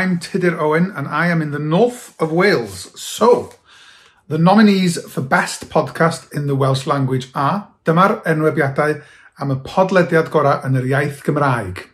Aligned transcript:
I'm 0.00 0.18
Tiddir 0.18 0.58
Owen 0.58 0.94
and 0.96 1.06
I 1.06 1.26
am 1.26 1.42
in 1.42 1.50
the 1.50 1.58
north 1.58 2.18
of 2.18 2.32
Wales. 2.32 2.90
So, 2.98 3.52
the 4.28 4.38
nominees 4.38 4.98
for 5.02 5.20
Best 5.20 5.68
Podcast 5.68 6.32
in 6.32 6.46
the 6.46 6.56
Welsh 6.56 6.86
Language 6.86 7.28
are 7.34 7.68
Dyma'r 7.84 8.22
enwebiadau 8.24 9.02
am 9.38 9.52
y 9.52 9.58
podlediad 9.60 10.32
gorau 10.32 10.64
yn 10.64 10.80
yr 10.80 10.88
iaith 10.88 11.20
Gymraeg. 11.26 11.84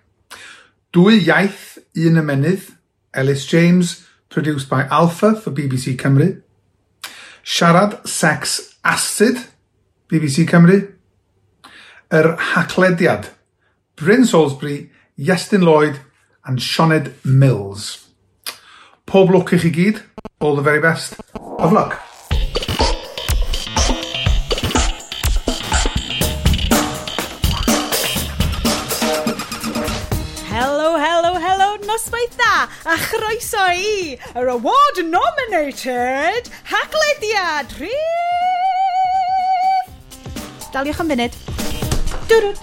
Dwy 0.95 1.19
iaith, 1.19 1.81
un 1.99 2.23
ymenydd, 2.23 2.71
Ellis 3.11 3.43
James, 3.51 3.97
produced 4.31 4.71
by 4.71 4.87
Alpha 4.87 5.35
for 5.35 5.51
BBC 5.51 5.99
Cymru. 5.99 6.45
Siarad 7.43 8.07
Sex 8.07 8.77
Acid, 8.85 9.49
BBC 10.07 10.47
Cymru. 10.47 10.79
Yr 12.15 12.37
Haclediad, 12.55 13.33
Bryn 13.99 14.23
Salisbury, 14.23 14.93
Iestyn 15.19 15.67
Lloyd 15.67 16.06
and 16.47 16.59
Sioned 16.61 17.13
Mills. 17.25 18.07
Pob 19.07 19.31
lwc 19.31 19.53
i 19.57 19.59
chi 19.63 19.71
gyd. 19.75 20.03
All 20.41 20.57
the 20.57 20.63
very 20.63 20.81
best. 20.81 21.19
Of 21.35 21.73
luck. 21.73 21.99
Helo, 30.51 30.91
helo, 31.03 31.33
helo, 31.43 31.69
noswaith 31.87 32.37
dda, 32.39 32.55
a 32.87 32.97
chroeso 33.11 33.67
i 33.75 34.19
yr 34.35 34.49
award 34.55 35.03
nominated 35.11 36.51
haglediad 36.73 37.75
rhif... 37.81 37.95
Daliwch 40.73 41.01
am 41.01 41.09
funud. 41.15 41.33
Dwrwyd 42.31 42.59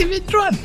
di 0.00 0.06
fynd 0.08 0.30
rwan? 0.32 0.56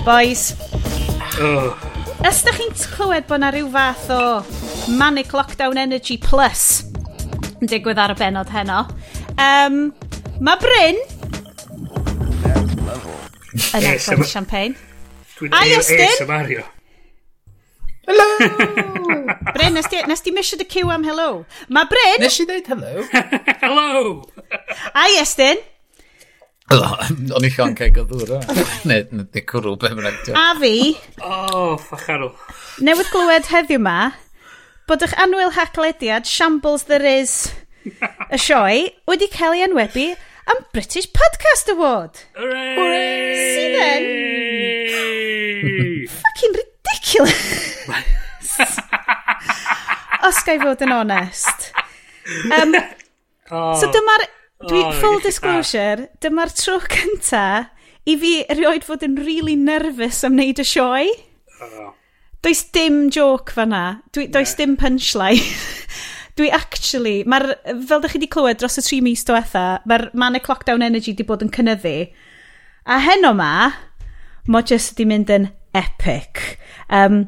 Boys. 0.03 0.55
Oh. 1.39 1.71
Os 2.27 2.43
da 2.43 2.51
chi'n 2.55 2.75
clywed 2.91 3.27
bod 3.31 3.41
na 3.45 3.49
rhyw 3.53 3.71
fath 3.71 4.11
o 4.11 4.43
Manic 4.99 5.31
Lockdown 5.35 5.79
Energy 5.79 6.19
Plus 6.19 6.83
yn 7.61 7.69
digwydd 7.71 7.99
ar 8.01 8.11
y 8.11 8.17
benod 8.17 8.49
heno, 8.51 8.83
um, 9.39 9.75
mae 10.41 10.57
Bryn 10.59 10.97
Yn 13.51 13.89
agor 13.91 14.27
champagne. 14.27 14.75
Ai, 15.51 15.75
Austin! 15.75 16.07
ASMR, 16.07 16.63
Hello! 18.07 18.27
Bryn, 19.55 19.73
nes 19.73 19.87
di, 19.91 19.99
nes 20.07 20.23
di 20.25 20.31
misio 20.33 20.57
dy 20.57 20.65
cyw 20.69 20.89
am 20.93 21.03
hello? 21.05 21.43
Mae 21.69 21.87
Bryn... 21.89 22.23
Nes 22.23 22.39
i 22.41 22.45
ddeud 22.49 22.69
hello? 22.71 23.03
hello! 23.63 24.15
Ai, 24.97 25.19
Estyn? 25.21 25.61
Hello, 26.71 26.89
o'n 27.35 27.45
i 27.45 27.51
llon 27.51 27.75
cael 27.77 27.93
goddwr 27.93 28.37
o. 28.37 28.39
Ne, 28.87 29.01
ne, 29.15 29.27
di 29.33 29.43
cwrw, 29.43 29.75
be 29.79 29.91
mae'n 29.91 30.07
rhaid. 30.07 30.31
A 30.39 30.47
fi... 30.61 30.73
Oh, 31.19 31.75
ffacharw. 31.81 32.31
Newydd 32.87 33.11
glywed 33.13 33.51
heddiw 33.51 33.81
ma, 33.83 33.97
bod 34.89 35.03
eich 35.05 35.15
anwyl 35.21 35.53
haglediad, 35.57 36.29
shambles 36.29 36.87
there 36.89 37.05
is, 37.05 37.51
y 37.85 38.39
sioe, 38.39 38.85
wedi 39.11 39.29
cael 39.35 39.59
ei 39.59 39.65
enwebu 39.67 40.11
am 40.47 40.65
British 40.73 41.07
Podcast 41.11 41.69
Award. 41.71 42.17
Hooray! 42.35 43.35
See 43.35 43.51
Sydd 43.55 43.75
yn... 43.85 44.03
Fucking 46.21 46.53
ridiculous. 46.59 48.57
Os 50.27 50.41
ga'i 50.45 50.59
fod 50.61 50.83
yn 50.85 50.93
onest. 50.95 51.71
Um, 52.57 52.75
oh. 53.51 53.73
So 53.79 53.89
dyma'r... 53.93 54.27
Dwi, 54.61 54.81
oh, 54.85 54.91
full 55.01 55.17
disclosure, 55.23 56.05
dyma'r 56.21 56.51
tro 56.53 56.75
cynta 56.85 57.45
i 58.05 58.13
fi 58.21 58.33
erioed 58.53 58.85
fod 58.85 59.01
yn 59.07 59.15
really 59.17 59.55
nervous 59.57 60.21
am 60.27 60.37
wneud 60.37 60.61
y 60.61 60.65
sioe. 60.67 61.07
Oh. 61.65 61.89
Does 62.45 62.61
dim 62.73 63.09
joke 63.13 63.53
fanna. 63.53 64.01
Dwi, 64.13 64.27
does 64.29 64.53
yeah. 64.53 64.59
dim 64.61 64.77
punchline 64.77 65.41
dwi 66.39 66.51
actually, 66.55 67.21
mae'r, 67.29 67.53
fel 67.87 67.99
ydych 67.99 68.15
chi 68.15 68.21
wedi 68.21 68.31
clywed 68.31 68.61
dros 68.61 68.79
y 68.79 68.85
tri 68.85 69.01
mis 69.05 69.25
diwetha, 69.27 69.65
mae'r 69.89 70.09
manic 70.17 70.49
lockdown 70.51 70.85
energy 70.85 71.15
wedi 71.15 71.27
bod 71.27 71.43
yn 71.45 71.51
cynyddu. 71.53 71.95
A 72.87 73.01
heno 73.03 73.33
ma, 73.37 73.51
mo 74.47 74.63
jyst 74.65 74.95
wedi 74.95 75.09
mynd 75.11 75.33
yn 75.33 75.51
epic. 75.77 76.57
Um, 76.89 77.25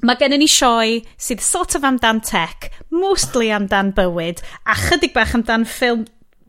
Mae 0.00 0.16
gen 0.16 0.32
ni 0.40 0.46
sioe 0.48 1.02
sydd 1.20 1.42
sort 1.44 1.74
of 1.76 1.84
amdan 1.84 2.22
tech, 2.24 2.70
mostly 2.88 3.50
amdan 3.52 3.90
bywyd, 3.92 4.40
a 4.64 4.72
chydig 4.88 5.12
bach 5.12 5.34
amdan 5.36 5.66
ffilm 5.68 6.06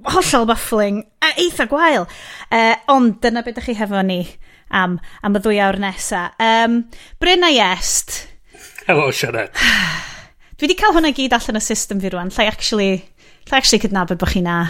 hollol 0.07 0.47
baffling 0.47 1.01
a 1.19 1.33
eitha 1.35 1.67
gwael. 1.67 2.07
Uh, 2.47 2.77
ond 2.87 3.19
dyna 3.19 3.43
beth 3.43 3.57
ydych 3.57 3.67
chi 3.67 3.75
hefo 3.81 3.99
ni 4.07 4.21
am, 4.71 4.99
am 5.21 5.35
y 5.35 5.43
ddwy 5.43 5.59
awr 5.65 5.81
nesaf. 5.83 6.39
Um, 6.39 6.85
Bryn 7.19 7.43
a 7.43 7.51
Iest. 7.51 8.21
Helo, 8.87 9.11
Sianet. 9.11 9.59
Dwi 10.61 10.67
wedi 10.69 10.77
cael 10.77 10.93
hwnna 10.93 11.09
gyd 11.17 11.33
allan 11.33 11.57
y 11.57 11.59
system 11.65 11.97
fi 12.03 12.09
rwan, 12.13 12.29
llai 12.29 12.43
actually, 12.45 12.89
llai 13.49 13.57
actually 13.57 13.81
cydnabod 13.81 14.19
bod 14.21 14.29
chi 14.29 14.43
na. 14.45 14.69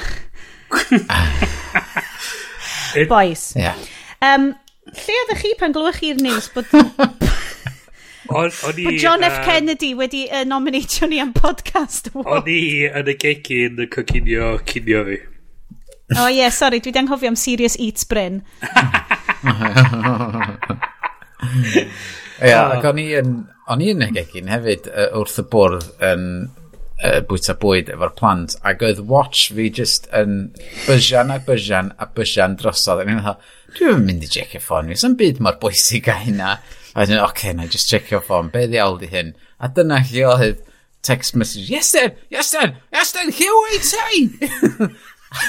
Boys. 3.09 3.41
Yeah. 3.59 3.75
Um, 4.24 4.53
lle 4.88 5.18
oeddech 5.19 5.41
chi 5.44 5.52
pan 5.59 5.75
glywech 5.75 6.00
chi'r 6.00 6.24
news 6.24 6.47
bod... 6.56 6.72
on, 8.31 8.47
on 8.47 8.79
i, 8.79 8.88
bod 8.88 9.02
John 9.03 9.28
F. 9.28 9.41
Uh, 9.41 9.44
Kennedy 9.50 9.91
wedi 10.00 10.24
uh, 10.31 10.46
nominatio 10.47 11.12
ni 11.12 11.19
am 11.19 11.35
podcast 11.35 12.08
award. 12.13 12.40
O'n 12.40 12.47
i 12.56 12.88
yn 12.88 13.12
y 13.12 13.19
gegin 13.28 13.84
yn 13.84 13.91
coginio 13.91 14.53
cinio 14.63 15.03
fi. 15.12 15.19
O 16.16 16.22
oh, 16.22 16.29
ie, 16.31 16.40
yeah, 16.40 16.56
sori, 16.56 16.79
dwi 16.79 16.96
wedi 16.96 17.03
anghofio 17.03 17.35
am 17.35 17.41
Serious 17.44 17.75
Eats 17.75 18.08
Bryn. 18.08 18.46
Ie, 18.63 18.79
yeah, 22.47 22.78
ac 22.79 22.88
o'n 22.88 23.03
i 23.03 23.12
yn 23.19 23.41
o'n 23.69 23.83
i'n 23.85 24.07
egin 24.09 24.49
hefyd 24.51 24.89
uh, 24.89 25.11
wrth 25.19 25.39
y 25.41 25.45
bwrdd 25.51 25.88
yn 26.07 26.25
uh, 27.03 27.19
bwyta 27.27 27.55
bwyd 27.61 27.91
efo'r 27.94 28.13
plant 28.17 28.55
ac 28.67 28.83
oedd 28.85 29.03
watch 29.11 29.51
fi 29.55 29.69
just 29.73 30.07
yn 30.17 30.51
bysian 30.88 31.33
a 31.33 31.39
bysian 31.45 31.94
a 32.01 32.07
bysian 32.17 32.57
drosodd 32.59 33.03
ac 33.03 33.13
o'n 33.13 33.23
dwi'n 33.77 34.03
mynd 34.07 34.25
i 34.27 34.31
checio 34.31 34.61
ffôn 34.63 34.91
fi 34.91 34.99
sy'n 34.99 35.17
byd 35.19 35.41
mor 35.44 35.59
bwysig 35.61 36.09
a 36.11 36.17
hynna 36.23 36.57
a 36.57 37.05
dwi'n 37.05 37.22
oce 37.22 37.29
okay, 37.29 37.55
na 37.57 37.69
just 37.69 37.91
checio 37.91 38.22
ffôn 38.23 38.52
be 38.53 38.67
ddiawl 38.67 38.99
di 39.02 39.11
hyn 39.13 39.34
a 39.59 39.69
dyna 39.72 40.02
lle 40.09 40.28
oedd 40.34 40.67
text 41.05 41.35
message 41.35 41.72
yes 41.72 41.91
then, 41.96 42.14
yes 42.29 42.52
then, 42.52 42.78
yes 42.93 43.11
then, 43.11 43.31
here 43.31 43.57
we 43.66 43.79
say 43.79 44.28
A 45.31 45.40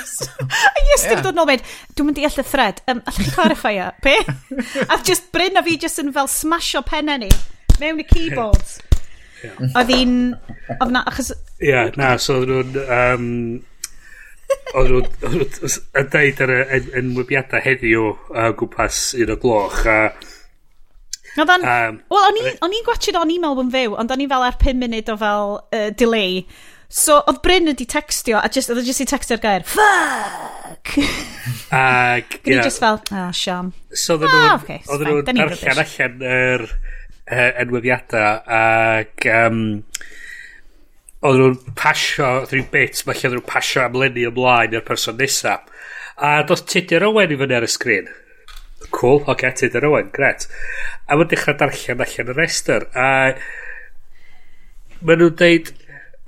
yes, 0.92 1.02
yeah. 1.02 1.18
dod 1.18 1.34
nôl 1.34 1.48
mynd, 1.48 1.64
dwi'n 1.98 2.06
mynd 2.06 2.20
i 2.22 2.26
all 2.28 2.36
y 2.38 2.44
thread. 2.46 2.78
Um, 2.86 3.00
allwch 3.02 3.18
chi 3.18 3.32
clarify 3.34 3.72
o? 3.82 3.88
Be? 4.04 4.14
a 4.94 4.98
just 5.02 5.32
Bryn 5.34 5.58
a 5.58 5.62
fi 5.66 5.74
just 5.74 5.98
yn 5.98 6.12
fel 6.14 6.30
smasho 6.30 6.84
penna 6.86 7.16
ni 7.18 7.30
mewn 7.82 8.02
i 8.02 8.08
keyboards. 8.08 8.78
Yeah. 9.42 9.58
Oedd 9.74 9.90
hi'n... 9.90 10.16
Oedd 10.78 10.92
na, 10.94 11.02
achos... 11.10 11.32
Ie, 11.58 11.72
yeah, 11.72 11.88
na, 11.98 12.14
so 12.22 12.38
oedden 12.38 12.76
nhw'n... 12.78 12.90
Um, 12.94 13.24
oedden 14.78 15.08
nhw'n 15.18 15.72
yn 15.98 16.10
deud 16.12 16.42
ar 16.44 16.52
y 16.54 16.58
en, 16.76 16.90
enwybiadau 17.00 17.64
heddiw 17.64 18.04
uh, 18.12 18.52
gwmpas 18.58 19.00
un 19.18 19.32
o 19.34 19.38
gloch 19.42 19.80
a... 19.90 19.96
Oedd 21.32 21.54
o'n... 21.56 21.66
um, 21.66 21.98
Wel, 22.12 22.44
o'n 22.62 22.76
i'n 22.76 22.86
gwachod 22.86 23.18
o'n 23.18 23.34
e-mail 23.34 23.64
yn 23.64 23.72
fyw, 23.74 23.96
ond 23.98 24.14
o'n 24.14 24.22
i 24.22 24.28
fel 24.30 24.46
ar 24.46 24.60
5 24.62 24.78
munud 24.84 25.10
o 25.10 25.18
fel 25.24 25.56
uh, 25.58 25.88
delay. 25.98 26.44
So, 26.92 27.18
oedd 27.24 27.42
Bryn 27.42 27.70
wedi 27.72 27.88
textio, 27.88 28.38
a 28.38 28.52
just, 28.52 28.70
oedd 28.70 28.86
just 28.86 29.02
i 29.02 29.08
textio'r 29.08 29.42
gair, 29.42 29.66
fuck! 29.66 30.94
Ac, 31.72 32.36
ie. 32.36 32.42
Gwni 32.46 32.60
just 32.60 32.84
fel, 32.84 33.02
oh, 33.16 33.28
siam. 33.34 33.74
So, 33.90 34.20
oedden 34.20 34.30
nhw'n 34.30 34.50
ah, 34.52 34.58
okay, 34.60 34.82
darllen 34.86 35.82
allan 35.82 36.26
yr... 36.30 36.68
Er, 36.68 36.68
enwyddiadau 37.32 38.42
ac 38.58 39.28
um, 39.32 39.60
oedden 41.22 41.42
nhw'n 41.42 41.76
pasio 41.78 42.30
rhyw 42.44 42.66
bit 42.72 43.04
mae 43.06 43.18
lle 43.18 43.28
oedden 43.28 43.38
nhw'n 43.40 43.50
pasio 43.52 43.84
am 43.84 43.98
lenni 43.98 44.26
ymlaen 44.28 44.74
i'r 44.76 44.86
person 44.86 45.18
nesaf 45.20 45.68
a 46.16 46.34
doedd 46.46 46.66
Tudur 46.70 47.08
Owen 47.08 47.32
i 47.32 47.38
fyny 47.40 47.56
ar 47.56 47.66
y 47.66 47.70
sgrin? 47.70 48.10
Cool, 48.90 49.22
oce, 49.22 49.30
okay, 49.32 49.52
Tudur 49.58 49.86
Owen, 49.88 50.10
gret 50.14 50.48
a 51.06 51.16
mae'n 51.16 51.30
dechrau 51.30 51.56
darllen 51.58 52.02
allan 52.04 52.32
y 52.32 52.38
rester 52.38 52.88
a 52.98 53.08
maen 55.02 55.22
nhw'n 55.22 55.38
deud 55.38 55.72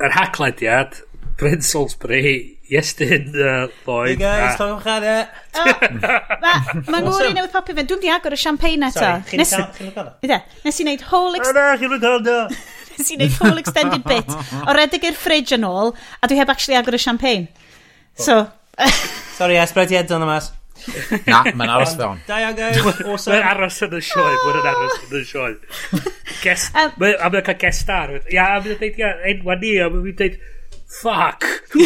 yr 0.04 0.16
haglediad 0.16 1.02
Bryn 1.38 1.62
Salisbury 1.66 2.53
Iestyn, 2.74 3.28
uh, 3.38 3.68
Lloyd. 3.86 4.08
Hey 4.08 4.16
guys, 4.18 4.56
lloch 4.58 4.80
o'ch 4.80 4.88
ar 4.90 5.04
e. 5.06 5.18
Mae 6.90 7.02
ngwr 7.04 7.28
i 7.28 7.34
newydd 7.36 7.52
popio 7.54 7.76
fe. 7.76 7.84
Dwi'n 7.86 8.02
di 8.02 8.10
agor 8.10 8.34
y 8.34 8.38
champagne 8.40 8.88
eto. 8.88 9.04
Sorry, 9.04 9.68
chi'n 9.78 9.92
cael? 9.94 10.40
Nes 10.64 10.80
i 10.80 10.86
wneud 10.86 11.04
whole... 11.12 11.38
Na, 11.54 11.68
chi'n 11.78 11.94
cael. 12.02 12.56
Nes 12.98 13.12
i 13.12 13.18
wneud 13.20 13.38
whole 13.38 13.62
extended 13.62 14.02
bit 14.08 14.34
o 14.64 14.74
redeg 14.74 15.06
i'r 15.06 15.16
fridge 15.18 15.54
yn 15.54 15.66
ôl, 15.68 15.94
a 16.18 16.30
dwi 16.30 16.40
heb 16.40 16.50
actually 16.50 16.78
agor 16.80 16.98
y 16.98 17.02
champagne. 17.04 17.46
So... 18.18 18.42
Oh. 18.74 19.00
Sorry, 19.36 19.60
esbryd 19.62 19.94
i 19.94 20.00
edrych 20.00 20.18
yn 20.18 20.26
y 20.26 20.30
mas. 20.32 20.50
Na, 21.30 21.44
mae'n 21.46 21.70
aros 21.76 21.94
fewn. 21.98 22.18
Da 22.26 22.40
iawn, 22.42 22.56
guys. 22.58 22.82
Mae'n 23.06 23.46
aros 23.52 23.78
yn 23.86 23.94
y 23.94 24.02
sioe. 24.04 24.34
Mae'n 24.42 24.58
oh. 24.58 24.72
aros 24.72 24.98
yn 25.06 25.20
y 25.20 25.24
sioe. 25.30 25.54
Um, 26.44 26.90
a 27.00 27.30
mae'n 27.32 27.40
cael 27.40 27.56
guest 27.56 27.86
star. 27.86 28.10
Ia, 28.28 28.42
a 28.44 28.58
mae'n 28.60 28.74
dweud, 28.76 28.98
ia, 29.00 29.14
enwa 29.30 29.54
ni, 29.62 29.70
a 29.80 29.86
mae'n 29.88 30.10
dweud, 30.18 30.34
Fuck! 30.86 31.44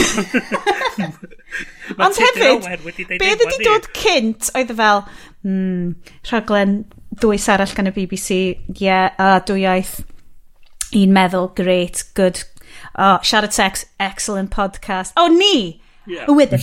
Ond 1.99 2.19
hefyd, 2.21 2.67
be 3.09 3.19
wedi 3.25 3.65
dod 3.65 3.89
cynt 3.97 4.51
oedd 4.59 4.73
e 4.75 4.77
fel, 4.77 5.03
mm, 5.47 5.95
rhaglen 6.29 6.75
dwys 7.23 7.49
arall 7.51 7.75
gan 7.75 7.89
y 7.91 7.95
BBC, 7.97 8.39
ie, 8.53 8.85
yeah, 8.85 9.15
a 9.17 9.41
dwy 9.49 9.65
iaith, 9.65 9.95
un 10.99 11.15
meddwl, 11.17 11.51
great, 11.59 12.05
good, 12.19 12.43
oh, 12.95 13.19
siarad 13.25 13.57
sex, 13.57 13.87
excellent 13.99 14.53
podcast. 14.55 15.17
O, 15.17 15.27
oh, 15.27 15.33
ni! 15.33 15.81
Yeah. 16.09 16.31
With 16.31 16.53
a 16.53 16.59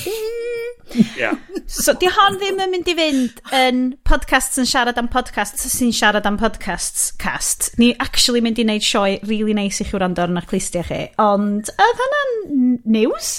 Yeah. 0.93 1.37
So, 1.65 1.95
di 1.97 2.09
hon 2.13 2.37
ddim 2.37 2.59
yn 2.61 2.71
mynd 2.75 2.89
i 2.91 2.95
fynd 2.97 3.39
yn 3.57 3.79
podcasts 4.07 4.59
yn 4.61 4.67
siarad 4.69 4.99
am 5.01 5.09
podcasts 5.11 5.65
sy'n 5.73 5.93
siarad 5.95 6.27
am 6.29 6.37
podcasts 6.41 7.09
cast. 7.21 7.71
Ni 7.81 7.93
actually 8.03 8.43
mynd 8.45 8.61
i 8.61 8.67
wneud 8.67 8.85
sioe 8.85 9.17
really 9.25 9.55
nice 9.57 9.81
i 9.81 9.87
chi 9.89 9.97
wrando 9.97 10.23
ar 10.23 10.33
yna'r 10.33 10.47
clistia 10.49 10.85
chi. 10.85 11.01
Ond, 11.21 11.73
oedd 11.73 12.03
hwnna'n 12.03 12.77
news? 12.97 13.33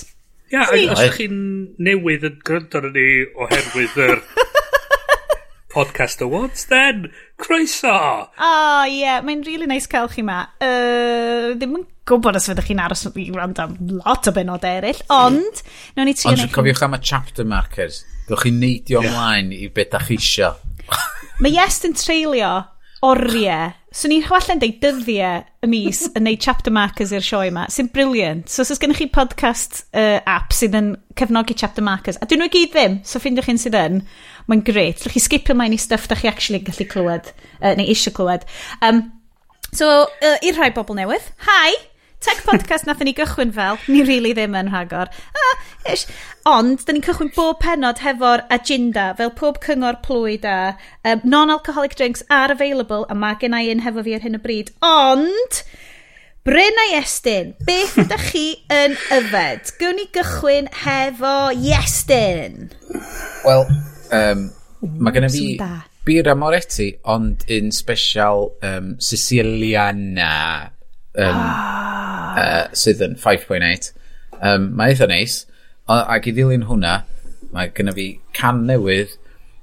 Ia, 0.52 0.62
yeah, 0.62 0.92
os 0.94 1.00
ydych 1.02 1.16
chi'n 1.20 1.40
newydd 1.82 2.26
yn 2.28 2.36
gryndo 2.46 2.82
ni 2.86 3.08
oherwydd 3.34 3.96
yr 4.08 4.20
Podcast 5.76 6.22
Awards 6.22 6.64
then. 6.66 7.12
Croeso! 7.36 7.92
O, 7.92 8.28
oh, 8.40 8.84
ie. 8.88 9.02
Yeah. 9.02 9.20
Mae'n 9.20 9.42
really 9.44 9.66
nice 9.68 9.84
cael 9.84 10.08
chi 10.08 10.22
ma. 10.24 10.38
Uh, 10.56 11.52
ddim 11.52 11.74
yn 11.76 11.82
gwybod 12.08 12.38
os 12.38 12.46
fyddwch 12.48 12.70
chi'n 12.70 12.80
aros 12.80 13.04
i 13.10 13.26
wrando 13.34 13.66
am 13.66 13.74
lot 13.98 14.24
o 14.24 14.32
benod 14.32 14.64
eraill, 14.64 15.02
ond... 15.12 15.60
Mm. 15.60 15.98
Ni 15.98 16.14
ond 16.14 16.40
chi'n 16.40 16.54
cofiwch 16.54 16.80
am 16.86 16.96
y 16.96 17.00
chapter 17.04 17.44
markers. 17.44 18.06
Dwi'n 18.30 18.40
chi'n 18.46 18.62
neidio 18.62 19.02
yeah. 19.02 19.10
ymlaen 19.10 19.52
i 19.52 19.68
beth 19.68 19.92
da 19.92 20.00
chi 20.00 20.16
isio. 20.16 20.54
Mae 21.44 21.52
Yes 21.52 21.82
yn 21.84 21.98
treulio 22.00 22.54
oriau, 23.06 23.72
So 23.96 24.10
ni'n 24.12 24.26
chwalla'n 24.26 24.58
deud 24.60 24.74
dyddiau 24.82 25.44
y 25.64 25.68
mis 25.72 26.02
yn 26.10 26.26
neud 26.26 26.40
chapter 26.44 26.72
markers 26.74 27.14
i'r 27.16 27.24
sioe 27.24 27.46
yma, 27.48 27.62
sy'n 27.72 27.88
briliant. 27.94 28.44
So 28.52 28.60
os 28.60 28.74
oes 28.74 28.80
gennych 28.82 28.98
chi 29.00 29.06
podcast 29.08 29.86
uh, 29.96 30.18
app 30.28 30.52
sydd 30.52 30.76
yn 30.76 30.90
cefnogi 31.16 31.56
chapter 31.56 31.84
markers, 31.86 32.18
a 32.20 32.28
dyn 32.28 32.42
nhw 32.42 32.50
i 32.50 32.52
gyd 32.52 32.74
ddim, 32.74 32.98
so 33.08 33.22
ffindiwch 33.22 33.48
chi'n 33.48 33.62
sydd 33.62 33.78
yn, 33.80 34.02
mae'n 34.52 34.64
greit. 34.68 35.00
Lwch 35.00 35.16
chi 35.16 35.22
skipio 35.24 35.56
mae'n 35.56 35.72
i 35.72 35.80
stuff 35.80 36.10
da 36.12 36.20
chi 36.20 36.28
actually 36.28 36.60
gallu 36.66 36.84
clywed, 36.92 37.32
uh, 37.62 37.72
neu 37.78 37.88
eisiau 37.88 38.12
clywed. 38.18 38.44
Um, 38.84 39.00
so, 39.70 39.88
uh, 40.04 40.36
i'r 40.44 40.60
rhai 40.60 40.74
bobl 40.76 41.00
newydd, 41.00 41.32
hi! 41.48 41.72
Tech 42.26 42.40
podcast 42.42 42.88
nath 42.88 43.02
ni 43.06 43.12
gychwyn 43.14 43.52
fel, 43.54 43.76
ni 43.86 44.00
really 44.02 44.32
ddim 44.34 44.56
yn 44.58 44.72
rhagor. 44.72 45.06
Ah, 45.38 45.52
ish. 45.92 46.08
Ond, 46.50 46.80
da 46.82 46.94
ni'n 46.96 47.04
cychwyn 47.06 47.30
bob 47.36 47.60
penod 47.62 48.00
hefo'r 48.02 48.42
agenda, 48.56 49.12
fel 49.14 49.30
pob 49.38 49.60
cyngor 49.62 50.00
plwyd 50.02 50.46
a 50.50 50.56
um, 51.06 51.22
non-alcoholic 51.22 51.94
drinks 51.94 52.24
are 52.28 52.50
available, 52.50 53.06
a 53.08 53.14
mae 53.14 53.38
gen 53.38 53.54
i 53.54 53.68
un 53.70 53.84
hefo 53.86 54.02
fi 54.02 54.16
ar 54.18 54.26
hyn 54.26 54.40
o 54.40 54.42
bryd. 54.42 54.74
Ond, 54.82 55.62
Bryn 56.46 56.82
a 56.82 56.90
Iestyn, 56.96 57.54
beth 57.66 57.94
ydych 58.02 58.28
chi 58.32 58.46
yn 58.74 58.98
yfed? 59.20 59.76
Gwn 59.78 60.00
ni 60.00 60.10
gychwyn 60.14 60.70
hefo 60.82 61.36
Iestyn. 61.54 62.72
Wel, 63.46 63.68
um, 64.18 64.48
mae 64.82 65.14
gennym 65.14 65.30
fi 65.30 65.48
bir 66.06 66.34
amoretti, 66.34 66.96
ond 67.06 67.46
un 67.54 67.70
special 67.74 68.48
um, 68.66 68.96
Siciliana 68.98 70.72
um, 71.16 71.42
uh, 72.40 72.64
sydd 72.76 73.04
yn 73.04 73.16
5.8 73.20 73.92
um, 74.40 74.72
mae 74.76 74.94
eitha 74.94 75.08
neis 75.10 75.44
ac 75.86 76.28
i 76.28 76.34
ddilyn 76.34 76.66
hwnna 76.70 76.98
mae 77.54 77.72
gynna 77.76 77.94
fi 77.96 78.10
can 78.36 78.66
newydd 78.68 79.16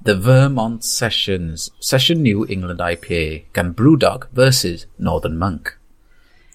The 0.04 0.16
Vermont 0.20 0.84
Sessions 0.84 1.70
Session 1.80 2.22
New 2.22 2.44
England 2.48 2.82
IPA 2.84 3.44
gan 3.56 3.72
Brewdog 3.72 4.28
versus 4.32 4.86
Northern 4.98 5.38
Monk 5.38 5.76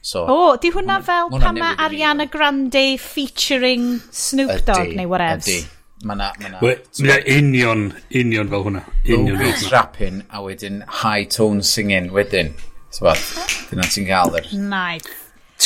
So, 0.01 0.23
o, 0.23 0.35
oh, 0.35 0.51
di 0.55 0.71
hwnna 0.71 1.01
fel 1.03 1.27
hwnna 1.27 1.43
pan 1.43 1.57
mae 1.59 1.75
Ariana 1.85 2.25
Grande 2.31 2.95
featuring 3.03 3.99
Snoop 4.15 4.63
Dogg 4.65 4.95
neu 4.95 5.09
whatever. 5.11 5.43
Ydy, 5.43 5.65
Mae 6.07 6.15
na... 6.15 6.29
ma 6.39 6.49
na, 6.53 6.59
ma 7.03 7.17
union, 7.27 7.89
union 8.09 8.47
fel 8.47 8.63
hwnna. 8.63 8.83
Union 9.03 9.35
fel 9.35 9.51
hwnna. 9.51 9.71
rapping 9.73 10.21
a 10.31 10.43
wedyn 10.45 10.79
high 11.01 11.25
tone 11.25 11.61
singing 11.61 12.07
wedyn. 12.15 12.53
So 12.89 13.06
fath, 13.06 13.68
dyna 13.69 13.86
ti'n 13.86 14.07
cael 14.07 14.33
yr... 14.39 14.47
Nice. 14.57 15.06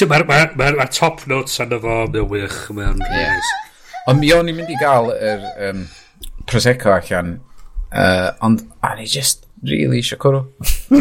Mae'r 0.10 0.26
ma, 0.28 0.40
ma, 0.60 0.72
ma 0.76 0.88
top 0.92 1.22
notes 1.32 1.56
arno 1.64 1.80
fo, 1.80 2.02
mae'n 2.12 2.28
wych, 2.32 2.58
mae'n 2.76 3.00
yeah. 3.06 3.38
nice. 3.38 3.52
Ond 4.12 4.20
mi 4.20 4.34
o'n 4.36 4.50
i'n 4.52 4.58
mynd 4.58 4.74
i 4.74 4.80
gael 4.82 5.08
yr 5.16 5.46
um, 5.70 5.86
Prosecco 6.50 6.92
allan, 6.92 7.38
uh, 7.96 8.34
ond 8.44 8.66
o'n 8.84 9.00
i 9.00 9.08
just 9.08 9.48
really 9.64 10.02
eisiau 10.02 10.20
cwrw. 10.20 10.44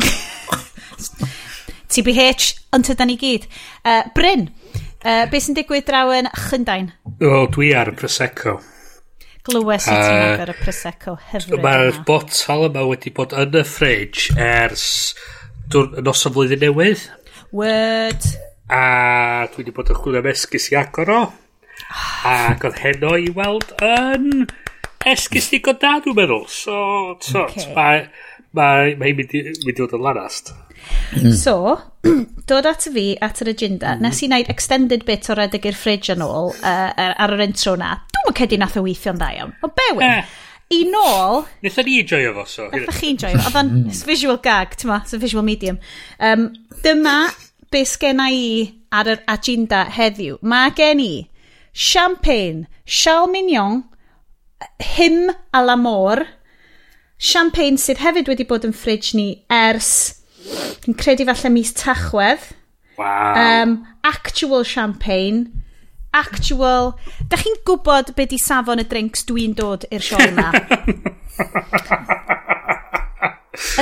TBH, 1.93 2.53
ond 2.73 2.87
tydan 2.87 3.11
ni 3.11 3.19
gyd. 3.21 3.49
Uh, 3.83 4.07
Bryn, 4.15 4.47
uh, 5.03 5.25
beth 5.33 5.49
sy'n 5.49 5.59
digwydd 5.59 5.89
draw 5.91 6.15
yn 6.15 6.31
Chyndain? 6.47 6.93
O, 7.19 7.49
dwi 7.53 7.75
ar 7.77 7.91
y 7.91 7.99
Prosecco. 7.99 8.61
Glywes 9.43 9.91
i 9.91 9.99
ti'n 9.99 10.25
agor 10.31 10.55
y 10.55 10.59
Prosecco 10.61 11.19
hyfryd. 11.33 11.59
Mae'r 11.65 12.05
botol 12.07 12.69
yma 12.69 12.87
wedi 12.87 13.11
bod 13.17 13.35
yn 13.35 13.59
y 13.59 13.65
ffridge 13.67 14.31
ers 14.39 14.85
dwrn 15.73 16.03
nos 16.07 16.27
o 16.29 16.33
flwyddyn 16.33 16.63
newydd. 16.67 17.07
Word. 17.53 18.27
A 18.73 18.83
dwi 19.53 19.63
wedi 19.63 19.77
bod 19.77 19.93
yn 19.93 20.01
chwilio 20.01 20.23
am 20.23 20.29
esgus 20.33 20.71
i 20.73 20.79
agor 20.81 21.13
o. 21.13 21.23
Ac 22.29 22.65
oedd 22.69 22.83
heno 22.83 23.15
i 23.21 23.31
weld 23.37 23.73
yn 23.85 24.47
esgus 25.09 25.51
ni 25.53 25.63
goda, 25.65 25.97
dwi'n 26.05 26.19
meddwl. 26.19 26.45
So, 26.51 26.77
so, 27.25 27.47
okay. 27.47 27.73
mae 27.77 28.05
mae 28.57 28.93
ma 29.01 29.09
hi'n 29.09 29.19
mynd 29.19 29.33
i 29.35 29.75
fod 29.79 29.97
yn 29.97 30.05
lanast. 30.05 30.53
So, 31.39 31.57
dod 32.51 32.69
at 32.69 32.87
fi 32.93 33.07
at 33.25 33.41
yr 33.45 33.53
agenda, 33.53 33.95
mm. 33.95 34.05
nes 34.05 34.23
i 34.23 34.29
wneud 34.29 34.51
extended 34.53 35.07
bit 35.09 35.29
o 35.31 35.37
redeg 35.39 35.69
i'r 35.69 35.79
ffridge 35.79 36.13
yn 36.15 36.25
ôl 36.25 36.53
uh, 36.53 36.89
ar 36.93 37.35
yr 37.37 37.45
intro 37.47 37.77
na. 37.81 37.95
Dwi'n 38.13 38.29
mwyn 38.29 38.39
cedi 38.41 38.59
nath 38.61 38.79
o 38.81 38.85
weithio'n 38.85 39.21
dda 39.21 39.31
iawn. 39.39 39.55
O, 39.63 39.71
bewyn. 39.73 40.09
Eh 40.09 40.41
i 40.73 40.83
nôl... 40.89 41.45
Nethon 41.65 41.89
ni 41.89 42.01
enjoyo 42.03 42.35
fo, 42.37 42.47
so. 42.49 42.69
Nethon 42.73 42.99
chi'n 42.99 43.21
joio 43.21 43.39
fo. 43.39 43.49
Oedd 43.51 43.59
o'n 43.61 43.73
mm. 43.83 44.03
visual 44.09 44.41
gag, 44.45 44.77
ti'n 44.79 44.91
ma, 44.91 45.01
it's 45.05 45.17
visual 45.23 45.45
medium. 45.47 45.79
Um, 46.21 46.51
dyma 46.85 47.17
be 47.73 47.85
sgenna 47.89 48.29
i 48.33 48.47
ar 48.93 49.09
yr 49.13 49.23
agenda 49.33 49.85
heddiw. 49.93 50.39
Mae 50.43 50.73
gen 50.77 51.01
i 51.03 51.13
champagne, 51.73 52.67
chal 52.85 53.29
mignon, 53.33 53.85
hym 54.97 55.31
a 55.53 55.63
la 55.65 55.77
môr, 55.81 56.27
champagne 57.23 57.81
sydd 57.81 58.03
hefyd 58.03 58.29
wedi 58.31 58.47
bod 58.49 58.67
yn 58.69 58.77
ffridge 58.77 59.17
ni 59.17 59.29
ers, 59.53 59.93
yn 60.87 60.99
credu 60.99 61.27
falle 61.29 61.53
mis 61.55 61.73
tachwedd. 61.79 62.51
Wow. 62.99 63.39
Um, 63.41 63.77
actual 64.05 64.67
champagne, 64.69 65.62
actual... 66.17 66.95
Da 67.29 67.39
chi'n 67.41 67.61
gwybod 67.67 68.15
be 68.17 68.27
di 68.31 68.39
safon 68.41 68.83
y 68.83 68.87
drinks 68.89 69.27
dwi'n 69.29 69.57
dod 69.59 69.87
i'r 69.91 70.05
sioe 70.05 70.29
yma? 70.33 70.51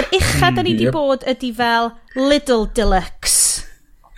Yr 0.00 0.06
ucha 0.16 0.50
da 0.54 0.62
ni 0.66 0.74
di 0.78 0.90
bod 0.92 1.24
ydi 1.30 1.50
fel 1.54 1.92
Little 2.16 2.66
Deluxe. 2.74 3.66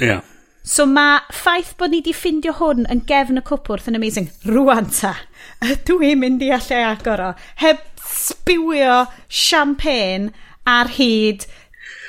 Ie. 0.00 0.06
Yeah. 0.06 0.22
So 0.62 0.86
mae 0.86 1.20
ffaith 1.34 1.72
bod 1.78 1.90
ni 1.90 1.98
wedi 2.00 2.14
ffindio 2.14 2.54
hwn 2.60 2.86
yn 2.92 3.02
gefn 3.08 3.40
y 3.40 3.42
cwpwrth 3.46 3.88
yn 3.90 3.98
amazing. 3.98 4.28
Rwan 4.46 4.86
ta, 4.94 5.16
dwi'n 5.88 6.20
mynd 6.22 6.44
i 6.46 6.52
allai 6.54 6.82
agor 6.86 7.24
o. 7.24 7.30
Heb 7.58 7.82
sbywio 7.98 9.02
champagne 9.26 10.30
ar 10.68 10.92
hyd 10.98 11.48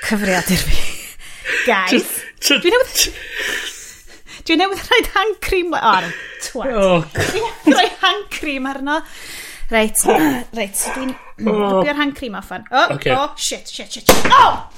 cyfriadur 0.05 0.61
fi. 0.69 0.81
Guys, 1.67 2.19
dwi'n 2.45 2.77
Dwi 4.43 4.57
newydd 4.59 4.83
rhoi 4.83 5.01
hand 5.13 5.39
cream... 5.43 5.73
O, 5.73 5.79
ar 5.79 6.09
twat. 6.43 6.73
Oh. 6.73 7.01
Dwi 7.15 7.75
rhoi 7.77 7.89
hand 8.01 8.27
cream 8.33 8.67
arno. 8.69 8.99
Reit, 9.71 10.03
reit. 10.53 10.77
Dwi'n 10.93 11.15
oh. 11.47 11.83
hand 11.87 12.15
cream 12.17 12.35
offan. 12.39 12.67
O, 12.69 12.75
oh, 12.77 12.95
okay. 12.97 13.15
oh, 13.15 13.31
shit, 13.37 13.69
shit, 13.69 13.91
shit, 13.91 14.05
shit. 14.05 14.25
Oh! 14.31 14.69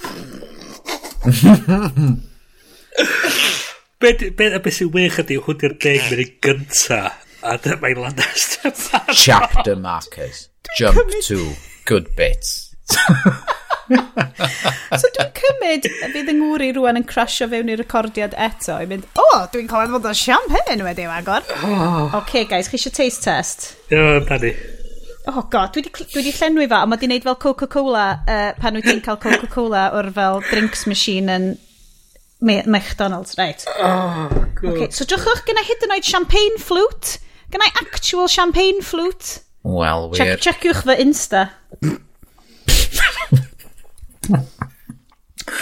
Be 3.99 4.11
be, 4.13 4.29
be 4.59 4.71
sy'n 4.75 4.89
wych 4.91 5.21
ydy 5.23 5.37
hwn 5.41 5.61
i'r 5.65 5.73
deg 5.81 6.01
mynd 6.11 6.33
gynta 6.43 6.99
a 7.47 7.55
dyma'i 7.63 7.95
lanast 7.95 8.59
Chapter 9.15 9.75
markers. 9.79 10.49
Jump 10.77 10.99
to 11.29 11.53
good 11.85 12.11
bits. 12.15 12.75
so 14.99 15.09
dwi'n 15.15 15.33
cymryd 15.39 15.87
fydd 16.13 16.31
yng 16.31 16.39
Ngwri 16.41 16.71
rwan 16.77 16.99
yn 16.99 17.07
crasio 17.09 17.47
fewn 17.51 17.71
i'r 17.71 17.81
recordiad 17.81 18.35
eto 18.47 18.77
i 18.81 18.87
mynd, 18.89 19.05
o, 19.13 19.25
oh, 19.25 19.43
dwi'n 19.53 19.69
clywed 19.69 19.93
fod 19.95 20.07
o 20.09 20.15
champagne 20.17 20.85
wedi 20.85 21.05
yw 21.05 21.13
agor. 21.15 21.45
Oh. 21.65 22.15
OK, 22.21 22.45
guys, 22.49 22.71
chi 22.71 22.79
eisiau 22.79 22.95
taste 22.95 23.25
test? 23.27 23.67
Ie, 23.93 24.21
da 24.29 24.39
ni. 24.41 24.53
Oh 25.31 25.41
god, 25.49 25.73
dwi 25.73 25.89
wedi 26.13 26.33
llenwi 26.37 26.67
fo, 26.69 26.81
a 26.83 26.89
mae 26.89 27.01
di 27.01 27.09
wneud 27.09 27.25
fel 27.25 27.37
Coca-Cola 27.41 28.07
uh, 28.21 28.49
pan 28.61 28.77
wyt 28.77 28.85
ti'n 28.85 29.01
cael 29.05 29.17
Coca-Cola 29.21 29.87
o'r 29.97 30.11
fel 30.13 30.43
drinks 30.51 30.85
machine 30.89 31.33
yn 31.33 31.53
McDonald's, 32.45 33.37
right. 33.37 33.65
Oh. 33.79 34.29
Okay, 34.63 34.91
so 34.93 35.05
drwchwch 35.07 35.45
gyda 35.47 35.63
hyd 35.65 35.85
yn 35.87 35.95
oed 35.95 36.05
champagne 36.05 36.61
flute. 36.61 37.17
Gyna 37.53 37.71
actual 37.81 38.29
champagne 38.29 38.83
flute. 38.85 39.39
Wel, 39.65 40.09
wir. 40.11 40.37
Check, 40.37 40.61
checiwch 40.61 40.83
fy 40.85 40.99
Insta. 41.01 41.49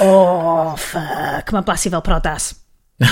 oh, 0.02 0.76
fuck. 0.78 1.52
Mae'n 1.54 1.68
blasu 1.68 1.90
fel 1.94 2.06
prodas. 2.06 2.54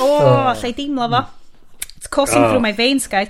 oh, 0.00 0.54
lle 0.60 0.72
deimlo 0.76 1.08
fo. 1.14 1.22
It's 1.98 2.06
coursing 2.06 2.44
oh. 2.44 2.50
through 2.50 2.60
my 2.62 2.72
veins, 2.72 3.06
guys. 3.10 3.28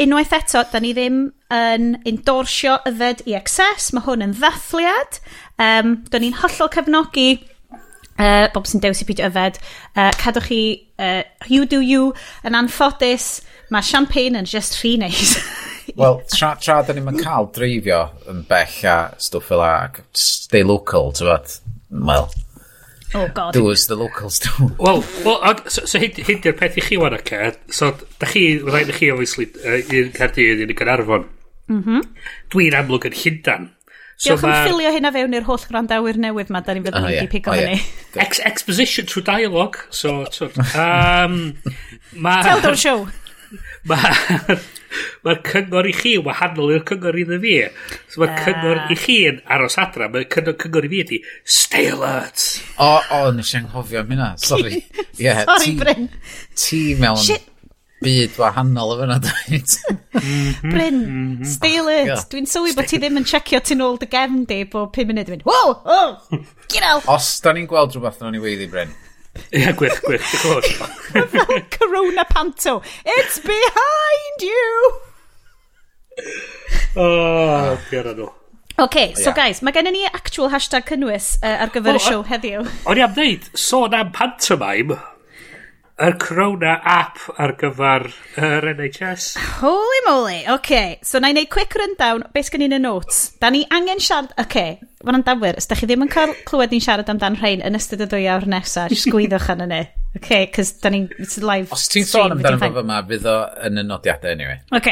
Unwaith 0.00 0.32
eto, 0.32 0.64
da 0.72 0.80
ni 0.80 0.94
ddim 0.96 1.18
yn 1.52 1.84
endorsio 2.08 2.78
yfed 2.88 3.26
i 3.28 3.36
excess. 3.36 3.92
Mae 3.92 4.06
hwn 4.06 4.24
yn 4.24 4.34
ddathliad. 4.38 5.20
Um, 5.60 5.88
da 6.08 6.16
ni'n 6.22 6.38
hollol 6.40 6.72
cefnogi 6.72 7.30
uh, 8.20 8.48
bob 8.54 8.68
sy'n 8.68 8.82
dewis 8.84 9.02
i 9.02 9.08
peidio 9.08 9.28
yfed. 9.30 9.60
Uh, 9.94 10.10
cadwch 10.20 10.48
chi 10.48 10.62
uh, 11.00 11.22
you 11.48 11.66
do 11.68 11.80
you 11.84 12.12
yn 12.46 12.56
anffodus. 12.58 13.40
Mae 13.70 13.84
champagne 13.86 14.40
yn 14.40 14.48
just 14.48 14.80
rhy 14.80 14.96
neis. 15.00 15.36
Wel, 15.96 16.20
tra, 16.30 16.54
tra 16.60 16.82
da 16.86 16.94
ni'n 16.96 17.22
cael 17.22 17.50
dreifio 17.54 18.04
yn 18.30 18.44
bell 18.48 18.78
a 18.90 18.98
stwff 19.18 19.50
fel 19.50 19.64
ac 19.64 20.02
stay 20.12 20.62
local, 20.66 21.12
ti'n 21.16 21.30
fod, 21.30 21.58
wel, 21.90 22.30
Oh 23.14 23.28
god. 23.34 23.52
Do 23.52 23.70
as 23.70 23.86
the 23.86 23.96
locals 23.96 24.38
do. 24.38 24.70
Wel, 24.78 25.02
well, 25.24 25.56
so, 25.66 25.84
so 25.84 25.98
hyn, 25.98 26.14
hyn 26.14 26.38
di'r 26.44 26.54
peth 26.58 26.78
i 26.78 26.84
chi 26.84 26.98
wan 27.00 27.16
ac 27.16 27.32
so 27.74 27.90
da 28.22 28.28
chi, 28.30 28.44
rhaid 28.62 28.92
i 28.92 28.94
chi 28.94 29.10
obviously 29.10 29.48
uh, 29.64 29.80
un 29.98 30.12
Cardydd, 30.14 30.62
un 30.62 30.70
i 30.70 30.76
Gynarfon. 30.78 31.26
Mm 31.70 31.82
-hmm. 31.82 32.06
Dwi'n 32.54 32.76
amlwg 32.78 33.08
yn 33.10 33.16
Llundan. 33.18 33.68
So 34.20 34.34
Diolch 34.34 34.44
ma... 34.46 34.54
ffilio 34.62 34.92
hynna 34.94 35.10
fewn 35.14 35.34
i'r 35.34 35.46
holl 35.48 35.66
grandawyr 35.66 36.18
newydd 36.22 36.52
ma, 36.54 36.62
da 36.62 36.76
ni'n 36.76 36.86
fyddwn 36.86 37.02
oh, 37.02 37.10
oh, 37.10 37.14
yeah. 37.16 37.30
pico 37.32 37.50
oh, 37.50 37.58
hynny. 37.58 37.82
Ex 38.20 38.42
exposition 38.46 39.10
trwy 39.10 39.24
dialogue, 39.26 39.82
so... 39.90 40.26
so 40.30 40.50
um, 40.84 41.56
ma... 42.12 42.42
Tell 42.46 42.62
them 42.62 42.78
show. 42.78 43.08
Mae'r 43.90 44.60
Mae'r 45.26 45.42
cyngor 45.46 45.88
i 45.90 45.92
chi 45.94 46.14
wahanol 46.24 46.72
i'r 46.74 46.84
cyngor 46.88 47.18
iddo 47.20 47.38
fi. 47.42 47.54
So 48.10 48.22
mae'r 48.22 48.32
uh. 48.34 48.40
cyngor 48.46 48.80
i 48.90 48.96
chi 48.98 49.18
yn 49.30 49.38
aros 49.56 49.78
adra. 49.82 50.08
Mae'r 50.12 50.26
cyngor, 50.32 50.56
cyngor 50.64 50.88
i 50.88 50.90
fi 50.92 51.02
ydi, 51.04 51.20
stay 51.58 51.90
alert. 51.92 52.46
O, 52.80 52.90
o, 52.98 53.20
nes 53.36 53.52
i'n 53.58 53.70
hofio 53.74 54.02
am 54.02 54.10
hynna. 54.14 54.32
Sorry. 54.42 54.82
Yeah, 55.20 55.44
Sorry, 55.50 55.64
ti, 55.64 55.76
Bryn. 55.80 56.10
Ti 56.58 56.80
mewn 57.00 57.22
Shit. 57.24 57.46
byd 58.04 58.38
wahanol 58.40 58.94
o 58.94 58.98
fyna. 59.02 59.18
dweud. 59.26 59.76
Mhm. 60.20 60.72
Bryn, 60.72 61.02
mhm. 61.04 61.44
stay 61.46 61.78
alert. 61.82 62.26
Dwi'n 62.32 62.48
sylwi 62.50 62.74
bod 62.78 62.90
ti 62.90 62.98
ddim 63.02 63.20
yn 63.20 63.28
checio 63.28 63.62
ti'n 63.62 63.84
ôl 63.84 64.00
dy 64.00 64.10
gefn 64.10 64.42
di 64.48 64.64
bod 64.72 64.90
5 64.96 65.12
munud. 65.12 65.30
dwi'n, 65.30 65.46
Wow, 65.46 65.76
oh, 65.84 66.42
get 66.72 66.82
out. 66.86 67.06
Os 67.10 67.36
da 67.44 67.54
ni'n 67.54 67.70
gweld 67.70 67.94
rhywbeth 67.94 68.22
yn 68.24 68.32
o'n 68.32 68.40
i 68.40 68.42
weiddi, 68.42 68.70
Bryn. 68.72 68.96
Ie, 69.52 69.70
gwych, 69.78 70.00
gwych, 70.06 70.26
diolch 70.32 70.70
yn 70.70 70.76
fawr. 70.80 71.30
Fel 71.36 71.62
Corona 71.76 72.24
Panto. 72.28 72.80
It's 73.04 73.40
behind 73.44 74.44
you! 74.44 74.92
Oh, 76.96 77.78
gera 77.90 78.14
nhw. 78.14 78.30
OK, 78.80 79.14
so 79.14 79.28
yeah. 79.28 79.36
guys, 79.36 79.60
mae 79.60 79.74
gennym 79.76 79.92
ni 79.92 80.06
actual 80.08 80.48
hashtag 80.48 80.86
cynnwys 80.88 81.34
uh, 81.42 81.66
ar 81.66 81.72
gyfer 81.74 81.98
oh, 81.98 82.00
y 82.00 82.04
siow 82.06 82.22
heddiw. 82.24 82.62
O'n 82.88 83.00
i 83.00 83.02
am 83.04 83.12
ddeud, 83.12 83.50
sôn 83.52 83.92
am 83.96 84.08
pantomime, 84.16 84.96
yr 86.00 86.16
Corona 86.22 86.78
app 86.88 87.20
ar 87.36 87.52
gyfer 87.60 88.08
yr 88.40 88.64
uh, 88.64 88.72
NHS. 88.72 89.34
Holy 89.60 90.00
moly, 90.06 90.40
OK, 90.48 90.96
so 91.04 91.20
na 91.20 91.28
i 91.28 91.36
wneud 91.36 91.50
quick 91.52 91.76
rundown, 91.76 92.24
beth 92.32 92.48
gen 92.54 92.64
i'n 92.64 92.78
y 92.78 92.80
notes. 92.80 93.34
Da 93.42 93.52
ni 93.52 93.66
angen 93.68 94.00
siarad, 94.00 94.32
OK, 94.40 94.64
Mae'n 95.00 95.16
andawyr, 95.16 95.56
os 95.56 95.64
da 95.64 95.76
chi 95.78 95.86
ddim 95.88 96.02
yn 96.04 96.10
cael 96.12 96.34
clywed 96.44 96.74
ni'n 96.74 96.82
siarad 96.84 97.08
amdan 97.08 97.38
rhain 97.40 97.62
yn 97.64 97.78
ystod 97.78 98.02
y 98.04 98.08
ddwy 98.10 98.26
awr 98.28 98.44
nesaf, 98.52 98.92
jyst 98.92 99.08
gwyddwch 99.08 99.46
yn 99.54 99.64
yna. 99.64 99.78
OK, 100.18 100.32
cos 100.52 100.74
da 100.82 100.90
ni'n 100.92 101.06
live 101.46 101.72
Os 101.72 101.86
ti'n 101.88 102.04
sôn 102.04 102.34
amdano 102.34 102.58
fo 102.60 102.68
fyma, 102.74 102.98
fydd 103.08 103.28
o 103.30 103.36
yn 103.68 103.80
y 103.80 103.86
nodiadau 103.86 104.34
anyway. 104.34 104.58
OK. 104.76 104.90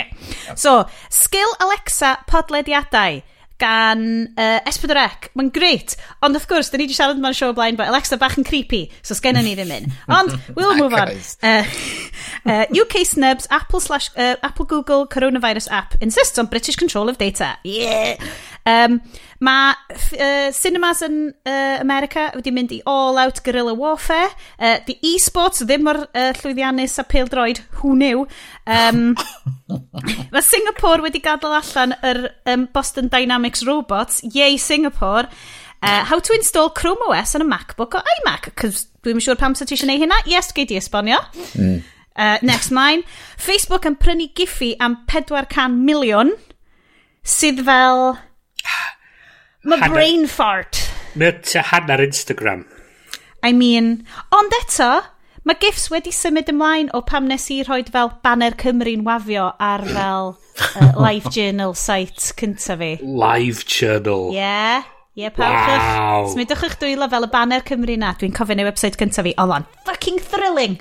So, 0.55 0.79
Skill 1.13 1.53
Alexa 1.61 2.15
podlediadau 2.31 3.21
gan 3.59 4.01
uh, 4.39 4.61
Espadorec. 4.71 5.29
Mae'n 5.37 5.51
greit. 5.55 5.97
Ond 6.25 6.39
wrth 6.39 6.49
gwrs, 6.49 6.71
da 6.71 6.79
ni 6.79 6.87
wedi 6.87 6.97
siarad 6.97 7.19
yma'n 7.19 7.37
siow 7.37 7.53
blaen, 7.57 7.77
but 7.79 7.91
Alexa 7.91 8.17
bach 8.21 8.39
yn 8.39 8.47
creepy, 8.47 8.85
so 9.03 9.17
sgenna 9.19 9.43
ni 9.45 9.57
ddim 9.59 9.75
un. 9.75 9.91
Ond, 10.19 10.37
we'll 10.57 10.79
move 10.79 10.95
on. 10.95 11.13
Uh, 11.49 11.65
uh, 12.47 12.65
UK 12.73 13.05
snubs, 13.07 13.47
Apple, 13.51 13.81
slash, 13.81 14.11
uh, 14.17 14.37
Apple 14.43 14.65
Google 14.65 15.07
coronavirus 15.07 15.69
app 15.71 15.95
insists 16.01 16.39
on 16.39 16.47
British 16.47 16.77
control 16.77 17.09
of 17.09 17.19
data. 17.19 17.57
Yeah! 17.65 18.17
Um, 18.69 18.99
mae 19.41 19.75
uh, 19.95 20.49
cinemas 20.53 21.01
yn 21.07 21.31
uh, 21.47 21.77
America 21.81 22.27
wedi 22.35 22.53
mynd 22.53 22.73
i 22.75 22.81
All 22.91 23.21
Out 23.23 23.41
Guerrilla 23.47 23.75
Warfare. 23.79 24.33
Uh, 24.59 24.77
di 24.87 24.99
e-sports 25.15 25.63
ddim 25.65 25.89
o'r 25.89 26.03
uh, 26.09 26.33
llwyddiannus 26.41 26.99
a 27.01 27.07
pêl 27.09 27.31
droed, 27.31 27.63
who 27.79 27.95
knew. 27.97 28.27
Um, 28.67 29.15
mae 30.35 30.45
Singapore 30.45 31.07
wedi 31.07 31.23
gadael 31.25 31.61
allan 31.61 31.97
yr 32.03 32.25
um, 32.51 32.67
Boston 32.75 33.09
Dynamics 33.13 33.65
robots. 33.69 34.21
Yay 34.35 34.59
Singapore. 34.59 35.29
Uh, 35.81 36.05
how 36.05 36.19
to 36.19 36.35
install 36.35 36.71
Chrome 36.71 36.99
OS 37.09 37.37
on 37.37 37.43
a 37.43 37.45
MacBook 37.45 37.95
o 37.95 38.03
iMac. 38.19 38.51
Cos 38.59 38.89
dwi'n 39.07 39.23
siŵr 39.23 39.39
pam 39.39 39.55
sa 39.55 39.65
ti 39.65 39.77
eisiau 39.77 39.89
neud 39.89 40.03
hynna. 40.03 40.19
Yes, 40.27 40.51
gei 40.53 40.67
di 40.67 40.77
esbonio. 40.77 41.23
Mm. 41.55 41.79
Uh, 42.19 42.39
next 42.43 42.75
mine. 42.75 43.07
Facebook 43.39 43.87
yn 43.87 43.97
prynu 43.97 44.27
giffi 44.35 44.75
am 44.83 44.99
400 45.07 45.79
miliwn 45.79 46.35
sydd 47.23 47.63
fel 47.63 48.19
Mae 49.69 49.91
brain 49.91 50.27
fart. 50.31 50.81
Mae 51.19 51.35
tua 51.43 51.65
hanner 51.73 52.03
Instagram. 52.05 52.65
I 53.43 53.53
mean, 53.55 54.07
ond 54.35 54.55
eto, 54.63 54.91
mae 55.47 55.59
GIFs 55.63 55.89
wedi 55.93 56.13
symud 56.15 56.51
ymlaen 56.51 56.91
o 56.97 57.03
pam 57.07 57.29
nes 57.31 57.47
i 57.55 57.61
rhoi 57.67 57.83
fel 57.91 58.13
Banner 58.25 58.57
Cymru'n 58.59 59.05
wafio 59.07 59.51
ar 59.59 59.85
fel 59.87 60.33
uh, 60.81 60.93
Live 60.99 61.33
Journal 61.35 61.75
site 61.79 62.33
cynta 62.39 62.79
fi. 62.81 62.93
Live 63.03 63.67
Journal. 63.67 64.31
Ie. 64.33 64.41
Yeah. 64.41 64.95
Ie, 65.19 65.25
yeah, 65.25 65.33
pawb 65.35 65.51
wow. 65.51 66.29
Smidwch 66.31 66.61
eich 66.63 66.77
dwylo 66.79 67.09
fel 67.11 67.27
y 67.27 67.31
Banner 67.33 67.65
Cymru 67.67 67.97
na. 67.99 68.13
Dwi'n 68.15 68.35
cofio 68.37 68.55
neu 68.55 68.69
website 68.69 68.99
cynta 69.01 69.25
fi. 69.27 69.33
Oedd 69.43 69.55
o'n 69.57 69.67
fucking 69.89 70.21
thrilling. 70.23 70.77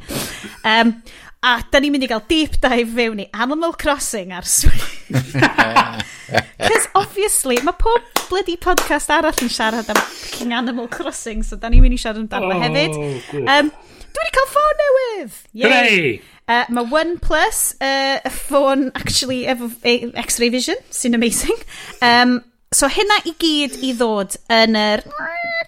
Um, 0.62 1.00
A 1.46 1.60
da 1.72 1.80
ni'n 1.80 1.94
mynd 1.94 2.06
i 2.08 2.10
gael 2.10 2.24
deep 2.30 2.56
dive 2.64 2.90
fewn 2.98 3.20
i 3.22 3.28
Animal 3.38 3.76
Crossing 3.78 4.32
ar 4.34 4.48
Switch. 4.48 5.12
Cos 6.68 6.88
obviously, 6.98 7.60
mae 7.64 7.78
pob 7.78 8.08
bloody 8.28 8.58
podcast 8.58 9.12
arall 9.14 9.44
yn 9.46 9.52
siarad 9.54 9.92
am 9.94 10.00
King 10.34 10.56
Animal 10.58 10.90
Crossing, 10.92 11.46
so 11.46 11.60
da 11.62 11.70
ni'n 11.70 11.86
mynd 11.86 11.96
i 11.96 12.02
siarad 12.02 12.24
amdano 12.24 12.50
oh, 12.56 12.64
hefyd. 12.66 12.98
Good. 13.30 13.46
Um, 13.54 13.70
dwi 14.18 14.24
wedi 14.24 14.36
cael 14.40 14.50
ffôn 14.56 14.82
newydd! 14.82 15.40
Yay! 15.62 16.12
Uh, 16.48 16.64
mae 16.74 16.90
OnePlus, 16.90 17.62
uh, 17.84 18.18
y 18.24 18.34
ffôn 18.34 18.88
actually 18.98 19.44
efo 19.52 19.70
e, 19.86 19.98
X-ray 20.24 20.50
vision, 20.50 20.80
sy'n 20.90 21.20
amazing. 21.20 21.66
Um, 22.02 22.40
so 22.76 22.90
hynna 22.92 23.22
i 23.26 23.34
gyd 23.40 23.78
i 23.86 23.94
ddod 23.98 24.36
yn 24.52 24.76
yr 24.80 25.04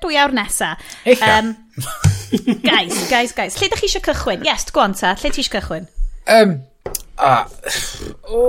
dwy 0.03 0.19
awr 0.19 0.35
nesa. 0.35 0.75
Eich 1.07 1.23
um, 1.25 1.55
Guys, 2.61 3.07
guys, 3.09 3.31
guys. 3.33 3.55
Lle 3.57 3.69
ydych 3.69 3.81
chi 3.81 3.87
eisiau 3.87 4.03
cychwyn? 4.05 4.43
Yes, 4.45 4.67
go 4.73 4.83
on 4.83 4.93
ta. 4.97 5.15
Lle 5.17 5.31
ti 5.33 5.41
eisiau 5.41 5.57
cychwyn? 5.57 5.87
Um, 6.29 6.59
a, 7.17 7.33
o, 8.29 8.43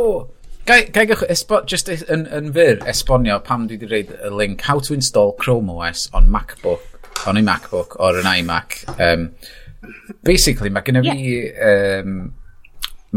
Gai, 0.69 0.85
gai 0.93 1.07
gychwyn, 1.09 1.31
esbo, 1.33 1.63
just 1.67 1.89
yn, 1.91 2.27
yn 2.37 2.51
fyr, 2.55 2.83
esbonio 2.91 3.39
pam 3.47 3.65
dwi 3.67 3.79
wedi 3.79 3.89
reid 3.91 4.11
y 4.19 4.33
link 4.35 4.67
How 4.69 4.83
to 4.87 4.95
install 4.95 5.33
Chrome 5.41 5.73
OS 5.73 6.09
on 6.15 6.29
MacBook, 6.31 6.85
on 7.27 7.41
a 7.41 7.43
MacBook 7.43 7.97
or 7.99 8.19
an 8.21 8.29
iMac. 8.29 8.83
Um, 9.01 9.31
basically, 10.27 10.71
mae 10.71 10.85
gen 10.87 11.01
i 11.01 11.05
yeah. 11.07 11.17
fi 11.17 11.71
um, 11.71 12.19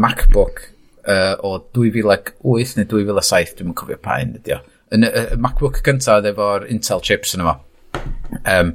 MacBook 0.00 0.64
uh, 1.04 1.36
o 1.44 1.58
2008 1.76 2.78
neu 2.80 2.88
2007, 2.96 3.58
dwi'n 3.60 3.76
cofio 3.76 4.00
pa 4.02 4.18
un 4.24 4.38
ydi 4.40 4.56
o 4.56 4.62
yn 4.92 5.06
y, 5.06 5.10
y 5.10 5.38
MacBook 5.40 5.80
gyntaf 5.86 6.20
oedd 6.20 6.30
efo'r 6.32 6.68
Intel 6.72 7.02
chips 7.04 7.34
yn 7.36 7.44
yma. 7.44 7.56
Um, 8.50 8.74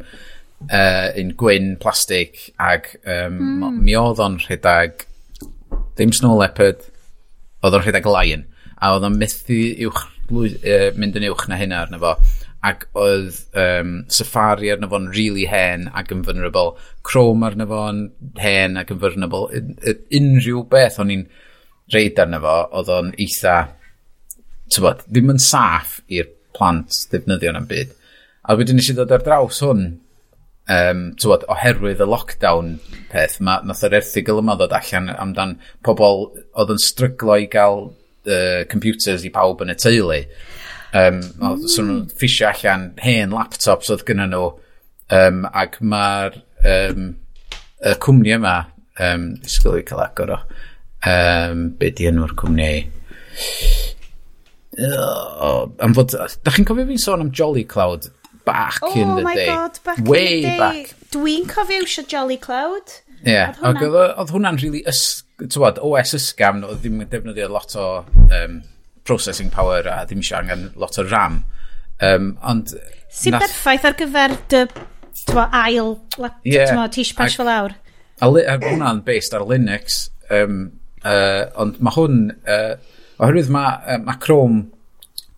uh, 0.68 1.10
un 1.20 1.34
gwyn, 1.40 1.74
plastig, 1.82 2.50
ag 2.60 2.90
um, 3.04 3.40
mm. 3.60 3.82
mi 3.86 3.98
oedd 4.00 4.22
o'n 4.24 4.40
rhedeg, 4.46 5.06
ddim 5.98 6.14
Snow 6.16 6.40
Leopard, 6.40 6.86
oedd 7.64 7.78
o'n 7.78 7.86
rhedeg 7.86 8.10
Lion, 8.10 8.46
a 8.80 8.94
oedd 8.96 9.08
o'n 9.10 9.20
methu 9.20 9.60
uwch, 9.88 10.06
uh, 10.32 10.90
mynd 11.00 11.20
yn 11.20 11.30
uwch 11.32 11.50
na 11.50 11.60
hynna 11.60 11.84
arno 11.86 12.02
fo 12.02 12.16
ac 12.66 12.86
oedd 13.00 13.38
um, 13.56 13.92
Safari 14.12 14.72
arno 14.74 14.90
fo'n 14.92 15.08
really 15.16 15.46
hen 15.48 15.88
ac 15.96 16.12
yn 16.12 16.26
vulnerable, 16.28 16.76
Chrome 17.08 17.48
arno 17.48 17.68
fo'n 17.70 18.02
hen 18.40 18.76
ac 18.80 18.92
yn 18.92 19.00
vulnerable, 19.00 19.48
unrhyw 20.20 20.66
beth 20.72 21.00
o'n 21.00 21.14
i'n 21.16 21.28
reid 21.94 22.20
arno 22.20 22.42
fo, 22.44 22.58
oedd 22.80 22.92
o'n 22.98 23.14
eitha 23.16 23.58
tybod, 24.74 25.06
ddim 25.08 25.34
yn 25.34 25.42
saff 25.44 26.00
i'r 26.12 26.30
plant 26.56 27.06
ddefnyddio 27.12 27.54
na'n 27.56 27.68
byd. 27.70 27.96
A 28.50 28.56
wedyn 28.58 28.80
nes 28.80 28.90
i 28.92 28.96
ddod 28.98 29.14
ar 29.14 29.26
draws 29.26 29.62
hwn, 29.66 29.84
um, 30.74 31.04
tywod, 31.20 31.46
oherwydd 31.52 32.04
y 32.04 32.08
lockdown 32.08 32.76
peth, 33.12 33.40
ma, 33.46 33.60
nath 33.66 33.84
yr 33.88 33.98
erthigol 34.00 34.42
yma 34.44 34.56
ddod 34.60 34.76
allan 34.78 35.12
amdan 35.16 35.58
pobl 35.86 36.30
oedd 36.30 36.74
yn 36.76 36.82
stryglo 36.84 37.38
i 37.40 37.50
gael 37.52 37.90
uh, 37.90 38.64
computers 38.72 39.26
i 39.26 39.34
pawb 39.34 39.64
yn 39.66 39.74
y 39.74 39.78
teulu. 39.80 40.24
Um, 40.90 41.22
mm. 41.22 41.68
So 41.70 41.86
nhw'n 41.86 42.08
ffisio 42.18 42.50
allan 42.50 42.90
hen 43.04 43.36
laptops 43.36 43.92
oedd 43.94 44.06
gyda 44.08 44.30
nhw, 44.30 44.48
um, 45.20 45.44
ac 45.50 45.78
mae'r 45.82 46.40
um, 46.74 47.12
y 47.86 47.96
cwmni 48.06 48.36
yma, 48.38 48.58
um, 49.10 49.30
disgwyl 49.44 49.80
i 49.82 49.86
cael 49.88 50.04
agor 50.06 50.36
o, 50.36 50.42
um, 51.10 51.70
be 51.80 51.94
di 51.96 52.10
enw'r 52.10 52.36
cwmni 52.40 52.74
am 54.88 55.96
fod... 55.98 56.16
Da 56.44 56.54
chi'n 56.56 56.68
cofio 56.68 56.88
fi'n 56.88 57.02
sôn 57.02 57.24
am 57.26 57.32
Jolly 57.36 57.66
Cloud 57.68 58.10
back 58.46 58.80
oh 58.82 58.94
in 58.94 59.16
the 59.16 59.24
day? 59.24 59.24
Oh 59.24 59.24
my 59.24 59.46
god, 59.46 59.80
back 59.84 60.02
Way 60.08 60.26
in 60.26 60.42
the 60.44 60.50
day. 60.50 60.60
Back. 60.60 60.96
Dwi'n 61.14 61.48
cofio 61.50 61.86
eisiau 61.86 62.08
Jolly 62.10 62.38
Cloud. 62.42 63.00
Ie, 63.20 63.34
yeah. 63.34 63.56
oedd 63.60 63.82
hwnna'n 63.84 64.32
hwnna 64.32 64.54
really... 64.62 64.84
Ys, 64.90 65.24
tywad, 65.42 65.80
OS 65.84 66.16
ysgam, 66.18 66.64
oedd 66.68 66.84
ddim 66.84 67.02
yn 67.04 67.10
defnyddio 67.12 67.50
lot 67.52 67.76
o 67.80 67.88
um, 68.30 68.60
processing 69.08 69.52
power 69.54 69.88
a 69.90 70.04
ddim 70.08 70.24
eisiau 70.24 70.44
angen 70.44 70.70
lot 70.80 71.00
o 71.02 71.06
RAM. 71.08 71.42
Um, 72.06 72.32
ond... 72.48 72.76
Sy'n 73.10 73.36
nath... 73.36 73.48
berffaith 73.48 73.90
ar 73.90 73.98
gyfer 74.00 74.38
dy 74.52 74.64
twa, 75.26 75.50
ail 75.66 75.98
yeah, 76.48 76.86
tish 76.94 77.12
pash 77.18 77.36
fel 77.40 77.50
awr. 77.52 77.76
A, 78.20 78.30
a, 78.30 78.46
a 78.56 78.56
hwnna'n 78.62 79.04
based 79.08 79.36
ar 79.36 79.44
Linux, 79.50 80.06
um, 80.32 80.64
uh, 81.04 81.50
ond 81.60 81.84
mae 81.84 81.98
hwn... 81.98 82.24
Uh, 82.46 82.96
Oherwydd 83.20 83.52
mae, 83.52 83.76
uh, 83.84 84.00
ma 84.04 84.16
Chrome 84.22 84.64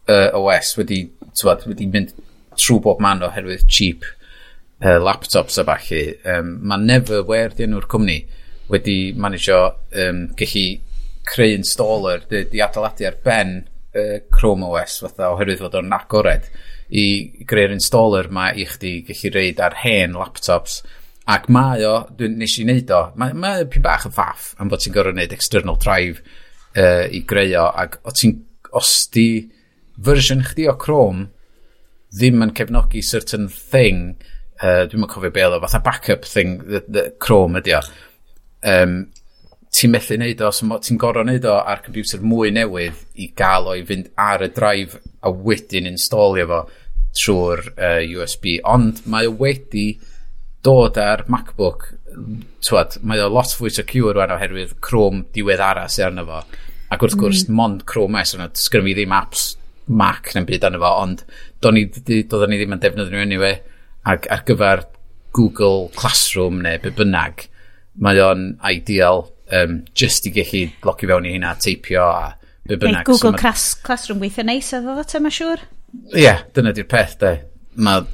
uh, 0.08 0.30
OS 0.38 0.76
wedi, 0.78 1.04
tywed, 1.38 1.66
wedi 1.70 1.88
mynd 1.90 2.14
trwy 2.60 2.82
bob 2.84 3.02
man 3.02 3.24
oherwydd 3.26 3.66
cheap 3.72 4.06
uh, 4.06 5.00
laptops 5.02 5.58
a 5.58 5.66
falle. 5.66 6.04
Um, 6.30 6.56
mae 6.68 6.86
Neverware 6.86 7.56
di 7.58 7.66
enw'r 7.66 7.90
cwmni 7.90 8.20
wedi 8.72 8.98
managio 9.18 9.64
um, 9.98 10.28
gallu 10.38 10.66
creu 11.28 11.56
installer 11.56 12.26
di, 12.30 12.46
di 12.50 12.62
adeiladu 12.64 13.08
ar 13.08 13.18
ben 13.24 13.58
uh, 13.62 14.20
Chrome 14.34 14.70
OS 14.70 15.02
fatha 15.06 15.32
oherwydd 15.34 15.62
fod 15.64 15.80
o'n 15.82 15.98
agored 15.98 16.48
i 16.92 17.06
greu'r 17.48 17.74
installer 17.76 18.30
mae 18.34 18.56
i 18.60 18.68
chdi 18.68 19.00
gallu 19.08 19.34
reid 19.36 19.62
ar 19.64 19.78
hen 19.84 20.18
laptops 20.18 20.82
ac 21.32 21.48
mae 21.54 21.84
o, 21.88 21.98
dwi'n 22.18 22.40
nes 22.42 22.58
i 22.60 22.66
wneud 22.66 22.94
o 22.94 23.02
mae, 23.20 23.36
mae 23.38 23.68
pyn 23.72 23.86
bach 23.86 24.08
yn 24.10 24.16
faff 24.16 24.52
am 24.60 24.72
bod 24.72 24.84
ti'n 24.84 24.96
gorfod 24.96 25.16
wneud 25.16 25.36
external 25.36 25.80
drive 25.80 26.24
uh, 26.78 27.06
i 27.12 27.24
greu 27.28 27.56
o, 27.60 27.68
ac 27.84 28.00
o 28.06 28.14
ti'n, 28.16 28.38
os 28.78 28.94
di 29.14 29.28
fersiwn 30.02 30.44
chdi 30.48 30.68
o 30.72 30.76
Chrome 30.80 31.30
ddim 32.12 32.44
yn 32.44 32.54
cefnogi 32.56 33.04
certain 33.06 33.48
thing, 33.48 34.16
uh, 34.60 34.84
dwi'n 34.90 35.06
yn 35.06 35.10
cofio 35.12 35.32
beth 35.34 35.58
o, 35.58 35.62
fatha 35.64 35.82
backup 35.84 36.28
thing, 36.28 36.60
the, 36.68 36.84
the 36.88 37.08
Chrome 37.24 37.60
ydi 37.62 37.76
o, 37.78 37.82
um, 38.68 39.02
ti'n 39.72 39.94
methu 39.94 40.18
neud 40.20 40.44
o, 40.44 40.52
so 40.52 40.68
ti'n 40.84 41.00
gorau 41.00 41.28
neud 41.28 41.48
o 41.48 41.56
ar 41.60 41.84
computer 41.86 42.24
mwy 42.24 42.52
newydd 42.56 43.06
i 43.24 43.32
gael 43.38 43.70
o 43.72 43.76
i 43.80 43.86
fynd 43.88 44.12
ar 44.20 44.44
y 44.44 44.52
drive 44.52 45.00
a 45.24 45.32
wedyn 45.32 45.88
installio 45.90 46.48
fo 46.50 46.62
trwy'r 47.16 47.64
uh, 47.76 48.02
USB, 48.20 48.58
ond 48.68 49.04
mae 49.12 49.28
o 49.28 49.36
wedi 49.40 49.94
dod 50.64 51.00
ar 51.02 51.26
MacBook. 51.32 51.88
Twad, 52.62 53.00
mae 53.08 53.24
o 53.24 53.30
lot 53.32 53.54
fwy 53.58 53.72
secure 53.74 54.14
rwan 54.16 54.34
oherwydd 54.36 54.76
Chrome 54.84 55.26
diwedd 55.34 55.64
aras 55.64 55.98
arno 56.04 56.28
fo. 56.28 56.44
Ac 56.92 57.06
wrth 57.06 57.18
gwrs, 57.20 57.46
mm. 57.48 57.56
mond 57.56 57.86
Chrome 57.88 58.20
OS, 58.20 58.36
sgrym 58.60 58.90
fi 58.90 58.96
ddim 58.98 59.16
apps 59.16 59.54
Mac 59.92 60.32
neu'n 60.36 60.48
byd 60.48 60.66
arno 60.68 60.80
fo, 60.82 60.92
ond 61.04 61.24
doeddwn 61.64 62.52
ni 62.52 62.60
ddim 62.60 62.76
yn 62.76 62.82
defnyddio 62.84 63.12
nhw 63.12 63.24
anyway, 63.24 63.56
ac 64.08 64.28
ar 64.32 64.44
gyfer 64.48 64.84
Google 65.36 65.90
Classroom 65.96 66.60
neu 66.66 66.80
be 66.84 66.92
bynnag, 66.96 67.48
mae 68.04 68.20
o'n 68.24 68.46
ideal 68.68 69.26
um, 69.56 69.82
just 69.98 70.28
i 70.28 70.34
gallu 70.36 70.68
logi 70.88 71.10
fewn 71.10 71.28
i 71.28 71.34
hynna, 71.36 71.56
teipio 71.64 72.06
a 72.08 72.36
be 72.68 72.78
bynnag. 72.78 73.08
Google 73.08 73.34
so 73.34 73.40
class, 73.40 73.66
Classroom 73.88 74.22
weithio 74.24 74.46
neis 74.48 74.72
oedd 74.76 74.92
oedd 74.92 75.18
yma 75.20 75.34
siŵr? 75.34 75.66
Ie, 76.14 76.22
yeah, 76.26 76.46
dyna 76.56 76.76
di'r 76.76 76.88
peth, 76.92 77.18
de. 77.24 77.34
Mae 77.84 78.06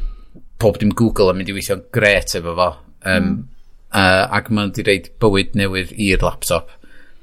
pob 0.61 0.79
dim 0.81 0.93
Google 0.97 1.33
yn 1.33 1.41
mynd 1.41 1.51
i 1.51 1.57
weithio'n 1.57 1.85
gret 1.93 2.37
efo 2.39 2.55
fo. 2.57 2.71
Um, 3.03 3.27
mm. 3.27 3.43
uh, 3.91 4.23
ac 4.39 4.49
mae'n 4.53 4.73
di 4.77 4.85
reid 4.87 5.11
bywyd 5.21 5.57
newydd 5.57 5.93
i'r 5.93 6.25
laptop. 6.25 6.73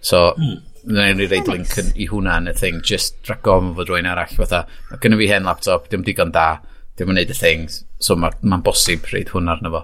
So, 0.05 0.31
mm 0.39 0.63
na 0.87 1.09
i 1.09 1.27
reid 1.27 1.49
link 1.49 1.73
yn, 1.81 1.91
i 1.97 2.07
hwnna 2.11 2.37
yn 2.43 2.51
y 2.51 2.55
thing, 2.59 2.83
just 2.85 3.17
drag 3.25 3.47
on 3.51 3.73
fod 3.79 3.91
rwy'n 3.91 4.09
arall 4.11 4.37
fatha, 4.37 4.65
mae 4.91 5.01
gynnu 5.03 5.19
fi 5.21 5.31
hen 5.31 5.49
laptop, 5.49 5.89
dim 5.93 6.05
digon 6.07 6.33
da, 6.35 6.59
dim 6.99 7.13
yn 7.13 7.21
neud 7.21 7.33
y 7.33 7.37
things, 7.39 7.83
so 8.03 8.17
mae'n 8.19 8.37
ma, 8.51 8.61
bosib 8.65 9.09
reid 9.13 9.33
hwnna 9.35 9.57
arno 9.57 9.73
fo. 9.75 9.83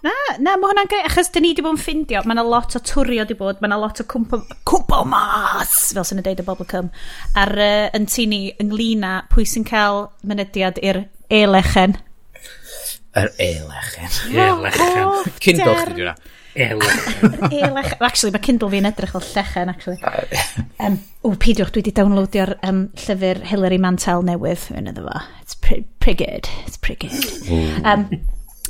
Na, 0.00 0.14
na, 0.40 0.56
mae 0.56 0.70
hwnna'n 0.70 0.88
greu, 0.88 1.04
achos 1.04 1.28
dyn 1.34 1.44
ni 1.44 1.52
wedi 1.52 1.64
bod 1.64 1.76
yn 1.76 1.82
ffindio, 1.82 2.22
mae 2.24 2.34
yna 2.36 2.46
lot 2.48 2.76
o 2.76 2.80
twrio 2.80 3.20
wedi 3.22 3.36
bod, 3.36 3.60
mae 3.60 3.68
yna 3.68 3.80
lot 3.82 4.00
o 4.00 4.06
cwmpo, 4.10 4.40
cwmpo 4.68 5.00
mas, 5.10 5.74
fel 5.92 6.06
sy'n 6.08 6.22
y 6.22 6.26
deud 6.26 6.42
y 6.42 6.46
bobl 6.46 6.68
cym, 6.70 6.90
ar 7.38 7.54
uh, 7.54 7.88
yn 7.96 8.08
tu 8.10 8.26
ni, 8.30 8.42
ynglyn 8.64 9.04
â 9.06 9.14
pwy 9.32 9.46
sy'n 9.48 9.68
cael 9.68 10.06
mynediad 10.26 10.80
i'r 10.80 11.04
elechen. 11.30 11.98
Yr 13.10 13.28
er 13.28 13.40
elechen. 13.44 14.20
Elechen. 14.48 15.34
Cyndol 15.42 15.82
chdi 15.84 15.98
dwi'n 16.00 16.14
Elach. 16.60 17.06
Elech. 17.50 17.94
Actually, 18.00 18.34
mae 18.34 18.44
Kindle 18.44 18.70
fi'n 18.72 18.88
edrych 18.90 19.14
fel 19.14 19.24
llechen, 19.24 19.72
actually. 19.72 19.98
Um, 20.80 20.98
o, 21.24 21.32
peidiwch, 21.40 21.72
dwi 21.74 21.84
wedi 21.84 21.94
downloadio'r 21.96 22.56
um, 22.68 22.84
llyfr 23.06 23.42
Hilary 23.50 23.80
Mantel 23.82 24.26
newydd 24.26 24.68
yn 24.76 24.90
iddo 24.92 25.06
fo. 25.06 25.24
It's 25.40 25.56
pretty, 25.56 25.88
pretty 26.04 26.24
good. 26.24 26.52
It's 26.66 26.78
pretty 26.80 27.08
good. 27.08 27.84
Um, 27.84 28.06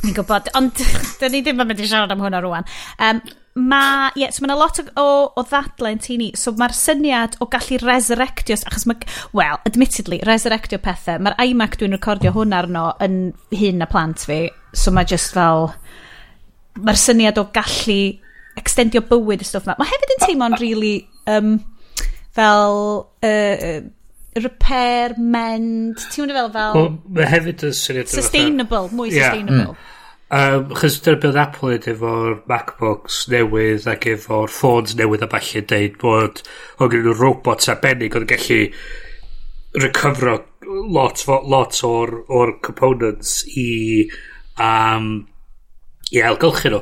Ni'n 0.01 0.15
gwybod, 0.17 0.49
ond 0.57 0.79
da 1.21 1.29
ni 1.29 1.43
ddim 1.45 1.61
yn 1.61 1.69
mynd 1.69 1.81
i 1.83 1.87
siarad 1.89 2.13
am 2.15 2.23
hwnna 2.25 2.41
rwan. 2.41 2.69
Um, 3.05 3.21
ma, 3.69 4.09
yeah, 4.17 4.31
so 4.33 4.41
mae 4.41 4.49
yna 4.49 4.57
lot 4.57 4.81
o, 4.81 4.85
o, 4.97 5.09
o 5.37 5.45
ddadlau 5.45 5.93
yn 5.93 6.01
tu 6.01 6.17
ni. 6.17 6.31
So 6.41 6.55
mae'r 6.57 6.73
syniad 6.77 7.37
o 7.43 7.49
gallu 7.53 7.81
resurrectio, 7.83 8.57
achos 8.71 8.87
mae, 8.89 9.05
well, 9.37 9.61
admittedly, 9.69 10.23
resurrectio 10.29 10.81
pethau. 10.81 11.21
Mae'r 11.21 11.37
iMac 11.45 11.77
dwi'n 11.81 11.97
recordio 11.99 12.33
hwn 12.37 12.57
arno 12.57 12.87
yn 13.05 13.21
hyn 13.53 13.85
a 13.85 13.91
plant 13.91 14.25
fi, 14.31 14.47
so 14.73 14.95
mae 14.95 15.09
just 15.09 15.37
fel 15.37 15.73
mae'r 16.79 17.01
syniad 17.01 17.41
o 17.41 17.47
gallu 17.55 18.01
extendio 18.61 19.03
bywyd 19.09 19.45
y 19.45 19.49
stwff 19.49 19.69
na. 19.69 19.79
Mae 19.81 19.91
hefyd 19.91 20.15
yn 20.17 20.23
teimlo'n 20.25 20.59
really 20.61 20.95
um, 21.31 21.55
fel 22.37 22.77
uh, 23.27 23.81
repair, 24.41 25.17
mend, 25.19 26.03
ti'n 26.11 26.27
mynd 26.27 26.37
fel 26.37 26.53
fel... 26.57 26.91
Mae 27.17 27.31
hefyd 27.31 27.65
yn 27.71 27.75
syniad... 27.77 28.11
o... 28.11 28.15
Sustainable, 28.19 28.91
mwy 28.95 29.15
sustainable. 29.15 29.73
Mm. 29.73 29.81
Yeah. 29.81 29.97
Um, 30.31 30.69
chys 30.79 31.01
dyna 31.03 31.19
bydd 31.19 31.37
Apple 31.43 31.73
yn 31.75 31.87
efo'r 31.91 32.37
MacBooks 32.47 33.25
newydd 33.33 33.89
ac 33.91 34.05
efo'r 34.13 34.53
ffôns 34.55 34.93
newydd 34.95 35.25
a 35.27 35.29
falle 35.33 35.63
deud 35.73 35.97
bod 35.99 36.45
o 36.79 36.87
gen 36.93 37.03
nhw 37.03 37.17
robots 37.19 37.67
arbennig 37.73 38.15
oedd 38.15 38.29
yn 38.29 38.31
gallu 38.31 38.61
recovero 39.83 40.37
lot, 40.95 41.25
lot 41.27 41.81
o'r, 41.83 42.15
or 42.31 42.55
components 42.63 43.41
i 43.59 44.07
um, 44.63 45.27
i 46.11 46.23
ailgylchu 46.27 46.73
nhw. 46.73 46.81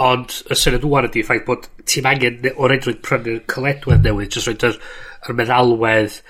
Ond 0.00 0.36
y 0.50 0.58
syniad 0.58 0.86
wwan 0.88 1.08
ydy 1.10 1.24
ffaith 1.26 1.46
bod 1.48 1.68
ti'n 1.90 2.08
angen 2.10 2.46
o'r 2.54 2.76
edrych 2.76 3.02
prynu'r 3.04 3.42
cyledwedd 3.50 4.06
newydd, 4.06 4.32
jyst 4.36 4.50
roed 4.50 4.66
yr, 4.70 4.78
yr 5.26 5.36
meddalwedd 5.40 6.20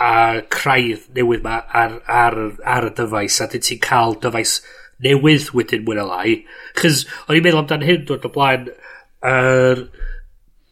a 0.00 0.12
craidd 0.52 1.08
newydd 1.16 1.44
ma 1.44 1.62
ar, 1.76 1.96
ar, 2.08 2.38
ar 2.64 2.88
y 2.88 2.92
dyfais, 2.98 3.40
a 3.40 3.48
dyn 3.52 3.64
ti'n 3.66 3.82
cael 3.84 4.16
dyfais 4.20 4.58
newydd 5.04 5.50
wedyn 5.56 5.84
mwy 5.86 5.96
na 5.96 6.06
lai. 6.08 6.36
Chys, 6.80 7.06
o'n 7.26 7.38
i'n 7.38 7.44
meddwl 7.44 7.62
amdan 7.64 7.86
hyn 7.88 8.06
dod 8.08 8.28
o 8.28 8.32
blaen, 8.34 8.68
yr 9.26 9.86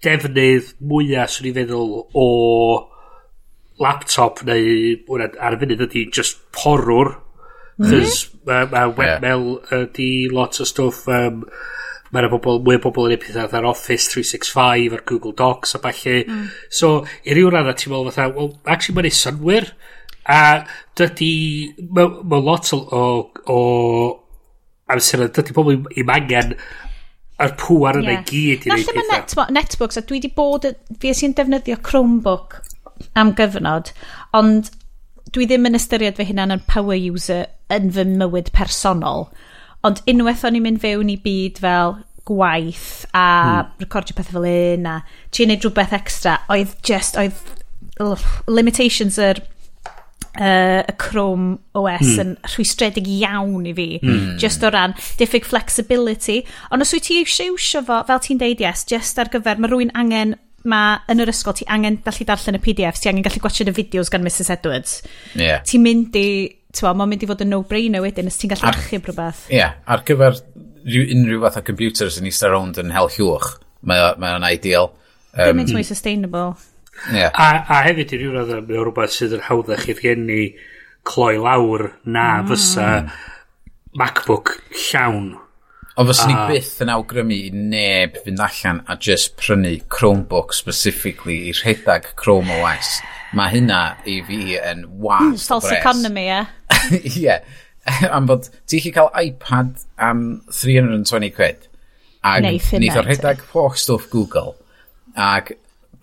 defnydd 0.05 0.75
mwyaf, 0.81 1.33
swn 1.35 1.51
i'n 1.51 1.59
feddwl, 1.63 1.95
o 2.13 2.27
laptop 3.79 4.43
neu 4.47 4.97
ar 5.39 5.55
y 5.55 5.61
funud 5.61 5.85
ydy 5.87 6.05
just 6.15 6.41
porwr 6.55 7.15
Cys 7.79 8.23
mae 8.49 8.65
hmm? 8.65 8.73
ma 8.75 8.87
webmail 8.99 9.51
ydi 9.83 10.13
lot 10.35 10.61
o 10.63 10.69
stwff... 10.69 11.09
Um, 11.09 11.45
Mae 12.09 12.23
yna 12.23 12.31
bobl, 12.33 12.63
mwy 12.65 12.79
o 12.79 12.81
bobl 12.81 13.13
yn 13.13 13.21
pethau 13.21 13.53
ar 13.59 13.67
Office 13.69 14.09
365 14.15 14.95
ar 14.97 15.03
Google 15.11 15.35
Docs 15.37 15.77
a 15.77 15.81
falle. 15.83 16.23
Mm. 16.25 16.47
So, 16.73 17.03
i 17.29 17.35
ryw 17.37 17.51
radda 17.53 17.75
ti'n 17.77 17.93
meddwl 17.93 18.09
fatha, 18.09 18.31
well, 18.33 18.55
actually 18.65 18.97
mae'n 18.97 19.11
ei 19.11 19.17
synwyr. 19.19 19.67
A 20.25 20.39
dydy, 20.97 21.35
mae 21.85 22.09
ma 22.33 22.41
lot 22.41 22.73
o, 22.73 22.79
o 22.81 23.03
o 23.53 23.59
amser, 24.89 25.27
dydy 25.37 25.57
pobl 25.57 25.77
i'm 25.77 26.15
angen 26.15 26.57
a'r 27.39 27.55
pŵar 27.61 28.01
yna 28.01 28.17
yeah. 28.17 28.25
gyd 28.31 28.67
i 28.67 28.73
wneud 28.73 28.89
pethau. 28.89 29.13
Netbo 29.13 29.47
Netbooks, 29.59 30.01
a 30.01 30.05
dwi 30.09 30.23
wedi 30.23 30.33
bod, 30.41 30.65
fi 31.05 31.13
sy'n 31.15 31.37
defnyddio 31.37 31.77
Chromebook 31.85 32.59
am 33.21 33.37
gyfnod, 33.39 33.93
ond 34.37 34.73
dwi 35.35 35.47
ddim 35.49 35.69
yn 35.69 35.79
ystyried 35.79 36.19
fy 36.19 36.29
hunan 36.31 36.55
yn 36.55 36.65
power 36.71 36.99
user 36.99 37.47
yn 37.75 37.93
fy 37.95 38.05
mywyd 38.09 38.53
personol. 38.57 39.29
Ond 39.87 40.03
unwaith 40.11 40.45
o'n 40.47 40.59
i'n 40.59 40.65
mynd 40.65 40.83
fewn 40.83 41.13
i 41.13 41.19
byd 41.23 41.61
fel 41.63 41.99
gwaith 42.29 43.07
a 43.17 43.27
hmm. 43.29 43.77
recordio 43.81 44.17
pethau 44.17 44.41
fel 44.41 44.49
un 44.51 44.89
a 44.91 44.97
ti'n 45.33 45.53
neud 45.53 45.65
rhywbeth 45.65 45.95
extra, 45.97 46.41
oedd 46.53 46.75
just, 46.85 47.17
oedd 47.17 47.39
limitations 48.51 49.17
yr 49.23 49.41
uh, 50.39 50.83
y 50.87 50.95
Chrome 50.99 51.59
OS 51.79 52.05
mm. 52.05 52.21
yn 52.23 52.35
rhwystredig 52.53 53.09
iawn 53.19 53.67
i 53.69 53.75
fi, 53.75 53.89
mm. 54.03 54.37
just 54.43 54.63
o 54.63 54.71
ran 54.75 54.95
diffyg 55.21 55.47
flexibility. 55.49 56.43
Ond 56.71 56.85
os 56.85 56.93
wyt 56.95 57.09
ti 57.09 57.19
eisiau 57.23 57.55
iwsio 57.55 57.83
fo, 57.87 58.03
fel 58.09 58.23
ti'n 58.25 58.43
deud 58.43 58.63
yes, 58.63 58.85
just 58.89 59.19
ar 59.19 59.31
gyfer, 59.33 59.59
mae 59.59 59.71
rhywun 59.71 59.95
angen 59.99 60.37
mae 60.69 60.99
yn 61.13 61.23
yr 61.23 61.31
ysgol 61.31 61.55
ti 61.57 61.67
angen 61.71 62.01
gallu 62.05 62.27
darllen 62.27 62.59
y 62.59 62.63
PDFs, 62.63 63.03
ti 63.03 63.11
angen 63.11 63.27
gallu 63.27 63.43
gwachod 63.45 63.71
y 63.71 63.75
fideos 63.77 64.11
gan 64.11 64.25
Mrs 64.25 64.51
Edwards. 64.57 64.97
Yeah. 65.39 65.63
Ti'n 65.69 65.85
mynd 65.85 66.19
i, 66.19 66.29
ti'n 66.75 66.99
mae'n 66.99 67.13
mynd 67.13 67.25
i 67.25 67.29
fod 67.31 67.45
yn 67.45 67.53
no-brainer 67.55 68.05
wedyn, 68.05 68.31
os 68.31 68.41
ti'n 68.41 68.53
gallu 68.55 68.71
archib 68.73 69.07
rhywbeth. 69.07 69.47
Ie, 69.53 69.61
yeah, 69.61 69.79
ar 69.87 70.03
gyfer 70.09 70.41
rhyw, 70.89 71.05
unrhyw 71.15 71.45
fath 71.47 71.61
o 71.61 71.65
computers 71.69 72.19
yn 72.21 72.29
eistedd 72.31 72.55
rownd 72.55 72.81
yn 72.83 72.95
hel 72.97 73.13
hiwch, 73.15 73.53
mae 73.87 74.35
o'n 74.35 74.49
ideal. 74.51 74.93
Um, 75.37 75.61
Mae'n 75.61 75.75
mwy 75.77 75.87
sustainable. 75.87 76.57
Yeah. 77.15 77.31
A, 77.31 77.63
a 77.63 77.83
hefyd 77.87 78.17
i 78.17 78.23
ryw 78.23 78.35
radd 78.35 78.55
yn 78.59 78.71
rhywbeth 78.73 79.15
sydd 79.15 79.37
yn 79.39 79.45
hawddach 79.47 79.87
i 79.87 79.95
geni 79.99 80.43
cloi 81.09 81.37
lawr 81.39 81.93
na 82.05 82.41
mm. 82.41 82.49
fysa 82.51 82.89
mm. 83.05 83.13
MacBook 83.99 84.59
llawn 84.89 85.37
Ond 85.99 86.07
fyswn 86.07 86.29
ni 86.31 86.35
ah. 86.39 86.47
byth 86.47 86.77
yn 86.85 86.91
awgrymu 86.95 87.35
i 87.35 87.49
neb 87.51 88.19
fynd 88.23 88.39
allan 88.45 88.85
a 88.87 88.95
just 89.03 89.33
prynu 89.41 89.73
Chromebook 89.91 90.53
specifically 90.55 91.39
i 91.49 91.55
rhedag 91.59 92.13
Chrome 92.21 92.55
OS. 92.61 93.01
Mae 93.35 93.51
hynna 93.57 93.81
i 94.07 94.21
fi 94.29 94.39
yn 94.61 94.85
hmm, 94.85 95.01
was 95.03 95.25
mm, 95.25 95.49
False 95.51 95.73
bres. 95.73 95.81
economy, 95.81 96.29
ie. 96.31 96.45
Ie. 97.25 97.35
Am 98.15 98.29
bod, 98.31 98.47
ti'n 98.71 98.85
chi 98.85 98.93
cael 98.95 99.11
iPad 99.25 99.83
am 99.99 100.23
320 100.55 101.35
quid. 101.35 101.67
Ag 102.23 102.47
nid 102.47 102.95
o'r 102.95 103.09
rhedag 103.09 103.43
poch 103.51 103.81
stwff 103.83 104.07
Google. 104.13 104.55
Ag 105.19 105.51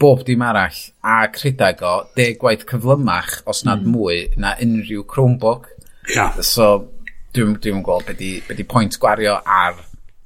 bob 0.02 0.26
dim 0.28 0.44
arall. 0.44 0.82
Ag 1.08 1.40
rhedag 1.40 1.86
o 1.88 1.94
deg 2.20 2.36
gwaith 2.44 2.68
cyflymach 2.68 3.38
os 3.48 3.64
nad 3.64 3.88
mm. 3.88 3.96
mwy 3.96 4.20
na 4.36 4.58
unrhyw 4.60 5.08
Chromebook. 5.08 5.72
Yeah. 6.12 6.36
So, 6.44 6.90
dwi'n 7.36 7.58
dwi 7.62 7.82
gweld 7.86 8.08
beth 8.10 8.20
di, 8.20 8.32
be 8.48 8.58
di 8.58 8.66
pwynt 8.68 9.00
gwario 9.02 9.40
ar 9.44 9.82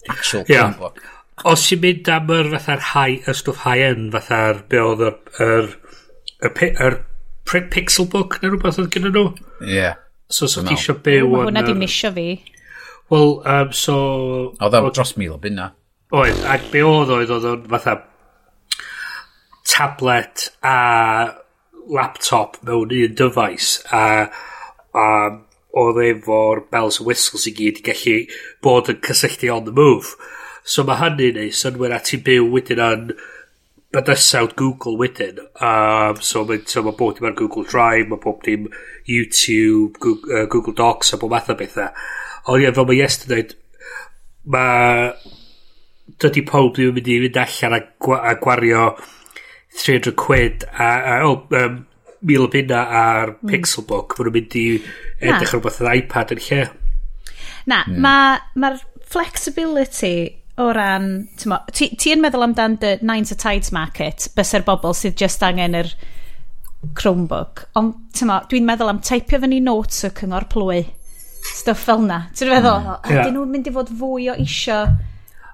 actual 0.08 0.46
yeah. 0.48 0.70
Chromebook. 0.70 1.02
Os 1.50 1.66
i'n 1.72 1.82
mynd 1.84 2.12
am 2.12 2.32
yr 2.36 2.52
fatha'r 2.56 2.86
high, 2.92 3.24
y 3.24 3.36
stwff 3.38 3.64
high-end 3.64 4.12
fatha'r 4.16 4.64
be 4.72 4.82
oedd 4.84 5.06
yr, 5.08 5.18
yr, 5.46 5.72
yr, 6.50 6.70
yr, 6.90 7.00
pixel 7.74 8.10
book 8.12 8.38
neu 8.42 8.54
rhywbeth 8.54 8.82
oedd 8.84 8.92
gen 8.96 9.10
nhw. 9.10 9.26
Ie. 9.64 9.74
Yeah. 9.80 10.00
So, 10.30 10.46
so 10.46 10.62
ti 10.62 10.76
eisiau 10.76 11.00
byw... 11.02 11.26
Mae 11.32 11.48
hwnna 11.48 11.66
di 11.66 11.74
misio 11.78 12.12
fi. 12.14 12.28
Wel, 13.10 13.32
um, 13.42 13.72
so... 13.74 13.96
Oedd 14.62 14.78
o 14.78 14.92
dros 14.94 15.16
mil 15.18 15.34
o 15.34 15.40
bunna. 15.42 15.72
Oedd, 16.14 16.44
ac 16.50 16.70
be 16.74 16.84
oedd 16.86 17.10
oedd 17.14 17.34
oedd 17.34 17.48
o'n 17.50 17.66
fatha 17.72 17.96
tablet 19.70 20.50
a 20.66 20.76
laptop 21.90 22.58
mewn 22.66 22.94
un 22.94 23.16
dyfais 23.18 23.78
a, 23.94 24.04
a 24.94 25.06
oedd 25.80 26.04
efo'r 26.06 26.66
bells 26.74 27.00
and 27.00 27.10
whistles 27.10 27.48
i 27.50 27.56
gyd 27.56 27.82
i 27.82 27.88
gallu 27.90 28.20
bod 28.66 28.92
yn 28.92 29.02
cysylltu 29.06 29.52
on 29.56 29.66
the 29.66 29.76
move. 29.76 30.16
So 30.64 30.86
mae 30.86 31.00
hynny'n 31.00 31.40
neud 31.40 31.58
synwyr 31.58 31.96
a 31.96 32.02
ti'n 32.04 32.26
byw 32.26 32.50
wedyn 32.54 32.84
yn 32.86 33.12
bydysawd 33.94 34.56
Google 34.56 34.98
wedyn. 34.98 35.40
Um, 35.62 36.22
so 36.22 36.44
mae 36.46 36.62
so 36.70 36.84
ma 36.86 36.94
bob 36.98 37.18
dim 37.18 37.30
ar 37.30 37.36
Google 37.38 37.66
Drive, 37.66 38.10
mae 38.10 38.22
bob 38.22 38.44
dim 38.46 38.68
YouTube, 39.10 39.98
Google, 40.00 40.44
uh, 40.44 40.46
Google 40.46 40.76
Docs 40.78 41.14
a 41.14 41.18
bob 41.18 41.34
math 41.34 41.50
o 41.50 41.58
bethau. 41.58 41.90
Ond 42.50 42.64
ie, 42.64 42.72
fel 42.76 42.88
mae 42.90 43.00
Yes 43.00 43.22
yn 43.24 43.32
dweud, 43.34 43.56
mae 44.54 45.10
dydy 46.22 46.46
pob 46.46 46.74
ddim 46.76 46.92
yn 46.92 47.00
mynd 47.00 47.10
i 47.10 47.20
fynd 47.26 47.42
allan 47.44 47.78
a, 47.78 47.82
gwa 48.06 48.22
a 48.30 48.36
gwario 48.42 48.86
300 49.80 50.16
quid 50.18 50.66
a, 50.70 50.90
a 50.90 51.20
oh, 51.26 51.46
um, 51.58 51.84
mil 52.28 52.46
o 52.46 52.50
bunna 52.52 52.84
ar 53.02 53.34
mm. 53.36 53.50
Pixelbook, 53.52 54.18
maen 54.18 54.30
nhw'n 54.30 54.38
mynd 54.38 54.60
i 54.60 54.66
edrych 55.20 55.54
ar 55.54 55.60
rhywbeth 55.60 55.82
yn 55.84 55.92
iPad 55.94 56.36
yn 56.36 56.44
lle. 56.48 56.62
Na, 57.70 57.84
mm. 57.86 58.00
mae'r 58.04 58.50
ma, 58.60 58.74
flexibility 59.10 60.16
o 60.60 60.70
ran, 60.76 61.10
ti, 61.72 61.90
ti 61.96 62.14
yn 62.14 62.22
meddwl 62.24 62.50
amdan 62.50 62.78
the 62.82 62.98
nines 63.02 63.32
a 63.32 63.38
tides 63.40 63.72
market, 63.76 64.28
bys 64.36 64.54
er 64.58 64.66
bobl 64.68 64.96
sydd 64.98 65.18
just 65.20 65.44
angen 65.46 65.78
yr 65.80 65.94
Chromebook, 66.96 67.66
ond 67.76 67.96
dwi'n 68.16 68.68
meddwl 68.68 68.92
am 68.92 69.02
teipio 69.04 69.40
fyny 69.44 69.60
notes 69.64 70.06
o 70.08 70.12
cyngor 70.16 70.46
plwy, 70.52 70.84
stuff 71.44 71.82
fel 71.88 72.04
na. 72.06 72.22
Ti'n 72.36 72.52
meddwl, 72.54 72.86
mm. 72.86 73.10
yeah. 73.12 73.32
nhw'n 73.36 73.52
mynd 73.52 73.68
i 73.68 73.74
fod 73.76 73.92
fwy 74.00 74.30
o 74.32 74.38
isio 74.40 74.84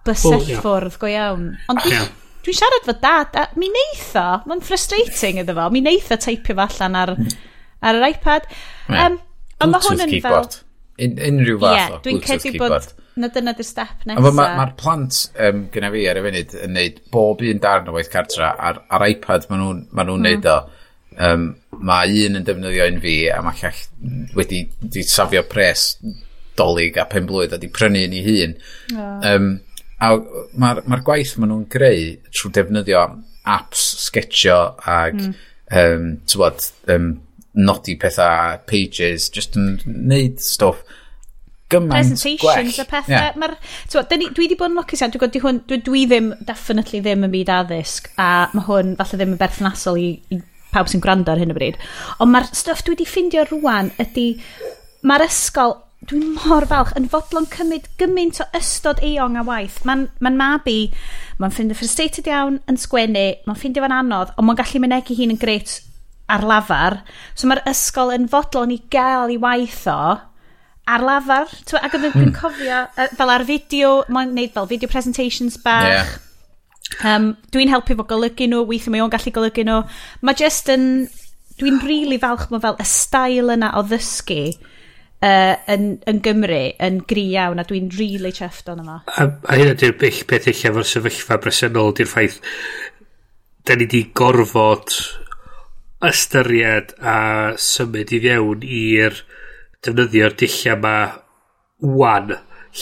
bysellfwrdd 0.05 0.99
go 1.01 1.09
iawn. 1.09 1.47
Ond 1.71 1.89
yeah. 1.89 2.05
Dwi'n 2.45 2.57
siarad 2.59 2.85
fod 2.85 2.99
dad, 3.01 3.39
a 3.41 3.47
mi 3.57 3.71
neitho, 3.73 4.25
mae'n 4.45 4.61
frustrating 4.65 5.41
iddo 5.41 5.55
fo, 5.57 5.69
mi 5.73 5.81
neitho 5.81 6.17
teipio 6.21 6.53
fo 6.53 6.67
allan 6.67 6.99
ar, 6.99 7.15
ar 7.81 7.97
yr 7.97 8.05
iPad. 8.11 8.45
Um, 8.91 9.17
ond 9.63 9.73
mae 9.73 9.87
hwn 9.87 10.05
yn 10.05 10.15
fel... 10.21 10.45
Un, 10.95 11.17
unrhyw 11.19 11.57
fath 11.59 11.73
yeah, 11.75 11.89
o 11.91 11.97
dwi'n 12.05 12.21
credu 12.23 12.53
bod 12.55 12.85
na 13.19 13.27
dyna 13.31 13.51
dy'r 13.55 13.67
step 13.67 14.05
nesaf. 14.07 14.21
Mae'r 14.23 14.35
ma, 14.37 14.45
ma 14.59 14.65
plant 14.79 15.17
um, 15.43 15.65
gyda 15.73 15.89
fi 15.91 16.03
ar 16.07 16.19
y 16.19 16.23
funud 16.23 16.53
yn 16.67 16.73
neud 16.75 17.01
bob 17.11 17.43
un 17.43 17.59
darn 17.63 17.89
o 17.91 17.95
waith 17.95 18.11
cartra 18.13 18.53
ar, 18.69 18.79
ar 18.87 19.03
iPad 19.09 19.49
maen 19.49 19.63
nhw'n 19.63 19.81
ma 19.91 20.05
nhw 20.07 20.15
mm. 20.19 20.25
neud 20.27 20.47
o. 20.51 20.55
Um, 21.25 21.49
mae 21.89 22.15
un 22.27 22.39
yn 22.39 22.47
defnyddio 22.47 22.87
un 22.91 23.01
fi 23.03 23.15
a 23.31 23.41
mae 23.43 23.59
llall 23.59 23.83
wedi, 24.35 24.61
wedi 24.83 25.03
safio 25.07 25.43
pres 25.47 25.85
dolyg 26.59 26.99
a 26.99 27.05
pen 27.11 27.27
blwydd 27.27 27.55
a 27.55 27.59
di 27.59 27.71
prynu 27.71 28.03
un 28.07 28.15
i 28.15 28.23
hun. 28.25 28.55
Oh. 28.95 29.31
Um, 29.31 29.49
A 30.03 30.11
mae'r 30.59 30.83
ma 30.91 30.99
gwaith 31.07 31.37
maen 31.39 31.53
nhw'n 31.53 31.69
greu 31.71 32.09
trwy 32.31 32.51
defnyddio 32.57 33.05
apps, 33.55 33.85
sketchio 34.07 34.57
ag 34.89 35.15
mm. 35.21 35.33
um, 35.79 36.09
bod, 36.35 36.67
um, 36.91 37.09
nodi 37.55 37.95
pethau, 37.99 38.59
pages, 38.67 39.29
just 39.31 39.55
yn 39.59 39.77
neud 39.85 40.41
stwff 40.43 40.83
gymaint 41.71 42.11
gwell. 42.15 42.17
Presentations 42.17 42.79
a 42.79 42.85
pethau. 42.89 43.13
Yeah. 43.15 43.37
Mae'r, 43.39 43.55
dwi 43.89 44.43
wedi 44.43 44.57
bod 44.59 44.71
yn 44.71 44.79
lwcus 44.79 45.03
iawn, 45.03 45.13
dwi, 45.15 45.31
dwi, 45.69 45.79
dwi 45.85 46.03
ddim, 46.09 46.33
definitely 46.45 47.01
ddim 47.05 47.25
yn 47.27 47.33
byd 47.33 47.53
addysg, 47.55 48.11
a 48.21 48.49
mae 48.53 48.67
hwn 48.67 48.93
falle 48.99 49.21
ddim 49.21 49.33
yn 49.35 49.41
berthnasol 49.41 50.01
i, 50.01 50.09
i 50.33 50.41
pawb 50.75 50.91
sy'n 50.91 51.03
gwrando 51.03 51.33
ar 51.33 51.41
hyn 51.41 51.53
o 51.53 51.57
bryd. 51.57 51.79
Ond 52.19 52.33
mae'r 52.33 52.51
stwff 52.51 52.83
dwi 52.85 52.97
wedi 52.97 53.09
ffindio 53.09 53.47
rwan 53.49 53.93
ydy, 54.01 54.27
mae'r 55.07 55.27
ysgol 55.29 55.77
dwi'n 56.09 56.35
mor 56.35 56.65
falch 56.69 56.93
yn 56.99 57.07
fodlon 57.09 57.47
cymryd 57.49 57.87
gymaint 57.99 58.37
o 58.43 58.45
ystod 58.57 59.01
eong 59.05 59.37
a 59.39 59.43
waith. 59.45 59.79
Mae'n 59.87 60.05
ma 60.21 60.31
mab 60.33 60.67
i, 60.69 60.91
mae'n 61.41 61.53
ffeindio 61.53 61.77
frustrated 61.79 62.29
iawn 62.29 62.59
yn 62.69 62.77
sgwennu, 62.81 63.25
mae'n 63.47 63.59
ffeindio 63.59 63.83
fan 63.85 63.95
anodd, 63.95 64.33
ond 64.35 64.47
mae'n 64.47 64.59
gallu 64.59 64.81
mynegu 64.83 65.17
hi'n 65.17 65.33
yn 65.33 65.41
greit 65.41 65.79
ar 66.29 66.45
lafar. 66.45 66.99
So 67.33 67.49
mae'r 67.49 67.63
ysgol 67.71 68.13
yn 68.13 68.29
fodlon 68.29 68.73
i 68.75 68.79
gael 68.93 69.33
i 69.33 69.39
waith 69.41 69.85
o 69.89 69.97
ar 70.85 71.07
lafar. 71.09 71.49
Twa, 71.65 71.81
ac 71.81 71.97
mm. 71.97 72.05
dwi'n 72.05 72.29
hmm. 72.29 72.37
cofio, 72.37 72.83
fel 73.17 73.33
ar 73.33 73.47
fideo, 73.49 73.97
mae'n 74.13 74.37
neud 74.37 74.53
fel 74.53 74.69
video 74.69 74.91
presentations 74.91 75.57
bach. 75.65 75.89
Yeah. 75.89 76.15
Um, 77.01 77.31
dwi'n 77.53 77.71
helpu 77.73 77.97
fo 77.97 78.05
golygu 78.05 78.45
nhw, 78.51 78.61
weithio 78.69 78.93
mae 78.93 79.01
o'n 79.01 79.13
gallu 79.13 79.33
golygu 79.33 79.65
nhw. 79.65 79.81
Mae 80.21 80.37
just 80.37 80.69
yn... 80.73 81.07
Dwi'n 81.55 81.77
rili 81.79 81.87
really 81.87 82.17
falch 82.19 82.49
mae 82.51 82.59
fel 82.59 82.75
y 82.83 82.85
stael 82.89 83.53
yna 83.53 83.69
o 83.79 83.81
ddysgu 83.87 84.41
uh, 85.25 85.55
yn, 85.73 85.87
yn 86.09 86.21
Gymru 86.25 86.61
yn 86.87 87.01
gri 87.09 87.25
iawn 87.33 87.61
a 87.61 87.65
dwi'n 87.67 87.91
really 87.97 88.33
chuffed 88.35 88.69
o'n 88.71 88.83
yma. 88.83 89.01
A, 89.17 89.27
a 89.27 89.59
hyn 89.59 89.73
ydy'r 89.73 89.97
bell 90.01 90.23
peth 90.29 90.49
eich 90.51 90.65
efo'r 90.69 90.87
sefyllfa 90.89 91.39
bresennol 91.43 91.95
di'r 91.97 92.11
ffaith 92.11 92.39
da 93.65 93.77
ni 93.77 93.87
di 93.89 94.03
gorfod 94.13 94.93
ystyried 96.05 96.93
a 97.01 97.17
symud 97.61 98.13
i 98.13 98.21
fewn 98.27 98.65
i'r 98.79 99.21
defnyddio'r 99.85 100.35
dillia 100.41 100.75
yma 100.77 100.95
wan 101.99 102.33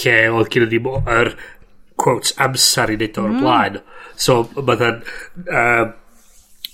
lle 0.01 0.15
oedd 0.33 0.51
gen 0.53 0.69
ni 0.71 0.81
yr 1.17 1.33
quotes 2.03 2.33
amser 2.45 2.91
i 2.91 2.97
wneud 2.97 3.19
o'r 3.21 3.33
mm. 3.33 3.43
blaen 3.43 3.81
so 4.25 4.39
mae 4.59 4.79
dda'n 4.79 5.03
um, 5.61 5.93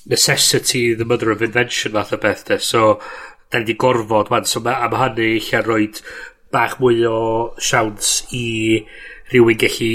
necessity 0.10 0.94
the 0.98 1.06
mother 1.06 1.32
of 1.32 1.44
invention 1.46 1.94
fath 1.94 2.16
o 2.16 2.22
beth 2.24 2.46
de 2.48 2.60
so 2.72 2.84
da 3.50 3.60
ni 3.60 3.66
'di 3.66 3.78
gorfod 3.82 4.30
man, 4.30 4.46
so 4.46 4.60
ma' 4.62 4.78
a 4.86 4.90
ma' 4.90 5.06
hynny 5.06 5.40
lle 5.42 5.62
roid 5.66 6.02
bach 6.54 6.76
mwy 6.82 7.06
o 7.10 7.22
siawns 7.70 8.12
i 8.36 8.46
rhywun 9.32 9.58
gallu 9.64 9.94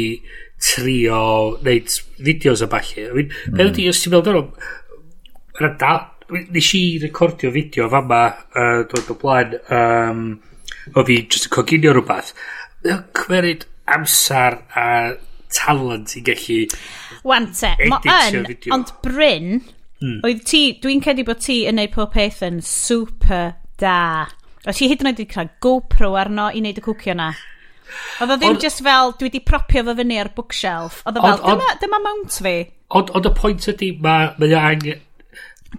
trio 0.65 1.21
wneud 1.61 1.93
fideos 2.25 2.65
o 2.65 2.71
ballu. 2.73 3.05
I 3.05 3.13
mean, 3.15 3.31
mm. 3.31 3.59
Peth 3.59 3.71
ydy, 3.73 3.87
os 3.91 4.03
ti'n 4.03 4.15
meddwl 4.15 4.27
dyn 4.27 4.41
nhw, 5.69 5.95
nes 6.57 6.73
i 6.79 6.83
recordio 7.03 7.53
fideo 7.55 7.87
fama 7.93 8.25
uh, 8.33 8.83
dod 8.91 9.13
o 9.13 9.19
blaen 9.21 9.55
um, 9.79 10.27
o 10.95 11.07
fi 11.07 11.21
jyst 11.23 11.51
yn 11.51 11.55
coginio 11.55 11.95
rhywbeth. 11.95 12.35
Mae'n 12.85 13.07
cymeryd 13.21 13.69
amser 13.95 14.59
a 14.75 14.89
talent 15.55 16.17
i 16.19 16.25
gallu 16.27 16.65
Wante, 17.25 17.71
mae 17.89 18.17
yn, 18.35 18.51
ond 18.75 18.91
Bryn, 19.05 19.63
Mm. 20.05 20.21
Oedd 20.27 20.45
ti, 20.45 20.63
dwi'n 20.83 21.01
credu 21.05 21.25
bod 21.25 21.41
ti 21.41 21.63
yn 21.69 21.79
neud 21.81 21.93
pob 21.95 22.13
peth 22.13 22.43
yn 22.45 22.61
super 22.65 23.55
da. 23.81 24.29
Oes 24.65 24.81
ti 24.81 24.89
hyd 24.91 25.01
yn 25.01 25.11
oed 25.11 25.19
wedi 25.19 25.31
cael 25.31 25.51
GoPro 25.65 26.13
arno 26.21 26.51
i 26.53 26.61
wneud 26.61 26.81
y 26.81 26.85
cwcio 26.85 27.17
na. 27.17 27.31
Oedd 28.21 28.35
o 28.35 28.37
ddim 28.41 28.61
just 28.61 28.83
fel, 28.85 29.15
dwi 29.19 29.29
wedi 29.29 29.41
propio 29.45 29.85
fo 29.87 29.95
fyny 29.97 30.19
ar 30.21 30.31
bookshelf. 30.37 31.01
Oedd 31.09 31.21
o 31.21 31.25
fel, 31.25 31.41
on, 31.41 31.51
dyma, 31.55 31.75
dyma 31.81 32.01
mount 32.05 32.39
fi. 32.47 32.55
Ond 33.01 33.29
y 33.31 33.33
pwynt 33.39 33.69
ydy, 33.75 33.91
mae 34.05 34.33
ma 34.41 34.63
angen... 34.69 35.03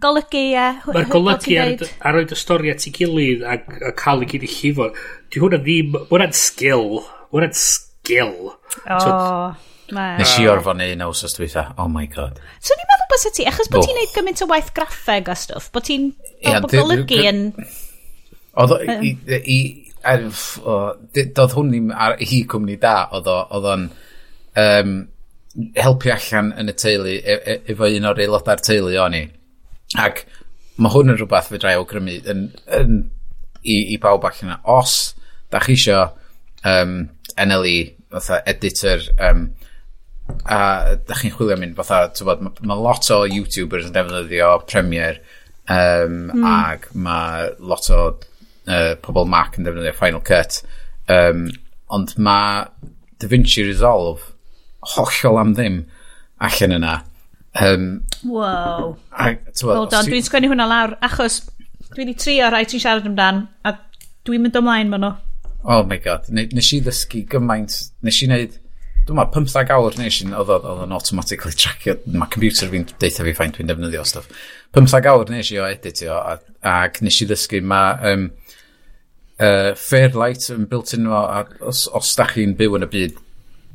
Golygu, 0.04 0.42
ie. 0.52 0.66
Mae'r 0.92 1.12
golygu 1.12 1.60
ar, 1.62 1.86
ar 2.10 2.18
oed 2.20 2.34
y 2.36 2.38
stori 2.40 2.74
at 2.74 2.84
ei 2.84 2.92
gilydd 2.96 3.46
a, 3.48 3.60
a 3.90 3.94
cael 3.96 4.26
ei 4.26 4.32
gyd 4.34 4.44
i 4.48 4.52
llifo. 4.52 4.90
Di 5.32 5.44
hwnna 5.44 5.62
ddim... 5.64 5.96
Hwnna'n 6.10 6.36
sgil. 6.36 7.00
Hwnna'n 7.32 7.56
skill. 7.56 8.52
Oh. 8.90 9.00
So, 9.00 9.14
Nes 9.93 10.36
i 10.41 10.48
orfo 10.50 10.74
neu 10.74 10.95
na 10.98 11.08
awsos 11.10 11.36
dwytha. 11.38 11.67
Oh 11.78 11.88
my 11.91 12.06
god. 12.12 12.39
So 12.63 12.78
ni'n 12.78 12.89
meddwl 12.89 13.10
bys 13.12 13.26
ti, 13.38 13.45
achos 13.50 13.69
bod 13.71 13.86
ti'n 13.86 14.00
neud 14.00 14.13
gymaint 14.15 14.41
o 14.41 14.48
waith 14.50 14.71
graffeg 14.78 15.30
a 15.30 15.36
stwff, 15.38 15.71
bod 15.76 15.86
ti'n 15.88 16.12
golygu 16.71 17.19
yn... 17.30 17.41
Oedd 18.62 18.78
i... 19.41 19.60
Er- 20.06 20.28
doedd 20.30 21.56
hwn 21.58 21.71
ni'n 21.74 21.91
ar 21.91 22.13
hi 22.21 22.43
cwmni 22.50 22.76
da, 22.82 23.08
oedd 23.17 23.30
o'n 23.71 23.88
um, 24.62 24.91
helpu 25.80 26.12
allan 26.13 26.52
yn 26.62 26.69
y 26.69 26.76
teulu 26.78 27.15
e- 27.15 27.39
e- 27.39 27.60
efo 27.74 27.89
un 27.89 28.10
o'r 28.12 28.21
aelodau'r 28.21 28.62
teulu 28.65 28.93
o'n 29.02 29.17
i. 29.17 29.24
Ac 30.02 30.26
mae 30.78 30.93
hwn 30.93 31.13
yn 31.13 31.19
rhywbeth 31.19 31.50
fe 31.52 31.60
drai 31.62 31.76
awgrymu 31.80 32.19
yn, 32.32 32.48
yn, 32.78 32.98
i, 33.63 33.80
i 33.95 34.00
bawb 34.02 34.28
allan 34.28 34.52
yna. 34.52 34.60
Os 34.76 35.15
da 35.54 35.62
chi 35.63 35.78
isio 35.78 36.02
um, 36.67 36.98
NLE, 37.38 37.78
fatha 38.13 38.41
editor, 38.54 39.06
um, 39.30 39.48
a 40.46 40.60
da 41.08 41.18
chi'n 41.20 41.34
chwilio 41.36 41.58
mynd 41.60 41.78
fatha, 41.78 42.06
tywod, 42.18 42.44
mae 42.46 42.70
ma 42.70 42.78
lot 42.80 43.10
o 43.14 43.24
YouTubers 43.30 43.90
yn 43.90 43.96
defnyddio 43.96 44.52
Premiere 44.70 45.20
um, 45.70 46.32
mm. 46.32 46.46
ag 46.50 46.88
mae 46.94 47.52
lot 47.60 47.90
o 47.94 48.02
uh, 48.10 48.94
pobl 49.06 49.28
Mac 49.30 49.60
yn 49.60 49.68
defnyddio 49.68 49.96
Final 49.98 50.24
Cut. 50.26 50.62
Um, 51.12 51.48
ond 51.94 52.16
mae 52.18 52.66
DaVinci 53.22 53.66
Resolve 53.68 54.34
hollol 54.96 55.42
am 55.42 55.54
ddim 55.58 55.84
allan 56.42 56.78
yna. 56.80 56.96
Um, 57.56 57.86
wow. 58.28 58.96
a, 59.14 59.36
tywod, 59.54 59.78
hold 59.78 59.94
on, 59.96 60.10
dwi'n 60.10 60.26
sgwennu 60.26 60.52
hwnna 60.52 60.68
lawr 60.68 60.98
achos 61.06 61.44
dwi 61.94 62.04
wedi 62.04 62.18
trio 62.20 62.50
rai 62.52 62.66
ti'n 62.68 62.82
siarad 62.84 63.08
amdan 63.08 63.46
a 63.64 63.78
dwi'n 64.28 64.44
mynd 64.44 64.60
ymlaen 64.60 64.92
ma'n 64.92 65.06
nhw. 65.06 65.14
Oh 65.66 65.82
my 65.88 65.98
god 66.02 66.28
nes 66.30 66.68
i 66.76 66.82
ddysgu 66.84 67.24
gymaint 67.32 67.78
nes 68.06 68.20
i 68.22 68.28
wneud 68.28 68.58
dwi'n 69.06 69.20
meddwl, 69.20 69.46
15 69.46 69.74
awr 69.76 69.98
nes 70.00 70.15
i'n, 70.24 70.34
oedd 70.34 70.52
oedd 70.56 70.86
yn 70.88 70.94
automatically 70.96 71.54
trackio, 71.54 71.98
mae 72.10 72.32
computer 72.34 72.72
fi'n 72.72 72.88
deitha 73.02 73.26
fi 73.26 73.34
ffaint 73.38 73.60
dwi'n 73.60 73.70
defnyddio 73.70 74.06
stuff. 74.08 74.32
15 74.78 75.10
awr 75.12 75.30
nes 75.30 75.52
i 75.54 75.60
o 75.62 75.68
editio, 75.70 76.15
ac 76.65 76.98
nes 77.06 77.20
i 77.22 77.28
ddysgu, 77.30 77.62
mae 77.70 78.13
um, 78.13 78.26
uh, 79.38 79.76
Fairlight 79.78 80.50
yn 80.56 80.65
built 80.72 80.96
in 80.98 81.06
fo, 81.12 81.22
a 81.22 81.44
os, 81.70 81.86
os 81.94 82.15
da 82.18 82.26
chi'n 82.32 82.56
byw 82.58 82.80
yn 82.80 82.88
y 82.88 82.89
byd, 82.96 83.22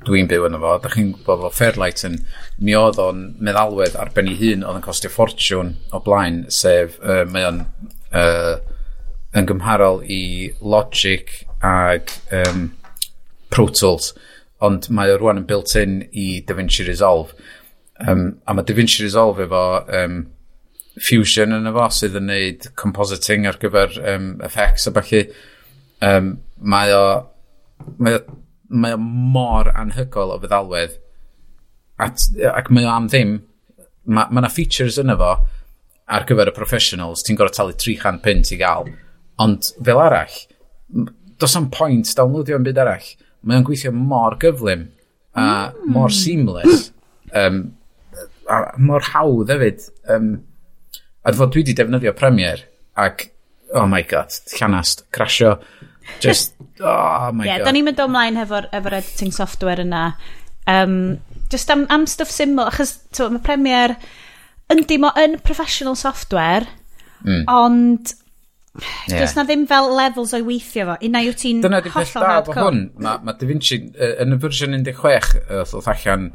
dwi'n 0.09 0.31
byw 0.31 0.49
yn 0.49 0.59
y 0.59 0.61
fo, 0.65 0.73
da 0.83 0.91
chi'n 0.97 1.13
gwybod 1.15 1.45
fo 1.45 1.53
Fairlight 1.61 2.03
yn, 2.09 2.19
mi 2.59 2.75
oedd 2.79 2.99
o'n 3.03 3.23
meddalwedd 3.39 3.99
ar 4.01 4.11
ben 4.17 4.33
ei 4.33 4.39
hun 4.41 4.67
oedd 4.67 4.81
yn 4.81 4.87
costio 4.89 5.13
ffortiwn 5.15 5.77
o 5.95 6.03
blaen, 6.05 6.43
sef 6.51 6.99
uh, 7.05 7.23
mae 7.31 7.47
o'n 7.53 7.63
uh, 8.19 8.59
yn 9.37 9.47
gymharol 9.47 10.03
i 10.11 10.51
Logic 10.59 11.31
ag 11.63 12.11
um, 12.35 12.73
Pro 13.51 13.69
Tools 13.69 14.11
ond 14.67 14.91
mae 14.95 15.13
o 15.15 15.19
rwan 15.19 15.41
yn 15.43 15.49
built-in 15.49 16.01
i 16.13 16.27
DaVinci 16.47 16.87
Resolve. 16.89 17.35
Um, 18.01 18.41
a 18.47 18.55
mae 18.57 18.67
DaVinci 18.67 19.05
Resolve 19.05 19.47
efo 19.47 19.65
um, 20.01 20.23
Fusion 21.01 21.55
yn 21.57 21.69
efo 21.71 21.87
sydd 21.95 22.19
yn 22.21 22.29
neud 22.29 22.71
compositing 22.81 23.47
ar 23.49 23.61
gyfer 23.63 23.97
um, 24.15 24.33
effects 24.45 24.89
a 24.91 24.95
falle. 24.97 25.27
Um, 26.05 26.35
mae 26.61 26.93
o, 26.97 27.05
mae 28.01 28.19
o, 28.19 28.41
mae 28.71 28.97
o 28.97 29.01
mor 29.01 29.71
anhygol 29.75 30.35
o 30.35 30.41
feddalwedd 30.43 30.99
at, 32.01 32.27
ac 32.55 32.71
mae 32.73 32.87
o 32.89 32.93
am 32.93 33.09
ddim 33.11 33.39
mae 34.11 34.41
yna 34.41 34.51
features 34.53 34.99
yn 35.01 35.13
efo 35.13 35.35
ar 36.11 36.27
gyfer 36.27 36.51
y 36.51 36.55
professionals, 36.55 37.23
ti'n 37.23 37.39
gorau 37.39 37.55
talu 37.55 37.77
300 37.79 38.23
pint 38.25 38.53
i 38.55 38.59
gael. 38.59 38.89
Ond 39.41 39.71
fel 39.79 40.01
arall, 40.03 40.39
does 41.41 41.57
am 41.57 41.71
pwynt 41.73 42.11
downloadio 42.19 42.59
yn 42.59 42.67
byd 42.67 42.81
arall 42.83 43.11
mae 43.43 43.61
o'n 43.61 43.67
gweithio 43.67 43.93
mor 43.97 44.37
gyflym 44.41 44.89
a 45.39 45.45
mm. 45.71 45.93
mor 45.95 46.15
seamless. 46.15 46.91
Um, 47.37 47.61
a 48.51 48.73
mor 48.83 49.05
hawdd 49.13 49.53
hefyd. 49.55 49.85
Um, 50.11 50.33
a 51.23 51.33
fod 51.37 51.53
dwi 51.55 51.63
wedi 51.63 51.77
defnyddio 51.77 52.15
Premiere 52.17 52.67
ac 52.99 53.29
oh 53.77 53.87
my 53.87 54.03
god 54.03 54.35
llanast 54.57 55.05
crasio 55.15 55.59
just 56.19 56.55
oh 56.81 57.31
my 57.33 57.45
yeah, 57.47 57.61
god. 57.61 57.69
da 57.69 57.75
ni'n 57.75 57.87
mynd 57.87 58.01
ymlaen 58.03 58.41
efo'r 58.43 58.67
efo 58.75 58.91
editing 58.91 59.35
software 59.35 59.85
yna. 59.85 60.05
Um, 60.71 61.21
just 61.53 61.71
am, 61.71 61.87
am 61.91 62.07
stuff 62.11 62.33
syml 62.33 62.67
achos 62.67 62.97
to, 63.17 63.29
mae 63.31 63.43
Premiere 63.45 63.97
yndi 64.71 64.99
mo 65.03 65.13
yn 65.19 65.39
professional 65.45 65.97
software 65.99 66.67
mm. 67.25 67.45
ond 67.51 68.15
Yeah. 69.09 69.21
Does 69.23 69.37
na 69.37 69.45
ddim 69.49 69.67
fel 69.71 69.91
levels 69.97 70.35
o'i 70.37 70.45
weithio 70.47 70.87
fo. 70.91 70.97
Unna 71.07 71.23
yw 71.27 71.37
ti'n 71.37 71.61
hollol 71.65 71.83
hardcore. 71.83 71.85
Dyna 71.85 71.85
di 71.85 71.95
peth 71.95 72.15
da 72.17 72.41
fo 72.47 72.57
hwn. 72.57 72.81
Mae 73.01 73.27
ma 73.27 73.37
Da 73.37 73.49
Vinci, 73.49 73.81
uh, 73.93 74.17
yn 74.25 74.37
y 74.37 74.41
fersiwn 74.43 74.77
16, 74.79 75.45
uh, 75.47 75.63
ddoth 75.69 75.93
allan 75.95 76.27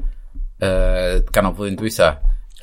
uh, 0.62 1.20
ganol 1.36 1.56
flwyddyn 1.58 1.80
dwytha, 1.80 2.12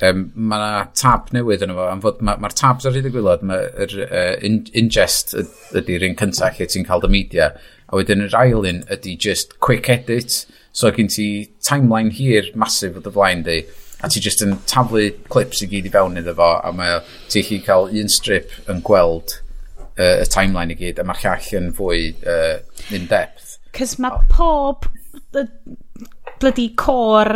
um, 0.07 0.25
mae 0.35 0.63
yna 0.63 0.81
tab 0.97 1.29
newydd 1.35 1.65
yn 1.65 1.75
efo. 1.75 1.85
am 1.91 2.01
fod 2.03 2.23
mae'r 2.25 2.41
ma, 2.41 2.51
tabs 2.63 2.87
ar 2.89 2.97
hyd 2.97 3.09
y 3.09 3.13
gwylod, 3.13 3.45
mae'r 3.49 3.95
uh, 4.07 4.33
in, 4.45 4.63
ingest 4.79 5.35
ydy'r 5.37 6.07
un 6.09 6.17
cyntaf 6.19 6.59
lle 6.59 6.69
ti'n 6.69 6.87
cael 6.87 7.03
dy 7.03 7.11
media, 7.13 7.53
a 7.87 7.99
wedyn 7.99 8.25
yr 8.27 8.35
ail 8.39 8.67
un 8.69 8.83
ydy 8.93 9.15
just 9.19 9.59
quick 9.59 9.89
edit, 9.93 10.43
so 10.73 10.91
gen 10.91 11.11
ti 11.13 11.29
timeline 11.65 12.13
hir 12.17 12.49
masif 12.57 12.97
o 12.97 13.03
dy 13.03 13.13
flaen 13.13 13.45
di, 13.45 13.61
a 14.03 14.09
ti 14.11 14.19
just 14.23 14.41
yn 14.43 14.57
taflu 14.67 15.11
clips 15.31 15.61
i 15.63 15.69
gyd 15.71 15.87
i 15.87 15.93
fewn 15.93 16.19
iddo 16.19 16.35
fo, 16.39 16.55
a 16.59 16.73
mae 16.75 16.99
ti 17.31 17.45
chi 17.45 17.61
cael 17.63 17.91
un 17.91 18.11
strip 18.11 18.51
yn 18.71 18.81
gweld 18.85 19.39
uh, 19.97 20.19
y 20.23 20.27
timeline 20.31 20.73
i 20.73 20.79
gyd, 20.79 20.99
a 20.99 21.07
mae'r 21.07 21.23
llall 21.23 21.49
yn 21.59 21.71
fwy 21.77 22.05
uh, 22.27 22.59
in 22.95 23.07
depth. 23.11 23.57
Cys 23.73 23.97
mae 24.01 24.13
oh. 24.13 24.27
pob 24.29 24.89
blydi 26.41 26.69
cor 26.77 27.31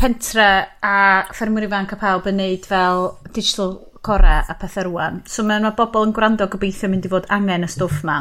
pentre 0.00 0.48
a 0.82 0.96
ffermwyr 1.34 1.68
ifanc 1.68 1.94
a 1.94 1.98
pawb 2.00 2.28
yn 2.30 2.40
neud 2.40 2.66
fel 2.68 3.10
digital 3.30 3.76
core 4.02 4.38
a 4.48 4.56
pethau 4.58 4.88
rwan. 4.88 5.20
So 5.30 5.44
mae 5.46 5.60
yna 5.62 5.74
bobl 5.78 6.08
yn 6.08 6.14
gwrando 6.16 6.48
gobeithio 6.50 6.90
mynd 6.90 7.06
i 7.06 7.12
fod 7.12 7.28
angen 7.34 7.66
y 7.66 7.70
stwff 7.70 8.02
ma. 8.08 8.18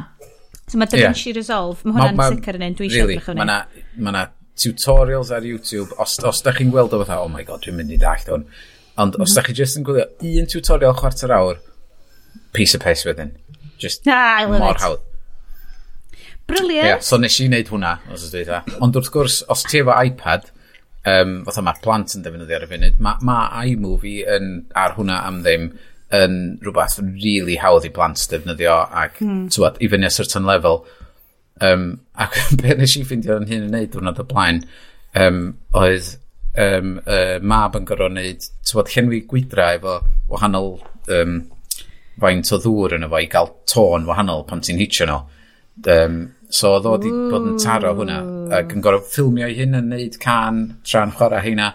So 0.67 0.80
mae 0.80 0.91
DaVinci 0.91 1.32
yeah. 1.32 1.39
Resolve, 1.39 1.82
mae 1.84 1.95
hwnna'n 1.95 2.19
ma, 2.19 2.27
ma, 2.27 2.36
sicr 2.36 2.60
yn 2.60 2.67
un, 2.67 2.77
dwi 2.77 2.88
eisiau 2.88 3.08
really, 3.08 3.17
edrych 3.17 3.32
hwnni. 3.32 3.47
Mae 3.97 4.13
yna 4.13 4.27
tutorials 4.62 5.32
ar 5.34 5.47
YouTube, 5.47 5.95
os, 5.99 6.19
os 6.27 6.43
da 6.45 6.54
chi'n 6.56 6.71
gweld 6.73 6.93
o 6.93 7.01
fatha, 7.01 7.21
oh 7.23 7.32
my 7.32 7.43
god, 7.47 7.63
dwi'n 7.65 7.80
mynd 7.80 7.95
i 7.95 7.99
ddall 8.01 8.27
hwn. 8.27 8.45
Ond 9.01 9.15
mm 9.15 9.17
-hmm. 9.17 9.23
os 9.25 9.32
mhm. 9.32 9.36
da 9.39 9.45
chi 9.47 9.58
jyst 9.58 9.80
yn 9.80 9.88
gwylio 9.88 10.06
un 10.43 10.51
tutorial 10.54 10.95
chwarter 10.99 11.34
awr, 11.38 11.60
piece 12.54 12.77
of 12.77 12.84
piss 12.86 13.08
wedyn. 13.08 13.34
Just 13.82 14.08
ah, 14.08 14.46
mor 14.48 14.76
it. 14.76 14.84
hawdd. 14.86 15.08
Brilliant. 16.52 16.88
Yeah, 16.88 17.00
so 17.00 17.17
nes 17.22 17.38
i 17.39 17.48
wneud 17.48 17.70
hwnna, 17.72 17.96
os 18.12 18.26
ydw 18.28 18.41
i 18.41 18.48
dda. 18.48 18.63
Ond 18.84 18.98
wrth 19.00 19.12
gwrs, 19.13 19.38
os 19.54 19.63
ti 19.67 19.80
efo 19.82 19.96
iPad, 19.96 20.50
um, 21.08 21.38
fatha 21.48 21.63
mae'r 21.65 21.80
plant 21.84 22.15
yn 22.17 22.26
defnyddio 22.26 22.58
ar 22.58 22.65
y 22.65 22.70
funud, 22.72 23.00
mae 23.04 23.28
ma 23.28 23.38
iMovie 23.63 24.26
yn, 24.36 24.52
ar 24.78 24.98
hwnna 24.98 25.22
am 25.28 25.41
ddim 25.46 25.70
yn 26.12 26.36
rhywbeth 26.63 26.98
really 27.06 27.56
hawdd 27.62 27.88
i 27.88 27.94
plant 27.96 28.26
defnyddio 28.34 28.74
ac 29.04 29.22
mm. 29.24 29.46
tywed, 29.56 29.80
i 29.80 29.89
fyny 29.91 30.10
a 30.10 30.12
certain 30.13 30.50
level. 30.50 30.84
Um, 31.63 32.02
ac 32.20 32.36
be 32.62 32.76
nes 32.78 32.98
i 33.00 33.06
ffeindio 33.06 33.39
yn 33.39 33.48
hyn 33.50 33.70
yn 33.70 33.78
neud 33.78 33.96
hwnna 33.96 34.15
dy 34.17 34.28
blaen, 34.28 34.63
um, 35.15 35.41
oedd 35.78 36.15
um, 36.60 36.98
uh, 37.06 37.38
mab 37.39 37.80
yn 37.80 37.88
gorfod 37.88 38.12
wneud, 38.12 38.50
tywed, 38.67 38.91
llenwi 38.91 39.24
gwydra 39.30 39.72
efo 39.78 40.02
wahanol 40.32 40.74
um, 41.15 41.39
faint 42.19 42.52
o 42.52 42.60
ddŵr 42.62 42.97
yna 42.97 43.10
fo 43.12 43.21
i 43.21 43.30
gael 43.32 43.52
tôn 43.69 44.08
wahanol 44.10 44.43
pan 44.47 44.63
ti'n 44.65 44.82
hitio 44.82 45.08
nhw. 45.08 45.19
Um, 45.91 46.17
so 46.52 46.76
oedd 46.76 46.88
o 46.89 46.95
wedi 46.97 47.12
bod 47.32 47.47
yn 47.47 47.60
taro 47.62 47.93
hwnna 47.97 48.17
ac 48.58 48.76
yn 48.76 48.84
gorfod 48.84 49.08
ffilmio 49.13 49.47
i 49.47 49.56
hyn 49.58 49.78
yn 49.80 49.89
neud 49.93 50.17
can 50.21 50.63
tra'n 50.88 51.15
chwarae 51.15 51.43
hynna. 51.45 51.71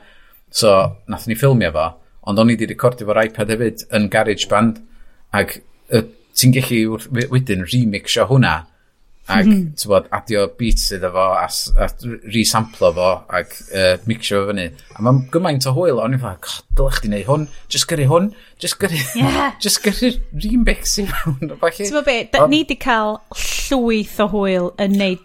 So 0.51 0.75
nath 1.09 1.27
ni 1.27 1.39
ffilmio 1.39 1.73
fo, 1.75 1.89
ond 2.29 2.43
o'n 2.43 2.53
i 2.53 2.57
wedi 2.57 2.69
recordio 2.71 3.09
fo'r 3.09 3.25
iPad 3.25 3.53
hefyd 3.55 3.87
yn 3.97 4.11
GarageBand 4.13 4.83
ac 5.41 5.59
uh, 5.97 6.05
ti'n 6.37 6.55
gallu 6.57 6.99
wedyn 7.33 7.65
remixio 7.65 8.29
hwnna 8.31 8.57
ac 9.27 9.47
mm 9.47 9.53
-hmm. 9.53 9.89
bod, 9.91 10.09
adio 10.15 10.47
beats 10.59 10.93
iddo 10.95 11.11
fo 11.11 11.27
a, 11.35 11.47
a 11.83 11.87
resamplo 12.31 12.93
fo 12.95 13.09
ac 13.39 13.55
uh, 13.75 13.95
mixio 14.07 14.45
fo 14.45 14.53
fyny. 14.53 14.67
A 14.95 15.03
mae'n 15.03 15.23
gymaint 15.35 15.67
o 15.67 15.75
hwyl 15.75 16.03
o'n 16.03 16.15
i'n 16.15 16.23
fawr 16.23 16.39
god 16.47 16.67
dylai 16.79 16.97
chdi 16.99 17.13
neud 17.13 17.31
hwn. 17.31 17.47
Just 17.73 17.89
gyrru 17.91 18.07
hwn. 18.13 18.33
Just 18.63 18.79
gyrru 18.83 19.01
yeah. 19.19 19.57
just 19.65 19.83
gyrru 19.83 20.13
remix 20.45 20.99
i 21.03 21.09
mewn 21.11 21.57
ti'n 21.59 22.03
be? 22.07 22.19
Da, 22.33 22.47
ni 22.47 22.63
di 22.69 22.79
cael 22.79 23.19
llwyth 23.35 24.21
o 24.23 24.31
hwyl 24.31 24.71
yn 24.83 24.95
neud 25.01 25.25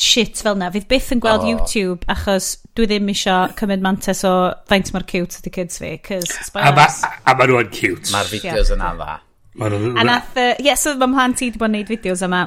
shit 0.00 0.40
fel 0.44 0.56
na. 0.60 0.70
Fydd 0.74 0.88
byth 0.90 1.10
yn 1.16 1.24
gweld 1.24 1.44
oh. 1.44 1.50
YouTube 1.54 2.08
achos 2.12 2.54
dwi 2.76 2.88
ddim 2.90 3.10
isio 3.12 3.40
cymryd 3.58 3.84
mantes 3.84 4.24
o 4.28 4.34
faint 4.70 4.92
mae'r 4.94 5.08
cute 5.08 5.40
ydy 5.40 5.52
kids 5.56 5.80
fi 5.80 5.96
a, 5.96 6.72
ma, 6.76 6.86
a 7.24 7.36
ma 7.36 7.48
nhw'n 7.48 7.72
cute. 7.72 8.12
Mae'r 8.12 8.32
fideos 8.32 8.72
yeah. 8.72 8.76
yna 8.76 8.94
dda. 8.96 9.20
Ma 9.60 9.66
a 9.66 10.04
nath, 10.06 10.36
ie, 10.38 10.50
uh, 10.52 10.64
yeah, 10.64 10.78
so 10.78 10.94
mae 10.96 11.10
mhlant 11.10 11.40
i 11.42 11.50
wedi 11.50 11.60
bod 11.60 11.72
yn 11.72 11.80
neud 11.80 11.90
fideos 11.90 12.24
yma. 12.26 12.46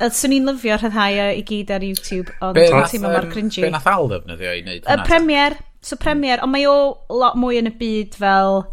Swn 0.00 0.36
i'n 0.36 0.48
lyfio 0.50 0.78
rhyddhau 0.80 1.20
e 1.22 1.28
i 1.38 1.44
gyd 1.46 1.72
ar 1.74 1.84
YouTube, 1.86 2.32
ond 2.44 2.58
dwi'n 2.58 2.88
teimlo 2.90 3.12
mor 3.14 3.28
cringy. 3.32 3.62
Be 3.64 3.72
nath 3.74 3.88
Al 3.90 4.10
ddefnyddio 4.12 4.56
i 4.56 4.64
wneud 4.64 4.82
hwnna? 4.86 5.04
Y 5.04 5.06
premier, 5.08 5.56
so 5.80 5.96
hmm. 5.96 6.02
premier, 6.04 6.42
ond 6.44 6.52
mae 6.54 6.66
o 6.70 6.78
lot 7.12 7.38
mwy 7.40 7.60
yn 7.62 7.70
y 7.70 7.76
byd 7.78 8.18
fel 8.20 8.66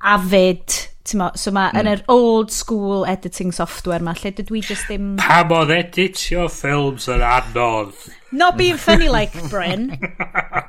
afid, 0.00 0.86
Mo, 1.16 1.26
so 1.34 1.50
mae 1.50 1.72
yn 1.74 1.88
hmm. 1.88 1.96
yr 1.96 2.02
old 2.12 2.52
school 2.54 3.02
editing 3.08 3.50
software 3.50 4.04
ma, 4.04 4.12
lle 4.14 4.30
dydw 4.36 4.60
i 4.60 4.60
just 4.62 4.86
ddim... 4.86 5.16
Pam 5.18 5.50
oedd 5.56 5.72
editio 5.74 6.44
ffilms 6.52 7.08
yn 7.10 7.24
anodd? 7.26 7.96
Not 8.30 8.58
being 8.60 8.78
funny 8.78 9.08
like, 9.10 9.34
Bryn. 9.50 9.88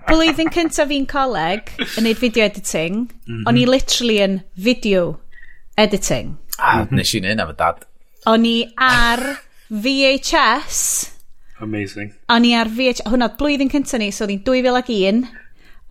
Blwyddyn 0.08 0.50
cyntaf 0.56 0.90
fi'n 0.90 1.06
coleg 1.12 1.70
yn 1.84 2.08
neud 2.08 2.18
video 2.24 2.48
editing, 2.48 3.04
mm 3.28 3.36
-hmm. 3.36 3.46
o'n 3.52 3.60
i 3.62 3.68
literally 3.70 4.18
yn 4.24 4.40
video 4.56 5.20
editing. 5.78 6.40
A, 6.58 6.82
mhm. 6.82 6.98
nes 6.98 7.14
i'n 7.18 7.30
un 7.36 7.46
efo 7.46 7.56
dad. 7.58 7.86
O'n 8.32 8.46
i 8.46 8.58
ar 8.82 9.22
VHS. 9.72 11.10
Amazing. 11.62 12.12
A 12.28 12.40
ni 12.40 12.52
ar 12.58 12.68
VHS, 12.68 13.06
hwnna 13.08 13.32
blwyddyn 13.40 13.72
cynta 13.72 14.00
ni, 14.02 14.10
so 14.12 14.26
oedd 14.26 14.34
hi'n 14.36 14.44
2001, 14.44 15.24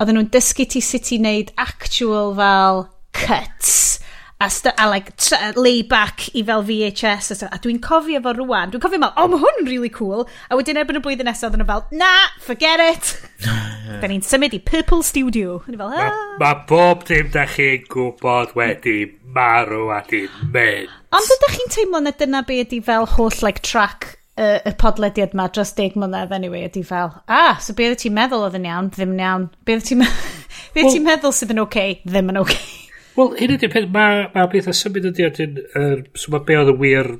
oedden 0.01 0.19
nhw'n 0.19 0.33
dysgu 0.35 0.67
ti 0.69 0.83
sut 0.85 1.09
i 1.15 1.21
wneud 1.21 1.55
actual 1.61 2.35
fel 2.37 2.85
cuts 3.17 4.01
a, 4.41 4.49
a 4.79 4.89
like, 4.89 5.13
lay 5.57 5.83
back 5.83 6.29
i 6.35 6.43
fel 6.43 6.63
VHS 6.65 7.31
a, 7.31 7.35
stuff. 7.35 7.53
a 7.53 7.59
dwi'n 7.61 7.81
cofio 7.85 8.23
fo 8.25 8.33
rwan 8.39 8.73
dwi'n 8.73 8.83
cofio 8.83 9.01
fel 9.03 9.11
o 9.11 9.25
oh, 9.25 9.29
mae 9.29 9.43
hwn 9.43 9.61
yn 9.63 9.69
really 9.69 9.91
cool. 9.93 10.27
A 10.49 10.57
wedyn 10.59 10.81
erbyn 10.81 11.01
y 11.01 11.03
blwyddyn 11.05 11.29
nesaf 11.29 11.51
oedden 11.51 11.65
nhw 11.65 11.69
fel 11.69 11.85
na 12.01 12.13
forget 12.41 12.81
it. 12.87 13.13
Da 14.01 14.07
ni'n 14.07 14.23
symud 14.25 14.55
i 14.55 14.61
Purple 14.63 15.03
Studio. 15.05 15.59
Fel, 15.67 15.83
ah. 15.83 16.15
mae 16.39 16.39
ma 16.41 16.53
bob 16.69 17.05
dim 17.09 17.29
da 17.35 17.45
chi'n 17.51 17.85
gwybod 17.91 18.55
wedi 18.57 18.97
marw 19.35 19.91
a 19.93 20.01
di 20.09 20.25
mynd. 20.55 20.97
Ond 21.17 21.35
ydych 21.37 21.57
chi'n 21.59 21.75
teimlo 21.77 22.01
na 22.05 22.15
dyna 22.17 22.45
be 22.47 22.61
ydi 22.65 22.81
fel 22.87 23.09
holl 23.17 23.45
like 23.45 23.65
track 23.67 24.15
y, 24.41 24.51
y 24.65 24.75
podlediad 24.81 25.37
ma 25.37 25.51
dros 25.53 25.75
deg 25.77 25.99
mlynedd 25.99 26.33
anyway? 26.37 26.65
Ydi 26.71 26.85
fel 26.87 27.13
ah 27.29 27.61
so 27.61 27.77
beth 27.77 28.01
ti'n 28.03 28.17
meddwl 28.17 28.47
oedd 28.47 28.59
yn 28.61 28.69
iawn 28.71 28.93
ddim 28.95 29.17
yn 29.17 29.25
iawn 29.27 29.49
beth 29.69 29.89
ti'n 29.91 30.05
me 30.05 30.11
be 30.75 30.87
ti'n 30.87 31.05
meddwl 31.07 31.35
sydd 31.37 31.53
yn 31.57 31.65
oce 31.65 31.69
okay, 31.69 31.99
ddim 32.07 32.33
yn 32.33 32.41
oce 32.41 32.57
okay. 32.57 32.80
Wel, 33.21 33.35
hyn 33.37 33.57
ydy'r 33.59 33.73
peth, 33.73 33.89
mae 33.93 34.27
ma 34.33 34.47
beth 34.47 34.53
pethau 34.55 34.77
symud 34.77 35.09
ydy 35.11 35.27
yn, 35.29 35.57
er, 35.77 36.05
so 36.17 36.33
mae 36.33 36.45
be 36.49 36.57
oedd 36.57 36.71
y 36.73 36.77
wir 36.81 37.11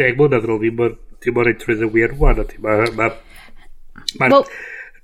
deg 0.00 0.16
mlynedd 0.18 0.46
yn 0.48 0.54
ôl, 0.56 0.62
ddim 0.62 0.78
mor, 0.80 0.96
ddim 1.22 1.36
mor 1.36 1.50
edrych 1.50 1.84
y 1.86 1.90
wir 1.94 2.14
wan, 2.18 2.40
ydy. 2.42 2.58
Mae, 2.64 2.88
ma, 2.98 3.10
ma, 4.18 4.30
well, 4.32 4.48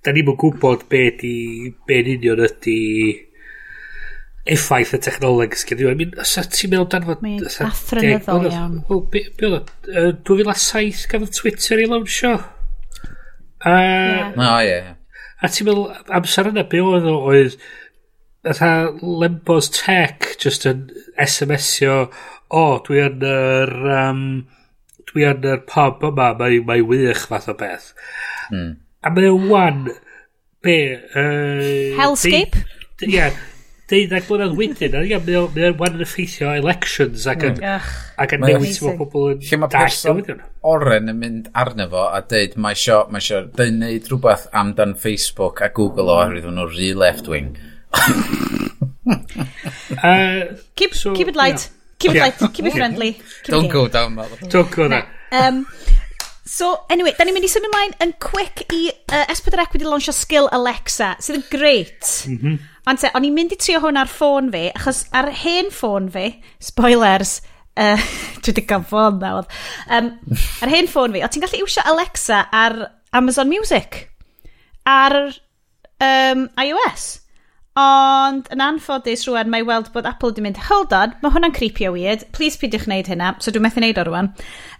da 0.02 0.14
ni'n 0.14 0.32
gwybod 0.34 0.88
be 0.90 1.04
di, 1.20 1.36
be 1.86 2.00
yn 2.02 2.16
union 2.16 2.42
ydy 2.48 2.80
effaith 4.56 4.96
y 4.96 5.00
technoleg 5.06 5.54
sgyn. 5.58 5.84
I 5.86 5.94
mean, 6.00 6.16
os 6.18 6.34
ti'n 6.34 6.72
meddwl 6.72 6.88
dan 6.90 7.04
danfod... 7.04 7.22
Mi, 7.22 7.36
athronyddol 7.68 8.48
iawn. 8.50 8.80
Wel, 8.88 9.04
be, 9.12 9.22
be 9.38 9.52
oedd, 9.52 9.70
2007 10.26 11.06
gafodd 11.12 11.36
Twitter 11.38 11.84
i 11.84 11.86
lawnsio. 11.86 12.34
Uh, 13.62 13.70
yeah. 13.70 14.34
No, 14.34 14.50
ie. 14.58 14.72
Yeah. 14.72 14.90
A 15.38 15.50
ti'n 15.54 15.70
meddwl, 15.70 15.86
amser 16.18 16.50
yna, 16.50 16.66
be 16.66 16.82
oedd 16.82 17.06
oedd 17.06 17.54
fatha 18.42 18.90
lembos 19.00 19.70
tech 19.70 20.36
just 20.38 20.66
yn 20.66 20.88
SMS-io, 21.20 22.08
o, 22.50 22.62
oh, 22.62 22.80
dwi 22.86 23.04
yn 23.06 23.22
yr, 23.26 23.72
um, 23.94 24.24
dwi 25.12 25.28
yn 25.30 25.46
yr 25.52 25.62
pub 25.68 26.02
yma, 26.10 26.32
mae, 26.40 26.58
mae 26.66 26.82
wych 26.86 27.28
fath 27.30 27.48
o 27.52 27.56
beth. 27.58 27.92
Mm. 28.50 28.74
A 29.02 29.14
mae 29.14 29.30
o'n 29.30 29.48
wan, 29.50 29.86
be... 30.62 30.76
Uh, 31.14 31.94
Hellscape? 32.00 32.66
Ie, 33.06 33.30
deuddeg 33.92 34.26
blynedd 34.26 34.58
wedyn, 34.58 34.98
a 34.98 35.06
ie, 35.06 35.22
mae 35.22 35.38
o'n 35.38 35.78
wan 35.78 35.98
yn 35.98 36.02
effeithio 36.02 36.50
elections 36.58 37.28
ac 37.30 37.46
yn, 37.46 37.58
mm. 37.62 37.90
ac 38.24 38.34
yn 38.34 38.46
newid 38.46 38.74
sy'n 38.74 38.98
pobl 38.98 39.32
yn 39.36 39.42
Lle 39.46 39.58
mae 39.62 39.74
person 39.74 40.22
oren 40.66 41.10
yn 41.12 41.18
mynd 41.18 41.50
arno 41.62 41.86
fo 41.94 42.08
a 42.10 42.22
deud, 42.26 42.58
mae 42.58 42.78
isio, 42.78 43.04
mae 43.12 43.22
isio, 43.22 43.44
deu'n 43.54 43.84
rhywbeth 43.86 44.48
amdan 44.50 44.96
Facebook 44.98 45.62
a 45.62 45.70
Google 45.74 46.10
o, 46.10 46.24
oherwydd 46.24 46.50
nhw'n 46.50 46.74
rhy 46.74 46.96
left-wing. 46.98 47.54
Mm 47.54 47.68
uh, 50.02 50.56
keep, 50.76 50.94
so, 50.94 51.14
keep 51.14 51.28
it 51.28 51.36
light. 51.36 51.70
Yeah. 51.70 51.78
Keep 51.98 52.10
it 52.10 52.16
yeah. 52.16 52.24
light. 52.24 52.52
Keep 52.52 52.66
it 52.66 52.72
friendly. 52.72 53.12
Keep 53.12 53.52
Don't 53.52 53.66
it 53.66 53.72
go 53.72 53.88
down 53.88 54.16
that. 54.16 54.48
Don't 54.48 54.70
go 54.70 54.88
down. 54.88 55.06
Um, 55.30 55.66
so, 56.44 56.84
anyway, 56.90 57.14
da 57.16 57.24
ni'n 57.24 57.36
mynd 57.36 57.46
i 57.46 57.50
symud 57.50 57.70
ymlaen 57.70 57.94
yn 58.04 58.12
quick 58.20 58.64
i 58.74 58.90
uh, 58.90 59.24
S4C 59.32 59.76
wedi 59.76 59.88
launchio 59.88 60.14
skill 60.16 60.50
Alexa, 60.52 61.14
sydd 61.22 61.38
yn 61.38 61.46
great. 61.52 62.02
Mm 62.28 62.38
-hmm. 62.40 62.58
Ond 62.90 62.98
te, 62.98 63.12
o'n 63.14 63.24
i'n 63.24 63.36
mynd 63.36 63.54
i 63.54 63.60
trio 63.60 63.78
hwn 63.80 64.00
ar 64.00 64.10
ffôn 64.10 64.50
fi, 64.52 64.66
achos 64.74 65.04
ar 65.14 65.30
hen 65.44 65.70
ffôn 65.70 66.10
fi, 66.12 66.26
spoilers, 66.60 67.38
uh, 67.78 68.00
dwi 68.42 68.50
wedi 68.50 68.66
cael 68.66 68.84
ffôn 68.90 69.22
nawr, 69.22 69.46
um, 69.88 70.10
ar 70.60 70.74
hen 70.74 70.90
ffôn 70.90 71.14
fi, 71.14 71.22
o 71.22 71.30
ti'n 71.30 71.46
gallu 71.46 71.62
iwsio 71.62 71.86
Alexa 71.94 72.48
ar 72.50 72.76
Amazon 73.12 73.48
Music, 73.48 74.08
ar 74.84 75.16
um, 76.02 76.48
iOS. 76.58 77.21
Ond 77.78 78.50
yn 78.52 78.60
anffodus 78.60 79.22
rwan 79.24 79.48
mae 79.48 79.64
weld 79.64 79.86
bod 79.94 80.04
Apple 80.08 80.28
wedi 80.28 80.42
mynd, 80.44 80.58
hold 80.68 80.92
on, 80.92 81.14
mae 81.22 81.32
hwnna'n 81.32 81.54
creepy 81.56 81.86
o 81.88 81.94
weird, 81.94 82.26
please 82.36 82.58
peidiwch 82.60 82.84
wneud 82.84 83.08
hynna, 83.08 83.30
so 83.40 83.54
dwi'n 83.54 83.64
methu 83.64 83.80
wneud 83.80 84.00
o 84.02 84.04
rwan. 84.08 84.28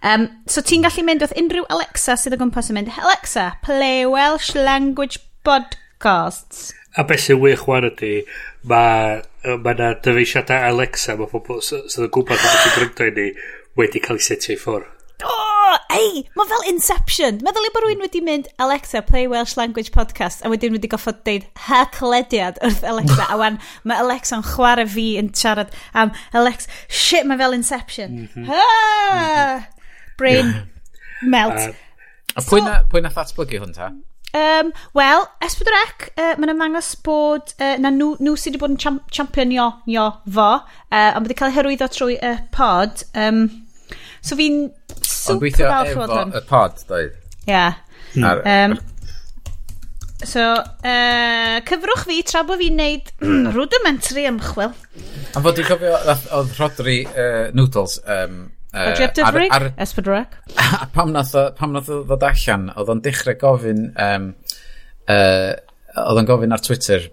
Um, 0.05 0.27
so 0.45 0.61
ti'n 0.61 0.85
gallu 0.85 1.05
mynd 1.07 1.25
wrth 1.25 1.33
unrhyw 1.41 1.65
Alexa 1.73 2.19
sydd 2.21 2.37
o 2.37 2.41
gwmpas 2.43 2.69
yn 2.69 2.77
mynd, 2.77 2.93
Alexa, 3.01 3.47
play 3.65 4.05
Welsh 4.05 4.53
Language 4.59 5.23
Podcasts. 5.49 6.75
A 7.01 7.07
beth 7.09 7.25
sy'n 7.25 7.41
wych 7.41 7.65
wan 7.71 7.89
ydy, 7.89 8.13
mae 8.69 9.23
ma 9.65 9.73
yna 9.73 9.95
dyfeisiadau 10.05 10.69
Alexa, 10.75 11.17
mae 11.17 11.33
pobl 11.33 11.65
sydd 11.65 11.97
o 11.97 12.11
gwmpas 12.13 12.45
yn 12.45 12.53
gallu 12.53 12.77
gryndo 12.77 13.09
i 13.09 13.17
ni, 13.17 13.49
wedi 13.81 14.05
cael 14.05 14.21
ei 14.21 14.29
setio 14.29 14.53
i 14.53 14.61
ffwrdd. 14.61 14.93
Oh! 15.25 15.52
ei, 15.95 16.23
mae 16.37 16.49
fel 16.51 16.67
Inception. 16.71 17.41
Meddwl 17.45 17.69
i 17.69 17.73
bod 17.75 17.87
rhywun 17.87 18.05
wedi 18.05 18.23
mynd 18.25 18.49
Alexa, 18.63 19.03
play 19.07 19.29
Welsh 19.31 19.57
Language 19.61 19.93
Podcast, 19.95 20.45
a 20.45 20.51
wedyn 20.53 20.77
wedi 20.77 20.91
goffod 20.93 21.23
deud 21.27 21.47
ha 21.69 21.85
clediad 21.95 22.61
wrth 22.65 22.85
Alexa, 22.89 23.27
a 23.29 23.39
wan 23.41 23.59
mae 23.89 24.01
Alexa'n 24.03 24.45
chwarae 24.53 24.89
fi 24.89 25.07
yn 25.21 25.33
siarad 25.37 25.75
am 25.95 26.15
Alexa, 26.37 26.71
shit, 26.89 27.29
mae 27.29 27.41
fel 27.41 27.59
Inception. 27.59 28.17
Mm 28.23 28.29
-hmm. 28.35 28.47
ha! 28.51 28.63
Mm 28.63 29.21
-hmm. 29.21 29.67
Brain 30.19 30.47
yeah. 30.47 30.65
melt. 31.23 31.61
Uh, 31.69 31.75
a 32.37 32.43
pwy 32.49 32.63
na, 32.65 32.81
pwy 32.89 33.03
na 33.03 33.13
ddatblygu 33.13 33.61
hwn 33.63 33.77
ta? 33.77 33.93
Um, 34.33 34.73
Wel, 34.97 35.27
Esbydrec, 35.45 36.07
uh, 36.17 36.31
mae'n 36.41 36.55
ymangos 36.55 36.95
bod 37.05 37.53
uh, 37.59 37.75
na 37.83 37.91
nhw, 37.93 38.15
nhw 38.17 38.33
sydd 38.41 38.55
wedi 38.55 38.63
bod 38.63 38.73
yn 38.73 38.79
champ 38.81 39.11
championio 39.13 39.67
nio 39.85 40.07
fo, 40.25 40.47
uh, 40.65 41.11
ond 41.13 41.27
wedi 41.27 41.37
cael 41.37 41.53
ei 41.53 41.59
hyrwyddo 41.59 41.89
trwy 41.93 42.17
y 42.17 42.31
uh, 42.31 42.39
pod. 42.55 43.05
Um, 43.13 43.43
so 44.25 44.39
fi'n 44.39 44.71
Super 45.13 45.35
Ond 45.35 45.45
gweithio 45.45 45.69
efo 45.83 46.07
y 46.41 46.43
pod, 46.49 46.87
doedd. 46.89 47.19
Ia. 47.47 47.53
Yeah. 47.53 47.75
Hmm. 48.15 48.75
Um, 48.75 48.79
so, 50.25 50.43
uh, 50.85 51.59
cyfrwch 51.69 52.05
fi 52.09 52.19
tra 52.29 52.43
bod 52.47 52.61
fi'n 52.61 52.77
neud 52.79 53.13
rudimentary 53.57 54.27
ymchwil. 54.31 54.75
A 55.33 55.43
fod 55.45 55.61
i'n 55.61 55.69
cofio, 55.69 55.95
oedd 56.39 56.53
Rodri 56.61 56.99
uh, 57.09 57.49
Noodles... 57.57 57.99
Um, 58.05 58.45
uh, 58.73 58.91
Objective 58.93 59.33
Rig, 59.37 59.57
Espadrec. 59.83 60.39
pam 60.95 61.13
nath 61.15 61.35
o 61.37 62.03
ddod 62.05 62.29
allan, 62.29 62.71
oedd 62.77 62.95
o'n 62.95 63.03
dechrau 63.05 63.39
gofyn... 63.41 63.91
Um, 63.97 64.31
uh, 65.11 65.51
oedd 66.03 66.23
o'n 66.23 66.31
gofyn 66.31 66.55
ar 66.55 66.63
Twitter, 66.65 67.11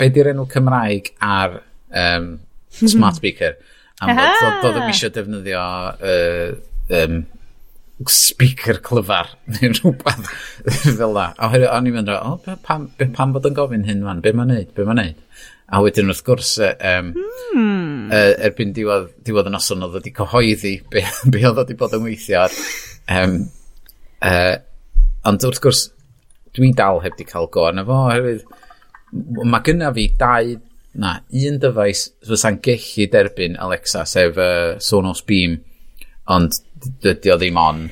be 0.00 0.08
di'r 0.12 0.30
enw 0.32 0.46
Cymraeg 0.52 1.12
ar 1.24 1.60
um, 1.90 2.32
smart 2.94 3.18
speaker? 3.20 3.58
Am 4.00 4.16
bod 4.16 4.68
oedd 4.70 4.82
o'n 4.82 4.90
eisiau 4.92 5.12
defnyddio... 5.16 5.68
Uh, 6.00 6.66
um, 6.96 7.22
speaker 8.08 8.78
clyfar 8.80 9.34
neu 9.56 9.72
rhywbeth 9.74 10.30
fel 10.98 11.16
da. 11.16 11.30
A 11.36 11.50
o'n 11.76 11.88
i'n 11.90 11.96
mynd, 11.98 12.12
o, 12.12 12.34
oh, 12.34 12.56
pam, 12.66 12.88
pam 13.16 13.34
bod 13.34 13.48
yn 13.50 13.56
gofyn 13.56 13.86
hyn 13.88 14.04
man, 14.06 14.22
be 14.24 14.32
ma'n 14.36 14.52
neud, 14.54 14.72
be 14.76 14.86
ma'n 14.88 15.02
neud. 15.02 15.20
A 15.70 15.82
wedyn 15.84 16.10
wrth 16.10 16.24
gwrs, 16.26 16.56
um, 16.64 17.12
hmm. 17.14 18.08
uh, 18.10 18.32
erbyn 18.48 18.72
diwedd, 18.74 19.12
diwedd 19.26 19.50
y 19.50 19.54
noson 19.54 19.84
oedd 19.86 20.00
wedi 20.00 20.14
cyhoeddi 20.16 20.74
be, 20.92 21.04
be 21.30 21.44
oedd 21.44 21.60
wedi 21.62 21.78
bod 21.78 21.94
yn 21.98 22.06
weithio. 22.08 22.46
ar 22.46 22.58
Um, 23.10 23.40
uh, 24.22 24.54
ond 25.26 25.44
wrth 25.46 25.62
gwrs, 25.62 25.84
dwi 26.54 26.68
dal 26.78 27.00
heb 27.02 27.16
di 27.18 27.24
cael 27.26 27.48
go 27.50 27.64
arno 27.66 27.82
fo, 27.86 28.04
oherwydd 28.06 28.44
mae 29.12 29.62
gynna 29.66 29.90
fi 29.94 30.06
dau, 30.18 30.54
na, 31.00 31.16
un 31.46 31.58
dyfais 31.62 32.04
fysa'n 32.26 32.60
gellu 32.64 33.06
derbyn 33.10 33.58
Alexa, 33.62 34.04
sef 34.08 34.38
uh, 34.38 34.78
Sonos 34.82 35.22
Beam, 35.26 35.58
ond 36.28 36.60
dydy 37.04 37.32
o 37.32 37.38
ddim 37.40 37.58
on. 37.60 37.88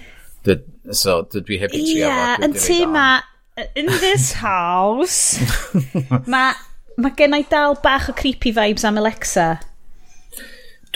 Dyd, 0.46 0.64
so, 0.92 1.20
i 1.34 1.60
heb 1.60 1.74
i 1.74 1.82
trio 1.84 2.10
fo. 2.12 2.44
Yn 2.46 2.56
tu 2.56 2.78
ma, 2.90 3.08
in 3.74 3.86
this 4.02 4.32
house, 4.44 5.38
mae 6.26 6.54
ma 6.98 7.10
gen 7.14 7.36
i 7.36 7.44
dal 7.50 7.76
bach 7.82 8.08
o 8.10 8.14
creepy 8.16 8.52
vibes 8.54 8.84
am 8.84 8.98
Alexa. 8.98 9.58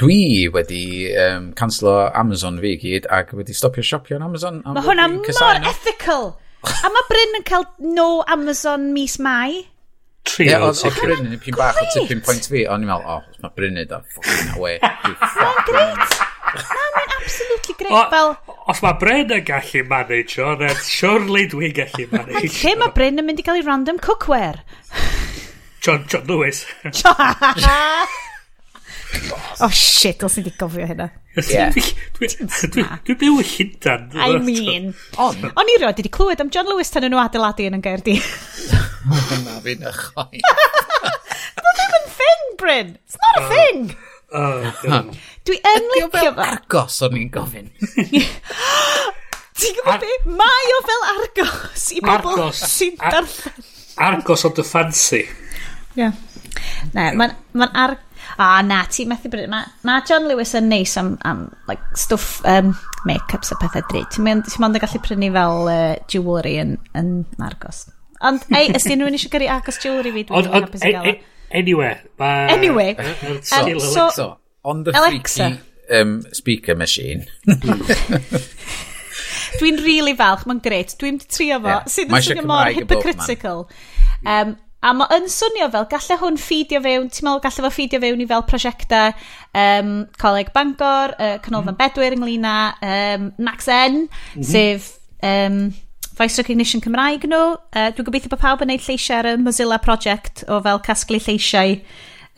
Dwi 0.01 0.49
wedi 0.53 1.13
um, 1.21 1.51
cancelo 1.59 2.11
Amazon 2.17 2.57
fi 2.63 2.77
gyd 2.81 3.07
ac 3.13 3.35
wedi 3.37 3.55
stopio 3.55 3.85
siopio 3.87 4.17
yn 4.19 4.25
Amazon. 4.27 4.63
Am 4.65 4.79
Mae 4.79 4.87
hwnna 4.87 5.11
mor 5.13 5.69
ethical. 5.69 6.33
A 6.87 6.91
mae 6.95 7.07
Bryn 7.11 7.39
yn 7.41 7.47
cael 7.47 7.67
no 7.83 8.09
Amazon 8.31 8.91
mis 8.95 9.19
mai. 9.23 9.63
Tri 10.27 10.47
yeah, 10.47 10.63
oedd 10.63 10.99
Bryn 11.01 11.27
yn 11.27 11.39
pyn 11.43 11.59
bach 11.59 11.79
o 11.83 11.87
tipping 11.93 12.23
point 12.25 12.47
fi. 12.49 12.65
O'n 12.71 12.87
i'n 12.87 12.91
meddwl, 12.91 13.07
oh, 13.19 13.23
o, 13.23 13.43
mae 13.45 13.55
Bryn 13.59 13.81
yn 13.83 13.91
da, 13.91 14.01
ffwrdd 14.15 14.45
na. 14.49 14.59
Mae'n 14.63 15.65
greit. 15.69 16.19
Na, 16.53 17.02
absolutely 17.33 17.75
great. 17.79 17.93
O, 17.93 18.11
fel... 18.11 18.37
Os 18.69 18.83
mae 18.85 18.99
Bren 19.01 19.33
yn 19.37 19.45
gallu 19.47 19.85
manage 19.89 20.43
o, 20.43 20.55
then 20.61 20.77
surely 20.87 21.47
dwi'n 21.51 21.75
gallu 21.77 22.09
manage. 22.13 22.43
Ac 22.43 22.59
lle 22.63 22.75
mae 22.81 22.95
Bren 22.97 23.23
yn 23.23 23.29
mynd 23.29 23.43
i 23.43 23.47
gael 23.47 23.61
ei 23.61 23.67
random 23.67 24.01
cookware? 24.03 24.63
John, 25.83 26.05
John 26.09 26.29
Lewis. 26.31 26.67
Oh 29.61 29.69
shit, 29.69 30.23
os 30.25 30.39
ni 30.39 30.43
wedi 30.43 30.57
gofio 30.57 30.87
hynna. 30.89 31.11
Yeah. 31.37 31.75
Dwi'n 31.77 33.19
byw 33.21 33.41
y 33.43 33.45
llydan. 33.45 34.07
I 34.17 34.39
mean. 34.41 34.87
On. 35.21 35.37
O'n 35.53 35.69
i 35.69 35.75
roed, 35.83 36.01
wedi 36.01 36.09
clywed 36.13 36.41
am 36.41 36.49
John 36.55 36.71
Lewis 36.71 36.89
tan 36.95 37.05
nhw 37.05 37.21
adeiladu 37.21 37.67
yn 37.69 37.77
yn 37.77 37.85
gairdi. 37.85 38.17
Na 39.45 39.59
fi'n 39.65 39.85
ychoi. 39.91 40.41
Dwi'n 41.61 41.77
ddim 41.77 41.99
yn 41.99 42.09
thing, 42.17 42.49
Bryn. 42.63 42.97
It's 43.05 43.21
not 43.21 43.43
a 43.43 43.53
thing. 43.53 43.93
Oh, 44.33 44.65
Dwi 45.45 45.59
yn 45.59 45.89
licio 45.93 46.09
fo. 46.09 46.19
fel 46.19 46.39
argos 46.47 47.01
o'n 47.05 47.19
i'n 47.19 47.31
gofyn. 47.33 47.69
Ti'n 49.61 49.75
gwybod 49.77 50.05
beth? 50.05 50.29
Mae 50.39 50.71
o 50.73 50.79
fel 50.89 51.03
argos 51.11 51.89
i 51.93 52.01
bobl 52.05 52.47
sy'n 52.57 52.97
darllen. 53.03 53.67
Argos 54.03 54.47
o 54.49 54.53
dy 54.57 54.65
fancy. 54.65 55.21
Ie. 55.27 56.01
Yeah. 56.01 56.17
Ne, 56.95 57.13
mae'n 57.19 57.37
ma 57.59 57.69
ar... 57.85 57.99
A 58.41 58.47
oh, 58.47 58.61
na, 58.65 58.79
ti 58.89 59.05
methu 59.05 59.29
bryd. 59.29 59.51
Mae 59.53 59.67
ma 59.85 59.99
John 60.09 60.25
Lewis 60.31 60.55
yn 60.57 60.71
neis 60.71 60.95
am, 60.97 61.17
am 61.29 61.45
like, 61.69 61.83
stwff 61.99 62.39
um, 62.49 62.71
make-ups 63.05 63.53
a 63.53 63.59
pethau 63.61 63.85
drud. 63.91 64.09
Ti'n 64.15 64.25
mynd 64.25 64.49
yn 64.49 64.79
gallu 64.81 65.03
prynu 65.05 65.29
fel 65.35 65.69
uh, 65.69 65.83
jewelry 66.09 66.55
yn, 66.63 66.79
yn 66.97 67.13
argos. 67.45 67.85
Ond, 68.25 68.47
ei, 68.55 68.71
ys 68.71 68.81
ysdyn 68.81 69.03
nhw'n 69.03 69.19
eisiau 69.19 69.35
gyrru 69.35 69.51
argos 69.53 69.81
jewelry 69.83 70.15
fi, 70.15 70.25
dwi'n 70.31 70.51
hapus 70.55 70.87
i 70.87 70.95
gael. 70.95 71.21
Anyway, 71.53 72.01
ma... 72.19 72.47
Anyway. 72.49 72.97
so, 73.43 73.57
um, 73.57 73.81
so, 73.81 74.09
so, 74.11 74.39
on 74.65 74.85
the 74.85 74.91
Alexa. 74.91 75.49
freaky 75.51 75.63
um, 75.91 76.23
speaker 76.33 76.75
machine. 76.75 77.27
Dwi'n 79.61 79.79
really 79.85 80.15
falch, 80.17 80.47
mae'n 80.49 80.63
gret. 80.65 80.95
Dwi'n 81.01 81.21
trio 81.29 81.61
fo, 81.61 81.69
yeah. 81.69 81.89
sydd 81.91 82.13
yn 82.13 82.25
swnio 82.25 82.45
mor 82.49 82.71
hypocritical. 82.73 83.67
Um, 84.25 84.57
a 84.83 84.93
mae 84.97 85.19
yn 85.19 85.29
swnio 85.31 85.69
fel, 85.71 85.87
gallai 85.91 86.17
hwn 86.23 86.39
ffidio 86.41 86.81
fewn, 86.83 87.11
ti'n 87.13 87.29
meddwl 87.29 87.45
gallai 87.45 87.65
fo 87.67 87.71
ffidio 87.75 88.01
fewn 88.03 88.25
i 88.25 88.27
fel 88.33 88.45
prosiectau 88.49 89.13
um, 89.63 89.93
Coleg 90.19 90.51
Bangor, 90.57 91.15
uh, 91.19 91.37
Canolfan 91.45 91.77
mm. 91.77 91.79
Bedwyr 91.79 92.17
ynglyn 92.17 92.49
â 92.49 92.57
um, 92.89 93.29
Naxen, 93.47 93.95
mm 94.09 94.09
-hmm. 94.09 94.49
sef 94.49 94.81
um, 95.23 95.57
voice 96.19 96.39
recognition 96.41 96.83
Cymraeg 96.85 97.27
nhw. 97.29 97.57
Uh, 97.73 97.91
dwi'n 97.95 98.07
gobeithio 98.07 98.33
bod 98.33 98.43
pawb 98.43 98.65
yn 98.65 98.73
neud 98.73 98.87
lleisiau 98.87 99.21
ar 99.21 99.33
y 99.33 99.35
Mozilla 99.41 99.79
Project 99.83 100.45
o 100.49 100.61
fel 100.65 100.81
casglu 100.87 101.21
lleisiau 101.23 101.77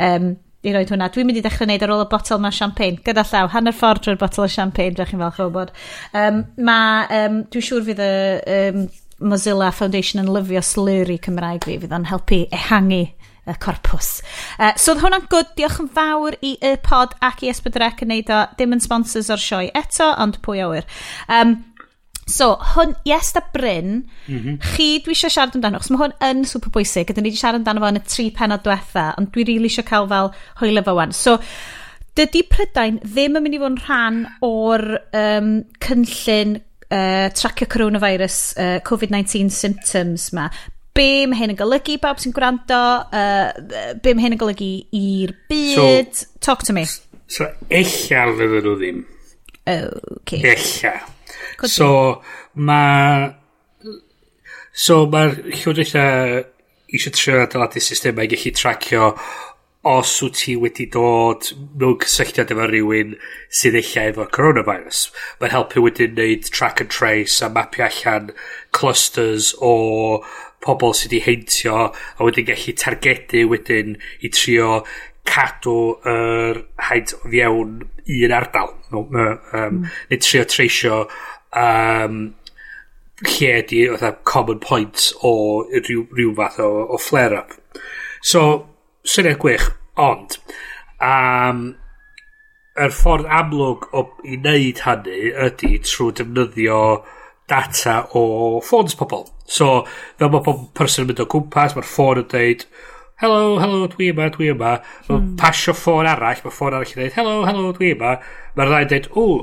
um, 0.02 0.34
i 0.64 0.72
roed 0.74 0.92
hwnna. 0.92 1.10
Dwi'n 1.12 1.28
mynd 1.28 1.40
i 1.40 1.44
ddechrau 1.44 1.68
wneud 1.68 1.84
ar 1.84 1.94
ôl 1.94 2.04
y 2.04 2.08
botol 2.10 2.42
ma 2.42 2.52
champagne. 2.54 3.02
Gyda 3.04 3.24
llaw, 3.28 3.50
hanner 3.52 3.76
ffordd 3.76 4.06
drwy'r 4.06 4.20
botol 4.20 4.46
o 4.46 4.50
champagne, 4.50 4.94
drach 4.96 5.12
chi'n 5.12 5.22
falch 5.22 5.42
o 5.44 5.50
bod. 5.52 5.74
Um, 6.16 6.44
ma, 6.64 6.78
um, 7.20 7.42
dwi'n 7.52 7.66
siŵr 7.68 7.84
fydd 7.90 8.04
y 8.04 8.14
um, 8.58 8.86
Mozilla 9.24 9.70
Foundation 9.74 10.24
yn 10.24 10.32
lyfio 10.32 10.62
slurry 10.64 11.18
Cymraeg 11.22 11.68
fi, 11.68 11.76
fydd 11.82 11.94
o'n 11.94 12.08
helpu 12.10 12.44
ehangu 12.54 13.04
y 13.44 13.54
corpws. 13.60 14.22
Uh, 14.56 14.72
so 14.80 14.94
oedd 14.94 15.02
hwnna'n 15.04 15.28
gwd, 15.32 15.52
diolch 15.58 15.76
yn 15.82 15.90
fawr 15.92 16.36
i 16.40 16.54
y 16.64 16.74
pod 16.84 17.12
ac 17.24 17.44
i 17.44 17.50
Esbydrec 17.52 18.00
yn 18.06 18.12
neud 18.14 18.32
o, 18.32 18.40
dim 18.58 18.72
yn 18.76 18.82
sponsors 18.82 19.28
o'r 19.32 19.42
sioe 19.42 19.68
eto, 19.76 20.08
ond 20.20 20.40
pwy 20.44 20.64
awyr. 20.64 20.88
Um, 21.28 21.58
So, 22.26 22.54
hwn, 22.72 22.94
yes, 23.04 23.32
da 23.36 23.42
Bryn, 23.52 24.04
mm 24.26 24.38
-hmm. 24.38 24.58
chi 24.74 25.00
dwi 25.04 25.12
eisiau 25.12 25.32
siarad 25.32 25.56
amdano, 25.58 25.78
chos 25.82 25.92
mae 25.92 26.00
hwn 26.00 26.14
yn 26.24 26.44
super 26.48 26.72
bwysig, 26.72 27.10
ydyn 27.12 27.26
ni 27.26 27.32
wedi 27.32 27.40
siarad 27.40 27.60
amdano 27.60 27.82
fo 27.84 27.90
yn 27.92 28.00
y 28.00 28.04
tri 28.08 28.28
penod 28.32 28.64
diwetha, 28.64 29.10
ond 29.20 29.32
dwi 29.34 29.44
rili 29.44 29.58
really 29.58 29.72
eisiau 29.72 29.88
cael 29.88 30.08
fel 30.08 30.30
hwyl 30.62 30.80
efo 30.80 30.94
wan. 30.96 31.12
So, 31.12 31.36
dydy 32.16 32.44
Prydain 32.48 33.00
ddim 33.02 33.36
yn 33.36 33.44
mynd 33.44 33.58
i 33.58 33.60
fod 33.60 33.74
yn 33.74 33.80
rhan 33.82 34.20
o'r 34.46 34.86
um, 35.20 35.50
cynllun 35.84 36.56
uh, 36.88 37.28
tracio 37.36 37.68
coronavirus 37.68 38.38
uh, 38.56 38.78
COVID-19 38.88 39.50
symptoms 39.52 40.30
ma. 40.32 40.48
Be 40.94 41.26
mae 41.26 41.40
hyn 41.40 41.52
yn 41.52 41.58
golygu, 41.58 41.98
bawb 42.00 42.20
sy'n 42.22 42.32
gwrando, 42.32 42.80
uh, 43.10 43.96
be 44.00 44.14
mae 44.14 44.28
hyn 44.28 44.36
yn 44.36 44.40
golygu 44.40 44.70
i'r 44.94 45.34
byd, 45.50 46.14
so, 46.14 46.30
talk 46.40 46.62
to 46.62 46.76
me. 46.76 46.86
So, 47.26 47.50
ella 47.68 48.30
fydden 48.38 48.62
nhw 48.62 48.78
ddim. 48.78 49.04
okay. 49.66 50.54
Ella. 50.54 50.94
So, 51.62 52.22
ma... 52.54 53.34
So, 54.74 55.04
mae'r 55.06 55.36
llywodraethau 55.52 56.42
eisiau 56.94 57.14
trio 57.14 57.42
adeiladu 57.44 57.82
systemau 57.82 58.26
gallu 58.30 58.52
tracio 58.54 59.10
os 59.84 60.22
wyt 60.22 60.38
ti 60.40 60.54
wedi 60.56 60.86
dod 60.88 61.50
mewn 61.76 61.98
cysylltiad 62.00 62.52
efo 62.54 62.66
rhywun 62.70 63.14
sydd 63.60 63.76
eich 63.80 63.92
efo 64.00 64.24
coronavirus. 64.36 65.06
Mae'n 65.40 65.52
helpu 65.52 65.84
wedyn 65.84 66.14
wneud 66.16 66.48
track 66.48 66.80
and 66.80 66.92
trace 66.94 67.42
a 67.44 67.50
mapio 67.52 67.84
allan 67.86 68.30
clusters 68.72 69.52
o 69.60 69.74
pobl 70.64 70.96
sydd 70.96 71.12
wedi 71.12 71.24
heintio 71.26 71.80
a 71.92 72.28
wedyn 72.28 72.48
gallu 72.48 72.76
targedu 72.80 73.44
wedyn 73.50 73.98
i 74.24 74.32
trio 74.32 74.80
cadw 75.28 75.76
yr 76.08 76.64
haid 76.88 77.12
o 77.18 77.28
fiewn 77.28 77.76
un 77.84 78.34
ardal. 78.36 78.72
No, 78.92 79.04
um, 79.04 79.44
mm. 79.52 79.84
Neu 80.10 80.20
trio 80.24 80.48
treisio 80.48 81.04
um, 81.60 82.18
lle 83.22 83.50
ydi 83.60 83.84
fatha 83.94 84.12
common 84.26 84.60
point 84.62 85.08
o 85.22 85.32
rhyw, 85.70 86.04
rhyw 86.16 86.34
fath 86.38 86.60
o, 86.64 86.70
o 86.94 87.00
flare-up. 87.00 87.54
So, 88.24 88.44
syniad 89.06 89.40
gwych, 89.42 89.68
ond, 90.00 90.38
um, 90.98 91.66
yr 92.74 92.88
er 92.88 92.94
ffordd 92.94 93.28
amlwg 93.30 93.86
o 93.94 94.08
i 94.26 94.38
wneud 94.40 94.80
hynny 94.82 95.18
ydy 95.46 95.76
trwy 95.86 96.10
defnyddio 96.18 96.80
data 97.50 98.00
o 98.18 98.24
ffôns 98.64 98.96
pobl. 98.98 99.28
So, 99.46 99.84
fel 100.18 100.32
mae 100.32 100.42
pob 100.42 100.66
person 100.74 101.04
yn 101.04 101.12
mynd 101.12 101.22
o 101.22 101.28
gwmpas, 101.30 101.76
mae'r 101.76 101.86
ffôn 101.86 102.22
yn 102.24 102.28
dweud, 102.32 102.64
helo, 103.22 103.42
helo, 103.60 103.84
dwi 103.92 104.10
yma, 104.14 104.30
dwi 104.34 104.50
yma. 104.54 104.78
Mae'n 105.08 105.20
hmm. 105.20 105.34
pasio 105.40 105.76
ffôn 105.76 106.08
arall, 106.10 106.40
mae 106.42 106.56
ffôn 106.56 106.74
arall 106.74 106.90
yn 106.90 107.02
dweud, 107.02 107.18
helo, 107.18 107.36
helo, 107.46 107.68
dwi 107.76 107.92
yma. 107.94 108.16
Mae'r 108.56 108.72
ddau 108.72 108.86
yn 108.86 108.90
dweud, 108.90 109.10
ww, 109.14 109.36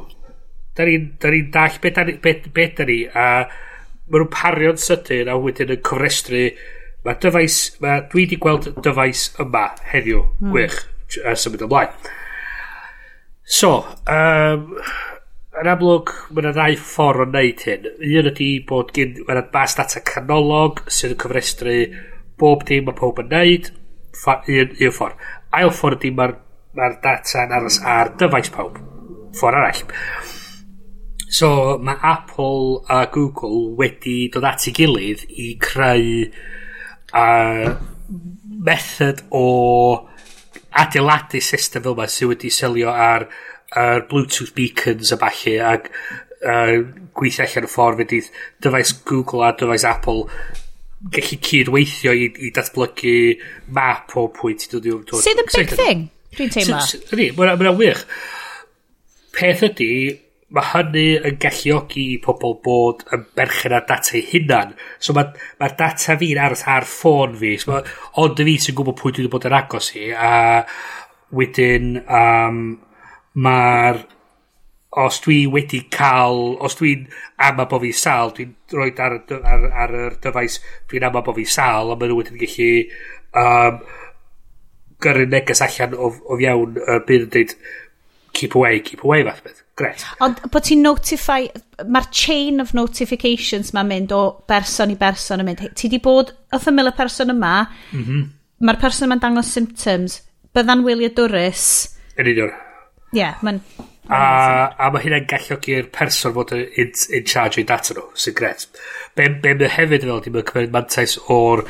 da 0.77 0.87
ni'n 0.87 1.09
da 1.21 1.31
ni 1.33 1.41
dall 1.53 1.79
beth 1.83 1.97
da 1.97 2.05
ni, 2.07 2.17
beth, 2.23 2.47
beth 2.55 2.77
da 2.79 2.87
ni 2.87 2.99
a 3.07 3.25
maen 4.11 4.23
nhw'n 4.23 4.31
pario'n 4.33 4.79
sydyn 4.81 5.31
a 5.31 5.37
wedyn 5.39 5.75
yn 5.75 5.83
cofrestru 5.87 6.47
mae 7.05 7.19
dyfais 7.21 7.59
mae 7.83 8.03
dwi 8.11 8.25
wedi 8.25 8.39
gweld 8.41 8.67
dyfais 8.83 9.29
yma 9.41 9.67
heddiw 9.91 10.23
mm. 10.23 10.51
gwych 10.51 10.77
a 11.27 11.35
symud 11.35 11.63
ymlaen. 11.65 11.95
So 13.51 13.71
um, 14.07 14.67
yn 15.61 15.69
amlwg 15.73 16.13
mae 16.29 16.43
yna 16.43 16.53
ddau 16.55 16.77
ffordd 16.79 17.25
o 17.25 17.27
wneud 17.29 17.65
hyn. 17.67 17.89
Un 17.99 18.31
ydy 18.31 18.49
bod 18.67 18.93
gen 18.95 19.17
mae 19.25 19.35
yna 19.35 19.45
bas 19.53 19.75
data 19.79 20.03
canolog 20.07 20.83
sydd 20.87 21.15
yn 21.15 21.21
cofrestru 21.23 21.77
bob 22.41 22.63
dim 22.69 22.87
mae 22.87 22.97
pob 22.97 23.19
yn 23.23 23.31
wneud 23.31 23.71
un, 23.71 24.75
un 24.75 24.95
ffordd 24.95 25.27
ail 25.57 25.73
ffordd 25.75 25.99
ydy 25.99 26.13
mae'r 26.15 26.37
mae 26.77 26.95
data 27.03 27.43
yn 27.45 27.57
aros 27.57 27.81
ar 27.95 28.13
dyfais 28.19 28.53
pawb. 28.53 28.79
Ffordd 29.35 29.59
arall. 29.59 29.83
So 31.31 31.77
mae 31.79 31.95
Apple 32.03 32.83
a 32.91 33.05
Google 33.11 33.71
wedi 33.79 34.25
dod 34.33 34.47
at 34.49 34.67
ei 34.67 34.73
gilydd 34.75 35.23
i 35.31 35.53
creu 35.63 36.25
uh, 37.15 37.69
method 38.67 39.23
o 39.31 39.45
adeiladu 40.81 41.39
system 41.43 41.85
fel 41.85 41.95
yma 41.95 42.07
sydd 42.11 42.33
wedi 42.33 42.51
selio 42.51 42.91
ar, 42.91 43.29
ar 43.79 44.03
Bluetooth 44.09 44.51
beacons 44.57 45.13
a 45.15 45.19
falle 45.21 45.55
ac 45.69 45.87
uh, 45.91 46.75
gweithio 47.15 47.47
allan 47.47 47.67
y 47.67 47.71
ffordd 47.71 48.03
fydd 48.03 48.31
dyfais 48.65 48.91
Google 49.07 49.45
a 49.47 49.53
dyfais 49.55 49.87
Apple 49.87 50.27
gallu 51.15 51.37
cydweithio 51.47 52.13
i, 52.13 52.27
i 52.45 52.51
datblygu 52.53 53.15
map 53.75 54.11
o 54.19 54.27
pwynt 54.35 54.65
ti 54.65 54.73
dod 54.75 54.85
i 54.85 55.23
Sydd 55.23 55.41
yn 55.41 55.49
big 55.55 55.73
thing, 55.79 56.03
dwi'n 56.35 56.51
teimlo. 56.53 56.81
Ydy, 57.15 57.31
mae'n 57.39 57.79
wych. 57.79 58.03
Peth 59.31 59.63
ydy, 59.65 59.89
mae 60.55 60.67
hynny 60.73 61.05
yn 61.29 61.37
galluogi 61.41 62.05
i 62.13 62.19
pobl 62.23 62.57
bod 62.63 63.05
yn 63.15 63.23
berchen 63.37 63.75
ar 63.77 63.85
data 63.87 64.15
ei 64.17 64.23
hunan. 64.33 64.73
So 64.99 65.15
mae'r 65.15 65.31
ma, 65.61 65.69
data 65.79 66.17
fi'n 66.19 66.41
aros 66.43 66.65
ar 66.67 66.87
ffôn 66.87 67.37
fi. 67.39 67.53
So 67.61 67.71
ma, 67.71 67.81
ond 68.23 68.41
y 68.41 68.47
fi 68.49 68.55
sy'n 68.65 68.77
gwybod 68.77 68.97
pwy 68.99 69.15
dwi 69.15 69.25
wedi 69.25 69.31
bod 69.31 69.47
yn 69.47 69.55
agos 69.55 69.91
i. 69.95 70.09
A 70.11 70.31
wedyn 71.37 72.01
um, 72.03 72.65
mae'r... 73.47 74.03
Os 75.01 75.21
dwi 75.23 75.45
wedi 75.47 75.85
cael... 75.87 76.57
Os 76.67 76.75
dwi'n 76.75 77.05
ama 77.47 77.63
bo 77.71 77.79
fi 77.79 77.93
sal, 77.95 78.33
dwi'n 78.35 78.51
rhoi 78.75 78.91
ar, 78.99 79.21
ar, 79.39 79.65
ar, 79.85 79.97
yr 80.09 80.17
dyfais 80.19 80.59
dwi'n 80.91 81.07
ama 81.07 81.23
bo 81.23 81.31
fi 81.37 81.47
sal, 81.47 81.93
a 81.93 81.95
maen 81.95 82.11
nhw 82.11 82.19
wedyn 82.19 82.41
gallu... 82.41 82.71
Um, 83.31 83.83
gyrru 85.01 85.25
neges 85.31 85.63
allan 85.65 85.95
o, 85.95 86.11
o 86.11 86.35
fiewn 86.37 86.75
y 86.77 86.83
uh, 86.83 86.99
byd 87.07 87.23
yn 87.25 87.31
dweud 87.33 87.53
keep 88.37 88.55
away, 88.55 88.79
keep 88.79 89.03
away 89.03 89.23
fath 89.23 89.43
beth. 89.43 89.63
Gret. 89.81 90.05
Ond 90.23 90.41
bod 90.53 90.65
ti'n 90.67 90.83
notify, 90.85 91.45
mae'r 91.83 92.09
chain 92.15 92.63
of 92.63 92.73
notifications 92.77 93.73
ma'n 93.75 93.89
mynd 93.89 94.15
o 94.15 94.23
berson 94.49 94.93
i 94.93 94.97
berson 94.99 95.43
yn 95.43 95.49
mynd, 95.49 95.63
ti 95.77 95.91
di 95.91 96.01
bod 96.03 96.33
y 96.53 96.59
ymyl 96.71 96.91
y 96.91 96.95
person 96.97 97.33
yma, 97.33 97.55
mm 97.91 98.03
-hmm. 98.03 98.27
mae'r 98.67 98.81
person 98.81 99.09
yma'n 99.09 99.23
dangos 99.23 99.53
symptoms, 99.53 100.21
bydda'n 100.55 100.85
wylio 100.87 101.11
dwrus. 101.17 101.65
Yn 102.19 102.31
union. 102.33 102.53
Ie, 103.11 103.19
yeah, 103.19 103.41
mae'n... 103.43 103.61
A, 104.11 104.21
a 104.75 104.89
mae 104.91 105.03
hynna'n 105.05 105.27
galluogi'r 105.29 105.91
person 105.93 106.33
fod 106.35 106.51
yn, 106.55 106.65
in, 106.81 106.89
in 107.15 107.27
charge 107.27 107.59
o'i 107.59 107.67
data 107.67 107.93
nhw, 107.95 108.09
sy'n 108.19 108.35
gret. 108.35 108.65
Be, 109.15 109.29
be 109.43 109.53
mae 109.59 109.71
hefyd 109.71 110.07
fel, 110.07 110.23
di 110.23 110.33
mae'n 110.33 110.47
cymryd 110.49 110.73
mantais 110.73 111.15
o'r 111.31 111.63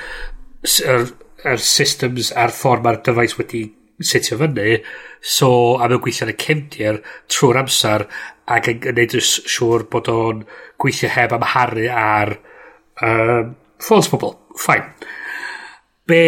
er, 0.64 1.12
er 1.45 1.62
systems 1.62 2.32
a'r 2.38 2.53
ffordd 2.55 2.86
mae'r 2.86 3.01
dyfais 3.05 3.38
wedi 3.38 3.66
setio 4.08 4.38
fyny 4.41 4.78
so 5.38 5.52
a 5.78 5.89
mewn 5.89 6.02
gweithio 6.04 6.28
yn 6.28 6.34
y 6.34 6.38
cefndir 6.45 7.02
trwy'r 7.32 7.62
amser 7.64 8.08
ac 8.52 8.72
yn 8.72 8.80
gwneud 8.86 9.18
yn 9.20 9.28
siŵr 9.32 9.88
bod 9.91 10.12
o'n 10.14 10.45
gweithio 10.82 11.12
heb 11.16 11.36
amharu 11.38 11.89
ar 11.95 12.36
um, 13.06 13.54
ffôls 13.82 14.10
pobl 14.12 14.36
ffain 14.58 14.89
be 16.10 16.24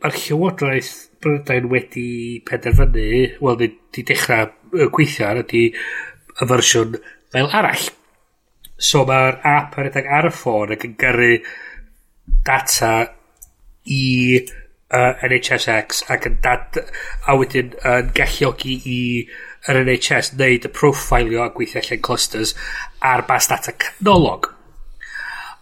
mae'r 0.00 0.18
llywodraeth 0.24 1.06
Brydain 1.20 1.66
wedi 1.68 2.40
penderfynu 2.48 3.08
wel 3.44 3.58
ni 3.60 3.66
di 3.92 4.04
dechrau 4.08 4.46
gweithio 4.94 5.26
ar 5.28 5.42
ydy 5.42 5.66
y 5.70 6.46
fersiwn 6.48 6.94
fel 7.34 7.50
arall. 7.58 7.82
So 8.80 9.02
mae'r 9.08 9.36
app 9.50 9.76
ar 9.76 9.90
ydag 9.90 10.08
ar 10.18 10.30
y 10.30 10.32
ffôn 10.32 10.72
ac 10.72 10.86
yn 10.88 10.94
gyrru 11.02 11.34
data 12.46 12.94
i 13.84 14.04
uh, 14.90 15.12
NHSX 15.26 16.04
ac 16.12 16.28
yn 16.30 16.38
dad, 16.44 16.80
a 17.26 17.36
wedyn 17.38 17.74
yn 17.74 17.80
uh, 17.80 18.12
galluogi 18.16 18.76
i 18.84 19.00
yr 19.68 19.82
NHS 19.82 20.34
wneud 20.36 20.66
y 20.66 20.72
profilio 20.72 21.44
a 21.44 21.50
gweithio 21.54 21.82
allan 21.82 22.02
clusters 22.06 22.54
ar 23.04 23.26
bas 23.28 23.50
data 23.50 23.74
canolog. 23.76 24.50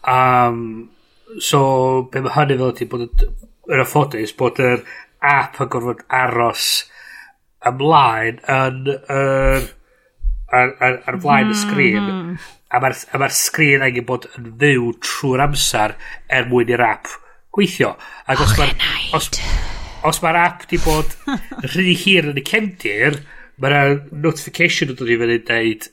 Um, 0.09 0.61
so, 1.43 2.09
be 2.13 2.23
mae 2.25 2.37
hynny 2.37 2.59
fel 2.61 2.73
ydy 2.73 2.89
bod 2.93 3.25
yn 3.69 3.85
ffodus 3.89 4.33
bod 4.39 4.63
yr 4.63 4.85
app 5.25 5.59
yn 5.61 5.73
gorfod 5.73 6.05
aros 6.15 6.69
ymlaen 7.69 8.39
yn 8.55 8.87
yr 8.95 9.67
ar, 10.49 10.71
ar, 10.81 11.01
ar 11.05 11.19
flaen 11.21 11.51
y 11.51 11.53
hmm, 11.53 11.61
sgrin 11.61 11.99
mm 12.01 12.11
-hmm. 12.11 12.37
a 12.73 12.81
mae'r 12.81 13.21
ma 13.21 13.29
sgrin 13.35 13.85
angen 13.85 14.07
bod 14.09 14.29
yn 14.39 14.53
fyw 14.63 14.93
trwy'r 15.05 15.45
amser 15.45 15.97
er 16.39 16.49
mwyn 16.49 16.73
i'r 16.73 16.85
app 16.87 17.11
gweithio. 17.59 17.93
Ac 18.31 18.45
os 18.47 18.55
mae'r 18.59 18.87
os, 19.19 19.31
os 20.09 20.23
ma 20.23 20.33
app 20.45 20.65
di 20.71 20.81
bod 20.83 21.13
rhy 21.75 21.97
hir 21.99 22.31
yn 22.31 22.41
y 22.41 22.47
cefndir, 22.47 23.21
mae'r 23.59 23.99
notification 24.15 24.95
yn 24.95 24.99
dod 24.99 25.11
i 25.11 25.19
fyny 25.21 25.39
yn 25.41 25.47
deud 25.51 25.91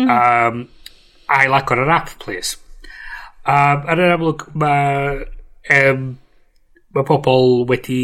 um, 0.00 0.64
ail 1.38 1.56
agor 1.60 1.84
yr 1.84 1.94
app, 1.94 2.12
please. 2.24 2.58
Um, 3.44 3.84
ar 3.92 4.00
yr 4.00 4.16
amlwg, 4.16 4.46
mae 4.56 5.24
um, 5.76 6.12
mae 6.94 7.06
pobl 7.08 7.64
wedi 7.68 8.02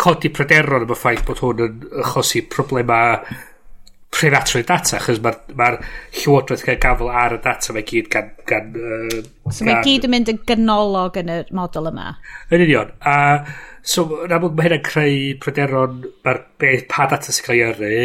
codi 0.00 0.30
pryderon 0.32 0.86
am 0.86 0.92
y 0.94 0.96
ffaith 0.96 1.24
bod 1.28 1.42
hwn 1.44 1.62
yn 1.66 1.82
achosi 2.02 2.42
problemau 2.52 3.20
prenatrio 4.14 4.62
data, 4.64 4.96
achos 4.96 5.20
mae'r 5.22 5.38
ma, 5.52 5.52
r, 5.52 5.56
ma 5.58 5.68
r 5.74 5.78
llywodraeth 6.20 6.64
cael 6.64 6.80
gafel 6.82 7.10
ar 7.10 7.36
y 7.36 7.40
data 7.44 7.74
mae 7.76 7.86
gyd 7.88 8.10
gan... 8.12 8.30
gan 8.48 8.76
uh, 8.80 9.20
so 9.52 9.66
mae 9.66 9.82
gyd 9.84 10.06
yn 10.08 10.14
mynd 10.14 10.32
yn 10.32 10.42
gynolog 10.48 11.18
yn 11.20 11.32
y 11.34 11.38
model 11.56 11.90
yma. 11.92 12.08
Yn 12.50 12.64
union. 12.68 12.92
A, 13.04 13.16
so, 13.82 14.06
na 14.30 14.40
mae 14.42 14.68
hynny'n 14.68 14.84
creu 14.86 15.22
pryderon, 15.42 16.02
mae'r 16.26 16.42
pa 16.90 17.08
data 17.12 17.34
sy'n 17.34 17.48
cael 17.48 17.62
ei 17.62 17.70
yrru, 17.70 18.02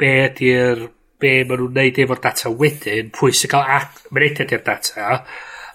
be 0.00 0.12
ydy'r 0.28 0.86
be 1.22 1.34
maen 1.46 1.60
nhw'n 1.60 1.76
neud 1.78 1.98
efo'r 2.02 2.22
data 2.22 2.50
wedyn, 2.62 3.10
pwy 3.14 3.34
sy'n 3.36 3.52
cael 3.52 3.74
ac, 3.78 4.06
mynediad 4.10 4.54
i'r 4.56 4.64
data, 4.66 5.18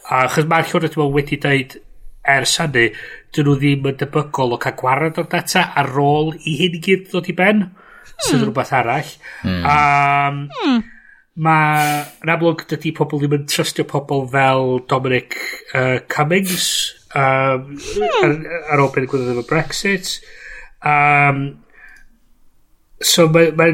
a 0.08 0.24
chos 0.32 0.48
mae'r 0.50 0.68
llywodraeth 0.68 0.98
yma 0.98 1.12
wedi 1.14 1.40
dweud 1.44 1.78
ers 2.28 2.58
hynny, 2.62 2.88
dyn 3.36 3.48
nhw 3.48 3.56
ddim 3.60 3.88
yn 3.92 4.00
debygol 4.02 4.56
o 4.56 4.60
cael 4.62 4.76
gwared 4.80 5.20
o'r 5.22 5.30
data 5.32 5.70
ar 5.80 5.94
ôl 6.02 6.34
i 6.38 6.58
hyn 6.60 6.76
i 6.76 6.82
gyd 6.84 7.08
ddod 7.12 7.30
i 7.32 7.36
ben 7.38 7.68
sydd 8.18 8.38
hmm. 8.38 8.44
yn 8.44 8.46
rhywbeth 8.50 8.76
arall. 8.78 9.12
Mm. 9.46 9.66
Um, 9.74 10.40
mm. 10.62 10.86
Mae, 11.48 12.00
yn 12.26 12.34
amlwg, 12.34 12.64
dydy 12.72 12.94
pobl 12.98 13.22
ddim 13.22 13.36
yn 13.38 13.46
trystio 13.50 13.86
pobl 13.90 14.26
fel 14.32 14.80
Dominic 14.90 15.38
uh, 15.78 16.00
Cummings 16.10 16.72
um, 17.14 17.76
mm. 17.78 18.08
ar, 18.24 18.34
ar 18.74 18.82
ôl 18.82 18.90
beth 18.96 19.06
gwybod 19.12 19.36
efo 19.36 19.46
Brexit. 19.52 20.18
Um, 20.82 21.46
so 23.02 23.30
mae... 23.30 23.54
Ma, 23.58 23.70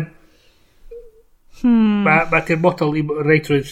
Hmm. 1.64 2.04
ma, 2.04 2.16
ma 2.28 2.42
di'r 2.44 2.60
model 2.60 2.98
i 3.00 3.02
reit 3.24 3.48
rwy'n... 3.48 3.68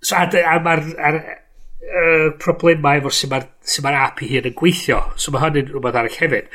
So, 0.00 0.16
a, 0.16 0.26
a 0.30 0.58
mae'r 0.62 0.84
uh, 0.86 2.28
problemau 2.40 3.00
efo 3.00 3.10
sy'n 3.12 3.32
mae'r 3.32 3.48
ma 3.84 3.94
app 4.04 4.22
i 4.22 4.28
hyn 4.30 4.46
yn 4.52 4.54
gweithio. 4.56 5.00
So 5.18 5.34
mae 5.34 5.42
hynny'n 5.42 5.72
rhywbeth 5.72 5.98
arall 5.98 6.20
hefyd. 6.20 6.52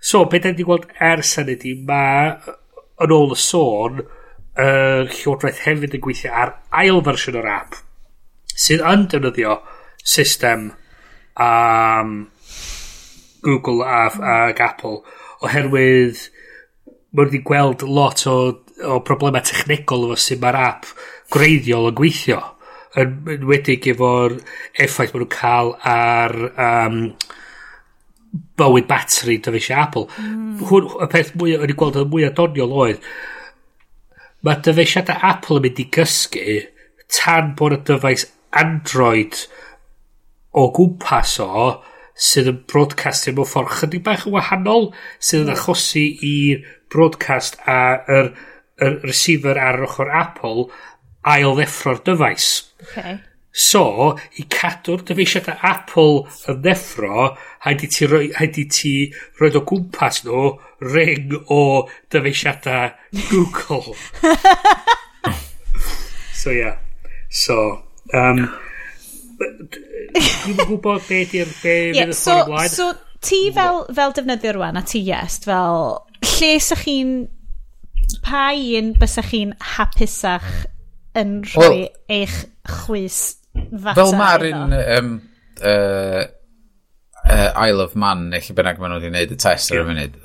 So, 0.00 0.24
beth 0.24 0.46
da 0.46 0.52
ni 0.52 0.56
wedi 0.56 0.66
gweld 0.70 0.88
ers 1.10 1.34
hynny 1.38 1.58
di, 1.60 1.74
mae 1.90 2.56
yn 3.04 3.14
ôl 3.14 3.34
y 3.34 3.38
sôn, 3.38 4.00
y 4.58 4.64
uh, 4.64 5.04
Llywodraeth 5.06 5.62
hefyd 5.66 5.94
yn 5.94 6.02
gweithio 6.02 6.32
ar 6.34 6.56
ail 6.82 7.02
fersiwn 7.06 7.38
o'r 7.38 7.52
app 7.52 7.78
sydd 8.58 8.82
yn 8.82 9.06
defnyddio 9.10 9.54
system 10.02 10.72
um, 11.38 12.14
Google 13.46 13.86
a, 13.86 14.00
a 14.10 14.36
Apple 14.50 14.98
oherwydd 15.46 16.24
mae 17.14 17.24
wedi 17.24 17.42
gweld 17.46 17.84
lot 17.86 18.24
o, 18.28 18.36
o 18.82 18.98
problemau 19.06 19.46
technegol 19.46 20.08
efo 20.08 20.18
sydd 20.24 20.42
mae'r 20.42 20.60
app 20.64 20.90
greiddiol 21.34 21.92
yn 21.92 21.98
gweithio 22.00 22.40
yn 22.98 23.14
yn 23.28 23.34
enwedig 23.36 23.86
efo'r 23.92 24.34
effaith 24.86 25.14
maen 25.14 25.22
nhw'n 25.22 25.34
cael 25.36 25.74
ar 25.92 26.34
um, 26.50 27.00
bywyd 28.58 28.88
batri 28.90 29.38
da 29.42 29.52
fi 29.54 29.74
Apple. 29.74 30.06
Mm. 30.20 30.62
Hwn, 30.68 30.88
y 31.04 31.10
peth 31.12 31.34
mwy, 31.38 31.54
o'n 31.58 31.72
i 31.72 31.76
gweld 31.78 32.00
y 32.00 32.06
mwy 32.08 32.26
adoniol 32.28 32.74
oedd, 32.84 33.04
mae 34.46 34.60
dyfeisiadau 34.64 35.22
Apple 35.28 35.60
yn 35.60 35.66
mynd 35.66 35.82
i 35.82 35.86
gysgu 35.94 36.58
tan 37.14 37.54
bod 37.58 37.76
y 37.76 37.80
dyfais 37.88 38.26
Android 38.58 39.38
o 40.58 40.68
gwmpas 40.74 41.38
o 41.44 41.78
sydd 42.18 42.50
yn 42.50 42.60
broadcastio 42.70 43.34
mewn 43.36 43.48
ffordd 43.48 43.74
chydig 43.78 44.04
bach 44.06 44.26
yn 44.26 44.34
wahanol 44.34 44.88
sydd 45.18 45.44
yn 45.44 45.52
hmm. 45.52 45.56
achosi 45.56 46.04
i'r 46.28 46.64
broadcast 46.92 47.58
a 47.68 47.80
yr, 48.10 48.32
yr 48.82 49.00
receiver 49.06 49.60
ar 49.60 49.78
yr 49.78 49.86
ochr 49.88 50.12
Apple 50.22 50.68
ail 51.28 51.56
ddeffro'r 51.58 52.02
dyfais. 52.06 52.48
Okay. 52.88 53.18
So, 53.58 54.12
i 54.38 54.44
cadw'r 54.46 55.00
dyfeisiadau 55.02 55.58
Apple 55.66 56.20
yn 56.52 56.60
ddeffro, 56.62 57.24
haid 57.64 57.80
i 57.82 57.88
ti, 57.90 58.06
roi, 58.06 58.28
haid 58.36 58.58
i 58.62 58.64
ti 58.70 58.92
roed 59.40 59.56
o 59.58 59.64
gwmpas 59.66 60.20
nhw 60.22 60.52
ring 60.92 61.32
o 61.50 61.88
dyfeisiadau 62.14 62.92
Google. 63.32 63.96
so, 66.38 66.54
yeah. 66.54 66.78
So, 67.34 67.56
um, 68.14 68.44
dwi'n 69.42 70.62
gwybod 70.62 71.08
be 71.08 71.24
di'r 71.32 71.50
be 71.58 71.74
yeah, 71.96 72.12
so, 72.14 72.36
ymlaen. 72.44 72.70
So, 72.70 72.92
ti 73.26 73.40
fel, 73.56 73.82
fel 73.90 74.14
defnyddio 74.14 74.52
rwan, 74.54 74.78
a 74.78 74.84
ti 74.86 75.02
yes, 75.08 75.40
fel, 75.48 75.96
lle 76.22 76.52
sych 76.62 76.86
chi'n, 76.86 77.10
pa 78.22 78.52
un 78.54 78.94
bysach 79.02 79.34
chi'n 79.34 79.56
hapusach 79.74 80.46
yn 81.18 81.40
rhoi 81.50 81.66
well, 81.66 81.84
eich 82.20 82.38
chwys 82.68 83.18
Fel 83.86 84.14
mae'r 84.18 84.46
un 84.50 84.76
um, 84.78 85.14
uh, 85.62 86.22
uh, 87.24 87.48
Isle 87.64 87.86
of 87.86 87.96
Man, 87.98 88.28
neu 88.32 88.44
lle 88.44 88.58
bynnag 88.58 88.78
maen 88.80 88.94
nhw 88.94 89.00
wedi 89.00 89.12
gwneud 89.12 89.34
y 89.34 89.40
test 89.46 89.74
ar 89.74 89.82
y 89.82 89.88
munud, 89.88 90.20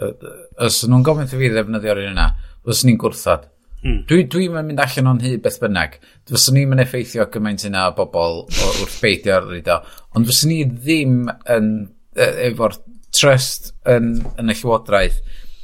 os 0.67 0.83
nhw'n 0.87 1.07
gofyn 1.07 1.29
i 1.29 1.33
fi 1.33 1.51
ddefnyddio'r 1.53 2.03
un 2.05 2.13
yna, 2.13 2.29
os 2.69 2.85
ni'n 2.87 3.01
gwrthod, 3.01 3.49
Mm. 3.83 4.05
Dwi, 4.07 4.23
dwi'n 4.31 4.53
mynd 4.63 4.79
allan 4.79 5.09
o'n 5.11 5.21
hyd 5.25 5.41
beth 5.43 5.59
bynnag. 5.59 5.97
Fyswn 6.29 6.55
ni'n 6.55 6.69
mynd 6.71 6.83
effeithio 6.85 7.25
gymaint 7.31 7.65
yna 7.67 7.89
o 7.89 7.95
bobl 7.97 8.45
wrth 8.47 8.99
beidio 9.03 9.35
ar 9.35 9.47
ddeudio. 9.49 9.81
Ond 10.15 10.29
fyswn 10.29 10.53
ni 10.53 10.59
ddim 10.69 11.17
yn, 11.51 11.71
efo'r 12.15 12.77
trust 13.13 13.73
yn, 13.89 14.13
yn 14.39 14.53
y 14.53 14.55
llywodraeth 14.55 15.19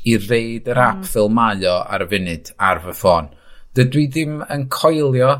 i 0.09 0.17
reid 0.19 0.67
yr 0.67 0.75
hmm. 0.75 0.89
app 0.89 0.99
mm. 0.99 1.07
ffilmau 1.13 1.63
o 1.71 1.77
ar 1.79 2.03
y 2.03 2.09
funud 2.11 2.51
ar 2.71 2.83
fy 2.83 2.97
ffôn. 2.99 3.31
Dydw 3.79 4.03
i 4.03 4.05
ddim 4.11 4.35
yn 4.51 4.67
coelio 4.73 5.31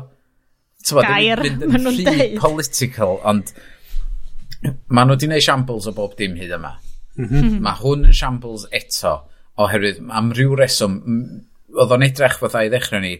gair 0.88 1.42
maen 1.44 1.84
nhw'n 1.84 2.00
deud. 2.06 2.38
political, 2.40 3.18
ond 3.24 3.52
maen 4.88 5.08
nhw 5.08 5.16
wedi 5.16 5.28
gwneud 5.28 5.44
shambles 5.46 5.88
o 5.90 5.94
bob 5.96 6.16
dim 6.20 6.38
hyd 6.40 6.56
yma. 6.58 6.76
Mm 7.20 7.26
-hmm. 7.26 7.56
Mae 7.60 7.76
hwn 7.76 8.04
yn 8.06 8.14
shambles 8.16 8.62
eto, 8.72 9.10
oherwydd 9.60 9.98
am 10.16 10.30
ryw 10.32 10.54
reswm, 10.56 10.94
oedd 11.74 11.90
o'n 11.92 12.04
edrych 12.06 12.38
fatha 12.40 12.62
i 12.64 12.70
ddechrau 12.70 13.02
ni, 13.02 13.10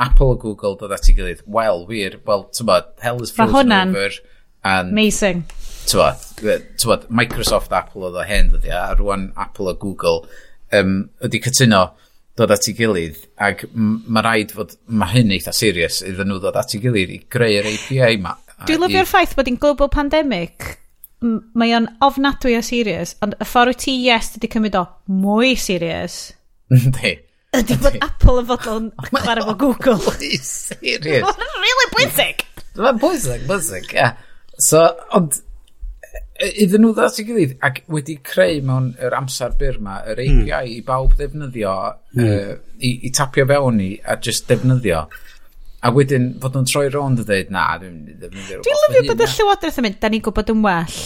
Apple 0.00 0.36
a 0.36 0.36
Google 0.42 0.76
dod 0.78 0.92
at 0.92 1.08
ei 1.08 1.14
gilydd, 1.16 1.40
wel, 1.56 1.82
wir, 1.88 2.18
wel, 2.28 2.44
tybod, 2.54 2.92
hell 3.04 3.22
is 3.24 3.32
frozen 3.34 3.72
over. 3.72 4.20
And, 4.62 4.92
amazing. 4.92 5.44
Tybod, 5.88 7.08
Microsoft 7.08 7.72
Apple 7.72 8.06
oedd 8.06 8.20
o 8.20 8.28
hen, 8.28 8.52
dyddi, 8.52 8.70
a 8.76 8.94
rwan 8.94 9.30
Apple 9.36 9.72
a 9.72 9.74
Google 9.74 10.28
um, 10.76 11.10
ydy 11.24 11.40
cytuno 11.44 11.82
dod 12.38 12.52
at 12.54 12.68
ei 12.68 12.76
gilydd 12.78 13.22
ac 13.48 13.64
mae 13.74 14.24
rhaid 14.24 14.54
fod 14.56 14.76
mae 14.86 15.16
hyn 15.16 15.32
eitha 15.36 15.54
serius 15.56 16.00
iddyn 16.06 16.30
nhw 16.30 16.40
ddod 16.42 16.58
at 16.60 16.76
ei 16.76 16.82
gilydd 16.84 17.14
i 17.16 17.22
greu'r 17.30 17.72
API 17.72 18.20
ma 18.22 18.36
Dwi'n 18.68 18.82
lyfio'r 18.82 19.08
ffaith 19.08 19.32
bod 19.38 19.48
hi'n 19.48 19.56
global 19.60 19.88
pandemic 19.92 20.76
mae 21.20 21.72
o'n 21.76 21.88
ofnadwy 22.04 22.58
o 22.58 22.62
serius 22.64 23.16
ond 23.24 23.36
y 23.40 23.48
ffordd 23.48 23.80
ti 23.80 23.96
yes 24.04 24.34
ydy 24.36 24.50
cymryd 24.52 24.78
o 24.80 24.84
mwy 25.22 25.56
serius 25.60 26.22
Yndi. 26.76 27.16
Ydy 27.56 27.76
bod 27.82 27.96
Apple 28.04 28.42
yn 28.44 28.46
fodlon 28.46 28.88
chwarae 29.10 29.42
fo 29.42 29.56
Google. 29.58 29.98
Mwy 30.04 30.38
Serious. 30.46 31.40
Really 31.64 31.88
bwysig. 31.96 32.44
Mae'n 32.78 33.00
bwysig, 33.02 33.46
bwysig, 33.48 33.88
ie. 33.96 34.10
So, 34.62 34.84
ond 35.16 35.40
iddyn 36.40 36.84
nhw 36.84 36.92
ddat 36.96 37.18
i 37.20 37.24
gilydd 37.28 37.56
ac 37.66 37.82
wedi 37.92 38.16
creu 38.24 38.60
mewn 38.64 38.92
yr 39.00 39.16
amser 39.18 39.56
byr 39.60 39.80
yma 39.80 39.98
yr 40.08 40.22
API 40.24 40.44
mm. 40.46 40.70
i 40.72 40.78
bawb 40.86 41.16
ddefnyddio 41.18 41.72
mm. 42.16 42.22
uh, 42.24 42.52
i, 42.80 42.92
i 43.08 43.10
tapio 43.16 43.44
fewn 43.50 43.82
i 43.84 43.90
a 44.00 44.16
just 44.16 44.48
defnyddio 44.48 45.02
a 45.80 45.92
wedyn 45.96 46.30
fod 46.40 46.56
nhw'n 46.56 46.68
troi 46.68 46.86
rond 46.92 47.20
a 47.20 47.26
dweud 47.28 47.52
na 47.52 47.66
dwi'n 47.80 47.98
defnyddio 48.22 48.62
dwi'n 48.64 48.86
lyfio 48.86 49.04
bod 49.10 49.26
y 49.26 49.28
llywodraeth 49.34 49.82
yn 49.82 49.88
mynd 49.88 50.00
da 50.00 50.12
ni'n 50.12 50.24
gwybod 50.28 50.54
yn 50.54 50.64
well 50.64 51.02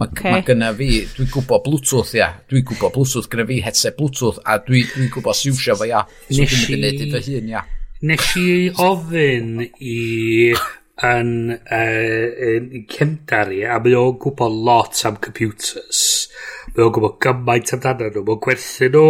Mae 0.00 0.08
okay. 0.08 0.32
ma 0.32 0.40
gyna 0.46 0.68
fi, 0.78 0.86
dwi'n 1.12 1.28
gwybod 1.28 1.64
Bluetooth, 1.66 2.14
ia. 2.16 2.30
Dwi'n 2.48 2.62
gwybod 2.70 2.94
Bluetooth, 2.94 3.26
gyna 3.28 3.44
fi 3.50 3.58
headset 3.60 3.98
Bluetooth, 3.98 4.38
a 4.48 4.54
dwi'n 4.64 4.86
dwi 4.94 5.08
gwybod 5.12 5.36
siwsio 5.36 5.74
fo, 5.76 5.84
ia. 5.84 6.00
So 6.30 6.38
dwi'n 6.38 6.54
mynd 6.54 6.70
i 6.70 6.78
wneud 6.78 7.02
i 7.02 7.08
fy 7.10 7.34
hun, 7.34 7.50
ia. 7.50 7.62
Nes 8.08 8.28
i 8.40 8.46
ofyn 8.80 9.50
i 9.66 9.98
yn, 11.06 11.32
uh, 11.56 12.48
yn 12.52 12.86
cymdari 12.92 13.62
a 13.64 13.78
mae 13.82 13.96
o'n 13.98 14.18
gwybod 14.20 14.58
lot 14.68 15.00
am 15.08 15.16
computers. 15.24 16.02
Mae 16.74 16.86
o'n 16.86 16.94
gwybod 16.96 17.18
gymaint 17.24 17.74
amdano 17.76 18.10
nhw, 18.10 18.24
mae 18.26 18.36
o'n 18.36 18.44
gwerthu 18.46 18.90
nhw 18.90 19.06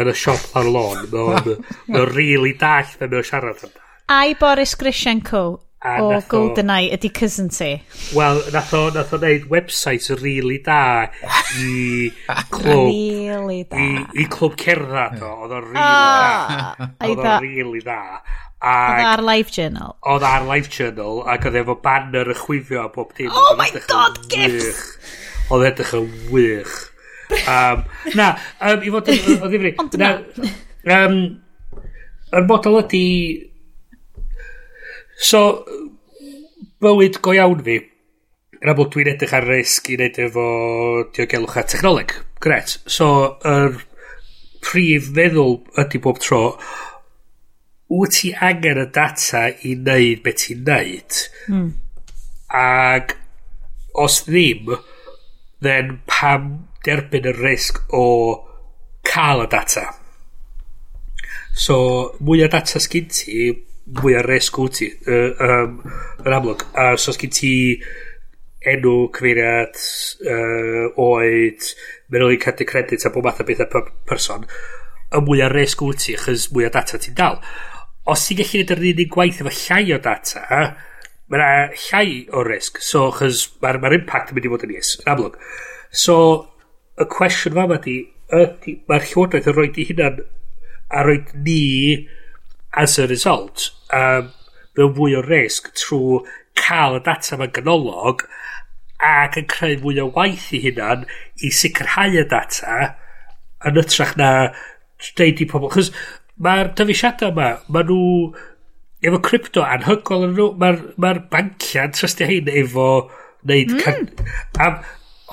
yn 0.00 0.12
y 0.12 0.16
siop 0.22 0.58
ar 0.58 0.70
lôn. 0.70 1.04
Mae 1.12 1.36
o'n 1.36 1.68
mae 1.92 2.08
really 2.12 2.54
dall 2.60 2.88
fe 2.92 3.10
mae 3.10 3.22
o'n 3.22 3.30
siarad 3.30 3.62
amdano. 3.66 3.84
Ai 4.06 4.36
Boris 4.38 4.76
Grishenko 4.78 5.46
a 5.86 5.96
o 6.02 6.20
GoldenEye 6.30 6.94
ydy 6.96 7.10
cousin 7.14 7.48
ti? 7.52 7.72
Wel, 8.16 8.40
nath 8.54 8.72
o, 8.76 8.86
nath 8.94 9.12
o 9.14 9.20
wneud 9.20 9.46
website 9.52 10.08
really 10.22 10.58
da 10.64 11.06
i 11.60 12.10
clwb... 12.54 12.88
really 12.88 13.62
da. 13.68 13.82
I, 13.82 14.06
i 14.22 14.26
clwb 14.32 14.56
cerdded 14.62 15.22
o, 15.22 15.32
oedd 15.46 15.56
o'n 15.58 15.68
really 15.68 15.84
oh, 15.84 16.50
da. 16.50 16.90
Oedd 17.08 17.22
o'n 17.22 17.44
really 17.44 17.84
da. 17.84 18.00
Oedd 18.56 19.04
ar 19.04 19.22
live 19.22 19.52
journal. 19.52 19.96
Oedd 20.00 20.24
ar 20.24 20.44
live 20.48 20.70
journal 20.72 21.20
ac 21.28 21.44
oedd 21.48 21.58
efo 21.60 21.76
banner 21.82 22.30
y 22.32 22.36
chwifio 22.38 22.86
a 22.86 22.90
bob 22.92 23.12
dim. 23.18 23.28
Oh 23.28 23.56
my 23.58 23.68
god, 23.90 24.22
gifts! 24.32 24.94
Oedd 25.52 25.66
edrych 25.68 25.92
yn 25.98 26.06
wych. 26.30 26.76
Um, 27.44 27.82
na, 28.16 28.30
um, 28.64 28.80
i 28.80 28.92
fod 28.94 29.10
yn 29.12 29.42
o 29.44 29.50
ddifri. 29.50 29.74
Ond 29.82 29.98
na. 30.00 30.14
Um, 30.96 31.18
yr 32.32 32.48
model 32.48 32.80
ydy... 32.80 33.02
So, 35.20 35.42
bywyd 36.84 37.20
go 37.24 37.36
iawn 37.36 37.60
fi. 37.66 37.76
Yn 38.56 38.72
amlwg 38.72 38.94
dwi'n 38.94 39.12
edrych 39.12 39.36
ar 39.36 39.46
risg 39.48 39.92
i 39.92 40.00
wneud 40.00 40.18
efo 40.26 40.48
diogelwch 41.12 41.60
a 41.60 41.66
technoleg. 41.68 42.16
Gret. 42.40 42.78
So, 42.88 43.10
yr 43.44 43.68
er 43.68 43.78
prif 44.64 45.12
feddwl 45.14 45.58
ydy 45.84 46.00
bob 46.02 46.18
tro 46.24 46.40
wyt 47.92 48.16
ti 48.18 48.32
angen 48.34 48.82
y 48.82 48.86
data 48.94 49.46
i 49.62 49.74
wneud 49.78 50.22
beth 50.24 50.40
ti'n 50.42 50.64
wneud. 50.66 51.20
Mm. 51.52 51.74
ac 52.48 53.16
os 53.94 54.22
ddim, 54.26 54.76
then 55.60 56.00
pam 56.06 56.66
derbyn 56.86 57.28
y 57.30 57.34
risg 57.34 57.80
o 57.94 58.06
cael 59.06 59.44
y 59.46 59.48
data. 59.50 59.86
So, 61.56 61.76
mwy 62.20 62.44
o 62.44 62.50
data 62.52 62.80
sgyn 62.82 63.08
ti, 63.10 63.46
mwy 64.02 64.18
o 64.18 64.24
risg 64.26 64.58
wyt 64.60 64.78
ti, 64.80 64.90
uh, 65.08 65.46
um, 65.46 65.78
yn 66.24 66.36
amlwg. 66.36 66.66
Uh, 66.74 66.94
so, 67.00 67.14
sgyn 67.16 67.32
ti 67.32 67.52
enw, 68.66 68.96
cyfeiriad, 69.14 69.78
uh, 70.26 70.88
oed, 71.00 71.70
meddwl 72.12 72.34
i'n 72.34 72.42
cadw 72.42 72.66
credit 72.68 73.06
a 73.06 73.12
bob 73.14 73.28
math 73.28 73.40
o 73.40 73.46
bethau 73.48 73.70
per 73.72 73.88
person, 74.10 74.44
y 75.14 75.22
mwy 75.22 75.42
o 75.46 75.48
risg 75.52 75.86
wyt 75.86 76.04
ti, 76.04 76.18
chys 76.20 76.50
mwy 76.52 76.68
o 76.68 76.74
data 76.74 77.00
ti'n 77.00 77.16
dal 77.16 77.40
os 78.12 78.26
ti'n 78.26 78.40
gallu 78.40 78.60
neud 78.60 78.74
yr 78.74 78.84
unig 78.92 79.12
gwaith 79.12 79.40
efo 79.42 79.54
llai 79.60 79.94
o 79.96 80.00
data, 80.02 80.44
mae 81.26 81.40
yna 81.40 81.78
llai 81.86 82.10
o 82.32 82.44
risg. 82.46 82.78
So, 82.82 83.08
chys 83.18 83.46
mae'r 83.62 83.80
ma 83.82 83.92
impact 83.96 84.30
yn 84.30 84.38
mynd 84.38 84.48
i 84.48 84.52
fod 84.52 84.66
yn 84.68 84.76
is, 84.78 84.92
yn 85.02 85.12
amlwg. 85.14 85.40
So, 86.04 86.16
y 86.96 87.08
cwestiwn 87.12 87.56
fa 87.58 87.66
ma 87.70 87.80
di, 87.82 87.98
mae'r 88.30 89.08
llywodraeth 89.10 89.50
yn 89.50 89.56
rhoi 89.56 89.68
di 89.74 89.86
hynna'n 89.90 90.22
a 90.90 91.02
rhoi 91.02 91.18
ni 91.34 92.06
as 92.76 92.98
a 92.98 93.06
result 93.06 93.70
um, 93.92 94.30
mewn 94.76 94.94
fwy 94.96 95.16
o 95.16 95.22
risg 95.24 95.70
trwy 95.80 96.20
cael 96.58 96.98
y 96.98 97.02
data 97.06 97.38
mae'n 97.40 97.54
ganolog 97.56 98.26
ac 99.06 99.38
yn 99.40 99.48
creu 99.50 99.78
fwy 99.82 99.98
o 100.02 100.10
waith 100.14 100.52
i 100.56 100.62
hunan 100.64 101.04
i 101.44 101.50
sicrhau 101.52 102.16
y 102.16 102.24
data 102.30 102.94
yn 103.66 103.80
ytrach 103.80 104.14
na 104.20 104.30
dweud 105.16 105.42
i 105.42 105.48
pobl. 105.50 105.72
Chos 105.72 105.90
Mae'r 106.42 106.72
dyfeisiadau 106.76 107.32
yma, 107.32 107.48
mae 107.72 107.86
nhw 107.88 108.00
efo 109.06 109.20
crypto 109.24 109.64
anhygol 109.64 110.26
yn 110.28 110.36
nhw. 110.36 110.50
Mae'r 110.60 110.82
ma 111.00 111.14
bancia'n 111.32 111.94
trystio 111.96 112.28
hyn 112.30 112.50
efo 112.52 112.88
wneud... 113.46 113.72
Mm. 113.72 113.82
Can, 113.82 114.08
am, 114.62 114.80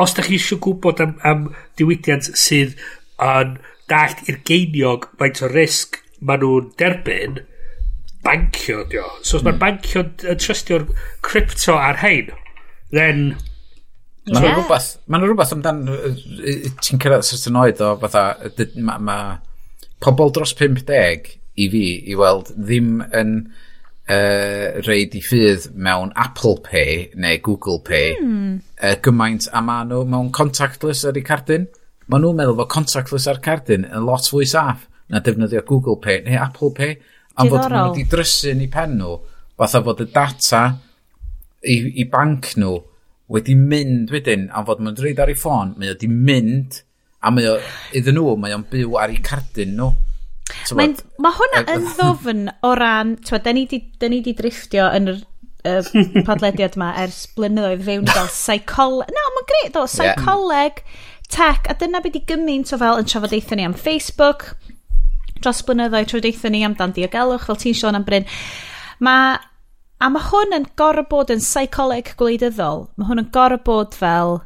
os 0.04 0.16
da 0.18 0.26
chi 0.26 0.38
eisiau 0.39 0.62
gwybod 0.64 1.01
am, 1.04 1.16
am 1.28 1.47
diwydiant 1.80 2.32
sydd 2.39 2.78
yn 3.22 3.58
dallt 3.91 4.24
i'r 4.30 4.39
geiniog 4.47 5.10
faint 5.20 5.43
o 5.43 5.49
risg 5.51 5.99
maen 6.24 6.41
nhw'n 6.41 6.70
derbyn, 6.80 7.41
bancio 8.24 8.86
dio. 8.89 9.06
So 9.22 9.38
os 9.38 9.43
mm. 9.43 9.49
mae'r 9.49 9.62
bancio 9.62 10.06
yn 10.08 10.39
trystio'r 10.41 10.88
crypto 11.26 11.80
ar 11.80 11.99
hein, 12.04 12.32
then... 12.95 13.34
Mae'n 14.24 14.45
yeah. 14.45 14.54
rhywbeth, 14.56 14.86
mae'n 15.12 15.26
rhywbeth 15.26 15.49
amdan, 15.51 15.82
ti'n 16.80 17.01
cyrraedd 17.04 17.26
sort 17.28 17.58
oed 17.60 17.82
o 17.84 17.89
fatha, 17.99 18.22
mae 18.56 18.86
ma, 18.88 18.95
ma 19.04 19.18
pobl 20.04 20.34
dros 20.36 20.54
50 20.60 21.38
i 21.56 21.70
fi 21.70 21.86
i 22.10 22.18
weld 22.20 22.51
ddim 22.58 22.97
yn 23.14 23.36
uh, 24.10 24.82
reid 24.88 25.16
i 25.16 25.22
ffydd 25.24 25.70
mewn 25.76 26.14
Apple 26.20 26.58
Pay 26.66 27.10
neu 27.16 27.39
Google 27.45 27.80
Pay 27.86 28.18
mm. 28.20 28.54
uh, 28.82 28.95
gymaint 29.06 29.47
a 29.54 29.64
maen 29.66 29.91
nhw 29.91 30.04
mewn 30.10 30.32
contactless 30.36 31.06
ar 31.08 31.20
eu 31.20 31.26
cardyn. 31.26 31.68
Maen 32.12 32.26
nhw'n 32.26 32.39
meddwl 32.39 32.60
fod 32.60 32.72
contactless 32.74 33.30
ar 33.32 33.41
cardyn 33.43 33.88
yn 33.88 34.08
lot 34.08 34.28
fwy 34.30 34.47
saff 34.49 34.88
na 35.12 35.22
defnyddio 35.24 35.64
Google 35.68 35.99
Pay 36.04 36.24
neu 36.28 36.39
Apple 36.41 36.74
Pay. 36.76 36.97
Am 37.38 37.51
fod 37.51 37.68
maen 37.68 37.78
nhw 37.78 37.91
wedi 37.93 38.08
drysu'n 38.12 38.64
i 38.66 38.72
pen 38.72 38.97
nhw, 38.99 39.20
fatha 39.60 39.84
fod 39.86 40.04
y 40.04 40.10
data 40.14 40.64
i, 41.64 41.78
i 42.04 42.08
banc 42.10 42.54
nhw 42.60 42.76
wedi 43.34 43.56
mynd 43.58 44.12
wedyn, 44.14 44.49
am 44.51 44.66
fod 44.68 44.82
maen 44.82 44.93
nhw'n 44.93 45.06
reid 45.08 45.22
ar 45.24 45.32
ei 45.32 45.39
ffôn, 45.39 45.78
mae 45.78 45.93
wedi 45.93 46.10
mynd 46.12 46.84
A 47.24 47.32
mae 47.32 47.47
o, 47.49 47.57
iddyn 47.95 48.17
nhw, 48.19 48.34
mae 48.39 48.55
o'n 48.55 48.65
byw 48.71 48.97
ar 48.99 49.13
ei 49.13 49.21
cardyn 49.24 49.78
nhw. 49.78 49.91
So 50.67 50.76
Mae 50.78 50.91
ma 51.24 51.32
hwnna 51.38 51.63
yn 51.71 51.86
ddofn 51.93 52.49
o 52.67 52.74
ran, 52.78 53.15
twa, 53.26 53.39
da 53.43 53.53
ni 53.55 53.65
di 53.69 54.36
driftio 54.36 54.89
yn 54.95 55.13
yr 55.13 55.21
uh, 55.69 55.88
podlediad 56.28 56.78
yma 56.78 56.91
ers 57.03 57.24
blynyddoedd 57.38 57.86
fewn 57.88 58.11
fel 58.11 58.30
psycholeg. 58.32 59.13
No, 59.15 59.24
mae'n 59.38 59.49
greu, 59.53 59.71
do, 59.78 59.86
psycholeg, 59.88 60.84
yeah. 60.84 61.07
tech, 61.32 61.71
a 61.71 61.78
dyna 61.80 62.03
beth 62.03 62.19
i 62.19 62.24
gymaint 62.28 62.76
o 62.76 62.80
fel 62.82 63.01
yn 63.01 63.09
trafodaethau 63.09 63.59
ni 63.59 63.67
am 63.69 63.78
Facebook, 63.78 64.51
dros 65.39 65.63
blynyddoedd 65.67 66.11
trafodaethau 66.11 66.53
ni 66.53 66.63
am 66.67 66.78
dan 66.80 66.95
diogelwch, 66.95 67.47
fel 67.47 67.59
ti'n 67.63 67.80
sôn 67.80 67.99
am 67.99 68.07
Bryn. 68.07 68.30
Mae 69.03 69.39
A 70.03 70.09
mae 70.11 70.26
hwn 70.28 70.51
yn 70.51 70.65
gorau 70.76 71.05
bod 71.07 71.30
yn 71.32 71.39
psycholeg 71.39 72.09
gwleidyddol. 72.19 72.89
Mae 72.99 73.07
hwn 73.07 73.21
yn 73.21 73.30
gorau 73.32 73.61
bod 73.63 73.93
fel... 73.95 74.41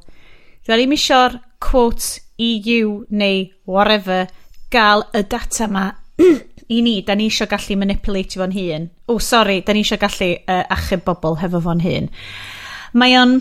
Dwi'n 0.68 0.84
ddim 0.84 0.94
eisiau'r 0.94 1.38
quote 1.64 2.20
EU 2.38 3.06
neu 3.10 3.48
whatever 3.66 4.28
gael 4.72 5.04
y 5.16 5.24
data 5.24 5.68
ma 5.72 5.90
i 6.76 6.82
ni, 6.84 7.02
da 7.08 7.16
ni 7.16 7.30
eisiau 7.30 7.48
gallu 7.50 7.78
manipulatio 7.80 8.42
fo'n 8.42 8.56
hun. 8.56 8.90
O, 9.08 9.16
oh, 9.16 9.20
sori, 9.24 9.62
da 9.66 9.74
ni 9.74 9.86
eisiau 9.86 10.02
gallu 10.02 10.34
uh, 10.40 10.64
achub 10.76 11.06
bobl 11.08 11.40
hefo 11.42 11.62
fo'n 11.64 11.84
hun. 11.86 12.10
Mae 12.98 13.16
o'n 13.20 13.38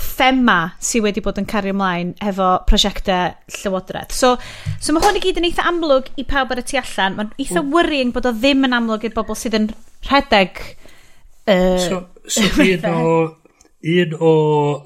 thema 0.00 0.58
sydd 0.82 1.04
wedi 1.04 1.22
bod 1.22 1.38
yn 1.40 1.48
cario 1.50 1.74
ymlaen 1.74 2.14
hefo 2.24 2.50
prosiectau 2.68 3.34
llywodraeth. 3.60 4.14
So, 4.16 4.36
so 4.80 4.94
mae 4.94 5.04
hwn 5.04 5.18
i 5.18 5.24
gyd 5.24 5.40
yn 5.40 5.48
eitha 5.50 5.66
amlwg 5.70 6.10
i 6.20 6.26
pawb 6.28 6.54
ar 6.54 6.62
y 6.62 6.66
tu 6.66 6.78
allan. 6.80 7.18
Mae'n 7.18 7.34
eitha 7.42 7.64
worrying 7.74 8.14
bod 8.16 8.28
o 8.30 8.34
ddim 8.36 8.66
yn 8.68 8.76
amlwg 8.76 9.06
i'r 9.08 9.16
bobl 9.16 9.38
sydd 9.38 9.58
yn 9.60 9.70
rhedeg... 10.08 10.62
Uh, 11.50 11.78
so, 11.82 12.00
so 12.28 12.46
fydd 12.54 12.84
o 12.86 12.96
un 13.82 14.16
o 14.20 14.32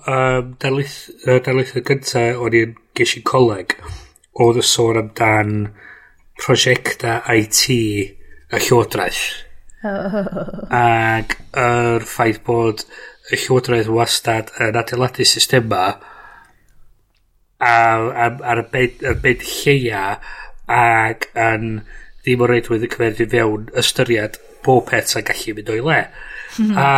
um, 0.07 0.55
darlith, 0.63 1.11
uh, 1.27 1.41
darlithau 1.43 1.83
cynta 1.87 2.27
o'n 2.39 2.55
i'n 2.55 2.77
ges 2.95 3.17
i'n 3.19 3.27
coleg 3.27 3.75
oedd 4.45 4.61
y 4.61 4.67
sôn 4.67 5.01
amdan 5.01 5.55
prosiecta 6.39 7.21
IT 7.31 7.65
y 7.71 8.61
llywodraeth. 8.63 9.25
Oh. 9.85 10.23
Ac 10.75 11.37
yr 11.61 12.07
ffaith 12.09 12.41
bod 12.47 12.87
y 13.33 13.39
llywodraeth 13.39 13.91
wastad 13.93 14.53
yn 14.63 14.79
adeiladu 14.79 15.27
systema 15.29 15.85
ar 17.65 18.61
y 18.61 18.67
bed, 18.73 19.05
ar 19.07 19.21
bed 19.23 19.45
lleia 19.49 20.19
ac 20.71 21.29
yn 21.35 21.81
ddim 22.25 22.43
o 22.43 22.49
reidwydd 22.49 22.87
y 22.87 22.91
cymeryd 22.93 23.23
i 23.25 23.31
fewn 23.35 23.71
ystyried 23.81 24.39
bob 24.65 24.87
peth 24.89 25.11
sy'n 25.13 25.27
gallu 25.29 25.57
mynd 25.57 25.73
o'i 25.75 25.83
le. 25.85 26.03
Hmm. 26.55 26.77
a 26.79 26.91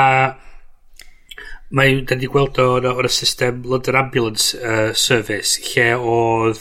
Mae, 1.75 2.03
da 2.07 2.15
ni 2.15 2.29
gweld 2.31 2.61
o 2.63 2.67
o'r 2.79 3.09
system 3.11 3.65
London 3.67 3.97
Ambulance 3.99 4.55
uh, 4.55 4.93
Service, 4.95 5.59
lle 5.73 5.89
oedd 5.99 6.61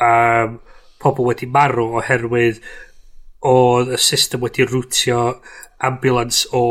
um, 0.00 0.54
pobl 1.02 1.28
wedi 1.28 1.48
marw 1.52 1.98
oherwydd 2.00 2.62
oedd 3.44 3.92
y 3.92 3.98
system 4.00 4.40
wedi 4.46 4.64
rwtio 4.64 5.20
ambulance 5.84 6.48
o 6.56 6.64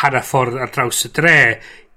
hanner 0.00 0.24
ffordd 0.24 0.56
ar 0.56 0.72
draws 0.72 1.04
y 1.04 1.12
dre 1.18 1.36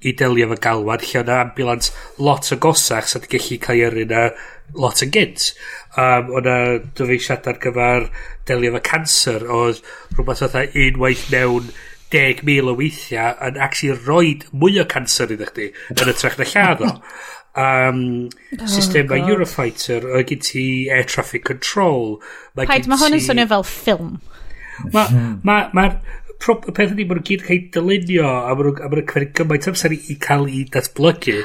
i 0.03 0.11
delio 0.19 0.49
efo 0.49 0.59
galwad, 0.65 1.05
lle 1.07 1.21
yna 1.21 1.39
ambulance 1.45 1.93
lot 2.19 2.51
o 2.51 2.59
gosach 2.59 3.07
sydd 3.07 3.29
gallu 3.31 3.59
cael 3.63 3.79
ei 3.79 3.87
yrru 3.87 4.05
na 4.09 4.25
lot 4.75 5.05
yn 5.05 5.13
gynt. 5.15 5.53
Um, 5.95 6.33
o 6.35 6.43
na 6.43 6.57
dyfeisiad 6.97 7.47
ar 7.47 7.61
gyfer 7.63 8.09
delio 8.49 8.73
efo 8.73 8.83
cancer, 8.89 9.47
oedd 9.47 9.79
rhywbeth 10.17 10.43
oedd 10.49 10.75
unwaith 10.89 11.29
mewn 11.31 11.71
deg 12.13 12.43
mil 12.47 12.71
o 12.71 12.77
weithiau 12.79 13.35
yn 13.47 13.59
actually 13.61 13.97
roed 14.07 14.47
mwy 14.53 14.79
o 14.81 14.87
cancer 14.89 15.33
iddo 15.33 15.49
chdi 15.49 15.69
yn 15.95 16.11
y 16.11 16.17
trech 16.17 16.39
na 16.39 16.49
lladd 16.49 16.83
o. 16.85 16.91
Um, 17.53 18.29
oh, 18.57 18.65
system 18.65 19.11
mae 19.11 19.27
Eurofighter, 19.29 20.07
o 20.09 20.23
gyd 20.25 20.41
ti 20.47 20.65
air 20.89 21.05
traffic 21.09 21.45
control. 21.45 22.17
Mae 22.57 22.69
Paid, 22.69 22.89
mae 22.89 23.01
hwn 23.01 23.19
yn 23.19 23.25
swnio 23.27 23.49
fel 23.51 23.67
ffilm. 23.69 24.15
Mae'r 24.83 24.93
ma, 24.95 25.03
mhm. 25.05 25.35
ma, 25.45 25.57
ma 25.77 25.89
peth 26.43 26.95
ydy, 26.95 27.05
mae 27.05 27.19
nhw'n 27.19 27.27
gyd 27.27 27.45
cael 27.45 27.67
dylunio 27.75 28.25
a 28.25 28.55
mae 28.55 28.71
nhw'n 28.71 29.05
cymryd 29.11 29.35
gymaint 29.37 29.69
amser 29.69 29.93
i 29.95 30.17
cael 30.21 30.49
ei 30.49 30.63
datblygu 30.73 31.37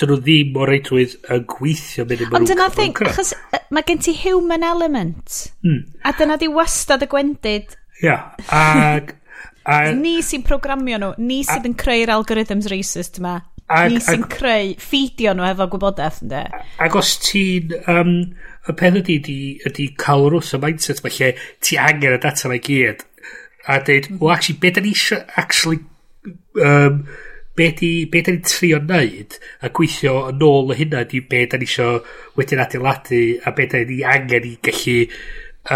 dyn 0.00 0.10
nhw 0.10 0.18
ddim 0.24 0.56
o 0.56 0.66
reidwydd 0.68 1.16
yn 1.34 1.44
gweithio 1.50 2.06
mynd 2.08 2.24
i'n 2.24 2.36
Ond 2.38 2.48
dyna 2.48 2.68
thing, 2.72 2.96
achos 3.04 3.34
mae 3.68 3.84
gen 3.86 4.00
ti 4.00 4.16
human 4.16 4.64
element. 4.66 5.42
Mm. 5.66 5.82
A 6.08 6.14
dyna 6.16 6.38
di 6.40 6.48
wastad 6.50 7.04
y 7.04 7.10
gwendid. 7.10 7.76
Ia, 8.00 8.06
yeah. 8.06 8.22
ac 8.48 9.12
A, 9.64 9.92
ni 9.96 10.18
sy'n 10.24 10.44
programio 10.46 10.98
nhw, 11.00 11.14
ni 11.20 11.40
sydd 11.46 11.68
yn 11.68 11.76
creu'r 11.78 12.12
algorithms 12.16 12.68
racist 12.72 13.20
yma. 13.20 13.38
Ag, 13.70 13.92
ni 13.92 14.00
sy'n 14.02 14.24
creu, 14.30 14.74
ffidio 14.82 15.34
nhw 15.36 15.46
efo 15.50 15.68
gwybodaeth, 15.74 16.22
ynddo. 16.24 16.46
Ac 16.86 16.96
os 16.98 17.16
ti'n... 17.26 17.76
Um, 17.90 18.14
y 18.68 18.74
peth 18.76 18.98
ydy, 19.00 19.16
ydy, 19.20 19.38
ydy 19.66 19.86
cael 19.98 20.26
rws 20.28 20.52
o 20.54 20.60
mindset, 20.60 21.00
mae 21.04 21.14
lle 21.16 21.30
ti 21.64 21.78
angen 21.80 22.18
y 22.18 22.20
data 22.22 22.50
mae 22.50 22.60
gyd. 22.64 23.06
A 23.66 23.78
dweud, 23.80 24.10
mm 24.10 24.16
-hmm. 24.16 24.20
well, 24.20 24.34
actually, 24.34 24.58
beth 24.60 24.76
da 24.76 24.82
ni 24.84 24.92
eisiau, 24.92 25.22
actually, 25.40 25.80
um, 26.64 27.04
be, 27.60 27.72
di, 27.76 27.90
be 28.06 28.22
da 28.22 28.32
ni'n 28.32 28.46
trio 28.46 28.78
wneud 28.80 29.36
a 29.64 29.70
gweithio 29.76 30.14
yn 30.30 30.44
ôl 30.46 30.72
o 30.72 30.76
hynna 30.76 31.04
di 31.08 31.20
be 31.20 31.44
da 31.50 31.58
ni 31.60 31.68
eisiau 31.68 32.00
wedyn 32.38 32.62
adeiladu 32.64 33.20
a 33.44 33.52
be 33.56 33.66
da 33.70 33.82
ni 33.88 34.00
angen 34.14 34.48
i 34.48 34.54
gallu 34.66 34.96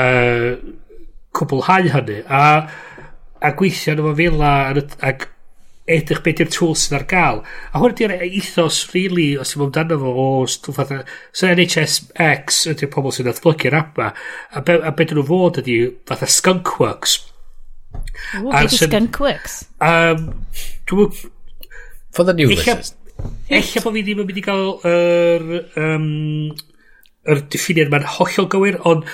uh, 0.00 0.50
cwblhau 1.36 1.90
hynny 1.96 2.20
a 2.24 2.44
a 3.44 3.52
gweithio 3.58 3.94
yn 3.94 4.02
efo 4.02 4.14
fela 4.18 4.52
ac 5.04 5.28
edrych 5.84 6.22
beth 6.24 6.40
yw'r 6.40 6.52
tools 6.52 6.86
sydd 6.86 6.96
ar 6.98 7.04
gael. 7.08 7.42
A 7.72 7.80
hwn 7.80 7.92
ydy'r 7.92 8.14
e- 8.16 8.30
ethos, 8.40 8.80
really, 8.94 9.34
os 9.40 9.52
yw'n 9.52 9.66
amdano 9.66 9.98
fo, 10.00 10.12
o 10.16 10.26
stwff 10.48 10.80
fatha... 10.80 11.02
So 11.36 11.50
NHSX 11.50 12.62
ydy'r 12.72 12.92
pobl 12.94 13.12
sy'n 13.12 13.28
atblygu'r 13.34 13.76
app 13.76 14.00
ma, 14.00 14.10
a, 14.50 14.64
be, 14.64 14.78
a 14.80 14.94
beth 14.96 15.12
nhw 15.12 15.26
fod 15.28 15.60
ydy 15.60 15.78
fatha 16.08 16.28
skunkworks. 16.30 17.18
O, 18.40 18.48
beth 18.48 18.78
yw 18.78 18.84
skunkworks? 18.86 19.60
Um, 19.84 20.30
dwi'n... 20.88 21.24
For 22.14 22.24
the 22.24 22.36
new 22.38 22.48
listeners. 22.48 22.94
Ella 23.50 23.82
bod 23.84 23.94
fi 23.98 24.06
ddim 24.06 24.22
yn 24.24 24.30
mynd 24.30 24.40
i 24.40 24.46
gael 24.46 24.70
yr... 24.88 25.50
Um, 25.80 26.08
yr 27.24 27.40
diffiniad 27.52 27.92
ma'n 27.92 28.04
hollol 28.16 28.48
gywir, 28.52 28.76
ond 28.88 29.06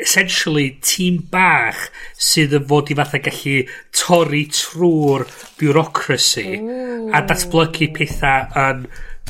essentially 0.00 0.78
tîm 0.84 1.20
bach 1.32 1.88
sydd 2.30 2.56
yn 2.56 2.66
fod 2.70 2.90
i 2.92 2.96
fatha 2.98 3.20
gallu 3.26 3.56
torri 3.96 4.46
trwy'r 4.56 5.26
bureaucracy 5.60 6.56
Ooh. 6.56 7.10
a 7.14 7.22
datblygu 7.28 7.90
pethau 7.96 8.48
yn 8.64 8.86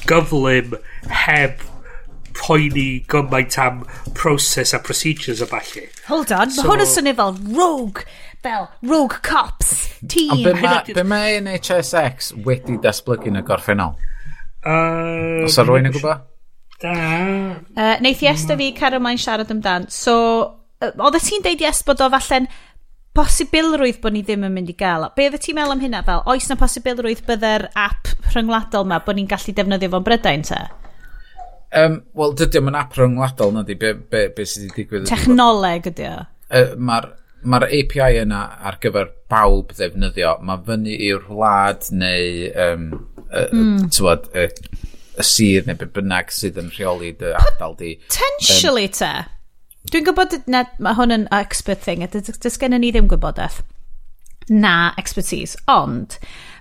gyflym 0.06 0.76
heb 1.24 1.66
poeni 2.40 3.02
gymaint 3.10 3.58
am 3.60 3.82
proses 4.14 4.72
a 4.74 4.78
procedures 4.78 5.40
a 5.40 5.46
falle. 5.46 5.88
Hold 6.08 6.32
on, 6.32 6.50
so, 6.50 6.62
mae 6.62 6.70
hwn 6.70 6.84
yn 6.84 6.90
swnio 6.92 7.16
fel 7.18 7.34
rogue, 7.58 8.06
fel 8.44 8.68
rogue 8.86 9.20
cops, 9.26 9.74
team. 10.06 10.32
Ond 10.38 10.92
be 10.94 11.04
mae 11.04 11.40
ma 11.42 11.50
NHSX 11.58 12.32
wedi 12.46 12.78
datblygu 12.82 13.32
yn 13.32 13.42
y 13.42 13.44
gorffennol? 13.46 13.96
Uh, 14.60 15.46
Os 15.48 15.58
ar 15.60 15.68
rwy'n 15.68 15.90
y 15.90 15.94
gwybod? 15.96 16.26
Da. 16.80 16.94
Uh, 17.76 17.98
neith 18.00 18.22
i 18.24 18.30
esta 18.30 18.56
fi 18.56 18.70
Caroline 18.76 19.20
siarad 19.20 19.52
amdan. 19.52 19.90
So, 19.92 20.16
Oedde 20.80 21.20
ti'n 21.20 21.44
deud 21.44 21.60
yes 21.60 21.82
bod 21.84 22.00
o 22.00 22.08
falle'n 22.12 22.48
posibilrwydd 23.16 23.98
bod 24.00 24.14
ni 24.14 24.22
ddim 24.24 24.46
yn 24.46 24.54
mynd 24.54 24.70
i 24.72 24.76
gael. 24.78 25.08
Be 25.16 25.26
oedd 25.28 25.40
ti'n 25.42 25.58
meddwl 25.58 25.74
am 25.74 25.82
hynna 25.82 26.02
fel? 26.06 26.22
Oes 26.30 26.46
na 26.48 26.56
posibilrwydd 26.60 27.24
bydde'r 27.26 27.66
app 27.78 28.12
rhyngwladol 28.30 28.86
yma 28.86 29.00
bod 29.04 29.18
ni'n 29.18 29.28
gallu 29.30 29.54
defnyddio 29.56 29.90
fo'n 29.92 30.06
brydain 30.06 30.44
te? 30.46 30.60
Um, 31.76 32.00
Wel, 32.18 32.32
dydy 32.38 32.62
o'n 32.62 32.78
app 32.78 32.96
rhyngwladol 32.98 33.52
na 33.54 33.64
di, 33.66 33.76
be, 33.78 33.92
be, 33.94 34.28
be 34.34 34.46
sydd 34.48 34.70
wedi 34.70 34.84
digwydd. 34.84 35.08
Technoleg 35.10 35.90
ydy 35.90 36.06
o. 36.08 36.14
Uh, 36.50 36.72
Mae'r 36.78 37.10
ma 37.50 37.60
API 37.66 38.20
yna 38.22 38.40
ar 38.68 38.78
gyfer 38.82 39.10
bawb 39.32 39.74
ddefnyddio, 39.76 40.36
mae 40.46 40.62
fyny 40.66 40.96
i'r 41.10 41.26
wlad 41.28 41.90
neu, 41.92 42.48
um, 42.66 42.86
uh, 43.28 43.46
mm. 43.52 43.90
tywod, 43.96 44.30
y, 44.32 44.48
y 45.20 45.26
sir 45.26 45.68
neu 45.68 45.78
be 45.80 45.90
bynnag 45.98 46.32
sydd 46.34 46.58
yn 46.60 46.72
rheoli 46.74 47.12
dy 47.20 47.34
ardal 47.38 47.76
di. 47.78 47.94
Potentially 48.08 48.88
um, 48.90 48.96
te. 48.96 49.12
Dwi'n 49.88 50.04
gwybod, 50.04 50.36
na, 50.52 50.66
mae 50.82 50.96
hwn 50.98 51.14
yn 51.14 51.28
expert 51.32 51.80
thing, 51.80 52.04
a 52.04 52.08
dys 52.12 52.58
gen 52.60 52.76
ni 52.76 52.92
ddim 52.92 53.08
gwybodaeth 53.08 53.62
na 54.50 54.92
expertise, 54.98 55.56
ond 55.70 56.18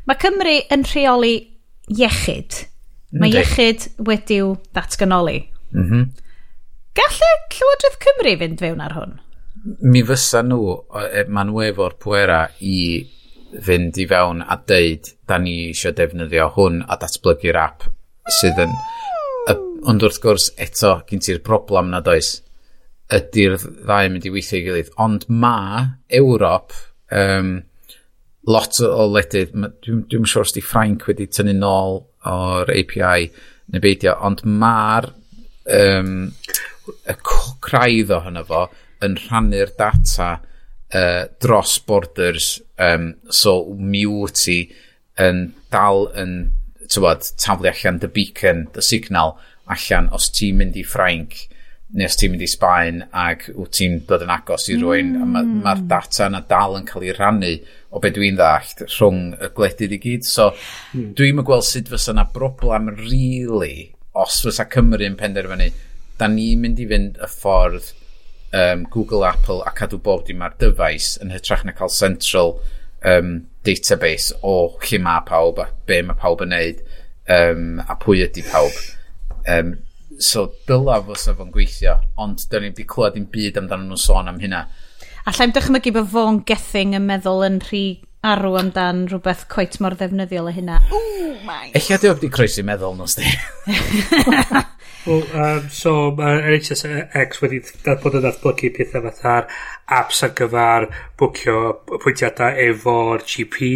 mae 0.08 0.18
Cymru 0.22 0.56
yn 0.72 0.86
rheoli 0.88 1.36
iechyd. 1.90 2.64
Mae 3.20 3.34
iechyd 3.34 3.90
wedi'w 4.06 4.54
datganoli. 4.78 5.40
Mm 5.74 5.86
-hmm. 5.90 6.04
Gallai 6.98 7.32
Llywodraeth 7.56 8.00
Cymru 8.06 8.36
fynd 8.42 8.62
fewn 8.62 8.84
ar 8.86 8.96
hwn? 8.98 9.16
Mi 9.82 10.04
fysa 10.06 10.44
nhw, 10.46 10.76
e, 11.02 11.24
maen 11.28 11.50
nhw 11.50 11.64
efo'r 11.68 11.98
pwera 12.00 12.44
i 12.62 12.78
fynd 13.66 13.98
i 13.98 14.06
fewn 14.08 14.44
a 14.46 14.60
deud, 14.72 15.10
da 15.28 15.40
ni 15.42 15.56
eisiau 15.70 15.96
defnyddio 15.98 16.50
hwn 16.56 16.84
a 16.88 16.98
datblygu'r 17.02 17.60
app 17.66 17.90
sydd 18.40 18.62
yn... 18.68 18.78
Ond 19.90 20.04
wrth 20.04 20.20
gwrs, 20.22 20.50
eto, 20.60 20.98
gyn 21.08 21.22
ti'r 21.24 21.40
broblem 21.42 21.88
na 21.90 22.02
oes 22.12 22.42
ydy'r 23.14 23.58
ddau 23.60 24.08
yn 24.08 24.14
mynd 24.16 24.28
i 24.28 24.32
weithio 24.34 24.60
i 24.60 24.66
gilydd. 24.68 24.92
Ond 25.02 25.26
mae 25.30 25.86
Ewrop, 26.20 26.76
um, 27.16 27.56
lot 28.50 28.80
o 28.86 29.08
ledydd, 29.10 29.56
dwi'n 29.86 30.04
dwi 30.12 30.30
siŵr 30.30 30.46
os 30.46 30.54
di 30.56 30.64
Ffrainc 30.66 31.08
wedi 31.10 31.30
tynnu 31.30 31.56
nôl 31.58 32.04
o'r 32.30 32.70
API 32.74 33.30
neu 33.74 33.82
beidio, 33.84 34.16
ond 34.26 34.44
mae'r 34.46 35.10
um, 35.80 36.30
y 36.90 37.18
craidd 37.26 38.14
ohono 38.14 38.46
fo 38.46 38.64
yn 39.06 39.18
rhannu'r 39.24 39.74
data 39.80 40.32
uh, 40.38 41.26
dros 41.42 41.78
borders, 41.86 42.56
um, 42.82 43.14
so 43.30 43.60
mi 43.74 44.06
wyt 44.10 44.42
ti 44.46 44.60
yn 45.20 45.48
dal 45.74 46.08
yn 46.18 46.36
tywod, 46.90 47.26
taflu 47.42 47.70
allan 47.70 48.02
dy 48.02 48.10
beacon, 48.14 48.68
dy 48.74 48.86
signal 48.86 49.38
allan 49.70 50.10
os 50.16 50.30
ti'n 50.34 50.58
mynd 50.62 50.78
i 50.80 50.86
Ffrainc 50.86 51.49
neu 51.98 52.06
os 52.06 52.18
ti'n 52.20 52.34
mynd 52.34 52.46
i 52.46 52.50
Sbaen 52.50 53.00
ag 53.18 53.48
wyt 53.56 53.72
ti'n 53.80 54.00
dod 54.10 54.22
yn 54.26 54.34
agos 54.34 54.68
i 54.70 54.78
rwy'n 54.78 55.14
mm. 55.16 55.30
mae'r 55.34 55.48
ma, 55.50 55.74
hmm. 55.74 55.88
data 55.90 56.28
yna 56.30 56.42
dal 56.50 56.78
yn 56.78 56.86
cael 56.90 57.08
ei 57.08 57.16
rannu 57.18 57.54
o 57.90 58.02
be 58.04 58.12
dwi'n 58.14 58.38
ddallt 58.38 58.84
rhwng 58.86 59.32
y 59.34 59.50
gwledydd 59.58 59.96
i 59.98 60.02
gyd 60.04 60.28
so 60.30 60.52
mm. 60.54 61.14
dwi'n 61.18 61.42
gweld 61.48 61.66
sut 61.66 61.90
fysa 61.90 62.14
yna 62.14 62.28
broblem 62.36 62.92
really 63.00 63.90
os 64.14 64.38
fysa 64.46 64.68
Cymru 64.70 65.08
yn 65.08 65.18
penderfynu 65.18 65.72
da 66.20 66.30
ni'n 66.30 66.62
mynd 66.62 66.84
i 66.84 66.88
fynd 66.92 67.18
y 67.18 67.32
ffordd 67.32 67.90
um, 68.54 68.86
Google, 68.94 69.26
Apple 69.26 69.64
a 69.66 69.74
cadw 69.74 69.98
bob 70.04 70.28
dim 70.28 70.46
ar 70.46 70.54
dyfais 70.62 71.16
yn 71.24 71.34
hytrach 71.34 71.66
na 71.66 71.74
cael 71.74 71.94
central 71.94 72.60
um, 73.02 73.36
database 73.66 74.36
o 74.46 74.56
lle 74.86 75.02
mae 75.02 75.26
pawb 75.26 75.62
a 75.64 75.70
be 75.90 76.02
mae 76.06 76.22
pawb 76.22 76.46
yn 76.46 76.54
neud 76.54 76.82
um, 77.34 77.80
a 77.82 77.98
pwy 78.02 78.26
ydy 78.28 78.46
pawb 78.46 78.78
um, 79.50 79.78
so 80.18 80.50
dyla 80.68 81.00
fysa 81.08 81.36
fo'n 81.38 81.52
gweithio, 81.54 82.00
ond 82.18 82.46
dyn 82.52 82.66
ni 82.66 82.72
wedi 82.74 82.88
clywed 82.90 83.20
i'n 83.20 83.30
byd 83.32 83.60
amdano 83.62 83.88
nhw'n 83.88 84.04
sôn 84.04 84.32
am 84.32 84.40
hynna. 84.42 84.66
Alla 85.30 85.46
i'n 85.46 85.56
dychmygu 85.56 85.94
bod 85.96 86.10
fo'n 86.14 86.44
gething 86.50 86.96
yn 86.98 87.06
meddwl 87.06 87.46
yn 87.48 87.62
rhy 87.68 87.84
arw 88.26 88.58
amdan 88.60 89.06
rhywbeth 89.08 89.46
coet 89.52 89.78
mor 89.84 89.96
ddefnyddiol 90.00 90.50
o 90.50 90.56
hynna. 90.56 90.82
Ooh, 90.92 91.38
my... 91.46 91.70
Eich 91.78 91.92
adeg 91.96 92.18
wedi 92.18 92.32
croesi 92.34 92.66
meddwl 92.68 92.98
nos 93.00 93.16
di. 93.20 93.30
Well, 95.08 95.24
um, 95.34 95.70
so 95.72 96.12
mae 96.12 96.42
NHS 96.44 96.84
X 97.16 97.40
wedi 97.40 97.62
bod 98.04 98.18
yn 98.20 98.26
datblygu 98.26 98.70
pethau 98.76 99.06
fatha'r 99.06 99.46
apps 99.96 100.20
ar 100.28 100.34
gyfer 100.36 100.90
bwcio 101.18 101.62
pwyntiadau 101.88 102.60
efo'r 102.66 103.24
GP. 103.24 103.70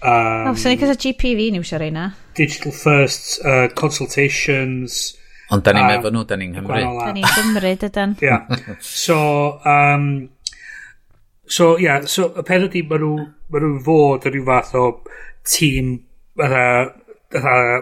Um, 0.00 0.48
oh, 0.48 0.54
so 0.56 0.72
ni 0.72 0.78
gyda 0.80 0.96
GP 0.96 1.34
fi 1.36 1.50
ni 1.52 1.60
siarad 1.60 1.84
reina. 1.84 2.06
Digital 2.38 2.72
first 2.72 3.38
uh, 3.44 3.68
consultations. 3.76 5.17
Ond 5.54 5.64
da 5.64 5.72
ni'n 5.72 5.94
efo 5.94 6.10
nhw, 6.12 6.24
da 6.28 6.36
ni'n 6.36 6.50
Nghymru. 6.52 6.80
Da 6.98 7.12
ni'n 7.16 7.30
Gymru, 7.36 7.72
dydyn. 7.80 8.16
Ia. 8.24 8.40
So, 8.84 9.18
um, 9.64 10.08
so, 11.46 11.76
ia, 11.78 11.84
yeah, 11.86 12.08
so, 12.10 12.28
y 12.36 12.44
peth 12.44 12.66
ydy, 12.68 12.84
mae 12.90 13.00
nhw, 13.00 13.14
ma 13.48 13.62
nhw 13.64 13.78
fod 13.86 14.28
yn 14.28 14.34
rhyw 14.34 14.48
fath 14.50 14.74
o 14.76 14.84
tîm, 15.48 15.94
fatha, 16.36 16.66
uh, 17.40 17.78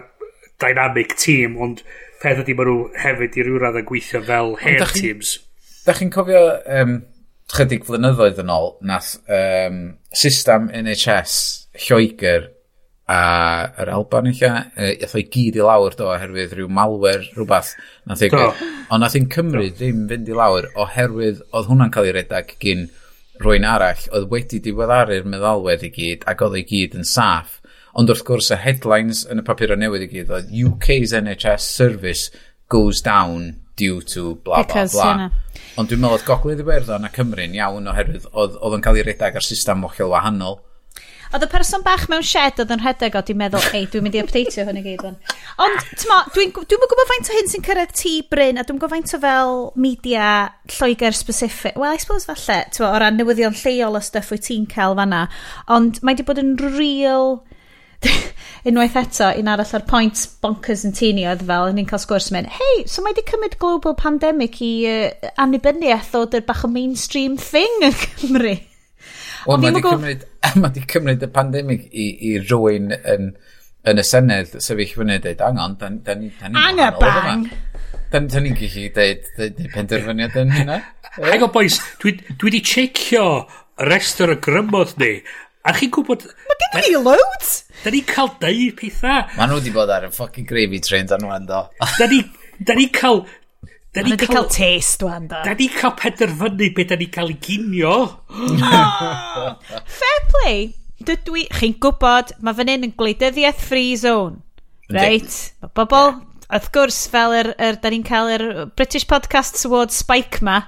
dynamic 0.63 1.17
tîm, 1.19 1.59
ond 1.63 1.83
peth 2.21 2.41
ydy, 2.45 2.55
mae 2.55 2.69
nhw 2.69 2.79
hefyd 3.03 3.35
i 3.35 3.47
ryw 3.47 3.61
radd 3.65 3.81
yn 3.83 3.87
gweithio 3.91 4.23
fel 4.29 4.55
hair 4.63 4.95
teams. 4.95 5.35
Da 5.83 5.95
chi'n 5.97 6.11
cofio, 6.13 6.45
um, 6.79 7.01
chydig 7.51 7.83
flynyddoedd 7.87 8.39
yn 8.43 8.53
ôl, 8.53 8.77
nath 8.87 9.17
um, 9.27 9.81
system 10.15 10.71
NHS 10.71 11.35
Lloegr 11.87 12.53
a 13.07 13.19
yr 13.79 13.89
Alban 13.93 14.27
eich 14.27 14.41
eith 14.43 15.15
o'i 15.15 15.23
gyd 15.31 15.55
i 15.55 15.63
lawr 15.63 15.95
do 15.95 16.09
oherwydd 16.11 16.55
rhyw 16.57 16.67
malwer 16.67 17.21
rhywbeth 17.23 17.73
nath 18.09 18.23
ei 18.25 18.31
gwneud. 18.33 18.63
Ond 18.91 19.03
nath 19.03 19.15
i'n 19.15 19.29
Cymru 19.31 19.69
ddim 19.71 20.07
fynd 20.09 20.27
i 20.27 20.35
lawr 20.35 20.67
oherwydd 20.75 21.39
oedd 21.47 21.69
hwnna'n 21.69 21.93
cael 21.95 22.09
ei 22.09 22.17
redag 22.17 22.51
gyn 22.63 22.89
rwy'n 23.39 23.67
arall 23.69 24.03
oedd 24.11 24.27
wedi 24.33 24.59
diweddaru'r 24.65 25.29
meddalwedd 25.29 25.85
i 25.87 25.91
gyd 25.95 26.27
ac 26.27 26.43
oedd 26.43 26.59
ei 26.59 26.65
gyd 26.67 26.99
yn 26.99 27.07
saff. 27.07 27.61
Ond 27.97 28.11
wrth 28.11 28.25
gwrs 28.27 28.51
y 28.53 28.59
headlines 28.61 29.23
yn 29.31 29.39
y 29.41 29.47
papur 29.47 29.73
newydd 29.79 30.03
i 30.05 30.11
gyd 30.11 30.33
oedd 30.33 30.51
UK's 30.67 31.15
NHS 31.17 31.71
service 31.79 32.27
goes 32.67 32.99
down 33.01 33.53
due 33.79 34.01
to 34.01 34.35
bla 34.43 34.65
bla 34.67 34.83
bla. 34.91 35.29
Ond 35.77 35.89
dwi'n 35.89 36.01
meddwl 36.01 36.17
oedd 36.17 36.27
Gogledd 36.27 36.61
Iwerddon 36.63 37.07
a 37.07 37.11
Cymru'n 37.13 37.55
iawn 37.55 37.87
oherwydd 37.87 38.27
oedd, 38.33 38.57
oedd 38.59 38.77
yn 38.77 38.83
cael 38.83 38.99
ei 38.99 39.05
redag 39.07 39.37
ar 39.37 39.45
system 39.45 39.85
mochel 39.85 40.11
wahanol. 40.11 40.59
Oedd 41.33 41.43
y 41.43 41.49
person 41.51 41.83
bach 41.85 42.05
mewn 42.11 42.25
shed 42.25 42.61
oedd 42.61 42.71
yn 42.75 42.83
rhedeg 42.83 43.17
o, 43.17 43.23
dwi'n 43.25 43.39
meddwl, 43.41 43.65
ei, 43.75 43.87
dwi'n 43.91 44.05
mynd 44.05 44.15
i 44.15 44.21
updateio 44.23 44.67
hwn 44.67 44.79
i 44.79 44.83
gyd. 44.85 45.03
Fan. 45.03 45.17
Ond, 45.65 45.89
ti'n 45.99 46.13
dwi'n 46.35 46.53
dwi 46.55 46.79
gwybod 46.83 47.11
faint 47.11 47.31
o 47.31 47.35
hyn 47.35 47.51
sy'n 47.51 47.65
cyrraedd 47.65 47.95
ti 47.97 48.13
Bryn, 48.31 48.61
a 48.61 48.63
dwi'n 48.63 48.79
gwybod 48.79 48.95
faint 48.95 49.17
o 49.17 49.21
fel 49.25 49.59
media 49.75 50.29
Lloegr 50.77 51.17
specific. 51.17 51.75
Well, 51.75 51.91
I 51.91 51.99
suppose 52.03 52.29
falle, 52.29 52.63
ti'n 52.71 52.87
o 52.87 52.93
ran 53.03 53.19
newyddion 53.19 53.57
lleol 53.59 53.99
o 53.99 54.03
stuff 54.03 54.31
wyt 54.31 54.47
ti'n 54.47 54.69
cael 54.71 54.95
fanna. 54.99 55.27
Ond 55.73 56.01
mae 56.03 56.17
di 56.17 56.27
bod 56.27 56.41
yn 56.43 56.55
real... 56.63 57.39
unwaith 58.69 58.97
eto, 58.99 59.31
un 59.39 59.47
arall 59.49 59.71
ar 59.73 59.85
pwynt 59.89 60.21
bonkers 60.43 60.83
yn 60.85 60.93
tini 60.93 61.25
oedd 61.29 61.43
fel, 61.47 61.71
ni'n 61.73 61.87
cael 61.89 62.01
sgwrs 62.03 62.29
mynd, 62.35 62.51
hei, 62.53 62.83
so 62.89 63.01
mae 63.01 63.15
di 63.17 63.23
cymryd 63.25 63.57
global 63.61 63.95
pandemic 63.97 64.59
i 64.61 64.71
uh, 64.89 65.29
annibyniaeth 65.41 66.13
o 66.19 66.25
dyr 66.29 66.45
bach 66.47 66.65
o 66.67 66.71
mainstream 66.71 67.37
thing 67.41 67.87
yn 67.87 67.95
Cymru. 68.03 68.53
Ond 69.45 69.63
mae 69.63 69.71
wedi 69.75 69.83
cymryd, 69.85 70.25
ma 70.61 70.71
di 70.73 70.83
cymryd 70.89 71.23
y 71.27 71.29
pandemig 71.33 71.87
i, 71.91 72.07
i 72.29 72.33
rwy'n 72.41 72.91
yn, 72.97 73.31
yn 73.87 74.01
y 74.01 74.05
Senedd 74.07 74.57
sefyll 74.63 74.95
fyny 74.97 75.17
a 75.17 75.21
dweud 75.23 75.43
angon, 75.45 75.77
da 75.79 75.91
da 76.07 76.17
ni... 76.17 76.31
Angen 76.41 76.99
bang! 77.01 77.47
Da 78.11 78.21
da 78.23 78.43
ni'n 78.43 78.57
gallu 78.57 78.87
dweud 78.95 79.31
dweud 79.37 79.63
penderfyniad 79.75 80.37
yn 80.41 80.53
hynna. 80.55 80.81
Hang 81.17 81.45
on 81.45 81.53
boys, 81.53 81.79
dwi 82.01 82.17
dwi 82.33 82.57
di 82.57 82.63
checio 82.65 83.25
restr 83.87 84.33
y 84.35 84.39
grymodd 84.43 84.95
ni. 85.01 85.17
A 85.67 85.73
chi'n 85.75 85.91
gwybod... 85.93 86.23
Mae 86.47 86.61
gen 86.63 86.91
i 86.93 87.01
loads! 87.03 87.57
Da 87.83 87.91
ni'n 87.93 88.05
cael 88.07 88.31
deud 88.41 88.77
pethau. 88.79 89.25
Mae 89.37 89.49
nhw 89.49 89.59
wedi 89.59 89.73
bod 89.75 89.91
ar 89.93 90.07
y 90.07 90.13
ffocin 90.13 90.47
gravy 90.47 90.79
train 90.83 91.09
dan 91.09 91.21
nhw 91.23 91.33
ando. 91.35 91.65
Da 91.99 92.07
ni'n 92.09 92.93
cael 92.95 93.25
Da 93.97 94.03
ni 94.05 94.13
wedi 94.13 94.27
cael 94.29 94.49
test 94.53 95.01
wan 95.01 95.25
da. 95.31 95.41
Da 95.45 95.55
ni 95.57 95.67
cael 95.73 95.95
penderfynu 95.97 96.69
beth 96.77 96.91
da 96.91 96.97
ni 96.99 97.07
cael 97.13 97.31
ei 97.33 97.39
ginio. 97.41 97.95
Fair 99.99 100.19
play. 100.33 100.67
Dydw 101.07 101.37
i, 101.37 101.45
chi'n 101.53 101.77
gwybod, 101.81 102.35
mae 102.45 102.57
fan 102.57 102.69
hyn 102.71 102.85
yn 102.87 102.93
gwleidyddiaeth 102.97 103.61
free 103.61 103.95
zone. 104.01 104.41
Reit, 104.93 105.33
mae 105.61 105.73
bobl, 105.77 106.11
yeah. 106.13 106.57
wrth 106.57 106.69
gwrs, 106.73 106.99
fel 107.11 107.35
yr, 107.37 107.51
yr 107.61 107.77
da 107.83 107.91
ni'n 107.91 108.05
cael 108.07 108.31
yr 108.33 108.45
British 108.79 109.05
Podcasts 109.09 109.65
Award 109.67 109.93
spike 109.93 110.41
ma, 110.45 110.61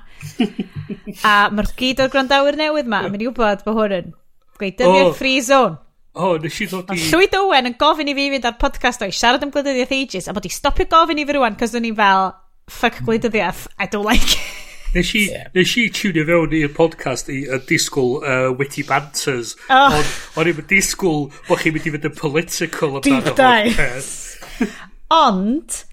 a 1.24 1.34
mae'r 1.54 1.72
gyd 1.80 2.04
o'r 2.04 2.12
grandawyr 2.14 2.58
newydd 2.60 2.90
ma, 2.92 3.06
a 3.06 3.12
mynd 3.12 3.24
i 3.24 3.30
wybod 3.30 3.64
bod 3.66 3.78
hwn 3.80 3.96
yn 3.98 4.12
gwleidyddiaeth 4.60 5.14
oh. 5.14 5.16
free 5.18 5.40
zone. 5.46 5.80
O, 6.14 6.34
oh, 6.34 6.36
nes 6.44 6.60
i 6.62 6.68
ddod 6.68 6.92
i... 6.94 7.00
Llwyd 7.10 7.38
Owen 7.40 7.72
yn 7.72 7.78
gofyn 7.80 8.12
i 8.12 8.16
fi 8.18 8.28
fynd 8.36 8.48
ar 8.50 8.60
podcast 8.62 9.06
o'i 9.06 9.16
siarad 9.16 9.46
am 9.46 9.54
gwleidyddiaeth 9.56 9.96
ages, 9.98 10.30
a 10.30 10.36
bod 10.36 10.50
i 10.50 10.54
stopio 10.54 10.90
gofyn 10.92 11.24
i 11.24 11.26
fi 11.30 11.38
rwan, 11.38 11.58
cos 11.58 11.78
o'n 11.80 11.88
i'n 11.88 11.98
fel, 11.98 12.34
fuck 12.70 13.02
gwleidyddiaeth, 13.06 13.68
I 13.80 13.86
don't 13.86 14.06
like 14.06 14.38
it. 14.38 14.66
Nes 14.90 15.12
i, 15.14 15.28
yeah. 15.30 15.50
nes 15.54 15.72
i 15.78 15.84
tunio 15.94 16.24
fewn 16.26 16.54
i'r 16.58 16.72
podcast 16.74 17.28
i 17.30 17.44
yn 17.46 17.62
disgwyl 17.70 18.16
uh, 18.24 18.48
witty 18.58 18.82
banters. 18.88 19.54
Oh. 19.70 20.00
Ond 20.00 20.40
o'n 20.42 20.50
i'n 20.50 20.64
disgwyl 20.72 21.28
bod 21.46 21.62
chi'n 21.62 21.76
mynd 21.76 21.86
i 21.86 21.94
fynd 21.94 22.08
yn 22.10 22.16
political 22.18 22.98
amdano. 22.98 23.36
Deep 23.38 23.78
dive. 23.78 24.72
Ond, 25.14 25.84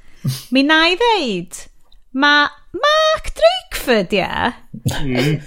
mi 0.55 0.65
na 0.65 0.81
i 0.89 0.97
ddeud, 1.01 1.61
mae 2.17 2.49
Mark 2.77 3.31
Drakeford, 3.37 4.17
ia. 4.17 4.55
Mm. 4.89 5.45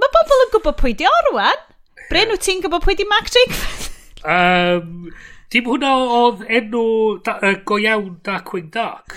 mae 0.00 0.16
bobl 0.16 0.44
yn 0.46 0.52
gwybod 0.56 0.80
pwy 0.80 0.96
di 0.96 1.08
orwan. 1.08 1.68
Bryn, 2.08 2.32
wyt 2.32 2.48
ti'n 2.48 2.64
gwybod 2.64 2.84
pwy 2.88 2.96
di 2.96 3.08
Mark 3.12 3.28
Drakeford? 3.32 3.92
um, 4.24 5.12
Dim 5.52 5.66
hwnna 5.68 5.88
oedd 6.16 6.38
enw 6.48 6.82
da, 7.26 7.34
uh, 7.44 7.58
go 7.68 7.76
iawn 7.76 8.14
Darkwing 8.24 8.70
Duck. 8.72 9.12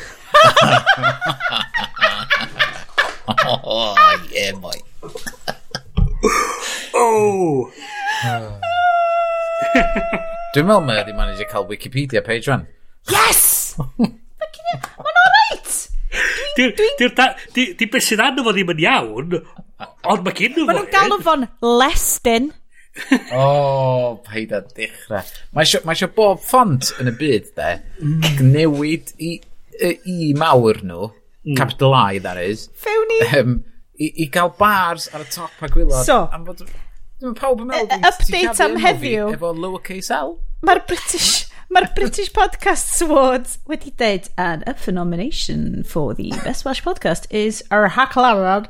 oh, 3.64 3.96
yeah, 4.34 4.52
boy. 4.60 4.76
oh! 6.92 7.72
Dwi'n 10.52 10.68
meddwl 10.68 10.84
mae 10.84 11.00
wedi 11.00 11.16
manage 11.16 11.46
i 11.46 11.48
cael 11.54 11.70
Wikipedia 11.72 12.20
page 12.26 12.52
rhan. 12.52 12.68
Yes! 13.14 13.80
Mae'n 13.80 15.22
alright! 15.24 15.72
Dwi'n... 16.60 17.16
Di 17.56 17.88
beth 17.88 18.10
sydd 18.10 18.26
arno 18.28 18.44
fo 18.44 18.52
ddim 18.52 18.76
yn 18.76 18.84
iawn, 18.90 19.40
ond 19.40 20.28
mae 20.28 20.36
gen 20.36 20.52
nhw... 20.60 20.68
Mae 20.68 20.82
nhw'n 20.82 20.92
galw 21.00 21.24
fo'n 21.24 21.48
Lestin 21.80 22.52
o, 23.32 23.40
oh, 23.40 24.16
paid 24.24 24.54
a 24.56 24.62
dechrau. 24.62 25.36
Mae 25.56 25.68
eisiau 25.68 25.86
ma 25.88 25.96
bob 26.16 26.42
font 26.44 26.94
yn 27.02 27.12
y 27.12 27.16
byd, 27.20 27.52
de, 27.60 27.70
mm. 28.00 28.42
newid 28.54 29.14
i, 29.20 29.38
i 29.84 30.34
mawr 30.40 30.82
nhw, 30.84 31.12
mm. 31.12 31.56
capital 31.60 31.96
I, 31.98 32.20
that 32.24 32.42
is. 32.42 32.70
Fewn 32.86 33.08
ni. 33.12 33.22
Um, 33.40 33.58
i, 34.00 34.12
I 34.24 34.30
gael 34.32 34.54
bars 34.60 35.10
ar 35.14 35.26
y 35.26 35.30
top 35.32 35.64
a 35.64 35.72
gwylod. 35.72 36.04
So, 36.08 36.26
am 36.32 36.48
bod, 36.48 36.64
Dwi'n 37.24 37.36
pawb 37.40 37.62
yn 37.64 37.70
meddwl... 37.72 38.02
Update 38.10 38.60
am 38.64 38.74
heddiw. 38.84 39.30
Efo 39.38 39.54
lowercase 39.56 40.12
L. 40.16 40.38
Mae'r 40.68 40.84
British... 40.88 41.46
Mae'r 41.74 41.88
British 41.96 42.30
Podcast 42.32 42.92
Awards 43.02 43.58
wedi 43.68 43.90
deud, 43.98 44.28
and 44.38 44.64
up 44.70 44.78
for 44.80 44.94
nomination 44.94 45.84
for 45.84 46.14
the 46.14 46.30
Best 46.44 46.64
Welsh 46.64 46.84
Podcast 46.86 47.26
is 47.32 47.64
our 47.72 47.90
Haclarad 47.90 48.68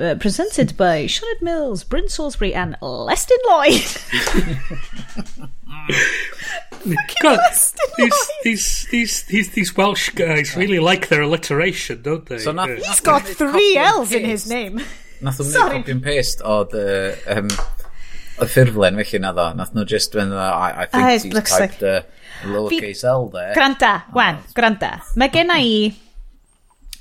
uh, 0.00 0.14
presented 0.20 0.76
by 0.76 1.04
Sianed 1.06 1.42
Mills, 1.42 1.84
Bryn 1.84 2.08
Salisbury 2.08 2.54
and 2.54 2.76
Lestin 2.80 3.38
Lloyd. 3.48 3.82
God, 7.22 7.38
Western 7.38 7.90
these, 7.96 8.10
Lloyd. 8.12 8.28
these, 8.44 8.86
these, 8.90 9.22
these, 9.24 9.50
these 9.52 9.76
Welsh 9.76 10.10
guys 10.10 10.56
really 10.56 10.78
like 10.78 11.08
their 11.08 11.22
alliteration, 11.22 12.02
don't 12.02 12.26
they? 12.26 12.38
So 12.38 12.52
nath- 12.52 12.68
Yeah. 12.68 12.76
He's 12.88 13.00
got 13.00 13.22
three 13.22 13.76
L's 13.76 14.12
in 14.12 14.24
his 14.24 14.48
name. 14.48 14.80
Nath 15.20 15.38
nhw'n 15.40 15.44
Sorry. 15.50 15.78
neud 15.78 15.80
copy 15.82 15.92
and 15.92 16.02
paste 16.04 16.42
o 16.44 16.64
dy, 16.68 16.82
um, 17.32 17.48
y 18.36 18.44
ffurflen 18.52 18.98
felly 19.00 19.18
na 19.24 19.30
ddo. 19.32 19.46
Nath 19.56 19.72
nhw 19.72 19.86
just 19.88 20.14
when 20.14 20.32
I, 20.32 20.82
I 20.82 20.86
think 20.86 21.04
Ah, 21.04 21.08
he's 21.10 21.24
it 21.24 21.32
looks 21.32 21.56
typed 21.56 21.80
the 21.80 22.04
lowercase 22.44 23.02
L 23.02 23.28
there. 23.32 23.54
Granda, 23.56 24.02
wan, 24.12 24.42
granda. 24.54 25.00
Mae 25.16 25.28
gen 25.32 25.50
i 25.54 25.96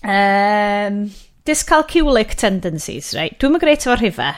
um, 0.08 1.12
dyscalculic 1.46 2.36
tendencies, 2.40 3.14
right? 3.18 3.38
Dwi'n 3.42 3.60
greit 3.62 3.86
efo 3.86 3.96
rhifau. 4.00 4.34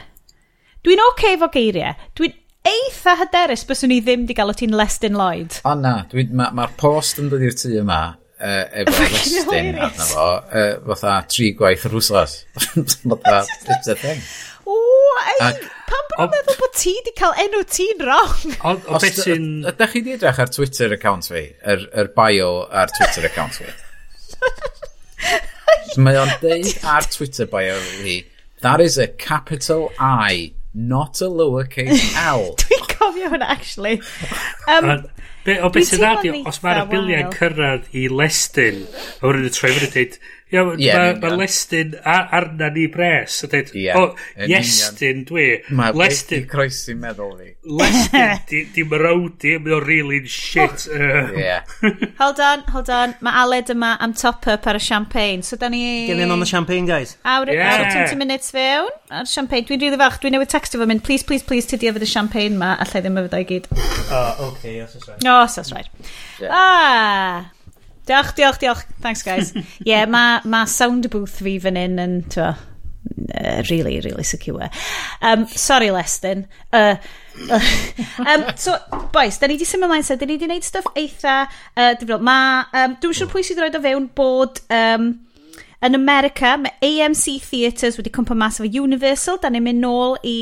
Dwi'n 0.86 1.02
oce 1.04 1.14
okay 1.14 1.38
efo 1.38 1.50
geiriau. 1.54 1.96
Dwi'n 2.18 2.36
eitha 2.68 3.16
hyderus 3.22 3.66
byswn 3.68 3.96
i 3.96 4.02
ddim 4.04 4.28
di 4.28 4.36
gael 4.38 4.52
o 4.52 4.56
ti'n 4.58 4.76
Lestin 4.76 5.18
Lloyd. 5.20 5.62
O 5.68 5.76
na, 5.80 6.02
mae'r 6.12 6.56
ma, 6.56 6.68
post 6.80 7.22
yn 7.22 7.32
dod 7.32 7.46
i'r 7.46 7.56
tŷ 7.56 7.78
yma 7.82 8.02
uh, 8.12 8.66
efo 8.84 9.08
Lestin 9.14 9.74
arno 9.76 10.10
fo, 10.12 10.28
uh, 10.52 10.76
fatha 10.92 11.16
tri 11.32 11.54
gwaith 11.58 11.88
yr 11.88 11.98
wsos. 12.02 12.38
fatha, 13.08 13.42
it's 13.78 13.92
a 13.94 13.98
thing. 14.04 14.22
O, 14.68 14.76
ei, 15.24 15.52
pam 15.88 16.08
bod 16.12 16.18
nhw'n 16.20 16.32
meddwl 16.34 16.58
bod 16.60 16.74
ti 16.76 16.92
di 17.06 17.14
cael 17.16 17.38
enw 17.46 17.64
ti'n 17.72 18.04
wrong? 18.04 18.56
Ond 18.68 18.90
o 18.92 19.00
beth 19.00 19.22
sy'n... 19.24 19.52
Ydych 19.72 19.94
chi 19.94 20.04
di 20.04 20.18
edrych 20.18 20.42
ar 20.44 20.52
Twitter 20.52 20.96
account 20.98 21.30
fi, 21.32 21.46
yr 21.64 21.86
er, 21.88 21.92
er 22.04 22.16
bio 22.18 22.50
ar 22.68 22.92
Twitter 22.98 23.30
account 23.32 23.62
fi? 23.62 23.72
So 25.94 26.04
mae 26.04 26.18
o'n 26.20 26.34
deud 26.42 26.72
ar 26.88 27.08
Twitter 27.14 27.48
bio 27.50 27.78
fi, 27.80 28.20
that 28.62 28.82
is 28.82 28.98
a 28.98 29.08
capital 29.08 29.92
I, 30.00 30.54
not 30.74 31.22
a 31.22 31.30
lowercase 31.32 32.14
L. 32.24 32.56
Dwi'n 32.64 32.88
cofio 32.92 33.32
hwnna, 33.34 33.50
actually. 33.56 34.02
Um, 34.68 35.08
Be, 35.48 35.56
o 35.64 35.70
beth 35.72 35.94
sy'n 35.94 36.04
adio, 36.04 36.34
os 36.50 36.58
mae'r 36.60 36.90
biliau'n 36.92 37.30
cyrraedd 37.32 37.86
i 37.96 38.10
Lestyn, 38.12 38.82
a 39.22 39.30
wedyn 39.30 39.48
y 39.48 39.52
troi 39.56 39.70
yn 39.78 39.86
dweud, 39.94 40.18
Ia, 40.48 40.62
yeah, 40.80 40.98
mae 41.04 41.16
ma 41.20 41.34
Lestyn 41.36 41.98
a, 42.00 42.22
arna 42.38 42.70
ni 42.72 42.86
bres. 42.88 43.42
A 43.44 43.50
dweud, 43.52 43.72
o, 43.92 44.04
oh, 44.04 44.46
Iestyn 44.48 45.26
dwi. 45.28 45.48
Mae 45.76 45.92
Lestyn... 45.92 46.46
Mae 46.46 46.52
croesi 46.54 46.96
meddwl 46.96 47.34
fi. 47.36 47.50
Lestyn, 47.68 48.70
di, 48.76 48.86
mrawdi, 48.88 49.58
mae 49.60 49.76
o'n 49.76 49.84
really 49.84 50.22
shit. 50.32 50.88
Oh. 50.88 51.34
yeah. 51.36 51.68
hold 52.22 52.40
on, 52.40 52.64
hold 52.72 52.92
on. 52.94 53.18
Mae 53.20 53.44
Aled 53.44 53.74
yma 53.76 53.98
am 54.00 54.16
top-up 54.16 54.70
ar 54.72 54.80
y 54.80 54.84
champagne. 54.88 55.44
So 55.44 55.60
da 55.60 55.68
ni... 55.74 56.08
Get 56.08 56.24
in 56.24 56.32
on 56.32 56.40
the 56.40 56.48
champagne, 56.48 56.88
guys. 56.88 57.18
Awr, 57.26 57.52
yeah. 57.52 57.84
awr 57.84 58.08
20 58.08 58.16
minutes 58.16 58.56
fewn 58.56 58.88
ar 59.12 59.28
champagne. 59.28 59.68
Dwi'n 59.68 59.84
rili 59.84 60.00
fach, 60.00 60.22
dwi'n 60.24 60.38
newid 60.38 60.54
texto 60.54 60.80
fo 60.80 60.88
mynd, 60.88 61.04
please, 61.04 61.28
please, 61.28 61.44
please, 61.44 61.68
tydi 61.68 61.92
efo 61.92 62.00
y 62.00 62.08
champagne 62.08 62.56
ma, 62.56 62.78
allai 62.88 63.04
ddim 63.04 63.20
efo 63.20 63.36
i 63.36 63.44
gyd. 63.52 63.68
Oh, 63.76 64.54
okay, 64.54 64.78
yes, 64.80 64.96
that's 64.96 65.12
right. 65.12 65.28
Oh, 65.28 65.44
that's 65.44 65.76
right. 65.76 65.92
Yeah. 66.40 66.56
Ah, 66.56 67.52
Diolch, 68.08 68.34
diolch, 68.36 68.60
diolch. 68.62 68.86
Thanks, 69.02 69.22
guys. 69.24 69.52
Ie, 69.56 69.66
yeah, 69.92 70.06
mae 70.08 70.40
ma 70.48 70.64
sound 70.72 71.10
booth 71.12 71.42
fi 71.44 71.58
fan 71.60 71.76
hyn 71.80 72.00
yn, 72.00 72.18
twa, 72.32 72.54
uh, 72.56 73.64
really, 73.70 74.00
really 74.00 74.24
secure. 74.24 74.70
Um, 75.22 75.46
sorry, 75.48 75.92
Lestin. 75.92 76.46
Uh, 76.72 76.96
uh, 77.50 77.60
um, 78.28 78.46
so, 78.56 78.78
boys, 79.12 79.40
da 79.42 79.52
ni 79.52 79.60
di 79.60 79.68
symud 79.68 79.90
ymlaen, 79.90 80.08
da 80.08 80.30
ni 80.30 80.40
di 80.40 80.48
wneud 80.48 80.64
stuff 80.64 80.88
eitha 80.96 81.36
uh, 81.50 81.94
difrod. 82.00 82.24
Mae, 82.24 82.64
um, 82.80 82.96
dwi'n 83.04 83.20
siŵr 83.20 83.32
pwy 83.34 83.44
sydd 83.44 83.60
wedi 83.60 83.76
roi 83.76 83.84
o 83.84 83.88
fewn 83.90 84.10
bod 84.16 84.64
um, 84.72 85.12
Yn 85.86 85.94
America, 85.94 86.56
mae 86.58 86.74
AMC 86.82 87.36
Theatres 87.46 88.00
wedi 88.00 88.10
cwmpa 88.14 88.34
mas 88.38 88.58
efo 88.58 88.70
Universal. 88.82 89.38
Da 89.44 89.52
ni'n 89.54 89.66
mynd 89.66 89.84
nôl 89.84 90.16
i... 90.26 90.38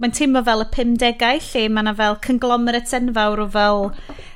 Mae'n 0.00 0.12
teimlo 0.12 0.42
fel 0.44 0.64
y 0.66 0.68
50au, 0.74 1.40
lle 1.46 1.62
mae 1.72 1.86
yna 1.86 1.94
fel 1.96 2.18
conglomerate 2.26 2.98
enfawr 2.98 3.46
o 3.46 3.48
fel 3.54 3.86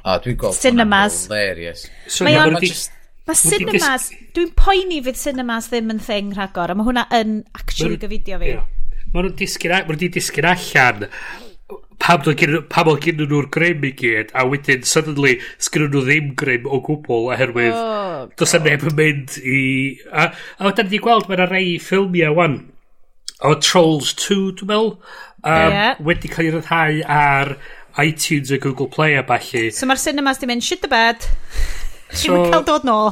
A, 0.08 0.16
dwi'n 0.24 0.38
gweld 0.40 0.56
cinemas. 0.56 1.26
Hilarious. 1.28 1.84
So, 2.06 2.24
mae 2.24 2.40
o'n... 2.40 2.56
Mae 2.56 3.40
cinemas... 3.42 4.08
Dwi'n 4.38 4.54
poeni 4.56 5.02
fydd 5.04 5.20
cinemas 5.20 5.68
ddim 5.68 5.92
yn 5.92 6.00
thing 6.00 6.32
rhagor, 6.38 6.72
a 6.72 6.78
mae 6.78 6.88
hwnna 6.88 7.04
yn 7.18 7.42
actually 7.52 8.00
gyfidio 8.00 8.40
fi. 8.40 8.56
Mae 9.12 9.24
nhw'n 9.24 9.36
disgyn, 9.36 9.76
ma 9.84 10.00
disgyn 10.00 10.48
allan 10.48 11.08
pam 12.02 12.24
oedd 12.24 12.38
gen, 12.40 12.56
pam 12.70 12.90
oedd 12.92 13.02
gen 13.04 13.20
nhw'r 13.20 13.48
grym 13.54 13.84
i 13.86 13.92
gyd 13.98 14.32
a 14.38 14.44
wedyn 14.48 14.84
suddenly 14.88 15.36
sgyn 15.62 15.88
nhw 15.88 16.02
ddim 16.06 16.32
grym 16.38 16.68
o 16.68 16.80
gwbl 16.86 17.30
oherwydd 17.32 17.76
oh, 17.76 18.26
does 18.38 18.54
yna 18.58 18.72
neb 18.72 18.86
yn 18.90 18.98
mynd 18.98 19.38
i 19.42 19.62
a, 20.10 20.28
a 20.30 20.68
wedyn 20.68 20.92
ni 20.92 21.02
gweld 21.04 21.30
mae'n 21.30 21.46
rei 21.50 21.74
ffilmiau 21.82 22.36
wan 22.38 22.60
o 23.46 23.54
Trolls 23.62 24.14
2 24.18 24.38
dwi'n 24.60 24.72
meddwl 24.72 24.92
um, 24.94 25.74
yeah. 25.74 25.98
wedi 26.04 26.30
cael 26.32 26.50
ei 26.50 26.54
ryddhau 26.56 27.02
ar 27.18 27.54
iTunes 27.98 28.54
a 28.54 28.60
Google 28.62 28.90
Play 28.94 29.18
a 29.18 29.26
balli 29.26 29.68
so 29.74 29.86
mae'r 29.90 30.02
cinemas 30.02 30.42
di 30.42 30.50
mynd 30.50 30.64
shit 30.64 30.84
the 30.84 30.90
bed. 30.92 31.28
So, 32.08 32.32
chi'n 32.32 32.52
cael 32.54 32.62
dod 32.64 32.86
nôl? 32.88 33.10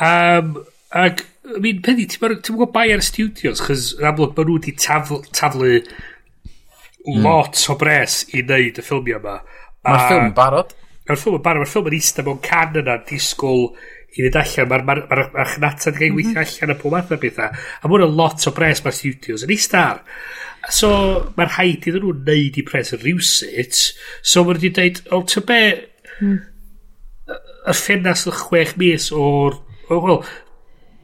Um, 0.00 0.54
ac 0.88 1.26
I 1.44 1.60
mean, 1.60 1.82
pedi, 1.84 2.06
ti'n 2.08 2.40
gwybod 2.40 2.70
bai 2.72 2.86
ar 2.94 3.02
y 3.02 3.04
studios, 3.04 3.60
chys 3.66 3.90
yn 3.98 4.06
amlwg 4.08 4.32
maen 4.32 4.46
nhw 4.48 4.54
wedi 4.56 4.72
taflu, 4.80 5.18
taflu 5.36 5.74
Hmm. 7.04 7.26
lot 7.26 7.60
o 7.68 7.76
bres 7.80 8.22
i 8.32 8.40
wneud 8.40 8.80
y 8.80 8.84
ffilmiau 8.84 9.20
yma. 9.20 9.34
Mae'r 9.84 10.06
ffilm 10.06 10.30
barod. 10.36 10.72
Mae'r 11.04 11.20
ffilm 11.20 11.36
yn 11.38 11.44
barod. 11.44 11.60
Mae'r 11.60 11.72
ffilm 11.72 11.90
yn 11.90 11.98
eistedd 11.98 12.28
mewn 12.28 12.40
can 12.44 12.78
yna 12.80 12.96
disgwyl 13.10 13.66
i 14.14 14.24
fynd 14.24 14.38
allan. 14.40 14.70
Mae'r 14.70 14.86
ma, 14.88 14.96
ma, 15.02 15.18
ma, 15.18 15.26
ma 15.34 15.46
chnatad 15.50 15.98
gael 15.98 16.14
mhm. 16.14 16.20
weithio 16.20 16.44
allan 16.44 16.72
a 16.72 16.78
pob 16.80 16.96
math 16.96 17.12
o 17.12 17.20
bethau. 17.20 17.60
A 17.82 17.90
mae'n 17.90 18.16
lot 18.16 18.48
o 18.48 18.54
bres 18.56 18.80
mae'r 18.84 18.96
studios 18.96 19.44
yn 19.44 19.52
eistedd 19.52 19.82
ar. 19.82 20.00
So 20.72 20.90
mae'r 21.36 21.52
haid 21.58 21.90
iddyn 21.90 22.06
nhw 22.06 22.14
wneud 22.14 22.56
i 22.60 22.64
pres 22.64 22.94
yn 22.96 23.02
rhywsut. 23.02 23.82
So 24.22 24.46
mae'n 24.46 24.56
wedi 24.56 24.72
dweud, 24.78 25.04
o, 25.12 25.20
ty 25.28 25.44
be... 25.44 25.60
Hmm. 26.16 26.40
Y 27.64 27.72
ffenast 27.76 28.28
y 28.28 28.34
chwech 28.38 28.74
mis 28.80 29.10
o'r... 29.12 29.60
Wel, 29.90 30.24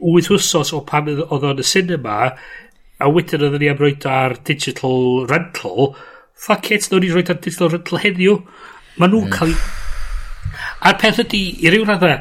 wyth 0.01 0.31
wsos 0.33 0.73
o 0.73 0.81
pan 0.89 1.09
oedd 1.13 1.45
o'n 1.45 1.61
y 1.61 1.67
cinema 1.67 2.33
a 3.01 3.09
wedyn 3.11 3.45
oedden 3.47 3.63
ni 3.63 3.71
am 3.71 3.81
roed 3.81 4.07
ar 4.09 4.37
digital 4.47 5.27
rental, 5.31 5.95
fuck 6.37 6.71
it, 6.75 6.89
nhw'n 6.91 7.05
ni 7.05 7.13
roed 7.15 7.33
ar 7.33 7.41
digital 7.41 7.73
rental 7.73 8.03
heddiw. 8.03 8.39
Mae 8.99 9.13
nhw'n 9.13 9.29
mm. 9.29 9.37
cael 9.37 9.55
ei... 9.55 9.79
A'r 10.89 10.97
peth 11.01 11.21
ydy, 11.25 11.43
i 11.65 11.73
ryw 11.73 11.85
radda, 11.89 12.15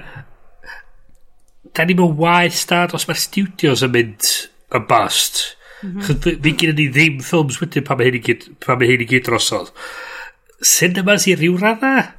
da 1.76 1.86
ni'n 1.86 2.00
mynd 2.00 2.20
waith 2.20 2.58
stad 2.60 2.94
os 2.98 3.08
mae'r 3.08 3.22
studios 3.22 3.84
yn 3.86 3.94
mynd 3.94 4.30
yn 4.76 4.86
bust. 4.90 5.42
Mm 5.82 6.02
-hmm. 6.02 6.40
Fi 6.44 6.54
gyda 6.60 6.76
ni 6.76 6.88
ddim 6.92 7.20
ffilms 7.24 7.60
wedyn 7.62 7.86
pan 7.88 8.00
mae 8.00 8.10
hyn 8.10 8.20
i 8.20 8.24
gyd, 8.24 8.48
pan 8.64 8.80
mae 8.80 8.90
hyn 8.90 9.04
i 9.06 9.08
gyd 9.10 9.28
drosodd. 9.28 9.72
Cinemas 10.60 11.28
i 11.32 11.36
ryw 11.40 11.56
radda? 11.60 12.19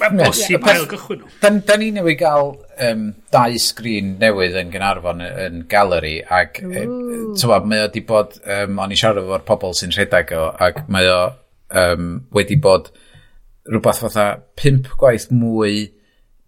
Mae'n 0.00 0.16
bosib 0.22 0.56
yeah. 0.56 0.72
ail 0.72 0.86
gychwyn 0.88 1.20
nhw. 1.20 1.30
Da, 1.42 1.50
da 1.68 1.76
ni 1.80 1.90
newid 1.94 2.18
gael 2.20 2.54
um, 2.86 3.04
dau 3.34 3.58
sgrin 3.60 4.14
newydd 4.20 4.56
yn 4.60 4.72
Gynarfon 4.72 5.22
yn 5.26 5.62
galeri 5.70 6.16
ac 6.24 6.62
e, 6.64 6.86
tywa, 7.38 7.60
mae 7.68 7.84
o 7.84 7.92
di 7.92 8.02
bod, 8.08 8.38
um, 8.44 8.80
o'n 8.80 8.94
i 8.94 8.98
siarad 8.98 9.22
efo'r 9.22 9.46
pobl 9.48 9.76
sy'n 9.76 9.94
rhedeg 9.96 10.34
o 10.38 10.48
ac 10.68 10.84
mae 10.92 11.08
o 11.12 11.20
um, 11.84 12.12
wedi 12.34 12.58
bod 12.60 12.90
rhywbeth 13.70 14.02
fatha 14.06 14.26
pimp 14.58 14.88
gwaith 15.00 15.28
mwy 15.34 15.88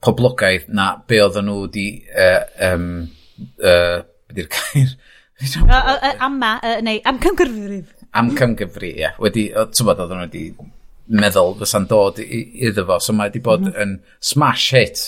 poblogaidd 0.03 0.71
na 0.75 0.93
be 1.07 1.21
oedden 1.23 1.47
nhw 1.51 1.67
di 1.73 1.87
uh, 2.11 2.43
um, 2.73 2.87
uh, 3.61 4.03
beth 4.29 4.45
i'r 4.45 4.53
cair 4.57 4.97
Ama, 6.23 6.53
uh, 6.63 6.77
neu 6.87 7.01
amcymgyfrif. 7.11 7.89
Amcymgyfrif, 8.15 8.93
ie. 8.95 9.01
Yeah. 9.01 9.17
Wedi, 9.23 9.49
ti'n 9.51 9.89
bod, 9.89 9.99
oedden 10.03 10.21
nhw 10.21 10.29
wedi 10.29 10.45
meddwl 11.13 11.57
fysa'n 11.61 11.89
dod 11.91 12.21
i, 12.23 12.45
iddo 12.69 12.87
fo. 12.89 12.99
So 13.03 13.17
mae 13.17 13.31
wedi 13.31 13.43
bod 13.45 13.67
mm 13.67 13.73
-hmm. 13.73 13.83
yn 13.83 14.23
smash 14.33 14.71
hit 14.77 15.03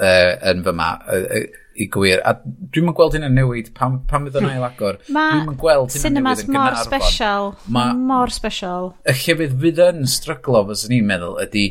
uh, 0.00 0.34
yn 0.50 0.64
fyma 0.66 0.90
uh, 1.06 1.22
uh, 1.38 1.62
i 1.76 1.88
gwir. 1.92 2.22
A 2.24 2.34
dwi'n 2.42 2.90
yn 2.90 2.96
gweld 2.96 3.16
hyn 3.16 3.26
yn 3.28 3.36
newid 3.36 3.72
pam, 3.76 4.00
pam 4.08 4.28
fydd 4.28 4.40
hmm. 4.40 4.48
yn 4.50 4.56
ail 4.56 4.66
agor. 4.68 5.00
Mae 5.12 5.86
cinemas 5.92 6.44
mor 6.48 6.76
special. 6.82 7.54
Ma, 7.72 7.88
mor 7.96 8.32
special. 8.34 8.92
Y 9.04 9.16
llefydd 9.22 9.56
fydd 9.62 9.82
yn 9.88 10.04
stryglo, 10.10 10.64
fes 10.70 10.86
ni'n 10.92 11.08
meddwl, 11.08 11.40
ydy, 11.44 11.66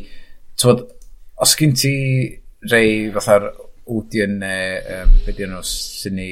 twod, 0.60 0.86
os 1.42 1.54
gyn 1.58 1.74
ti 1.76 1.94
rei 2.70 3.08
fatha'r 3.14 3.50
Odeon 3.86 4.40
neu, 4.40 4.78
um, 4.96 5.10
beth 5.26 5.38
yw'n 5.38 5.52
nhw, 5.54 5.62
Cine... 5.70 6.30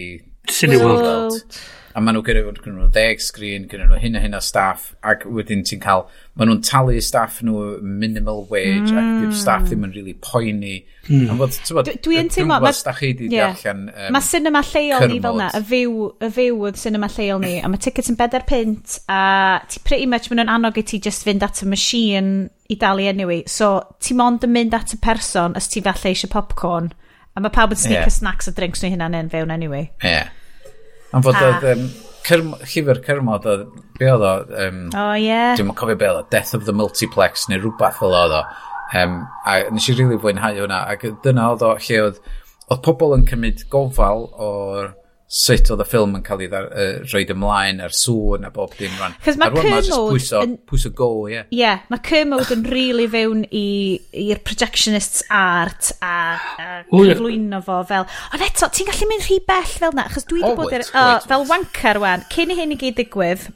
Cineworld. 0.51 1.05
World 1.05 1.59
a 1.95 2.01
maen 2.03 2.17
nhw 2.17 2.25
gyda 2.27 2.41
fod 2.43 2.57
gyda 2.59 2.73
nhw 2.75 2.87
ddeg 2.91 3.21
sgrin, 3.23 3.67
gyda 3.71 3.85
nhw 3.87 3.99
hyn 4.03 4.19
a 4.19 4.21
hyn 4.25 4.33
o 4.35 4.41
staff, 4.43 4.89
ac 5.07 5.23
wedyn 5.31 5.61
ti'n 5.67 5.79
cael, 5.83 6.03
maen 6.35 6.51
nhw'n 6.51 6.63
talu 6.67 6.97
staff 7.07 7.37
nhw 7.47 7.79
minimal 7.87 8.43
wage, 8.51 8.91
mm. 8.91 8.99
ac 8.99 9.13
dy'r 9.21 9.37
staff 9.39 9.69
ddim 9.69 9.87
yn 9.87 9.95
really 9.95 10.17
poeni. 10.19 10.81
Mm. 11.07 11.31
A 11.31 11.39
bod, 11.39 11.55
ti'n 11.55 11.79
bod, 11.79 11.93
yn 11.93 12.03
teimlo, 12.03 12.27
dwi'n 12.35 12.51
gwybod 12.51 12.99
chi 12.99 13.13
di 13.21 13.31
yeah. 13.31 13.55
allan 13.55 13.87
um, 13.93 14.11
Mae 14.17 14.27
cinema 14.27 14.65
lleol 14.73 15.07
ni 15.13 15.21
fel 15.23 15.39
na, 15.39 15.49
y 15.55 15.63
fyw, 15.71 15.97
y 16.19 16.33
fyw 16.41 16.61
oedd 16.67 16.83
cinema 16.83 17.13
lleol 17.15 17.43
ni, 17.47 17.55
a 17.63 17.71
mae 17.71 17.87
tickets 17.87 18.11
yn 18.11 18.19
bedair 18.19 18.49
pint, 18.51 18.99
a 19.07 19.63
ti 19.71 19.87
pretty 19.87 20.11
much 20.11 20.31
maen 20.33 20.43
nhw'n 20.43 20.55
annog 20.59 20.83
i 20.83 20.87
ti 20.91 20.99
just 20.99 21.23
fynd 21.27 21.47
at 21.47 21.63
y 21.63 21.71
machine 21.71 22.49
i 22.75 22.81
dalu 22.81 23.07
anyway, 23.07 23.45
so 23.47 23.77
ti 24.03 24.19
mond 24.19 24.43
yn 24.43 24.57
mynd 24.57 24.75
at 24.75 24.97
y 24.97 24.99
person 24.99 25.55
os 25.55 25.71
ti 25.71 25.85
falle 25.85 26.11
eisiau 26.11 26.35
popcorn, 26.35 26.91
a 27.39 27.43
mae 27.43 27.55
pawb 27.55 27.77
yn 27.77 27.87
sneaker 27.87 28.09
yeah. 28.11 28.19
snacks 28.19 28.51
a 28.51 28.57
drinks 28.57 28.83
nhw 28.83 28.97
hynna'n 28.97 29.23
yn 29.23 29.31
fewn 29.31 29.55
anyway. 29.55 29.93
Yeah. 30.03 30.35
Am 31.15 31.25
fod 31.25 31.39
oedd... 31.39 31.67
Um, 31.73 31.87
cyrm, 32.25 32.53
llyfr 32.65 33.01
cyrmod 33.05 33.49
oedd... 33.51 33.67
Be 33.99 34.11
oedd 34.11 34.25
o? 34.27 34.33
Um, 34.65 34.81
o, 34.91 35.03
oh, 35.03 35.12
ie. 35.19 35.29
Yeah. 35.29 35.53
Dwi'n 35.59 35.75
cofio 35.79 35.99
be 36.01 36.09
oedd 36.11 36.23
o. 36.25 36.29
Death 36.33 36.55
of 36.59 36.67
the 36.69 36.75
Multiplex 36.77 37.47
neu 37.51 37.61
rhywbeth 37.61 38.01
fel 38.01 38.17
oedd 38.19 38.35
o. 38.41 38.43
Um, 38.99 39.21
a 39.47 39.61
nes 39.75 39.87
i 39.89 39.95
rili 39.95 40.09
really 40.09 40.21
fwynhau 40.23 40.59
hwnna. 40.65 40.81
Ac 40.93 41.07
dyna 41.27 41.53
oedd 41.55 41.65
o 41.67 41.75
lle 41.79 42.03
oedd... 42.09 42.21
Oedd 42.65 42.81
pobl 42.87 43.12
yn 43.12 43.27
cymryd 43.29 43.67
gofal 43.73 44.25
o'r 44.41 44.95
sut 45.35 45.66
oedd 45.74 45.82
y 45.82 45.87
ffilm 45.89 46.12
yn 46.14 46.22
cael 46.22 46.45
ei 46.45 46.51
uh, 46.55 46.82
roed 47.11 47.30
ymlaen, 47.35 47.80
a'r 47.82 47.95
sŵn 47.97 48.47
a 48.47 48.53
bob 48.55 48.76
dim 48.78 48.93
rhan. 49.01 49.16
Cos 49.24 49.39
mae 49.41 49.51
Cyr 49.51 49.89
Mode... 49.91 50.45
Pwyso 50.70 50.93
go, 50.95 51.09
ie. 51.26 51.32
Yeah. 51.32 51.47
Ie, 51.49 51.59
yeah, 51.59 51.80
mae 51.91 52.03
Kermode 52.07 52.45
Mode 52.45 52.55
yn 52.55 52.66
really 52.70 53.09
fewn 53.11 53.43
i'r 53.51 54.43
projectionists 54.47 55.24
art 55.35 55.91
a, 55.99 56.14
a 56.39 56.68
cyflwyno 56.93 57.59
fo 57.66 57.80
fel... 57.89 58.07
Ond 58.30 58.45
eto, 58.47 58.68
ti'n 58.70 58.87
gallu 58.93 59.09
mynd 59.11 59.26
rhy 59.26 59.41
bell 59.49 59.72
fel 59.72 59.97
na, 59.99 60.05
achos 60.07 60.28
dwi 60.30 60.39
wedi 60.39 60.53
oh, 60.53 60.61
bod... 60.61 60.70
Wait, 60.70 60.85
er, 60.85 61.03
oh, 61.03 61.26
fel 61.26 61.47
wanker 61.51 61.99
wan, 62.05 62.22
cyn 62.30 62.55
i 62.55 62.59
hyn 62.61 62.76
i 62.76 62.78
gyd 62.78 63.01
digwydd, 63.01 63.49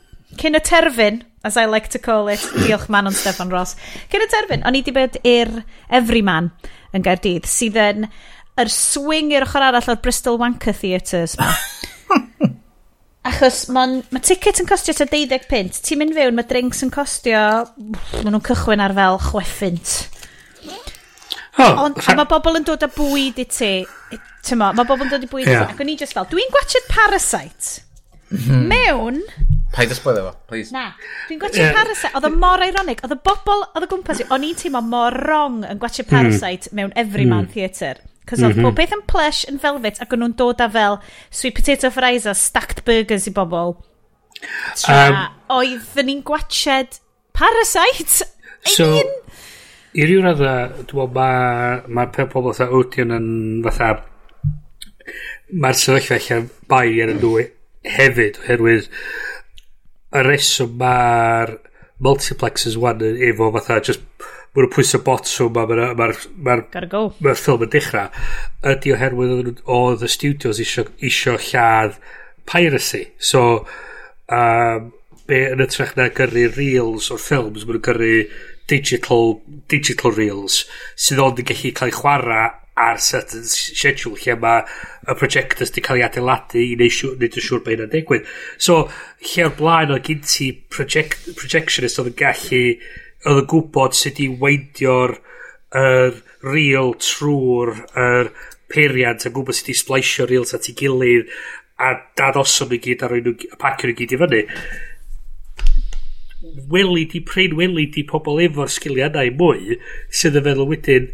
cyn 0.43 0.59
y 0.59 0.63
terfyn, 0.67 1.21
as 1.47 1.55
I 1.55 1.69
like 1.71 1.93
to 1.95 2.03
call 2.03 2.27
it, 2.33 2.43
diolch 2.65 2.89
man 2.91 3.07
o'n 3.07 3.15
Stefan 3.15 3.55
Ross, 3.55 3.77
cyn 4.11 4.27
y 4.27 4.29
terfyn, 4.35 4.67
o'n 4.67 4.75
i 4.75 4.83
wedi 4.83 4.97
bod 4.99 5.21
i'r 5.23 5.61
Everyman 5.95 6.51
yn 6.91 7.07
Gaerdydd, 7.07 7.47
sydd 7.47 7.79
yn... 7.87 8.11
Uh, 8.11 8.35
yr 8.59 8.71
swing 8.73 9.33
i'r 9.35 9.47
ochr 9.47 9.69
arall 9.69 9.93
o'r 9.95 10.01
Bristol 10.03 10.39
Wanker 10.41 10.77
Theatres 10.77 11.37
ma. 11.41 11.53
Achos 13.29 13.67
mae 13.75 13.99
ma 14.15 14.21
ticket 14.25 14.61
yn 14.63 14.69
costio 14.69 14.95
ta 14.97 15.05
12 15.09 15.49
pint. 15.51 15.81
Ti'n 15.85 16.01
mynd 16.01 16.15
fewn, 16.17 16.37
mae 16.39 16.47
drinks 16.49 16.81
yn 16.87 16.93
costio... 16.95 17.41
Maen 17.77 18.31
nhw'n 18.31 18.45
cychwyn 18.47 18.81
ar 18.81 18.95
fel 18.97 19.21
chweffint. 19.27 19.97
Oh, 21.59 21.85
Ond 21.85 21.99
rha... 21.99 22.15
mae 22.15 22.31
bobl 22.31 22.61
yn 22.61 22.65
dod 22.67 22.87
â 22.87 22.89
bwyd 22.95 23.43
i 23.43 23.47
ti. 23.51 23.73
Tyma, 24.47 24.71
mae 24.73 24.87
bobl 24.89 25.05
yn 25.09 25.13
dod 25.13 25.27
i 25.27 25.31
bwyd 25.31 25.51
yeah. 25.51 25.67
i 25.67 25.67
ti. 25.67 25.77
Ac 25.77 25.85
o'n 25.85 25.93
i 25.93 25.99
just 26.01 26.17
fel, 26.17 26.29
dwi'n 26.31 26.55
gwachod 26.55 26.89
Parasite. 26.93 27.85
Mm 28.31 28.43
-hmm. 28.47 28.67
Mewn... 28.73 29.23
Paid 29.75 29.93
ysbwyd 29.93 30.23
efo, 30.23 30.33
please. 30.49 30.73
Na, 30.73 30.93
dwi'n 31.29 31.43
gwachod 31.43 31.61
yeah. 31.61 31.75
Parasite. 31.77 32.15
Oedd 32.17 32.31
o 32.31 32.33
mor 32.33 32.65
ironic. 32.65 33.03
Oedd 33.05 33.19
y 33.19 33.21
bobl, 33.29 33.67
oedd 33.75 33.85
y 33.85 33.91
gwmpas 33.91 34.23
i, 34.23 34.29
o'n 34.33 34.47
i'n 34.47 34.57
teimlo 34.63 34.85
mor 34.87 35.19
wrong 35.27 35.65
yn 35.69 35.83
gwachod 35.83 36.09
Parasite 36.09 36.71
mm. 36.71 36.79
mewn 36.79 36.95
Everyman 36.97 37.45
mm. 37.45 37.53
Theatre. 37.53 38.08
Cos 38.29 38.43
oedd 38.43 38.57
mm 38.57 38.61
-hmm. 38.61 38.69
pob 38.69 38.77
beth 38.77 38.95
yn 38.97 39.05
plush 39.09 39.45
yn 39.49 39.61
velvet 39.63 40.01
ac 40.05 40.13
o'n 40.13 40.23
nhw'n 40.25 40.37
dod 40.37 40.61
â 40.61 40.69
fel 40.73 40.99
sweet 41.31 41.57
potato 41.57 41.91
fries 41.95 42.27
a 42.29 42.35
stacked 42.37 42.85
burgers 42.85 43.29
i 43.31 43.33
bobl. 43.35 43.77
Tra 44.77 44.99
um, 45.09 45.21
oedd 45.59 46.03
ni'n 46.05 46.23
gwachod 46.27 47.01
Parasite. 47.39 48.27
So, 48.67 48.89
I, 48.99 49.03
i 50.03 50.07
ryw 50.09 50.23
radda, 50.25 50.55
dwi'n 50.91 51.13
meddwl, 51.15 51.85
mae 51.95 51.95
ma 51.95 52.07
pobl 52.13 52.53
fatha 52.53 52.71
Odeon 52.75 53.15
yn 53.17 53.29
fatha... 53.67 53.95
Mae'r 55.49 55.79
sefyllfa 55.81 56.19
lle 56.21 56.43
bai 56.69 56.99
er 56.99 57.09
ar 57.09 57.15
y 57.15 57.17
nhw 57.17 57.31
hefyd, 57.89 58.37
oherwydd 58.43 58.91
y 60.19 60.25
reswm 60.27 60.75
mae'r 60.81 61.55
multiplexes 62.05 62.77
wan 62.81 63.01
efo 63.07 63.49
fatha 63.55 63.79
just 63.89 64.05
maen 64.55 64.65
nhw'n 64.65 64.75
pwysau 64.75 65.03
botwm 65.07 65.59
a 65.61 65.67
mae'r 65.69 65.83
ma 65.97 66.19
ma 66.47 66.57
ma, 66.57 67.01
ma 67.25 67.35
ffilm 67.39 67.65
yn 67.67 67.73
dechrau 67.75 68.09
ydy 68.73 68.95
oherwydd 68.97 69.65
oedd 69.79 70.05
y 70.05 70.13
studios 70.13 70.63
isio, 70.65 70.87
isio 70.99 71.37
lladd 71.51 71.99
piracy. 72.49 73.05
So 73.19 73.67
um, 74.33 74.93
be 75.29 75.43
yn 75.53 75.61
y 75.61 75.69
trech 75.69 75.97
na 75.99 76.09
gyrru 76.15 76.47
reels 76.57 77.11
o'r 77.13 77.21
ffilms 77.21 77.67
maen 77.67 77.77
nhw'n 77.77 77.85
gyrru 77.91 78.15
digital, 78.69 79.37
digital 79.69 80.15
reels 80.17 80.63
sydd 80.97 81.21
ond 81.25 81.43
yn 81.43 81.49
gallu 81.51 81.75
cael 81.77 81.93
ei 81.93 81.99
chwarae 81.99 82.49
ar 82.79 83.01
certain 83.03 83.45
schedule 83.51 84.21
lle 84.23 84.37
mae 84.39 84.63
y 85.09 85.17
projectors 85.19 85.73
wedi 85.73 85.85
cael 85.85 86.01
ei 86.01 86.07
adeiladu 86.07 86.63
i 86.63 86.77
wneud 86.77 86.95
siwr, 86.95 87.17
wneud 87.19 87.39
siwr 87.43 87.63
bod 87.65 87.75
hynna'n 87.75 87.93
digwydd. 87.93 88.29
So, 88.67 88.85
lle 89.25 89.47
o'r 89.49 89.57
blaen 89.59 89.95
o 89.95 89.99
gynti 90.09 90.53
project, 90.71 91.31
projectionist 91.41 92.01
oedd 92.01 92.13
yn 92.13 92.19
gallu 92.23 92.63
oedd 93.27 93.43
yn 93.43 93.49
gwybod 93.51 93.97
sut 93.99 94.21
i 94.23 94.29
weidio'r 94.41 95.17
er, 95.79 96.21
reel 96.47 96.95
trwy'r 97.03 97.75
er, 97.99 98.31
peiriant 98.71 99.27
a 99.27 99.33
gwybod 99.33 99.57
sut 99.57 99.73
i 99.73 99.79
splaisio 99.79 100.29
reels 100.29 100.55
at 100.55 100.69
ei 100.71 100.77
gilydd 100.79 101.33
a 101.79 101.95
dadosod 102.19 102.73
nhw 102.73 102.83
gyd 102.85 103.03
a 103.03 103.11
roi 103.11 103.23
nhw, 103.25 103.35
a 103.55 103.59
pacio 103.61 103.89
nhw 103.89 103.99
gyd 103.99 104.15
i 104.15 104.21
fyny. 104.23 104.43
Weli 106.71 107.05
di 107.11 107.23
prin 107.27 107.57
weli 107.59 107.89
di 107.95 108.05
pobl 108.07 108.43
efo'r 108.45 108.71
sgiliau 108.73 109.11
yna 109.11 109.27
i 109.27 109.35
mwy 109.35 109.79
sydd 110.21 110.39
yn 110.39 110.47
feddwl 110.47 110.71
wedyn 110.71 111.09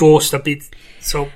dos 0.00 0.32
na 0.32 0.40
byd 0.42 0.66
so 1.04 1.26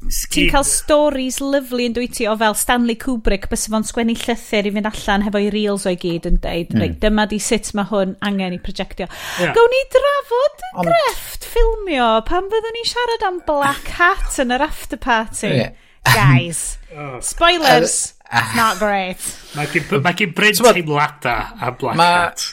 Ti'n 0.00 0.48
cael 0.48 0.64
stories 0.64 1.38
lyflu 1.44 1.84
yn 1.84 1.94
dwyt 1.96 2.14
ti 2.16 2.24
o 2.28 2.32
fel 2.40 2.54
Stanley 2.56 2.96
Kubrick 2.98 3.50
bys 3.50 3.66
fo'n 3.68 3.84
sgwennu 3.84 4.14
llythyr 4.16 4.68
i 4.70 4.72
fynd 4.72 4.88
allan 4.88 5.26
hefo'i 5.26 5.50
reels 5.52 5.84
o'i 5.90 5.98
gyd 6.00 6.28
yn 6.30 6.38
deud 6.40 6.72
mm. 6.72 6.80
Right, 6.80 6.96
dyma 7.02 7.26
di 7.28 7.36
sut 7.42 7.68
mae 7.76 7.88
hwn 7.90 8.14
angen 8.24 8.56
i 8.56 8.60
projectio 8.64 9.10
yeah. 9.10 9.52
gawn 9.56 9.74
ni 9.74 9.82
drafod 9.92 10.64
Ond... 10.70 10.88
grefft 10.88 11.44
ffilmio 11.50 12.08
pan 12.30 12.48
fyddwn 12.52 12.78
ni 12.78 12.86
siarad 12.88 13.26
am 13.28 13.42
Black 13.44 13.92
Hat 13.98 14.40
yn 14.40 14.56
yr 14.56 14.64
after 14.64 15.00
party 15.00 15.52
yeah. 15.52 15.76
guys 16.08 16.78
oh. 16.96 17.18
spoilers 17.20 18.14
uh, 18.30 18.40
uh, 18.40 18.56
not 18.56 18.80
great 18.80 19.20
mae 19.58 19.68
gen 19.68 20.32
Bryn 20.32 20.56
teimlada 20.56 21.36
a 21.60 21.74
Black 21.76 22.00
ma... 22.00 22.08
Hat 22.30 22.48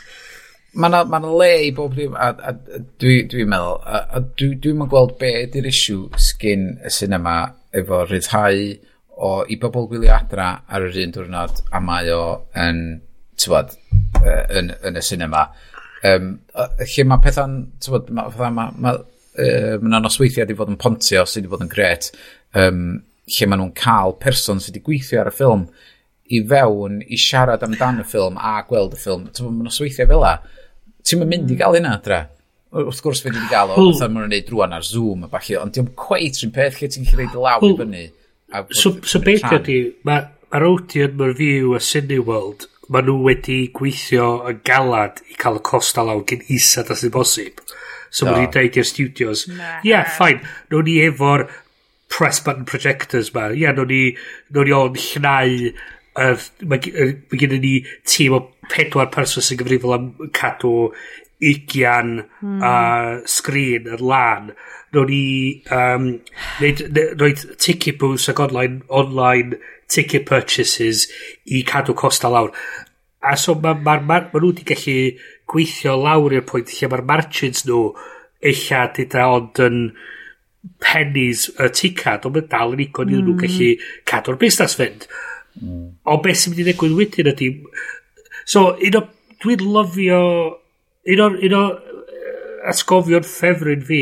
Mae 0.78 0.92
yna 0.92 1.00
ma 1.10 1.20
le 1.26 1.50
i 1.66 1.72
bob 1.74 1.96
dim, 1.98 2.14
a, 2.14 2.28
a, 2.30 2.52
a 2.54 2.80
dwi'n 3.02 3.30
dwi 3.32 3.46
meddwl, 3.50 3.80
a, 3.82 4.02
a 4.14 4.20
dwi'n 4.38 4.60
dwi, 4.62 4.74
gweld 4.92 5.16
be 5.18 5.32
ydy'r 5.48 5.70
isiw 5.72 6.04
sgyn 6.22 6.68
y 6.86 6.92
sinema 6.94 7.38
efo 7.80 8.04
rhyddhau 8.06 8.60
o 9.18 9.32
i 9.50 9.58
bobl 9.58 9.88
gwylio 9.90 10.14
adra 10.14 10.52
ar 10.70 10.86
yr 10.86 11.00
un 11.02 11.16
diwrnod 11.16 11.64
a 11.74 11.82
mae 11.82 12.12
o 12.14 12.22
yn, 12.62 12.84
tywod, 13.42 13.74
yn, 14.54 14.70
yn 14.86 15.00
y 15.00 15.04
sinema. 15.06 15.48
Um, 16.06 16.36
lle 16.54 17.06
mae 17.10 17.24
pethau'n, 17.24 17.56
tywod, 17.82 18.12
mae 18.14 18.30
ma, 18.38 18.52
ma, 18.60 18.68
ma, 18.78 18.94
uh, 19.42 19.74
ma 19.82 20.02
nosweithiau 20.04 20.46
wedi 20.46 20.58
bod 20.60 20.76
yn 20.76 20.78
pontio 20.82 21.26
sydd 21.26 21.48
wedi 21.48 21.54
bod 21.56 21.66
yn 21.66 21.74
gret, 21.74 22.12
um, 22.54 22.84
lle 23.26 23.50
maen 23.50 23.64
nhw'n 23.64 23.74
cael 23.82 24.14
person 24.22 24.62
sydd 24.62 24.78
wedi 24.78 24.86
gweithio 24.92 25.24
ar 25.24 25.32
y 25.32 25.34
ffilm 25.40 25.66
i 26.38 26.44
fewn 26.54 27.02
i 27.08 27.18
siarad 27.18 27.66
amdan 27.66 28.04
y 28.04 28.06
ffilm 28.06 28.38
a 28.38 28.60
gweld 28.70 28.94
y 28.94 29.02
ffilm. 29.02 29.26
Tywod, 29.34 29.58
mae 29.58 29.72
nosweithiau 29.72 30.14
fel 30.14 30.22
la. 30.22 30.36
Ti'n 31.08 31.24
mynd 31.24 31.48
i 31.48 31.56
mm. 31.56 31.60
gael 31.62 31.78
hynna, 31.80 31.98
dra? 32.04 32.24
Wrth 32.78 33.00
gwrs 33.04 33.22
fe 33.24 33.32
wedi 33.32 33.48
gael 33.52 33.72
o, 33.72 33.78
oh. 33.80 33.92
fatha 33.96 34.10
maen 34.12 34.26
nhw'n 34.26 34.34
neud 34.36 34.48
drwan 34.50 34.76
ar 34.76 34.84
Zoom 34.84 35.24
a 35.24 35.30
falle, 35.32 35.62
ond 35.62 35.76
diolch 35.76 35.94
cweit 36.00 36.40
rhywun 36.40 36.56
peth 36.56 36.82
lle 36.82 36.90
ti'n 36.92 37.08
gallu 37.08 37.22
reid 37.22 37.38
y 37.38 37.44
law 37.46 37.64
i 37.64 37.76
fyny. 37.80 38.08
So, 38.76 38.92
so 39.08 39.22
beth 39.24 39.46
ydy, 39.56 39.78
mae'r 40.08 40.66
Odeon, 40.68 41.16
mae'r 41.20 41.38
View 41.40 41.78
a 41.78 41.82
Cineworld, 41.84 42.68
mae 42.92 43.08
nhw 43.08 43.16
wedi 43.24 43.60
gweithio 43.76 44.28
yn 44.52 44.60
galad 44.68 45.24
i 45.32 45.40
cael 45.40 45.62
y 45.62 45.64
cost 45.68 46.00
a 46.00 46.06
law 46.08 46.24
gyn 46.28 46.44
isa 46.54 46.84
da 46.88 46.96
sy'n 46.96 47.14
bosib. 47.16 47.64
So 48.12 48.28
maen 48.28 48.44
nhw'n 48.44 48.54
deud 48.56 48.80
i'r 48.80 48.88
studios, 48.88 49.48
ie, 49.48 49.60
yeah, 49.88 50.08
ffain, 50.18 50.44
nhw'n 50.72 50.88
ni 50.88 51.00
efo'r 51.08 51.48
press 52.12 52.40
button 52.44 52.68
projectors 52.68 53.34
ma, 53.36 53.50
ie, 53.52 53.64
yeah, 53.64 53.76
nhw'n 53.76 53.92
ni, 53.92 54.04
nhw 54.52 54.68
ni 54.68 54.76
o'n 54.76 55.00
llnau 55.08 55.72
uh, 56.18 56.36
mae, 56.66 56.82
uh, 56.92 57.14
mae 57.30 57.40
gennym 57.42 57.64
ni 57.64 57.74
tîm 58.08 58.36
o 58.38 58.42
pedwar 58.72 59.12
person 59.14 59.46
sy'n 59.46 59.60
gyfrifol 59.62 59.96
am 59.98 60.10
cadw 60.36 60.74
ugian 61.38 62.18
mm. 62.42 62.60
uh, 62.62 63.22
sgrin 63.30 63.90
yn 63.94 64.04
lan. 64.12 64.52
Rwy'n 64.96 65.12
ni 65.12 65.24
um, 65.76 66.10
neud, 66.64 66.84
roed 67.20 67.44
ticket 67.62 68.00
booths 68.02 68.30
ac 68.32 68.42
online, 68.48 68.82
online 68.90 69.60
ticket 69.92 70.26
purchases 70.28 71.06
i 71.46 71.64
cadw 71.68 71.96
costa 71.98 72.32
lawr. 72.34 72.54
A 73.22 73.36
so 73.38 73.56
mae 73.56 73.78
ma, 73.78 73.98
ma, 74.00 74.22
ma, 74.24 74.40
nhw 74.40 74.52
wedi 74.52 74.68
gallu 74.68 75.00
gweithio 75.50 75.98
lawr 76.02 76.38
i'r 76.38 76.46
pwynt 76.48 76.74
lle 76.74 76.92
mae'r 76.92 77.06
margins 77.08 77.66
nhw 77.68 77.82
eilla 78.48 78.86
dyda 78.96 79.26
ond 79.34 79.62
yn 79.64 79.82
pennies 80.84 81.48
y 81.64 81.70
ticad 81.76 82.26
ond 82.28 82.38
mae 82.38 82.50
dal 82.52 82.76
yn 82.76 82.84
igon 82.88 83.12
mm. 83.12 83.22
nhw 83.22 83.34
hmm. 83.34 83.42
gallu 83.44 83.72
cadw'r 84.10 84.40
busnes 84.42 84.78
fynd. 84.80 85.08
Mm 85.08 85.37
Mm. 85.62 85.92
O 86.06 86.18
beth 86.24 86.42
sy'n 86.42 86.54
mynd 86.54 86.64
i 86.64 86.68
ddigwydd 86.70 86.98
wedyn 86.98 87.32
ydy... 87.34 87.52
So, 88.46 88.72
un 88.78 89.00
o... 89.00 89.04
Dwi'n 89.44 89.64
lyfio... 89.76 90.22
Un 91.08 91.22
o, 91.24 91.28
un 91.48 91.56
o 91.56 91.62
atgofion 92.68 93.26
ffefryn 93.28 93.86
fi, 93.88 94.02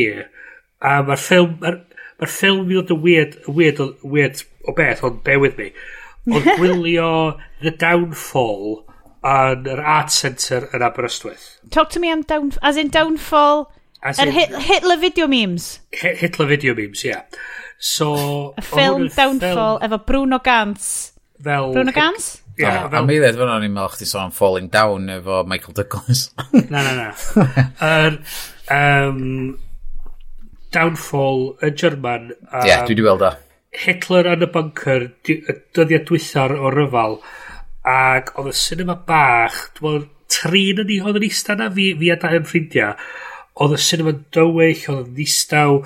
a 0.82 0.98
mae'r 1.06 1.22
ffilm... 1.22 1.58
Mae'r 1.62 1.82
ma 2.20 2.30
ffilm 2.32 2.72
i 2.72 2.78
ddod 2.78 2.94
yn 2.96 3.02
weird, 3.04 3.38
weird, 3.48 3.82
weird 4.04 4.44
o 4.66 4.76
beth, 4.76 5.04
ond 5.04 5.22
bear 5.26 5.42
with 5.42 5.58
me. 5.60 5.72
Ond 6.32 6.46
gwylio 6.60 7.10
The 7.62 7.74
Downfall 7.82 8.86
yn 9.26 9.68
yr 9.74 9.82
Art 9.82 10.14
Centre 10.14 10.70
yn 10.74 10.86
Aberystwyth. 10.86 11.58
Talk 11.74 11.92
to 11.96 12.00
me 12.00 12.12
am 12.14 12.24
down, 12.24 12.54
as 12.62 12.78
in 12.78 12.94
Downfall... 12.94 13.68
As 14.06 14.20
in, 14.22 14.30
hit, 14.30 14.52
Hitler 14.62 15.00
video 15.02 15.26
memes. 15.26 15.80
Hitler 15.92 16.46
video 16.46 16.76
memes. 16.78 17.04
Yeah. 17.04 17.26
So... 17.80 18.54
Y 18.56 18.64
ffilm 18.64 19.10
Downfall 19.10 19.80
film... 19.80 19.90
efo 19.90 20.02
Bruno 20.06 20.40
Gantz 20.46 21.15
fel... 21.44 21.72
Bruno 21.74 21.92
Gans? 21.96 22.42
Ie. 22.56 22.64
Yeah, 22.64 22.90
fel... 22.90 23.00
A 23.02 23.06
mi 23.06 23.20
ddweud 23.20 23.40
fan 23.40 23.54
o'n 23.58 23.68
i'n 23.68 23.74
meddwl 23.76 23.94
chdi 23.96 24.08
sôn 24.10 24.34
Falling 24.36 24.72
Down 24.74 25.10
efo 25.18 25.44
Michael 25.48 25.76
Douglas. 25.78 26.28
na, 26.72 26.82
na, 26.82 26.94
na. 27.00 27.08
Yr... 27.90 28.20
er, 28.72 29.10
um, 29.10 29.58
downfall 30.76 31.56
y 31.64 31.72
German... 31.72 32.32
Ie, 32.32 32.48
um, 32.52 32.68
yeah, 32.68 32.84
dwi 32.84 32.96
wedi 32.96 33.08
weld 33.08 33.26
o. 33.28 33.34
Hitler 33.76 34.32
yn 34.32 34.46
y 34.46 34.50
bunker, 34.52 35.10
dyddiad 35.28 36.06
dwythar 36.08 36.56
o 36.56 36.72
ryfal, 36.72 37.18
ac 37.92 38.32
oedd 38.40 38.54
y 38.54 38.56
cinema 38.56 38.96
bach, 39.08 39.58
dwi'n 39.80 40.06
trin 40.32 40.84
yn 40.84 40.88
ni 40.90 41.02
oedd 41.04 41.20
yn 41.20 41.28
eista 41.28 41.58
na 41.60 41.68
fi, 41.76 41.90
fi 42.00 42.12
a 42.14 42.20
da 42.22 42.32
yn 42.38 42.48
ffrindiau, 42.48 42.96
oedd 43.60 43.76
y 43.76 43.82
cinema 43.84 44.16
dywyll, 44.36 44.86
oedd 44.94 45.02
yn 45.02 45.18
ddistaw, 45.18 45.82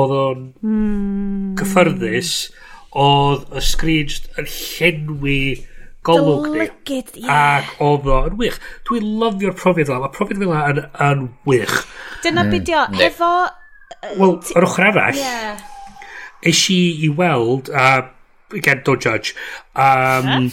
oedd 0.00 0.14
o'n 0.16 0.46
mm. 0.64 1.52
cyffyrddus, 1.60 2.32
mm 2.48 2.65
oedd 2.96 3.56
y 3.56 3.62
sgrin 3.64 4.14
yn 4.40 4.48
llenwi 4.50 5.40
golwg 6.06 6.48
ni. 6.48 6.58
Dylygyd, 6.58 7.14
ie. 7.18 7.24
Yeah. 7.26 7.60
Ac 7.60 7.84
oedd 7.84 8.10
o'n 8.16 8.36
wych. 8.40 8.58
Dwi'n 8.88 9.06
lyfio'r 9.20 9.56
profiad 9.58 9.90
fel. 9.90 10.02
Mae 10.04 10.14
profiad 10.14 10.42
fel 10.42 10.56
yn, 10.56 10.82
yn 11.08 11.24
wych. 11.48 11.78
Dyna 12.24 12.44
mm. 12.46 12.52
bydio, 12.54 12.82
mm. 12.90 13.06
efo... 13.08 13.30
Wel, 14.16 14.36
yr 14.58 14.66
ochr 14.66 14.86
arall, 14.90 15.18
yeah. 15.18 15.62
eisi 16.46 16.76
i 17.06 17.08
weld, 17.16 17.70
a 17.72 17.86
uh, 17.86 18.04
again, 18.54 18.82
don't 18.84 19.02
judge. 19.02 19.34
Um, 19.74 20.50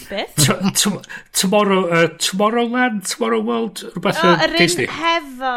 tomorrow, 1.34 1.86
uh, 1.88 2.08
Tomorrowland, 2.18 3.08
Tomorrow 3.10 3.42
World, 3.42 3.84
rhywbeth 3.94 4.22
oh, 4.24 4.58
Disney. 4.58 4.88
hefo... 4.88 5.54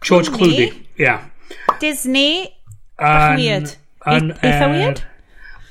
George 0.00 0.30
Clooney, 0.30 0.86
yeah. 0.96 1.24
Disney, 1.80 2.54
an, 2.98 3.36
weird. 3.36 3.76
Eitha 4.06 4.70
weird? 4.70 5.04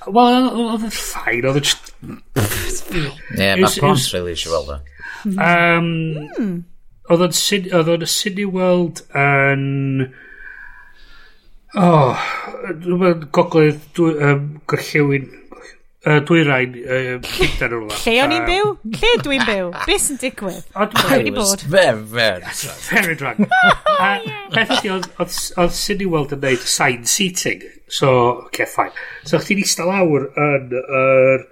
Wel, 0.05 0.49
oedd 0.51 0.85
yn 0.89 0.93
ffain, 0.93 1.47
oedd 1.47 1.61
e 1.61 1.63
yn... 1.63 1.69
Ie, 3.37 3.53
mae 3.61 3.71
Pons 3.79 4.09
really 4.13 4.35
eisiau 4.35 4.53
weld 4.55 4.73
o. 4.75 4.77
Um, 5.31 5.89
mm. 6.35 6.57
Oedd 7.13 7.25
o'n 7.27 7.35
Sydney 8.11 8.47
World 8.49 9.03
yn... 9.17 9.63
Oh, 11.73 12.19
rhywbeth 12.69 13.29
gogledd 13.33 14.01
um, 14.03 14.43
gorllewin 14.69 15.31
Uh, 16.03 16.17
y 16.17 16.23
dwyrain 16.27 16.73
gyda 16.75 17.69
nhw. 17.71 17.85
Lle 17.87 18.15
o'n 18.25 18.33
i'n 18.35 18.47
byw? 18.47 18.71
Lle 18.97 19.11
dwi'n 19.23 19.45
byw? 19.47 19.69
Be 19.87 19.95
sy'n 20.03 20.17
digwydd? 20.19 20.65
I 20.75 20.87
was 21.31 21.63
very, 21.63 21.95
very 21.95 22.43
Very 22.89 23.15
drunk. 23.15 23.47
Peth 24.51 24.73
ydi, 24.81 24.91
oedd 24.91 25.77
Sydney 25.77 26.09
World 26.11 26.35
yn 26.35 26.43
neud 26.43 26.65
sign 26.67 27.05
seating. 27.07 27.63
So, 27.87 28.09
okay, 28.49 28.67
fine. 28.67 28.91
So, 29.23 29.39
chdi'n 29.39 29.61
eistedd 29.63 29.87
lawr 29.87 30.27
yn, 30.33 30.75
yn, 30.75 31.45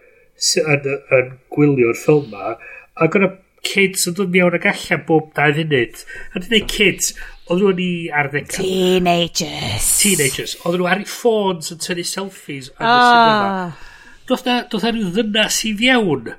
yn, 0.66 0.92
yn 1.20 1.32
gwylio'r 1.56 1.96
ffilm 2.02 2.28
ma, 2.34 2.58
A 3.00 3.08
o'n 3.08 3.38
kids 3.66 4.04
yn 4.10 4.18
dod 4.18 4.34
mewn 4.34 4.58
ag 4.58 4.66
allan 4.72 5.06
bob 5.08 5.30
dau 5.38 5.54
funud. 5.56 6.02
A 6.34 6.42
dwi'n 6.42 6.52
neud 6.58 6.68
kids, 6.72 7.14
oedd 7.48 7.62
nhw'n 7.64 7.80
i 7.86 7.94
ar 8.20 8.30
ddechrau. 8.34 8.66
Teenagers. 8.66 9.88
Teenagers. 10.02 10.58
Oedd 10.66 10.82
nhw 10.82 10.90
ar 10.92 11.06
eu 11.06 11.08
ffôns 11.10 11.72
yn 11.74 11.80
tynnu 11.82 12.06
selfies 12.08 12.72
yn 12.74 12.84
y 12.84 12.90
ah. 12.90 13.08
cinema 13.08 13.88
doth 14.30 14.46
na, 14.48 14.62
doedd 14.70 14.86
na 14.86 14.94
rhyw 14.96 15.12
ddynas 15.16 15.62
i 15.70 15.74
fiewn 15.80 16.32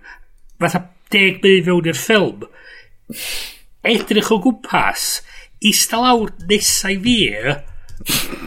fatha 0.63 0.85
deg 1.13 1.43
munud 1.43 1.67
fewn 1.67 1.91
i'r 1.91 2.01
ffilm 2.03 2.47
edrych 3.93 4.31
o 4.35 4.39
gwmpas 4.43 5.07
ista 5.73 6.01
lawr 6.03 6.33
nesau 6.51 6.99
fi 7.07 7.19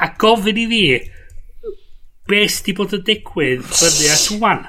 a 0.04 0.10
gofyn 0.22 0.62
i 0.64 0.68
fi 0.72 0.84
be 2.30 2.42
sydd 2.52 2.78
bod 2.80 2.96
yn 2.98 3.06
digwydd 3.08 3.66
fyny 3.72 4.12
at 4.14 4.28
wan 4.42 4.66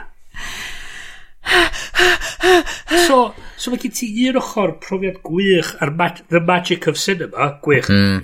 so, 3.06 3.18
so 3.56 3.72
mae 3.72 3.82
gen 3.82 3.94
ti 3.97 4.09
un 4.28 4.40
ochr 4.40 4.74
profiad 4.82 5.20
gwych 5.26 5.74
ar 5.82 5.93
mag 5.98 6.22
The 6.32 6.43
Magic 6.43 6.88
of 6.90 6.98
Cinema, 7.01 7.52
gwych, 7.64 7.90
mm. 7.93 8.18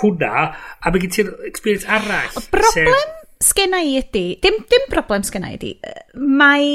hwnna, 0.00 0.48
a 0.82 0.92
mae 0.92 1.04
gen 1.04 1.14
ti'r 1.14 1.30
experience 1.48 1.88
arall. 1.88 2.34
Y 2.36 2.44
broblem 2.52 3.15
sgenna 3.42 3.82
i 3.84 3.96
ydy, 4.00 4.24
dim, 4.42 4.62
dim 4.70 4.86
broblem 4.92 5.24
sgenna 5.26 5.52
i 5.52 5.58
ydy, 5.58 5.72
mae, 6.16 6.70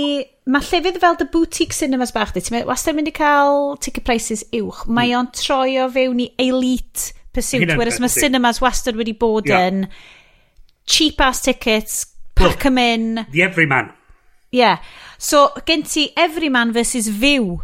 mae 0.46 0.68
llefydd 0.68 1.00
fel 1.02 1.18
dy 1.20 1.28
boutique 1.34 1.76
cinemas 1.78 2.14
bach 2.16 2.34
di, 2.36 2.44
ti'n 2.46 2.62
wastad 2.70 2.98
mynd 2.98 3.10
i 3.10 3.16
cael 3.16 3.76
ticket 3.82 4.06
prices 4.08 4.46
uwch, 4.50 4.86
mm. 4.86 4.94
mae 4.98 5.16
o'n 5.18 5.32
troi 5.38 5.80
o 5.82 5.88
fewn 5.94 6.22
i 6.26 6.30
elite 6.42 7.12
pursuit, 7.34 7.70
whereas 7.78 8.02
mae 8.04 8.12
cinemas 8.12 8.62
wastad 8.64 9.00
wedi 9.00 9.16
bod 9.18 9.50
yn 9.50 9.86
yeah. 9.86 10.06
cheap 10.86 11.22
ass 11.24 11.42
tickets, 11.46 12.06
pack 12.36 12.64
them 12.64 12.78
in. 12.78 13.26
The 13.32 13.44
everyman. 13.44 13.92
Yeah. 14.52 14.78
So, 15.18 15.50
gen 15.66 15.84
ti 15.84 16.12
everyman 16.18 16.74
versus 16.76 17.08
fyw 17.10 17.58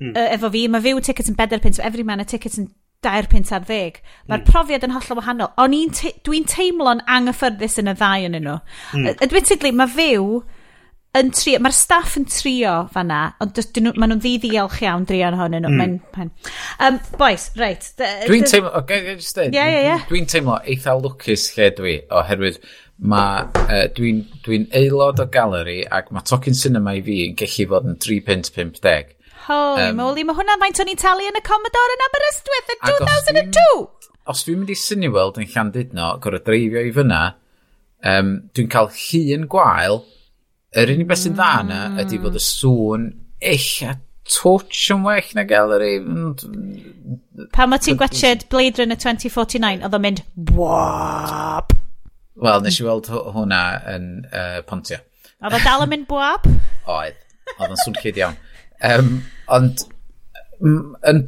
mm. 0.00 0.12
uh, 0.12 0.28
efo 0.36 0.50
fi. 0.52 0.66
Mae 0.68 0.84
fyw 0.84 1.00
tickets 1.04 1.30
yn 1.32 1.38
4 1.38 1.62
pence, 1.64 1.82
everyman 1.82 2.22
y 2.22 2.28
tickets 2.28 2.60
yn 2.60 2.68
dair 3.04 3.28
pint 3.30 3.52
ar 3.54 3.64
ddeg. 3.68 4.00
Mae'r 4.26 4.42
mm. 4.42 4.50
profiad 4.50 4.86
yn 4.86 4.96
hollol 4.96 5.20
wahanol. 5.20 5.52
O'n 5.60 5.76
i'n 5.76 5.94
te 5.94 6.14
dwi'n 6.26 6.48
teimlo'n 6.50 7.04
anghyffyrddus 7.18 7.80
yn 7.82 7.92
y 7.92 7.96
ddau 8.00 8.28
yn 8.28 8.38
nhw. 8.40 8.58
Mm. 8.96 9.08
Admittedly, 9.14 9.74
mae 9.76 9.92
fyw 9.94 10.28
yn 11.14 11.30
trio, 11.34 11.60
mae'r 11.62 11.74
staff 11.76 12.16
yn 12.18 12.26
trio 12.30 12.72
fanna, 12.94 13.20
ond 13.42 13.58
maen 13.86 14.10
nhw'n 14.10 14.22
ddiddiolch 14.22 14.80
iawn 14.82 15.04
drian 15.08 15.36
hon 15.38 15.54
yn 15.60 15.66
nhw. 15.68 15.74
Mm. 15.86 16.30
Um, 16.82 16.98
boys, 17.20 17.50
reit. 17.60 17.86
Dwi'n 17.98 18.46
teimlo, 18.50 18.72
okay, 18.80 19.14
just 19.14 19.36
dweud, 19.38 19.54
yeah, 19.54 19.70
yeah, 19.70 19.84
yeah. 19.92 20.06
dwi'n 20.10 20.26
teimlo 20.30 20.58
eitha 20.62 20.96
lwcus 20.98 21.52
lle 21.54 21.70
dwi, 21.78 21.94
oherwydd 22.18 22.58
mae, 23.10 23.46
uh, 23.64 23.84
dwi'n 23.94 24.24
dwi 24.46 24.64
aelod 24.74 25.22
o 25.22 25.28
galeri 25.30 25.82
ac 25.86 26.10
mae 26.14 26.26
tocyn 26.26 26.58
cinema 26.58 26.96
i 26.98 27.02
fi 27.06 27.20
yn 27.28 27.38
gallu 27.38 27.68
fod 27.70 27.90
yn 27.92 28.00
3.50. 28.02 29.14
Holy 29.44 29.90
um, 29.90 29.98
moly, 30.00 30.24
mae 30.24 30.36
hwnna 30.38 30.56
faint 30.62 30.78
o'n 30.80 30.88
i'n 30.88 31.00
talu 31.00 31.26
yn 31.28 31.36
y 31.36 31.42
Commodore 31.44 31.96
yn 31.96 32.04
Aberystwyth 32.06 32.70
yn 32.72 32.78
2002! 32.86 33.64
Os 34.32 34.40
dwi'n 34.46 34.62
mynd 34.62 34.72
i 34.72 34.76
Cineworld 34.80 35.40
yn 35.42 35.50
Llandudno, 35.52 36.14
gorau 36.24 36.40
dreifio 36.46 36.80
i 36.80 36.92
fyna, 36.96 37.20
um, 38.08 38.30
dwi'n 38.56 38.70
cael 38.72 38.88
llun 38.96 39.44
gwael, 39.52 40.00
yr 40.80 40.92
unig 40.94 41.10
beth 41.10 41.20
sy'n 41.26 41.36
dda 41.36 41.50
yna 41.60 41.80
mm. 41.90 41.98
ydy 42.04 42.20
fod 42.22 42.38
y 42.40 42.42
sŵn 42.46 43.04
eich 43.52 43.74
a 43.84 43.98
twtch 44.24 44.86
yn 44.94 45.04
well 45.04 45.36
na 45.36 45.44
gallery. 45.50 45.98
Pan 47.52 47.68
mae 47.68 47.84
ti'n 47.84 48.00
gwachod 48.00 48.46
Blade 48.48 48.80
Runner 48.80 48.96
2049, 48.96 49.84
oedd 49.84 49.98
o'n 49.98 50.06
mynd 50.06 50.24
bwap. 50.54 51.76
Wel, 52.40 52.64
nes 52.64 52.80
i 52.80 52.88
weld 52.88 53.12
hwnna 53.12 53.60
yn 53.92 54.08
uh, 54.30 54.64
Pontio. 54.64 55.02
Oedd 55.44 55.60
o 55.60 55.62
dal 55.68 55.84
yn 55.84 55.92
mynd 55.92 56.08
bwap? 56.08 56.48
Oedd. 56.88 57.20
Oedd 57.58 57.68
o'n 57.68 57.84
swnllid 57.84 58.24
iawn. 58.24 58.40
Um, 58.84 59.16
ond, 59.54 59.86
yn, 60.60 61.24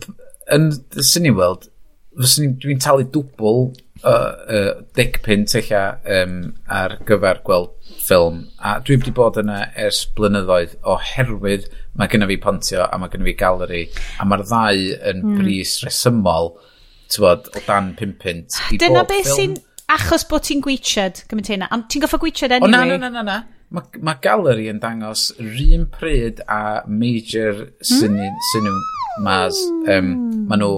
yn 0.52 0.70
sy'n 1.00 1.28
i 1.30 1.34
weld, 1.36 1.68
dwi'n 2.16 2.80
talu 2.80 3.06
dwbl 3.12 3.66
uh, 4.04 4.10
uh, 4.10 4.70
dic 4.96 5.20
pint 5.24 5.54
eich 5.58 5.72
um, 5.72 6.36
ar 6.72 6.96
gyfer 7.08 7.40
gweld 7.46 7.72
ffilm 8.06 8.44
a 8.58 8.76
dwi 8.84 8.98
wedi 9.00 9.12
bod 9.16 9.38
yna 9.40 9.58
ers 9.86 10.04
blynyddoedd 10.16 10.76
oherwydd 10.94 11.68
mae 11.98 12.10
gynna 12.12 12.28
fi 12.30 12.38
pontio 12.42 12.86
a 12.86 13.00
mae 13.00 13.12
gynna 13.12 13.28
fi 13.28 13.36
galeri 13.40 13.82
a 14.20 14.28
mae'r 14.28 14.44
ddau 14.46 14.82
yn 15.12 15.22
mm. 15.22 15.36
bris 15.40 15.76
resymol 15.84 16.52
ti'n 17.12 17.24
bod, 17.24 17.50
o 17.52 17.64
dan 17.66 17.92
pum 17.98 18.14
pint 18.22 18.56
i 18.72 18.80
Dyna 18.80 19.04
beth 19.08 19.32
sy'n 19.32 19.58
achos 19.96 20.26
bod 20.30 20.46
ti'n 20.48 20.64
gwytsiad 20.64 21.24
gymaint 21.30 21.52
hynna 21.52 21.70
ond 21.74 21.88
ti'n 21.92 22.04
goffa 22.04 22.20
gwytsiad 22.22 22.56
anyway 22.56 22.72
o 22.72 22.96
na 22.96 22.96
na 22.96 23.10
na 23.10 23.12
na, 23.20 23.26
na. 23.26 23.38
Mae 23.74 24.02
ma 24.06 24.14
Gallery 24.22 24.68
yn 24.70 24.78
dangos 24.82 25.32
rhywun 25.40 25.88
pryd 25.90 26.42
a 26.46 26.84
major 26.86 27.66
cinemas. 27.82 29.58
Mm. 29.58 29.88
Um, 29.90 30.12
Maen 30.46 30.62
nhw 30.62 30.74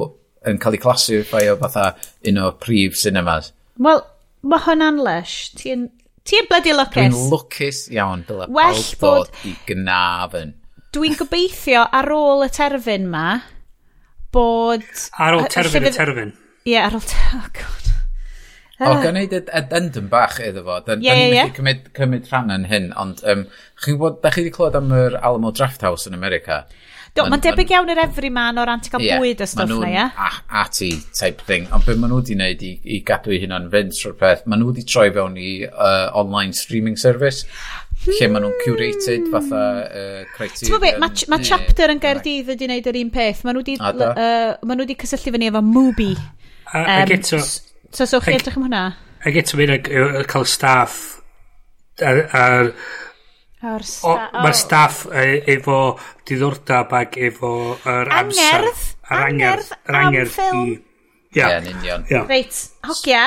yn 0.49 0.61
cael 0.63 0.79
eu 0.79 0.83
classifio 0.83 1.57
fatha 1.61 1.91
un 2.31 2.41
o 2.41 2.53
prif 2.63 2.97
cinemas. 2.97 3.53
Wel, 3.79 4.01
mae 4.49 4.65
hwnna'n 4.65 5.03
lush. 5.05 5.51
Ti'n 5.59 5.89
ti 6.29 6.41
bloody 6.49 6.73
lwcus. 6.77 6.97
Dwi'n 6.97 7.19
lwcus 7.35 7.83
iawn, 7.95 8.25
dyle 8.29 8.49
Well 8.55 8.83
bod... 9.03 9.33
i 9.49 9.55
gnaf 9.69 10.39
yn. 10.39 10.55
Dwi'n 10.97 11.19
gobeithio 11.19 11.85
ar 12.01 12.09
ôl 12.15 12.47
y 12.47 12.51
terfyn 12.55 13.09
ma, 13.13 13.27
bod... 14.33 14.89
Ar 15.21 15.37
ôl 15.37 15.45
terfyn 15.53 15.91
y 15.91 15.93
terfyn. 15.93 16.35
Ie, 16.65 16.81
ar 16.81 16.97
ôl... 16.97 17.05
Oh, 17.37 17.53
God. 17.53 17.88
O, 18.79 18.93
ah. 18.93 19.01
gan 19.03 19.17
i 19.19 19.25
ddod 19.27 19.49
addendum 19.59 20.07
bach 20.11 20.37
iddo 20.39 20.63
fo. 20.67 20.79
Ie, 20.95 21.11
ie, 21.11 21.31
ie. 21.35 21.47
Cymryd, 21.57 21.89
cymryd 21.97 22.29
rhan 22.31 22.53
yn 22.55 22.69
hyn, 22.71 22.93
ond 22.99 23.25
um, 23.27 23.49
chi'n 23.83 23.97
gwybod, 23.97 24.21
da 24.23 24.31
chi 24.35 24.45
wedi 24.45 24.55
clywed 24.55 24.79
am 24.79 24.93
yr 24.95 25.19
Alamo 25.19 25.51
Draft 25.51 25.83
House 25.87 26.07
yn 26.11 26.15
America? 26.15 26.63
Do, 27.17 27.25
mae'n 27.27 27.43
debyg 27.43 27.73
iawn 27.73 27.91
yr 27.91 27.99
everyman 28.05 28.61
o 28.61 28.65
ran 28.69 28.83
ti'n 28.85 28.93
cael 28.93 29.03
yeah, 29.03 29.19
bwyd 29.19 29.43
y 29.43 29.49
stwff 29.49 29.81
na, 29.81 29.89
ie? 29.91 30.05
a 30.07 30.29
ati 30.63 30.93
type 31.17 31.43
thing. 31.49 31.67
Ond 31.75 31.87
beth 31.89 31.99
maen 31.99 32.13
nhw 32.13 32.21
wedi 32.21 32.37
wneud 32.37 32.63
i, 32.63 32.73
i 32.95 33.01
gadw 33.09 33.35
i 33.35 33.41
hynna'n 33.43 33.67
fynd 33.73 33.97
trwy'r 33.97 34.17
peth, 34.21 34.45
maen 34.47 34.63
nhw 34.63 34.71
wedi 34.71 34.85
troi 34.87 35.09
fewn 35.17 35.39
i 35.41 35.51
uh, 35.67 36.09
online 36.21 36.55
streaming 36.55 36.99
service 37.01 37.47
lle 38.07 38.29
maen 38.31 38.45
nhw'n 38.47 38.59
curated 38.63 39.25
hmm. 39.25 39.33
fatha 39.35 39.63
uh, 39.89 40.21
criteria. 40.37 40.69
Ti'n 40.69 40.83
beth, 40.85 41.01
mae 41.03 41.31
ma 41.33 41.41
chapter 41.51 41.93
yn 41.93 42.03
Gaerdydd 42.03 42.53
wedi 42.53 42.69
wneud 42.69 42.91
yr 42.93 43.01
un 43.03 43.15
peth. 43.15 43.43
Maen 43.47 43.59
nhw 43.59 43.65
wedi, 43.65 43.79
uh, 43.83 44.53
ma 44.63 44.77
nhw 44.77 44.87
wedi 44.87 44.99
cysylltu 45.03 45.35
fyny 45.35 45.51
efo 45.51 45.65
Mubi. 45.65 46.13
A, 46.69 46.85
um, 46.85 46.93
ac 47.01 47.15
eto, 47.17 47.41
So, 47.91 48.07
so 48.07 48.21
chi 48.21 48.35
edrych 48.37 48.57
am 48.59 48.67
hwnna? 48.67 48.83
Ac 49.27 49.39
eto 49.41 49.59
mynd 49.59 49.75
a 49.77 50.25
cael 50.29 50.49
staff 50.49 50.99
ar... 52.05 52.25
ar 52.33 52.73
Mae'r 53.59 53.83
sta 53.83 54.13
ma 54.39 54.51
staff 54.55 55.01
e, 55.11 55.23
efo 55.57 55.79
diddordab 56.29 56.93
ac 56.95 57.17
efo 57.27 57.51
yr 57.75 58.07
er 58.07 58.13
amser. 58.21 58.69
Angerdd? 58.69 58.85
Angerdd? 59.19 59.73
Yr 59.89 59.99
angerdd 59.99 60.39
i... 60.45 60.77
Ia, 61.35 61.49
yn 61.59 61.67
union. 61.73 62.05
Reit, 62.29 62.61
hogia, 62.87 63.25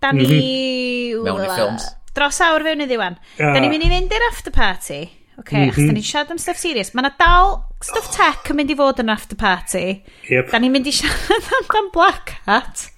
da 0.00 0.14
ni... 0.16 0.24
Mhm. 0.24 1.26
Mewn 1.26 1.44
i 1.44 1.50
ffilms. 1.50 1.90
Dros 2.16 2.40
awr 2.46 2.64
fewn 2.64 2.86
iddi 2.86 2.98
wan. 2.98 3.18
Da 3.36 3.52
ni'n 3.58 3.68
mynd 3.74 3.84
i 3.84 3.92
fynd 3.92 4.16
i'r 4.16 4.26
after 4.30 4.54
party. 4.54 5.02
Oce, 5.34 5.42
okay, 5.42 5.58
mm 5.58 5.62
-hmm. 5.64 5.70
achos 5.74 5.82
da 5.82 5.90
mhm. 5.90 5.98
ni'n 5.98 6.08
siarad 6.08 6.32
am 6.32 6.40
stuff 6.40 6.62
serious. 6.62 6.94
Mae 6.94 7.04
yna 7.04 7.12
dal 7.20 7.54
stuff 7.82 8.08
tech 8.16 8.50
yn 8.54 8.60
mynd 8.62 8.72
i 8.72 8.78
fod 8.78 9.04
yn 9.04 9.12
after 9.12 9.36
party. 9.36 9.86
Yep. 10.30 10.50
Da 10.54 10.62
ni'n 10.62 10.72
mynd 10.72 10.88
i 10.88 10.96
siarad 10.96 11.52
am 11.82 11.92
Black 11.92 12.38
Hat. 12.48 12.88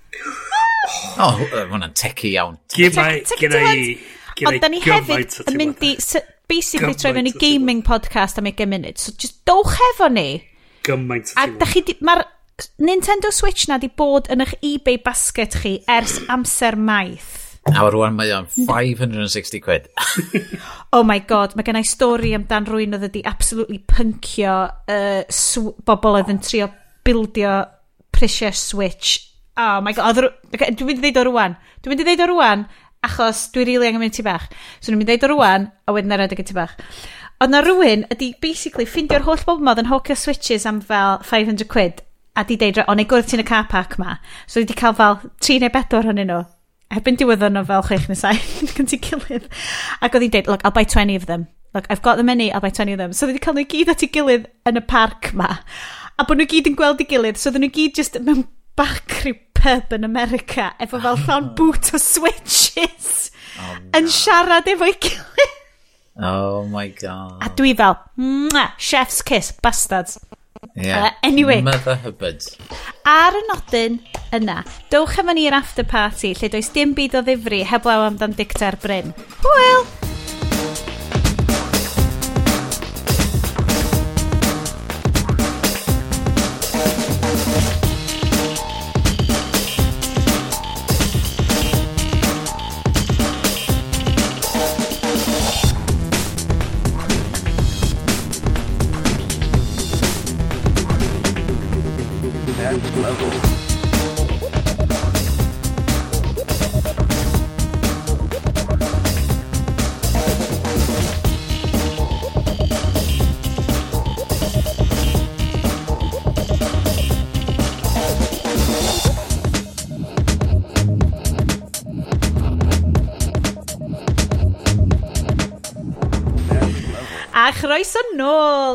Oh, 1.17 1.33
o, 1.33 1.47
oh, 1.47 1.65
hwnna'n 1.73 1.95
tecu 1.97 2.29
iawn. 2.31 2.59
Gymau, 2.75 3.23
gyda 3.41 3.63
i... 3.73 3.97
Ond 4.47 4.61
da 4.61 4.69
ni 4.69 4.83
hefyd 4.85 5.39
yn 5.49 5.57
mynd 5.57 5.85
i, 5.87 5.95
basically, 6.51 6.93
troi 6.93 7.15
fewn 7.17 7.31
i 7.31 7.33
gaming 7.41 7.81
podcast 7.85 8.37
am 8.37 8.49
20 8.51 8.69
munud. 8.69 9.01
So, 9.01 9.15
just 9.17 9.41
dowch 9.49 9.79
efo 9.93 10.11
ni. 10.13 10.43
Gymaint 10.87 11.33
o 11.33 11.47
teimlo. 11.63 11.97
Mae'r 12.05 12.27
Nintendo 12.85 13.33
Switch 13.33 13.67
na 13.69 13.81
di 13.81 13.89
bod 13.89 14.29
yn 14.33 14.45
eich 14.45 14.55
eBay 14.65 15.01
basket 15.05 15.59
chi 15.63 15.79
ers 15.93 16.19
amser 16.33 16.77
maith. 16.77 17.35
A 17.67 17.83
rwan 17.91 18.15
mae 18.15 18.31
o'n 18.31 18.47
560 18.55 19.61
quid. 19.65 19.89
oh 20.97 21.03
my 21.03 21.19
god, 21.27 21.57
mae 21.57 21.67
gennau 21.67 21.87
stori 21.87 22.31
amdan 22.37 22.69
rwy'n 22.69 22.95
oedd 22.95 23.09
wedi 23.09 23.25
absolutely 23.27 23.81
pyncio 23.91 24.59
uh, 24.93 25.73
bobl 25.89 26.21
oedd 26.21 26.31
yn 26.31 26.45
trio 26.45 26.71
bildio 27.07 27.57
prisiau 28.15 28.55
Switch 28.55 29.26
Oh 29.57 29.81
my 29.81 29.93
god, 29.97 30.19
okay, 30.53 30.73
dwi'n 30.73 30.91
mynd 30.91 31.01
i 31.01 31.11
ddeud 31.11 31.23
o 31.23 31.29
rwan. 31.31 31.55
Dwi'n 31.81 31.95
mynd 31.95 32.03
i 32.03 32.09
ddeud 32.11 32.25
o 32.27 32.33
rwan, 32.33 32.67
achos 33.07 33.47
dwi 33.55 33.63
rili 33.63 33.77
really 33.77 33.89
angen 33.89 34.03
mynd 34.03 34.17
ti 34.17 34.25
bach. 34.27 34.51
So 34.81 34.91
dwi'n 34.91 35.01
mynd 35.01 35.09
i 35.09 35.15
ddeud 35.15 35.31
o 35.31 35.31
rwan, 35.33 35.71
a 35.89 35.95
wedyn 35.97 36.13
ar 36.13 36.25
adeg 36.27 36.43
ti 36.45 36.57
bach. 36.57 36.75
Ond 37.41 37.53
na 37.53 37.63
rhywun 37.65 38.05
ydi 38.13 38.35
basically 38.41 38.85
ffindio'r 38.89 39.25
holl 39.25 39.41
bob 39.49 39.63
modd 39.65 39.81
yn 39.81 39.89
hocio 39.89 40.17
switches 40.17 40.65
am 40.69 40.83
fel 40.85 41.19
500 41.25 41.69
quid 41.73 42.05
a 42.37 42.45
di 42.45 42.57
deud, 42.61 42.83
o 42.85 42.95
neu 42.95 43.09
gwrdd 43.09 43.31
ti'n 43.33 43.43
y 43.43 43.47
car 43.49 43.65
park 43.73 43.97
ma. 44.01 44.19
So 44.47 44.61
wedi 44.61 44.77
cael 44.77 44.97
fel 44.97 45.19
3 45.41 45.61
neu 45.65 45.73
4 45.73 46.05
hwnnw 46.05 46.27
nhw. 46.29 46.41
Erbyn 46.97 47.17
diweddan 47.21 47.57
nhw 47.57 47.65
fel 47.69 47.85
6 47.89 48.11
neu 48.13 48.19
7 48.21 48.75
gan 48.77 48.91
ti 48.93 49.01
gilydd. 49.09 49.49
Ac 50.01 50.17
oedd 50.17 50.27
hi'n 50.27 50.35
deud, 50.37 50.51
look, 50.53 50.65
I'll 50.65 50.77
buy 50.77 50.85
20 50.85 51.17
of 51.17 51.25
them. 51.31 51.49
Look, 51.73 51.89
I've 51.89 52.05
got 52.05 52.21
the 52.21 52.25
money, 52.25 52.53
I'll 52.53 52.65
buy 52.65 52.71
20 52.71 52.93
of 52.93 53.01
them. 53.01 53.17
So 53.17 53.29
wedi 53.29 53.41
cael 53.41 53.57
nhw 53.57 53.65
gyd 53.73 53.93
at 53.93 54.05
ei 54.05 54.13
gilydd 54.13 54.51
yn 54.69 54.81
y 54.81 54.85
parc 54.85 55.33
ma. 55.33 55.49
A 56.17 56.29
bod 56.29 56.41
nhw 56.41 56.49
gyd 56.53 56.69
yn 56.69 56.77
gweld 56.77 57.01
ei 57.01 57.09
gilydd, 57.09 57.41
so 57.41 57.49
oedden 57.49 57.65
nhw 57.65 57.73
gyd 57.73 57.97
just 57.97 58.21
mewn 58.21 58.45
backrib 58.77 59.43
pub 59.57 59.93
yn 59.97 60.07
America 60.07 60.71
efo 60.83 61.01
fel 61.03 61.21
llawn 61.25 61.51
boot 61.59 61.93
o 61.97 62.01
switches 62.03 63.31
oh, 63.59 63.75
no. 63.75 63.93
yn 64.01 64.11
siarad 64.13 64.69
efo'i 64.73 64.97
gilydd. 65.07 65.55
Oh 66.17 66.65
my 66.73 66.89
god. 66.97 67.43
A 67.45 67.51
dwi 67.53 67.75
fel, 67.77 67.99
mwah, 68.17 68.73
chef's 68.81 69.21
kiss, 69.21 69.53
bastards. 69.53 70.17
Yeah. 70.75 71.05
Uh, 71.05 71.11
anyway. 71.23 71.61
Mother 71.61 71.97
hubbard. 72.01 72.45
Ar 73.09 73.37
y 73.37 73.43
nodyn 73.51 74.01
yna, 74.37 74.63
dowch 74.93 75.19
efo 75.21 75.37
ni'r 75.37 75.57
after 75.57 75.85
party 75.89 76.33
lle 76.37 76.53
does 76.53 76.73
dim 76.73 76.97
byd 76.97 77.21
o 77.21 77.25
ddifri 77.27 77.63
heblaw 77.69 78.09
amdan 78.09 78.37
dicta'r 78.37 78.81
Bryn. 78.83 79.15
Hwyl! 79.45 79.87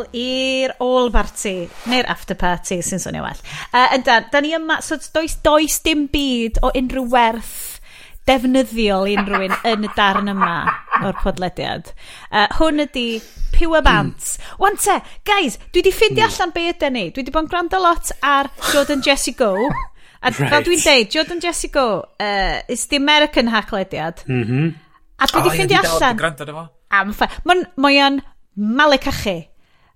ôl 0.01 0.07
i'r 0.17 0.73
all 0.81 1.11
party, 1.13 1.67
neu'r 1.91 2.09
after 2.09 2.37
party 2.37 2.81
sy'n 2.85 3.01
swnio 3.01 3.23
well. 3.25 3.43
Uh, 3.73 3.87
yndan, 3.97 4.29
da 4.31 4.41
ni 4.41 4.55
yma, 4.57 4.81
so 4.81 4.97
does, 4.97 5.37
does 5.43 5.79
dim 5.85 6.07
byd 6.11 6.61
o 6.65 6.71
unrhyw 6.77 7.07
werth 7.11 7.77
defnyddiol 8.29 9.09
i 9.09 9.15
unrhywun 9.17 9.55
yn 9.71 9.85
y 9.87 9.91
darn 9.97 10.31
yma 10.31 10.55
o'r 11.05 11.17
podlediad. 11.23 11.93
Uh, 12.29 12.47
hwn 12.59 12.85
ydy 12.85 13.05
Pure 13.51 13.81
Bant. 13.85 14.17
Mm. 14.17 14.59
Wan 14.61 14.77
te, 14.79 14.99
guys, 15.27 15.57
dwi 15.73 15.83
di 15.85 15.93
ffindio 15.93 16.25
hmm. 16.25 16.35
allan 16.35 16.53
be 16.55 16.67
ydy 16.71 16.91
ni. 16.93 17.07
Dwi 17.13 17.25
di 17.27 17.33
bod 17.33 17.47
yn 17.47 17.51
gwrando 17.51 17.81
lot 17.83 18.13
ar 18.25 18.51
Jordan 18.71 19.03
Jesse 19.07 19.35
Go. 19.37 19.53
A 20.21 20.29
right. 20.29 20.37
fel 20.53 20.65
dwi'n 20.67 20.83
deud, 20.85 21.09
Jordan 21.11 21.41
Jesse 21.43 21.71
Go 21.73 21.87
uh, 22.21 22.59
is 22.69 22.85
the 22.91 22.99
American 23.01 23.49
hacklediad. 23.51 24.23
Mm 24.27 24.43
-hmm. 24.45 24.71
A 25.17 25.27
dwi 25.27 25.41
di 25.41 25.49
oh, 25.49 25.55
ffindio 25.55 25.81
allan... 25.81 26.69
Am 26.91 27.13
ffa. 27.13 27.27
Mae'n 27.45 28.21
ma 28.55 28.85
malecachu. 28.85 29.50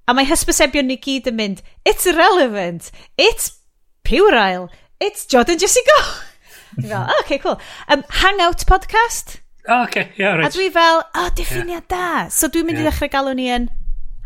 A 0.05 0.13
mae 0.13 0.27
hysbysebion 0.29 0.85
ni 0.85 0.99
gyd 1.01 1.25
yn 1.31 1.37
mynd, 1.39 1.61
it's 1.81 2.05
irrelevant, 2.05 2.91
it's 3.17 3.47
puerile, 4.05 4.67
it's 5.01 5.25
Jordan 5.25 5.57
Jessica. 5.57 5.95
Dwi'n 6.75 6.91
fel, 6.91 7.07
oh, 7.09 7.21
okay, 7.23 7.39
cool. 7.41 7.57
Um, 7.89 8.03
hangout 8.21 8.65
podcast. 8.69 9.39
Oh, 9.67 9.83
okay, 9.83 10.11
yeah, 10.17 10.35
right. 10.35 10.45
A 10.45 10.53
dwi 10.53 10.69
fel, 10.69 11.01
oh, 11.15 11.29
diffiniad 11.33 11.89
yeah. 11.89 12.25
da. 12.25 12.29
So 12.29 12.51
dwi'n 12.53 12.69
mynd 12.69 12.77
yeah. 12.77 12.85
i 12.85 12.91
ddechrau 12.91 13.09
galw 13.15 13.33
ni 13.39 13.49
yn 13.55 13.69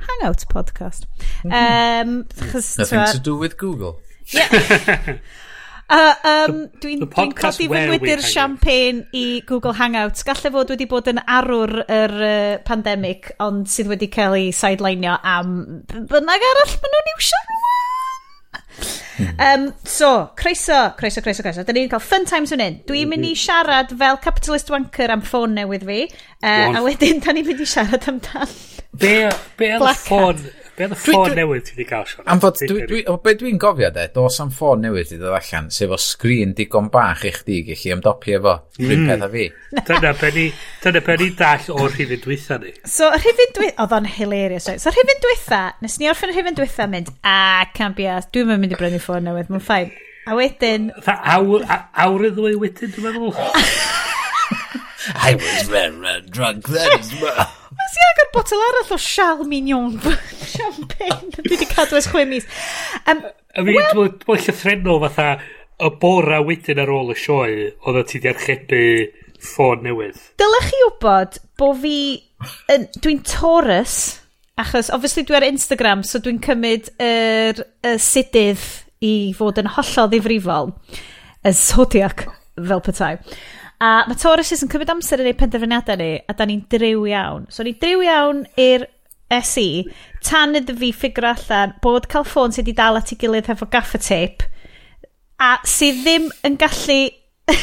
hangout 0.10 0.44
podcast. 0.52 1.08
Um, 1.46 1.52
mm 1.52 2.26
-hmm. 2.28 2.80
Nothing 2.84 3.06
to 3.14 3.24
do 3.32 3.38
with 3.38 3.56
Google. 3.58 4.02
Yeah. 4.36 5.20
Uh, 5.90 6.14
um, 6.30 6.58
Dwi'n 6.84 7.00
dwi 7.02 7.24
codi 7.34 7.66
fy 7.66 7.80
nwydyr 7.90 8.22
champagne 8.22 9.08
i 9.18 9.42
Google 9.50 9.74
Hangouts. 9.74 10.22
Galle 10.28 10.52
fod 10.54 10.70
wedi 10.76 10.86
bod 10.90 11.10
yn 11.10 11.22
arwr 11.24 11.80
yr 11.82 12.14
uh, 12.14 12.58
pandemig, 12.68 13.32
ond 13.42 13.66
sydd 13.74 13.90
wedi 13.90 14.10
cael 14.14 14.38
ei 14.38 14.52
sidelineio 14.54 15.16
am 15.26 15.56
bynnag 15.90 16.46
arall 16.52 16.76
maen 16.84 16.94
nhw'n 16.94 17.12
iwsio. 17.16 17.42
um, 19.48 19.66
so, 19.82 20.12
croeso, 20.38 20.78
croeso, 21.00 21.26
croeso, 21.26 21.42
croeso. 21.48 21.66
Da 21.66 21.74
ni'n 21.74 21.90
cael 21.90 22.06
fun 22.06 22.30
times 22.30 22.54
fan 22.54 22.62
hyn. 22.68 22.80
Dwi'n 22.86 23.10
mynd 23.10 23.26
i 23.26 23.34
siarad 23.34 23.98
fel 23.98 24.22
capitalist 24.22 24.70
wanker 24.70 25.16
am 25.16 25.26
ffôn 25.26 25.58
newydd 25.58 25.90
fi, 25.90 26.04
uh, 26.44 26.70
a 26.70 26.86
wedyn 26.86 27.26
da 27.26 27.34
ni'n 27.34 27.50
mynd 27.50 27.66
i 27.66 27.70
siarad 27.74 28.06
amdan... 28.14 28.58
Be, 29.00 29.30
be 29.58 29.74
ar 29.74 29.90
y 29.90 29.98
ffôn 30.06 30.38
Be 30.80 30.86
oedd 30.88 30.94
y 30.96 30.98
ffôn 31.02 31.34
newydd 31.36 31.66
ti 31.68 31.74
wedi 31.74 31.86
cael, 31.90 32.06
Sean? 32.08 32.24
Am 32.32 32.40
fod, 32.40 32.56
dwi, 32.64 32.86
dwi, 32.88 33.00
be 33.20 33.34
dwi'n 33.36 33.58
gofio 33.60 33.90
de, 33.92 34.06
dos 34.14 34.38
am 34.40 34.48
ffôn 34.56 34.80
newydd 34.86 35.10
i 35.12 35.18
ddod 35.20 35.36
allan, 35.36 35.66
sef 35.76 35.92
o 35.92 35.98
sgrin 36.00 36.54
digon 36.56 36.88
bach 36.94 37.26
i 37.28 37.34
chdi 37.36 37.58
gallu 37.68 37.92
ymdopi 37.98 38.38
efo. 38.38 38.54
Rwy'n 38.80 39.04
mm. 39.04 39.10
peth 39.12 39.26
a 39.26 39.30
fi. 39.34 39.48
dyna 39.90 40.14
pe 40.22 40.32
ni, 40.38 40.46
dyna 40.86 41.02
pe 41.04 41.18
ni 41.20 41.28
dall 41.42 41.68
o'r 41.76 41.92
rhifin 41.92 42.24
dwytha 42.24 42.62
ni. 42.64 42.72
So, 42.88 43.12
rhywun 43.12 43.54
dwytha, 43.60 43.76
oedd 43.84 43.98
o'n 44.00 44.08
hilarious, 44.14 44.70
right? 44.72 44.80
So, 44.80 44.96
rhywun 44.96 45.20
dwytha, 45.28 45.62
nes 45.84 46.00
ni 46.00 46.08
orffen 46.14 46.32
rhywun 46.32 46.62
dwytha 46.62 46.88
mynd, 46.96 47.12
a, 47.28 47.68
can 47.76 48.00
be 48.00 48.08
asked, 48.08 48.32
dwi'n 48.38 48.56
mynd 48.56 48.72
i 48.72 48.80
brynu 48.80 49.04
ffôn 49.04 49.28
newydd, 49.28 49.52
mae'n 49.52 49.68
ffain. 49.68 49.92
A 50.32 50.40
wedyn... 50.40 50.94
Tha 51.04 51.20
awr, 51.36 51.68
awr 52.08 52.30
y 52.30 52.36
ddwy 52.40 52.56
wedyn, 52.64 52.96
dwi'n 52.96 53.20
meddwl. 53.20 53.36
I 55.28 55.36
was 55.36 55.68
very 55.68 56.22
drunk 56.32 56.72
then 56.72 57.00
as 57.00 57.12
well 57.20 57.59
nes 57.90 57.98
i 57.98 58.06
agor 58.10 58.30
botel 58.34 58.64
arall 58.68 58.94
o 58.94 58.98
Charles 58.98 59.48
Mignon 59.48 59.98
champagne. 60.54 61.32
Dwi 61.34 61.56
wedi 61.56 61.68
cadw 61.70 61.98
ys 61.98 62.10
chwe 62.12 62.26
mis. 62.30 62.46
Um, 63.10 63.24
a 63.56 63.66
mi, 63.66 63.76
well, 63.78 64.12
dwi'n 64.22 64.44
llythrenol 64.46 65.02
fatha 65.08 65.30
y 65.80 65.92
bora 66.02 66.42
wedyn 66.46 66.82
ar 66.84 66.92
ôl 66.94 67.14
y 67.14 67.18
sioe, 67.18 67.70
oedd 67.88 68.02
o 68.02 68.06
ti 68.06 68.22
di 68.22 68.30
archebu 68.30 68.84
ffôn 69.40 69.86
newydd. 69.88 70.20
Dylech 70.42 70.72
chi 70.72 70.82
wybod 70.86 71.44
bod 71.60 71.80
fi... 71.84 72.00
Dwi'n 72.70 73.20
Taurus, 73.28 73.96
achos 74.60 74.88
obviously 74.96 75.26
dwi 75.28 75.40
ar 75.40 75.48
Instagram, 75.48 76.06
so 76.08 76.22
dwi'n 76.24 76.38
cymryd 76.44 76.92
yr, 77.04 77.64
y 77.84 77.96
sidydd 78.00 78.68
i 79.04 79.14
fod 79.36 79.60
yn 79.60 79.72
hollol 79.76 80.12
ddifrifol. 80.14 80.72
Y 81.44 81.56
zodiac 81.56 82.28
fel 82.60 82.84
petai. 82.86 83.16
A 83.80 84.04
mae 84.10 84.18
Tauruses 84.20 84.60
yn 84.66 84.72
cymryd 84.72 84.90
amser 84.92 85.22
yn 85.24 85.30
ei 85.32 85.38
penderfyniadau 85.40 86.00
ni, 86.02 86.10
a 86.20 86.34
da 86.36 86.48
ni'n 86.48 86.66
driw 86.72 87.06
iawn. 87.08 87.46
So 87.54 87.64
ni'n 87.64 87.78
driw 87.80 88.04
iawn 88.04 88.42
i'r 88.60 88.84
SE, 89.46 89.86
tan 90.26 90.58
iddo 90.60 90.76
fi 90.82 90.90
ffigur 90.92 91.28
allan 91.30 91.76
bod 91.84 92.10
cael 92.12 92.26
ffôn 92.28 92.52
sydd 92.52 92.66
wedi 92.66 92.76
dal 92.80 93.00
at 93.00 93.14
ei 93.14 93.20
gilydd 93.22 93.48
hefo 93.52 93.70
gaffer 93.72 94.02
tape, 94.04 94.50
a 95.40 95.56
sydd 95.64 96.04
ddim 96.04 96.28
yn 96.44 96.60
gallu... 96.60 97.00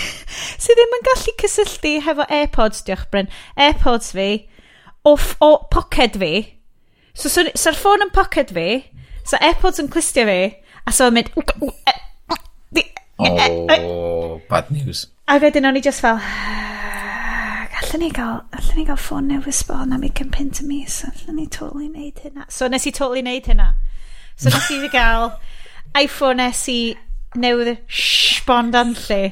sydd 0.64 0.78
ddim 0.80 0.96
yn 0.98 1.06
gallu 1.10 1.34
cysylltu 1.42 1.94
hefo 2.06 2.28
AirPods, 2.38 2.84
diolch 2.86 3.04
Bryn, 3.12 3.28
AirPods 3.60 4.14
fi, 4.16 4.30
off, 5.04 5.34
o 5.44 5.52
pocket 5.74 6.16
fi. 6.22 6.32
So, 7.12 7.28
so'r 7.28 7.52
so, 7.52 7.66
so 7.66 7.76
ffôn 7.76 8.06
yn 8.06 8.14
pocket 8.16 8.56
fi, 8.56 8.68
so 9.26 9.36
AirPods 9.36 9.84
yn 9.84 9.92
clustio 9.92 10.24
fi, 10.30 10.40
a 10.86 10.96
so'n 10.96 11.18
mynd... 11.18 11.34
E, 11.36 12.00
Oh, 13.18 14.40
bad 14.48 14.70
news. 14.70 15.06
A 15.28 15.38
wedyn 15.40 15.66
o'n 15.66 15.78
i 15.78 15.82
just 15.82 16.02
fel, 16.04 16.18
ah, 16.20 17.68
allan 17.80 18.02
ni 18.04 18.10
gael, 18.14 18.42
allan 18.52 18.76
ni 18.76 18.84
gael 18.84 19.00
ffôn 19.00 19.30
newydd 19.30 19.56
sbon 19.56 19.94
am 19.96 20.04
pint 20.34 20.60
y 20.60 20.66
mis, 20.66 21.00
allan 21.08 21.36
ni 21.40 21.46
totally 21.46 21.88
neud 21.88 22.20
hynna. 22.22 22.44
So 22.48 22.68
nes 22.68 22.86
i 22.86 22.92
totally 22.92 23.22
neud 23.22 23.48
hynna. 23.48 23.72
So 24.36 24.52
nes 24.52 24.70
i 24.70 24.92
gael 24.92 25.32
iPhone 25.96 26.44
SE 26.52 26.78
newydd 27.40 27.80
sbon 27.88 28.70
dan 28.74 28.94
lle, 29.06 29.22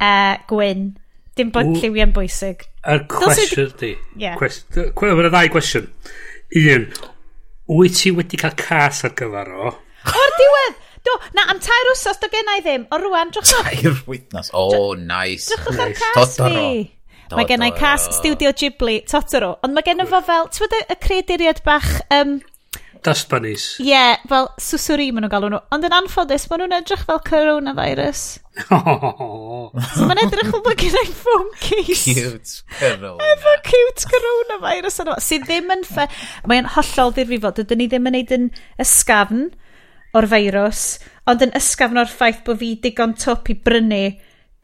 uh, 0.00 0.36
gwyn. 0.50 0.90
Dim 1.38 1.54
bod 1.54 1.70
lliwiau'n 1.78 2.12
bwysig. 2.12 2.66
Y 2.84 2.98
cwestiwn 3.08 3.72
di. 3.80 3.94
Ie. 4.20 4.34
Mae'n 4.36 5.30
ddau 5.30 5.52
gwestiwn. 5.54 5.88
Un, 6.60 6.90
wyt 7.72 8.00
ti 8.02 8.10
wedi 8.12 8.40
cael 8.40 8.58
cas 8.58 9.06
ar 9.06 9.14
gyfer 9.16 9.54
o? 9.54 9.76
O'r 10.12 10.34
diwedd! 10.40 10.81
Do, 11.02 11.18
na, 11.34 11.48
am 11.50 11.58
tair 11.62 11.88
wsos 11.90 12.20
do 12.22 12.30
gennau 12.30 12.62
ddim. 12.62 12.86
O 12.94 12.98
rwan, 13.02 13.32
drwchwch. 13.34 13.62
Tair 13.68 13.96
wythnos. 14.06 14.52
O, 14.54 14.68
oh, 14.70 14.92
nice. 14.94 15.50
Drwchwch 15.50 15.78
nice. 15.80 16.04
ar 16.06 16.14
cas 16.14 16.36
fi. 16.38 16.62
Mae 17.32 17.48
gennau 17.48 17.72
cas 17.74 18.06
Studio 18.12 18.52
Ghibli, 18.52 19.00
Totoro. 19.08 19.56
Ond 19.64 19.74
mae 19.74 19.84
gennau 19.86 20.08
fo 20.08 20.20
fel, 20.26 20.50
ti'n 20.52 20.66
bod 20.66 20.80
y 20.80 20.98
creaduriad 21.02 21.62
bach... 21.66 21.88
Um, 22.12 22.40
Dust 23.02 23.26
bunnies. 23.32 23.64
Ie, 23.82 23.88
yeah, 23.88 24.20
fel 24.30 24.46
susuri 24.62 25.08
maen 25.10 25.24
nhw'n 25.24 25.32
galw 25.32 25.48
nhw. 25.50 25.58
Ond 25.74 25.86
yn 25.88 25.96
anffodus, 25.96 26.44
maen 26.50 26.62
nhw'n 26.62 26.76
edrych 26.76 27.02
fel 27.08 27.22
coronavirus. 27.26 28.22
So 29.96 30.04
maen 30.06 30.20
edrych 30.22 30.52
fel 30.52 30.62
bod 30.62 30.78
gennau 30.78 31.08
phone 31.24 31.56
case. 31.58 32.04
Cute 32.04 32.54
corona. 32.76 33.16
Efo 33.32 33.56
cute 33.66 34.06
coronavirus. 34.12 35.00
Sydd 35.24 35.48
ddim 35.48 35.72
yn 35.74 35.82
ffe... 35.88 36.06
Mae'n 36.52 36.70
hollol 36.76 37.16
ddifrifol. 37.16 37.56
Dydyn 37.58 37.82
ni 37.82 37.88
ddim 37.90 38.06
yn 38.12 38.18
neud 38.20 38.36
yn 38.36 38.48
ysgafn 38.84 39.48
o'r 40.18 40.28
feirws, 40.28 40.82
ond 41.30 41.44
yn 41.46 41.54
ysgafn 41.58 42.00
o'r 42.02 42.10
ffaith 42.10 42.42
bod 42.46 42.60
fi 42.60 42.74
digon 42.82 43.14
twp 43.18 43.52
i 43.54 43.56
brynu 43.64 44.02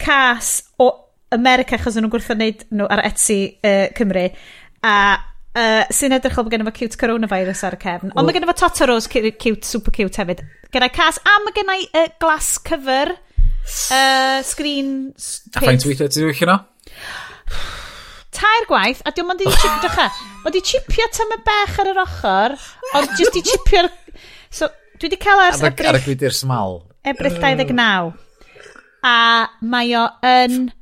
cas 0.01 0.59
o 0.83 0.91
America 1.35 1.77
achos 1.77 1.97
nhw'n 1.99 2.13
gwrthod 2.13 2.39
wneud 2.39 2.65
nhw 2.73 2.89
ar 2.93 3.05
Etsy 3.09 3.41
uh, 3.61 3.89
Cymru. 3.97 4.27
A 4.87 4.97
uh, 5.19 5.83
sy'n 5.93 6.17
edrych 6.17 6.39
bod 6.39 6.53
gen 6.53 6.65
i 6.65 6.69
fo 6.69 6.75
cute 6.77 7.01
coronavirus 7.01 7.65
ar 7.69 7.79
y 7.79 7.81
cefn. 7.85 8.13
Ond 8.15 8.29
mae 8.29 8.37
gen 8.37 8.47
i 8.47 8.51
fo 8.51 8.57
Totoros 8.63 9.09
cute, 9.13 9.65
super 9.67 9.95
cute 9.95 10.23
hefyd. 10.23 10.45
Gen 10.73 10.87
i 10.87 10.93
cas 10.95 11.21
a 11.25 11.39
mae 11.45 11.57
gen 11.57 11.75
i 11.75 11.89
uh, 11.89 12.07
glass 12.21 12.57
cover, 12.65 13.15
uh, 13.17 14.39
screen... 14.47 14.95
A 15.57 15.65
ffaint 15.65 15.89
weithio 15.89 16.09
ti 16.09 16.23
ddwy'n 16.23 16.41
hynna? 16.43 16.61
tair 18.39 18.67
gwaith, 18.71 19.01
a 19.03 19.13
diolch 19.15 19.35
yn 19.35 19.41
di 19.41 19.51
chip, 19.51 19.79
dycha, 19.85 20.09
o 20.47 20.53
di 20.55 20.63
chipio 20.65 21.09
tam 21.15 21.35
y 21.35 21.39
bech 21.47 21.81
ar 21.83 21.91
yr 21.93 22.03
ochr, 22.05 22.55
ond 22.99 23.17
jyst 23.19 23.35
di 23.35 23.43
chipio'r... 23.47 23.91
So, 24.55 24.69
Dwi 24.99 25.07
wedi 25.07 25.21
cael 25.23 25.45
ers 25.47 25.63
ebryll... 25.63 25.93
Ar 25.93 26.01
y 26.01 26.03
gwydr 26.03 26.35
smal. 26.35 26.81
Ebryll 27.07 27.39
29. 27.39 28.11
A 29.07 29.19
mae 29.63 29.95
o 29.95 30.09
yn 30.27 30.73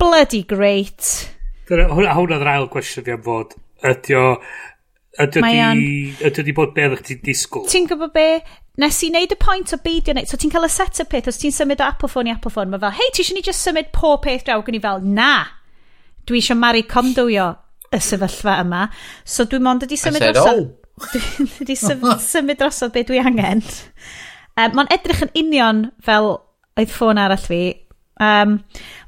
bloody 0.00 0.42
great. 0.50 1.12
Dyna, 1.68 1.86
hwnna, 1.92 2.16
hwnna 2.18 2.40
dd'r 2.40 2.52
ail 2.56 2.68
gwestiwn 2.72 3.06
fi 3.06 3.14
am 3.14 3.22
fod. 3.24 3.54
Ydy 3.86 4.18
o... 4.18 4.26
Ydy 5.22 5.40
o 5.40 5.46
di... 5.46 5.86
Ydy 6.26 6.42
o 6.42 6.46
di 6.48 6.56
bod 6.58 6.74
beth 6.74 6.96
ydych 6.96 7.06
ti'n 7.06 7.24
disgwyl? 7.30 7.68
Ti'n 7.70 7.88
gwybod 7.92 8.14
be? 8.18 8.28
Nes 8.82 8.98
i 9.06 9.12
wneud 9.12 9.30
y 9.30 9.38
pwynt 9.38 9.76
o 9.76 9.78
beidio 9.84 10.16
wneud, 10.16 10.26
so 10.26 10.40
ti'n 10.40 10.50
cael 10.50 10.66
y 10.66 10.74
set 10.74 10.98
o 10.98 11.06
peth, 11.06 11.30
os 11.30 11.38
ti'n 11.38 11.54
symud 11.54 11.78
o 11.78 11.86
Apple 11.86 12.10
phone 12.10 12.32
i 12.32 12.34
Apple 12.34 12.50
phone, 12.50 12.72
mae 12.72 12.82
fel, 12.82 12.96
hei, 12.98 13.12
ti 13.14 13.22
eisiau 13.22 13.38
ni 13.38 13.44
just 13.46 13.62
symud 13.62 13.92
pob 13.94 14.24
peth 14.26 14.42
draw, 14.48 14.64
gwn 14.66 14.80
i 14.80 14.82
fel, 14.82 15.04
na, 15.06 15.34
dwi 16.26 16.40
eisiau 16.42 16.58
Mari 16.58 16.82
comdwyo 16.90 17.52
y 17.94 18.00
sefyllfa 18.02 18.56
yma, 18.64 18.88
so 19.22 19.46
dwi 19.46 19.62
mond 19.62 19.86
wedi 19.86 20.00
symud 20.02 20.26
o'r... 20.32 20.66
Dwi 21.02 21.20
wedi 21.58 21.76
symud 21.78 22.58
drosodd 22.60 22.94
beth 22.94 23.08
dwi 23.10 23.20
angen. 23.22 23.62
Um, 24.54 24.76
Mae'n 24.78 24.92
edrych 24.94 25.24
yn 25.26 25.32
union 25.40 25.84
fel 26.04 26.30
oedd 26.78 26.92
ffôn 26.92 27.20
arall 27.20 27.42
fi. 27.42 27.62
Um, 28.22 28.60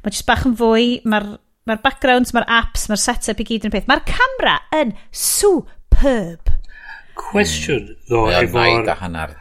Mae'n 0.02 0.14
jyst 0.14 0.26
bach 0.28 0.46
yn 0.48 0.56
fwy. 0.58 0.88
Mae'r 1.06 1.36
ma 1.66 1.78
backgrounds, 1.82 2.32
mae'r 2.34 2.46
apps, 2.58 2.86
mae'r 2.90 3.02
setup 3.02 3.42
i 3.42 3.46
gyd 3.46 3.66
yn 3.68 3.74
peth. 3.74 3.88
Mae'r 3.90 4.04
camera 4.08 4.58
yn 4.76 4.94
superb. 5.14 6.52
Cwestiwn, 7.16 7.90
hmm. 7.90 8.06
ddo, 8.10 8.24
efo'r... 8.34 8.54
Mae 8.58 8.78
o'n 8.82 8.92
hanner. 9.02 9.36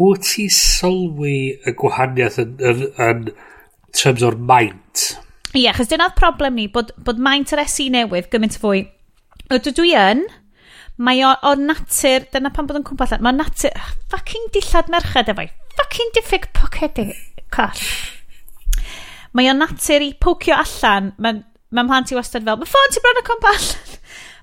Wyt 0.00 0.22
ti 0.28 0.46
sylwi 0.54 1.36
y 1.66 1.74
gwahaniaeth 1.78 2.38
yn, 2.42 2.54
yn, 2.70 2.84
yn 3.02 3.24
terms 3.98 4.22
o'r 4.26 4.38
maint? 4.38 5.10
Ie, 5.50 5.64
yeah, 5.64 5.74
chos 5.74 5.90
dyna'r 5.90 6.14
problem 6.18 6.54
ni, 6.58 6.68
bod, 6.70 6.94
bod 7.02 7.18
maint 7.22 7.50
yr 7.54 7.64
SE 7.66 7.88
newydd 7.90 8.30
gymaint 8.30 8.58
fwy. 8.62 8.84
Ydw 9.50 9.74
dwi 9.74 9.90
yn, 9.98 10.22
Mae 11.00 11.22
o, 11.24 11.32
o 11.48 11.54
natur, 11.56 12.26
dyna 12.32 12.52
pan 12.52 12.66
bod 12.68 12.80
yn 12.80 12.84
cwmpa 12.84 13.06
allan, 13.06 13.24
mae 13.24 13.36
natur, 13.38 13.72
ugh, 13.72 13.92
fucking 14.12 14.50
dillad 14.54 14.90
merched 14.92 15.30
efo'i, 15.32 15.48
fucking 15.78 16.10
diffyg 16.16 16.50
pocedi, 16.56 17.06
coll. 17.54 17.84
Mae 19.32 19.48
o 19.48 19.54
natur 19.56 20.04
i 20.04 20.10
pocio 20.20 20.58
allan, 20.58 21.14
mae'n 21.22 21.40
ma 21.72 21.86
mhlant 21.86 22.12
i 22.12 22.18
wastad 22.18 22.44
fel, 22.44 22.58
mae 22.60 22.68
ffôn 22.68 22.92
ti 22.92 23.02
bron 23.04 23.22
y 23.22 23.24
cwmpa 23.30 23.54
allan. 23.54 23.96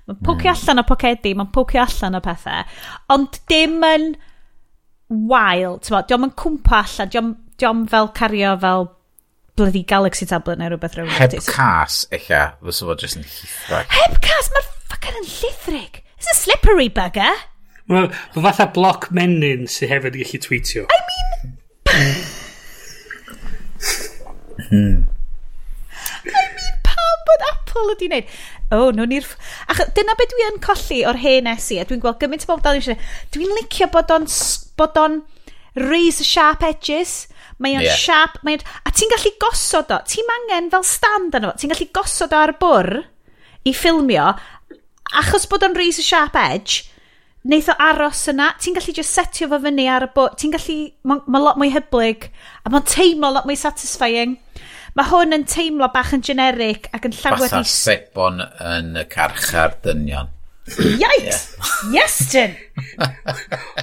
Mae'n 0.08 0.20
pocio 0.24 0.48
hmm. 0.48 0.56
allan 0.56 0.82
o 0.82 0.86
pocedi, 0.88 1.34
mae'n 1.38 1.52
pocio 1.54 1.84
allan 1.84 2.18
o 2.18 2.22
pethau. 2.24 2.76
Ond 3.14 3.38
dim 3.52 3.78
yn 3.86 4.08
wael, 5.30 5.78
ti'n 5.84 5.94
bod, 5.94 6.08
diolch 6.10 6.26
yn 6.26 6.36
cwmpa 6.42 6.82
allan, 6.82 7.34
diolch 7.60 7.90
fel 7.92 8.10
cario 8.16 8.56
fel 8.64 8.88
bloody 9.58 9.82
galaxy 9.82 10.26
tablet 10.30 10.58
neu 10.58 10.72
rhywbeth 10.72 10.98
rhywbeth. 10.98 11.20
Heb 11.20 11.54
cas, 11.54 12.02
eich 12.14 12.28
a, 12.34 12.44
fysa 12.64 12.88
fo 12.88 12.98
jyst 12.98 13.20
yn 13.20 13.26
llithrig. 13.26 13.94
Heb 13.94 14.20
cas, 14.24 14.50
mae'r 14.54 14.68
ffacin 14.90 15.22
yn 15.22 15.30
llithrig. 15.36 16.02
It's 16.18 16.26
a 16.32 16.34
slippery 16.34 16.88
bugger. 16.90 17.30
Wel, 17.88 18.10
fatha 18.34 18.66
bloc 18.74 19.06
menyn 19.14 19.68
sydd 19.70 19.92
hefyd 19.92 20.16
yn 20.18 20.24
gallu 20.24 20.40
tweetio. 20.44 20.82
I 20.90 20.98
mean... 21.08 21.54
I 26.28 26.42
mean, 26.58 26.74
pam 26.84 27.22
bod 27.28 27.44
Apple 27.52 27.94
ydi 27.94 28.10
wneud? 28.10 28.34
O, 28.68 28.80
oh, 28.80 28.90
no 28.92 29.06
ni'r... 29.08 29.24
Ach, 29.70 29.80
dyna 29.94 30.18
beth 30.18 30.34
dwi 30.34 30.44
yn 30.50 30.60
colli 30.64 31.00
o'r 31.08 31.20
hen 31.22 31.48
esu, 31.54 31.78
a 31.78 31.86
dwi'n 31.88 32.02
gweld 32.02 32.18
gymaint 32.20 32.44
o 32.44 32.50
bobl 32.50 32.66
dal 32.66 32.80
eisiau. 32.80 32.98
Dwi'n 33.32 33.54
licio 33.60 33.88
bod 33.94 34.10
o'n... 34.12 34.26
bod 34.76 34.98
o'n 35.00 35.20
raise 35.78 36.26
sharp 36.26 36.66
edges. 36.66 37.28
Mae 37.62 37.78
o'n 37.78 37.86
yeah. 37.86 37.96
sharp... 37.96 38.42
Mae 38.42 38.58
on, 38.58 38.66
a 38.82 38.92
ti'n 38.92 39.14
gallu 39.14 39.32
gosod 39.46 39.94
o. 39.94 40.02
Ti'n 40.10 40.34
angen 40.40 40.68
fel 40.74 40.84
stand 40.90 41.38
arno 41.38 41.54
fo. 41.54 41.62
Ti'n 41.62 41.72
gallu 41.76 41.88
gosod 41.94 42.34
o 42.34 42.42
ar 42.42 42.58
bwr 42.58 42.90
i 43.66 43.72
ffilmio 43.76 44.32
achos 45.16 45.48
bod 45.48 45.64
o'n 45.66 45.76
razor 45.78 46.06
sharp 46.06 46.36
edge, 46.38 46.84
wneith 47.46 47.70
o 47.72 47.76
aros 47.80 48.26
yna, 48.32 48.50
ti'n 48.60 48.76
gallu 48.76 48.94
just 48.96 49.14
setio 49.16 49.48
fo 49.50 49.60
fyny 49.62 49.86
ar 49.88 50.08
y 50.08 50.10
bod, 50.14 50.36
ti'n 50.40 50.52
gallu, 50.54 50.78
mae 51.08 51.22
ma 51.30 51.42
lot 51.42 51.60
mwy 51.60 51.70
hyblyg, 51.74 52.28
a 52.64 52.72
mae'n 52.72 52.88
teimlo 52.88 53.32
lot 53.34 53.48
mwy 53.48 53.56
satisfying. 53.58 54.36
Mae 54.98 55.06
hwn 55.12 55.36
yn 55.36 55.44
teimlo 55.48 55.86
bach 55.94 56.10
yn 56.16 56.24
generic 56.26 56.88
ac 56.96 57.06
yn 57.06 57.14
llawer 57.14 57.44
i... 57.46 57.50
Fatha 57.52 57.62
sebon 57.70 58.42
yn 58.42 58.96
y 58.98 59.04
carchar 59.12 59.76
dynion. 59.84 60.32
Yikes! 60.76 61.56
Yeah. 61.92 62.02
Yes, 62.02 62.16
Jyn! 62.32 62.56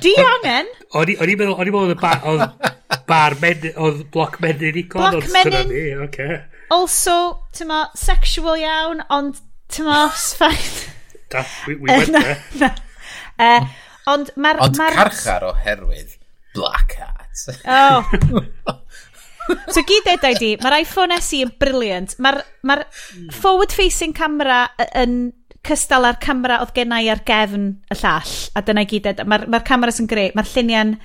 Di 0.03 0.14
angen! 0.22 0.68
O'n 0.93 1.10
i'n 1.10 1.39
meddwl, 1.39 1.56
o'n 1.56 1.69
i'n 1.69 1.73
meddwl 1.73 1.93
oedd 1.93 2.02
bar, 2.02 2.19
oedd 2.30 3.06
bar 3.10 3.38
men, 3.41 3.64
oedd 3.73 4.03
bloc 4.14 4.38
men 4.43 4.61
unigol. 4.61 5.07
Bloc 5.15 5.31
men 5.34 5.56
un... 5.61 5.73
Okay. 6.06 6.41
Also, 6.76 7.15
ma, 7.69 7.85
sexual 7.97 8.60
iawn, 8.61 9.02
ond 9.14 9.39
tyma, 9.73 10.10
fine 10.14 10.94
da. 11.36 11.45
We, 11.68 11.78
we 11.80 11.91
went 11.91 12.16
there. 12.16 12.74
uh, 13.40 13.68
ond 14.12 14.32
mae'r... 14.40 14.62
Ond 14.66 14.80
ma 14.82 14.91
carchar 14.95 15.48
oherwydd 15.52 16.18
Black 16.56 16.98
Hat. 16.99 17.22
Oh. 17.68 18.80
so 19.74 19.84
gyd 19.86 20.07
edau 20.16 20.38
di, 20.40 20.53
mae'r 20.62 20.80
iPhone 20.82 21.18
SE 21.22 21.41
yn 21.45 21.52
briliant. 21.62 22.16
Mae'r 22.24 22.41
ma 22.66 22.80
forward-facing 23.36 24.16
camera 24.18 24.66
yn 24.98 25.34
cystal 25.66 26.06
â'r 26.07 26.22
camera 26.22 26.62
oedd 26.64 26.76
gennau 26.78 27.10
ar 27.12 27.24
gefn 27.28 27.68
y 27.91 27.99
llall. 27.99 28.38
A 28.56 28.64
dyna 28.66 28.86
i 28.86 28.90
gyd 28.90 29.12
edau. 29.12 29.28
Mae'r 29.30 29.48
ma 29.52 29.62
cameras 29.66 30.02
yn 30.02 30.10
greu. 30.10 30.32
Mae'r 30.38 30.52
lluniau'n 30.53 30.95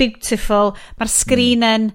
beautiful. 0.00 0.76
Mae'r 1.00 1.12
sgrin 1.12 1.66
hmm. 1.66 1.74
yn... 1.74 1.90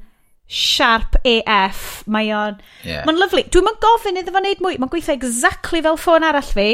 Sharp 0.48 1.18
AF. 1.28 2.06
Mae 2.08 2.30
o'n... 2.32 2.62
Yeah. 2.88 3.02
Mae'n 3.04 3.18
lyflu. 3.20 3.42
Dwi'n 3.52 3.66
mynd 3.68 3.82
gofyn 3.84 4.20
iddo 4.22 4.32
fo 4.32 4.40
wneud 4.40 4.62
mwy. 4.64 4.78
Mae'n 4.80 4.92
gweithio 4.94 5.18
exactly 5.18 5.82
fel 5.84 6.00
ffôn 6.00 6.24
arall 6.24 6.54
fi. 6.56 6.70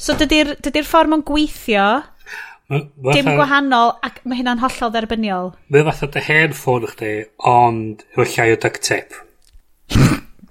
So 0.00 0.16
dydy'r 0.16 0.54
dydy 0.64 0.80
ffordd 0.86 1.10
mae'n 1.12 1.22
gweithio 1.28 1.86
ma, 2.00 2.78
ma 3.04 3.14
dim 3.16 3.26
gwahanol 3.36 3.90
ac 4.06 4.22
mae 4.24 4.38
hynna'n 4.38 4.62
hollol 4.62 4.92
dderbyniol. 4.94 5.50
Mae 5.74 5.84
fatha 5.90 6.08
dy 6.14 6.22
hen 6.24 6.54
ffôn 6.56 6.86
chdi, 6.88 7.10
ond 7.50 8.04
efo 8.14 8.24
llai 8.24 8.54
o 8.54 8.60
duct 8.62 8.80
tape. 8.86 9.18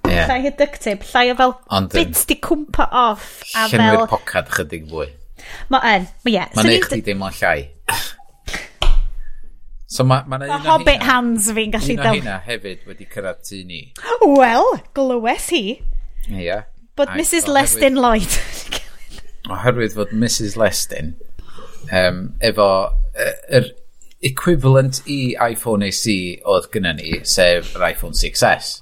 yeah. 0.06 0.28
Llai 0.30 0.44
o 0.46 0.52
duct 0.54 0.78
tape, 0.84 1.08
llai 1.10 1.32
o 1.32 1.36
fel 1.40 1.56
ond, 1.66 1.90
bits 1.96 2.28
di 2.30 2.36
cwmpa 2.46 2.86
off. 2.94 3.40
A 3.58 3.66
llenwi'r 3.72 4.04
fel... 4.04 4.06
pocad 4.12 4.52
chydig 4.54 4.86
fwy. 4.92 5.08
Mae 5.74 5.96
en, 5.96 6.06
mae 6.22 6.36
ie. 6.36 6.44
Mae'n 6.54 6.70
eich 6.76 6.86
di 6.92 7.02
deimlo 7.08 7.30
llai. 7.40 7.66
So 9.90 10.06
mae 10.06 10.22
ma, 10.30 10.38
ma 10.38 10.46
un 10.46 10.68
Hobbit 10.68 11.00
hina, 11.00 11.08
hands 11.08 11.48
fi'n 11.56 11.74
gallu 11.74 11.96
dal. 11.98 12.04
Un 12.04 12.12
o 12.12 12.20
hynna 12.20 12.36
hefyd 12.46 12.86
wedi 12.86 13.08
cyrraedd 13.10 13.42
tu 13.48 13.64
ni. 13.66 13.80
Wel, 14.22 14.76
glywes 14.94 15.50
hi. 15.50 15.64
Ie. 16.28 16.44
Yeah. 16.44 16.68
Bod 16.94 17.16
Mrs 17.18 17.50
Lestin 17.50 17.98
Lloyd. 17.98 18.38
oherwydd 19.56 19.96
fod 19.96 20.14
Mrs 20.14 20.56
Lestin 20.60 21.14
um, 21.92 22.24
efo 22.40 22.70
yr 23.20 23.60
er 23.60 23.70
equivalent 24.22 25.00
i 25.08 25.34
iPhone 25.40 25.88
SE 25.96 26.16
oedd 26.44 26.68
gyda 26.74 26.92
ni, 26.98 27.14
sef 27.24 27.72
yr 27.76 27.86
iPhone 27.90 28.16
6S. 28.16 28.80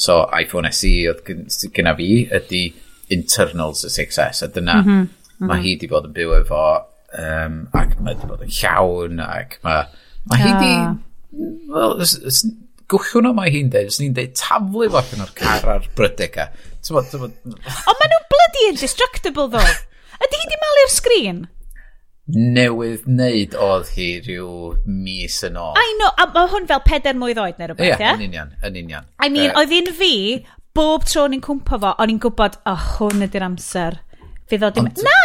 So 0.00 0.22
iPhone 0.36 0.70
SE 0.72 0.92
oedd 1.10 1.24
gyda 1.26 1.96
fi 1.98 2.10
ydy 2.38 2.62
internals 3.10 3.82
y 3.84 3.90
6S, 3.96 4.44
a 4.46 4.50
dyna 4.54 4.80
mm 4.82 4.86
-hmm. 4.86 5.00
Mm 5.00 5.08
-hmm. 5.08 5.48
mae 5.48 5.62
hi 5.64 5.74
wedi 5.74 5.90
bod 5.90 6.06
yn 6.06 6.14
byw 6.14 6.36
efo, 6.38 6.64
um, 7.18 7.60
ac 7.72 7.98
mae 7.98 8.14
wedi 8.14 8.30
bod 8.30 8.46
yn 8.46 8.56
llawn, 8.60 9.20
ac 9.26 9.58
mae, 9.66 9.86
mae 10.30 10.42
hi 10.42 10.50
wedi... 10.52 10.74
Ah. 10.78 10.96
Wel, 11.70 12.02
gwchwn 12.90 13.28
o 13.28 13.32
mae 13.34 13.52
hi'n 13.54 13.70
dweud, 13.70 13.90
os 13.92 14.00
ni'n 14.00 14.14
dweud 14.14 14.32
taflu 14.38 14.88
fo 14.90 14.98
allan 14.98 15.24
o'r 15.26 15.34
car 15.38 15.68
ar 15.76 15.86
brydega. 15.98 16.48
Ond 16.90 17.98
maen 18.00 18.10
nhw'n 18.14 18.26
bloody 18.32 18.66
indestructible 18.70 19.46
ddo. 19.52 19.62
Ydy 20.20 20.42
hi 20.42 20.52
di 20.52 20.60
malu'r 20.60 20.94
sgrin? 20.96 21.40
newydd 22.30 23.06
wneud 23.08 23.54
oedd 23.58 23.88
hi 23.96 24.08
rhyw 24.22 24.50
mis 24.86 25.40
yn 25.46 25.58
ôl. 25.58 25.74
I 25.78 25.96
know, 25.98 26.10
a 26.20 26.26
mae 26.34 26.50
hwn 26.52 26.68
fel 26.70 26.82
peder 26.86 27.18
mwydd 27.18 27.40
oed 27.42 27.58
neu 27.58 27.70
rhywbeth, 27.70 27.88
ie? 27.88 28.04
Yeah, 28.04 28.14
yn 28.16 28.26
union, 28.28 28.52
yn 28.66 28.78
union. 28.78 29.08
I 29.18 29.30
mean, 29.32 29.50
uh, 29.50 29.62
oedd 29.62 29.74
un 29.74 29.90
fi, 29.96 30.12
bob 30.76 31.06
tro 31.10 31.26
ni'n 31.30 31.42
cwmpa 31.44 31.80
fo, 31.82 31.94
o'n 32.02 32.14
i'n 32.14 32.20
gwybod, 32.22 32.60
oh, 32.70 32.86
hwn 32.98 33.26
ydy'r 33.26 33.48
amser. 33.48 33.98
Fydd 34.50 34.54
Fe 34.54 34.60
ddod 34.62 34.80
Ond... 34.82 35.02
Na! 35.06 35.18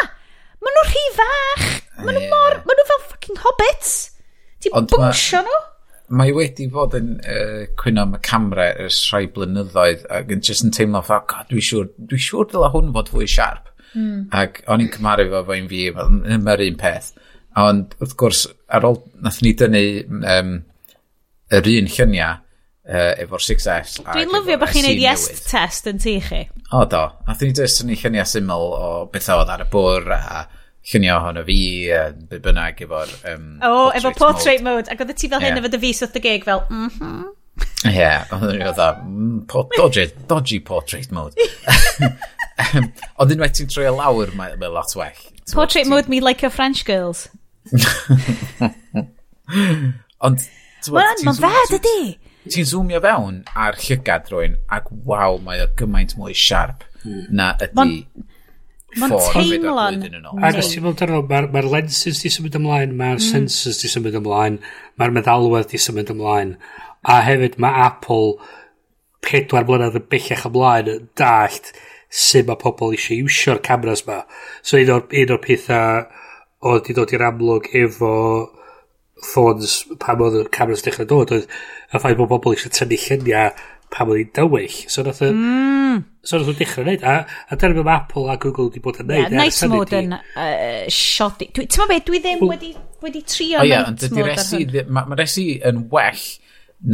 Maen 0.65 0.79
nhw 0.79 0.87
rhy 0.89 1.05
fach! 1.19 1.69
Maen 2.01 2.19
nhw 2.19 2.25
mor... 2.31 2.57
Maen 2.65 2.81
nhw 2.81 2.89
fel 2.91 3.05
fucking 3.11 3.41
hobbits! 3.43 3.93
Ti'n 4.63 4.89
bwngsio 4.93 5.43
nhw? 5.45 5.61
Mae 6.15 6.33
wedi 6.37 6.67
bod 6.69 6.93
yn 6.97 7.15
uh, 7.25 7.63
cwyno 7.81 8.03
am 8.05 8.17
y 8.17 8.19
camera 8.25 8.67
ers 8.83 8.99
rhai 9.09 9.25
blynyddoedd 9.33 10.03
ac 10.13 10.33
yn 10.35 10.43
just 10.45 10.65
yn 10.65 10.73
teimlo 10.73 11.01
fel, 11.05 11.23
god, 11.29 11.47
dwi'n 11.49 11.65
siŵr, 11.65 11.87
dwi'n 12.11 12.21
siŵr 12.27 12.51
dylai 12.51 12.69
hwn 12.75 12.91
fod 12.93 13.09
fwy 13.13 13.29
siarp. 13.29 13.71
Mm. 13.95 14.25
Ac 14.35 14.63
o'n 14.71 14.83
i'n 14.83 14.91
cymaru 14.93 15.27
fo 15.31 15.43
fo'n 15.49 15.69
fi, 15.71 15.83
mae'r 15.95 16.65
un 16.67 16.79
peth. 16.79 17.11
Ond 17.61 17.95
wrth 18.01 18.15
gwrs, 18.19 18.45
ar 18.75 18.87
ôl 18.87 18.99
nath 19.23 19.39
ni 19.43 19.53
dynnu 19.57 19.83
um, 20.33 20.57
yr 21.55 21.69
un 21.71 21.87
lluniau, 21.93 22.41
uh, 22.89 23.13
efo'r 23.23 23.45
6S. 23.47 24.01
Dwi'n 24.09 24.33
lyfio 24.33 24.59
bod 24.61 24.73
chi'n 24.73 24.87
neud 24.89 25.01
yes 25.01 25.29
newydd. 25.29 25.47
test 25.53 25.89
yn 25.91 26.01
tu 26.03 26.17
chi. 26.27 26.43
O 26.75 26.83
do, 26.89 27.05
Nath 27.29 27.45
ni 27.45 27.53
dweud 27.55 27.71
sy'n 27.71 27.91
ni 27.91 27.97
lluniau 28.01 28.27
syml 28.29 28.67
o 28.75 28.91
beth 29.13 29.31
oedd 29.33 29.53
ar 29.55 29.63
y 29.63 29.69
bwr 29.71 30.11
a 30.17 30.21
lluniau 30.91 31.21
ohono 31.21 31.45
fi, 31.47 31.59
a 31.95 32.03
be 32.13 32.41
bynnag 32.43 32.83
efo'r 32.85 33.15
um, 33.31 33.47
O, 33.63 33.71
oh, 33.71 33.87
efo 33.95 34.11
portrait 34.19 34.61
mode. 34.65 34.85
mode. 34.85 34.93
Ac 34.93 35.01
oedd 35.05 35.15
ti 35.15 35.31
fel 35.31 35.39
yeah. 35.39 35.49
hyn 35.53 35.63
efo 35.63 35.71
dy 35.73 35.81
fus 35.87 36.03
wrth 36.05 36.19
y 36.19 36.25
gig 36.27 36.47
fel, 36.47 36.67
mhm. 36.69 36.93
Mm 36.99 37.33
Ie, 37.85 37.93
yeah, 37.93 38.25
oedd 38.33 38.79
yn 38.81 39.43
dodgy, 39.47 40.07
dodgy 40.27 40.57
portrait 40.65 41.11
mode. 41.15 41.37
Ond 43.19 43.33
unwaith 43.35 43.55
ti'n 43.57 43.71
troi 43.71 43.87
e 43.89 43.93
lawr, 43.93 44.31
mae, 44.37 44.55
mae 44.59 44.71
lot 44.71 44.93
well. 44.95 45.23
Portrait 45.53 45.87
mode 45.87 46.07
me 46.07 46.21
like 46.21 46.43
a 46.43 46.49
French 46.49 46.85
girls. 46.85 47.27
Ond... 50.25 50.39
Wel, 50.85 51.23
mae'n 51.25 51.39
fed 51.41 51.75
ydi! 51.79 51.99
Ti'n 52.53 52.67
zoomio 52.69 52.99
fewn 53.01 53.41
ar 53.57 53.77
llygad 53.81 54.29
rwy'n, 54.29 54.59
ac 54.73 54.91
waw, 55.07 55.39
mae 55.41 55.63
o 55.63 55.67
gymaint 55.79 56.13
mwy 56.19 56.35
siarp 56.37 56.85
mm. 57.03 57.23
na 57.35 57.51
ydy... 57.57 57.75
Mae'n 58.95 59.15
teimlo'n... 59.33 60.03
Ac 60.45 60.59
os 60.61 60.69
ti'n 60.71 60.85
meddwl 60.85 60.99
dyn 61.01 61.11
nhw, 61.17 61.23
mae'r 61.51 61.69
lenses 61.73 62.21
di 62.21 62.31
symud 62.31 62.55
ymlaen, 62.61 62.93
mae'r 62.95 63.17
mm. 63.17 63.25
sensors 63.25 63.81
di 63.81 63.89
symud 63.91 64.15
ymlaen, 64.21 64.61
mae'r 65.01 65.15
meddalwedd 65.17 65.73
di 65.73 65.81
symud 65.81 66.13
ymlaen, 66.13 66.53
a 67.03 67.17
hefyd 67.25 67.57
mae 67.61 67.83
Apple 67.89 68.37
pedwar 69.25 69.65
blynedd 69.67 69.97
yn 69.99 70.07
bellach 70.13 70.45
ymlaen 70.47 70.93
yn 70.93 71.09
dallt 71.17 71.73
sut 72.09 72.47
mae 72.47 72.59
pobl 72.61 72.95
eisiau 72.95 73.25
iwsio'r 73.25 73.61
cameras 73.65 74.05
ma. 74.07 74.21
So 74.61 74.79
un 74.81 74.91
o'r, 74.95 75.07
un 75.21 75.33
o'r 75.35 75.41
pethau 75.43 76.05
oedd 76.65 76.89
i 76.91 76.97
dod 76.97 77.13
i'r 77.13 77.27
amlwg 77.29 77.71
efo 77.81 78.11
ffons 79.25 79.77
pam 80.01 80.21
oedd 80.25 80.41
y 80.41 80.43
cameras 80.53 80.83
dechrau 80.85 81.07
dod 81.09 81.33
oedd 81.35 81.47
y 81.47 81.99
ffaith 81.99 82.19
bod 82.19 82.31
bobl 82.33 82.55
eisiau 82.55 82.73
tynnu 82.75 82.99
lluniau 83.05 83.55
pam 83.93 84.11
oedd 84.11 84.21
hi'n 84.21 84.31
dywyll. 84.35 84.77
So 84.91 85.05
nath 85.05 85.21
y... 85.23 85.31
Mm. 85.31 86.01
So 86.25 86.39
nath 86.39 86.51
o 86.51 86.55
dechrau 86.57 86.85
wneud. 86.85 87.03
A, 87.05 87.17
a 87.49 87.59
dyna 87.59 87.77
beth 87.77 87.87
mae 87.87 87.99
Apple 87.99 88.25
a 88.31 88.37
Google 88.41 88.69
wedi 88.69 88.81
bod 88.83 88.99
yn 89.01 89.09
wneud. 89.09 89.27
Yeah, 89.27 89.37
night 89.39 89.69
mode 89.71 89.99
yn 89.99 90.15
uh, 90.15 90.87
shoddy. 90.91 91.49
Ti'n 91.55 91.69
meddwl 91.69 91.91
beth, 91.93 92.07
dwi 92.09 92.23
ddim 92.23 92.47
wedi, 92.49 92.71
wedi 93.05 93.21
trio 93.29 93.61
oh, 93.61 93.67
yeah, 93.67 93.87
night 93.91 94.09
mode 94.11 94.33
ar 94.33 94.41
hwn. 94.41 94.89
Mae 94.97 95.11
ma 95.11 95.19
resi 95.19 95.47
yn 95.65 95.85
well 95.93 96.25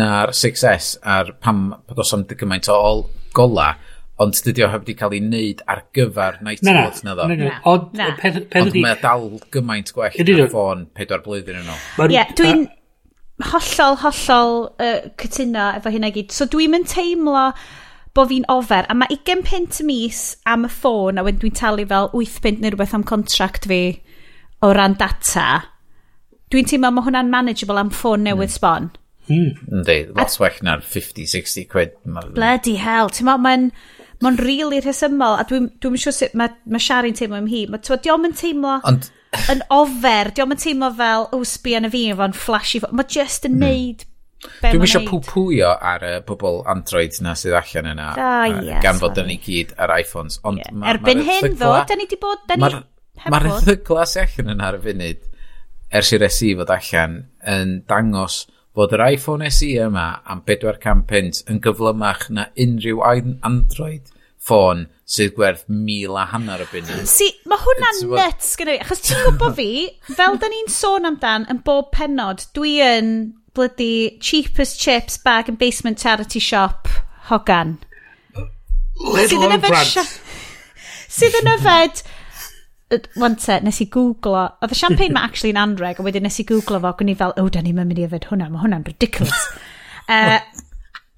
na'r 0.01 0.35
6S 0.37 0.93
a'r 1.01 1.33
pam 1.43 1.71
bod 1.89 2.03
os 2.03 2.13
am 2.15 2.27
gymaint 2.29 2.69
o 2.71 2.77
ol 2.77 3.05
gola 3.35 3.73
ond 4.21 4.37
dydy 4.45 4.65
o 4.65 4.69
heb 4.71 4.83
wedi 4.83 4.95
cael 4.99 5.15
ei 5.15 5.21
wneud 5.23 5.63
ar 5.71 5.83
gyfer 5.97 6.37
Night 6.45 6.63
na, 6.65 6.75
Court 6.77 7.01
na 7.05 7.15
ddo. 7.17 7.27
Na, 7.29 7.37
na, 7.37 7.47
na. 7.49 7.59
Ond, 7.71 7.87
na. 7.97 8.11
Peth, 8.19 8.41
peth 8.51 8.67
ond 8.67 8.77
mae 8.83 8.97
dal 9.01 9.27
gymaint 9.53 9.93
gwell 9.95 10.17
na 10.27 10.47
ffôn 10.51 10.85
pedwar 10.97 11.23
blwyddyn 11.25 11.61
yn 11.61 11.71
ôl. 11.71 11.81
Ie, 12.05 12.15
yeah, 12.15 12.33
dwi'n 12.37 12.65
hollol, 13.51 13.97
hollol 14.03 14.57
uh, 14.83 14.99
cytuno 15.21 15.71
efo 15.79 15.93
hynna 15.93 16.11
gyd. 16.13 16.33
So 16.35 16.47
dwi'n 16.51 16.75
mynd 16.75 16.91
teimlo 16.91 17.49
bod 18.17 18.27
fi'n 18.27 18.47
ofer, 18.51 18.85
a 18.91 18.95
mae 18.97 19.15
20 19.15 19.45
pint 19.47 19.79
y 19.79 19.87
mis 19.87 20.23
am 20.49 20.67
y 20.67 20.71
ffôn, 20.71 21.19
a 21.19 21.23
wedyn 21.23 21.39
dwi'n 21.45 21.55
talu 21.55 21.85
fel 21.87 22.09
8 22.11 22.41
pint 22.43 22.59
neu 22.59 22.73
rhywbeth 22.73 22.95
am 22.97 23.05
contract 23.07 23.69
fi 23.71 23.83
o 24.61 24.73
ran 24.75 24.97
data. 24.99 25.47
Dwi'n 26.51 26.67
teimlo 26.67 26.91
mae 26.91 27.07
hwnna'n 27.07 27.31
manageable 27.31 27.79
am 27.79 27.93
ffôn 27.95 28.19
hmm. 28.19 28.27
newydd 28.27 28.53
sbon. 28.57 28.91
Mm. 29.31 29.53
Yndi, 29.71 29.97
lot 30.17 30.33
well 30.41 30.57
na'r 30.65 30.81
50-60 30.83 31.69
quid. 31.71 31.93
Bloody 32.35 32.75
hell, 32.81 33.11
ti'n 33.13 33.29
meddwl, 33.29 33.45
mae'n... 33.47 33.71
Mae'n 34.21 34.37
rili 34.37 34.61
really 34.61 34.83
rhesymol, 34.83 35.39
a 35.39 35.47
dwi'n 35.49 35.71
dwi, 35.71 35.89
dwi 35.95 36.03
siŵr 36.03 36.17
sut 36.17 36.37
mae, 36.37 36.53
mae 36.69 36.83
Shari'n 36.83 37.17
teimlo 37.17 37.39
am 37.41 37.49
hi. 37.49 37.65
Mae, 37.71 37.81
diolch 37.81 38.29
yn 38.29 38.37
teimlo 38.37 38.77
Ond... 38.87 39.09
yn 39.49 39.65
ofer, 39.73 40.31
diolch 40.37 40.55
yn 40.57 40.61
teimlo 40.61 40.91
fel, 40.99 41.27
o, 41.33 41.41
sbi 41.47 41.75
yn 41.79 41.89
y 41.89 41.93
fi, 41.93 42.05
efo'n 42.13 42.37
flashy. 42.37 42.83
Mae 42.91 43.09
just 43.09 43.49
yn 43.49 43.57
mm. 43.57 43.65
neud 43.65 44.07
Dwi'n 44.41 44.81
eisiau 44.81 45.05
pwpwio 45.05 45.69
ar 45.69 46.03
y 46.05 46.13
bobl 46.25 46.61
Android 46.71 47.13
na 47.21 47.35
sydd 47.37 47.53
allan 47.59 47.91
yna 47.91 48.07
oh, 48.15 48.61
yes, 48.65 48.79
gan 48.81 48.97
fod 48.97 49.19
yn 49.21 49.27
ni 49.29 49.37
gyd 49.41 49.75
ar 49.77 49.93
iPhones 49.99 50.39
ond 50.47 50.63
yeah. 50.63 50.71
ma, 50.73 50.87
erbyn 50.95 51.21
ma 51.21 51.27
hyn 51.27 51.57
ddo, 51.59 51.69
dyn 51.89 52.01
ni 52.01 52.07
wedi 52.07 52.17
bod 52.21 52.55
mae'r 52.63 52.79
ma 53.29 53.41
erthygla 53.41 54.07
sydd 54.09 54.23
allan 54.39 54.55
yna 54.55 54.71
ar 54.71 54.79
y 54.79 54.81
funud 54.87 55.27
ers 55.99 56.11
i'r 56.17 56.25
SE 56.31 56.49
fod 56.57 56.73
allan 56.77 57.17
yn 57.53 57.75
dangos 57.91 58.39
fod 58.77 58.95
yr 58.95 59.03
iPhone 59.09 59.49
SE 59.51 59.69
yma 59.83 60.07
am 60.31 60.41
400 60.47 61.43
yn 61.51 61.59
gyflymach 61.63 62.29
na 62.31 62.47
unrhyw 62.65 63.03
Android 63.47 64.11
ffôn 64.41 64.87
sydd 65.05 65.35
gwerth 65.37 65.67
mil 65.69 66.15
a 66.17 66.23
hanner 66.31 66.63
y 66.63 66.67
bunud. 66.71 67.03
Si, 67.09 67.27
mae 67.49 67.61
hwnna'n 67.61 67.99
nuts 68.13 68.55
gyda 68.57 68.77
fi, 68.77 68.85
achos 68.85 69.03
ti'n 69.05 69.21
gwybod 69.27 69.57
fi, 69.59 69.69
fel 70.15 70.39
da 70.41 70.49
ni'n 70.49 70.71
sôn 70.71 71.09
amdan 71.09 71.45
yn 71.51 71.61
bob 71.67 71.91
penod, 71.93 72.47
dwi 72.55 72.79
yn 72.85 73.11
bloody 73.53 74.17
cheapest 74.23 74.79
chips 74.79 75.19
bag 75.21 75.51
and 75.51 75.59
basement 75.59 75.99
charity 75.99 76.39
shop 76.39 76.87
hogan. 77.29 77.77
Little 79.01 79.27
sydd 79.27 79.47
yn 79.49 79.57
yfed... 79.59 80.17
Sydd 81.11 81.37
yn 81.41 81.51
yfed 81.57 82.05
wan 83.19 83.37
te, 83.39 83.59
nes 83.63 83.79
i 83.83 83.87
googlo, 83.91 84.47
oedd 84.63 84.73
y 84.75 84.79
champagne 84.79 85.15
ma 85.15 85.27
yn 85.29 85.59
anreg, 85.59 85.99
a 85.99 86.05
wedyn 86.05 86.25
nes 86.27 86.39
i 86.41 86.47
googlo 86.47 86.81
fo, 86.83 86.95
gwni 86.99 87.15
fel, 87.19 87.33
o, 87.37 87.45
oh, 87.45 87.51
da 87.53 87.63
ni'n 87.63 87.77
mynd 87.77 87.99
i 87.99 88.07
yfed 88.07 88.27
hwnna, 88.31 88.49
mae 88.51 88.63
hwnna'n 88.63 88.87
ridiculous. 88.87 89.45
uh, 90.15 90.39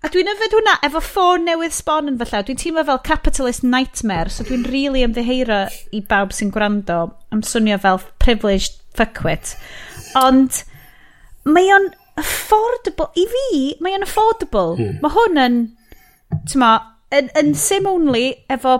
a 0.04 0.12
dwi'n 0.12 0.30
yfed 0.34 0.54
hwnna 0.58 0.76
efo 0.86 1.02
ffôn 1.04 1.48
newydd 1.48 1.76
sbon 1.76 2.12
yn 2.12 2.20
falle, 2.22 2.44
dwi'n 2.48 2.62
teimlo 2.62 2.84
fel 2.90 3.02
capitalist 3.08 3.66
nightmare, 3.66 4.30
so 4.34 4.46
dwi'n 4.48 4.68
really 4.70 5.06
ymddeheiro 5.06 5.64
i 5.96 6.04
bawb 6.10 6.36
sy'n 6.36 6.54
gwrando 6.54 7.00
am 7.34 7.42
swnio 7.48 7.80
fel 7.82 8.02
privileged 8.24 8.78
fuckwit. 8.98 9.56
Ond 10.20 10.62
mae 11.48 11.72
o'n 11.74 11.90
affordable, 12.20 13.10
i 13.18 13.26
fi, 13.30 13.48
mae 13.82 13.98
o'n 13.98 14.06
affordable. 14.06 14.78
Mm. 14.78 15.00
Mae 15.02 15.16
hwn 15.16 15.42
yn, 15.42 15.60
tyma, 16.52 16.76
yn, 17.16 17.32
yn 17.40 17.54
sim 17.58 17.90
only 17.90 18.28
efo 18.54 18.78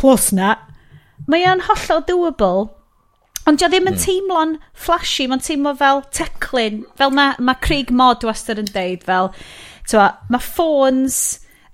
plus 0.00 0.30
na, 0.36 0.56
mae 1.30 1.46
o'n 1.50 1.62
hollol 1.68 2.02
doable. 2.08 2.66
Ond 3.44 3.60
dio 3.60 3.68
ddim 3.68 3.90
yn 3.90 3.96
hmm. 3.96 4.02
teimlo'n 4.02 4.52
flashy, 4.86 5.26
mae'n 5.28 5.42
teimlo 5.44 5.74
fel 5.76 6.00
teclyn, 6.16 6.82
fel 6.96 7.12
mae 7.12 7.34
ma 7.44 7.56
Craig 7.60 7.92
Mod 7.92 8.24
wastad 8.24 8.62
yn 8.62 8.70
deud, 8.72 9.04
fel, 9.04 9.32
tywa, 9.90 10.06
mae 10.32 10.40
ffôns, 10.40 11.18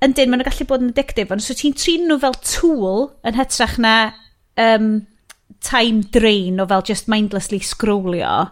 yndyn, 0.03 0.33
maen 0.33 0.43
nhw'n 0.43 0.49
gallu 0.49 0.67
bod 0.67 0.83
yn 0.83 0.91
addictive, 0.91 1.31
ond 1.31 1.45
os 1.45 1.51
so 1.53 1.55
ti'n 1.55 1.77
trin 1.79 2.09
nhw 2.09 2.19
fel 2.25 2.35
tool 2.43 3.07
yn 3.23 3.39
hytrach 3.39 3.77
na 3.79 3.95
um, 4.59 4.91
time 5.63 6.03
drain 6.11 6.59
o 6.59 6.67
fel 6.67 6.83
just 6.91 7.07
mindlessly 7.13 7.63
scrollio, 7.63 8.49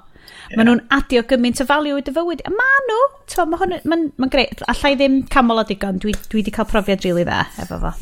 Yeah. 0.49 0.57
Maen 0.57 0.69
nhw'n 0.71 0.81
adio 0.97 1.23
gymaint 1.29 1.61
o 1.61 1.67
value 1.69 1.99
i 2.01 2.05
dy 2.05 2.13
fywyd. 2.17 2.41
A 2.49 2.53
maen 2.55 2.87
nhw, 2.89 3.01
to, 3.35 3.45
mae 3.49 3.61
hwn, 3.61 3.75
mae'n 3.85 4.07
ma, 4.07 4.25
ma 4.25 4.29
greu, 4.33 4.49
allai 4.73 4.95
ddim 4.97 5.21
camol 5.33 5.61
o 5.61 5.65
digon, 5.69 6.01
dwi, 6.01 6.15
dwi 6.33 6.41
wedi 6.41 6.55
cael 6.55 6.69
profiad 6.71 7.05
rili 7.05 7.19
really 7.21 7.29
dda 7.29 7.65
efo 7.65 7.81
fo. 7.83 7.93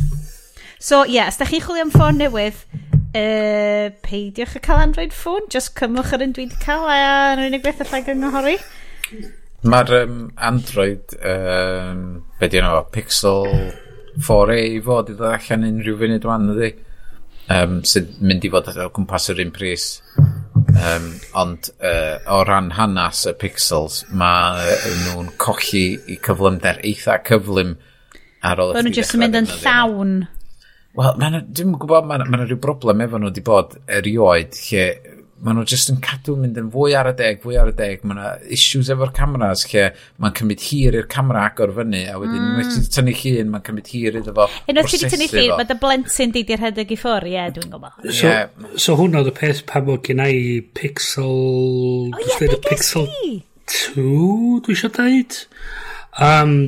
So, 0.79 1.05
ie, 1.05 1.17
yeah, 1.17 1.31
os 1.31 1.39
da 1.41 1.47
chi'n 1.49 1.63
chwilio 1.65 1.87
am 1.87 1.93
ffôn 1.95 2.19
newydd, 2.21 2.59
uh, 3.17 3.89
peidiwch 4.05 4.59
y 4.59 4.61
cael 4.65 4.83
Android 4.83 5.15
ffôn, 5.17 5.49
just 5.53 5.73
cymwch 5.79 6.13
yr 6.13 6.27
un 6.27 6.35
dwi 6.37 6.45
wedi 6.51 6.61
cael, 6.61 6.85
a 6.93 7.33
yn 7.33 7.47
unig 7.47 7.65
beth 7.65 7.81
allai 7.87 8.03
gynghori. 8.05 8.59
Mae'r 9.67 9.95
um, 10.03 10.19
Android, 10.37 11.17
um, 11.25 12.03
be 12.41 12.51
di 12.53 12.61
yno, 12.61 12.83
Pixel 12.93 13.49
4a 14.21 14.59
i 14.77 14.83
fod 14.85 15.13
i 15.13 15.17
ddod 15.17 15.33
allan 15.33 15.67
unrhyw 15.71 15.97
funud 16.03 16.29
wan, 16.29 16.53
ydi? 16.53 16.71
Um, 17.57 17.81
sydd 17.87 18.17
mynd 18.21 18.45
i 18.45 18.53
fod 18.53 18.69
o 18.75 18.91
gwmpas 18.93 19.31
yr 19.33 19.43
un 19.47 19.57
pris. 19.57 19.89
Um, 20.77 21.09
ond 21.41 21.73
uh, 21.81 22.21
o 22.37 22.45
ran 22.45 22.73
hanas 22.77 23.25
y 23.31 23.37
pixels, 23.41 24.03
mae 24.13 24.77
uh, 24.77 24.89
nhw'n 25.07 25.33
colli 25.41 25.87
i 26.13 26.21
cyflymder 26.21 26.85
eitha 26.85 27.23
cyflym 27.25 27.79
ar 28.45 28.61
ôl... 28.61 28.77
Bo 28.77 28.85
nhw'n 28.85 29.01
jyst 29.01 29.17
yn 29.17 29.25
mynd 29.25 29.41
yn 29.41 29.55
llawn. 29.63 30.19
Wel, 30.97 31.19
dwi'n 31.21 31.77
gwybod, 31.77 32.09
mae 32.09 32.25
yna 32.25 32.47
rhyw 32.47 32.59
broblem 32.63 33.05
efo 33.05 33.21
nhw 33.21 33.29
wedi 33.29 33.45
bod 33.45 33.77
erioed 33.99 34.57
lle 34.71 34.87
maen 35.45 35.59
nhw 35.59 35.67
jyst 35.69 35.91
yn 35.93 35.99
cadw 36.01 36.33
mynd 36.41 36.57
yn 36.57 36.71
fwy 36.73 36.95
ar 36.97 37.11
y 37.11 37.13
deg, 37.19 37.43
fwy 37.43 37.59
ar 37.61 37.69
y 37.69 37.75
deg. 37.77 38.05
Mae 38.07 38.17
yna 38.17 38.31
issues 38.57 38.89
efo'r 38.93 39.13
cameras 39.17 39.67
lle 39.69 39.91
mae'n 40.23 40.37
cymryd 40.39 40.65
hir 40.71 40.97
i'r 40.97 41.09
camera 41.13 41.45
agor 41.51 41.75
fyny 41.77 42.07
a 42.09 42.17
wedyn 42.23 42.41
mm. 42.41 42.57
wedi 42.63 42.87
tynnu 42.95 43.15
llun, 43.21 43.53
mae'n 43.53 43.67
cymryd 43.69 43.93
hir 43.93 44.17
iddo 44.23 44.35
fo. 44.39 44.49
Unwaith 44.73 44.97
wedi 44.97 45.13
tynnu 45.13 45.29
llun, 45.35 45.53
mae 45.61 45.69
dy 45.69 45.79
blentyn 45.85 46.33
di 46.33 46.45
di'r 46.49 46.65
rhedeg 46.65 46.97
i 46.97 47.01
ffwr, 47.03 47.29
ie, 47.29 47.37
yeah, 47.37 47.53
dwi'n 47.53 47.71
gwybod. 47.75 48.01
So, 48.09 48.33
yeah. 48.33 48.73
so 48.81 48.97
hwn 48.97 49.21
oedd 49.21 49.29
y 49.29 49.37
peth 49.37 49.63
pan 49.69 49.85
bod 49.91 50.05
gen 50.09 50.25
i 50.25 50.41
Pixel... 50.81 51.29
O 51.29 52.09
oh, 52.09 52.25
ie, 52.25 52.33
yeah, 52.33 52.59
Pixel 52.71 53.11
2, 53.77 54.09
dwi 54.65 54.79
eisiau 54.79 54.97
dweud. 54.97 55.41
Um, 56.25 56.59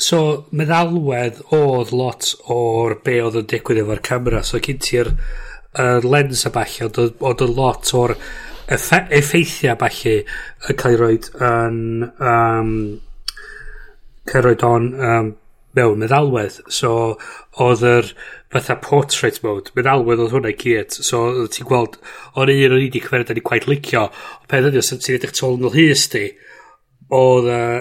So, 0.00 0.46
meddalwedd 0.56 1.42
oedd 1.52 1.90
lot 1.92 2.30
o'r 2.48 2.94
be 3.04 3.18
oedd 3.20 3.36
yn 3.42 3.48
digwydd 3.50 3.82
efo'r 3.82 4.00
camera. 4.06 4.40
So, 4.46 4.60
cyn 4.64 4.80
ti'r 4.80 5.10
uh, 5.12 6.00
lens 6.00 6.46
a 6.48 6.52
falle, 6.54 6.88
oedd 6.88 7.44
yn 7.44 7.52
lot 7.58 7.92
o'r 7.98 8.14
effe 8.70 9.02
effeithiau 9.18 9.76
falle 9.82 10.16
yn 10.22 10.80
cael 10.80 10.96
ei 10.96 11.00
roed 11.02 11.28
yn... 11.36 11.78
Um, 12.16 12.72
cael 14.30 14.40
ei 14.40 14.46
roed 14.46 14.64
on 14.64 14.88
um, 15.10 15.30
mewn 15.76 16.00
meddalwedd. 16.00 16.62
So, 16.72 16.94
oedd 17.60 17.84
yr 17.92 18.10
fatha 18.50 18.80
portrait 18.80 19.42
mode, 19.44 19.74
meddalwedd 19.76 20.24
oedd 20.24 20.32
hwnna 20.38 20.54
i 20.54 20.58
gyd. 20.64 20.96
So, 20.96 21.26
oedd 21.44 21.52
ti'n 21.58 21.68
gweld, 21.68 22.00
o'n 22.32 22.48
un 22.48 22.72
o'n 22.72 22.80
i 22.80 22.88
wedi 22.88 23.04
cyfeirio, 23.04 23.28
da 23.28 23.36
ni 23.36 23.44
gwaith 23.44 23.68
licio. 23.68 24.08
O 24.08 24.48
peth 24.48 24.72
ydy, 24.72 24.80
os 24.80 24.94
ti'n 24.96 25.20
edrych 25.20 25.36
tol 25.36 25.60
yn 25.60 25.76
hys 25.76 26.08
di, 26.16 26.28
oedd... 27.20 27.56
Uh, 27.60 27.80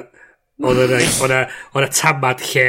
Oedd 0.60 0.82
yna, 0.86 0.98
oedd 1.00 1.30
yna, 1.30 1.44
oedd 1.74 1.86
yna 1.86 1.92
tamad 1.96 2.42
lle 2.52 2.66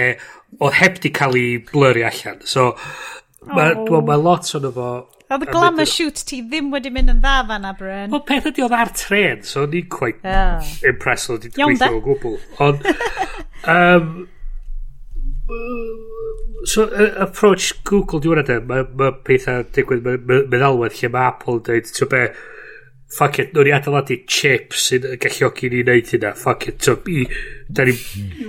oedd 0.59 0.77
heb 0.81 1.01
di 1.03 1.11
cael 1.15 1.39
ei 1.39 1.57
blurry 1.71 2.05
allan. 2.07 2.43
So, 2.47 2.75
mae 3.51 3.75
oh. 3.77 4.03
ma 4.07 4.19
lot 4.21 4.51
o'n 4.57 4.69
efo... 4.71 4.91
Oedd 5.31 5.47
y 5.47 5.51
glamour 5.53 5.87
shoot 5.87 6.25
ti 6.27 6.41
ddim 6.43 6.73
wedi 6.75 6.91
mynd 6.91 7.13
yn 7.13 7.21
dda 7.23 7.37
fan 7.47 7.67
a 7.69 7.71
Bryn. 7.79 8.11
Wel, 8.11 8.25
peth 8.27 8.49
ydi 8.51 8.65
oedd 8.67 8.75
ar 8.75 8.91
tren, 8.99 9.45
so 9.47 9.63
ni'n 9.71 9.87
quite 9.93 10.27
oh. 10.27 10.71
impressed 10.91 11.31
oedd 11.31 11.47
i'n 11.47 11.55
gweithio 11.55 12.01
o 12.01 12.03
gwbl. 12.09 12.37
Ond, 12.67 12.89
um, 13.75 14.09
so, 16.65 16.89
uh, 16.89 17.13
approach 17.27 17.73
Google 17.87 18.23
diwrnod 18.25 18.51
e, 18.51 18.59
mae 18.67 18.89
ma 18.99 19.13
pethau 19.27 19.63
digwydd 19.77 20.11
meddalwedd 20.51 20.99
lle 20.99 21.13
mae 21.15 21.31
Apple 21.31 21.61
yn 21.61 21.65
dweud, 21.69 21.95
ti'n 21.95 22.11
be, 22.11 22.25
fuck 23.15 23.39
it, 23.43 23.55
nhw'n 23.55 23.71
i 23.71 23.77
adeiladu 23.79 24.19
chip 24.31 24.75
sy'n 24.75 25.15
galluogi 25.23 25.71
ni 25.71 25.85
wneud 25.87 26.11
hynna, 26.11 26.35
fuck 26.39 26.67
it, 26.71 26.83
ti'n 26.83 27.01
Da 27.73 27.85
ni, 27.85 27.97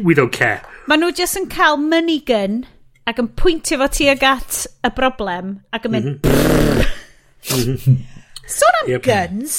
we 0.04 0.16
don't 0.18 0.34
care. 0.34 0.62
Mae 0.90 0.98
nhw 0.98 1.12
jyst 1.16 1.38
yn 1.40 1.50
cael 1.52 1.78
money 1.82 2.22
gun 2.26 2.64
ac 3.10 3.20
yn 3.22 3.30
pwyntio 3.38 3.78
fo 3.82 3.90
tuag 3.94 4.24
at 4.26 4.64
y 4.86 4.94
broblem 4.98 5.60
ac 5.76 5.86
yn 5.90 5.96
mynd... 5.98 6.32
Mm 7.52 7.78
-hmm. 7.78 8.02
Sôn 8.52 8.78
am 8.82 8.90
yep. 8.90 9.04
guns, 9.04 9.52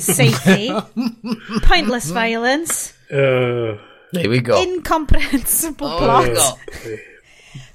safety, 0.00 0.70
pointless 1.68 2.10
violence. 2.10 2.94
Uh, 3.10 3.76
there 4.12 4.30
we 4.30 4.40
go. 4.40 4.60
Incomprehensible 4.62 5.88
oh, 5.88 5.98
plot. 5.98 6.56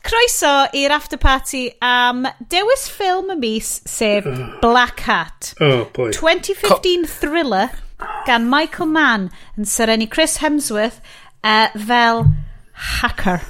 Croeso 0.07 0.53
i'r 0.73 0.93
after 0.95 1.19
party 1.19 1.67
am 1.83 2.25
dewis 2.49 2.87
ffilm 2.89 3.29
y 3.35 3.37
mis 3.37 3.73
sef 3.85 4.25
uh. 4.25 4.55
Black 4.63 5.03
Hat. 5.05 5.53
Oh, 5.59 5.85
boy. 5.93 6.09
2015 6.15 7.05
Co 7.05 7.11
thriller 7.11 7.69
gan 8.25 8.49
Michael 8.49 8.89
Mann 8.93 9.29
yn 9.57 9.67
syrenu 9.67 10.07
Chris 10.09 10.37
Hemsworth 10.41 11.01
uh, 11.43 11.69
fel 11.87 12.25
hacker. 12.73 13.41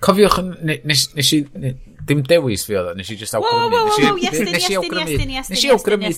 Cofiwch, 0.00 0.40
nes, 0.62 1.10
nes 1.16 1.34
i... 1.36 1.44
Dim 2.06 2.20
dewis 2.22 2.62
fi 2.62 2.76
oedd 2.78 2.92
o, 2.92 2.94
nes 2.94 3.08
i 3.10 3.16
just 3.18 3.34
awgrymu. 3.34 3.66
Wow, 3.72 3.88
wow, 3.88 3.96
wow, 3.98 4.18
yes, 4.22 4.36
nes 4.46 4.66
i 4.70 4.76
awgrymu, 4.78 5.16
nes 5.26 5.48
i 5.58 5.70
awgrymu 5.74 6.10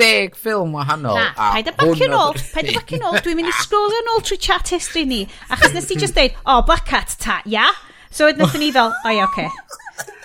deg 0.00 0.38
ffilm 0.40 0.72
wahanol. 0.72 1.18
Na, 1.20 1.34
paid 1.36 1.68
y 1.68 1.74
bacio 1.76 2.08
nôl, 2.08 2.38
paid 2.54 2.70
y 2.70 2.76
bacio 2.78 3.00
nôl, 3.02 3.18
dwi'n 3.20 3.36
mynd 3.36 3.50
i 3.50 3.56
scrollio 3.58 4.00
nôl 4.06 4.22
trwy 4.24 4.38
chat 4.40 4.72
history 4.72 5.04
ni, 5.10 5.18
achos 5.52 5.74
nes 5.76 5.90
i 5.92 5.98
just 6.00 6.16
deud, 6.16 6.38
oh, 6.48 6.62
black 6.64 6.88
cat 6.88 7.12
ta, 7.20 7.42
ia? 7.44 7.66
So 8.08 8.30
wedyn 8.30 8.56
ni 8.56 8.70
fel, 8.72 8.94
o, 8.96 9.12
ia, 9.12 9.28
oce. 9.28 9.50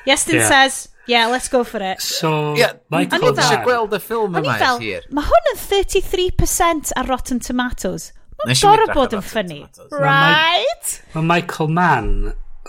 Iestyn 0.07 0.39
says, 0.47 0.85
Yeah, 1.09 1.25
let's 1.25 1.49
go 1.49 1.63
for 1.63 1.81
it. 1.81 1.99
So, 2.01 2.55
yeah, 2.55 2.73
Michael, 2.93 3.31
O'n 3.31 3.39
i 3.41 3.55
gweld 3.65 3.95
y 3.97 3.99
ffilm 4.03 4.35
yma 4.37 4.57
hir. 4.77 5.07
Mae 5.09 5.25
hwn 5.25 5.47
yn 5.55 5.57
33% 5.57 6.91
ar 7.01 7.09
Rotten 7.09 7.41
Tomatoes. 7.41 8.11
Mae'n 8.45 8.61
gorau 8.61 8.93
bod 8.95 9.17
yn 9.17 9.25
ffynnu. 9.25 9.59
Right? 9.91 10.95
Mae 11.15 11.27
Michael 11.33 11.73
Mann, 11.75 12.13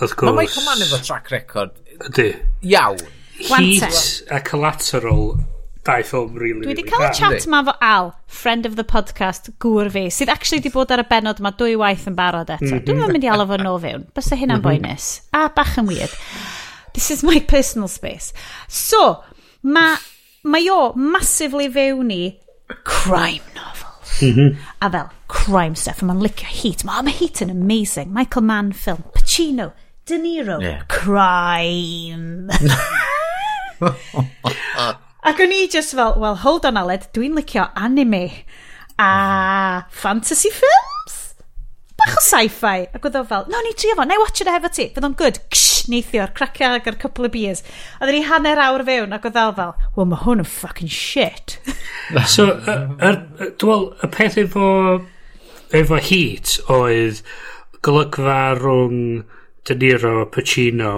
wrth 0.01 0.17
gwrs... 0.19 0.33
Mae 0.33 0.45
Michael 0.45 0.67
Mann 0.67 0.85
efo 0.87 1.01
track 1.07 1.31
record. 1.35 1.79
Ydy. 2.11 2.33
Iawn. 2.73 3.01
Heat 3.41 4.25
a 4.31 4.41
Collateral 4.45 5.39
dau 5.85 6.03
ffilm 6.05 6.35
really, 6.37 6.61
Dwi 6.61 6.75
wedi 6.75 6.85
cael 6.85 7.07
y 7.07 7.11
chat 7.17 7.47
ma 7.49 7.63
fo 7.65 7.73
Al, 7.85 8.11
friend 8.29 8.67
of 8.69 8.77
the 8.77 8.85
podcast, 8.85 9.49
gŵr 9.65 9.89
fi, 9.95 10.05
sydd 10.13 10.33
actually 10.33 10.61
wedi 10.61 10.73
bod 10.75 10.93
ar 10.93 11.03
y 11.03 11.07
benod 11.09 11.41
ma 11.41 11.55
dwy 11.57 11.77
waith 11.81 12.07
yn 12.11 12.19
barod 12.19 12.53
eto. 12.53 12.67
Mm-hmm. 12.67 12.83
Mm. 12.83 12.87
Dwi'n 12.89 13.15
mynd 13.17 13.27
i 13.27 13.33
alw 13.33 13.49
fo 13.49 13.61
no 13.61 13.75
fewn. 13.83 14.07
Bysa 14.17 14.37
hynna'n 14.37 14.61
mm-hmm. 14.61 14.85
boenus. 14.85 15.09
A 15.33 15.49
bach 15.57 15.79
yn 15.81 15.89
weird. 15.89 16.17
This 16.95 17.11
is 17.15 17.25
my 17.25 17.39
personal 17.41 17.89
space. 17.89 18.35
So, 18.69 19.23
mae 19.63 19.97
ma 20.43 20.65
o 20.75 20.81
massively 20.97 21.69
fewn 21.73 22.13
i 22.13 22.25
crime 22.85 23.47
novel. 23.57 23.90
Mm 24.23 24.35
-hmm. 24.35 24.57
A 24.81 24.91
fel 24.91 25.11
crime 25.29 25.75
stuff, 25.75 26.03
a 26.03 26.07
mae'n 26.07 26.23
licio 26.23 26.47
heat. 26.47 26.85
Mae 26.85 27.03
ma 27.03 27.11
heat 27.11 27.43
yn 27.43 27.51
amazing. 27.51 28.13
Michael 28.15 28.45
Mann 28.45 28.73
film, 28.73 29.05
Pacino, 29.15 29.73
De 30.07 30.19
Niro, 30.19 30.61
yeah. 30.61 30.83
crime. 30.89 32.49
Ac 35.23 35.41
o'n 35.41 35.53
i 35.53 35.69
just 35.73 35.95
fel, 35.95 36.15
well, 36.19 36.37
hold 36.37 36.65
on 36.65 36.77
Aled, 36.77 37.09
dwi'n 37.13 37.35
licio 37.37 37.69
anime 37.77 38.45
a 38.99 39.85
fantasy 39.91 40.51
film? 40.51 41.00
bach 42.01 42.19
o 42.19 42.25
sci-fi. 42.27 42.87
Ac 42.97 43.07
oedd 43.09 43.21
o 43.21 43.27
fel, 43.29 43.47
no, 43.53 43.61
ni 43.65 43.75
trio 43.79 43.97
fo, 43.99 44.09
na 44.09 44.17
i 44.17 44.23
watch 44.23 44.43
it 44.43 44.51
efo 44.51 44.73
ti. 44.73 44.89
Fydd 44.95 45.07
o'n 45.09 45.19
good. 45.21 45.43
ksh, 45.53 45.71
neithiwr, 45.91 46.33
cracio 46.37 46.73
ag 46.77 46.89
ar 46.89 46.99
couple 47.01 47.29
of 47.29 47.33
beers. 47.35 47.63
A 47.99 48.05
Oedd 48.05 48.15
ni 48.17 48.25
hanner 48.29 48.61
awr 48.63 48.85
fewn, 48.87 49.15
ac 49.17 49.29
oedd 49.29 49.39
o 49.41 49.47
fel, 49.59 49.77
well, 49.97 50.09
mae 50.11 50.23
hwn 50.25 50.45
yn 50.45 50.49
fucking 50.49 50.91
shit. 50.93 51.59
so, 52.35 52.51
dwi'n 52.61 53.87
y 54.05 54.11
peth 54.17 54.41
efo, 54.45 54.67
efo 55.77 56.01
heat 56.11 56.59
oedd 56.73 57.23
golygfa 57.87 58.41
rhwng 58.59 59.25
De 59.69 59.77
Niro, 59.77 60.27
Pacino, 60.33 60.95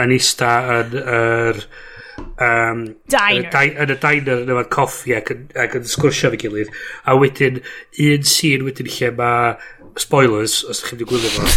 yn 0.00 0.14
ista 0.14 0.54
yn 0.80 0.96
yr... 1.02 1.66
Um, 2.38 2.82
diner. 3.10 3.48
Yn 3.82 3.90
y 3.90 3.96
diner 3.98 4.42
yn 4.44 4.50
efo'r 4.54 4.68
coffi 4.70 5.14
ac, 5.16 5.32
yn, 5.34 5.48
ac 5.58 5.72
yn 5.78 5.86
sgwrsio 5.90 6.30
fe 6.30 6.38
gilydd. 6.44 6.70
A 7.10 7.16
wedyn, 7.18 7.58
un 8.04 8.26
sîn 8.30 8.62
wedyn 8.66 8.90
lle 8.90 9.10
mae 9.18 9.56
spoilers, 10.00 10.62
os 10.64 10.80
ydych 10.80 10.90
chi 10.90 10.96
wedi 10.96 11.08
gwylio 11.10 11.32
fo, 11.34 11.50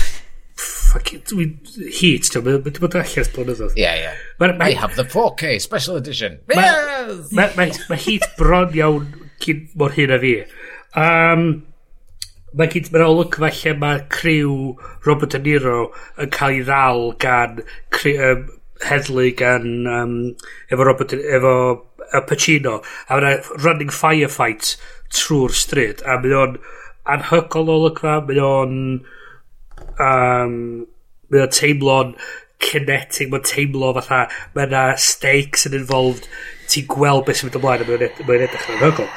fucking, 0.92 1.24
dwi'n 1.30 1.54
heat, 2.00 2.30
ti'n 2.32 2.46
meddwl, 2.46 2.66
dwi'n 2.66 2.84
bod 2.84 2.98
allan 2.98 3.08
allas 3.08 3.32
blynyddoedd. 3.36 3.80
Ie, 3.80 3.94
ie. 4.04 4.52
I 4.70 4.74
have 4.80 4.98
the 4.98 5.06
4K 5.06 5.58
special 5.62 5.98
edition. 6.00 6.40
Yes! 6.54 7.32
Mae 7.32 7.56
ma, 7.58 7.70
ma 7.90 8.02
heat 8.02 8.28
bron 8.40 8.76
iawn 8.78 9.10
cyn 9.44 9.66
mor 9.78 9.96
hyn 9.96 10.14
a 10.14 10.20
fi. 10.22 10.36
Um, 10.98 11.48
mae 12.58 12.72
gyd, 12.74 12.92
mae'n 12.94 13.08
olygfa 13.08 13.52
lle 13.54 13.76
mae 13.82 14.06
criw 14.14 14.54
Robert 15.06 15.36
De 15.36 15.42
Niro 15.44 15.90
yn 16.22 16.32
cael 16.34 16.62
ei 16.62 16.64
ddal 16.68 17.12
gan 17.22 17.62
cri, 17.94 18.16
um, 18.18 18.48
heddlu 18.86 19.32
gan 19.38 19.88
um, 19.90 20.18
efo 20.72 20.86
Robert 20.86 21.14
efo 21.18 21.54
Pacino 22.28 22.78
a 23.10 23.18
mae'n 23.20 23.48
running 23.64 23.92
firefight 23.92 24.76
trwy'r 25.14 25.56
stryd 25.56 26.04
a 26.08 26.18
mae 26.22 26.36
o'n 26.38 26.58
anhygol 27.14 27.72
o 27.72 27.80
olygfa, 27.82 28.20
mae 28.28 28.44
o'n... 28.44 28.76
Um, 29.98 30.58
mae 31.34 31.44
o'n 31.44 31.54
teimlo'n 31.54 32.14
kinetic, 32.64 33.30
mae'n 33.32 33.46
teimlo 33.46 33.92
fatha, 33.98 34.24
mae 34.56 34.68
yna 34.70 34.84
stakes 35.02 35.68
yn 35.70 35.76
involved, 35.78 36.28
ti'n 36.72 36.88
gweld 36.92 37.26
beth 37.28 37.42
sy'n 37.42 37.50
mynd 37.50 37.60
ymlaen, 37.60 37.86
mae'n 37.88 38.00
edrych, 38.00 38.24
mae 38.28 38.42
edrych 38.48 38.70
yn 38.72 38.80
anhygol. 38.80 39.12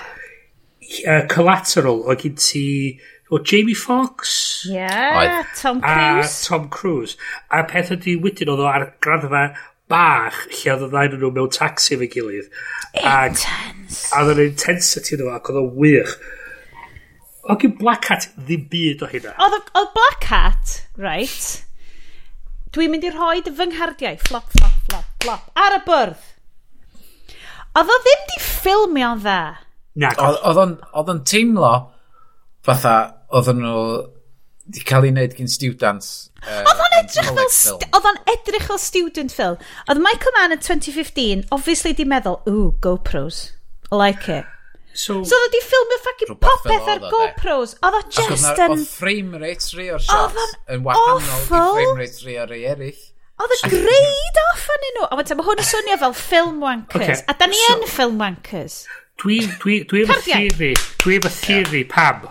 Uh, 1.05 1.25
collateral, 1.31 2.05
o 2.05 2.19
gyd 2.19 2.39
ti... 2.43 2.67
O 3.31 3.39
Jamie 3.47 3.79
Fox? 3.79 4.67
Yeah, 4.67 5.45
Tom 5.55 5.81
Cruise. 5.81 6.33
A 6.43 6.49
Tom 6.49 6.69
Cruise. 6.69 7.15
A 7.55 7.62
peth 7.62 7.93
ydy 7.95 8.17
wedyn 8.19 8.51
oedd 8.51 8.65
o 8.65 8.67
ar 8.67 8.89
graddfa 8.99 9.45
bach 9.91 10.41
lle 10.51 10.73
oedd 10.75 10.83
y 10.87 10.91
ddain 10.91 11.15
nhw 11.15 11.31
mewn 11.37 11.53
taxi 11.55 11.99
fe 12.01 12.09
gilydd. 12.11 12.51
Intense. 12.99 14.09
A 14.11 14.25
oedd 14.25 14.35
yr 14.35 14.49
intensity 14.49 15.19
nhw 15.21 15.31
ac 15.37 15.47
oedd 15.53 15.61
o 15.62 15.65
wych. 15.79 16.17
O 17.51 17.57
gyn 17.59 17.75
Black 17.79 18.07
Hat 18.11 18.29
ddim 18.37 18.69
byd 18.71 19.03
o 19.03 19.09
hynna. 19.11 19.35
Oedd 19.43 19.95
Black 19.97 20.27
Hat, 20.31 20.77
right, 21.01 21.49
dwi'n 22.75 22.93
mynd 22.93 23.07
i 23.09 23.11
rhoi 23.15 23.41
dy 23.43 23.53
fy 23.57 23.67
nghardiau, 23.73 24.21
flop, 24.29 24.53
flop, 24.55 24.77
flop, 24.87 25.09
flop, 25.25 25.49
ar 25.59 25.79
y 25.79 25.81
bwrdd. 25.89 26.29
Oedd 27.81 27.91
o 27.95 27.99
ddim 28.05 28.23
di 28.31 28.39
ffilmio 28.45 29.11
dda. 29.25 29.41
Na, 30.01 30.15
oedd 30.21 31.11
o'n 31.11 31.25
teimlo 31.27 31.73
fatha 32.67 32.95
oedd 33.35 33.51
nhw 33.59 33.83
di 34.71 34.83
cael 34.87 35.09
ei 35.09 35.15
wneud 35.15 35.35
gyn 35.35 35.51
students. 35.51 36.31
Uh, 36.45 36.63
oedd 36.71 36.85
o'n 36.87 36.97
edrych 37.01 37.33
fel, 37.35 37.81
oedd 37.91 38.09
o'n 38.13 38.23
edrych 38.31 38.67
fel 38.71 38.81
student 38.83 39.35
film. 39.35 39.59
Oedd 39.91 40.03
Michael 40.05 40.37
Mann 40.39 40.55
yn 40.55 40.63
2015, 40.63 41.49
obviously 41.51 41.95
di 41.99 42.07
meddwl, 42.07 42.39
ooh, 42.47 42.71
GoPros, 42.85 43.49
I 43.91 43.99
like 43.99 44.31
it. 44.31 44.47
So, 44.93 45.21
so 45.23 45.37
oedd 45.39 45.53
wedi 45.55 45.61
ffilmio 45.62 45.99
ffacin 46.03 46.37
popeth 46.43 46.89
ar 46.91 47.01
GoPros. 47.05 47.77
Oedd 47.87 47.97
o 47.97 48.03
just 48.11 48.59
yn... 48.59 48.75
Oedd 48.75 48.89
frame 48.91 49.39
rate 49.39 49.77
rhi 49.77 49.87
o'r 49.95 50.03
shots 50.03 50.57
yn 50.71 50.83
wahanol 50.87 51.23
i 51.23 51.45
frame 51.47 51.95
rate 52.01 52.25
rhi 52.25 52.37
o'r 52.43 52.51
rei 52.51 52.65
eraill. 52.73 53.05
Oedd 53.41 53.55
y 53.57 53.71
greid 53.73 54.41
off 54.49 54.67
yn 54.75 54.89
nhw. 54.89 55.07
A 55.07 55.19
wedyn, 55.21 55.39
mae 55.39 55.47
hwn 55.47 55.62
yn 55.62 55.69
swnio 55.69 55.99
fel 56.03 56.17
film 56.19 56.59
wankers. 56.65 57.23
Okay. 57.23 57.29
A 57.31 57.37
da 57.39 57.49
ni 57.49 57.61
yn 57.71 57.87
film 57.89 58.19
wankers. 58.21 58.83
Dwi, 59.23 59.39
dwi, 59.62 59.79
dwi 59.89 60.03
efo 60.05 60.17
theory. 60.27 60.73
Dwi 61.05 61.21
efo 61.21 61.31
theory 61.39 61.85
pam. 61.89 62.27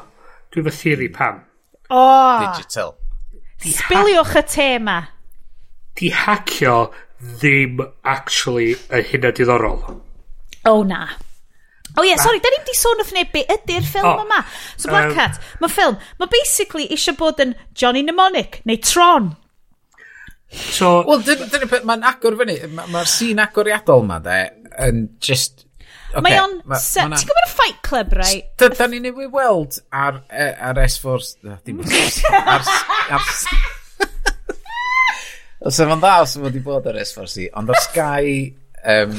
Dwi 0.53 0.65
efo 0.65 0.73
theory 0.76 1.10
pam. 1.15 1.40
O! 1.90 2.03
Digital. 2.44 2.94
Sbiliwch 3.64 4.36
y 4.38 4.44
tema. 4.52 4.99
Di 5.98 6.11
hacio 6.14 6.76
ddim 7.40 7.81
actually 8.03 8.76
y 8.91 9.02
hynna 9.10 9.34
diddorol. 9.36 9.81
O 9.90 10.76
oh, 10.76 10.84
na. 10.84 11.07
O 11.99 12.01
oh, 12.01 12.05
ie, 12.07 12.13
yeah, 12.13 12.21
sori, 12.23 12.39
da 12.39 12.47
ni'n 12.53 12.63
di 12.63 12.76
sôn 12.80 13.01
wrth 13.01 13.11
neb 13.11 13.31
beth 13.34 13.49
ydy'r 13.57 13.84
oh, 13.84 13.88
ffilm 13.89 14.09
oh, 14.13 14.21
yma. 14.23 14.39
So 14.80 14.88
Black 14.88 15.09
um, 15.09 15.15
Cat, 15.17 15.39
mae 15.59 15.71
ffilm, 15.73 15.97
mae 16.21 16.31
basically 16.31 16.85
eisiau 16.95 17.17
bod 17.19 17.41
yn 17.43 17.51
Johnny 17.76 18.05
Mnemonic, 18.05 18.61
neu 18.69 18.80
Tron. 18.80 19.34
So... 20.71 21.01
Wel, 21.09 21.26
dyna 21.27 21.67
peth, 21.67 21.84
mae'n 21.89 22.05
agor 22.07 22.38
fyny, 22.39 22.55
mae'r 22.71 22.93
ma 22.93 23.03
sîn 23.03 23.43
agoriadol 23.43 24.05
yma, 24.05 24.21
de, 24.23 24.38
yn 24.88 25.09
just... 25.19 25.65
Okay, 26.13 26.23
mae 26.23 26.39
o'n... 26.39 26.55
Ma, 26.63 26.80
ma 26.80 27.19
Ti'n 27.19 27.27
gwybod 27.34 27.43
y 27.43 27.51
Fight 27.51 27.84
Club, 27.85 28.15
rai? 28.21 28.31
da 28.63 28.88
ni'n 28.88 29.09
ei 29.11 29.27
weld 29.27 29.81
ar, 29.91 30.23
e, 30.31 30.47
ar 30.71 30.80
S4... 30.88 31.27
Dim 31.67 31.84
ar, 31.84 32.63
ar, 33.19 33.27
Os 35.59 35.76
efo'n 35.84 35.99
dda 35.99 36.15
os 36.23 36.38
wedi 36.39 36.61
bod 36.63 36.88
ar 36.88 36.95
S4C, 37.01 37.49
ond 37.59 37.73
ar 37.73 37.84
Sky 37.89 38.35
um, 38.85 39.15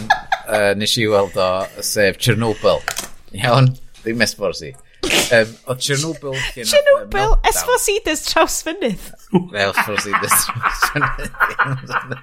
uh, 0.48 0.72
nes 0.78 0.96
i 0.98 1.06
weld 1.10 1.36
o, 1.40 1.48
sef 1.84 2.18
Chernobyl. 2.22 2.80
Iawn, 3.36 3.72
ddim 4.02 4.24
esforsi. 4.24 4.72
Um, 5.32 5.54
o 5.66 5.76
Chernobyl... 5.76 6.36
Chernobyl, 6.56 7.36
esforsidus 7.48 8.26
traws 8.28 8.60
fynydd. 8.66 9.10
Esforsidus 9.64 10.36
traws 10.48 10.84
fynydd. 10.90 12.20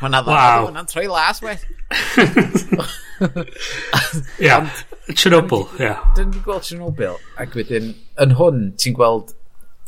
Hwna 0.00 0.20
dda, 0.22 0.32
wow. 0.32 0.66
hwna'n 0.68 0.90
troi 0.90 1.06
las, 1.10 1.42
we. 1.44 1.56
Ia, 4.42 4.60
Chernobyl, 5.12 5.66
ia. 5.80 5.96
Dyn 6.18 6.32
ni 6.34 6.42
gweld 6.44 6.66
Chernobyl, 6.68 7.18
ac 7.40 7.56
wedyn, 7.58 7.92
yn 8.22 8.36
hwn, 8.40 8.70
ti'n 8.80 8.96
gweld 8.98 9.35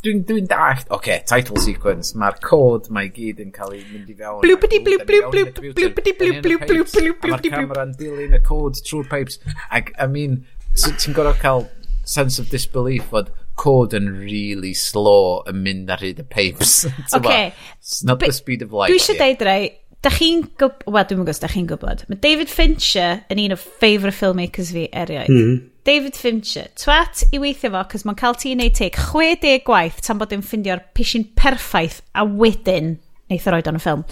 dwi'n 0.05 0.21
dwi 0.27 0.43
dallt, 0.47 0.85
oce, 0.87 0.95
okay, 0.95 1.23
title 1.27 1.59
sequence, 1.59 2.13
mae'r 2.19 2.37
cod 2.43 2.87
mae 2.95 3.09
gyd 3.11 3.41
yn 3.43 3.49
cael 3.55 3.73
ei 3.75 3.81
mynd 3.89 4.11
i 4.11 4.15
fewn. 4.15 4.39
Blw, 4.45 4.59
byddi, 4.61 4.79
blw, 4.85 5.01
blw, 5.03 5.25
blw, 5.33 5.43
blw, 5.57 5.73
blw, 5.75 5.89
blw, 5.97 6.13
blw, 6.13 6.13
blw, 6.19 6.37
blw, 6.39 6.59
blw, 6.63 6.85
blw, 6.93 7.33
Mae'r 7.33 7.43
camera'n 7.49 7.91
dilyn 7.99 8.37
y 8.37 8.39
cod 8.45 8.79
trwy'r 8.87 9.09
pipes. 9.11 9.41
Ac, 9.75 9.91
I 9.99 10.07
mean, 10.11 10.39
ti'n 10.79 11.17
gorfod 11.17 11.41
cael 11.43 11.67
sense 12.07 12.39
of 12.39 12.47
disbelief 12.53 13.11
fod 13.11 13.33
cod 13.59 13.93
yn 13.97 14.07
really 14.21 14.71
slow 14.77 15.41
yn 15.51 15.59
mynd 15.65 15.91
ar 15.91 15.99
hyd 16.05 16.21
y 16.23 16.27
pipes. 16.31 16.85
okay. 17.17 17.51
It's 17.81 17.99
not 18.07 18.23
the 18.23 18.31
speed 18.31 18.63
of 18.63 18.71
light. 18.71 18.93
Dwi 18.93 19.01
eisiau 19.01 19.19
deud 19.19 19.43
rai, 19.43 19.59
da 19.99 20.13
chi'n 20.15 20.45
gwybod, 20.55 20.87
wel, 20.87 21.09
dwi'n 21.09 21.19
gwybod, 21.25 21.41
da 21.43 21.51
chi'n 21.51 21.67
gwybod, 21.73 22.05
mae 22.07 22.23
David 22.23 22.53
Fincher 22.53 23.19
yn 23.27 23.43
un 23.43 23.57
o 23.57 23.59
favourite 23.59 24.15
filmmakers 24.15 24.71
fi 24.77 24.87
erioed. 24.95 25.35
Mm 25.35 25.59
David 25.89 26.13
Fincher, 26.13 26.67
twat 26.77 27.23
i 27.33 27.39
weithio 27.41 27.71
fo, 27.73 27.79
cos 27.89 28.03
mae'n 28.05 28.17
cael 28.19 28.35
ti 28.37 28.51
i 28.51 28.53
wneud 28.53 28.75
teg 28.77 28.97
60 28.99 29.63
gwaith 29.65 30.03
tan 30.05 30.19
bod 30.19 30.35
yn 30.35 30.43
ffindio'r 30.45 30.83
pishin 30.93 31.23
perffaith 31.39 32.03
a 32.13 32.27
wedyn 32.29 32.99
neith 33.29 33.47
o 33.49 33.53
roed 33.53 33.69
o'n 33.71 33.79
y 33.79 33.81
ffilm. 33.81 34.03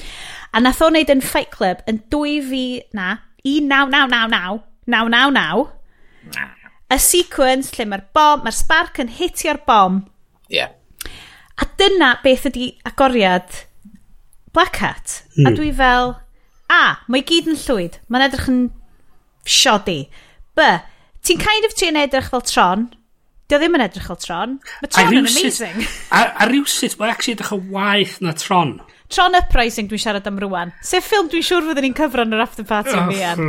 A 0.58 0.62
nath 0.64 0.82
o 0.82 0.90
wneud 0.90 1.12
yn 1.14 1.22
Fight 1.22 1.52
Club 1.54 1.84
yn 1.90 2.00
2 2.14 2.34
fi, 2.48 2.64
na, 2.98 3.20
1999, 3.46 4.64
999, 4.90 5.68
y 6.96 7.00
sequence 7.04 7.78
lle 7.78 7.88
mae'r 7.92 8.08
bom, 8.18 8.42
mae'r 8.42 8.58
spark 8.58 8.98
yn 9.04 9.14
hitio'r 9.20 9.62
bom. 9.70 10.02
Yeah. 10.50 10.74
A 11.62 11.70
dyna 11.78 12.16
beth 12.26 12.50
ydy 12.50 12.72
agoriad 12.90 13.64
Black 14.56 14.82
Hat. 14.82 15.22
Mm. 15.36 15.46
A 15.46 15.50
hmm. 15.50 15.62
dwi 15.62 15.72
fel, 15.78 16.14
a, 16.74 16.84
mae 17.06 17.26
gyd 17.28 17.54
yn 17.54 17.62
llwyd, 17.68 18.02
mae'n 18.10 18.32
edrych 18.32 18.50
yn 18.50 18.62
siodi. 19.46 20.08
B, 20.58 20.72
ti'n 21.28 21.44
kind 21.44 21.68
of 21.68 21.76
ti'n 21.76 22.00
edrych 22.00 22.32
fel 22.32 22.46
tron, 22.48 22.88
Dio 23.48 23.62
ddim 23.62 23.78
yn 23.78 23.84
edrych 23.86 24.10
fel 24.10 24.18
Tron. 24.20 24.58
Mae 24.82 24.90
Tron 24.92 25.14
yn 25.16 25.28
amazing. 25.30 25.86
A, 26.16 26.24
a 26.44 26.48
rhywsut, 26.50 26.98
mae'n 27.00 27.14
actually 27.14 27.38
edrych 27.38 27.54
yn 27.56 27.70
waith 27.72 28.18
na 28.24 28.34
Tron. 28.36 28.74
Tron 29.08 29.38
Uprising 29.40 29.88
dwi'n 29.88 30.02
siarad 30.04 30.28
am 30.28 30.42
rwan. 30.44 30.74
Se 30.84 31.00
ffilm 31.00 31.30
dwi'n 31.32 31.46
siŵr 31.48 31.70
fyddwn 31.70 31.88
ni'n 31.88 31.96
cyfro 31.96 32.26
yn 32.28 32.36
yr 32.36 32.44
after 32.44 32.68
party 32.68 32.92
oh, 32.92 33.06
fi 33.08 33.24
an. 33.24 33.46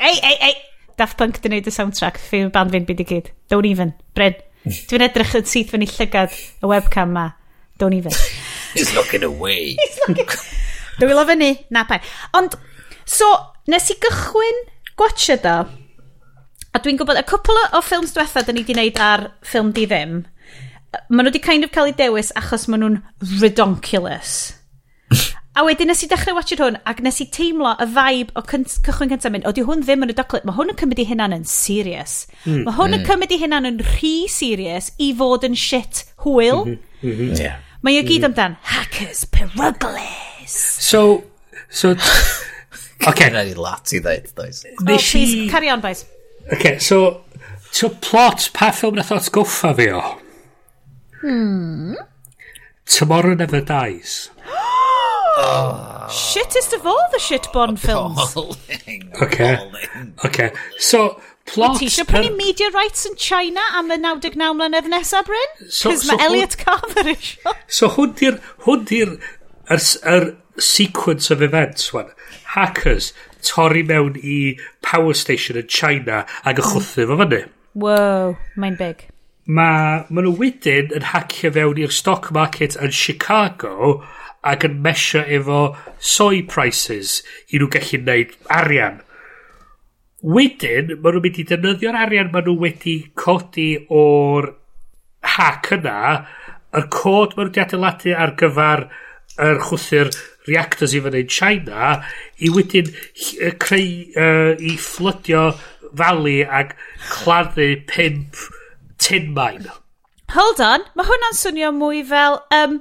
ei, 0.00 0.16
ei, 0.16 0.38
ei. 0.48 0.56
Daft 0.96 1.18
Punk 1.20 1.42
di 1.42 1.50
wneud 1.50 1.68
y 1.68 1.74
soundtrack. 1.74 2.22
Fi'n 2.30 2.48
band 2.54 2.72
fi'n 2.72 2.88
byd 2.88 3.04
i 3.04 3.08
gyd. 3.10 3.30
Don't 3.52 3.68
even. 3.68 3.92
Bryn. 4.16 4.40
Dwi'n 4.64 5.04
edrych 5.04 5.36
yn 5.36 5.48
syth 5.52 5.74
fyny 5.74 5.90
llygad 5.90 6.32
y 6.64 6.72
webcam 6.72 7.12
ma. 7.12 7.28
Don't 7.76 7.98
even. 7.98 8.16
He's 8.72 8.96
looking 8.96 9.26
away. 9.26 9.74
He's 9.84 10.00
looking... 10.06 10.32
Dwi'n 10.96 11.12
wylo 11.12 11.28
fyny. 11.28 11.52
Na 11.74 11.84
pa. 11.84 12.00
Ond, 12.40 12.56
so, 13.04 13.28
nes 13.68 13.92
i 13.92 14.00
gychwyn 14.00 14.64
gwatcha 14.96 15.36
do 15.44 15.58
A 16.74 16.80
dwi'n 16.82 16.96
gwybod, 16.98 17.20
y 17.20 17.22
cwpl 17.30 17.58
o 17.78 17.80
ffilms 17.86 18.16
diwetha 18.16 18.42
dyn 18.42 18.56
ni 18.58 18.64
wedi 18.64 18.74
wneud 18.74 18.96
ar 18.98 19.28
ffilm 19.46 19.68
di 19.76 19.84
ddim, 19.86 20.14
maen 21.06 21.22
nhw 21.22 21.30
wedi 21.30 21.40
kind 21.42 21.66
of 21.66 21.70
cael 21.74 21.86
eu 21.86 21.94
dewis 21.94 22.32
achos 22.40 22.64
maen 22.66 22.82
nhw'n 22.82 22.96
redonculous. 23.42 24.32
a 25.54 25.62
wedyn 25.62 25.86
nes 25.86 26.02
i 26.02 26.08
dechrau 26.10 26.34
watch 26.34 26.56
hwn, 26.58 26.80
ac 26.90 26.98
nes 27.06 27.20
i 27.22 27.28
teimlo 27.30 27.76
y 27.78 27.86
vibe 27.94 28.34
o 28.34 28.42
cynt, 28.50 28.74
cychwyn 28.88 29.12
cyntaf 29.12 29.30
mynd, 29.30 29.46
oeddi 29.46 29.62
hwn 29.68 29.84
ddim 29.84 30.02
yn 30.02 30.10
y 30.10 30.16
doclet, 30.18 30.42
mae 30.48 30.56
hwn 30.56 30.72
yn 30.72 30.80
cymryd 30.80 31.02
i 31.04 31.06
hynna'n 31.12 31.36
yn 31.36 31.44
serious. 31.46 32.16
Mm. 32.42 32.64
Mae 32.66 32.74
hwn 32.80 32.98
yn 32.98 33.04
cymryd 33.06 33.36
i 33.36 33.38
hynna'n 33.44 33.70
yn 33.70 33.78
rhy 33.92 34.14
serious 34.34 34.90
i 34.98 35.12
fod 35.20 35.46
yn 35.46 35.54
shit 35.54 36.02
hwyl. 36.26 36.64
Mm 36.72 36.80
-hmm. 37.04 37.36
Yeah. 37.38 37.62
Mae 37.86 38.00
i 38.00 38.02
gyd 38.08 38.26
amdan, 38.26 38.58
hackers 38.72 39.22
peruglis. 39.30 40.58
So, 40.82 41.22
so... 41.70 41.94
Oce. 41.94 42.42
Okay. 43.04 43.26
Cynna'n 43.28 43.50
i 43.50 43.56
lat 43.58 43.90
i 43.92 43.98
ddeud, 44.00 44.30
does. 44.32 44.62
Oh, 44.64 44.84
please, 44.86 45.50
carry 45.50 45.68
on, 45.68 45.82
boys 45.84 46.06
okay, 46.52 46.78
so... 46.78 47.20
to 47.74 47.88
plot 47.90 48.50
pa 48.54 48.70
ffilm 48.70 48.94
nath 48.94 49.10
atgoffa 49.14 49.72
fi 49.74 49.88
o? 49.90 50.02
Hmm. 51.22 51.94
Tomorrow 52.86 53.34
Never 53.34 53.60
Dies. 53.60 54.30
oh. 54.46 55.90
Shittest 56.10 56.74
of 56.74 56.86
all 56.86 57.08
the 57.12 57.18
shit 57.18 57.48
Bond 57.52 57.80
films. 57.80 58.36
Okay. 59.22 59.58
Okay. 60.24 60.52
So, 60.78 61.20
plot... 61.46 61.78
Ti 61.80 61.88
eisiau 61.88 62.06
prynu 62.06 62.36
media 62.36 62.68
rights 62.76 63.06
yn 63.08 63.16
China 63.16 63.64
am 63.78 63.90
y 63.90 63.98
99 63.98 64.52
mlynedd 64.60 64.90
nesaf, 64.92 65.26
Bryn? 65.26 65.56
Cys 65.64 65.80
so, 65.80 65.94
mae 65.94 66.18
so 66.18 66.20
Elliot 66.28 66.58
Carver 66.60 67.10
eisiau. 67.16 67.56
So 67.66 67.90
hwn 67.96 68.14
di'r... 68.20 68.38
Hwn 68.68 68.84
di'r... 68.90 69.16
Yr, 69.64 69.80
er, 69.80 70.12
er 70.12 70.60
sequence 70.60 71.30
of 71.30 71.42
events, 71.42 71.92
wan. 71.96 72.12
Hackers, 72.54 73.12
torri 73.46 73.84
mewn 73.86 74.18
i 74.20 74.38
power 74.84 75.16
station 75.16 75.60
yn 75.60 75.68
China 75.68 76.24
ac 76.44 76.58
y 76.58 76.62
mm. 76.62 76.70
chwthu 76.70 77.08
fo 77.10 77.18
fyny. 77.22 77.42
Wow, 77.74 78.36
mae'n 78.60 78.76
big. 78.78 79.08
Mae 79.44 80.04
ma 80.08 80.22
nhw 80.24 80.36
wedyn 80.40 80.92
yn 80.96 81.08
hacio 81.10 81.50
fewn 81.52 81.80
i'r 81.82 81.92
stock 81.92 82.30
market 82.32 82.78
yn 82.80 82.94
Chicago 82.94 83.98
ac 84.44 84.64
yn 84.68 84.78
mesio 84.84 85.24
efo 85.38 85.60
soy 85.98 86.42
prices 86.48 87.18
i 87.50 87.60
nhw 87.60 87.68
gallu 87.72 88.00
gwneud 88.00 88.36
arian. 88.58 89.00
Wedyn, 90.24 90.94
maen 90.96 91.16
nhw'n 91.16 91.24
mynd 91.26 91.40
i 91.40 91.46
defnyddio'r 91.50 92.00
arian 92.00 92.30
maen 92.32 92.48
nhw 92.48 92.56
wedi 92.62 92.96
codi 93.20 93.68
o'r 93.92 94.52
hack 95.34 95.72
yna, 95.76 95.98
y 96.72 96.84
cod 96.92 97.34
maen 97.36 97.48
nhw 97.48 97.52
wedi 97.52 97.64
adeiladu 97.64 98.14
ar 98.16 98.36
gyfer 98.40 98.86
yr 99.42 99.60
chwthu'r 99.66 100.12
reactors 100.48 100.94
i 100.94 101.00
fyny 101.04 101.24
China 101.30 101.94
i 102.38 102.50
wedyn 102.54 102.90
creu 103.62 103.88
uh, 104.20 104.52
i 104.58 104.76
fflydio 104.80 105.46
fali 105.98 106.42
ac 106.44 106.74
claddu 107.08 107.70
pimp 107.90 108.38
tin 108.98 109.32
mine. 109.36 109.72
Hold 110.34 110.62
on, 110.64 110.86
mae 110.96 111.06
hwnna'n 111.08 111.36
swnio 111.38 111.70
mwy 111.74 112.02
fel... 112.08 112.40
Um, 112.54 112.80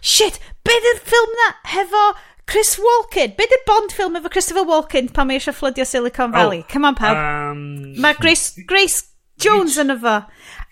shit, 0.00 0.38
beth 0.66 0.88
yw'r 0.92 1.04
ffilm 1.04 1.36
na 1.40 1.50
hefo 1.74 2.04
Chris 2.48 2.76
Walken? 2.82 3.34
Beth 3.38 3.54
yw'r 3.54 3.66
Bond 3.68 3.94
ffilm 3.94 4.18
efo 4.18 4.32
Christopher 4.32 4.66
Walken 4.68 5.12
pan 5.14 5.28
mae 5.28 5.38
eisiau 5.38 5.56
fflydio 5.56 5.86
Silicon 5.86 6.34
Valley? 6.34 6.64
Oh, 6.64 6.72
Come 6.72 6.90
on, 6.90 6.98
pawb. 6.98 7.20
Um, 7.20 7.62
mae 8.02 8.18
Grace, 8.18 8.64
Grace 8.66 9.04
Jones 9.38 9.78
yn 9.78 9.94
efo. 9.94 10.18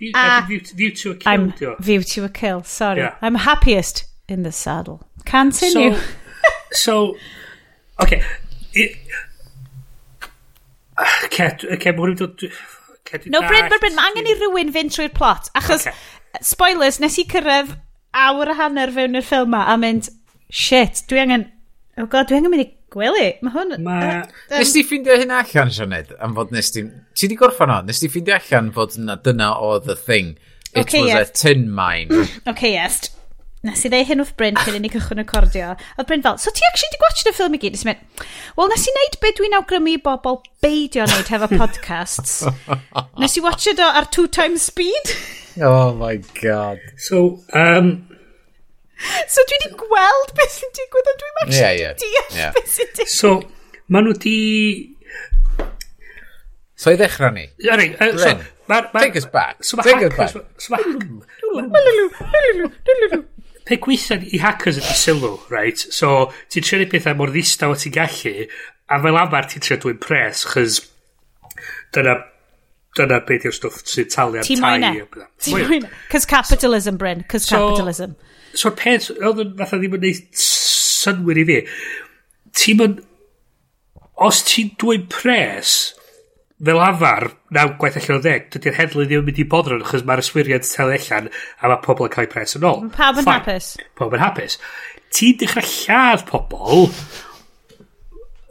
View, 0.01 0.12
uh, 0.15 0.19
a, 0.19 0.27
ah. 0.39 0.44
view, 0.48 0.61
view 0.74 0.90
to 1.03 1.12
a 1.12 1.16
Kill. 1.20 1.32
I'm, 1.32 1.77
view 1.78 2.03
to 2.15 2.27
a 2.27 2.32
Kill, 2.40 2.65
sorry. 2.65 3.05
Yeah. 3.05 3.15
I'm 3.23 3.36
happiest 3.47 4.07
in 4.28 4.43
the 4.43 4.53
saddle. 4.53 5.07
Continue. 5.24 5.94
So, 5.94 6.03
so 6.73 7.16
okay. 8.03 8.23
It, 8.73 8.97
Cet, 11.31 11.61
cet, 11.61 11.97
mwyn 11.97 12.15
i 12.15 12.16
ddod... 12.16 12.47
No, 13.31 13.43
Bryn, 13.44 13.66
ah, 13.66 13.69
Bryn, 13.69 13.81
Bryn, 13.82 13.97
mae 13.98 14.11
angen 14.11 14.28
i 14.31 14.36
rywun 14.39 14.73
fynd 14.74 14.94
trwy'r 14.94 15.12
plot, 15.15 15.51
achos, 15.59 15.85
okay. 15.86 16.40
spoilers, 16.43 16.98
nes 17.03 17.19
i 17.20 17.27
cyrraedd 17.28 17.74
awr 18.16 18.51
a 18.51 18.57
hanner 18.59 18.90
fewn 18.94 19.19
i'r 19.19 19.27
ffilm 19.27 19.53
ma 19.53 19.66
a 19.70 19.77
mynd, 19.78 20.09
shit, 20.48 21.05
dwi 21.11 21.20
angen, 21.23 21.44
oh 22.01 22.09
god, 22.09 22.31
dwi 22.31 22.40
angen 22.40 22.55
mynd 22.55 22.65
i 22.65 22.69
gwely, 22.97 23.28
mae 23.44 23.55
hwn... 23.55 23.77
Ma... 23.85 23.98
Uh, 24.01 24.24
um... 24.24 24.57
Nes 24.57 24.73
ti 24.74 24.82
ffindio 24.89 25.19
hyn 25.20 25.35
allan, 25.36 25.70
Sianed, 25.77 26.16
am 26.24 26.35
fod 26.39 26.57
nes 26.57 26.73
ti... 26.74 26.86
Ti 27.16 27.31
di 27.31 27.39
gorffan 27.39 27.74
o, 27.77 27.78
nes 27.86 28.03
ti 28.03 28.11
ffindio 28.11 28.40
allan 28.40 28.73
fod 28.74 28.97
na 29.05 29.20
dyna 29.20 29.53
o 29.61 29.77
the 29.78 29.98
thing. 29.98 30.35
It 30.73 30.89
okay, 30.89 31.05
was 31.05 31.12
yes. 31.12 31.28
a 31.28 31.32
tin 31.44 31.69
mine. 31.70 32.24
okay, 32.51 32.73
yes 32.73 33.12
nes 33.67 33.85
i 33.87 33.91
ddeu 33.91 34.07
hyn 34.07 34.23
wrth 34.23 34.35
Bryn 34.39 34.59
cyn 34.63 34.79
i 34.79 34.81
ni 34.83 34.91
cychwyn 34.93 35.21
recordio. 35.21 35.75
Oedd 35.97 36.09
Bryn 36.09 36.25
fel, 36.25 36.39
so 36.41 36.53
ti 36.55 36.65
actually 36.71 36.95
di 36.95 37.31
y 37.31 37.35
ffilm 37.35 37.57
i 37.57 37.61
gyd? 37.63 37.77
Nes 37.77 37.85
i 37.85 37.91
mynd, 37.91 38.27
wel 38.59 38.73
nes 38.73 38.87
i 38.87 38.95
wneud 38.95 39.21
be 39.23 39.33
dwi'n 39.39 39.57
awgrymu 39.59 39.95
i 39.97 40.03
bobl 40.03 40.41
beidio 40.65 41.07
wneud 41.09 41.33
hefo 41.35 41.49
podcasts. 41.55 42.43
nes 43.23 43.37
i 43.37 43.45
watch 43.45 43.69
o 43.73 43.89
ar 43.89 44.11
two 44.17 44.27
times 44.29 44.69
speed. 44.71 45.15
oh 45.71 45.95
my 45.95 46.17
god. 46.41 46.79
So, 47.09 47.41
um, 47.53 47.97
So 49.29 49.43
dwi 49.45 49.59
wedi 49.61 49.75
gweld 49.77 50.31
beth 50.37 50.55
sy'n 50.55 50.71
digwydd, 50.77 51.09
ond 51.11 51.19
dwi'n 51.23 51.41
actually 51.43 51.81
yeah, 51.83 51.93
yeah. 51.93 51.97
deall 52.01 52.55
beth 52.57 52.71
sy'n 52.73 52.93
digwydd. 52.95 53.13
So, 53.13 53.33
ma 53.93 54.01
nhw 54.01 54.15
di... 54.23 54.37
So 56.77 56.93
i 56.93 56.97
ddechrau 57.01 57.33
ni. 57.35 57.45
Ari, 57.73 57.91
uh, 58.01 58.17
so, 58.17 58.33
ma, 58.71 58.81
ma, 58.95 59.03
take 59.05 59.21
us 59.21 59.29
back. 59.29 59.65
So, 59.65 59.77
ma 59.77 59.85
take 59.85 60.09
us 60.09 60.17
back. 60.17 60.33
So, 60.33 60.73
ma, 60.73 60.81
pe 63.67 63.79
gweithio 63.83 64.21
i 64.33 64.41
hackers 64.43 64.79
ydy 64.81 64.95
sylw, 64.97 65.35
right? 65.53 65.81
So, 65.95 66.31
ti'n 66.53 66.67
trio 66.67 66.87
pethau 66.91 67.19
mor 67.19 67.33
ddistaw 67.35 67.75
o 67.75 67.79
ti'n 67.79 67.95
gallu, 67.97 68.47
a 68.87 69.01
fel 69.03 69.21
amar 69.21 69.51
ti'n 69.51 69.65
trio 69.65 69.81
dwi'n 69.83 70.01
pres, 70.03 70.45
chys 70.53 70.81
dyna 71.95 72.17
dyna 72.97 73.19
beth 73.29 73.45
yw'r 73.49 73.57
stwff 73.57 73.83
sy'n 73.91 74.09
talu 74.13 74.41
ar 74.41 74.47
tai. 74.47 74.55
Ti'n 75.45 75.67
mwyn 75.69 75.89
Cos 76.13 76.29
capitalism, 76.29 76.97
Bryn. 77.01 77.25
Cos 77.29 77.49
so, 77.49 77.59
capitalism. 77.59 78.17
So'r 78.57 78.77
peth, 78.79 79.11
oedd 79.19 79.43
yn 79.45 79.53
fatha 79.59 79.81
ddim 79.81 79.99
yn 79.99 80.07
neud 80.07 80.41
synwyr 80.47 81.43
i 81.43 81.47
fi. 81.51 81.61
Ti'n 82.63 82.81
mynd... 82.83 83.05
Os 84.17 84.39
ti'n 84.49 84.71
dweud 84.81 85.11
pres, 85.13 85.93
fel 86.65 86.81
afar, 86.81 87.28
naw 87.53 87.74
gwaith 87.77 87.99
allan 88.01 88.19
o 88.19 88.24
ddeg, 88.24 88.49
dydy'r 88.55 88.78
heddlu 88.78 89.05
ddim 89.05 89.23
yn 89.23 89.28
mynd 89.28 89.41
i 89.43 89.45
bodron 89.53 89.85
achos 89.85 90.05
mae'r 90.09 90.23
yswiriant 90.23 90.69
tel 90.70 90.93
allan 90.95 91.28
a 91.28 91.70
mae 91.73 91.83
pobl 91.85 92.09
yn 92.09 92.15
cael 92.15 92.28
eu 92.28 92.33
pres 92.33 92.57
yn 92.57 92.65
ôl. 92.65 92.87
Pawb 92.97 93.20
yn 93.20 93.28
hapus. 93.28 93.70
Pawb 93.99 94.16
yn 94.16 94.24
hapus. 94.24 94.57
Ti'n 95.16 95.37
dechrau 95.43 95.69
lladd 95.69 96.24
pobl, 96.31 96.89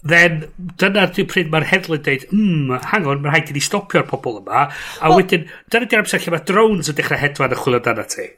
then 0.06 0.44
dyna 0.78 1.08
dwi'n 1.10 1.30
pryd 1.32 1.50
mae'r 1.54 1.66
heddlu'n 1.72 2.04
dweud, 2.06 2.28
mm, 2.30 2.76
hang 2.92 3.10
on, 3.10 3.24
mae'n 3.24 3.34
rhaid 3.34 3.50
i 3.50 3.58
ni 3.58 3.66
stopio'r 3.66 4.06
pobl 4.12 4.38
yma. 4.44 4.68
A 4.68 5.10
well, 5.10 5.24
wedyn, 5.24 5.50
dyna 5.74 5.90
di'r 5.90 6.06
amser 6.06 6.22
lle 6.22 6.36
mae 6.36 6.46
drones 6.46 6.94
yn 6.94 7.00
dechrau 7.00 7.22
hedfan 7.24 7.58
y 7.58 7.60
chwilio 7.64 7.82
dyna 7.90 8.06
ti. 8.14 8.30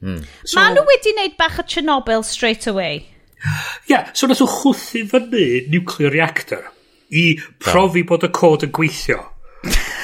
Mm. 0.00 0.24
So, 0.46 0.56
Ma 0.56 0.70
nhw 0.72 0.86
wedi 0.88 1.12
wneud 1.12 1.36
bach 1.36 1.60
o 1.60 1.66
Chernobyl 1.68 2.24
straight 2.24 2.64
away. 2.70 3.04
Ia, 3.38 3.52
yeah, 3.90 4.10
so 4.16 4.26
nath 4.26 4.40
o 4.42 4.48
chwthu 4.48 5.04
fyny 5.12 5.68
nuclear 5.68 6.14
reactor 6.14 6.64
i 7.10 7.24
profi 7.62 8.04
bod 8.06 8.26
y 8.26 8.32
cod 8.34 8.66
yn 8.66 8.74
gweithio. 8.74 9.22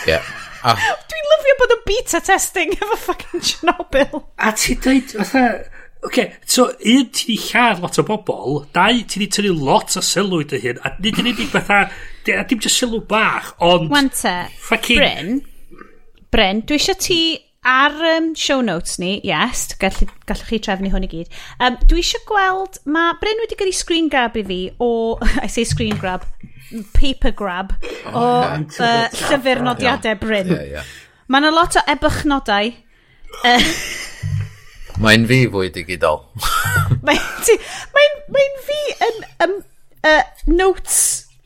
Yeah. 0.09 0.25
Ah. 0.65 0.81
Dwi'n 1.11 1.31
lyfio 1.31 1.57
bod 1.61 1.73
yn 1.77 1.87
beta 1.89 2.21
testing 2.25 2.75
efo 2.79 2.99
fucking 3.07 3.45
Chernobyl. 3.45 4.23
A 4.39 4.53
ti 4.57 4.77
dweud, 4.81 5.17
fatha... 5.21 5.49
Okay, 6.05 6.35
so 6.45 6.67
un, 6.85 7.07
ti 7.17 7.31
di 7.31 7.37
lladd 7.41 7.81
lot 7.81 7.97
o 7.97 8.03
bobl, 8.05 8.59
dau, 8.77 8.99
ti 9.09 9.23
di 9.23 9.29
tynnu 9.33 9.55
lot 9.57 9.95
o 9.97 10.03
sylw 10.05 10.43
i 10.43 10.49
dy 10.51 10.61
hyn, 10.61 10.81
a 10.85 10.93
nid 11.01 11.17
yn 11.23 11.31
unig 11.31 11.49
fatha, 11.49 11.87
a 12.29 12.45
dim 12.45 12.61
just 12.61 12.77
sylw 12.77 13.01
bach, 13.09 13.55
ond... 13.65 13.89
Wante, 13.93 14.35
fucking... 14.67 15.01
Bryn, 15.01 15.41
Bryn, 16.29 16.61
dwi 16.69 16.77
eisiau 16.77 17.01
ti 17.01 17.21
ar 17.65 17.97
um, 18.11 18.35
show 18.37 18.61
notes 18.61 18.99
ni, 19.01 19.15
yes, 19.25 19.71
gall, 19.81 19.97
gallwch 20.29 20.51
chi 20.51 20.61
trefnu 20.67 20.93
hwn 20.93 21.09
i 21.09 21.11
gyd, 21.15 21.33
um, 21.57 21.81
dwi 21.89 22.05
eisiau 22.05 22.29
gweld, 22.29 22.83
mae 22.85 23.17
Bryn 23.25 23.41
wedi 23.41 23.57
gyrru 23.63 23.73
screen 23.73 24.13
grab 24.13 24.37
i 24.37 24.45
fi 24.45 24.61
o, 24.85 24.91
I 25.47 25.49
say 25.49 25.65
screen 25.65 25.97
grab, 25.97 26.29
paper 26.95 27.31
grab 27.31 27.75
oh, 28.07 28.13
o 28.15 28.25
uh, 28.25 29.09
llyfr 29.13 29.63
nodiadau 29.65 30.15
yeah. 30.15 30.21
Bryn. 30.21 30.49
Yeah, 30.49 30.65
yeah. 30.79 30.93
Mae 31.29 31.41
yna 31.41 31.53
lot 31.55 31.77
o 31.79 31.83
ebychnodau. 31.91 32.73
Uh, 33.45 33.69
mae'n 35.05 35.27
fi 35.31 35.45
fwy 35.53 35.71
digidol. 35.75 36.25
Mae'n 37.07 37.23
mae 37.95 38.11
mae 38.33 38.49
fi 38.65 38.81
yn 39.07 39.21
um, 39.47 39.59
uh, 40.07 40.23
notes, 40.49 40.99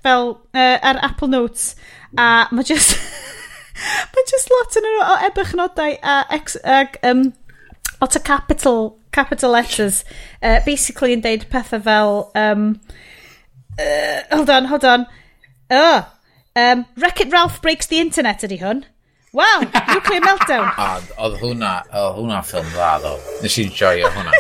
fel 0.05 0.37
uh, 0.55 0.77
ar 0.77 1.01
Apple 1.07 1.31
Notes, 1.33 1.73
a 2.17 2.47
mae 2.53 2.67
just... 2.67 2.97
mae 4.15 4.31
just 4.31 4.51
lot 4.51 4.79
yn 4.81 4.89
o 4.91 5.17
ebychnodau 5.29 5.99
a, 6.03 6.21
ex, 6.35 6.59
ag, 6.67 6.99
um, 7.07 7.29
lot 8.01 8.19
o 8.19 8.23
capital, 8.27 8.81
capital 9.15 9.55
letters. 9.55 10.05
Uh, 10.43 10.59
basically 10.67 11.15
yn 11.17 11.27
deud 11.27 11.49
pethau 11.53 11.83
fel... 11.87 12.25
Um, 12.39 12.73
uh, 12.79 13.08
Uh, 13.79 14.23
hold 14.35 14.51
on, 14.51 14.65
hold 14.65 14.85
on. 14.85 15.07
Oh, 15.71 16.13
um, 16.57 16.87
Wreck-It 16.97 17.31
Ralph 17.33 17.63
Breaks 17.63 17.87
the 17.87 18.01
Internet 18.01 18.43
ydi 18.43 18.59
hwn. 18.63 18.85
Wow, 19.33 19.61
Nuclear 19.63 20.23
Meltdown. 20.25 20.73
A, 20.83 20.89
Oedd 21.21 21.37
hwnna, 21.43 21.75
oedd 21.93 22.17
hwnna 22.17 22.41
ffilm 22.49 22.71
dda 22.73 22.95
ddo. 23.03 23.13
Nes 23.45 23.59
i'n 23.63 23.71
joio 23.77 24.11
hwnna. 24.15 24.33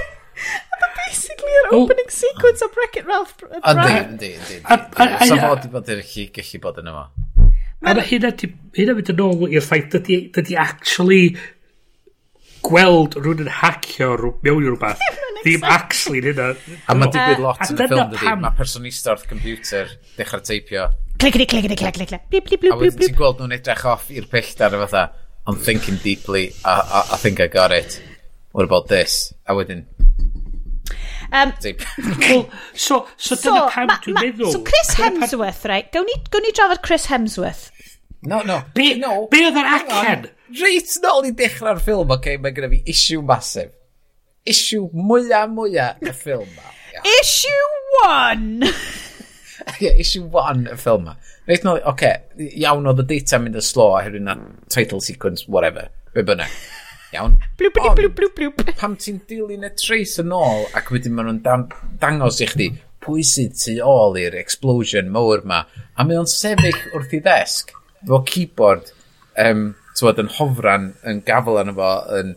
Basically 0.98 1.55
yr 1.60 1.70
opening 1.77 2.09
oh. 2.09 2.15
sequence 2.15 2.65
o 2.65 2.70
Wreck-It 2.74 3.06
Ralph. 3.06 3.36
Uh, 3.44 3.60
yndi, 3.62 4.32
yndi, 4.32 4.32
yndi. 4.40 4.59
Sa 5.31 5.39
fo 5.44 5.55
di 5.62 5.70
bod 5.73 5.93
i'r 5.93 6.02
gallu 6.35 6.62
bod 6.65 6.82
yn 6.82 6.90
yma. 6.94 7.05
Ar 7.89 8.02
hynna, 8.09 8.32
hynna 8.74 8.97
mynd 8.98 9.12
yn 9.15 9.23
ôl 9.23 9.47
i'r 9.52 9.65
ffaith, 9.65 9.94
dydy 9.94 10.59
actually 10.59 11.36
gweld 12.66 13.15
rhywun 13.20 13.44
yn 13.47 13.52
hacio 13.60 14.16
mewn 14.43 14.65
i 14.65 14.73
rhywbeth. 14.73 15.05
Ddim 15.44 15.66
actually, 15.69 16.23
dyn 16.24 16.39
nhw. 16.39 16.78
A 16.89 16.97
mae'n 16.98 17.15
digwydd 17.15 17.43
lot 17.44 17.62
yn 17.66 17.74
y 17.74 17.86
ffilm, 17.86 18.12
dydy. 18.15 18.35
Mae 18.43 18.56
personista 18.59 19.15
wrth 19.15 19.28
computer 19.31 19.93
dechrau 20.19 20.44
teipio. 20.44 20.89
Clic, 21.19 21.35
clic, 21.35 21.51
clic, 21.51 21.66
clic, 21.66 21.78
clic, 21.78 21.97
Blip, 21.98 22.28
blip, 22.31 22.48
blip, 22.48 22.60
blip, 22.60 22.74
A 22.74 22.78
wedyn 22.78 23.06
ti'n 23.09 23.16
gweld 23.19 23.40
nhw'n 23.43 23.56
edrych 23.59 23.86
off 23.90 24.10
i'r 24.15 24.28
pellter 24.31 24.74
a 24.77 24.82
fatha, 24.85 25.05
I'm 25.48 25.59
thinking 25.59 25.98
deeply, 26.05 26.52
I, 26.65 26.78
I, 26.81 27.01
I 27.15 27.23
think 27.23 27.40
I 27.40 27.48
got 27.48 27.73
it. 27.73 28.01
What 28.52 28.65
about 28.65 28.89
this? 28.89 29.32
A 29.47 29.55
wedyn, 29.56 29.86
Um, 31.31 31.52
well, 31.62 32.48
so, 32.74 33.06
so, 33.16 33.35
so 33.35 33.51
dyna 33.52 33.66
pam 33.69 33.90
dwi'n 34.01 34.16
meddwl. 34.16 34.52
So 34.52 34.62
Chris 34.65 34.94
Hemsworth, 34.97 35.66
right? 35.69 35.90
Gawn 35.93 36.06
ni, 36.09 36.15
gawn 36.32 36.44
ni 36.47 36.52
drafod 36.56 36.81
Chris 36.82 37.05
Hemsworth. 37.06 37.69
No, 38.23 38.40
no. 38.43 38.62
Be, 38.74 38.94
no. 38.98 39.27
be 39.31 39.43
oedd 39.47 39.59
yr 39.60 39.69
acen? 39.77 40.24
Reit 40.59 40.94
nôl 41.05 41.28
i 41.28 41.35
dechrau'r 41.36 41.82
ffilm, 41.85 42.09
oce, 42.09 42.16
okay, 42.23 42.40
mae 42.40 42.56
gyda 42.56 42.70
fi 42.73 42.81
issue 42.94 43.20
massive 43.23 43.74
issue 44.53 44.89
mwyaf 44.93 45.53
mwyaf 45.53 46.03
y 46.05 46.15
ffilm 46.16 46.49
ma. 46.57 46.73
Yeah. 46.95 47.12
Issue 47.20 47.69
one! 48.05 48.73
yeah, 49.83 49.95
issue 50.01 50.25
one 50.25 50.66
y 50.73 50.79
ffilm 50.81 51.07
ma. 51.09 51.16
Reit 51.49 51.65
nôl, 51.65 51.81
oce, 51.81 51.93
okay, 51.93 52.49
iawn 52.65 52.89
oedd 52.91 53.05
y 53.05 53.09
data 53.15 53.41
mynd 53.41 53.57
y 53.57 53.65
slo 53.65 53.93
a 53.97 54.03
hyrwyd 54.05 54.27
na 54.27 54.37
title 54.73 55.01
sequence, 55.05 55.49
whatever, 55.49 55.89
be 56.15 56.25
bynnag. 56.27 56.53
Iawn. 57.15 57.39
blwp, 57.57 57.79
blwp, 57.79 57.97
blwp, 57.97 58.19
blwp, 58.19 58.57
blwp. 58.59 58.75
Pam 58.77 58.99
ti'n 59.01 59.23
dilyn 59.29 59.65
y 59.65 59.70
trace 59.81 60.20
yn 60.20 60.35
ôl 60.37 60.66
ac 60.77 60.91
wedyn 60.93 61.15
maen 61.16 61.31
nhw'n 61.31 61.43
dan, 61.47 61.65
dangos 62.03 62.43
i 62.45 62.49
chdi 62.51 62.69
pwy 63.05 63.25
sydd 63.25 63.57
tu 63.57 63.79
ôl 63.85 64.19
i'r 64.20 64.37
explosion 64.37 65.09
mawr 65.15 65.45
ma. 65.49 65.62
A 65.97 66.05
mae 66.05 66.19
o'n 66.20 66.29
sefyll 66.29 66.77
wrth 66.93 67.15
i 67.16 67.23
ddesg, 67.25 67.73
efo 68.05 68.20
keyboard, 68.29 68.93
um, 69.41 69.70
tywed, 69.97 70.20
yn 70.20 70.31
hofran, 70.37 70.91
yn 71.09 71.23
gafel 71.27 71.61
arno 71.62 71.75
fo, 71.79 71.93
yn 72.19 72.37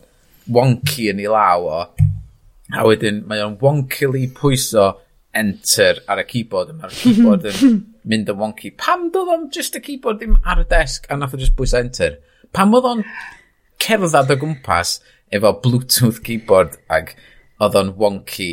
wonky 0.50 1.08
yn 1.12 1.22
ei 1.22 1.30
law 1.30 1.68
o, 1.68 1.80
a 2.72 2.84
wedyn 2.88 3.22
mae 3.28 3.42
o'n 3.44 3.58
wonkily 3.60 4.26
pwyso 4.34 4.90
enter 5.36 6.02
ar 6.10 6.20
y 6.20 6.26
keyboard, 6.28 6.72
a 6.72 6.76
mae'r 6.76 6.96
keyboard 6.96 7.46
yn 7.52 7.78
mynd 8.10 8.32
yn 8.32 8.40
wonky. 8.40 8.72
Pam 8.76 9.08
doedd 9.14 9.32
o'n 9.36 9.46
just 9.54 9.76
y 9.78 9.82
keyboard 9.84 10.20
ddim 10.20 10.36
ar 10.42 10.64
y 10.64 10.66
desg, 10.68 11.06
a 11.08 11.16
nath 11.18 11.36
o 11.36 11.40
just 11.40 11.56
pwyso 11.58 11.80
enter? 11.80 12.18
Pam 12.52 12.74
oedd 12.76 12.88
o'n 12.90 13.04
cerdded 13.82 14.34
o 14.34 14.38
gwmpas 14.42 14.98
efo 15.32 15.54
Bluetooth 15.62 16.20
keyboard 16.26 16.76
ag 16.92 17.14
oedd 17.62 17.78
o'n 17.80 17.94
wonky. 18.00 18.52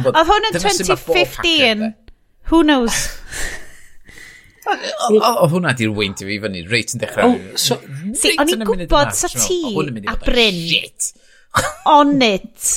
Oedd 0.00 0.16
hwn 0.30 0.48
yn 0.50 0.56
2015. 0.56 1.84
Who 2.50 2.62
knows? 2.64 3.04
Oedd 4.64 5.52
hwnna 5.52 5.74
di'r 5.76 5.92
weint 5.96 6.22
i 6.24 6.28
fi 6.28 6.38
fyny, 6.40 6.64
reit 6.70 6.94
yn 6.96 7.02
dechrau. 7.02 7.34
Oh, 7.36 7.58
so, 7.60 7.76
o'n 7.76 8.54
i'n 8.54 8.64
gwybod 8.64 9.12
sa 9.16 9.28
ti 9.32 9.60
a 10.08 10.16
Bryn 10.24 10.56
Shit 10.56 11.12
on 11.88 12.20
it 12.24 12.70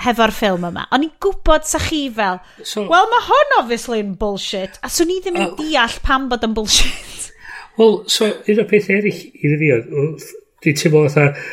hefo'r 0.00 0.32
ffilm 0.34 0.66
yma. 0.70 0.86
O'n 0.94 1.04
i'n 1.06 1.14
gwybod 1.22 1.66
sa 1.68 1.80
chi 1.82 2.06
fel, 2.14 2.40
so, 2.62 2.86
well, 2.88 3.08
mae 3.12 3.26
hwn 3.26 3.56
obviously 3.60 4.00
yn 4.02 4.14
bullshit, 4.20 4.78
a 4.84 4.90
swn 4.92 5.14
i 5.14 5.20
ddim 5.24 5.40
yn 5.40 5.48
uh, 5.48 5.56
deall 5.58 5.96
pam 6.06 6.28
bod 6.32 6.46
yn 6.46 6.56
bullshit. 6.56 7.30
Wel, 7.78 8.00
so 8.12 8.28
un 8.28 8.62
o'r 8.62 8.68
peth 8.70 8.90
eraill 8.92 9.24
i 9.24 9.54
fi 9.62 9.72
oedd, 9.76 10.28
di 10.64 10.76
teimlo 10.76 11.06
fatha, 11.08 11.44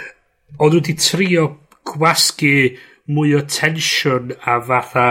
o'n 0.57 0.71
nhw 0.71 0.81
wedi 0.81 0.95
trio 0.99 1.47
gwasgu 1.87 2.55
mwy 3.13 3.35
o 3.37 3.43
tensiwn 3.47 4.33
a 4.35 4.57
fatha 4.67 5.07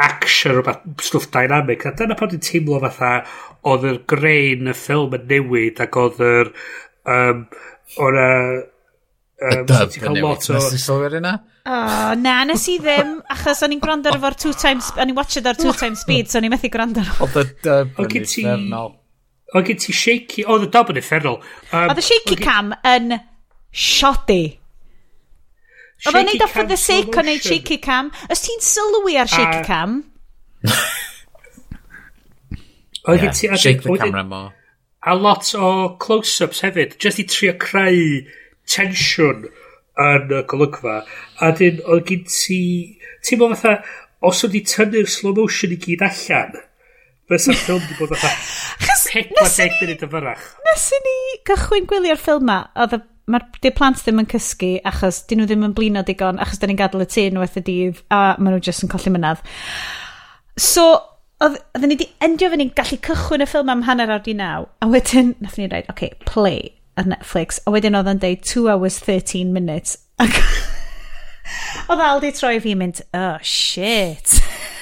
action 0.00 0.54
o 0.54 0.56
rhywbeth 0.58 1.04
stwff 1.06 1.28
dynamic 1.34 1.84
a 1.86 1.92
dyna 1.98 2.16
pan 2.18 2.30
dwi'n 2.32 2.42
teimlo 2.46 2.80
fatha 2.82 3.12
oedd 3.70 3.86
yr 3.90 4.00
grein 4.10 4.70
y 4.70 4.74
ffilm 4.74 5.14
yn 5.18 5.26
newid 5.30 5.82
ac 5.84 5.98
oedd 6.00 6.22
yr 6.26 6.52
um, 7.14 7.44
o'na 8.06 8.28
Um, 9.40 9.54
y 9.54 9.64
dub 9.64 9.94
yn 9.96 10.16
newid. 10.18 10.46
O... 10.50 10.56
Nes 10.58 10.74
i 10.76 10.78
sylwyr 10.82 11.16
yna? 11.16 11.32
O, 11.64 11.76
na, 12.20 12.36
nes 12.48 12.66
i 12.68 12.76
ddim, 12.82 13.14
achos 13.32 13.62
o'n 13.64 13.72
i'n 13.72 13.80
gwrando 13.80 14.10
ar 14.10 14.18
efo'r 14.18 14.36
two 14.42 14.52
times, 14.52 14.90
o'n 15.00 15.12
i'n 15.12 15.16
watched 15.16 15.46
ar 15.48 15.56
two 15.56 15.72
times 15.80 16.02
speed, 16.04 16.28
so 16.28 16.40
o'n 16.40 16.48
i'n 16.48 16.52
methu 16.52 16.68
gwrando 16.72 17.00
ar 17.00 17.22
Oedd 17.24 17.38
y 17.40 17.44
dub 17.64 18.02
yn 18.04 18.16
effernol. 18.20 18.90
Oedd 19.54 19.70
gen 19.70 19.80
ti 19.80 19.94
shaky, 19.96 20.44
oedd 20.44 20.66
y 20.66 20.70
dub 20.74 20.92
yn 20.92 21.00
effernol. 21.00 21.38
Um, 21.70 21.86
oedd 21.86 22.02
y 22.02 22.04
shaky 22.10 22.36
cam 22.40 22.74
yn 22.90 23.16
shoddy. 23.72 24.42
Oedd 26.04 26.20
o'n 26.20 26.28
neud 26.28 26.44
off 26.44 26.56
for 26.58 26.68
the 26.68 26.76
sake 26.80 27.16
o 27.16 27.24
neud 27.24 27.44
shaky 27.44 27.80
cam. 27.80 28.10
Os 28.28 28.44
ti'n 28.44 28.60
sylwi 28.64 29.16
ar 29.20 29.30
shaky 29.30 29.64
cam? 29.68 30.02
Oedd 33.08 33.24
gen 33.24 33.32
ti... 33.36 33.48
Shake 33.56 33.82
the 33.86 33.96
camera 33.96 34.24
more. 34.24 34.52
A 35.08 35.16
lot 35.16 35.48
o 35.56 35.96
close-ups 35.96 36.60
hefyd, 36.60 36.98
just 37.00 37.22
i 37.22 37.24
trio 37.24 37.54
creu 37.56 38.20
tensiwn 38.70 39.48
yn 40.00 40.34
y 40.38 40.42
golygfa. 40.50 41.02
A 41.42 41.52
dyn, 41.56 41.82
oedd 41.86 42.08
gen 42.08 42.24
ti... 42.30 42.62
Ti'n 43.26 43.40
bod 43.40 43.52
fatha, 43.52 43.82
os 44.24 44.44
oedd 44.46 44.56
i 44.56 44.64
tynnu'r 44.64 45.08
slow 45.10 45.36
motion 45.36 45.74
i 45.74 45.78
gyd 45.80 46.04
allan, 46.06 46.56
fysa 47.28 47.54
ffilm 47.56 47.84
di 47.84 47.96
bod 47.98 48.14
fatha 48.14 48.32
40 49.10 49.78
munud 49.80 50.04
yn 50.06 50.26
nes 50.66 50.84
i 50.94 50.98
ni 51.04 51.16
gychwyn 51.48 51.88
gwylio'r 51.90 52.20
ffilm 52.20 52.46
ma, 52.46 52.58
oedd 52.78 53.00
mae'r 53.30 53.46
di 53.62 53.72
plant 53.74 54.00
ddim 54.02 54.22
yn 54.22 54.28
cysgu 54.30 54.70
achos 54.90 55.22
dyn 55.30 55.40
nhw 55.40 55.48
ddim 55.50 55.66
yn 55.68 55.76
blino 55.76 56.02
digon 56.06 56.40
achos 56.42 56.60
dyn 56.62 56.72
ni'n 56.72 56.80
gadael 56.80 57.04
y 57.04 57.08
tŷ 57.10 57.26
nhw 57.34 57.46
y 57.46 57.62
dydd 57.68 58.02
a 58.14 58.20
maen 58.38 58.56
nhw 58.56 58.64
jyst 58.66 58.84
yn 58.86 58.90
colli 58.92 59.12
mynadd. 59.14 59.44
So, 60.58 60.86
oedden 61.42 61.86
ni 61.88 61.96
wedi 61.96 62.10
endio 62.26 62.50
fy 62.50 62.60
ni'n 62.60 62.74
gallu 62.76 62.98
cychwyn 63.06 63.46
y 63.46 63.48
ffilm 63.50 63.72
am 63.72 63.86
hanner 63.88 64.12
awr 64.14 64.24
di 64.26 64.34
naw 64.38 64.66
a 64.82 64.90
wedyn 64.90 65.34
nath 65.40 65.58
ni'n 65.58 65.70
rhaid, 65.72 65.88
oce, 65.88 65.94
okay, 65.94 66.14
play 66.26 66.79
ar 66.98 67.08
Netflix, 67.10 67.60
a 67.66 67.74
wedyn 67.74 67.98
oedd 67.98 68.10
yn 68.14 68.22
deud 68.22 68.42
2 68.46 68.66
hours 68.72 68.98
13 69.06 69.52
minutes. 69.54 69.98
Ac 70.22 70.40
oedd 71.90 72.04
Aldi 72.06 72.32
troi 72.36 72.58
fi 72.62 72.74
mynd, 72.78 73.02
oh 73.16 73.38
shit. 73.42 74.40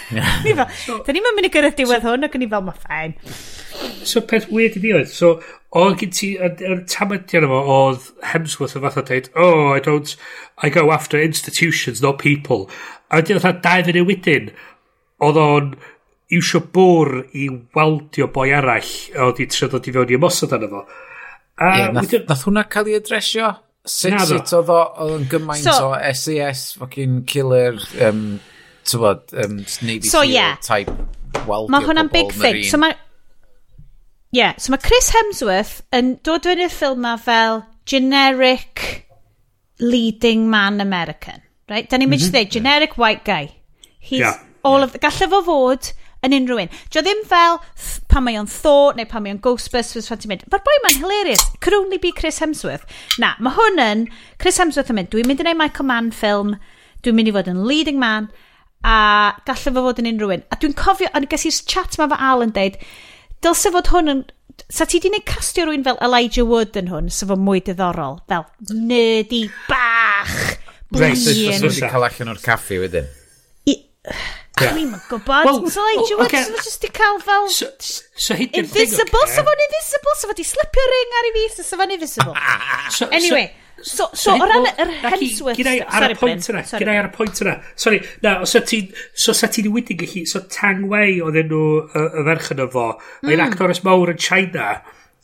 Ni 0.45 0.55
fel, 0.57 0.69
so, 0.81 0.99
da 1.05 1.13
ni'n 1.13 1.27
mynd 1.37 1.49
i 1.49 1.53
gyrraedd 1.53 1.77
diwedd 1.79 2.07
hwn 2.07 2.29
ac 2.29 2.37
yn 2.39 2.47
i 2.47 2.51
fel, 2.51 2.65
ma 2.65 2.75
ffain. 2.77 3.17
So 4.09 4.23
peth 4.25 4.49
weird 4.53 4.79
i 4.79 4.83
fi 4.83 4.95
oedd, 4.97 5.11
so 5.13 5.35
oedd 5.77 5.99
gen 6.01 6.15
ti, 6.17 6.31
yr 6.41 6.81
tamadion 6.89 7.45
efo 7.45 7.59
oedd 7.75 8.09
Hemsworth 8.31 8.79
yn 8.79 8.85
fath 8.87 9.01
o 9.03 9.05
dweud, 9.11 9.29
oh, 9.37 9.75
I 9.75 9.83
don't, 9.85 10.15
I 10.65 10.73
go 10.73 10.89
after 10.95 11.21
institutions, 11.21 12.01
not 12.03 12.23
people. 12.23 12.67
A 13.13 13.21
wedyn 13.21 13.41
oedd 13.43 13.61
dau 13.65 13.85
fyny 13.85 14.05
wedyn, 14.09 14.51
oedd 15.25 15.41
o'n 15.43 15.71
iwsio 16.35 16.63
bwr 16.73 17.23
i 17.37 17.49
waldio 17.77 18.29
boi 18.33 18.49
arall, 18.57 18.95
oedd 19.27 19.45
i 19.45 19.49
trio 19.53 19.71
dod 19.73 19.89
i 19.89 19.95
fewn 19.95 20.13
i 20.13 20.19
ymosod 20.19 20.57
arno 20.57 20.73
fo. 20.73 20.83
A 21.59 21.71
yeah, 21.79 21.91
nath, 21.91 22.07
wedyn... 22.07 22.29
nath 22.29 22.45
hwnna 22.47 22.65
cael 22.71 22.91
ei 22.93 22.99
adresio? 23.01 23.51
Sut, 23.89 24.13
Naddo. 24.13 24.37
sut 24.37 24.53
oedd 24.59 24.71
o'n 25.03 25.27
gymaint 25.33 25.65
so, 25.65 25.91
o 25.91 26.13
SES, 26.13 26.65
fucking 26.79 27.23
killer, 27.31 27.79
um, 28.05 28.39
tywod, 28.87 29.25
um, 29.45 29.59
Navy 29.87 30.11
so, 30.11 30.23
Seal 30.23 30.35
yeah. 30.37 30.59
type 30.63 30.93
weldio 31.49 31.73
Mae 31.73 31.87
hwnna'n 31.87 32.13
big 32.13 32.33
thing. 32.37 32.63
So 32.69 32.81
mae... 32.81 32.95
Yeah, 34.35 34.59
so 34.61 34.75
mae 34.75 34.83
Chris 34.85 35.09
Hemsworth 35.15 35.79
yn 35.97 36.19
dod 36.27 36.45
fewn 36.47 36.63
i'r 36.63 36.73
ffilm 36.73 37.03
ma 37.07 37.17
fel 37.21 37.63
generic 37.89 39.07
leading 39.81 40.51
man 40.53 40.83
American. 40.85 41.41
Right? 41.69 41.89
Da 41.89 41.99
ni'n 42.01 42.11
mynd 42.13 42.23
mhm. 42.23 42.31
i 42.31 42.37
dweud, 42.37 42.53
generic 42.53 42.99
white 43.01 43.25
guy. 43.25 43.55
He's 43.99 44.21
yeah. 44.21 44.39
all 44.63 44.83
yeah. 44.83 44.91
of... 44.93 45.01
Gallai 45.01 45.31
fo 45.33 45.43
fod 45.49 45.93
yn 46.27 46.35
unrhyw 46.35 46.63
un. 46.65 46.73
Dio 46.93 47.03
ddim 47.05 47.21
fel 47.29 47.61
pan 48.11 48.25
mae 48.27 48.39
o'n 48.41 48.49
Thor 48.51 48.97
neu 48.99 49.07
pan 49.09 49.23
mae 49.25 49.35
o'n 49.35 49.43
Ghostbusters 49.45 50.09
fan 50.11 50.21
ti'n 50.23 50.33
mynd. 50.33 50.47
Mae'r 50.51 50.65
boi 50.67 50.77
ma'n 50.85 50.99
hilarious. 51.03 51.45
Could 51.63 51.77
only 51.77 52.01
be 52.03 52.13
Chris 52.13 52.41
Hemsworth. 52.43 52.87
Na, 53.23 53.35
mae 53.39 53.55
hwn 53.59 53.83
yn... 53.85 54.07
Chris 54.43 54.59
Hemsworth 54.59 54.91
yn 54.93 54.99
mynd, 54.99 55.13
dwi'n 55.13 55.29
mynd 55.31 55.43
i 55.43 55.47
wneud 55.47 55.61
Michael 55.61 55.89
Mann 55.91 56.11
ffilm, 56.15 56.57
dwi'n 57.05 57.19
mynd 57.19 57.31
i 57.31 57.37
fod 57.37 57.53
yn 57.53 57.63
leading 57.69 58.01
man, 58.03 58.31
a 58.87 58.97
gallai 59.47 59.75
fo 59.77 59.85
fod 59.87 60.03
yn 60.03 60.11
unrhyw 60.11 60.35
un. 60.39 60.43
A 60.51 60.59
dwi'n 60.59 60.75
cofio, 60.79 61.11
a 61.15 61.23
ges 61.31 61.47
i'r 61.51 61.63
chat 61.71 62.01
ma 62.01 62.11
fo 62.11 62.19
Al 62.31 62.43
yn 62.47 62.57
deud, 62.57 62.81
dylse 63.45 63.75
fod 63.75 63.93
hwn 63.95 64.15
yn... 64.15 64.27
Sa 64.75 64.89
ti 64.91 64.99
di 64.99 65.07
wneud 65.13 65.23
castio 65.29 65.69
rwy'n 65.69 65.85
fel 65.87 66.01
Elijah 66.03 66.47
Wood 66.49 66.75
yn 66.81 66.91
hwn, 66.91 67.13
sef 67.15 67.31
o'n 67.31 67.45
mwy 67.47 67.61
diddorol, 67.63 68.17
fel 68.27 68.43
nerdy 68.75 69.45
bach, 69.69 70.35
blin. 70.91 71.15
Reit, 71.15 71.29
os 71.55 71.63
wedi 71.63 71.85
cael 71.85 72.07
allan 72.09 72.33
o'r 72.35 72.43
caffi 72.43 72.81
wedyn. 72.83 73.07
I... 73.71 73.77
Yeah. 74.61 74.75
Dwi'n 74.75 74.93
gwybod. 75.09 75.45
Well, 75.45 75.71
so, 75.71 75.83
like, 75.83 76.11
well, 76.11 76.27
okay. 76.27 76.43
so, 76.43 76.57
just 76.57 76.85
i 76.85 76.89
cael 76.89 77.21
fel... 77.21 77.49
So, 77.49 77.71
so 77.79 78.35
invisible, 78.35 79.23
okay. 79.23 79.33
so 79.35 79.45
fo'n 79.47 79.65
invisible, 79.67 80.15
so 80.19 80.29
fo'n 80.31 80.43
i 80.43 80.47
slipio 80.49 80.85
ring 80.93 81.17
ar 81.21 81.29
i 81.29 81.33
fi, 81.37 81.47
so 81.63 81.79
fo'n 81.79 81.95
invisible. 81.95 82.37
so, 82.99 83.09
anyway, 83.15 83.53
so, 83.83 84.09
so, 84.13 84.35
o 84.35 84.51
ran 84.51 84.69
yr 84.73 84.93
Hemsworth... 85.05 85.59
Gynna 85.61 85.77
i 85.79 85.83
ar 85.87 86.15
y 86.15 86.19
pwynt 86.19 86.51
yna, 86.53 86.65
gynna 86.75 86.97
i 86.97 87.01
ar 87.03 87.11
y 87.11 87.15
pwynt 87.15 87.43
yna. 87.45 87.57
Sorry, 87.79 88.03
na, 88.25 88.37
os 88.45 88.55
so 88.57 88.63
ti'n 88.67 88.93
so, 89.15 89.37
sa 89.37 89.51
ti 89.53 89.67
wedi 89.69 89.99
gallu, 89.99 90.25
so 90.31 90.43
Tang 90.53 90.87
Wei 90.91 91.19
oedd 91.25 91.39
enw 91.45 91.65
y 91.87 92.29
ferch 92.31 92.53
yna 92.57 92.71
fo, 92.75 92.93
mm. 92.99 93.29
mae'n 93.31 93.45
actores 93.47 93.85
mawr 93.87 94.15
yn 94.15 94.23
China, 94.23 94.79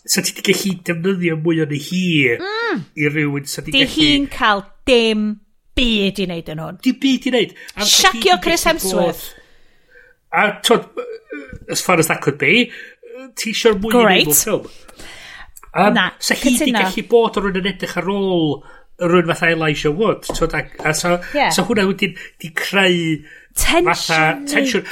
sa 0.04 0.22
ti 0.22 0.36
wedi 0.36 0.50
gallu 0.52 0.76
defnyddio 0.90 1.40
mwy 1.42 1.64
o'n 1.64 1.78
hi 1.88 2.04
mm. 2.38 2.84
i 3.00 3.10
rywun, 3.10 3.48
so 3.50 3.64
ti'n 3.64 3.74
gallu... 3.74 3.88
Di 3.88 3.98
hi'n 3.98 4.30
cael 4.32 4.68
dim 4.88 5.32
byd 5.78 6.20
i 6.22 6.28
wneud 6.28 6.52
yn 6.54 6.62
hwn. 6.64 6.78
Di 6.84 6.94
byd 7.00 7.28
i 7.28 7.32
wneud. 7.34 7.56
Siacio 7.90 8.38
Chris 8.44 8.66
Hemsworth. 8.68 9.26
A 10.34 10.48
twyd, 10.66 10.86
as 11.70 11.82
far 11.82 11.98
as 11.98 12.10
that 12.10 12.22
could 12.22 12.38
be, 12.38 12.70
ti 13.38 13.52
eisiau'r 13.54 13.78
mwy 13.82 13.94
i 13.94 14.04
wneud 14.04 14.32
ffilm. 14.38 14.70
Um, 15.74 15.94
Na, 15.96 16.10
sa 16.22 16.36
hi 16.38 16.54
di 16.60 16.70
gallu 16.74 17.06
bod 17.10 17.38
o'r 17.40 17.50
yn 17.50 17.70
edrych 17.72 17.96
ar 17.98 18.10
ôl 18.12 18.60
rwy'n 19.02 19.30
fatha 19.32 19.50
Elijah 19.50 19.94
Wood. 19.94 20.28
Twyd, 20.28 20.54
a, 20.54 20.66
a 20.86 20.94
so, 20.94 21.16
yeah. 21.34 21.50
so 21.54 21.64
hwnna 21.66 21.88
wedi 21.88 22.12
di 22.42 22.52
creu 22.54 23.00
tensiwn. 23.58 23.88
Fatha, 23.90 24.20
tensiwn. 24.50 24.86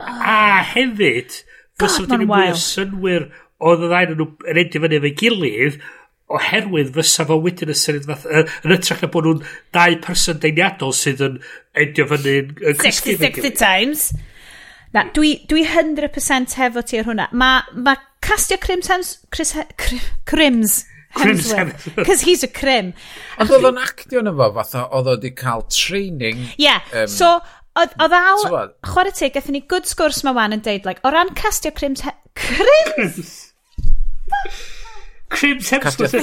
A 0.00 0.62
hefyd, 0.72 1.42
fysa 1.76 2.06
wedyn 2.06 2.24
yn 2.24 2.30
mwy 2.30 2.54
o 2.54 2.56
synwyr 2.60 3.28
oedd 3.66 3.84
y 3.84 3.90
ddain 3.92 4.14
yn 4.14 4.24
edrych 4.52 4.82
fyny 4.84 4.98
efo'i 5.00 5.12
gilydd, 5.20 5.78
oherwydd 6.26 6.90
fysa 6.96 7.26
fo 7.28 7.36
wedyn 7.42 7.70
yn 7.70 7.78
syniad 7.78 8.08
fath 8.08 8.26
yn 8.32 8.74
ytrach 8.74 9.04
na 9.04 9.10
bod 9.12 9.28
nhw'n 9.28 9.44
dau 9.76 9.98
person 10.02 10.40
deiniadol 10.42 10.94
sydd 10.96 11.22
yn 11.22 11.38
edio 11.78 12.08
fyny 12.10 12.34
yn, 12.40 12.50
yn 12.72 12.80
60, 12.80 13.20
60 13.22 13.54
times. 13.60 14.08
Na 14.94 15.04
dwi, 15.14 15.36
dwi 15.50 15.62
100% 15.68 16.56
hefo 16.58 16.82
ti 16.86 16.98
ar 16.98 17.08
hwnna. 17.10 17.28
Mae 17.36 17.78
ma 17.86 17.94
castio 18.24 18.58
Crims 18.62 18.90
Hems, 18.90 19.16
Chris, 19.30 19.54
Crim, 19.76 20.00
Crims 20.24 20.84
Hemsworth. 21.16 21.94
Because 21.96 22.20
he's 22.28 22.42
a 22.42 22.48
crim. 22.48 22.92
Ond 23.40 23.52
oedd 23.52 23.68
o'n 23.70 23.78
actio 23.80 24.22
yna 24.22 24.34
fo 24.36 24.50
fatha, 24.58 24.86
oedd 24.90 25.12
o 25.12 25.14
wedi 25.16 25.32
cael 25.36 25.64
training 25.72 26.42
yeah 26.60 26.82
um, 26.92 27.06
so 27.10 27.38
Oedd 27.76 27.92
al, 28.16 28.46
chwarae 28.88 29.12
teg, 29.12 29.34
gathen 29.34 29.52
ni 29.52 29.60
good 29.68 29.84
sgwrs 29.84 30.22
ma 30.24 30.32
wan 30.32 30.56
yn 30.56 30.62
deud, 30.64 30.86
like, 30.88 31.02
o 31.04 31.10
ran 31.12 31.34
castio 31.36 31.68
Crims... 31.76 32.00
He 32.06 32.14
Crims! 32.40 33.52
Crims 35.28 35.70
Hemsworth. 35.70 36.14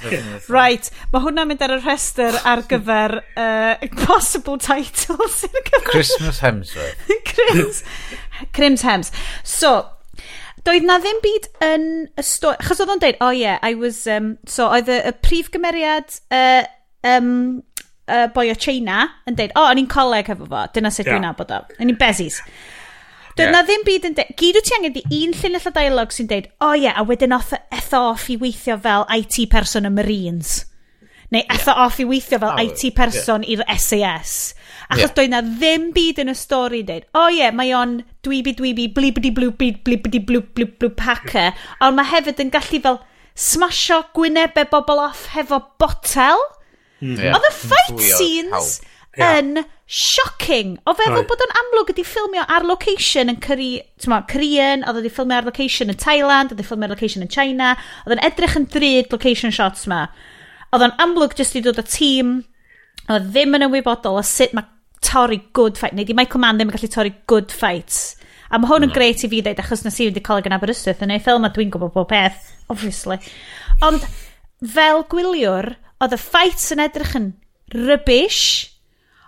Crims. 0.00 0.48
Right. 0.48 0.90
Mae 1.12 1.22
hwnna'n 1.26 1.50
mynd 1.50 1.62
ar 1.64 1.74
y 1.74 1.78
rhestr 1.82 2.38
ar 2.48 2.64
gyfer 2.70 3.18
uh, 3.20 3.86
possible 4.06 4.56
titles. 4.58 5.44
Christmas 5.90 6.40
Hemsworth. 6.40 7.06
Crims. 7.30 7.82
Crims 8.56 8.84
Hems. 8.86 9.12
So, 9.44 9.74
doedd 10.64 10.88
na 10.88 10.98
ddim 11.02 11.20
byd 11.24 11.50
yn 11.68 11.86
y 12.16 12.26
stori... 12.26 12.60
Chos 12.64 12.80
oedd 12.80 12.94
o'n 12.96 13.04
deud, 13.04 13.20
oh 13.24 13.32
yeah, 13.36 13.60
I 13.62 13.76
was... 13.78 14.06
Um, 14.08 14.34
so, 14.48 14.70
oedd 14.72 14.88
y, 14.88 15.00
y 15.10 15.14
prif 15.20 15.52
gymeriad 15.52 16.16
uh, 16.32 16.64
um, 17.06 17.32
uh, 18.08 18.26
boi 18.34 18.48
o 18.50 18.56
China 18.58 19.04
yn 19.28 19.36
deud, 19.38 19.54
oh, 19.54 19.68
o'n 19.68 19.80
i'n 19.80 19.90
coleg 19.90 20.32
efo 20.32 20.48
fo, 20.48 20.66
dyna 20.74 20.92
sut 20.92 21.06
yeah. 21.06 21.14
dwi'n 21.14 21.28
nabod 21.28 21.54
o. 21.54 21.62
O'n 21.78 21.92
i'n 21.92 22.00
bezis. 22.00 22.40
Doedd 23.36 23.46
yeah. 23.46 23.54
na 23.54 23.62
ddim 23.66 23.84
byd 23.86 24.08
yn 24.08 24.16
dweud... 24.16 24.32
Gyd 24.40 24.58
wyt 24.58 24.66
ti 24.66 24.74
angen 24.76 24.94
di 24.96 25.02
un 25.20 25.36
llinell 25.36 25.68
o 25.68 25.72
dialog 25.76 26.14
sy'n 26.14 26.30
dweud, 26.30 26.48
o 26.58 26.70
oh, 26.70 26.74
ie, 26.74 26.86
yeah, 26.86 26.98
a 26.98 27.04
wedyn 27.06 27.36
off, 27.36 27.52
e 27.54 27.60
etho 27.78 28.02
off 28.10 28.26
i 28.32 28.36
weithio 28.40 28.76
fel 28.82 29.06
IT 29.14 29.38
person 29.52 29.86
y 29.86 29.92
Marines. 29.94 30.56
Neu 31.30 31.44
etho 31.46 31.70
yeah. 31.70 31.84
off 31.84 32.00
i 32.02 32.06
weithio 32.10 32.40
fel 32.42 32.50
oh, 32.50 32.64
IT 32.64 32.82
person 32.96 33.46
yeah. 33.46 33.62
i'r 33.62 33.78
SAS. 33.78 34.34
Achos 34.90 35.04
yeah. 35.04 35.14
doedd 35.20 35.34
na 35.36 35.42
ddim 35.46 35.90
byd 35.94 36.24
yn 36.24 36.32
y 36.32 36.36
stori 36.38 36.82
yn 36.82 36.90
dweud, 36.90 37.06
o 37.14 37.22
oh, 37.22 37.30
ie, 37.30 37.38
yeah, 37.38 37.54
mae 37.54 37.70
o'n 37.78 38.00
dwybi 38.26 38.56
dwybi 38.58 38.88
blibidi 38.96 39.30
blwbi 39.36 39.72
blibidi 39.86 40.24
blwbi 40.26 40.66
blwbi 40.66 40.92
packer, 40.98 41.54
ond 41.86 41.98
mae 41.98 42.10
hefyd 42.10 42.42
yn 42.42 42.50
gallu 42.54 42.82
fel 42.82 43.02
smasho 43.38 44.02
gwynebau 44.16 44.66
bobl 44.74 45.06
off 45.06 45.28
hefo 45.36 45.62
botel. 45.78 46.42
Mm. 47.00 47.14
Yeah. 47.14 47.36
Oedd 47.38 47.46
y 47.46 47.58
fight 47.62 48.08
scenes... 48.10 48.80
Help 48.80 48.89
yeah. 49.18 49.38
yn 49.40 49.64
shocking. 49.90 50.76
O 50.86 50.94
feddwl 50.94 51.22
right. 51.22 51.30
bod 51.30 51.44
o'n 51.44 51.56
amlwg 51.62 51.92
ydi 51.94 52.04
ffilmio 52.06 52.44
ar 52.46 52.66
location 52.68 53.32
yn 53.32 53.40
Korea, 53.42 53.82
Korean, 54.30 54.84
oedd 54.86 55.00
wedi 55.00 55.12
ffilmio 55.12 55.40
ar 55.40 55.48
location 55.48 55.90
yn 55.90 55.98
Thailand, 56.00 56.52
oedd 56.52 56.60
wedi 56.60 56.68
ffilmio 56.68 56.86
ar 56.86 56.94
location 56.94 57.26
yn 57.26 57.32
China, 57.32 57.72
oedd 58.04 58.16
yn 58.16 58.24
edrych 58.28 58.58
yn 58.60 58.68
drud 58.70 59.16
location 59.16 59.54
shots 59.54 59.88
ma. 59.90 60.04
Oedd 60.70 60.86
o'n 60.86 60.96
amlwg 61.02 61.34
jyst 61.38 61.58
i 61.58 61.64
dod 61.64 61.82
o 61.82 61.86
tîm, 61.86 62.38
oedd 63.10 63.28
ddim 63.32 63.58
yn 63.58 63.66
ymwybodol 63.66 64.20
o 64.20 64.24
sut 64.26 64.54
mae 64.54 64.68
torri 65.02 65.40
good 65.56 65.78
fight, 65.80 65.96
neu 65.96 66.06
di 66.06 66.14
Michael 66.14 66.44
Mann 66.44 66.60
ddim 66.60 66.70
yn 66.70 66.76
gallu 66.76 66.90
torri 66.92 67.14
good 67.30 67.50
fights. 67.50 68.14
A 68.50 68.58
mae 68.58 68.70
hwn 68.70 68.86
yn 68.86 68.90
mm. 68.90 68.94
greit 68.96 69.22
i 69.24 69.30
fi 69.30 69.42
ddeud, 69.42 69.60
achos 69.62 69.84
nes 69.86 69.98
i 70.02 70.08
wedi 70.08 70.22
coleg 70.26 70.46
yn 70.50 70.54
Aberystwyth, 70.56 71.02
yn 71.06 71.14
ei 71.14 71.22
ffilm 71.22 71.46
a 71.46 71.50
dwi'n 71.54 71.70
gwybod 71.72 71.94
bob 71.94 72.08
peth, 72.10 72.50
obviously. 72.70 73.18
Ond 73.86 74.06
fel 74.74 75.04
gwyliwr, 75.10 75.72
oedd 76.02 76.16
y 76.16 76.18
fights 76.20 76.70
yn 76.74 76.82
edrych 76.82 77.14
yn 77.18 77.30
rybys, 77.74 78.40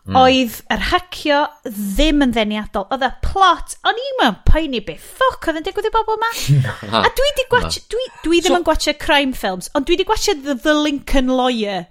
Mm. 0.03 0.17
Oedd 0.19 0.55
yr 0.75 0.81
hacio 0.91 1.41
ddim 1.63 2.25
yn 2.25 2.33
ddeniadol. 2.35 2.89
Oedd 2.91 3.05
y 3.07 3.11
plot, 3.23 3.77
o'n 3.87 4.01
i'n 4.03 4.17
mewn 4.19 4.41
poeni 4.49 4.81
be 4.83 4.97
ffoc 4.99 5.47
oedd 5.47 5.61
yn 5.61 5.67
digwydd 5.69 5.87
i 5.87 5.95
bobl 5.95 6.17
yma. 6.19 6.31
a 7.07 7.11
dwi, 7.19 7.29
di 7.39 7.47
gwach, 7.53 7.79
dwi, 7.93 8.09
dwi 8.25 8.41
ddim 8.43 8.57
so, 8.57 8.59
yn 8.59 8.67
gwachio 8.67 8.97
crime 8.99 9.37
films, 9.39 9.71
ond 9.79 9.87
dwi 9.87 10.01
di 10.01 10.09
gwachio 10.09 10.35
the, 10.41 10.57
the 10.65 10.75
Lincoln 10.75 11.31
Lawyer, 11.31 11.85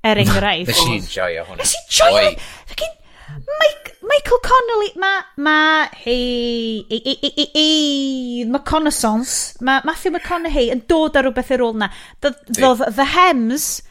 er 0.00 0.22
enghraifft. 0.22 0.72
Nes 0.72 0.86
i'n 0.94 1.10
joio 1.12 1.44
hwnna. 1.44 1.60
Nes 1.60 1.76
i'n 1.76 1.92
joio. 1.98 2.32
Fucking 2.72 2.96
Mike, 3.28 3.96
Michael 4.02 4.38
Connolly, 4.42 4.92
ma, 4.96 5.12
ma, 5.36 5.88
hei, 5.92 6.86
ei, 6.90 7.02
ei, 7.04 7.18
ei, 7.22 7.32
ei, 7.36 7.50
ei, 7.54 8.44
ma 8.48 8.62
ma 9.60 9.80
Matthew 9.84 10.12
McConaughey 10.12 10.70
yn 10.72 10.82
dod 10.88 11.16
ar 11.16 11.28
rhywbeth 11.28 11.52
i'r 11.52 11.64
ôl 11.66 11.76
na. 11.76 11.90
Ddodd 12.24 12.86
The 12.96 13.06
Hems, 13.12 13.82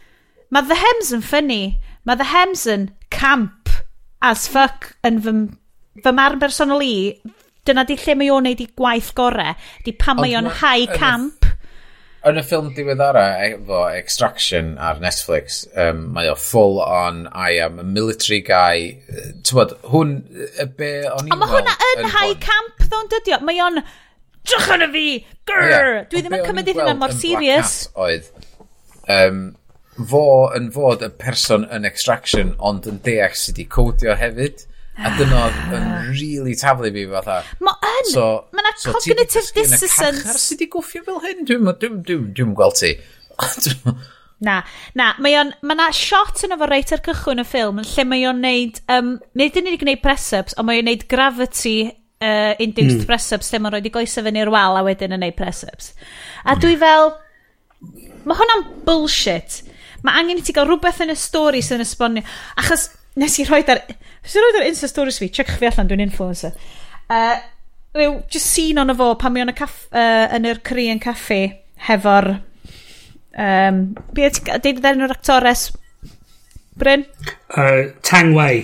mae 0.50 0.66
The 0.66 0.80
Hems 0.82 1.14
yn 1.14 1.22
ffynnu, 1.22 1.62
mae 2.10 2.18
The 2.18 2.32
Hems 2.34 2.66
yn 2.66 2.90
camp, 3.14 3.57
as 4.22 4.48
fuck 4.52 4.94
yn 5.08 5.20
fy, 5.24 5.34
fy 6.04 6.14
marn 6.16 6.40
bersonol 6.42 6.84
i, 6.86 6.96
dyna 7.68 7.84
di 7.88 7.98
lle 8.00 8.16
mae 8.18 8.32
o'n 8.34 8.48
neud 8.48 8.64
i 8.64 8.70
gwaith 8.80 9.12
gorau, 9.18 9.58
di 9.86 9.94
pan 9.94 10.20
mae 10.22 10.36
o'n 10.40 10.50
high 10.62 10.88
camp. 10.96 11.46
Yn 12.28 12.40
y 12.42 12.44
ffilm 12.44 12.72
diweddara 12.76 13.26
efo 13.46 13.84
Extraction 13.94 14.74
ar 14.84 14.98
Netflix, 15.00 15.62
um, 15.80 16.08
mae 16.16 16.28
o 16.32 16.36
full 16.36 16.82
on 16.84 17.28
I 17.32 17.60
am 17.64 17.78
a 17.80 17.86
military 17.86 18.42
guy. 18.44 18.98
Tywod, 19.48 19.78
hwn, 19.94 20.18
be 20.80 20.92
o'n 21.08 21.30
i'n 21.30 21.36
Ond 21.36 21.44
mae 21.44 21.54
hwnna 21.54 21.78
yn 21.94 22.12
high 22.18 22.36
camp 22.44 22.84
ddo'n 22.88 23.14
dydio. 23.14 23.40
Mae 23.48 23.62
o'n, 23.64 23.80
drach 24.48 24.74
yn 24.76 24.88
y 24.88 24.90
fi, 24.96 25.06
grrr! 25.48 26.02
Dwi 26.12 26.26
ddim 26.26 26.36
yn 26.40 26.44
cymryd 26.50 26.74
hynna 26.74 26.98
mor 27.00 27.16
serious. 27.16 27.78
Oedd, 27.96 28.28
um, 29.14 29.46
fo 29.98 30.24
yn 30.58 30.72
fod 30.74 31.06
y 31.06 31.12
person 31.22 31.66
yn 31.74 31.88
extraction 31.88 32.56
ond 32.58 32.90
yn 32.90 33.00
deall 33.06 33.38
sydd 33.38 33.58
wedi 33.58 33.70
codio 33.78 34.18
hefyd 34.18 34.66
a 34.98 35.10
ah. 35.10 35.16
dyna 35.18 35.40
oedd 35.46 35.74
yn 35.78 35.88
really 36.10 36.56
taflu 36.58 36.92
fi 36.94 37.06
fatha 37.14 37.40
ma 37.64 37.74
yn 37.94 38.12
so, 38.12 38.28
mae 38.54 38.66
yna 38.66 38.76
so 38.82 38.94
cognitive 38.98 39.50
dissonance 39.56 40.26
car 40.26 40.42
sydd 40.42 40.62
wedi 40.62 40.70
gwffio 40.76 41.06
fel 41.08 41.24
hyn 41.26 41.44
dwi'n 41.50 41.72
dwi, 41.72 41.92
dwi, 42.12 42.22
dwi 42.38 42.54
gweld 42.58 42.80
ti 42.82 42.94
Na, 44.38 44.60
na, 44.94 45.16
mae 45.18 45.34
o'n, 45.40 45.50
mae 45.66 45.78
na 45.80 45.88
shot 45.96 46.44
yn 46.46 46.54
efo 46.54 46.68
reit 46.70 46.92
ar 46.94 47.02
cychwyn 47.06 47.42
y 47.42 47.46
ffilm 47.48 47.80
lle 47.82 48.04
mae 48.06 48.26
o'n 48.30 48.42
neud, 48.44 48.76
um, 48.94 49.16
nid 49.38 49.56
yn 49.58 49.70
unig 49.72 49.82
gwneud 49.82 50.04
press-ups, 50.04 50.54
ond 50.62 50.68
mae 50.70 50.84
o'n 50.84 50.86
neud 50.86 51.08
gravity 51.10 51.78
uh, 51.90 52.54
induced 52.62 53.00
mm. 53.00 53.08
press-ups 53.10 53.50
lle 53.50 53.62
mae'n 53.64 53.74
rhoi 53.74 53.82
di 53.88 53.94
goesau 53.96 54.28
fyny 54.28 54.44
i'r 54.44 54.52
wal 54.54 54.78
a 54.78 54.84
wedyn 54.86 55.18
yn 55.18 55.26
neud 55.26 55.38
press-ups. 55.40 55.90
A 56.44 56.54
hmm. 56.54 56.62
dwi 56.62 56.78
fel, 56.84 57.16
mae 58.30 58.38
hwnna'n 58.38 58.68
bullshit. 58.86 59.64
Mae 60.08 60.22
angen 60.22 60.40
i 60.40 60.46
ti 60.46 60.56
gael 60.56 60.70
rhywbeth 60.70 61.04
yn 61.04 61.12
y 61.12 61.18
stori 61.20 61.60
sy'n 61.66 61.84
esbonio. 61.84 62.24
Achos 62.62 62.88
nes 63.20 63.38
i 63.42 63.46
rhoi 63.48 63.64
ar... 63.74 63.84
Nes 64.24 64.36
i 64.36 64.42
rhoi 64.42 64.62
ar 64.62 64.68
Insta 64.70 64.88
Stories 64.88 65.20
fi, 65.20 65.30
check 65.34 65.52
fi 65.60 65.68
allan, 65.68 65.90
dwi'n 65.90 66.06
influencer. 66.06 66.56
Uh, 67.12 67.36
yw, 67.98 68.22
just 68.32 68.48
seen 68.54 68.80
o'n 68.80 68.94
fo 68.96 69.14
pan 69.20 69.36
mi 69.36 69.44
o'n 69.44 69.52
y 69.52 69.56
caff, 69.58 69.86
uh, 69.92 70.28
yn 70.38 70.48
yr 70.48 70.64
Korean 70.68 71.04
Cafe 71.04 71.42
hefo'r... 71.90 72.38
Um, 73.38 73.82
Be 74.18 74.32
ti'n 74.34 74.64
deud 74.64 74.80
ddau'n 74.82 75.02
nhw'r 75.02 75.14
actores? 75.14 75.68
Bryn? 76.78 77.04
Uh, 77.52 77.92
Tang 78.06 78.32
Wei. 78.38 78.64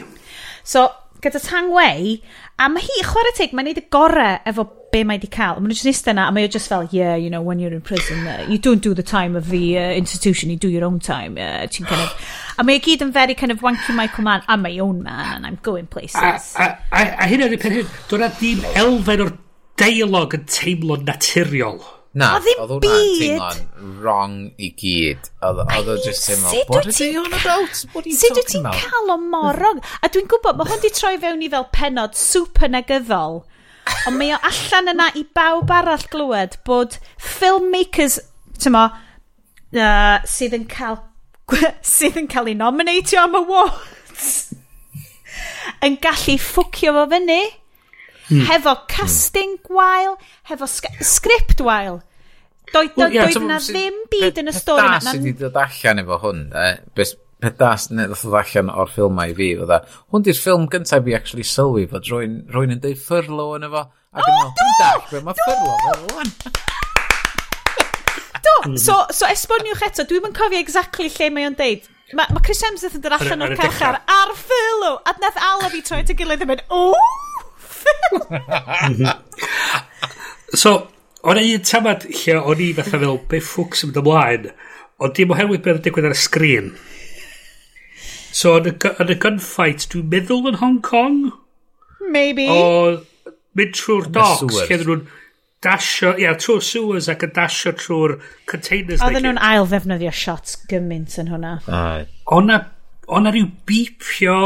So, 0.63 0.87
gyda 1.21 1.41
Tang 1.43 1.73
Wei, 1.73 2.15
a 2.57 2.69
mae 2.71 2.85
hi, 2.85 3.03
chwarae 3.05 3.35
teg, 3.37 3.53
mae'n 3.53 3.69
neud 3.69 3.83
y 3.83 3.85
gorau 3.93 4.39
efo 4.49 4.65
be 4.93 5.03
mae 5.03 5.19
di 5.19 5.27
cael. 5.27 5.59
Mae'n 5.59 5.73
just 5.73 5.87
nista 5.87 6.13
na, 6.15 6.29
a 6.29 6.35
mae'n 6.35 6.51
just 6.53 6.69
fel, 6.71 6.87
yeah, 6.91 7.15
you 7.15 7.29
know, 7.29 7.41
when 7.41 7.59
you're 7.59 7.73
in 7.73 7.81
prison, 7.81 8.27
uh, 8.27 8.45
you 8.47 8.57
don't 8.57 8.81
do 8.85 8.93
the 8.93 9.03
time 9.03 9.35
of 9.35 9.49
the 9.49 9.77
uh, 9.77 9.91
institution, 9.91 10.49
you 10.49 10.55
do 10.55 10.69
your 10.69 10.85
own 10.85 10.99
time. 10.99 11.37
Uh, 11.37 11.65
ti'n 11.67 11.89
kind 11.89 12.01
of... 12.01 12.13
A 12.61 12.63
mae'n 12.67 12.83
gyd 12.85 13.01
yn 13.01 13.11
very 13.13 13.33
kind 13.33 13.51
of 13.51 13.63
wanky 13.65 13.95
Michael 13.97 14.27
Mann, 14.27 14.43
I'm 14.47 14.61
my 14.61 14.77
own 14.77 15.01
man, 15.01 15.37
and 15.37 15.47
I'm 15.47 15.57
going 15.65 15.87
places. 15.87 16.21
A, 16.21 16.37
a, 16.61 16.67
a, 16.93 17.05
a 17.25 17.29
hyn 17.31 17.41
ar 17.41 17.55
y 17.55 17.57
pen 17.57 17.73
hyn, 17.79 17.87
dwi'n 18.11 18.27
ddim 18.37 18.67
elfen 18.83 19.23
o'r 19.25 19.31
deialog 19.81 20.37
yn 20.37 20.45
teimlo 20.45 20.99
naturiol. 21.01 21.81
Na, 22.13 22.27
oedd 22.37 22.75
hwnna'n 22.75 23.07
teimlo'n 23.17 23.95
wrong 24.03 24.35
i 24.61 24.69
gyd. 24.77 25.31
Oedd 25.49 25.89
o 25.89 25.95
just 26.05 26.27
teimlo, 26.29 26.53
what 26.69 26.85
are 26.85 26.93
they 26.93 27.15
on 27.17 27.33
about? 27.33 27.81
What 27.97 28.05
are 28.05 28.13
you 28.13 28.19
talking 28.21 28.21
about? 28.21 28.21
Sut 28.21 28.37
wyt 28.37 28.53
ti'n 28.53 28.69
cael 28.83 29.15
o 29.15 29.17
morog? 29.17 29.81
A 30.05 30.11
dwi'n 30.13 30.29
gwybod, 30.29 30.61
mae 30.61 30.69
hwn 30.69 30.85
di 30.85 30.93
troi 30.93 31.15
fewn 31.25 31.41
i 31.41 31.49
fel 31.55 31.65
penod 31.73 32.13
super 32.19 32.69
negyddol 32.69 33.41
Ond 34.07 34.19
mae 34.19 34.33
o 34.35 34.39
allan 34.49 34.91
yna 34.93 35.09
i 35.19 35.23
bawb 35.35 35.71
arall 35.71 36.05
glywed 36.11 36.57
bod 36.67 36.97
filmmakers, 37.19 38.19
tymo, 38.59 38.87
uh, 39.73 40.17
sydd 40.29 40.55
yn 40.57 40.67
cael 40.71 41.01
sydd 41.95 42.19
yn 42.21 42.29
cael 42.31 42.49
ei 42.51 42.57
nominatio 42.57 43.23
am 43.23 43.35
awards 43.37 44.29
yn 45.83 45.97
gallu 46.03 46.37
ffwcio 46.39 46.93
fo 46.95 47.03
fyny 47.11 47.41
mm. 47.41 48.45
hefo 48.49 48.73
hmm. 48.73 48.87
casting 48.91 49.57
gwael 49.67 50.15
hefo 50.49 50.69
script 50.69 51.61
gwael 51.61 51.99
doedd 52.73 52.93
do, 52.95 53.01
well, 53.01 53.13
yeah, 53.13 53.27
do, 53.27 53.35
so, 53.35 53.43
na 53.47 53.59
ddim 53.61 53.99
byd 54.11 54.39
yn 54.43 54.51
y 54.51 54.55
stori 54.55 54.87
na 54.87 55.01
sydd 55.03 55.27
wedi 55.27 55.35
dod 55.43 55.59
allan 55.65 56.03
efo 56.03 56.19
hwn 56.23 56.45
beth 56.97 57.15
pedas 57.43 57.89
neu 57.91 58.07
ddoth 58.09 58.25
oedd 58.29 58.39
allan 58.41 58.71
o'r 58.73 58.91
ffilmau 58.91 59.31
i 59.33 59.35
fi, 59.37 59.49
fydda, 59.59 59.79
hwn 60.13 60.25
di'r 60.25 60.39
ffilm 60.39 60.67
gyntaf 60.71 61.03
fi 61.05 61.15
actually 61.17 61.47
sylwi 61.47 61.85
fod 61.91 62.07
rwy'n 62.09 62.37
rwy 62.53 62.69
yn 62.71 62.83
deud 62.83 63.01
ffyrlo 63.01 63.49
yn 63.57 63.67
efo. 63.69 63.83
Ac 64.13 64.29
yn 64.29 64.37
meddwl, 64.37 64.53
dwi'n 64.59 64.77
dall, 64.79 65.01
beth 65.09 65.25
mae 65.27 65.37
ffyrlo 65.41 65.73
fel 65.85 66.05
rwan. 66.05 66.31
Do, 68.43 68.53
so, 68.77 68.95
so 69.15 69.27
esboniwch 69.31 69.83
eto, 69.87 70.05
dwi'n 70.07 70.29
yn 70.29 70.37
cofio 70.37 70.61
exactly 70.61 71.09
lle 71.11 71.29
mae 71.33 71.49
o'n 71.49 71.57
deud. 71.59 71.89
Mae 72.13 72.35
ma 72.35 72.41
Chris 72.45 72.61
Hemsworth 72.65 72.97
yn 72.99 73.03
dod 73.03 73.15
allan 73.17 73.45
o'r 73.45 73.55
cachar 73.57 73.99
ar 74.01 74.33
ffyrlo, 74.37 74.95
a 75.07 75.15
nath 75.21 75.39
ala 75.41 75.69
fi 75.73 75.81
troi 75.85 76.01
at 76.03 76.11
y 76.13 76.17
gilydd 76.19 76.43
yn 76.45 76.51
mynd, 76.51 76.65
o, 76.69 76.93
ffyrlo. 77.73 78.19
so, 80.63 80.75
o'n 81.23 81.41
un 81.41 81.65
tamad 81.65 82.05
lle 82.11 82.37
o'n 82.39 82.61
i 82.61 82.69
fatha 82.77 82.99
fel, 83.01 83.17
be 83.31 83.41
ffwcs 83.41 83.85
yn 83.87 83.91
mynd 83.91 84.01
ymlaen, 84.03 84.49
ond 85.01 85.15
dim 85.17 85.33
oherwydd 85.33 85.63
beth 85.65 85.79
yn 85.79 85.85
digwydd 85.87 86.09
ar 86.11 86.15
y 86.15 86.19
sgrin. 86.19 86.73
So, 88.33 88.55
yn 88.57 88.71
y, 88.71 88.73
yn 89.03 89.11
y 89.13 89.15
gunfight, 89.21 89.83
dwi'n 89.93 90.07
meddwl 90.09 90.47
yn 90.49 90.57
Hong 90.57 90.79
Kong? 90.85 91.27
Maybe. 92.01 92.47
O, 92.49 93.33
mynd 93.53 93.75
trwy'r 93.77 94.09
docks, 94.15 94.57
lle 94.65 94.79
nhw'n 94.81 95.03
dasio, 95.63 96.15
ia, 96.17 96.31
yeah, 96.31 96.39
trwy'r 96.41 96.65
sewers 96.65 97.09
ac 97.13 97.27
yn 97.27 97.35
dasio 97.35 97.75
trwy'r 97.77 98.15
containers. 98.49 99.03
Oedden 99.05 99.27
nhw'n 99.27 99.41
ail 99.51 99.69
ddefnyddio 99.69 100.15
shots 100.17 100.57
gymaint 100.71 101.19
yn 101.21 101.29
hwnna. 101.29 101.53
Ai. 101.69 102.07
O'na, 102.33 102.59
ona 103.13 103.35
rhyw 103.35 103.51
beepio 103.69 104.39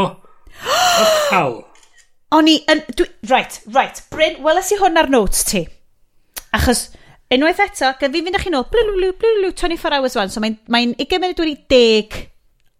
ychal. 0.60 1.62
O'n 2.36 2.52
i 2.52 2.60
yn... 2.68 2.84
Dwi, 2.92 3.08
right, 3.32 3.60
right. 3.72 4.04
Bryn, 4.12 4.42
weles 4.44 4.68
i 4.74 4.76
hwn 4.82 5.00
ar 5.00 5.08
notes 5.08 5.46
ti. 5.48 5.64
Achos 6.52 6.90
unwaith 7.32 7.64
eto, 7.64 7.94
gan 7.96 8.12
fi 8.12 8.20
fynd 8.26 8.36
â 8.36 8.42
chi 8.44 8.52
nôl, 8.52 8.68
blw, 8.68 8.84
blw, 8.92 9.14
blw, 9.16 9.38
blw, 9.40 9.54
24 9.56 9.96
hours 9.96 10.16
one, 10.20 10.28
so 10.28 10.44
mae'n 10.44 10.60
mae 10.68 10.92
20 10.92 11.24
munud 11.24 11.40
wedi 11.40 11.56
deg 11.72 12.26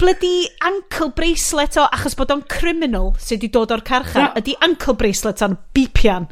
bloody 0.00 0.48
ankle 0.66 1.10
bracelet 1.16 1.76
o, 1.80 1.84
achos 1.92 2.16
bod 2.18 2.32
o'n 2.34 2.42
criminal 2.50 3.12
sydd 3.20 3.38
wedi 3.38 3.52
dod 3.54 3.74
o'r 3.74 3.84
carchar, 3.86 4.32
ydy 4.40 4.56
ankle 4.64 4.96
bracelet 4.98 5.44
o'n 5.46 5.58
bipian. 5.76 6.28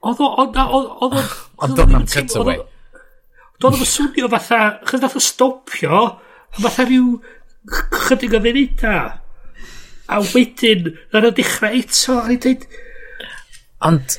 Oedd 0.00 0.20
o, 0.24 0.28
oedd 0.44 0.60
o, 0.60 0.82
oedd 1.06 1.18
o... 1.18 1.24
Ond 1.66 1.82
o'n 1.84 1.96
am 1.98 2.06
cutaway. 2.08 2.60
Doedd 3.60 3.80
o'n 3.80 3.88
swnio 3.88 4.30
fatha, 4.32 4.60
chyd 4.88 5.04
nath 5.04 5.18
o 5.18 5.24
stopio, 5.24 6.04
fatha 6.60 6.86
rhyw 6.86 7.18
chydig 8.06 8.36
o 8.36 8.40
funuda. 8.46 8.94
A 10.10 10.22
wedyn, 10.32 10.88
na'n 11.12 11.28
o 11.28 11.34
dechrau 11.36 11.76
eto, 11.82 12.16
a'n 12.22 12.34
i 12.36 12.40
dweud... 12.40 12.64
Ond 13.88 14.16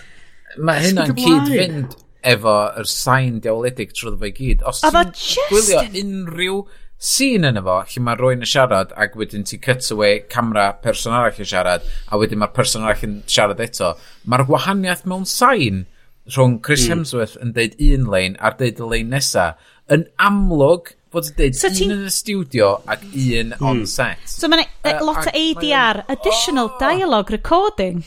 mae 0.61 0.85
hynna'n 0.87 1.11
cyd 1.17 1.49
fynd 1.49 1.97
efo 2.31 2.53
yr 2.77 2.87
sain 2.89 3.39
diawledig 3.41 3.93
trwy 3.97 4.13
ddweud 4.13 4.37
gyd. 4.37 4.63
Os 4.69 4.81
ti'n 4.85 5.11
gwylio 5.49 5.83
unrhyw 6.03 6.61
scene 7.01 7.49
yna 7.49 7.63
fo, 7.65 7.79
lle 7.89 8.03
mae 8.05 8.19
rwy'n 8.19 8.45
yn 8.45 8.49
siarad 8.51 8.93
ac 9.03 9.15
wedyn 9.17 9.45
ti 9.49 9.57
cut 9.61 9.87
away 9.93 10.21
camera 10.29 10.67
person 10.83 11.15
arall 11.17 11.41
yn 11.41 11.49
siarad 11.49 11.87
a 12.07 12.19
wedyn 12.21 12.41
mae'r 12.41 12.53
person 12.53 12.85
arall 12.85 13.07
yn 13.07 13.19
siarad 13.25 13.63
eto. 13.65 13.95
Mae'r 14.29 14.45
gwahaniaeth 14.49 15.07
mewn 15.09 15.25
sain 15.29 15.85
rhwng 16.29 16.59
Chris 16.61 16.85
mm. 16.85 16.93
Hemsworth 16.93 17.37
yn 17.41 17.53
deud 17.55 17.77
un 17.89 18.09
lein 18.13 18.37
a'r 18.37 18.57
deud 18.59 18.81
y 18.81 18.89
lein 18.93 19.09
nesa 19.15 19.51
yn 19.91 20.05
amlwg 20.21 20.93
fod 21.11 21.31
yn 21.31 21.37
deud 21.39 21.57
so 21.57 21.71
un 21.71 21.95
yn 21.97 22.05
y 22.05 22.13
studio 22.13 22.73
ac 22.85 23.07
un 23.09 23.55
mm. 23.55 23.65
on 23.71 23.85
set. 23.89 24.21
So 24.29 24.51
mae'n 24.51 24.67
uh, 24.67 24.99
lot 25.01 25.25
o 25.25 25.33
ADR, 25.33 26.03
oh. 26.03 26.13
additional 26.13 26.69
dialogue 26.79 27.33
recording. 27.33 28.03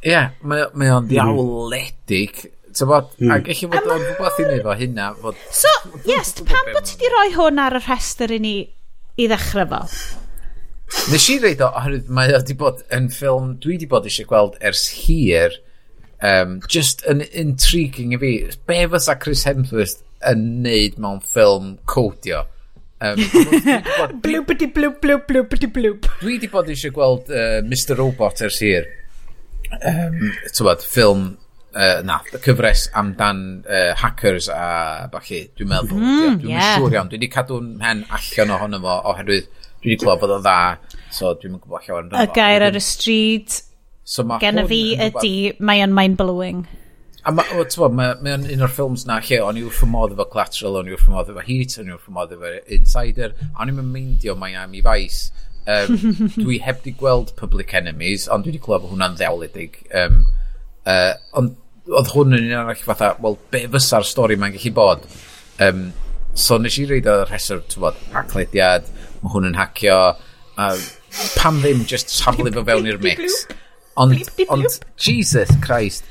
Ie, 0.00 0.14
yeah, 0.14 0.32
mae 0.40 0.64
o'n 0.64 1.02
hmm. 1.04 1.10
ddiawledig 1.10 2.46
Tybod, 2.76 3.14
mm. 3.18 3.30
ac 3.34 3.48
eich 3.50 3.62
bod 3.70 3.88
o'n 3.90 4.02
rhywbeth 4.04 4.40
i 4.40 4.46
wneud 4.46 4.66
o 4.68 4.74
hynna. 4.78 5.08
Bod... 5.22 5.38
So, 5.54 5.70
yes, 6.06 6.34
pam 6.38 6.70
bod 6.70 6.86
ti 6.86 6.96
wedi 7.00 7.10
rhoi 7.14 7.30
hwn 7.34 7.62
ar 7.62 7.78
y 7.78 7.82
rhestr 7.82 8.34
i 8.36 8.38
ni 8.42 8.54
i 9.18 9.26
ddechrau 9.30 9.66
fo? 9.70 9.80
Nes 11.10 11.26
i 11.30 11.38
reid 11.42 11.62
o, 11.62 11.70
oherwydd 11.80 12.12
mae 12.14 12.30
o 12.34 12.38
wedi 12.38 12.56
bod 12.58 12.84
yn 12.94 13.10
ffilm 13.14 13.56
dwi 13.62 13.76
wedi 13.76 13.88
bod 13.90 14.06
eisiau 14.10 14.28
gweld 14.30 14.56
ers 14.70 14.86
hir, 15.00 15.58
um, 16.22 16.58
just 16.70 17.04
yn 17.10 17.24
intriguing 17.30 18.14
i 18.14 18.22
fi. 18.22 18.32
Be 18.70 18.80
fysa 18.94 19.18
Chris 19.20 19.44
Hemsworth 19.48 20.00
yn 20.30 20.46
neud 20.64 20.98
mewn 21.02 21.22
ffilm 21.26 21.76
codio? 21.90 22.44
Um, 23.00 23.16
bloopity 24.20 24.68
bloop 24.74 25.00
bloop 25.00 25.26
bloopity 25.30 25.70
bloop. 25.72 26.10
Dwi 26.20 26.36
wedi 26.36 26.50
bod 26.52 26.68
eisiau 26.70 26.94
gweld 26.94 27.30
uh, 27.32 27.60
Mr 27.66 27.98
Robot 27.98 28.42
ers 28.46 28.62
hir. 28.62 28.88
Um, 29.70 30.32
Tywad, 30.50 30.82
ffilm 30.82 31.30
uh, 31.74 32.00
na, 32.06 32.18
cyfres 32.44 32.88
amdan 32.96 33.64
uh, 33.66 33.94
hackers 34.00 34.48
a 34.48 35.08
bachu, 35.12 35.44
dwi'n 35.58 35.70
meddwl. 35.70 36.00
Mm, 36.00 36.36
dwi'n 36.42 36.54
yeah. 36.56 36.76
siŵr 36.78 36.96
iawn, 36.98 37.10
dwi 37.10 37.20
wedi 37.20 37.30
cadw'n 37.32 37.72
hen 37.84 38.04
allan 38.18 38.54
ohono 38.56 38.82
fo, 38.84 38.98
oherwydd 39.12 39.48
dwi 39.48 39.92
wedi 39.92 39.98
clywed 40.02 40.22
bod 40.24 40.36
o 40.36 40.38
dda, 40.42 40.58
so 41.14 41.34
dwi'n 41.34 41.56
mynd 41.56 41.64
gwybod 41.64 41.86
llawer 41.86 42.04
amdano. 42.04 42.26
Y 42.26 42.36
gair 42.36 42.66
ar 42.66 42.78
y 42.78 42.84
stryd, 42.84 43.60
so 44.04 44.26
gen 44.42 44.62
fi 44.70 44.82
ydy, 45.08 45.34
mae 45.62 45.84
o'n 45.86 45.96
mind-blowing. 45.96 46.64
A 47.20 47.32
ma, 47.36 47.44
o, 47.52 47.66
ti'n 47.68 47.98
mae 47.98 48.32
o'n 48.32 48.46
un 48.48 48.64
o'r 48.64 48.72
ffilms 48.72 49.04
na 49.08 49.18
lle 49.20 49.42
o'n 49.44 49.58
i 49.60 49.62
wrth 49.66 49.82
modd 49.92 50.14
efo 50.14 50.24
Collateral, 50.32 50.78
o'n 50.80 50.88
i 50.88 50.94
wrth 50.96 51.08
modd 51.12 51.28
efo 51.32 51.44
Heat, 51.44 51.76
o'n 51.80 51.90
i 51.90 51.94
wrth 51.94 52.08
modd 52.16 52.32
efo 52.36 52.52
Insider, 52.76 53.34
a 53.52 53.60
o'n 53.60 53.72
i'n 53.74 53.80
meindio 53.84 54.36
Miami 54.40 54.80
Vice. 54.84 55.46
Um, 55.68 56.14
dwi 56.40 56.56
heb 56.64 56.80
di 56.82 56.94
gweld 56.96 57.34
Public 57.36 57.74
Enemies, 57.76 58.24
ond 58.32 58.46
dwi 58.46 58.54
wedi 58.54 58.62
clywed 58.64 58.86
bod 58.86 58.94
hwnna'n 58.94 59.18
ddewledig. 59.20 59.76
Um, 59.92 60.22
uh, 60.88 61.12
ond 61.36 61.59
oedd 61.98 62.12
hwn 62.14 62.36
yn 62.38 62.48
un 62.48 62.56
arall 62.62 62.84
fatha, 62.86 63.14
wel, 63.22 63.38
be 63.52 63.64
fysa'r 63.72 64.06
stori 64.06 64.38
mae'n 64.40 64.54
gallu 64.56 64.72
bod? 64.76 65.06
Um, 65.62 65.90
so 66.38 66.58
nes 66.60 66.78
i 66.80 66.86
reid 66.88 67.08
o'r 67.10 67.26
rheswr, 67.28 67.62
bod, 67.82 67.98
aclediad, 68.16 68.86
mae 69.20 69.34
hwn 69.34 69.50
yn 69.50 69.58
hacio, 69.58 69.98
a 70.60 70.70
pam 71.36 71.60
ddim 71.64 71.82
just 71.88 72.12
saflu 72.14 72.52
fo 72.54 72.64
fewn 72.66 72.88
i'r 72.90 73.00
mix. 73.02 73.42
Ond, 74.00 74.16
ond, 74.48 74.78
Jesus 75.00 75.50
Christ, 75.64 76.06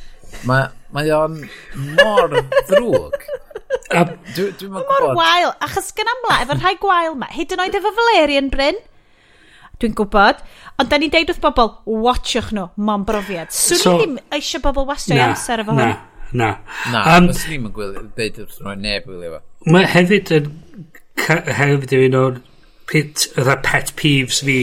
mae 0.47 0.67
ma 0.93 1.05
o'n 1.15 1.39
mor 1.97 2.35
ddrwg. 2.67 3.17
Dwi'n 3.89 4.13
dwi 4.35 4.51
gwybod... 4.57 4.85
Mor 4.89 5.17
wael, 5.17 5.51
achos 5.65 5.91
gan 5.97 6.09
amla, 6.15 6.41
efo'r 6.43 6.61
rhai 6.63 6.75
gwael 6.81 7.17
ma, 7.19 7.29
hyd 7.33 7.53
yn 7.55 7.63
oed 7.63 7.77
efo 7.79 7.93
Valerian 7.97 8.49
Bryn, 8.53 8.79
Dwi'n 9.79 9.95
gwybod. 9.95 10.43
Ond 10.79 10.91
da 10.91 10.99
ni'n 10.99 11.11
deud 11.13 11.31
wrth 11.31 11.41
bobl, 11.43 11.73
watchwch 12.05 12.53
nhw, 12.55 12.69
ma'n 12.89 13.05
brofiad. 13.07 13.53
Swn 13.55 13.81
so, 13.81 13.95
i 13.95 14.03
ddim 14.03 14.17
eisiau 14.35 14.63
bobl 14.63 14.87
wastio 14.89 15.17
i 15.17 15.23
amser 15.23 15.63
efo 15.63 15.75
hwn. 15.75 15.95
Na, 16.31 16.49
na. 16.91 17.03
Um, 17.15 17.29
Fos 17.31 17.45
ni'n 17.49 17.69
gwylio, 17.75 18.05
dweud 18.17 18.41
wrth 18.43 18.59
nhw, 18.63 18.75
neb 18.83 19.07
gwylio 19.07 19.37
fo. 19.37 19.43
Mae 19.71 19.87
hefyd 19.91 20.33
yn 20.35 20.51
hefyd 21.27 21.95
yn 21.95 22.05
un 22.09 22.19
o'r 22.19 22.37
pit, 22.89 23.27
pet 23.65 23.93
peeves 23.99 24.41
fi 24.45 24.59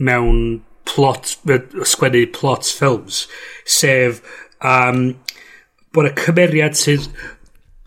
mewn 0.00 0.60
plot, 0.88 1.36
sgwennu 1.46 2.24
plot 2.34 2.70
films, 2.78 3.24
sef 3.68 4.22
um, 4.66 5.12
bod 5.94 6.10
y 6.10 6.14
cymeriad 6.18 6.78
sydd 6.78 7.08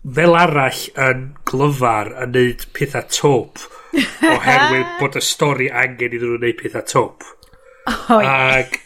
fel 0.04 0.36
arall 0.36 0.82
yn 1.00 1.24
glyfar 1.48 2.10
yn 2.24 2.34
neud 2.36 2.66
pethau 2.76 3.08
top 3.08 3.62
oherwydd 4.28 4.94
bod 5.00 5.16
y 5.16 5.22
stori 5.24 5.70
angen 5.70 6.16
iddyn 6.18 6.34
nhw 6.34 6.40
neud 6.42 6.58
pethau 6.60 6.84
top. 6.90 7.26
Oh, 7.88 8.20
Ac, 8.20 8.78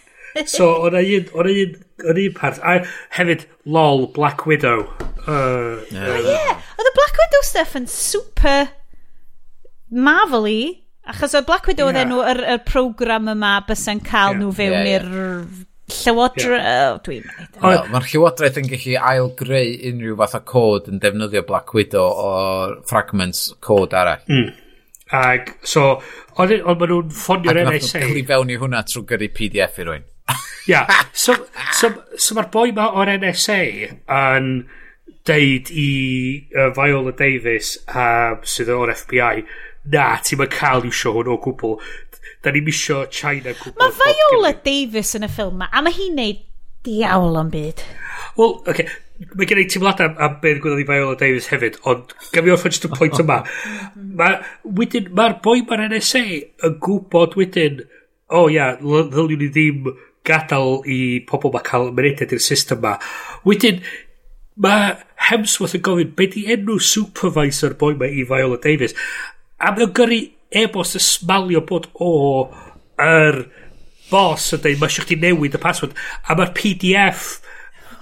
so, 0.46 0.70
o'n 0.86 0.96
un, 0.98 1.30
o'n 1.34 1.50
un, 1.52 1.76
o'n 2.06 2.20
un 2.24 2.34
part. 2.36 2.58
A 2.62 2.80
hefyd, 3.18 3.46
lol, 3.66 4.08
Black 4.14 4.46
Widow. 4.46 4.86
Uh, 5.26 5.78
yeah. 5.90 6.10
Uh, 6.10 6.20
yeah. 6.26 6.66
Oedd 6.78 6.90
y 6.90 6.94
Black 6.98 7.22
Widow 7.22 7.46
stuff 7.46 7.74
yn 7.78 7.88
super 7.90 8.68
marvel-y. 9.88 10.84
Achos 11.08 11.34
oedd 11.34 11.48
Black 11.48 11.66
Widow 11.70 11.88
yeah. 11.88 11.96
oedd 11.96 12.04
enw 12.04 12.22
yr, 12.34 12.44
yr 12.54 12.62
program 12.68 13.30
yma 13.34 13.58
bys 13.66 13.86
yn 13.90 14.04
cael 14.06 14.36
yeah. 14.36 14.42
nhw 14.42 14.54
fewn 14.54 14.76
yeah, 14.76 14.92
yeah. 14.92 15.02
i'r 15.02 15.66
Llywodraeth... 15.88 16.52
Yeah. 16.52 16.92
Oh, 16.92 17.00
Dwi'n 17.04 17.26
well, 17.62 17.86
Mae'r 17.92 18.08
Llywodraeth 18.10 18.60
yn 18.60 18.70
gallu 18.70 18.96
ailgreu 19.10 19.74
unrhyw 19.90 20.16
fath 20.20 20.36
o 20.38 20.42
cod 20.52 20.90
yn 20.92 21.02
defnyddio 21.02 21.44
Black 21.48 21.72
Widow 21.76 22.08
o 22.08 22.32
fragments 22.88 23.48
cod 23.64 23.96
arall. 23.96 24.24
Mm. 24.28 24.50
Ag, 25.18 25.54
so, 25.64 25.86
ond 26.36 26.52
on, 26.58 26.76
maen 26.76 26.92
nhw'n 26.92 27.14
ffonio'r 27.16 27.62
NSA... 27.64 27.70
Ac 27.72 28.04
nath 28.04 28.12
nhw'n 28.12 28.28
fewn 28.28 28.52
i 28.52 28.58
hwnna 28.60 28.82
trwy 28.88 29.06
gyrru 29.12 29.30
PDF 29.38 29.80
i 29.80 29.88
rwy'n. 29.88 30.08
Ia, 30.68 30.82
so, 31.16 31.32
so, 31.72 31.88
so 32.20 32.36
mae'r 32.36 32.50
boi 32.52 32.74
ma 32.76 32.90
o'r 33.00 33.14
NSA 33.14 33.62
yn 33.88 34.50
deud 35.28 35.70
i 35.72 35.88
uh, 36.52 36.68
Viola 36.76 37.14
Davis, 37.16 37.76
uh, 37.88 38.36
sydd 38.44 38.72
o'r 38.74 38.92
FBI, 38.92 39.46
na, 39.94 40.10
ti'n 40.24 40.42
mynd 40.42 40.52
cael 40.52 40.84
iwsio 40.88 41.14
hwn 41.16 41.32
o 41.32 41.38
gwbl 41.44 41.78
da 42.48 42.54
ni'n 42.54 42.64
misio 42.64 43.04
China 43.12 43.52
gwybod. 43.52 43.76
Mae 43.82 43.96
Viola 44.00 44.54
Davis 44.64 45.12
yn 45.18 45.28
y 45.28 45.32
ffilm 45.32 45.60
ma, 45.60 45.68
a 45.68 45.84
mae 45.84 45.94
hi'n 45.94 46.16
neud 46.16 46.40
diawl 46.86 47.36
am 47.36 47.52
byd. 47.52 47.84
Wel, 48.38 48.54
oce, 48.54 48.72
okay. 48.72 48.88
mae 49.34 49.48
gen 49.50 49.60
i 49.60 49.66
teimladau 49.68 50.08
am, 50.08 50.16
am 50.24 50.36
beth 50.42 50.60
gwneud 50.64 50.82
i 50.82 50.88
Viola 50.88 51.18
Davis 51.20 51.50
hefyd, 51.52 51.78
ond 51.90 52.14
gaf 52.32 52.48
i 52.48 52.54
orffen 52.54 52.74
just 52.74 52.88
y 52.88 52.92
pwynt 52.92 53.20
yma. 53.22 53.42
Mae'r 54.18 55.08
ma 55.18 55.30
boi 55.44 55.62
ma'r 55.68 55.86
NSA 55.90 56.24
yn 56.68 56.76
gwybod 56.84 57.36
wedyn, 57.38 57.82
o 58.28 58.44
oh, 58.44 58.50
ia, 58.52 58.74
yeah, 58.76 59.08
ddyliwn 59.12 59.42
ni 59.42 59.50
ddim 59.52 59.90
gadael 60.28 60.82
i 60.88 60.98
pobl 61.28 61.52
mae 61.54 61.64
cael 61.66 61.90
mynediad 61.96 62.34
i'r 62.36 62.44
system 62.44 62.82
ma. 62.84 62.96
Wedyn, 63.48 63.82
mae 64.60 64.96
Hemsworth 65.28 65.76
yn 65.78 65.84
gofyn, 65.84 66.14
be 66.16 66.28
di 66.32 66.46
enw 66.54 66.78
supervisor 66.82 67.76
boi 67.80 67.94
mae 67.98 68.12
i 68.20 68.26
Viola 68.28 68.60
Davis? 68.62 68.96
A 69.58 69.72
mae'n 69.74 69.94
gyrru 69.96 70.20
e-bost 70.54 70.96
y 70.96 71.02
smalio 71.02 71.62
bod 71.68 71.88
o 72.00 72.12
yr 73.02 73.42
bos 74.08 74.48
yn 74.56 74.62
dweud, 74.64 74.80
mae 74.80 74.90
eisiau 74.90 75.06
chdi 75.06 75.18
newid 75.20 75.56
y 75.58 75.60
password, 75.62 75.94
a 76.24 76.36
mae'r 76.38 76.54
PDF 76.56 77.26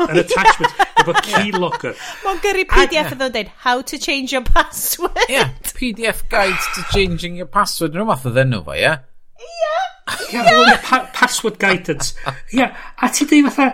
yn 0.04 0.20
attachment 0.20 0.84
efo 1.02 1.14
keylogger. 1.24 1.96
Mae'n 2.24 2.40
gyrru 2.44 2.64
PDF 2.70 3.12
yn 3.16 3.22
dweud, 3.22 3.52
how 3.64 3.80
to 3.82 3.98
change 3.98 4.34
your 4.34 4.44
password. 4.46 5.18
Yeah, 5.32 5.52
PDF 5.74 6.24
guide 6.30 6.58
to 6.76 6.86
changing 6.92 7.36
your 7.40 7.50
password. 7.50 7.96
Rwy'n 7.96 8.08
math 8.10 8.26
o 8.28 8.34
ddenw 8.34 8.62
fo, 8.66 8.76
ie? 8.78 8.94
Ie. 9.42 10.76
Password 11.16 11.58
guidance. 11.62 12.14
Ie, 12.54 12.68
a 12.70 13.10
ti 13.12 13.26
dweud 13.26 13.50
fatha, 13.50 13.72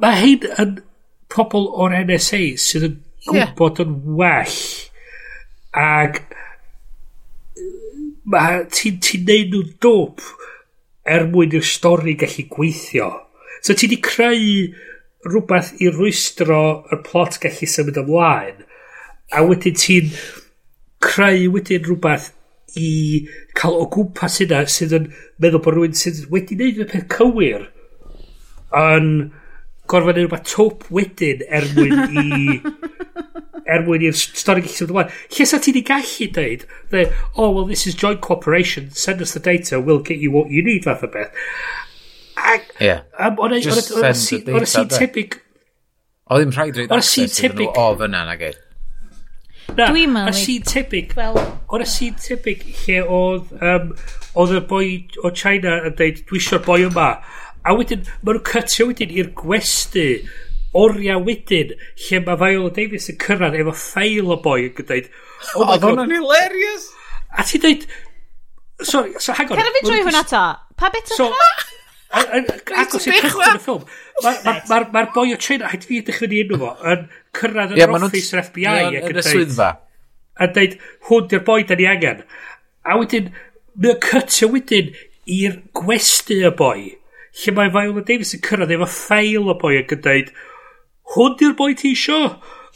mae 0.00 0.20
hyn 0.22 0.48
yn 0.62 0.76
pobl 1.32 1.68
o'r 1.74 1.98
NSA 2.06 2.42
sydd 2.60 2.88
yn 2.88 2.98
gwybod 3.26 3.82
yn 3.84 3.96
well. 4.16 4.58
Ac 5.76 6.22
ti'n 8.26 8.98
ti 9.02 9.20
neud 9.22 9.52
nhw 9.52 9.62
dwp 9.82 10.22
er 11.06 11.28
mwyn 11.30 11.54
i'r 11.54 11.66
stori 11.66 12.16
gallu 12.18 12.46
gweithio. 12.50 13.10
So 13.62 13.74
ti 13.78 13.86
di 13.90 14.00
creu 14.02 14.66
rhywbeth 15.26 15.76
i 15.82 15.90
rwystro 15.90 16.62
y 16.90 16.98
plot 17.06 17.38
gallu 17.42 17.68
symud 17.70 18.00
ymlaen. 18.02 18.64
A 19.34 19.44
wedyn 19.46 19.78
ti'n 19.78 20.10
creu 21.02 21.52
wedyn 21.54 21.86
rhywbeth 21.86 22.32
i 22.76 22.90
cael 23.56 23.78
o 23.78 23.86
gwmpas 23.94 24.40
hynna 24.42 24.64
sydd 24.70 24.96
yn 24.98 25.08
meddwl 25.42 25.62
bod 25.62 25.76
rhywun 25.76 25.96
sydd 25.98 26.24
wedi 26.32 26.58
wneud 26.58 26.82
y 26.82 26.88
peth 26.90 27.06
cywir 27.14 27.68
yn 28.76 29.10
gorfod 29.86 30.18
neud 30.18 30.26
rhywbeth 30.26 30.50
top 30.50 30.88
wedyn 30.92 31.46
er 31.46 31.68
mwyn 31.76 32.02
i 32.10 32.58
er 33.66 33.84
mwyn 33.86 34.04
i'r 34.08 34.16
stori 34.16 34.64
gallu 34.64 34.74
symud 34.74 34.94
ymlaen. 34.94 35.14
Lle 35.36 35.46
sa 35.50 35.60
ti 35.62 35.72
wedi 35.74 35.84
gallu 35.86 36.28
dweud, 36.36 36.66
dde, 36.92 37.06
oh, 37.36 37.50
well, 37.50 37.66
this 37.66 37.86
is 37.86 37.98
joint 37.98 38.20
cooperation, 38.24 38.90
send 38.90 39.22
us 39.22 39.34
the 39.34 39.42
data, 39.42 39.80
we'll 39.80 40.02
get 40.02 40.22
you 40.22 40.30
what 40.30 40.50
you 40.50 40.62
need, 40.64 40.84
fath 40.84 41.04
o 41.04 41.10
beth. 41.10 41.32
Ac, 42.36 42.70
yeah. 42.80 43.02
um, 43.18 43.38
on 43.40 43.58
Just 43.60 43.92
on 43.92 44.04
a, 44.04 44.08
on 44.08 44.14
on 44.54 44.62
a, 44.62 44.78
on 44.80 44.86
a 44.86 44.98
tebyg... 45.00 45.40
O 46.26 46.38
ddim 46.40 46.52
rhaid 46.52 46.78
rhaid 46.78 46.92
access 46.92 47.40
iddyn 47.40 47.60
nhw 47.62 47.72
o 47.80 47.90
fyna 48.00 48.22
na 48.26 48.36
gyd. 48.38 48.58
Na, 49.76 49.88
Dwi'n 49.90 50.12
meddwl... 50.14 50.30
A 50.30 50.36
sy'n 50.36 50.66
tebyg... 50.66 51.14
Well, 51.18 51.38
o'n 51.72 51.84
sy'n 51.90 52.18
tebyg 52.22 52.64
lle 52.84 53.02
oedd... 53.02 53.50
Um, 53.60 53.92
oedd 54.36 54.54
y 54.58 54.62
boi 54.68 54.88
o 55.24 55.32
China 55.34 55.78
yn 55.88 55.96
dweud, 55.96 56.22
dwi 56.28 56.40
eisiau'r 56.42 56.64
boi 56.66 56.80
yma. 56.86 57.08
A 57.66 57.74
wedyn, 57.74 58.04
maen 58.20 58.38
nhw'n 58.38 58.46
cytio 58.50 58.90
wedyn 58.90 59.14
i'r 59.16 59.32
gwesti 59.38 60.06
oriau 60.82 61.22
wedyn 61.26 61.72
lle 61.76 62.20
mae 62.26 62.40
Viola 62.42 62.72
Davis 62.76 63.08
yn 63.12 63.18
cyrraedd 63.22 63.56
efo 63.60 63.74
ffeil 63.76 64.32
o 64.32 64.38
boi 64.44 64.68
yn 64.68 64.74
dweud 64.76 65.08
oh 65.54 65.64
my 65.64 65.78
god 65.78 65.92
hwnna'n 65.92 66.14
hilarious! 66.16 66.90
A 67.36 67.46
ti 67.46 67.60
dweud 67.62 67.86
sorry 68.82 69.14
so 69.18 69.36
hang 69.36 69.50
on 69.50 69.60
can 69.60 69.70
I 69.70 69.74
fi 69.78 69.84
drwy 69.86 70.02
hwnna 70.04 70.24
ta? 70.28 70.44
Pa 70.76 70.90
bit 70.92 71.08
so, 71.08 71.30
Agos 72.16 73.06
i'n 73.08 73.16
cychwyn 73.18 73.56
y 73.58 73.62
ffilm 73.64 73.86
Mae'r 74.22 75.08
boi 75.14 75.32
o 75.34 75.38
China 75.42 75.70
Haid 75.72 75.86
fi 75.88 76.02
edrych 76.02 76.20
fyny 76.22 76.42
enw 76.44 76.60
fo 76.60 76.74
Yn 76.92 77.08
cyrraedd 77.36 77.74
yn 77.74 77.82
yr 77.82 77.96
office 77.96 78.36
yr 78.36 78.44
FBI 78.46 79.00
Yn 79.00 79.18
y 79.20 79.24
swyddfa. 79.26 79.70
A 80.36 80.48
dweud 80.52 80.76
hwn 81.08 81.26
di'r 81.32 81.42
boi 81.48 81.62
da 81.66 81.76
ni 81.76 81.88
angen. 81.88 82.22
A 82.86 82.96
wedyn 83.00 83.32
Mae'n 83.74 83.98
cytio 84.04 84.52
wedyn 84.54 84.94
I'r 85.36 85.58
gwesti 85.76 86.38
y 86.46 86.52
boi 86.56 86.94
lle 87.36 87.52
mae 87.52 87.72
Viola 87.72 88.02
Davis 88.06 88.34
yn 88.36 88.42
cyrraedd 88.44 88.72
efo 88.76 88.86
ffeil 88.88 89.50
o 89.52 89.56
boi 89.60 89.74
ac 89.80 89.92
yn 89.96 90.02
dweud, 90.04 90.30
hwn 91.14 91.36
di'r 91.40 91.54
boi 91.58 91.74
ti 91.78 91.92
isio 91.94 92.22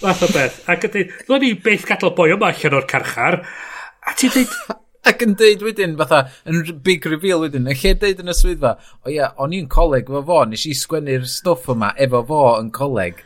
fath 0.00 0.26
o 0.26 0.30
beth 0.34 0.60
ac 0.70 0.86
yn 0.86 0.94
dweud 0.94 1.16
ddod 1.24 1.46
ni 1.46 1.56
beth 1.66 1.88
gadael 1.88 2.14
boi 2.16 2.30
yma 2.36 2.52
allan 2.52 2.78
o'r 2.78 2.86
carchar 2.92 3.40
a 3.40 4.14
ti'n 4.14 4.36
dweud 4.36 4.54
ac 5.10 5.24
yn 5.24 5.34
deud 5.38 5.64
wedyn, 5.64 5.96
fatha, 6.00 6.20
yn 6.48 6.62
big 6.84 7.06
reveal 7.08 7.44
wedyn, 7.44 7.68
yn 7.70 7.78
lle 7.82 7.94
deud 8.02 8.22
yn 8.22 8.32
y 8.32 8.36
swyddfa, 8.36 8.74
o 9.04 9.12
ia, 9.12 9.30
o'n 9.40 9.54
i'n 9.56 9.68
coleg 9.72 10.10
efo 10.10 10.22
fo, 10.28 10.40
nes 10.48 10.66
i 10.68 10.74
sgwennu'r 10.76 11.26
stwff 11.30 11.70
yma 11.74 11.92
efo 12.04 12.22
fo 12.28 12.40
yn 12.60 12.70
coleg. 12.76 13.22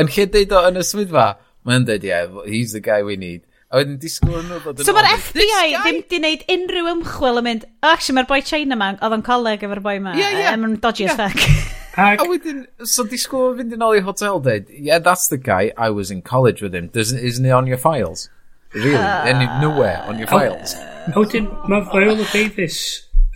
Yn 0.00 0.10
lle 0.10 0.26
deud 0.34 0.54
o 0.54 0.62
yn 0.70 0.80
y 0.80 0.86
swyddfa, 0.86 1.26
mae'n 1.68 1.86
deud, 1.88 2.06
yeah, 2.06 2.40
he's 2.48 2.74
the 2.74 2.82
guy 2.82 3.02
we 3.06 3.18
need. 3.20 3.44
A 3.70 3.80
wedyn 3.80 4.00
disgwyl 4.02 4.40
yn 4.42 4.50
fod 4.62 4.82
yn... 4.82 4.86
So 4.86 4.94
mae'r 4.96 5.12
FBI 5.14 5.70
ddim 5.76 6.02
di 6.10 6.20
wneud 6.20 6.44
unrhyw 6.56 6.90
ymchwil 6.96 7.40
yn 7.40 7.48
mynd, 7.48 7.70
oh, 7.70 7.94
actually, 7.94 8.18
mae'r 8.18 8.30
boi 8.34 8.42
China 8.46 8.78
man, 8.78 9.00
oedd 9.02 9.18
yn 9.20 9.24
coleg 9.26 9.64
efo'r 9.66 9.82
boi 9.86 9.96
ma, 10.02 10.18
yeah, 10.18 10.36
yeah, 10.42 10.58
um, 10.58 10.76
dodgy 10.82 11.08
as 11.08 11.18
fuck. 11.18 11.46
Ag... 11.96 12.20
A 12.20 12.26
wedyn, 12.26 12.64
so 12.82 13.04
disgwyl 13.06 13.54
fynd 13.58 13.74
yn 13.76 13.84
ôl 13.84 13.98
i 13.98 14.02
hotel 14.02 14.40
dweud, 14.42 14.70
yeah, 14.70 14.98
that's 14.98 15.28
the 15.30 15.38
guy, 15.38 15.70
I 15.78 15.90
was 15.90 16.10
in 16.10 16.22
college 16.22 16.62
with 16.62 16.74
him, 16.74 16.88
Doesn't, 16.88 17.18
isn't 17.18 17.44
he 17.44 17.52
on 17.54 17.68
your 17.70 17.78
files? 17.78 18.28
Really, 18.74 18.96
ah. 18.98 19.22
uh... 19.22 19.30
any, 19.30 19.46
nowhere 19.62 20.02
on 20.08 20.18
your 20.18 20.28
oh. 20.32 20.38
files. 20.38 20.74
A 21.06 21.14
wedyn, 21.20 21.46
mae 21.70 21.84
Viola 21.92 22.26
Davis 22.32 22.80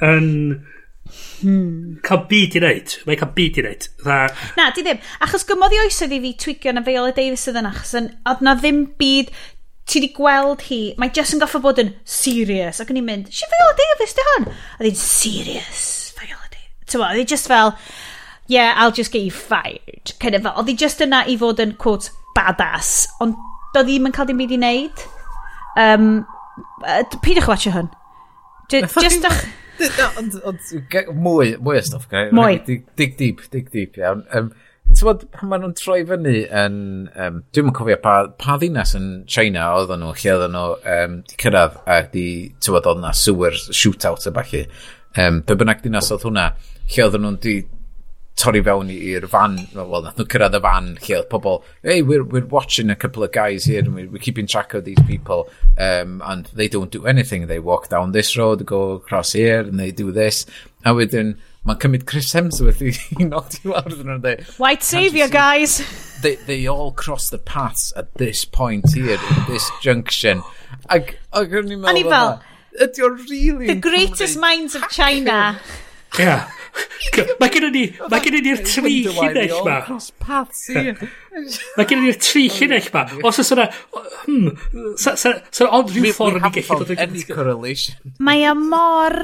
yn 0.03 0.27
hmm. 1.41 1.99
cael 2.07 2.25
byd 2.31 2.57
i 2.59 2.63
wneud. 2.63 2.97
Mae 3.07 3.19
cael 3.21 3.31
byd 3.37 3.61
i 3.61 3.65
wneud. 3.65 3.87
Dda... 4.03 4.19
Na, 4.59 4.71
di 4.75 4.85
ddim. 4.87 4.99
Achos 5.25 5.47
gymodd 5.49 5.77
i 5.77 5.81
oesoedd 5.85 6.17
i 6.17 6.21
fi 6.25 6.35
twigio 6.43 6.75
na 6.75 6.83
Viola 6.87 7.15
Davis 7.15 7.47
ydyn 7.53 7.71
achos 7.71 7.95
yn, 8.01 8.11
oedd 8.29 8.43
na 8.47 8.57
ddim 8.59 8.83
byd 8.99 9.31
ti 9.89 10.03
di 10.05 10.11
gweld 10.17 10.67
hi, 10.67 10.81
mae 11.01 11.13
Jess 11.15 11.33
yn 11.37 11.41
goffa 11.41 11.63
bod 11.65 11.79
yn 11.81 11.95
serious, 12.05 12.83
ac 12.83 12.91
yn 12.93 13.01
i'n 13.01 13.07
mynd, 13.07 13.31
si 13.33 13.49
Viola 13.49 13.77
Davis 13.79 14.17
di 14.17 14.27
hwn? 14.33 14.51
A 14.51 14.83
ddi'n 14.83 14.99
serious, 15.01 15.85
Viola 16.19 16.51
Davis. 16.51 16.91
Ti'n 16.91 17.05
bod, 17.05 17.23
just 17.31 17.49
fel, 17.49 17.73
yeah, 18.49 18.75
I'll 18.77 18.93
just 18.93 19.13
get 19.13 19.23
you 19.23 19.31
fired. 19.31 20.13
Kind 20.19 20.35
of, 20.35 20.49
oedd 20.49 20.73
hi 20.73 20.75
just 20.81 21.05
yna 21.05 21.23
i 21.29 21.37
fod 21.41 21.61
yn, 21.63 21.77
quote, 21.81 22.11
badass, 22.37 23.07
ond 23.23 23.37
doedd 23.75 23.91
ddim 23.91 24.09
yn 24.09 24.17
cael 24.17 24.29
dim 24.31 24.41
byd 24.41 24.57
i 24.57 24.61
wneud. 24.61 25.05
Um, 25.79 26.09
uh, 26.83 27.03
pidwch 27.23 27.49
watcha 27.51 27.75
hwn. 27.77 27.93
Just 28.73 29.29
ych... 29.29 29.43
Mwy, 31.15 31.53
mwy 31.63 31.79
o 31.79 31.83
stuff, 31.87 32.09
gai. 32.11 32.29
Mwy. 32.35 32.59
Dig 32.67 33.15
deep, 33.21 33.45
dig 33.53 33.71
deep, 33.71 34.01
iawn. 34.01 34.25
Um, 34.35 34.51
Ti'n 34.89 35.05
bod, 35.05 35.27
pan 35.37 35.51
maen 35.51 35.61
nhw'n 35.61 35.75
troi 35.77 36.01
fyny 36.09 36.47
yn... 36.49 36.77
Um, 37.13 37.43
Dwi'n 37.53 37.69
yn 37.69 37.75
cofio 37.77 37.99
pa, 38.01 38.15
pa 38.41 38.55
ddinas 38.57 38.95
yn 38.97 39.09
China 39.29 39.67
oedden 39.77 40.01
nhw, 40.01 40.15
lle 40.17 40.33
oedden 40.33 40.55
nhw 40.57 40.79
um, 40.95 41.19
di 41.29 41.37
cyrraedd 41.43 41.77
a 41.85 41.99
di... 42.15 42.25
Ti'n 42.57 42.73
bod, 42.73 42.89
oedden 42.89 43.05
nhw 43.05 43.13
sewer 43.21 43.59
shootout 43.69 44.25
y 44.25 44.33
bachu. 44.35 44.63
Um, 45.21 45.43
Be 45.45 45.59
bynnag 45.61 45.85
dinas 45.85 46.09
oedd 46.15 46.25
hwnna, 46.25 46.47
lle 46.89 47.05
oedden 47.05 47.27
nhw'n 47.27 47.37
di 47.45 47.59
torri 48.39 48.61
fewn 48.65 48.91
i'r 48.95 49.27
fan, 49.31 49.57
well, 49.75 50.05
nath 50.05 50.19
nhw 50.19 50.27
cyrraedd 50.31 50.57
y 50.59 50.61
fan 50.63 50.89
lle 51.03 51.17
oedd 51.19 51.29
pobl, 51.33 51.59
hey, 51.83 52.03
we're, 52.03 52.23
we're 52.23 52.47
watching 52.47 52.91
a 52.91 52.97
couple 52.97 53.25
of 53.27 53.33
guys 53.35 53.67
here 53.67 53.83
and 53.83 53.95
we're, 53.95 54.09
we're 54.09 54.23
keeping 54.23 54.47
track 54.47 54.75
of 54.75 54.85
these 54.85 55.01
people 55.09 55.49
um, 55.77 56.23
and 56.25 56.47
they 56.55 56.69
don't 56.69 56.95
do 56.95 57.07
anything. 57.07 57.47
They 57.47 57.59
walk 57.59 57.89
down 57.89 58.13
this 58.13 58.37
road, 58.37 58.65
go 58.67 58.93
across 58.93 59.33
here 59.33 59.61
and 59.61 59.81
they 59.81 59.91
do 59.91 60.13
this. 60.13 60.47
A 60.87 60.95
wedyn, 60.95 61.35
mae'n 61.67 61.81
cymryd 61.83 62.07
Chris 62.07 62.31
Hemsworth 62.37 62.85
i 62.87 63.25
nodi 63.33 63.59
lawr 63.67 63.91
iddyn 63.91 64.13
nhw'n 64.13 64.23
dweud. 64.23 64.45
White 64.63 64.87
saviour, 64.87 65.27
guys! 65.29 65.81
They, 66.23 66.37
they 66.47 66.61
all 66.71 66.93
cross 66.93 67.31
the 67.31 67.43
paths 67.43 67.93
at 67.97 68.15
this 68.23 68.45
point 68.45 68.87
here, 68.95 69.19
at 69.19 69.51
this 69.51 69.67
junction. 69.83 70.45
Ac, 70.87 71.19
ac 71.35 71.59
o'n 71.59 71.75
i'n 71.75 71.83
meddwl... 71.83 71.91
O'n 71.91 72.01
i 72.01 72.07
fel... 72.07 72.33
Ydy 72.79 73.05
o'n 73.09 73.21
really... 73.27 73.73
The 73.75 73.81
greatest 73.83 74.39
minds 74.39 74.79
of 74.79 74.87
China. 74.95 75.59
Ia. 76.19 76.39
Mae 77.41 77.51
gen 77.51 77.69
ni, 77.75 77.85
mae 78.11 78.23
gen 78.23 78.37
ni'r 78.45 78.61
tri 78.67 78.95
llinell 79.05 79.61
ma. 79.67 79.79
Mae 81.77 81.87
gen 81.89 82.03
ni'r 82.05 82.19
tri 82.23 82.47
llinell 82.55 82.89
ma. 82.95 83.05
Os 83.27 83.41
oes 83.43 83.53
yna, 83.55 83.69
hmm, 84.25 84.51
sa'n 84.99 85.69
ond 85.69 85.93
rhyw 85.95 86.13
ffordd 86.17 86.41
yn 86.41 86.45
gallu 86.59 86.81
dod 86.83 86.93
yn 86.97 87.17
correlation. 87.31 88.13
Mae 88.25 88.47
e 88.47 88.55
mor... 88.59 89.17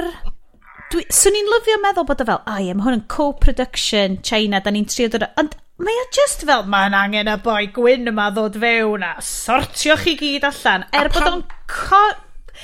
Swn 0.95 1.35
i'n 1.35 1.49
lyfio 1.51 1.81
meddwl 1.83 2.07
bod 2.07 2.21
e 2.23 2.23
o 2.23 2.29
fel, 2.29 2.43
ai, 2.47 2.69
mae 2.71 2.85
hwn 2.87 2.99
yn 3.01 3.07
co-production 3.11 4.19
China, 4.27 4.61
da 4.63 4.71
ni'n 4.75 4.87
trio 4.91 5.09
dod... 5.11 5.25
o... 5.27 5.31
Ond 5.43 5.57
mae 5.83 5.97
e 5.99 6.05
o 6.05 6.11
just 6.15 6.45
fel, 6.47 6.63
mae'n 6.71 6.95
angen 6.95 7.31
y 7.33 7.35
boi 7.43 7.65
gwyn 7.75 8.13
yma 8.13 8.29
ddod 8.35 8.61
fewn 8.63 9.03
a 9.07 9.17
sortio 9.25 9.97
chi 9.99 10.15
gyd 10.21 10.47
allan. 10.51 10.87
Er 10.95 11.11
bod 11.15 11.27
o'n... 11.31 11.43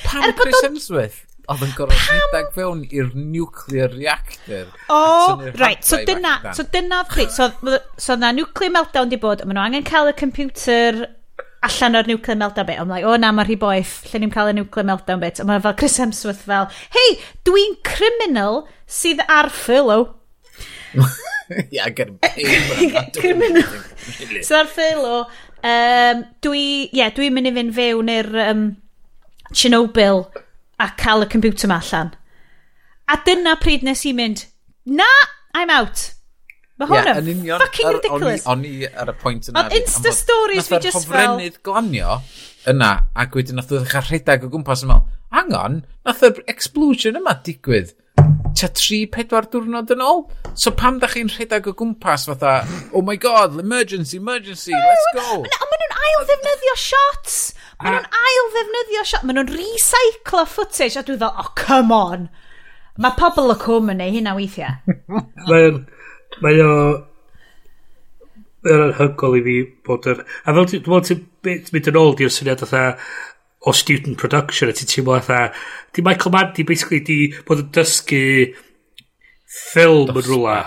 Pam 0.05 0.22
Er 0.22 0.36
bod 0.36 0.47
o'n... 0.47 0.52
Chris 0.52 0.62
Hemsworth? 0.68 1.18
oedd 1.51 1.64
yn 1.66 1.72
gorau 1.74 1.98
rhedeg 1.98 2.51
fewn 2.55 2.82
i'r 2.94 3.09
nuclear 3.14 3.90
reactor. 3.94 4.68
O, 4.86 4.98
oh, 4.98 5.47
right, 5.59 5.82
so 5.86 5.98
dyna, 6.06 6.36
so 6.55 6.66
dyna, 6.70 7.02
so, 7.35 7.51
so 7.98 8.16
na 8.18 8.31
nuclear 8.36 8.72
meltdown 8.74 9.10
di 9.10 9.18
bod, 9.20 9.43
maen 9.44 9.59
nhw 9.59 9.64
angen 9.64 9.89
cael 9.89 10.12
y 10.12 10.14
computer 10.18 11.01
allan 11.66 11.98
o'r 11.98 12.09
nuclear 12.09 12.39
meltdown 12.40 12.68
bit. 12.70 12.81
I'm 12.81 12.93
like, 12.93 13.05
o 13.05 13.14
oh, 13.14 13.18
na, 13.20 13.32
mae'r 13.36 13.51
hi 13.52 13.59
boeth, 13.60 13.94
lle 14.10 14.22
ni'n 14.22 14.35
cael 14.35 14.52
y 14.52 14.56
nuclear 14.60 14.86
meltdown 14.89 15.22
bit. 15.24 15.43
A 15.43 15.60
fel 15.66 15.77
Chris 15.81 15.98
Hemsworth 16.01 16.44
fel, 16.47 16.70
hei, 16.97 17.09
dwi'n 17.48 17.77
criminal 17.86 18.64
sydd 19.01 19.22
ar 19.27 19.51
furlough. 19.55 20.14
yeah, 21.70 21.89
get 21.89 22.14
paid. 22.22 23.16
criminal 23.18 23.66
sydd 24.47 24.60
ar 24.62 24.70
furlough. 24.70 25.40
Um, 25.60 26.22
dwi, 26.47 26.62
yeah, 26.97 27.10
dwi'n 27.12 27.35
mynd 27.36 27.51
i 27.51 27.56
fynd 27.59 27.74
fewn 27.77 28.14
i'r 28.14 28.31
um, 28.47 28.62
Chernobyl 29.51 30.24
a 30.81 30.89
cael 30.97 31.27
y 31.27 31.28
computer 31.28 31.69
ma 31.69 31.81
allan. 31.82 32.15
A 33.11 33.19
dyna 33.27 33.57
pryd 33.61 33.85
nes 33.86 34.07
i 34.09 34.15
mynd, 34.16 34.47
na, 34.86 35.09
I'm 35.55 35.73
out. 35.74 36.11
Mae 36.81 36.89
hwn 36.89 37.11
yn 37.12 37.31
union, 37.35 37.61
fucking 37.61 37.89
ar, 37.90 37.97
ridiculous. 37.98 38.44
O'n 38.48 38.62
i 38.65 38.74
ar 38.89 39.11
y 39.12 39.16
pwynt 39.20 39.51
yna. 39.51 39.66
Ond 39.66 39.74
Insta 39.77 40.15
Stories 40.16 40.70
fi 40.70 40.81
just 40.81 41.05
fel... 41.11 41.36
Nath 41.36 41.51
yr 41.51 41.59
glanio 41.66 42.20
yna, 42.70 42.93
ac 43.20 43.36
wedyn 43.36 43.61
nath 43.61 43.73
oedd 43.74 43.89
eich 43.89 44.09
rhedeg 44.09 44.47
o 44.47 44.52
gwmpas 44.52 44.86
yma, 44.86 45.02
hang 45.35 45.52
on, 45.57 45.82
nath 46.09 46.24
yr 46.24 46.40
explosion 46.48 47.20
yma 47.20 47.36
digwydd 47.44 47.93
tua 48.57 48.69
3-4 48.77 49.48
diwrnod 49.52 49.93
yn 49.94 50.02
ôl. 50.05 50.24
So 50.59 50.73
pam 50.77 50.98
da 51.01 51.09
chi'n 51.11 51.31
rhedeg 51.32 51.69
o 51.70 51.74
gwmpas 51.77 52.27
fatha, 52.31 52.61
oh 52.97 53.02
my 53.07 53.16
god, 53.20 53.59
emergency, 53.61 54.19
emergency, 54.19 54.74
let's 54.74 55.09
go. 55.16 55.40
Ond 55.40 55.70
maen 55.70 55.85
nhw'n 55.85 55.98
ail 56.09 56.27
ddefnyddio 56.28 56.77
shots. 56.81 57.39
Maen 57.81 57.97
nhw'n 57.97 58.20
ail 58.23 58.51
ddefnyddio 58.55 59.05
shot. 59.09 59.27
Maen 59.27 59.40
nhw'n 59.40 59.52
recyclo 59.57 60.47
footage. 60.48 60.98
A 61.01 61.05
dwi 61.07 61.19
fel, 61.20 61.32
oh, 61.32 61.52
come 61.59 61.97
on. 61.97 62.28
Mae 63.01 63.16
pobl 63.19 63.55
y 63.55 63.57
cwm 63.62 63.94
yn 63.94 64.05
ei 64.05 64.16
hynna 64.19 64.36
weithiau. 64.39 64.98
Mae'n... 65.51 65.85
Mae 66.44 66.61
o... 66.65 66.74
Mae'n 68.66 68.86
anhygol 68.90 69.39
i 69.40 69.44
fi 69.47 69.57
bod 69.89 70.09
yr... 70.12 70.24
A 70.44 70.55
fel 70.55 70.69
dwi'n 70.69 70.86
meddwl 70.86 71.07
ti'n 71.09 71.69
mynd 71.74 71.93
yn 71.93 72.01
ôl 72.01 72.16
di'r 72.19 72.32
syniad 72.35 72.66
o 72.66 72.70
o 73.61 73.73
student 73.73 74.16
production 74.16 74.70
a 74.70 74.73
ti'n 74.73 74.89
teimlo 74.89 75.16
atha 75.19 75.51
di 75.93 76.02
Michael 76.02 76.32
Mann 76.32 76.52
di 76.57 76.65
basically 76.65 77.01
di 77.05 77.19
bod 77.44 77.61
yn 77.61 77.73
dysgu 77.77 78.20
ffilm 79.44 80.15
yn 80.15 80.24
rhywle 80.24 80.61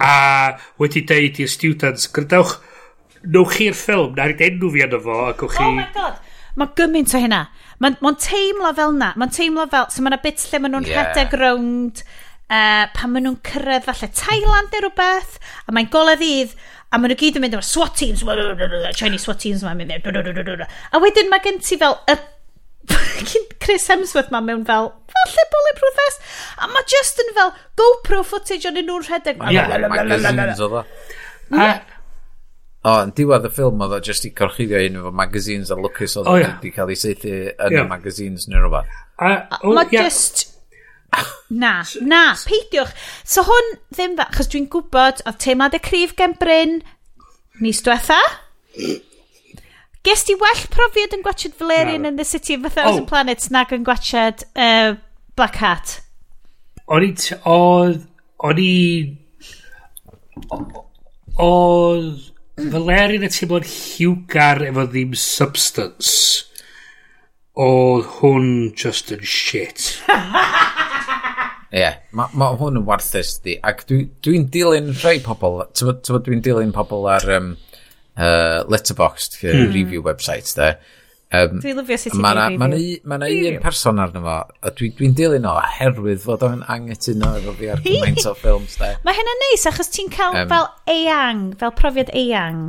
a 0.00 0.14
wedi 0.80 1.02
deud 1.10 1.42
i'r 1.44 1.52
students 1.52 2.08
grydawch 2.16 2.54
newch 3.34 3.58
chi'r 3.58 3.76
ffilm 3.76 4.16
na'r 4.16 4.32
enw 4.48 4.72
fi 4.72 4.86
yno 4.86 5.02
fo 5.04 5.18
a 5.26 5.34
gwych 5.42 5.58
chi 5.58 5.66
oh 5.66 5.76
my 5.76 5.86
god 5.96 6.22
mae 6.60 6.72
gymaint 6.78 7.14
o 7.16 7.22
hynna. 7.22 7.42
Mae'n 7.82 7.98
ma 8.04 8.12
teimlo 8.20 8.72
fel 8.76 8.94
na. 8.96 9.10
Mae'n 9.20 9.34
teimlo 9.34 9.66
fel... 9.72 9.90
So 9.92 10.04
mae 10.04 10.14
yna 10.14 10.22
bit 10.22 10.44
lle 10.50 10.62
maen 10.62 10.76
nhw'n 10.76 10.88
yeah. 10.88 11.10
rhedeg 11.10 11.36
rownd 11.40 12.02
uh, 12.02 12.86
pan 12.96 13.12
maen 13.12 13.28
nhw'n 13.28 13.42
cyrraedd 13.46 13.84
falle 13.88 14.08
Thailand 14.16 14.72
neu 14.72 14.86
rhywbeth, 14.86 15.36
a 15.66 15.76
mae'n 15.76 15.90
golau 15.92 16.16
ddydd, 16.20 16.54
a 16.90 17.00
maen 17.00 17.12
nhw 17.12 17.20
gyd 17.20 17.40
yn 17.40 17.46
mynd 17.46 17.58
o'r 17.58 17.66
SWAT 17.66 17.98
teams, 18.00 18.24
Chinese 18.96 19.26
SWAT 19.26 19.42
teams 19.42 19.66
ma'n 19.66 19.82
mynd, 19.82 20.08
a 20.08 21.02
wedyn 21.02 21.30
mae 21.32 21.44
gen 21.44 21.60
ti 21.64 21.78
fel 21.80 22.00
y 22.08 22.16
Chris 23.60 23.88
Hemsworth 23.90 24.30
ma 24.30 24.40
mewn 24.44 24.64
fel 24.66 24.92
falle 25.10 25.44
bulletproof 25.52 25.96
vest 26.00 26.20
a 26.62 26.68
mae 26.70 26.86
just 26.92 27.18
yn 27.24 27.32
fel 27.34 27.52
GoPro 27.80 28.22
footage 28.26 28.68
o'n 28.68 28.78
nhw'n 28.78 29.06
rhedeg 29.08 29.42
yeah, 29.50 29.74
magazines 29.90 30.62
o 30.62 30.70
dda 30.70 30.84
O, 32.86 32.92
yn 33.02 33.10
diwedd 33.18 33.46
y 33.48 33.50
ffilm 33.50 33.80
oedd 33.82 33.96
o 33.96 33.98
jyst 34.04 34.28
i 34.28 34.30
corchuddio 34.36 34.78
un 34.86 34.98
efo 35.00 35.10
magazines 35.18 35.72
a 35.74 35.78
lwcus 35.78 36.12
oedd 36.20 36.28
o 36.30 36.34
wedi 36.36 36.70
cael 36.74 36.92
ei 36.92 36.98
seithi 37.00 37.32
yn 37.48 37.72
yeah. 37.74 37.80
y 37.82 37.88
magazines 37.90 38.46
neu 38.46 38.60
rhywbeth. 38.62 38.92
Mae 39.18 39.88
just... 39.90 40.44
Na, 41.48 41.80
na, 42.04 42.20
peidiwch. 42.46 42.92
So 43.26 43.42
hwn 43.46 43.72
ddim 43.94 44.14
dda, 44.18 44.28
chos 44.36 44.50
dwi'n 44.52 44.68
gwybod 44.70 45.24
oedd 45.24 45.40
teimlad 45.42 45.74
y 45.74 45.80
crif 45.82 46.14
gen 46.18 46.36
Bryn 46.38 46.76
mis 47.64 47.82
diwetha. 47.82 48.20
Ges 50.06 50.22
ti 50.28 50.36
well 50.38 50.62
profiad 50.70 51.16
yn 51.16 51.24
gwachod 51.26 51.56
Valerian 51.58 52.06
na, 52.06 52.12
in 52.12 52.20
the 52.20 52.28
City 52.28 52.54
of 52.54 52.68
a 52.68 52.70
Thousand 52.70 53.08
oh. 53.08 53.10
Planets 53.10 53.50
nag 53.50 53.74
yn 53.74 53.86
gwachod 53.88 54.46
uh, 54.54 54.94
Black 55.34 55.58
Hat? 55.58 55.98
O'n 56.86 57.08
i... 57.08 57.10
Oedd... 57.50 58.06
O'n 58.46 58.62
i... 58.62 58.72
Oedd 61.42 62.35
Valerian 62.56 63.26
y 63.26 63.28
teimlo'n 63.28 63.66
hiwgar 63.68 64.62
efo 64.64 64.86
ddim 64.88 65.12
substance. 65.20 66.46
Oedd 67.56 68.06
hwn 68.16 68.46
just 68.76 69.12
yn 69.12 69.24
shit. 69.28 69.90
Ie, 70.08 71.82
yeah, 71.82 71.98
mae 72.16 72.32
ma 72.32 72.48
hwn 72.56 72.80
yn 72.80 72.86
warthus 72.88 73.34
di. 73.44 73.58
Ac 73.60 73.84
dwi'n 73.90 74.08
dwi, 74.24 74.40
dilyn 74.54 74.88
rhai 75.02 75.18
pobl, 75.24 75.66
dwi'n 75.76 76.44
dilyn 76.44 76.72
pobl 76.72 77.08
ar 77.12 77.28
um, 77.36 77.50
uh, 78.16 78.64
Letterboxd, 78.72 79.42
mm. 79.42 79.72
review 79.74 80.04
websites, 80.06 80.56
da. 80.56 80.76
Um, 81.34 81.58
Dwi'n 81.58 81.74
lyfio 81.80 81.96
sut 81.98 82.14
ti'n 82.14 82.22
ei 82.22 82.58
Mae 83.02 83.18
yna 83.18 83.28
un 83.50 83.56
person 83.64 83.98
arno 83.98 84.20
fo, 84.22 84.36
a 84.46 84.70
dwi'n 84.78 84.92
dwi 84.94 85.08
dilyn 85.18 85.48
o 85.50 85.56
oherwydd 85.58 86.22
fod 86.22 86.44
o'n 86.46 86.62
angytuno 86.70 87.32
efo 87.40 87.54
fi 87.58 87.72
ar 87.72 87.82
gymaint 87.82 88.22
o 88.30 88.34
ffilms 88.38 88.78
de. 88.78 88.92
Mae 89.06 89.18
hynna'n 89.18 89.42
neis 89.42 89.66
achos 89.66 89.90
ti'n 89.90 90.12
cael 90.14 90.38
um, 90.44 90.52
fel 90.52 90.68
eang, 90.92 91.42
fel 91.58 91.74
profiad 91.80 92.14
eang. 92.14 92.68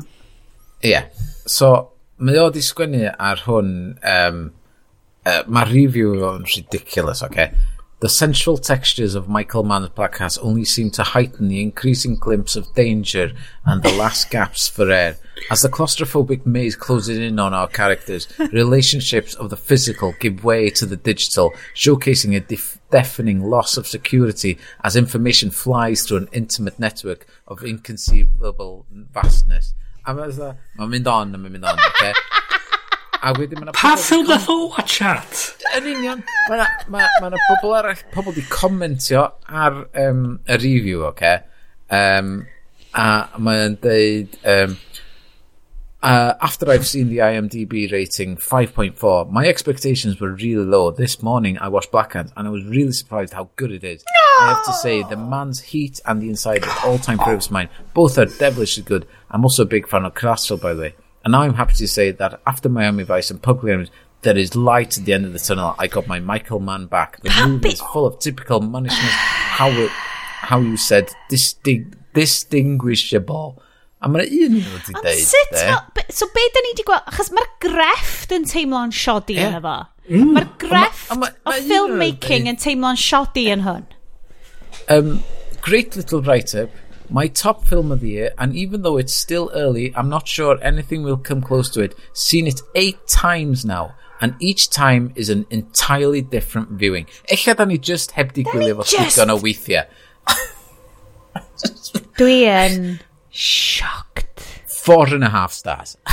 Ie. 0.81 0.95
Yeah. 0.95 1.05
So, 1.45 1.71
mae 2.17 2.41
o 2.41 2.49
di 2.53 2.65
sgwennu 2.65 3.05
ar 3.13 3.45
hwn, 3.45 3.71
um, 4.01 4.43
uh, 5.21 5.41
mae 5.45 5.69
review 5.69 6.17
o'n 6.25 6.49
ridiculous, 6.49 7.21
oce? 7.21 7.29
Okay? 7.29 7.76
The 7.99 8.09
sensual 8.09 8.59
textures 8.59 9.15
of 9.15 9.27
Michael 9.27 9.63
Mann's 9.63 9.89
Black 9.89 10.17
Hat 10.17 10.37
only 10.39 10.65
seem 10.65 10.91
to 10.91 11.01
heighten 11.01 11.47
the 11.47 11.63
increasing 11.63 12.15
glimpse 12.15 12.55
of 12.55 12.71
danger 12.75 13.31
and 13.65 13.81
the 13.81 13.91
last 13.93 14.29
gaps 14.29 14.67
for 14.67 14.91
air. 14.91 15.17
As 15.49 15.63
the 15.63 15.69
claustrophobic 15.69 16.45
maze 16.45 16.75
closes 16.75 17.17
in 17.17 17.39
on 17.39 17.55
our 17.55 17.67
characters, 17.67 18.27
relationships 18.51 19.33
of 19.33 19.49
the 19.49 19.57
physical 19.57 20.13
give 20.19 20.43
way 20.43 20.69
to 20.69 20.85
the 20.85 20.95
digital, 20.95 21.55
showcasing 21.73 22.35
a 22.35 22.39
def- 22.39 22.79
deafening 22.91 23.41
loss 23.41 23.77
of 23.77 23.87
security 23.87 24.59
as 24.83 24.95
information 24.95 25.49
flies 25.49 26.03
through 26.03 26.17
an 26.17 26.29
intimate 26.31 26.77
network 26.77 27.25
of 27.47 27.63
inconceivable 27.63 28.85
vastness. 29.11 29.73
A 30.05 30.13
mae'n 30.13 30.55
ma 30.77 30.85
mynd 30.85 31.07
on, 31.07 31.33
a 31.33 31.37
mae'n 31.37 31.51
mynd 31.51 31.65
on, 31.65 31.79
okay? 31.89 32.13
A 33.21 33.33
wedyn 33.37 33.63
mae 33.63 33.73
Pa 33.75 33.95
ffilm 33.97 34.27
nath 34.29 34.49
o 34.51 34.57
a 34.77 34.83
chat? 34.85 35.43
Yn 35.77 35.89
union. 35.89 36.23
Mae 36.49 36.59
yna 36.59 36.67
ma, 36.93 37.05
ma 37.23 37.31
pobl 37.47 37.75
arall, 37.79 38.03
pobl 38.13 38.35
di 38.35 38.43
commentio 38.51 39.25
ar 39.47 39.85
um, 40.03 40.39
y 40.45 40.59
review, 40.61 41.05
oce? 41.07 41.15
Okay? 41.15 41.37
Um, 41.89 42.45
a 42.93 43.07
mae'n 43.39 43.79
deud... 43.83 44.39
Um, 44.45 44.77
Uh, 45.99 46.35
after 46.41 46.69
I've 46.69 46.85
seen 46.85 47.09
the 47.09 47.17
IMDb 47.17 47.91
rating 47.91 48.37
5.4, 48.37 49.31
my 49.31 49.45
expectations 49.47 50.19
were 50.21 50.31
really 50.31 50.63
low. 50.63 50.91
This 50.91 51.23
morning 51.23 51.57
I 51.57 51.69
watched 51.69 51.91
Blackhand 51.91 52.31
and 52.37 52.47
I 52.47 52.51
was 52.51 52.63
really 52.65 52.91
surprised 52.91 53.33
how 53.33 53.49
good 53.55 53.71
it 53.71 53.83
is. 53.83 54.05
No! 54.05 54.45
I 54.45 54.49
have 54.53 54.65
to 54.65 54.73
say, 54.73 55.01
the 55.01 55.17
man's 55.17 55.59
heat 55.59 55.99
and 56.05 56.21
the 56.21 56.29
inside 56.29 56.63
are 56.63 56.85
all-time 56.85 57.17
favorites 57.17 57.47
of 57.47 57.53
mine. 57.53 57.69
Both 57.95 58.19
are 58.19 58.25
devilishly 58.25 58.83
good. 58.83 59.07
I'm 59.31 59.43
also 59.43 59.63
a 59.63 59.65
big 59.65 59.87
fan 59.87 60.05
of 60.05 60.13
Castle, 60.13 60.57
by 60.57 60.75
the 60.75 60.81
way. 60.81 60.95
And 61.27 61.33
now 61.33 61.41
I'm 61.41 61.55
happy 61.55 61.73
to 61.73 61.89
say 61.89 62.11
that 62.11 62.39
after 62.47 62.69
Miami 62.69 63.03
Vice 63.03 63.29
and 63.29 63.41
Public 63.41 63.73
Enemies, 63.73 63.91
there 64.21 64.37
is 64.37 64.55
light 64.55 64.97
at 64.97 65.03
the 65.03 65.11
end 65.11 65.25
of 65.25 65.33
the 65.33 65.39
tunnel. 65.39 65.75
I 65.77 65.87
got 65.87 66.07
my 66.07 66.21
Michael 66.21 66.61
Mann 66.61 66.85
back. 66.85 67.19
The 67.19 67.45
movie 67.45 67.67
is 67.67 67.81
full 67.81 68.05
of 68.05 68.17
typical 68.19 68.61
mannishness. 68.61 69.11
How 69.59 69.67
it, 69.71 69.89
how 69.91 70.61
you 70.61 70.77
said 70.77 71.09
disting, 71.27 71.93
distinguishable. 72.13 73.61
A 73.99 74.07
mae'n 74.07 74.23
un 74.23 74.55
nhw 74.55 74.71
wedi 74.77 74.95
deud. 75.03 75.19
Sut, 75.33 75.51
no, 75.67 75.81
so 76.15 76.31
be 76.31 76.47
da 76.55 76.63
ni 76.63 76.71
wedi 76.71 76.87
gweld, 76.87 77.11
achos 77.11 77.33
mae'r 77.35 77.51
grefft 77.65 78.31
yn 78.39 78.47
teimlo'n 78.47 78.95
siodi 78.95 79.35
yeah. 79.35 79.49
yn 79.49 79.59
efo. 79.59 79.77
Mae'r 80.07 80.47
mm. 80.47 80.57
grefft 80.63 81.11
o, 81.11 81.19
ma, 81.19 81.33
o, 81.33 81.49
ma, 81.49 81.57
o 81.57 81.67
filmmaking 81.73 82.47
yn 82.53 82.61
teimlo'n 82.63 83.03
siodi 83.03 83.49
yn 83.51 83.67
hwn. 83.67 83.83
Um, 84.87 85.17
great 85.59 85.99
little 85.99 86.23
write-up, 86.23 86.71
My 87.09 87.27
top 87.27 87.65
film 87.65 87.91
of 87.91 88.01
the 88.01 88.09
year, 88.09 88.33
and 88.37 88.53
even 88.55 88.81
though 88.81 88.97
it's 88.97 89.13
still 89.13 89.49
early, 89.53 89.95
I'm 89.95 90.09
not 90.09 90.27
sure 90.27 90.57
anything 90.61 91.03
will 91.03 91.17
come 91.17 91.41
close 91.41 91.69
to 91.71 91.81
it. 91.81 91.95
Seen 92.11 92.47
it 92.47 92.61
eight 92.75 93.07
times 93.07 93.63
now, 93.63 93.95
and 94.19 94.35
each 94.39 94.69
time 94.69 95.13
is 95.15 95.29
an 95.29 95.45
entirely 95.49 96.21
different 96.21 96.71
viewing. 96.71 97.07
Ella 97.29 97.55
da 97.55 97.65
ni 97.65 97.77
just 97.77 98.11
heb 98.11 98.33
di 98.33 98.43
gwylio 98.43 98.75
fo 98.75 98.83
digon 98.83 99.31
o 99.31 99.37
weithiau. 99.39 99.85
Dwi 102.19 102.37
yn 102.51 102.99
shocked. 103.31 104.43
Four 104.67 105.13
and 105.13 105.23
a 105.23 105.29
half 105.29 105.53
stars. 105.53 105.97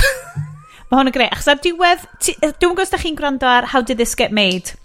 Mae 0.89 0.99
hwn 0.99 1.09
yn 1.09 1.15
greu, 1.15 1.27
achos 1.27 1.51
ar 1.51 1.59
diwedd, 1.63 2.07
dwi'n 2.23 2.55
gwybod 2.61 2.85
os 2.85 2.93
da 2.93 2.99
chi'n 3.01 3.19
gwrando 3.19 3.49
ar 3.49 3.71
How 3.73 3.81
Did 3.81 3.97
This 3.97 4.15
Get 4.15 4.31
Made? 4.31 4.77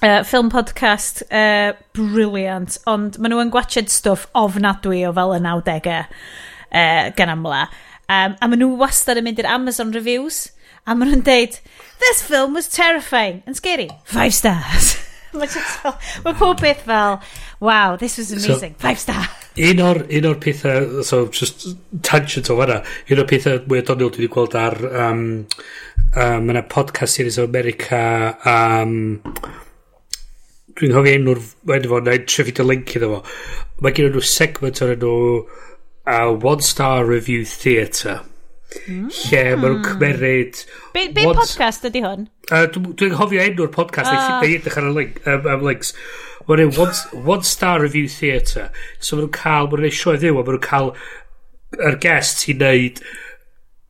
Uh, 0.00 0.22
film 0.22 0.48
podcast 0.48 1.24
uh, 1.32 1.72
brilliant 1.90 2.76
ond 2.86 3.16
maen 3.18 3.32
nhw 3.34 3.40
yn 3.42 3.48
gwachod 3.50 3.88
stwff 3.90 4.28
ofnadwy 4.38 5.00
o 5.08 5.10
fel 5.16 5.34
y 5.34 5.40
90au 5.42 5.88
uh, 5.98 7.08
gan 7.18 7.32
amla. 7.32 7.64
Um, 8.06 8.36
a 8.38 8.46
maen 8.46 8.62
nhw 8.62 8.76
wastad 8.78 9.18
yn 9.18 9.26
mynd 9.26 9.42
i'r 9.42 9.50
Amazon 9.50 9.90
reviews 9.96 10.52
a 10.86 10.94
maen 10.94 11.10
nhw'n 11.10 11.26
deud 11.26 11.58
this 11.98 12.22
film 12.22 12.54
was 12.54 12.68
terrifying. 12.68 13.42
And 13.44 13.58
scary. 13.58 13.90
Five 14.04 14.34
stars. 14.34 14.94
Mae 15.34 15.50
ma 16.24 16.32
pob 16.32 16.62
beth 16.62 16.86
fel, 16.86 17.20
wow, 17.60 17.96
this 17.96 18.16
was 18.16 18.30
amazing, 18.32 18.72
so, 18.78 18.80
five 18.80 18.98
star. 19.02 19.26
Un 19.58 19.82
o'r, 19.84 20.04
un 20.08 20.28
o'r 20.30 20.38
pethau, 20.40 21.02
so 21.04 21.26
just 21.26 21.66
tangent 22.06 22.48
o 22.48 22.56
fanna, 22.56 22.78
un 23.10 23.20
o'r 23.20 23.28
pethau 23.28 23.60
mwy 23.66 23.82
o 23.82 23.86
Donald 23.90 24.14
dwi 24.16 24.24
wedi 24.24 24.32
gweld 24.32 24.56
ar, 24.56 24.78
um, 24.88 25.22
um, 26.14 26.46
mae 26.46 26.54
yna 26.54 26.64
podcast 26.72 27.18
series 27.18 27.36
o 27.36 27.44
America, 27.44 28.00
um, 28.48 28.94
dwi'n 30.78 30.94
hoffi 30.94 31.14
enw'r 31.18 31.40
enw 31.74 32.00
na 32.06 32.16
i'n 32.18 32.26
trefyd 32.30 32.62
y 32.62 32.66
link 32.66 32.94
iddo 32.98 33.10
fo 33.16 33.20
mae 33.82 33.94
gen 33.96 34.12
nhw 34.12 34.24
segment 34.24 34.82
o'r 34.84 34.94
enw 34.94 35.12
uh, 36.08 36.30
One 36.32 36.64
Star 36.64 37.06
Review 37.08 37.46
Theatre 37.48 38.20
lle 38.68 38.92
mm. 38.92 39.60
maen 39.62 39.62
nhw'n 39.62 39.76
hmm. 39.78 39.84
cymeryd 39.88 40.62
be, 40.94 41.06
be 41.16 41.24
one... 41.24 41.38
podcast 41.38 41.86
ydy 41.88 42.02
hwn? 42.04 42.26
Uh, 42.50 42.66
dwi'n 42.68 42.90
dwi 43.00 43.10
hofio 43.16 43.44
enw'r 43.44 43.70
podcast 43.74 44.12
uh. 44.12 44.18
Ah. 44.18 44.42
neu 44.42 44.58
edrych 44.58 44.76
ar 44.80 44.90
y 44.90 44.96
link, 44.96 45.22
um, 45.24 45.46
um, 45.54 45.64
links 45.66 45.94
mae'n 46.48 46.66
enw 46.66 46.82
one, 46.84 47.22
one 47.24 47.48
Star 47.48 47.80
Review 47.82 48.10
Theatre 48.12 48.68
so 48.98 49.16
maen 49.16 49.26
nhw'n 49.26 49.34
cael 49.38 49.70
maen 49.70 49.82
nhw'n 49.82 49.90
ei 49.90 49.98
sioe 50.02 50.20
ddiw 50.20 50.36
a 50.36 50.44
maen 50.44 50.58
nhw'n 50.58 50.68
cael 50.68 50.92
yr 51.88 51.98
guest 52.04 52.46
i 52.48 52.56
wneud 52.56 53.02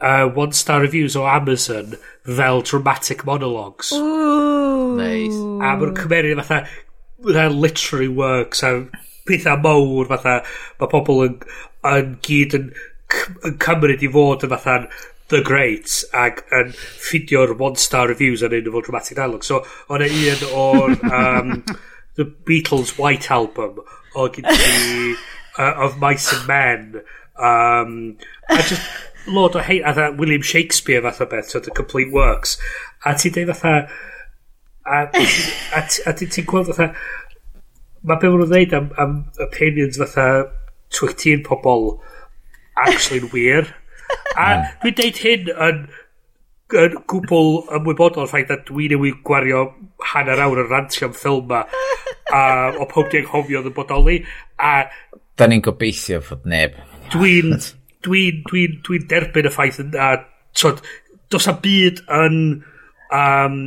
uh, 0.00 0.26
one 0.26 0.52
star 0.52 0.80
reviews 0.80 1.16
o 1.16 1.26
Amazon 1.26 1.96
fel 2.24 2.62
dramatic 2.62 3.24
monologues. 3.26 3.92
Ooh. 3.92 4.96
Nice. 4.96 5.34
A 5.34 5.74
maen 5.76 5.82
nhw'n 5.82 5.98
cymeryd 5.98 6.40
fatha, 6.42 6.62
fatha 7.24 7.48
literary 7.50 8.08
works 8.08 8.62
a 8.62 8.72
pethau 9.28 9.60
mawr 9.62 10.08
fatha, 10.10 10.40
mae 10.80 10.90
pobl 10.92 11.24
yn, 11.26 11.36
yn 11.92 12.16
gyd 12.24 12.56
yn, 12.58 12.72
yn 13.46 13.58
cymryd 13.62 14.04
i 14.04 14.10
fod 14.14 14.46
yn 14.46 14.54
fatha'n 14.54 14.90
The 15.28 15.42
Great 15.44 15.92
ac 16.16 16.40
yn 16.56 16.72
ffidio'r 16.72 17.52
one 17.60 17.76
star 17.76 18.08
reviews 18.08 18.42
yn 18.46 18.56
un 18.56 18.70
o 18.72 18.80
dramatic 18.80 19.18
dialogue. 19.18 19.44
So, 19.44 19.60
o'n 19.92 20.06
un 20.06 20.46
o'r 20.48 20.96
um, 21.20 21.52
The 22.16 22.24
Beatles 22.48 22.96
White 22.98 23.30
Album 23.34 23.82
o 24.16 24.28
gyda 24.32 24.56
uh, 25.58 25.74
Of 25.84 26.00
Mice 26.00 26.32
and 26.32 26.48
Men 26.48 27.02
um, 27.38 28.16
a 28.48 28.62
just 28.62 28.82
Lord 29.28 29.56
o 29.56 29.62
hein, 29.64 29.82
a 29.84 29.94
dda 29.94 30.10
William 30.18 30.42
Shakespeare 30.42 31.02
fatha 31.02 31.26
beth, 31.26 31.50
so 31.50 31.60
the 31.60 31.70
complete 31.70 32.12
works. 32.12 32.56
A 33.04 33.14
ti'n 33.14 33.34
dweud 33.34 33.54
fatha, 33.54 33.88
a, 34.86 35.00
a, 35.78 35.82
a 35.82 36.14
ti'n 36.16 36.48
gweld 36.48 36.72
fatha, 36.72 36.92
mae 38.02 38.20
be 38.20 38.30
maen 38.30 38.44
nhw'n 38.44 38.52
dweud 38.52 38.76
am, 38.78 38.90
am 38.98 39.16
opinions 39.44 40.00
fatha 40.00 40.28
13 40.96 41.44
pobl 41.46 41.90
actually'n 42.78 43.30
wir. 43.32 43.72
A 44.36 44.46
hmm. 44.46 44.68
dwi'n 44.84 44.98
deud 45.00 45.22
hyn 45.24 45.50
yn, 45.68 45.82
yn 46.84 46.98
gwbl 47.10 47.54
ymwybodol 47.78 48.24
o'r 48.24 48.30
ffaith 48.30 48.52
na 48.52 48.58
dwi 48.68 48.90
newid 48.92 49.22
gwario 49.26 49.64
hanner 50.12 50.40
awr 50.44 50.64
yn 50.64 50.70
rantio 50.70 51.08
am 51.08 51.16
ffilm 51.16 51.48
ma 51.50 51.64
a 52.34 52.42
o 52.76 52.86
pob 52.88 53.08
di 53.12 53.22
anghofio 53.22 53.62
yn 53.64 53.74
bodoli 53.76 54.18
a 54.60 54.72
Da 55.38 55.46
ni'n 55.46 55.62
gobeithio 55.64 56.18
fod 56.24 56.48
neb. 56.50 56.74
Dwi'n 57.12 57.54
dwi'n 58.08 58.40
dwi, 58.48 58.64
n, 58.70 58.80
dwi 58.86 59.02
derbyn 59.10 59.48
y 59.48 59.52
ffaith 59.54 59.80
a 60.00 60.08
tod, 60.58 60.82
dos 61.32 61.48
a 61.50 61.54
byd 61.62 62.02
yn 62.18 62.40
um, 63.14 63.60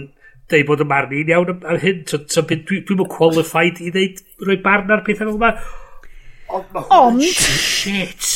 dweud 0.51 0.67
bod 0.67 0.83
y 0.83 0.87
marn 0.89 1.15
i'n 1.15 1.31
iawn 1.31 1.53
am, 1.53 1.63
am 1.73 1.79
hyn. 1.81 2.03
So, 2.09 2.21
so, 2.27 2.43
dwi'n 2.47 2.65
dwi, 2.67 2.81
mwyn 2.89 3.11
qualified 3.11 3.81
i 3.83 3.93
ddeud 3.93 4.21
rhoi 4.43 4.59
barn 4.65 4.91
ar 4.93 5.05
pethau 5.07 5.31
fel 5.31 5.37
yma. 5.37 5.55
Ond... 6.51 6.77
Ond... 6.97 7.25
Shit. 7.25 8.31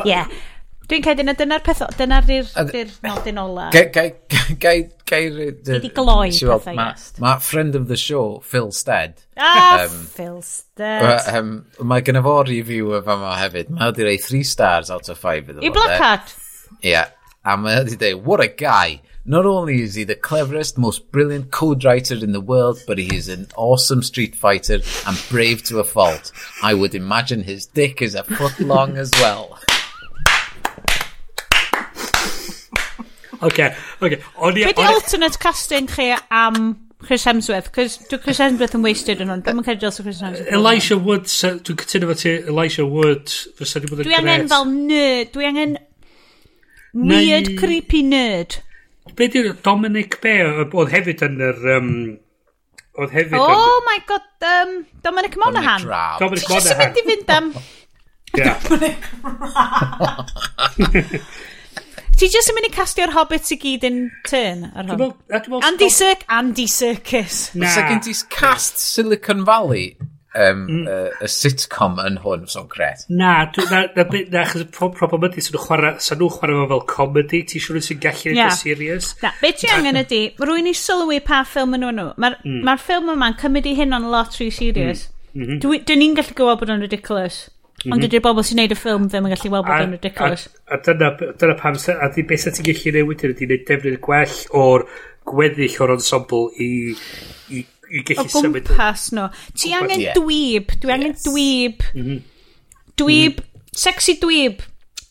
Ie. 0.00 0.10
Yeah. 0.14 0.30
Dwi'n 0.88 1.04
cael 1.04 1.16
dyna 1.16 1.32
dyna'r 1.38 1.62
peth, 1.64 1.80
dyna'r 1.96 2.26
dyr, 2.28 2.48
dyr 2.68 2.90
nodyn 3.06 3.40
ola. 3.40 3.70
Gai... 3.72 4.10
Wedi 5.14 5.90
gloi 5.94 6.30
pethau. 6.34 6.74
Mae 6.76 7.22
ma 7.22 7.36
friend 7.38 7.76
of 7.78 7.88
the 7.88 7.96
show, 7.96 8.40
Phil 8.44 8.70
Stead. 8.72 9.22
Ah, 9.36 9.84
um, 9.84 9.90
Phil 9.90 10.42
Stead. 10.42 11.28
Um, 11.32 11.54
mae 11.80 12.04
gyna 12.04 12.22
fo 12.24 12.36
review 12.48 12.92
y 12.98 13.00
fama 13.06 13.32
hefyd. 13.40 13.72
Mae 13.72 13.92
wedi 13.92 14.08
rei 14.08 14.16
3 14.20 14.42
stars 14.44 14.90
out 14.90 15.08
of 15.08 15.18
5 15.18 15.54
iddo 15.54 15.64
I 15.64 15.72
Blackheart? 15.72 16.36
Ie. 16.82 16.90
Yeah. 16.90 17.12
A 17.44 17.56
mae 17.56 17.80
wedi 17.80 17.96
dweud, 18.00 18.22
what 18.24 18.44
a 18.44 18.48
guy. 18.48 19.00
Not 19.26 19.46
only 19.46 19.80
is 19.80 19.94
he 19.94 20.04
the 20.04 20.14
cleverest, 20.14 20.76
most 20.76 21.10
brilliant 21.10 21.50
code 21.50 21.82
writer 21.84 22.14
in 22.14 22.32
the 22.32 22.42
world, 22.42 22.82
but 22.86 22.98
he 22.98 23.16
is 23.16 23.28
an 23.28 23.46
awesome 23.56 24.02
street 24.02 24.36
fighter 24.36 24.80
and 25.06 25.26
brave 25.30 25.62
to 25.64 25.78
a 25.78 25.84
fault. 25.84 26.30
I 26.62 26.74
would 26.74 26.94
imagine 26.94 27.42
his 27.42 27.64
dick 27.64 28.02
is 28.02 28.14
a 28.14 28.24
foot 28.24 28.60
long 28.60 28.98
as 28.98 29.10
well. 29.22 29.58
Oce, 33.40 33.70
oce. 34.00 34.18
Be 34.54 34.72
di 34.72 34.82
alternate 34.82 35.38
casting 35.38 35.88
chi 35.90 36.12
am 36.30 36.76
Chris 37.04 37.24
Hemsworth? 37.24 37.72
Cos 37.72 37.98
dwi 38.08 38.18
Chris 38.22 38.40
Hemsworth 38.42 38.76
yn 38.78 38.84
wasted 38.84 39.22
yn 39.24 39.32
hwn. 39.32 39.42
Dwi'n 39.44 39.64
cael 39.66 39.80
dros 39.80 40.00
o 40.00 40.04
Chris 40.06 40.20
Hemsworth. 40.24 40.52
Elisha 40.58 40.96
Wood, 40.98 41.26
dwi'n 41.28 41.80
cytuno 41.82 42.10
fo 42.10 42.16
ti, 42.20 42.34
Elisha 42.52 42.86
Wood, 42.88 43.32
fysa 43.58 43.82
di 43.82 43.90
bod 43.90 44.02
yn. 44.02 44.08
Dwi 44.08 44.18
angen 44.20 44.48
fel 44.52 44.66
nerd, 44.72 45.32
dwi 45.34 45.48
angen 45.50 45.78
weird, 46.94 47.54
creepy 47.60 48.02
nerd. 48.08 48.60
Be 49.16 49.28
di 49.28 49.44
Dominic 49.62 50.20
Be, 50.24 50.36
oedd 50.64 50.92
hefyd 50.94 51.24
yn 51.28 51.40
yr... 51.44 51.64
Um, 51.76 51.90
oedd 52.98 53.12
hefyd 53.14 53.38
Oh 53.38 53.80
my 53.86 53.98
god, 54.08 54.28
um, 54.48 54.76
Dominic 55.04 55.36
Monaghan. 55.40 55.84
Dominic 56.22 56.48
Monaghan. 56.48 56.48
Ti 56.48 56.54
jyst 56.54 56.72
yn 56.72 56.78
mynd 56.80 57.00
i 57.00 57.06
fynd 57.10 57.34
am... 57.36 57.50
Dominic 58.68 59.10
Monaghan. 59.22 60.24
Ti 62.14 62.30
jyst 62.30 62.50
yn 62.52 62.58
mynd 62.58 62.68
i 62.68 62.72
castio'r 62.74 63.12
hobbits 63.14 63.54
i 63.54 63.58
gyd 63.58 63.84
yn 63.88 64.00
turn 64.28 64.68
ar 64.72 64.86
hwn? 64.86 65.14
Andy 65.66 65.90
Serk, 65.90 66.26
Andy 66.30 66.66
Circus. 66.70 67.48
Na. 67.58 67.70
Sa 67.74 67.86
gen 67.88 68.02
ti 68.04 68.14
cast 68.30 68.78
Silicon 68.78 69.42
Valley 69.46 69.96
um, 70.34 70.66
mm. 70.68 70.86
uh, 70.86 71.24
y 71.24 71.30
sitcom 71.30 71.98
yn 72.02 72.18
hwn, 72.22 72.44
so'n 72.50 72.68
gret. 72.70 73.04
Na, 73.08 73.32
na, 73.70 73.84
na, 73.96 74.04
na, 74.06 74.42
achos 74.44 74.62
y 74.64 74.68
problem 74.70 75.26
ydy, 75.28 75.42
sa'n 75.42 75.56
nhw'n 75.56 75.64
chwarae, 75.66 75.94
sa 76.04 76.18
nhw 76.18 76.30
chwarae 76.36 76.68
fel 76.70 76.84
comedy, 76.90 77.42
ti 77.50 77.62
siwr 77.62 77.80
sy'n 77.84 78.02
gallu 78.02 78.34
yeah. 78.36 78.54
serious. 78.58 79.14
Na, 79.22 79.32
be 79.42 79.50
ti 79.56 79.70
angen 79.72 79.98
ydy, 80.04 80.22
rwy'n 80.42 80.70
i 80.70 80.76
sylwi 80.78 81.18
pa 81.24 81.42
ffilm 81.48 81.74
yn 81.78 81.88
nhw. 81.88 82.12
Mae'r 82.20 82.38
mm. 82.42 82.62
ma 82.66 82.76
ffilm 82.80 83.10
yma'n 83.14 83.38
cymryd 83.42 83.70
i 83.70 83.74
hyn 83.80 83.96
on 83.96 84.10
lot 84.14 84.38
rhy 84.38 84.50
serious. 84.54 85.08
Mm. 85.08 85.12
Mm 85.34 85.46
-hmm. 85.50 85.82
Dwi'n 85.90 86.14
gallu 86.14 86.38
gwybod 86.38 86.60
bod 86.60 86.70
o'n 86.70 86.84
ridiculous. 86.84 87.48
-hmm. 87.84 87.92
Ond 87.92 88.00
mhm. 88.00 88.06
dydy'r 88.06 88.24
bobl 88.24 88.46
sy'n 88.46 88.60
neud 88.60 88.74
y 88.74 88.78
ffilm 88.78 89.08
ddim 89.08 89.28
yn 89.28 89.34
gallu 89.34 89.50
weld 89.52 89.66
bod 89.68 89.84
yn 89.84 89.94
ridiculous. 89.96 90.46
A, 90.64 90.76
a, 90.76 90.80
dyna, 90.86 91.10
dyna 91.40 91.56
pam, 91.60 91.76
a 91.76 92.08
di 92.14 92.24
beth 92.28 92.46
sy'n 92.46 92.56
ti'n 92.56 92.68
gallu 92.70 92.94
neud 92.96 93.08
wedyn 93.10 93.34
ydy 93.34 93.50
neud 93.50 93.64
defnydd 93.68 94.00
gwell 94.06 94.36
o'r 94.64 94.86
gweddill 95.28 95.78
o'r 95.84 95.94
ensemble 95.96 96.44
i, 96.60 96.70
i, 97.52 97.64
i 97.90 98.04
gallu 98.08 98.28
symud. 98.32 98.64
O 98.64 98.74
gwmpas 98.74 99.08
nhw. 99.16 99.28
Ti 99.52 99.74
angen 99.78 100.04
yeah. 100.06 100.18
dwyb, 100.18 100.76
dwi 100.80 100.96
angen 100.96 101.14
yes. 101.14 101.24
dwyb. 101.28 101.88
Mm 101.94 102.06
-hmm. 102.08 102.20
Dwyb, 102.96 103.40
mm 103.40 103.46
-hmm. 103.46 103.80
sexy 103.86 104.18
dwyb, 104.22 104.62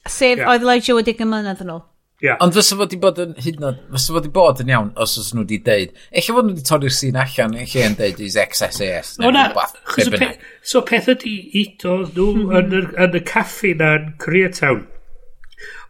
sef 0.08 0.38
yeah. 0.38 0.50
oedd 0.50 0.66
Elijah 0.66 0.98
wedi 1.00 1.18
gymlynedd 1.20 1.66
yn 1.66 1.76
ôl. 1.78 1.84
Yeah. 2.24 2.38
Ond 2.40 2.56
fysa 2.56 2.78
fod 2.80 2.94
i 2.96 2.98
bod 3.04 3.18
yn 3.20 3.34
hyd 3.36 3.58
yn 3.60 3.66
oed, 3.68 3.80
fysa 3.92 4.14
fod 4.16 4.28
i 4.30 4.30
bod 4.32 4.62
yn 4.64 4.70
iawn 4.72 4.92
os 5.04 5.18
oes 5.20 5.34
nhw 5.34 5.44
wedi 5.44 5.58
deud. 5.66 5.90
Eich 6.16 6.30
fod 6.32 6.48
nhw 6.48 6.54
wedi 6.54 6.64
torri'r 6.70 6.96
sîn 6.96 7.20
allan, 7.20 7.58
eich 7.60 7.74
e'n 7.76 7.98
deud 8.00 8.22
is 8.24 8.38
XSAS 8.40 9.18
O 9.20 9.32
na, 9.36 9.50
rhywbeth. 9.50 10.22
Pe, 10.22 10.30
so 10.64 10.86
peth 10.88 11.12
ydi, 11.12 11.36
i 11.60 11.66
do 11.84 11.98
nhw 12.06 12.30
mhm. 12.46 12.96
yn 13.04 13.20
y 13.20 13.24
caffi 13.28 13.74
na 13.76 13.98
yn 14.00 14.14
Koreatown 14.24 14.86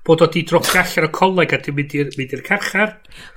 bod 0.04 0.22
o 0.22 0.28
di 0.28 0.44
dropio 0.44 0.82
allan 0.82 1.06
o 1.08 1.10
coleg 1.16 1.54
a 1.56 1.58
dwi'n 1.64 1.78
mynd 1.78 1.94
i'r 1.96 2.10
mynd 2.20 2.34
i'r 2.36 2.42
carchar. 2.44 2.90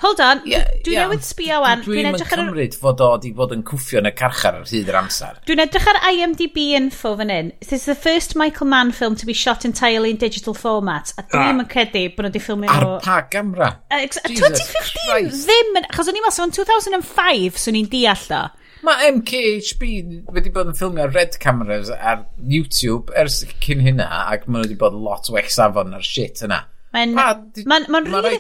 Hold 0.03 0.23
on, 0.25 0.41
yeah, 0.51 0.67
dwi'n 0.83 0.97
yeah. 0.97 1.07
newid 1.07 1.23
sbio 1.23 1.61
wan. 1.63 1.85
Dwi'n 1.87 2.09
edrych 2.11 2.33
ar... 2.35 2.43
cymryd 2.43 2.75
fod 2.81 3.03
o 3.07 3.11
di 3.23 3.31
bod 3.37 3.55
yn 3.55 3.63
cwffio 3.69 4.01
yn 4.03 4.11
y 4.11 4.13
carchar 4.19 4.59
ar 4.59 4.67
hyd 4.67 4.91
yr 4.91 4.99
amser. 4.99 5.39
Dwi'n 5.47 5.63
edrych 5.63 5.87
ar 5.93 6.01
IMDb 6.11 6.59
info 6.81 7.15
fan 7.21 7.31
hyn. 7.31 7.53
This 7.61 7.85
is 7.85 7.87
the 7.87 7.95
first 7.95 8.35
Michael 8.35 8.71
Mann 8.73 8.91
film 8.91 9.15
to 9.23 9.31
be 9.31 9.37
shot 9.37 9.65
entirely 9.69 10.11
in 10.11 10.19
digital 10.19 10.59
format. 10.59 11.15
A 11.15 11.23
ah. 11.23 11.31
dwi'n 11.37 11.63
yn 11.63 11.71
credu 11.71 12.07
bod 12.17 12.27
nhw 12.27 12.33
wedi 12.33 12.45
ffilmio... 12.49 12.75
Ar 12.75 12.89
o... 12.89 12.93
pa 13.05 13.21
gamra? 13.31 13.71
Uh, 13.87 14.03
2015 14.27 15.07
Christ. 15.07 15.47
ddim, 15.47 15.83
achos 15.85 16.11
o'n 16.11 16.19
i'n 16.19 16.27
meddwl, 16.27 16.55
2005, 16.59 17.63
swn 17.63 17.83
i'n 17.85 17.93
deall 17.95 18.31
o. 18.43 18.47
Mae 18.87 19.11
MKHB 19.17 19.83
wedi 20.31 20.53
bod 20.55 20.71
yn 20.71 20.77
ffilmio 20.79 21.09
red 21.11 21.35
cameras 21.43 21.91
ar 21.91 22.23
YouTube 22.39 23.11
ers 23.19 23.41
cyn 23.65 23.83
hynna, 23.83 24.07
ac 24.31 24.47
maen 24.47 24.63
nhw 24.63 24.69
wedi 24.69 24.79
bod 24.79 24.95
lot 24.95 25.27
o 25.33 25.43
safon 25.51 25.97
ar 25.97 26.05
shit 26.07 26.45
yna. 26.47 26.63
Mae'n 26.95 27.13
ma, 27.13 27.25
ma, 27.69 27.79
ma 27.91 28.01
rili... 28.01 28.39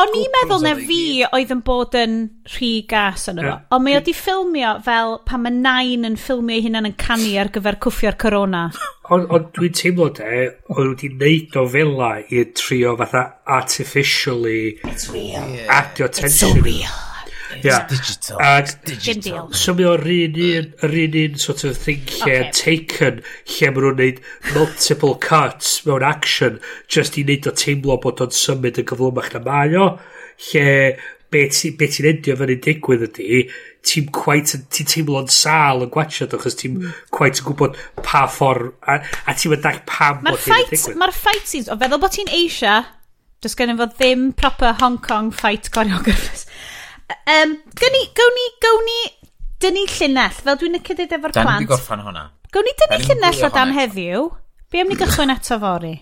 O'n 0.00 0.14
i'n 0.16 0.30
meddwl 0.32 0.62
na 0.64 0.74
fi 0.78 1.00
oedd 1.26 1.50
yn 1.52 1.64
bod 1.66 1.96
yn 1.98 2.14
rhy 2.54 2.70
gas 2.88 3.26
yn 3.32 3.42
yno. 3.42 3.56
Ond 3.74 3.84
mae 3.84 3.98
wedi 3.98 4.14
ffilmio 4.16 4.76
fel 4.86 5.18
pan 5.28 5.42
mae 5.44 5.56
nain 5.56 6.06
yn 6.08 6.16
ffilmio 6.20 6.56
ei 6.56 6.64
hunan 6.64 6.88
yn 6.88 6.96
canu 7.02 7.34
ar 7.42 7.50
gyfer 7.52 7.80
cwffio'r 7.84 8.16
corona. 8.22 8.68
Ond 9.12 9.28
on, 9.34 9.50
dwi'n 9.56 9.76
teimlo 9.76 10.08
de, 10.14 10.46
o'n 10.76 10.94
wedi 10.94 11.10
neud 11.18 11.58
o 11.58 11.66
fela 11.74 12.14
i 12.22 12.46
trio 12.54 12.94
fatha 13.02 13.26
artificially 13.58 14.78
adio 14.86 16.06
tension. 16.06 16.30
It's 16.30 16.40
so 16.40 16.54
real. 16.62 17.07
Yeah. 17.64 17.86
Digital. 17.88 18.40
Ag, 18.42 18.72
Dim 18.86 19.20
deal. 19.24 19.50
Symio 19.56 19.94
yr 19.98 20.06
un 20.14 20.38
un, 20.48 20.70
yr 20.86 20.96
un 21.04 21.18
un 21.24 21.38
sort 21.42 21.64
of 21.68 21.78
thing 21.78 22.06
lle 22.20 22.38
okay. 22.38 22.54
taken 22.54 23.22
lle 23.24 23.70
maen 23.74 23.86
nhw'n 23.88 24.00
neud 24.02 24.22
multiple 24.54 25.14
cuts 25.24 25.78
mewn 25.86 26.06
action 26.06 26.58
just 26.86 27.18
i 27.20 27.26
neud 27.28 27.48
o 27.50 27.54
teimlo 27.64 27.98
bod 28.02 28.24
o'n 28.24 28.34
symud 28.34 28.80
yn 28.82 28.88
gyflymach 28.88 29.32
na 29.34 29.44
mae 29.46 29.78
o 29.78 29.88
lle 30.50 30.68
beth 31.32 31.56
ti, 31.60 31.72
be 31.76 31.88
ti'n 31.92 32.08
endio 32.12 32.36
fan 32.38 32.52
hyn 32.52 32.60
digwydd 32.64 33.04
ydy, 33.08 33.40
ti'n 33.88 34.06
quite, 34.16 34.60
ti'n 34.72 34.88
teimlo'n 34.88 35.28
sal 35.32 35.84
yn 35.84 35.90
gwachod 35.92 36.36
achos 36.36 36.56
ti'n 36.58 36.78
quite 37.14 37.42
yn 37.42 37.48
gwybod 37.48 37.76
hmm. 37.76 38.04
pa 38.06 38.24
ffordd, 38.32 38.72
a, 38.88 39.00
a 39.28 39.34
ti'n 39.36 39.52
mynd 39.52 39.66
dach 39.66 39.82
pam 39.88 40.22
bod 40.24 40.40
hyn 40.46 40.62
yn 40.62 40.70
digwydd. 40.72 41.00
Mae'r 41.02 41.16
fight 41.16 41.50
scenes, 41.50 41.68
o 41.68 41.76
feddwl 41.80 42.00
bod 42.00 42.16
ti'n 42.16 42.32
Asia, 42.32 42.78
does 43.44 43.54
gen 43.58 43.74
i 43.74 43.76
fod 43.78 43.94
ddim 43.98 44.30
proper 44.38 44.74
Hong 44.80 44.98
Kong 45.04 45.30
fight 45.34 45.68
choreographers. 45.74 46.47
Um, 47.08 47.54
gawn 47.80 47.94
ni, 47.94 48.02
gawn 48.16 48.34
ni, 48.36 48.46
gawn 48.64 48.84
ni 48.88 48.98
dynnu 49.62 49.84
llinell, 49.94 50.42
fel 50.44 50.58
dwi'n 50.60 50.76
licio 50.76 50.96
dweud 50.98 51.14
efo'r 51.16 51.32
plant. 51.32 51.48
Da 51.48 51.56
ni 51.62 51.70
gorffan 51.70 52.04
hwnna. 52.04 52.24
Gawn 52.52 52.68
ni 52.68 52.74
dynnu 52.82 52.98
llinell 53.06 53.46
o 53.48 53.50
dan 53.54 53.72
heddiw. 53.76 54.26
Be 54.68 54.82
am 54.82 54.90
ni 54.92 54.98
gychwyn 55.00 55.32
eto 55.32 55.56
fori? 55.62 55.94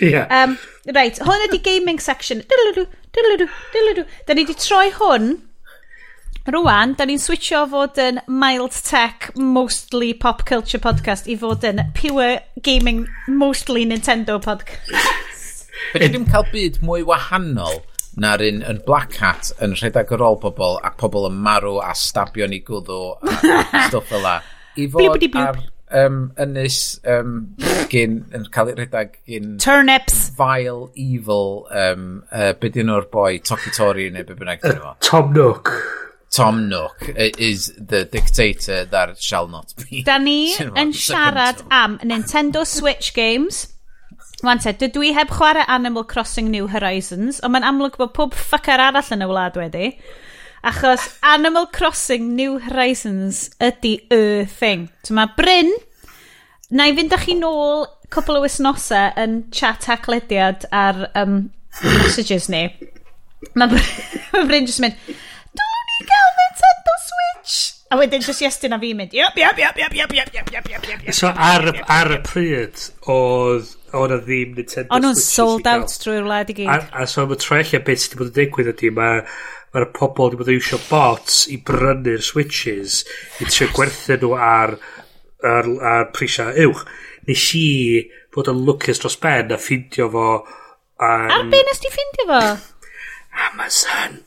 Ie. 0.00 0.10
Yeah. 0.12 0.26
Um, 0.28 0.58
right, 0.92 1.20
hwn 1.24 1.46
ydi 1.48 1.62
gaming 1.64 2.00
section. 2.04 2.42
Dilydw, 2.50 2.84
dilydw, 3.16 3.46
dilydw. 3.72 4.04
Da 4.28 4.36
ni 4.36 4.44
wedi 4.44 4.58
troi 4.60 4.90
hwn. 4.98 5.32
Rwan, 6.50 6.94
da 6.96 7.04
ni'n 7.08 7.20
switcho 7.20 7.64
o 7.64 7.66
fod 7.70 7.98
yn 8.00 8.20
mild 8.40 8.76
tech, 8.84 9.28
mostly 9.36 10.12
pop 10.16 10.44
culture 10.48 10.80
podcast 10.82 11.28
i 11.28 11.36
fod 11.40 11.64
yn 11.68 11.82
pure 11.96 12.40
gaming, 12.64 13.04
mostly 13.28 13.84
Nintendo 13.88 14.38
podcast. 14.42 15.68
Fe 15.92 16.08
ddim 16.08 16.24
cael 16.28 16.48
byd 16.52 16.80
mwy 16.84 17.04
wahanol 17.08 17.80
na'r 18.20 18.42
un 18.46 18.62
yn 18.66 18.80
Black 18.86 19.18
Hat 19.22 19.52
yn 19.62 19.76
rhedeg 19.78 20.14
ar 20.16 20.24
ôl 20.26 20.40
pobl 20.42 20.78
ac 20.86 20.96
pobl 21.00 21.28
yn 21.28 21.36
marw 21.44 21.78
a 21.84 21.92
stabio 21.98 22.48
ni 22.50 22.62
gwddw 22.66 23.02
a 23.30 23.84
stwff 23.88 24.10
fel 24.10 24.24
la. 24.26 24.40
I 24.78 24.86
fod 24.90 25.28
ar 25.38 25.60
um, 25.90 26.18
ynys 26.40 26.80
um, 27.08 27.38
gyn, 27.92 28.20
yn 28.36 28.46
cael 28.54 28.72
ei 28.72 28.76
rhedeg 28.78 29.16
gyn... 29.28 29.56
Turnips! 29.62 30.28
Vile 30.38 30.90
Evil, 30.94 31.66
um, 31.70 32.10
uh, 32.30 32.52
beth 32.60 32.78
yw'n 32.80 32.92
o'r 32.94 33.08
boi, 33.12 33.40
Toki 33.44 33.74
Tori 33.76 34.10
neu 34.14 34.26
beth 34.26 34.38
bynnag 34.40 34.62
dyn 34.64 34.78
nhw. 34.78 34.94
Tom 35.06 35.34
Nook. 35.36 35.74
Tom 36.30 36.68
Nook 36.70 37.08
is 37.16 37.72
the 37.74 38.04
dictator 38.04 38.84
that 38.84 39.20
shall 39.20 39.48
not 39.48 39.74
be. 39.76 40.04
Da 40.06 40.18
ni 40.22 40.54
yn 40.78 40.94
siarad 40.94 41.64
am 41.74 41.98
Nintendo 42.06 42.62
Switch 42.66 43.12
games 43.14 43.66
Wan 44.40 44.60
te, 44.62 44.72
dydw 44.72 45.02
i 45.04 45.10
heb 45.12 45.28
chwarae 45.36 45.66
Animal 45.68 46.06
Crossing 46.08 46.48
New 46.48 46.68
Horizons, 46.72 47.42
ond 47.44 47.52
mae'n 47.52 47.66
amlwg 47.68 47.98
bod 48.00 48.14
pob 48.16 48.36
ffacar 48.36 48.80
arall 48.80 49.12
yn 49.12 49.24
y 49.24 49.28
wlad 49.28 49.58
wedi. 49.60 49.90
Achos 50.64 51.04
Animal 51.24 51.66
Crossing 51.76 52.30
New 52.38 52.56
Horizons 52.64 53.48
ydy 53.60 53.98
y 54.12 54.20
thing. 54.48 54.88
So 55.04 55.16
mae 55.16 55.28
Bryn, 55.36 55.68
na 56.72 56.88
i 56.88 56.94
fynd 56.96 57.12
â 57.12 57.18
chi 57.20 57.36
nôl 57.36 57.84
cwpl 58.12 58.38
o 58.38 58.44
wisnosau 58.46 59.12
yn 59.20 59.42
chat 59.52 59.84
haclediad 59.90 60.64
ar 60.72 61.10
um, 61.20 61.42
messages 61.84 62.48
ni. 62.52 62.64
Mae 63.60 63.68
Bryn, 63.74 63.90
ma 64.32 64.46
Bryn 64.48 64.68
jyst 64.70 64.80
mynd, 64.84 64.96
dylwn 65.04 65.84
ni 65.90 66.08
gael 66.08 66.32
Nintendo 66.40 66.96
Switch? 67.04 67.58
A 67.90 68.00
wedyn 68.00 68.24
jyst 68.24 68.44
Iestyn 68.46 68.76
a 68.76 68.80
fi 68.80 68.94
mynd, 68.96 69.12
yep, 69.16 69.36
yep, 69.36 69.60
yep, 69.60 69.76
yep, 69.84 69.96
yep, 70.00 70.16
yep, 70.16 70.32
yep, 70.32 70.52
yep, 70.56 70.72
yep, 70.72 70.88
yep, 70.88 71.04
yep. 71.04 71.16
So 71.16 71.28
ar, 71.28 71.68
ar 71.90 72.16
y 72.16 72.20
pryd, 72.24 72.88
oedd 73.10 73.76
o'n 73.96 74.14
ddim 74.24 74.54
Nintendo 74.58 74.94
O'n 74.94 75.04
nhw'n 75.04 75.18
sold 75.18 75.66
out 75.70 75.94
drwy'r 76.02 76.26
wlad 76.26 76.52
i 76.52 76.56
gyd. 76.60 76.70
A, 76.70 76.78
a 77.02 77.06
so 77.10 77.24
am 77.24 77.34
y 77.34 77.38
trella 77.40 77.82
beth 77.86 78.04
sydd 78.04 78.14
wedi 78.14 78.20
bod 78.20 78.30
yn 78.30 78.36
digwydd 78.38 78.72
ydy, 78.74 78.92
mae 78.96 79.24
mae'r 79.74 79.90
pobl 79.94 80.30
wedi 80.30 80.40
bod 80.40 80.50
yn 80.50 80.58
iwsio 80.58 80.80
bots 80.88 81.44
i 81.54 81.58
brynu'r 81.66 82.24
switches 82.26 83.02
i 83.40 83.46
trio 83.46 83.70
gwerthu 83.74 84.16
nhw 84.18 84.32
ar, 84.34 84.74
ar, 85.46 85.68
ar 85.92 86.08
prisiau 86.16 86.54
uwch. 86.66 86.82
Nes 87.28 87.44
i 87.58 87.68
bod 88.34 88.50
yn 88.50 88.64
lwcus 88.66 89.02
dros 89.02 89.18
ben 89.22 89.54
a 89.54 89.60
ffindio 89.60 90.10
fo... 90.14 90.26
Um, 91.00 91.30
ar 91.32 91.46
be 91.52 91.62
nes 91.66 91.82
ti 91.82 91.92
ffindio 91.92 92.26
fo? 92.30 92.42
Amazon. 93.50 94.20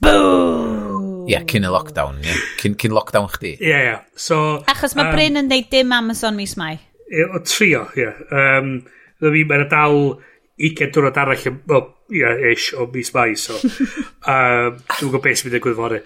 Boo! 0.00 1.24
Ie, 1.28 1.34
yeah, 1.34 1.44
cyn 1.44 1.66
y 1.68 1.70
lockdown, 1.72 2.22
ie. 2.22 2.30
Yeah. 2.30 2.44
Cyn, 2.62 2.76
cyn 2.80 2.94
lockdown 2.96 3.26
chdi. 3.34 3.50
Ie, 3.58 3.68
yeah, 3.68 3.80
ie. 3.82 3.88
Yeah. 3.90 4.04
So, 4.16 4.38
Achos 4.72 4.94
mae 4.96 5.10
um, 5.10 5.16
Bryn 5.16 5.36
yn 5.42 5.50
deud 5.50 5.68
dim 5.72 5.92
Amazon 5.92 6.38
mis 6.38 6.54
mai. 6.56 6.78
Ie, 7.10 7.26
o 7.36 7.42
trio, 7.44 7.82
ie. 7.92 8.06
Yeah. 8.06 8.22
Um, 8.32 8.78
Fy 9.18 9.32
mi, 9.34 9.44
mae'n 9.48 9.66
dal 9.70 9.96
20 10.58 10.92
diwrnod 10.94 11.18
arall, 11.18 11.58
well, 11.70 11.84
ia, 12.10 12.32
yeah, 12.32 12.52
ish, 12.52 12.72
o 12.74 12.86
mis 12.92 13.10
mai, 13.14 13.34
so. 13.38 13.56
um, 14.32 14.78
Dwi'n 14.78 15.10
gwybod 15.10 15.24
beth 15.24 15.40
sy'n 15.40 15.50
mynd 15.50 15.58
yn 15.58 15.76
fory. 15.78 16.00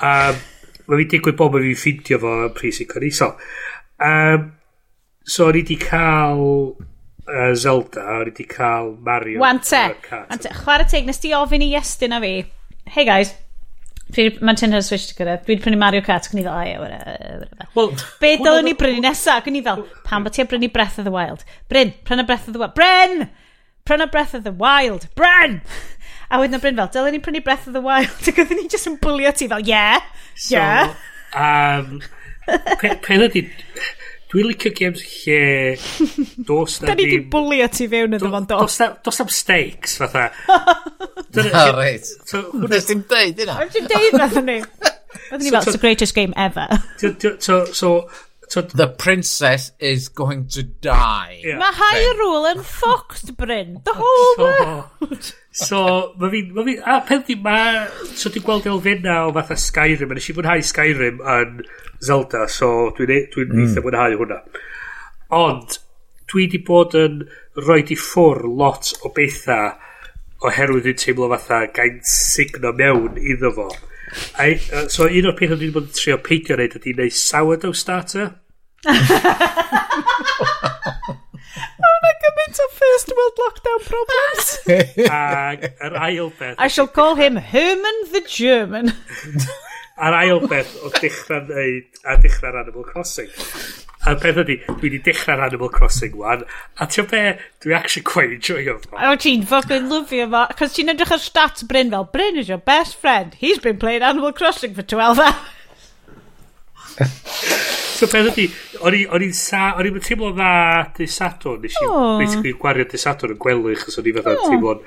Um, 0.00 0.42
mae 0.88 1.00
fi'n 1.02 1.12
digwydd 1.14 1.38
bod 1.40 1.54
mae 1.54 1.64
fi'n 1.68 1.80
ffindio 1.80 2.20
fo 2.22 2.34
yn 2.46 2.56
pris 2.56 2.80
i 2.80 2.88
cynnig. 2.88 3.16
So, 3.16 3.30
um, 4.08 4.50
so 5.36 5.50
ni 5.52 5.64
di 5.68 5.78
cael 5.80 6.44
uh, 6.44 7.52
Zelda, 7.52 8.20
ni 8.24 8.34
di 8.36 8.48
cael 8.48 8.94
Mario. 9.04 9.40
Wante, 9.44 9.84
wante, 10.10 10.52
chwarae 10.64 10.88
teg, 10.90 11.08
nes 11.08 11.20
ti 11.20 11.32
ofyn 11.36 11.64
i 11.64 11.72
Iestyn 11.76 12.16
a 12.16 12.20
fi. 12.24 12.36
Hey 12.84 13.08
guys, 13.08 13.32
Mae 14.12 14.52
Nintendo 14.52 14.82
Switch 14.84 15.08
ti 15.08 15.16
gyrraedd. 15.18 15.46
Dwi 15.46 15.54
wedi 15.54 15.64
prynu 15.64 15.78
Mario 15.80 16.04
Kart, 16.04 16.28
ac 16.28 16.34
yn 16.34 16.42
i 16.42 16.44
fel, 16.44 16.52
aio. 16.54 16.82
wera, 16.82 17.68
Wel, 17.74 17.94
Be 18.20 18.34
dylwn 18.38 18.68
ni 18.68 18.74
brynu 18.78 19.00
nesaf? 19.02 19.40
Ac 19.42 19.48
i 19.50 19.62
fel, 19.64 19.86
pam 20.04 20.26
bod 20.26 20.36
ti'n 20.36 20.50
brynu 20.50 20.70
Breath 20.72 21.00
of 21.00 21.08
the 21.08 21.14
Wild? 21.14 21.44
Bryn, 21.72 21.94
pryna 22.04 22.26
Breath 22.28 22.46
of 22.46 22.54
the 22.54 22.60
Wild. 22.60 22.74
Bryn! 22.76 23.30
Pryna 23.84 24.10
Breath 24.10 24.34
of 24.34 24.44
the 24.44 24.52
Wild. 24.52 25.08
Bryn! 25.14 25.62
A 26.30 26.38
wedyn 26.40 26.56
o 26.56 26.60
Bryn 26.60 26.76
fel, 26.78 26.92
dylwn 26.92 27.16
ni 27.16 27.22
prynu 27.24 27.42
Breath 27.44 27.66
of 27.66 27.74
the 27.74 27.82
Wild. 27.84 28.12
Ac 28.28 28.38
oedden 28.44 28.60
ni 28.60 28.68
jyst 28.68 28.88
yn 28.92 29.00
bwlio 29.02 29.32
ti 29.36 29.48
fel, 29.50 29.64
yeah, 29.66 30.04
yeah. 30.52 30.94
So, 31.32 31.40
um, 31.40 32.00
pen 33.08 33.26
ydi... 33.28 33.48
Dwi'n 34.34 34.48
licio 34.50 34.72
games 34.74 35.02
lle... 35.24 35.38
Dos 36.48 36.80
na 36.82 36.88
Da 36.90 36.94
ni 36.98 37.04
di 37.06 37.10
ddim... 37.20 37.28
bwlio 37.30 37.68
ti 37.70 37.86
fewn 37.92 38.16
iddo 38.18 38.30
fo'n 38.32 38.48
dos. 38.50 38.64
Dos 38.66 38.78
na- 38.82 38.92
Does 39.06 39.20
am 39.22 39.30
stakes, 39.30 39.96
fatha. 40.02 40.24
Na, 41.34 41.64
reit. 41.74 42.06
So, 42.30 42.42
Nes 42.70 42.86
ti'n 42.90 43.00
deud, 43.10 43.40
yna? 43.46 43.56
ti'n 43.74 43.86
deud 43.90 44.18
nath 44.18 44.36
ni. 44.46 44.58
Oedden 45.30 45.40
ni 45.46 45.50
fel, 45.54 45.62
it's 45.62 45.72
the 45.72 45.80
greatest 45.82 46.14
game 46.18 46.34
ever. 46.36 46.66
Ti- 47.00 47.36
So, 47.42 47.64
so, 47.72 47.92
The 48.52 48.88
princess 48.98 49.72
is 49.78 50.08
going 50.08 50.48
to 50.48 50.62
die. 50.62 51.40
Yeah. 51.42 51.58
Mae 51.58 51.72
Hyrule 51.74 52.52
yn 52.52 52.62
fucked, 52.62 53.32
Bryn. 53.38 53.80
The 53.84 53.94
whole 53.96 54.34
world. 54.38 55.30
So, 55.50 56.12
mae 56.20 56.30
fi... 56.30 56.42
Ma 56.54 56.64
fi, 56.66 56.76
a 56.78 56.98
peth 57.08 57.26
di, 57.30 57.38
ma... 57.40 57.56
So, 58.12 58.30
dwi'n 58.30 58.44
gweld 58.46 58.68
elfenna 58.70 59.16
o 59.28 59.32
fatha 59.34 59.56
Skyrim. 59.58 60.12
A 60.12 60.18
nes 60.18 60.28
i 60.28 60.36
fwynhau 60.36 60.66
Skyrim 60.66 61.22
yn 61.36 61.64
Zelda, 62.04 62.44
so 62.50 62.92
dwi'n 62.98 63.14
e, 63.16 63.18
dwi 63.32 63.48
mm. 63.48 63.64
eitha 63.64 63.84
fwynhau 63.86 64.18
hwnna. 64.20 64.42
Ond, 65.34 65.78
dwi 66.30 66.46
di 66.52 66.60
bod 66.66 66.94
yn 66.98 67.24
rhoi 67.58 67.82
di 67.88 67.98
ffwr 67.98 68.44
lot 68.60 68.92
o 69.02 69.10
bethau 69.14 69.74
oherwydd 70.44 70.84
dwi'n 70.88 71.00
teimlo 71.00 71.30
fatha 71.32 71.64
gain 71.74 72.00
signo 72.06 72.74
mewn 72.76 73.18
iddo 73.18 73.52
fo. 73.56 73.68
I, 74.38 74.54
uh, 74.72 74.86
so 74.92 75.08
un 75.08 75.30
o'r 75.30 75.36
pethau 75.38 75.58
dwi 75.58 75.68
wedi 75.68 75.74
bod 75.74 75.90
yn 75.90 75.98
trio 75.98 76.18
peidio 76.22 76.58
wneud 76.58 76.78
ydy 76.80 76.94
wneud 76.98 77.18
sourdough 77.18 77.78
starter. 77.78 78.32
Oh, 81.84 81.96
Mae'n 82.04 82.18
gymaint 82.22 82.60
o 82.62 82.66
first 82.72 83.12
world 83.16 83.40
lockdown 83.42 83.80
problems. 83.84 84.50
Ac 85.16 85.64
yr 85.88 85.96
ail 86.06 86.30
beth... 86.38 86.56
I 86.58 86.68
shall 86.68 86.88
call 86.88 87.14
him 87.18 87.36
Herman 87.36 88.00
the 88.12 88.22
German. 88.28 88.92
A'r 90.04 90.16
ail 90.22 90.40
beth 90.50 90.72
o 90.82 90.90
dechrau 90.96 91.44
neud 91.50 92.00
a 92.04 92.16
dechrau'r 92.22 92.60
Animal 92.64 92.86
Crossing 92.88 93.30
a'r 94.04 94.18
peth 94.20 94.40
ydy, 94.44 94.56
dwi 94.66 94.82
wedi 94.82 95.00
dechrau'r 95.06 95.42
Animal 95.46 95.70
Crossing 95.72 96.16
wan, 96.20 96.44
a 96.80 96.86
ti'n 96.90 97.08
be, 97.10 97.22
dwi 97.64 97.76
actually 97.76 98.04
quite 98.04 98.34
enjoy 98.36 98.64
fo. 98.66 98.98
O, 98.98 99.14
ti'n 99.20 99.46
fucking 99.48 99.88
lyfio 99.90 100.28
fo, 100.32 100.44
cos 100.58 100.76
ti'n 100.76 100.92
edrych 100.92 101.14
ar 101.16 101.22
stats 101.22 101.66
Bryn 101.68 101.92
fel, 101.94 102.08
Bryn 102.12 102.40
is 102.40 102.50
your 102.52 102.60
best 102.60 102.96
friend, 103.00 103.34
he's 103.40 103.58
been 103.58 103.78
playing 103.78 104.02
Animal 104.02 104.32
Crossing 104.32 104.74
for 104.74 104.82
12 104.82 105.18
hours. 105.18 105.34
so 107.98 108.06
beth 108.10 108.30
ydy, 108.34 108.46
o'n 108.84 109.24
i'n 109.24 109.34
sa, 109.34 109.72
o'n 109.78 109.88
i'n 109.88 110.04
teimlo 110.04 110.34
dda 110.36 110.52
dy 110.98 111.08
Sadwrn, 111.10 111.64
nes 111.64 111.80
i 111.80 111.88
oh. 111.88 112.20
basically 112.20 112.54
gwario 112.60 112.86
dy 112.90 113.00
Sadwrn 113.00 113.34
yn 113.34 113.42
gwely, 113.42 113.74
chos 113.80 113.98
o'n 113.98 114.10
i'n 114.10 114.20
fatha 114.20 114.36
oh. 114.36 114.46
teimlo'n 114.52 114.84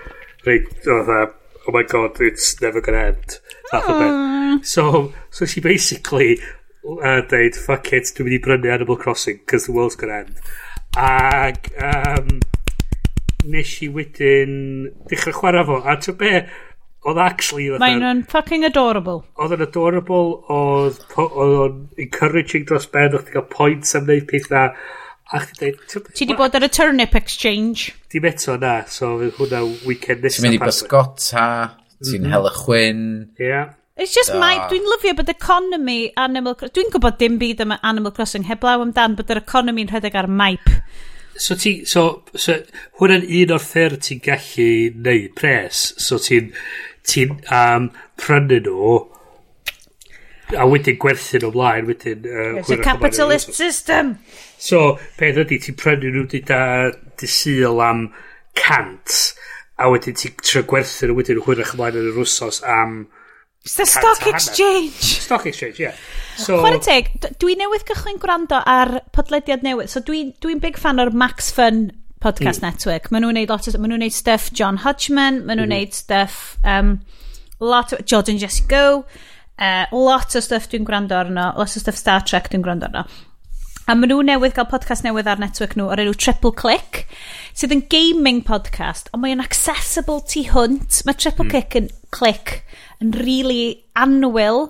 reit, 0.47 0.71
fatha, 0.85 1.25
oh 1.67 1.75
my 1.75 1.83
god, 1.83 2.21
it's 2.21 2.61
never 2.61 2.81
gonna 2.81 3.11
end. 3.11 3.39
Fath 3.71 3.89
o 3.89 3.99
beth. 3.99 4.65
So, 4.65 5.13
so 5.29 5.45
she 5.45 5.59
basically, 5.59 6.39
a 7.01 7.21
deud, 7.27 7.57
fuck 7.59 7.91
it, 7.93 8.11
dwi'n 8.15 8.27
mynd 8.27 8.37
i 8.37 8.43
brynu 8.43 8.71
Animal 8.73 8.99
Crossing, 9.01 9.41
cos 9.49 9.67
the 9.67 9.75
world's 9.75 9.97
gonna 9.99 10.21
end. 10.23 10.39
Ac 10.97 11.69
um, 11.83 12.39
nes 13.47 13.73
i 13.85 13.89
wedyn 13.93 14.53
dechrau 15.11 15.35
chwarae 15.35 15.65
fo, 15.67 15.81
a 15.83 15.97
ti'n 16.01 16.17
be, 16.19 16.31
oedd 17.07 17.19
actually... 17.23 17.67
mae'n 17.81 18.01
nhw'n 18.03 18.23
fucking 18.31 18.67
adorable. 18.67 19.21
Oedd 19.39 19.57
yn 19.57 19.65
adorable, 19.67 20.37
oedd 20.53 21.01
oedd 21.19 21.41
o'n 21.43 21.81
encouraging 22.07 22.67
dros 22.69 22.87
ben, 22.93 23.11
oedd 23.11 23.27
ti'n 23.27 23.37
cael 23.37 23.49
points 23.51 23.95
am 23.97 24.07
wneud 24.07 24.27
pethau, 24.31 24.71
a 25.27 25.41
chdi 25.43 25.73
dweud... 25.75 26.13
Ti 26.15 26.29
di 26.29 26.37
bod 26.39 26.55
ar 26.57 26.67
y 26.67 26.71
turnip 26.71 27.17
exchange? 27.19 27.91
Dim 28.13 28.27
eto 28.31 28.55
na, 28.61 28.79
so 28.91 29.17
fydd 29.21 29.41
hwnna 29.41 29.65
weekend 29.87 30.23
nesaf. 30.23 30.41
Ti'n 30.41 30.49
mynd 30.49 30.59
i 30.59 30.63
bysgota, 30.63 31.49
ti'n 31.99 32.23
mm 32.23 32.23
-hmm. 32.23 32.31
hel 32.35 32.49
y 32.51 32.55
chwyn. 32.61 33.03
Ie. 33.35 33.51
Yeah. 33.51 33.75
It's 33.97 34.13
just 34.13 34.33
da. 34.33 34.39
my... 34.39 34.55
Dwi'n 34.71 34.87
lyfio 34.93 35.15
bod 35.17 35.29
economy 35.33 35.99
Animal 36.15 36.55
Crossing... 36.55 36.75
Dwi'n 36.77 36.91
gwybod 36.95 37.19
dim 37.21 37.37
byd 37.41 37.63
am 37.65 37.77
Animal 37.81 38.13
Crossing 38.13 38.45
heblaw 38.49 38.85
amdan 38.85 39.17
bod 39.17 39.33
yr 39.33 39.41
economy'n 39.41 39.89
rhedeg 39.93 40.17
ar 40.17 40.29
maip. 40.29 40.69
So 41.37 41.57
ti... 41.57 41.79
So, 41.85 42.23
so 42.33 42.59
hwnna'n 43.01 43.25
un 43.25 43.55
o'r 43.57 43.63
ffyrdd 43.63 44.05
ti'n 44.09 44.21
gallu 44.25 44.69
neud 45.07 45.33
pres. 45.37 45.89
So 46.01 46.21
ti'n 46.21 46.53
Ti'n 47.07 47.37
um, 47.55 47.87
prynu 48.19 48.59
nhw 48.65 48.95
a 50.57 50.65
wedyn 50.67 50.97
gwerthu 50.99 51.39
nhw 51.39 51.51
ymlaen 51.53 51.87
wedyn... 51.87 52.25
Uh, 52.27 52.59
It's 52.59 52.71
a 52.71 52.77
capitalist 52.83 53.53
system! 53.55 54.17
So, 54.59 54.97
peth 55.19 55.39
ydy, 55.43 55.59
ti'n 55.63 55.77
prynu 55.79 56.11
nhw 56.11 56.25
di 56.27 56.41
dyda 56.41 56.91
disil 57.19 57.79
am 57.83 58.09
cant 58.59 59.15
a 59.79 59.87
wedyn 59.91 60.17
ti'n 60.19 60.35
trio 60.43 60.65
gwerthu 60.67 61.07
nhw 61.07 61.19
wedyn 61.21 61.41
hwyrach 61.45 61.75
ymlaen 61.77 62.01
yn 62.01 62.11
yr 62.11 62.19
wsos 62.25 62.59
am... 62.65 62.99
Um, 62.99 63.16
It's 63.67 63.75
the 63.75 63.85
stock 63.85 64.25
exchange. 64.27 65.19
Stock 65.19 65.45
exchange, 65.45 65.79
ie. 65.81 65.83
Yeah. 65.83 65.95
So, 66.39 66.61
Chwarae 66.61 66.79
teg, 66.79 67.09
dwi 67.41 67.57
newydd 67.59 67.83
gychwyn 67.89 68.19
gwrando 68.21 68.61
ar 68.63 69.01
podlediad 69.11 69.65
newydd. 69.65 69.91
So 69.91 69.99
dwi'n 70.07 70.29
dwi, 70.39 70.55
big 70.63 70.79
fan 70.79 71.03
o'r 71.03 71.11
Max 71.11 71.51
Fun 71.51 71.89
Podcast 72.23 72.63
mm. 72.63 72.69
Network. 72.69 73.09
Maen 73.11 73.25
nhw'n 73.25 73.35
neud 73.41 73.51
lot 73.51 73.67
o... 73.67 73.73
Maen 73.75 73.91
nhw'n 73.91 74.05
neud 74.05 74.15
stuff 74.15 74.47
John 74.55 74.79
Hodgman. 74.85 75.41
Maen 75.43 75.59
nhw'n 75.59 75.67
mm. 75.67 75.73
Mm-hmm. 75.73 75.91
neud 75.91 75.99
stuff... 75.99 76.55
Um, 76.63 76.93
lot 77.59 77.91
o... 77.91 77.99
Jordan 78.07 78.39
Jesse 78.39 78.63
Go. 78.71 79.03
Uh, 79.59 79.83
lot 79.91 80.39
o 80.39 80.45
stuff 80.47 80.71
dwi'n 80.71 80.87
gwrando 80.87 81.19
arno. 81.19 81.51
Lot 81.59 81.75
o 81.75 81.83
stuff 81.83 81.99
Star 81.99 82.23
Trek 82.23 82.47
dwi'n 82.53 82.63
gwrando 82.63 82.87
arno. 82.87 83.03
A 83.87 83.99
maen 83.99 84.13
nhw 84.13 84.23
newydd 84.31 84.55
gael 84.55 84.71
podcast 84.71 85.03
newydd 85.03 85.27
ar 85.27 85.43
network 85.43 85.75
nhw 85.75 85.91
o'r 85.91 86.05
enw 86.05 86.15
Triple 86.15 86.55
Click, 86.55 87.03
sydd 87.55 87.75
yn 87.75 87.85
gaming 87.91 88.41
podcast, 88.47 89.07
ond 89.11 89.23
mae'n 89.23 89.43
accessible 89.43 90.23
tu 90.27 90.47
hwnt. 90.55 91.03
Mae 91.07 91.15
Triple 91.15 91.49
mm. 91.49 91.51
Click 91.51 91.77
yn 91.79 91.87
click 92.15 92.61
yn 93.03 93.13
really 93.17 93.83
anwyl. 93.97 94.67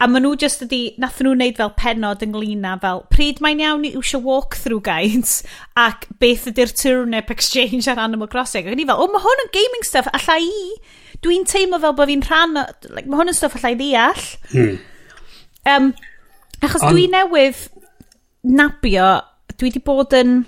A 0.00 0.06
maen 0.08 0.24
nhw 0.24 0.32
just 0.40 0.62
ydi, 0.64 0.94
nath 1.00 1.18
nhw 1.20 1.34
wneud 1.34 1.58
fel 1.58 1.74
penod 1.76 2.22
ynglyn 2.24 2.64
â 2.64 2.78
fel, 2.80 3.02
pryd 3.12 3.42
mae'n 3.44 3.60
iawn 3.60 3.82
i 3.84 3.90
wsio 3.98 4.22
walkthrough 4.24 4.80
guides 4.86 5.40
ac 5.86 6.06
beth 6.22 6.46
ydy'r 6.48 6.72
turnip 6.72 7.32
exchange 7.34 7.84
ar 7.90 8.00
Animal 8.00 8.30
Crossing. 8.32 8.68
Ac 8.70 8.78
ni 8.78 8.86
fel, 8.88 8.96
o 8.96 9.04
oh, 9.04 9.12
mae 9.12 9.24
hwn 9.24 9.44
yn 9.44 9.52
gaming 9.56 9.84
stuff, 9.84 10.08
alla 10.16 10.38
i. 10.40 10.62
Dwi'n 11.20 11.44
teimlo 11.48 11.82
fel 11.82 11.96
bod 11.98 12.08
fi'n 12.08 12.24
rhan, 12.24 12.56
o, 12.56 12.64
like, 12.94 13.04
mae 13.10 13.20
hwn 13.20 13.34
yn 13.34 13.36
stuff 13.36 13.58
alla 13.60 13.74
i 13.74 13.76
ddeall. 13.76 14.24
Hmm. 14.54 14.80
Um, 15.68 15.90
achos 16.64 16.86
On... 16.86 16.96
dwi 16.96 17.04
newydd 17.12 17.60
nabio, 18.56 19.10
dwi 19.60 19.74
di 19.74 19.84
bod 19.84 20.16
yn, 20.16 20.38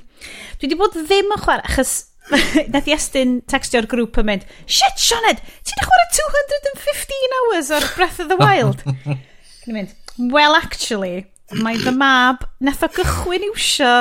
dwi 0.62 0.72
di 0.72 0.80
bod 0.80 0.96
ddim 0.96 1.36
yn 1.36 1.44
chwarae, 1.44 1.68
achos 1.68 1.92
Nath 2.72 2.88
Iestyn 2.88 3.40
textio'r 3.50 3.88
grŵp 3.90 4.18
yn 4.22 4.28
mynd, 4.28 4.46
shit 4.66 5.00
Sioned, 5.00 5.42
ti'n 5.68 5.84
chwarae 5.84 6.08
215 6.16 7.36
hours 7.38 7.70
o'r 7.76 7.86
Breath 7.96 8.20
of 8.22 8.32
the 8.32 8.38
Wild? 8.40 8.82
Cyn 9.62 9.76
mynd, 9.76 9.94
well 10.32 10.56
actually, 10.58 11.26
mae 11.52 11.80
fy 11.80 11.92
mab 11.94 12.46
nath 12.64 12.84
o 12.86 12.90
gychwyn 12.92 13.46
iwsio 13.50 13.92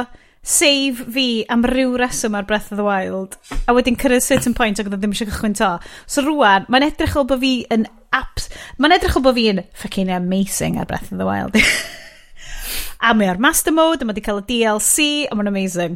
save 0.42 1.04
fi 1.14 1.26
am 1.54 1.66
ryw 1.70 1.98
reswm 2.02 2.38
ar 2.38 2.48
Breath 2.50 2.72
of 2.72 2.80
the 2.80 2.86
Wild 2.86 3.38
a 3.70 3.76
wedyn 3.78 3.98
cyrraedd 4.00 4.26
certain 4.26 4.56
point 4.58 4.80
ac 4.82 4.90
oedd 4.90 4.98
ddim 4.98 5.14
eisiau 5.14 5.30
gychwyn 5.30 5.58
to. 5.60 5.76
So 6.10 6.24
rwan 6.26 6.66
mae'n 6.72 6.88
edrych 6.88 7.18
o 7.20 7.26
bod 7.28 7.44
fi 7.44 7.54
yn 7.74 7.86
apps 8.16 8.50
mae'n 8.82 8.96
edrych 8.98 9.20
o 9.20 9.24
bod 9.26 9.38
fi 9.38 9.50
yn 9.52 9.66
fucking 9.84 10.10
amazing 10.14 10.80
ar 10.82 10.90
Breath 10.90 11.12
of 11.12 11.22
the 11.22 11.28
Wild. 11.28 11.60
A 13.02 13.16
mae 13.18 13.32
o'r 13.32 13.40
master 13.42 13.74
mode 13.74 14.04
a 14.04 14.06
mae 14.06 14.14
wedi 14.14 14.22
cael 14.26 14.42
y 14.44 14.48
DLC 14.50 15.06
a 15.26 15.38
mae'n 15.38 15.50
amazing. 15.50 15.96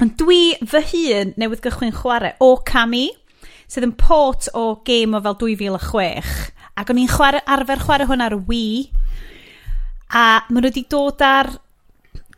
Ond 0.00 0.14
dwi 0.16 0.54
fy 0.64 0.80
hun 0.92 1.34
newydd 1.40 1.60
gychwyn 1.64 1.92
chwarae 1.92 2.32
o 2.40 2.54
Cami, 2.64 3.10
sydd 3.68 3.84
yn 3.84 3.96
port 4.00 4.48
o 4.56 4.80
game 4.86 5.18
o 5.18 5.20
fel 5.26 5.36
2006. 5.42 6.30
Ac 6.80 6.92
o'n 6.92 7.00
i'n 7.02 7.10
chwarae, 7.10 7.42
arfer 7.44 7.82
chwarae 7.84 8.08
hwn 8.08 8.24
ar 8.24 8.38
Wii. 8.48 8.86
A 10.16 10.24
maen 10.48 10.64
nhw 10.64 10.70
wedi 10.70 10.86
dod 10.88 11.20
ar 11.20 11.52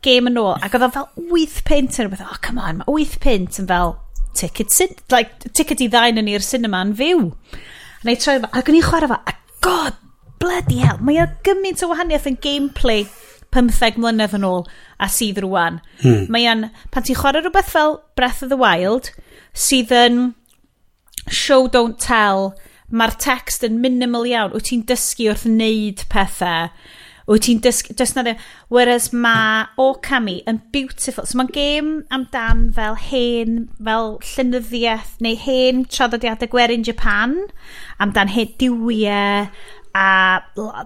game 0.03 0.27
yn 0.27 0.41
ôl. 0.41 0.57
Ac 0.59 0.75
oedd 0.75 0.89
o 0.89 0.91
fel 0.97 1.07
8 1.39 1.61
pint 1.69 1.99
yn 2.01 2.09
rhywbeth. 2.09 2.25
Oh, 2.27 2.41
come 2.43 2.59
on, 2.59 2.81
mae 2.81 3.05
8 3.05 3.15
pint 3.23 3.61
yn 3.63 3.71
fel 3.71 3.95
ticket, 4.35 4.75
like, 5.13 5.53
ticket 5.55 5.85
i 5.85 5.87
ddain 5.93 6.19
yn 6.19 6.31
i'r 6.33 6.43
cinema 6.43 6.83
yn 6.83 6.95
fyw. 6.99 7.29
A 7.31 8.03
na 8.03 8.17
i 8.17 8.19
troi 8.19 8.41
fo. 8.43 8.51
Ac 8.51 8.67
o'n 8.67 8.79
i'n 8.81 8.87
chwarae 8.89 9.13
fo. 9.13 9.21
A 9.23 9.37
god, 9.63 9.99
bloody 10.43 10.81
hell. 10.83 10.99
Mae 10.99 11.23
o 11.23 11.29
gymaint 11.47 11.85
o 11.85 11.93
wahaniaeth 11.93 12.27
yn 12.33 12.41
gameplay 12.43 13.07
15 13.53 13.99
mlynedd 14.01 14.35
yn 14.37 14.47
ôl 14.47 14.65
a 14.99 15.09
sydd 15.11 15.41
rwan. 15.45 15.79
Hmm. 16.01 16.27
Mae'n, 16.33 16.67
pan 16.93 17.05
ti'n 17.05 17.19
chwarae 17.19 17.43
rhywbeth 17.43 17.71
fel 17.73 17.99
Breath 18.17 18.43
of 18.45 18.51
the 18.51 18.59
Wild, 18.59 19.11
sydd 19.53 19.93
yn 19.95 20.23
show 21.29 21.67
don't 21.67 21.99
tell, 22.01 22.53
mae'r 22.93 23.15
text 23.21 23.63
yn 23.65 23.79
minimal 23.81 24.27
iawn, 24.29 24.53
wyt 24.53 24.69
ti'n 24.69 24.83
dysgu 24.89 25.29
wrth 25.31 25.45
wneud 25.49 26.03
pethau, 26.11 26.69
wyt 27.29 27.45
ti'n 27.47 27.61
dysgu, 27.63 27.95
just 27.97 28.17
na 28.17 28.25
ddim, 28.25 28.39
e, 28.39 28.67
whereas 28.73 29.09
mae 29.15 29.63
Okami 29.81 30.41
yn 30.49 30.59
beautiful, 30.75 31.25
so 31.25 31.39
mae'n 31.39 31.53
gêm 31.55 31.93
amdan 32.13 32.67
fel 32.75 32.97
hen, 33.09 33.63
fel 33.79 34.17
llynyddiaeth, 34.33 35.15
neu 35.23 35.39
hen 35.39 35.85
traddodiadau 35.87 36.51
gwerin 36.51 36.85
Japan, 36.85 37.39
amdan 38.03 38.33
hen 38.33 38.53
diwiau, 38.61 39.47
a 39.93 40.07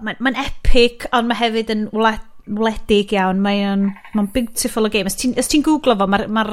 mae'n 0.04 0.20
ma 0.20 0.32
epic, 0.44 1.08
ond 1.16 1.30
mae 1.30 1.40
hefyd 1.40 1.72
yn 1.72 1.86
wlad 1.96 2.24
wledig 2.48 3.14
iawn, 3.16 3.40
mae'n 3.44 3.86
o'n 3.86 4.18
mae 4.18 4.32
beautiful 4.34 4.88
o 4.88 4.92
game. 4.92 5.10
Os 5.10 5.18
ti'n 5.20 5.36
ti 5.38 5.62
googlo 5.64 5.96
fo, 5.98 6.08
mae'r 6.10 6.28
ma 6.32 6.44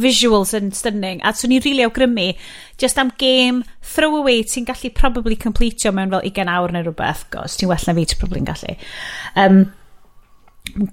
visuals 0.00 0.54
yn 0.58 0.72
stunning, 0.74 1.20
a 1.22 1.30
swn 1.36 1.54
i'n 1.54 1.62
rili 1.62 1.78
really 1.78 1.86
awgrymu, 1.86 2.26
just 2.80 2.98
am 2.98 3.12
game, 3.18 3.62
throwaway, 3.94 4.42
ti'n 4.48 4.66
gallu 4.66 4.90
probably 4.94 5.38
completio 5.38 5.92
mewn 5.94 6.10
fel 6.10 6.24
20 6.26 6.50
awr 6.50 6.74
neu 6.74 6.86
rhywbeth, 6.86 7.26
gos, 7.34 7.58
ti'n 7.58 7.70
well 7.70 7.86
na 7.86 7.94
fi, 7.94 8.06
ti'n 8.10 8.22
probably 8.22 8.42
yn 8.42 8.48
gallu. 8.50 8.76
Um, 9.38 9.60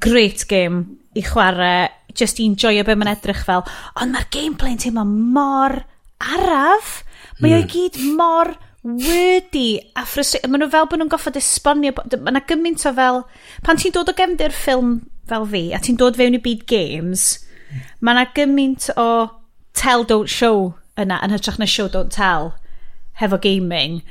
great 0.03 0.45
game 0.49 0.99
i 1.17 1.23
chwarae, 1.25 1.89
just 2.13 2.39
i 2.39 2.47
enjoyo 2.49 2.85
be 2.85 2.97
mae'n 2.97 3.15
edrych 3.15 3.41
fel, 3.47 3.65
ond 3.97 4.13
mae'r 4.13 4.29
gameplay'n 4.35 4.81
teimlo 4.85 5.07
mor 5.07 5.79
araf, 6.21 6.99
mae 7.39 7.55
mm. 7.55 7.57
o'i 7.57 7.69
gyd 7.71 7.97
mor 8.19 8.53
wordy 8.83 9.79
a 9.95 10.05
ffrustri... 10.07 10.41
Maen 10.47 10.63
nhw 10.63 10.71
fel 10.73 10.87
bod 10.89 11.01
nhw'n 11.01 11.11
goffod 11.11 11.39
esbonio... 11.39 11.93
Mae 11.95 12.33
yna 12.33 12.43
gymaint 12.49 12.85
o 12.89 12.93
fel... 12.97 13.23
Pan 13.65 13.79
ti'n 13.79 13.93
dod 13.95 14.09
o 14.09 14.15
gefndir 14.17 14.55
ffilm 14.55 14.99
fel 15.31 15.45
fi, 15.47 15.63
a 15.73 15.79
ti'n 15.79 15.99
dod 15.99 16.17
fewn 16.19 16.35
i 16.37 16.41
byd 16.43 16.65
games, 16.69 17.29
mae 18.01 18.17
yna 18.17 18.25
gymaint 18.35 18.89
o 18.99 19.07
tell 19.77 20.03
don't 20.07 20.31
show 20.31 20.73
yna, 20.99 21.21
yn 21.23 21.33
hytrach 21.33 21.59
na 21.61 21.67
show 21.69 21.87
don't 21.91 22.11
tell, 22.13 22.51
hefo 23.21 23.39
gaming. 23.41 24.01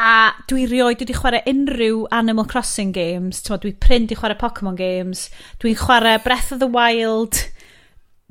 A 0.00 0.32
dwi 0.48 0.64
rioed 0.70 1.02
wedi 1.02 1.16
chwarae 1.16 1.42
unrhyw 1.50 2.04
Animal 2.14 2.46
Crossing 2.48 2.92
games. 2.94 3.42
Tyma, 3.44 3.58
dwi 3.60 3.72
pryn 3.82 4.06
i 4.08 4.16
chwarae 4.16 4.38
Pokemon 4.38 4.78
games. 4.78 5.26
Dwi'n 5.60 5.76
chwarae 5.76 6.22
Breath 6.24 6.52
of 6.54 6.60
the 6.62 6.70
Wild 6.70 7.42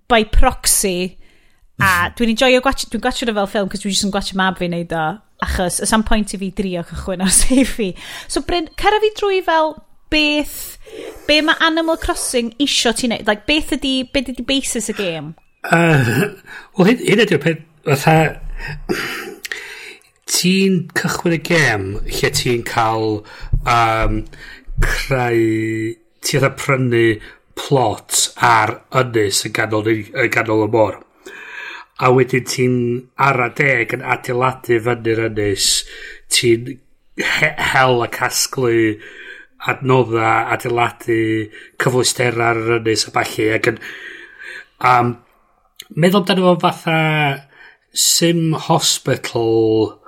by 0.09 0.23
proxy. 0.23 1.17
A 1.83 2.09
dwi'n 2.15 2.33
enjoyo 2.33 2.63
gwachio, 2.63 2.89
dwi'n 2.89 3.03
gwachio 3.03 3.27
fel 3.27 3.51
ffilm, 3.51 3.69
cos 3.69 3.83
dwi'n 3.83 3.93
just 3.93 4.07
yn 4.07 4.13
gwachio 4.15 4.39
mab 4.39 4.57
fi 4.57 4.71
wneud 4.71 4.95
o. 4.95 5.03
Achos, 5.45 5.79
ys 5.83 5.93
am 5.95 6.03
pwynt 6.07 6.33
i 6.35 6.39
fi 6.41 6.49
drio 6.55 6.83
cychwyn 6.89 7.23
ar 7.23 7.31
seifi. 7.41 7.93
So, 8.27 8.43
Bryn, 8.47 8.69
cara 8.79 8.99
fi 9.03 9.13
drwy 9.17 9.39
fel 9.45 9.77
beth, 10.11 10.77
be 11.27 11.39
mae 11.45 11.59
Animal 11.63 11.99
Crossing 12.01 12.51
isio 12.59 12.93
ti'n 12.97 13.13
neud? 13.13 13.27
Like, 13.29 13.47
beth 13.49 13.73
ydi, 13.77 14.01
beth 14.11 14.33
ydi 14.33 14.45
basis 14.47 14.91
y 14.91 14.97
gêm? 14.97 15.33
Uh, 15.63 16.35
Wel, 16.77 16.91
hyn, 16.91 17.03
hyn 17.05 17.23
ydy'r 17.25 17.43
peth, 17.43 17.65
fatha, 17.87 18.17
ti'n 20.29 20.79
cychwyn 20.97 21.37
y 21.37 21.41
gêm 21.49 21.89
lle 22.05 22.31
ti'n 22.35 22.63
cael 22.67 23.19
um, 23.63 24.21
creu, 24.83 25.93
ti'n 26.25 26.47
prynu 26.59 27.03
plot 27.59 28.25
ar 28.45 28.77
ynys 29.01 29.43
yn 29.47 29.55
ganol, 29.55 29.87
yn 29.91 30.33
ganol 30.33 30.67
y 30.67 30.71
môr 30.73 30.99
a 31.99 32.11
wedyn 32.15 32.45
ti'n 32.47 32.75
ara 33.29 33.49
deg 33.55 33.95
yn 33.97 34.05
adeiladu 34.15 34.79
fyny'r 34.85 35.25
ynys 35.29 35.71
ti'n 36.35 36.69
he 37.19 37.49
hel 37.71 38.03
a 38.05 38.07
casglu 38.13 38.75
adnodda 39.71 40.29
adeiladu 40.55 41.19
cyflwystera 41.81 42.53
ar 42.53 42.61
yr 42.63 42.77
ynys 42.79 43.07
a 43.09 43.15
falle 43.17 43.49
ac 43.57 43.71
yn 43.73 43.81
um, 44.91 45.11
meddwl 45.95 46.21
amdano 46.21 46.47
fo 46.47 46.55
fatha 46.63 46.99
sim 48.07 48.53
hospital 48.69 49.98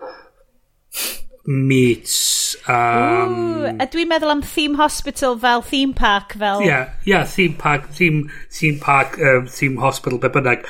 meets... 1.45 2.55
Um, 2.69 3.33
Ooh, 3.33 3.69
a 3.81 3.87
dwi'n 3.89 4.09
meddwl 4.11 4.33
am 4.35 4.43
theme 4.45 4.77
hospital 4.77 5.37
fel 5.41 5.63
theme 5.65 5.95
park 5.97 6.35
fel... 6.37 6.61
Ie, 6.61 6.69
yeah, 6.69 6.93
yeah, 7.07 7.25
theme 7.25 7.55
park, 7.57 7.87
theme, 7.97 8.29
theme 8.53 8.79
park, 8.79 9.17
um, 9.19 9.47
theme 9.47 9.81
hospital, 9.81 10.19
be 10.21 10.29
bynnag. 10.33 10.65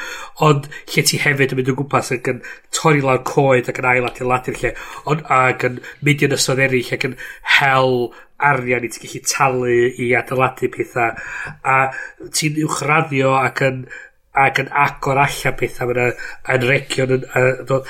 Ond 0.48 0.70
lle 0.94 1.06
ti 1.08 1.20
hefyd 1.22 1.56
yn 1.56 1.62
mynd 1.62 1.72
o 1.74 1.78
gwmpas 1.82 2.14
ac 2.16 2.30
yn 2.32 2.44
torri 2.76 3.04
lawr 3.04 3.24
coed 3.28 3.72
ac 3.72 3.82
yn 3.84 3.90
ail 3.92 4.08
at 4.10 4.22
i 4.22 4.28
ladur 4.28 4.60
lle. 4.62 4.74
Ond 5.12 5.26
ac 5.42 5.68
yn 5.68 5.82
mynd 6.06 6.28
i'n 6.28 6.38
ystod 6.38 6.62
eraill 6.64 6.94
ac 6.96 7.10
yn 7.10 7.18
hel 7.60 7.98
arian 8.42 8.88
i 8.88 8.90
ti 8.90 9.04
gallu 9.04 9.22
talu 9.28 9.76
i 10.02 10.14
adeiladu 10.18 10.72
pethau. 10.74 11.20
A 11.68 11.82
ti'n 12.32 12.64
uwchraddio 12.66 13.36
ac 13.42 13.66
yn 13.68 13.84
ac 14.42 14.62
yn 14.64 14.70
agor 14.72 15.20
allan 15.20 15.56
pethau 15.60 15.92
yna 15.92 16.08
yn 16.56 16.66
region 16.70 17.18
yn, 17.18 17.26
yn, 17.36 17.82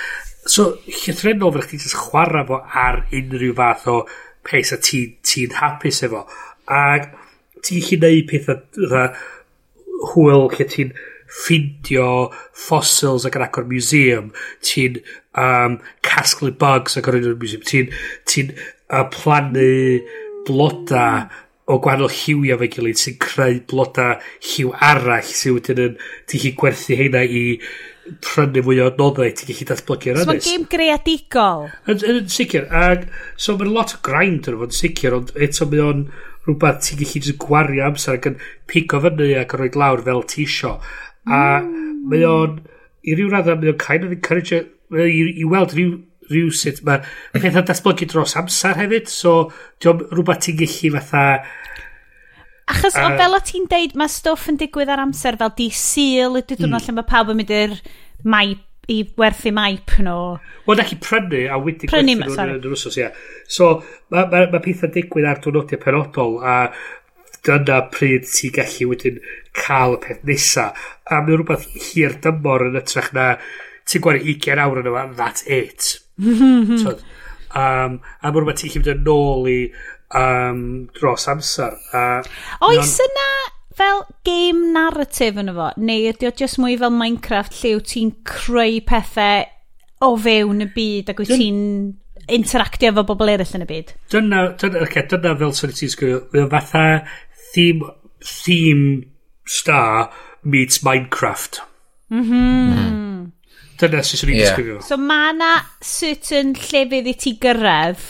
So, 0.50 0.72
llythrenol 0.88 1.54
fel 1.54 1.66
chdi 1.68 1.78
jyst 1.84 1.98
chwarae 2.00 2.48
fo 2.50 2.58
ar 2.84 3.04
unrhyw 3.14 3.54
fath 3.58 3.88
o 3.92 3.98
pes 4.48 4.74
a 4.74 4.80
ti'n 4.82 5.18
ti, 5.22 5.46
hapus 5.54 6.02
efo. 6.08 6.24
Ac 6.66 7.12
ti'n 7.62 7.84
gallu 7.86 8.00
neud 8.02 8.28
pethau 8.32 8.88
dda 8.88 9.04
hwyl 10.12 10.48
lle 10.50 10.66
ti'n 10.72 10.96
ffindio 11.32 12.08
fossils 12.58 13.28
ac 13.28 13.38
yn 13.38 13.46
agor 13.46 13.70
museum, 13.70 14.32
ti'n 14.66 14.98
um, 15.38 15.78
casglu 16.06 16.52
bugs 16.58 16.98
ac 16.98 17.12
yn 17.12 17.22
agor 17.22 17.38
museum, 17.38 17.62
ti'n 17.62 17.94
ti 18.26 18.48
uh, 18.50 19.06
plannu 19.14 20.02
bloda 20.48 21.06
o 21.72 21.78
gwahanol 21.80 22.12
lliwiau 22.12 22.60
fe 22.60 22.68
gilydd 22.74 23.00
sy'n 23.00 23.18
creu 23.22 23.62
bloda 23.70 24.08
lliw 24.50 24.74
arall 24.90 25.28
sy'n 25.28 25.56
wedyn 25.56 25.84
yn 25.86 25.98
ti'n 26.30 26.58
gwerthu 26.58 26.98
heina 27.00 27.22
i 27.24 27.44
prynu 28.26 28.64
fwy 28.66 28.80
o 28.82 28.90
noddau 28.98 29.30
ti'n 29.38 29.52
gallu 29.52 29.68
datblygu 29.70 30.12
ar 30.12 30.20
ynnes. 30.20 30.26
So 30.26 30.32
mae'n 30.32 30.44
gêm 30.48 30.66
greadigol. 30.72 31.68
Yn, 31.92 32.04
yn, 32.12 32.20
sicr. 32.34 32.68
Ag, 32.74 33.08
so 33.38 33.56
mae'n 33.60 33.74
lot 33.76 33.96
o 33.98 34.02
grind 34.06 34.50
yn 34.50 34.60
fo'n 34.62 34.76
sicr, 34.76 35.16
ond 35.18 35.34
eto 35.48 35.68
mae 35.70 35.84
o'n 35.86 36.04
rhywbeth 36.48 36.84
ti'n 36.88 37.02
gallu 37.04 37.24
just 37.28 37.40
gwario 37.42 37.88
amser 37.88 38.18
ac 38.18 38.30
yn 38.32 38.38
pico 38.72 39.02
fyny 39.04 39.34
ac 39.40 39.56
yn 39.56 39.62
rhoi 39.64 39.74
lawr 39.78 40.06
fel 40.08 40.24
ti 40.30 40.46
isio. 40.48 40.78
A 41.30 41.42
mm. 41.62 42.06
mae 42.12 42.26
o'n, 42.28 42.62
i 43.06 43.18
ryw 43.18 43.30
raddau, 43.34 43.60
mae 43.62 43.74
o'n 43.74 43.82
kind 43.82 44.08
of 44.08 44.16
encourage 44.16 44.58
i, 44.58 44.64
i 45.38 45.46
weld 45.48 45.78
ryw 45.78 46.00
rhyw 46.32 46.52
sut 46.56 46.80
mae 46.88 47.02
pethau 47.34 47.66
datblygu 47.68 48.08
dros 48.08 48.38
amser 48.40 48.78
hefyd 48.80 49.10
so 49.12 49.34
diolch 49.84 50.06
rhywbeth 50.14 50.46
ti'n 50.46 50.60
gallu 50.62 50.92
fatha 50.96 51.24
Achos 52.72 52.96
uh, 52.96 53.06
o 53.06 53.14
fel 53.20 53.38
o 53.38 53.42
ti'n 53.46 53.70
deud, 53.72 53.96
mae 54.00 54.12
stwff 54.12 54.50
yn 54.52 54.60
digwydd 54.62 54.92
ar 54.94 55.04
amser 55.04 55.38
fel 55.40 55.54
di 55.58 55.70
syl 55.76 56.40
ydy 56.40 56.56
diwrnod 56.56 56.80
mm. 56.80 56.88
lle 56.88 56.98
mae 56.98 57.10
pawb 57.10 57.34
yn 57.34 57.42
mynd 57.42 57.56
i'r 57.58 57.78
maip 58.32 58.68
i 58.92 59.02
werthu 59.20 59.52
maip 59.56 59.94
nhw. 60.02 60.16
Wel, 60.66 60.80
da 60.80 60.86
chi 60.88 60.98
prynu 61.02 61.44
a 61.52 61.60
wedi 61.62 61.90
prynu 61.90 62.16
gwerthu 62.20 62.48
nhw'n 62.48 62.58
yr 62.58 62.74
wsos, 62.76 62.98
ie. 63.00 63.10
So, 63.52 63.74
mae 64.14 64.28
ma, 64.32 64.44
ma 64.54 64.64
pethau 64.64 64.92
digwydd 64.94 65.30
ar 65.30 65.42
dwrnodiau 65.44 65.82
penodol 65.82 66.40
a 66.42 66.56
dyna 67.46 67.80
pryd 67.94 68.28
ti'n 68.30 68.54
gallu 68.58 68.90
wedyn 68.92 69.22
cael 69.58 69.98
y 69.98 70.02
peth 70.06 70.26
nesa. 70.28 70.70
A 71.08 71.22
mae'n 71.22 71.42
rhywbeth 71.42 71.68
hir 71.88 72.18
dymor 72.24 72.68
yn 72.68 72.80
ytrach 72.82 73.12
na 73.18 73.32
ti'n 73.90 74.04
gwario 74.04 74.26
20 74.28 74.64
awr 74.66 74.84
yn 74.84 74.92
yma, 74.92 75.08
that's 75.18 75.48
it. 75.48 75.94
so, 76.84 76.98
um, 77.54 77.98
a 78.02 78.28
mae'n 78.28 78.40
rhywbeth 78.42 78.62
ti'n 78.64 78.76
gallu 78.76 78.86
mynd 78.86 78.94
yn 78.96 79.16
ôl 79.16 79.50
i 79.52 79.60
um, 80.18 80.62
dros 80.98 81.28
amser. 81.32 81.78
Uh, 81.94 82.22
Oes 82.68 82.98
non... 82.98 83.08
yna 83.08 83.30
fel 83.82 84.04
game 84.28 84.74
narrative 84.76 85.42
yn 85.42 85.52
efo, 85.54 85.72
neu 85.80 86.10
ydy 86.12 86.30
o 86.30 86.34
just 86.38 86.60
mwy 86.62 86.78
fel 86.80 86.94
Minecraft 86.96 87.58
lle 87.62 87.76
wyt 87.78 87.90
ti'n 87.94 88.14
creu 88.28 88.82
pethau 88.88 89.48
o 90.02 90.14
fewn 90.20 90.66
y 90.66 90.70
byd 90.76 91.12
ac 91.14 91.22
wyt 91.24 91.34
ti'n 91.36 91.62
interactio 92.32 92.92
efo 92.92 93.06
bobl 93.08 93.32
eraill 93.34 93.58
yn 93.58 93.66
y 93.66 93.70
byd? 93.70 93.96
Dyna, 94.14 94.44
dyna, 94.62 94.86
okay, 94.86 95.08
dyna 95.10 95.36
fel 95.40 95.56
sy'n 95.58 95.76
ti'n 95.78 95.94
sgwrio, 95.96 96.24
mae 96.36 96.50
fatha 96.52 96.86
theme, 97.54 97.94
theme 98.22 99.06
star 99.48 100.10
meets 100.44 100.84
Minecraft. 100.86 101.62
Mhm. 102.12 102.26
Mm 102.26 102.82
mm. 102.82 103.30
Dyna 103.82 104.04
sy'n 104.06 104.20
swn 104.20 104.34
i'n 104.34 104.38
yeah. 104.38 104.52
disgrifio. 104.52 104.82
So 104.86 104.98
mae 105.02 105.32
yna 105.34 105.54
certain 105.86 106.54
llefydd 106.58 107.10
i 107.10 107.16
ti 107.18 107.34
gyrraedd 107.42 108.04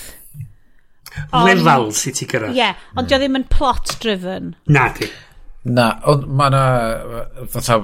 lefel 1.47 1.91
sy'n 1.95 2.15
ti 2.17 2.29
gyrraedd. 2.29 2.55
Ie, 2.55 2.63
yeah, 2.63 2.87
ond 2.95 3.07
mm. 3.07 3.19
ddim 3.19 3.41
yn 3.41 3.49
plot 3.51 3.97
driven. 4.03 4.55
Na, 4.71 4.87
di. 4.97 5.09
Na, 5.61 5.91
ond 6.09 6.23
mae 6.25 6.49
yna, 6.49 6.61
fatha, 7.53 7.75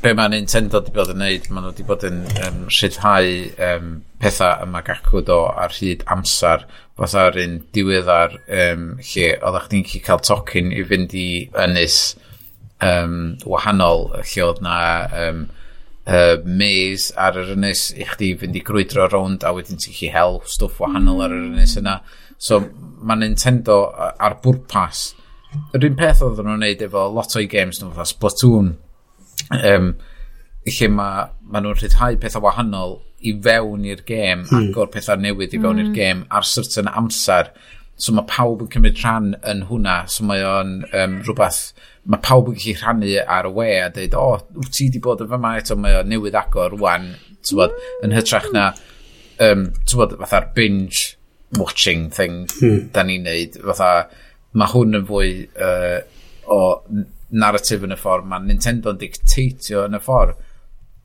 be 0.00 0.12
mae 0.16 0.30
Nintendo 0.32 0.80
wedi 0.80 0.94
bod 0.96 1.10
yn 1.12 1.18
neud, 1.20 1.48
mae 1.50 1.60
nhw 1.60 1.72
wedi 1.74 1.84
bod 1.84 2.06
yn 2.08 2.22
um, 2.46 2.62
rhyddhau 2.72 3.28
um, 3.66 3.90
pethau 4.22 4.64
yma 4.64 4.80
gacw 4.86 5.20
do 5.28 5.42
ar 5.50 5.74
hyd 5.76 6.06
amser, 6.14 6.64
fatha'r 6.96 7.36
un 7.42 7.58
diweddar 7.76 8.38
um, 8.46 8.88
lle 9.04 9.28
oeddech 9.36 9.68
chi'n 9.68 9.84
gallu 9.84 10.02
cael 10.08 10.24
tocyn 10.24 10.72
i 10.72 10.86
fynd 10.88 11.12
i 11.12 11.28
ynys 11.66 12.00
um, 12.80 13.36
wahanol, 13.44 14.08
lle 14.16 14.48
oedd 14.48 14.64
na 14.64 14.80
um, 15.26 15.46
uh, 16.08 16.38
maze 16.48 17.12
ar 17.20 17.36
yr 17.42 17.52
ynys 17.58 17.90
i 18.00 18.08
chdi 18.14 18.32
fynd 18.40 18.56
i 18.56 18.64
grwydro 18.64 19.10
rownd 19.12 19.44
a 19.44 19.52
wedyn 19.52 19.76
ti'n 19.76 19.92
gallu 19.92 20.14
hel 20.16 20.40
stwff 20.56 20.80
wahanol 20.86 21.20
ar 21.26 21.36
yr 21.36 21.50
ynys 21.50 21.76
yna. 21.82 22.00
Mm 22.00 22.24
So 22.38 22.60
mae 23.06 23.20
Nintendo 23.20 23.78
ar 23.96 24.38
bwrpas. 24.42 25.06
Yr 25.76 25.86
un 25.88 25.96
peth 25.96 26.22
oedd 26.24 26.42
nhw'n 26.44 26.60
neud 26.64 26.84
efo 26.84 27.06
lot 27.12 27.38
o'i 27.38 27.48
games 27.48 27.80
nhw, 27.80 27.92
fatha 27.94 28.10
Splatoon, 28.10 28.74
um, 29.56 29.88
lle 30.66 30.88
mae 30.92 31.26
ma 31.46 31.62
nhw'n 31.62 31.78
rhyddhau 31.78 32.18
pethau 32.20 32.44
wahanol 32.44 32.98
i 33.26 33.32
fewn 33.42 33.86
i'r 33.88 34.02
gêm, 34.06 34.44
hmm. 34.50 34.70
agor 34.70 34.90
pethau 34.92 35.16
newydd 35.22 35.54
i 35.56 35.60
fewn 35.62 35.78
mm. 35.78 35.82
i'r 35.82 35.88
hmm. 35.88 35.96
gêm 35.96 36.24
ar 36.36 36.46
certain 36.46 36.90
amser. 36.92 37.52
So 37.96 38.12
mae 38.12 38.28
pawb 38.28 38.66
yn 38.66 38.72
cymryd 38.74 38.98
rhan 39.00 39.30
yn 39.48 39.62
hwnna, 39.70 40.02
so 40.12 40.26
mae 40.28 40.42
o'n 40.44 40.74
um, 40.90 41.20
rhywbeth 41.24 41.62
mae 42.06 42.20
pawb 42.22 42.50
yn 42.52 42.58
gallu 42.58 42.74
rhannu 42.76 43.14
ar 43.24 43.48
y 43.48 43.52
we 43.56 43.70
a 43.80 43.86
dweud, 43.94 44.18
o, 44.18 44.26
oh, 44.34 44.42
wyt 44.60 44.74
ti 44.76 44.90
wedi 44.90 45.00
bod 45.02 45.24
yn 45.24 45.30
fyma 45.30 45.54
eto, 45.62 45.78
mae 45.80 45.96
o 45.96 46.02
newydd 46.06 46.36
agor 46.38 46.76
rwan, 46.76 47.14
tywod, 47.46 47.72
yn 48.04 48.12
hytrach 48.14 48.50
na, 48.52 48.68
hmm. 48.76 49.46
um, 49.48 49.70
tywod, 49.88 50.18
fatha'r 50.20 50.52
binge 50.58 51.15
watching 51.60 52.08
thing 52.10 52.44
hmm. 52.58 52.88
da 52.94 53.04
ni'n 53.06 53.26
neud. 53.26 53.60
Fatha, 53.70 53.92
mae 54.56 54.72
hwn 54.72 55.00
yn 55.00 55.06
fwy 55.08 55.30
uh, 55.60 56.00
o 56.52 56.60
narratif 57.36 57.86
yn 57.86 57.96
y 57.96 58.00
ffordd, 58.00 58.28
mae 58.30 58.44
Nintendo'n 58.46 59.00
dictatio 59.00 59.86
yn 59.88 59.98
y 59.98 60.02
ffordd 60.02 60.36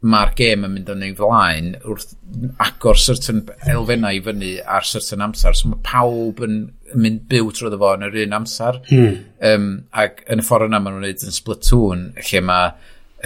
mae'r 0.01 0.31
gêm 0.33 0.63
yn 0.65 0.71
mynd 0.73 0.87
yn 0.89 1.03
ei 1.05 1.11
flaen 1.13 1.67
wrth 1.85 2.15
agor 2.63 2.97
certain 2.97 3.43
elfennau 3.69 4.17
i 4.17 4.21
fyny 4.25 4.55
ar 4.65 4.85
certain 4.87 5.21
amser. 5.21 5.53
So 5.57 5.69
mae 5.69 5.83
pawb 5.85 6.41
yn 6.45 6.55
mynd 6.97 7.27
byw 7.29 7.51
trwy 7.53 7.77
fo 7.77 7.91
yn 7.97 8.07
yr 8.07 8.17
un 8.23 8.33
amser. 8.39 8.79
Hmm. 8.89 9.19
Um, 9.51 9.67
ac 9.93 10.23
yn 10.25 10.41
y 10.41 10.47
ffordd 10.47 10.71
yna 10.71 10.79
maen 10.81 10.97
nhw'n 10.97 11.05
gwneud 11.05 11.27
yn 11.27 11.37
Splatoon, 11.37 12.07
lle 12.17 12.41
mae, 12.47 12.71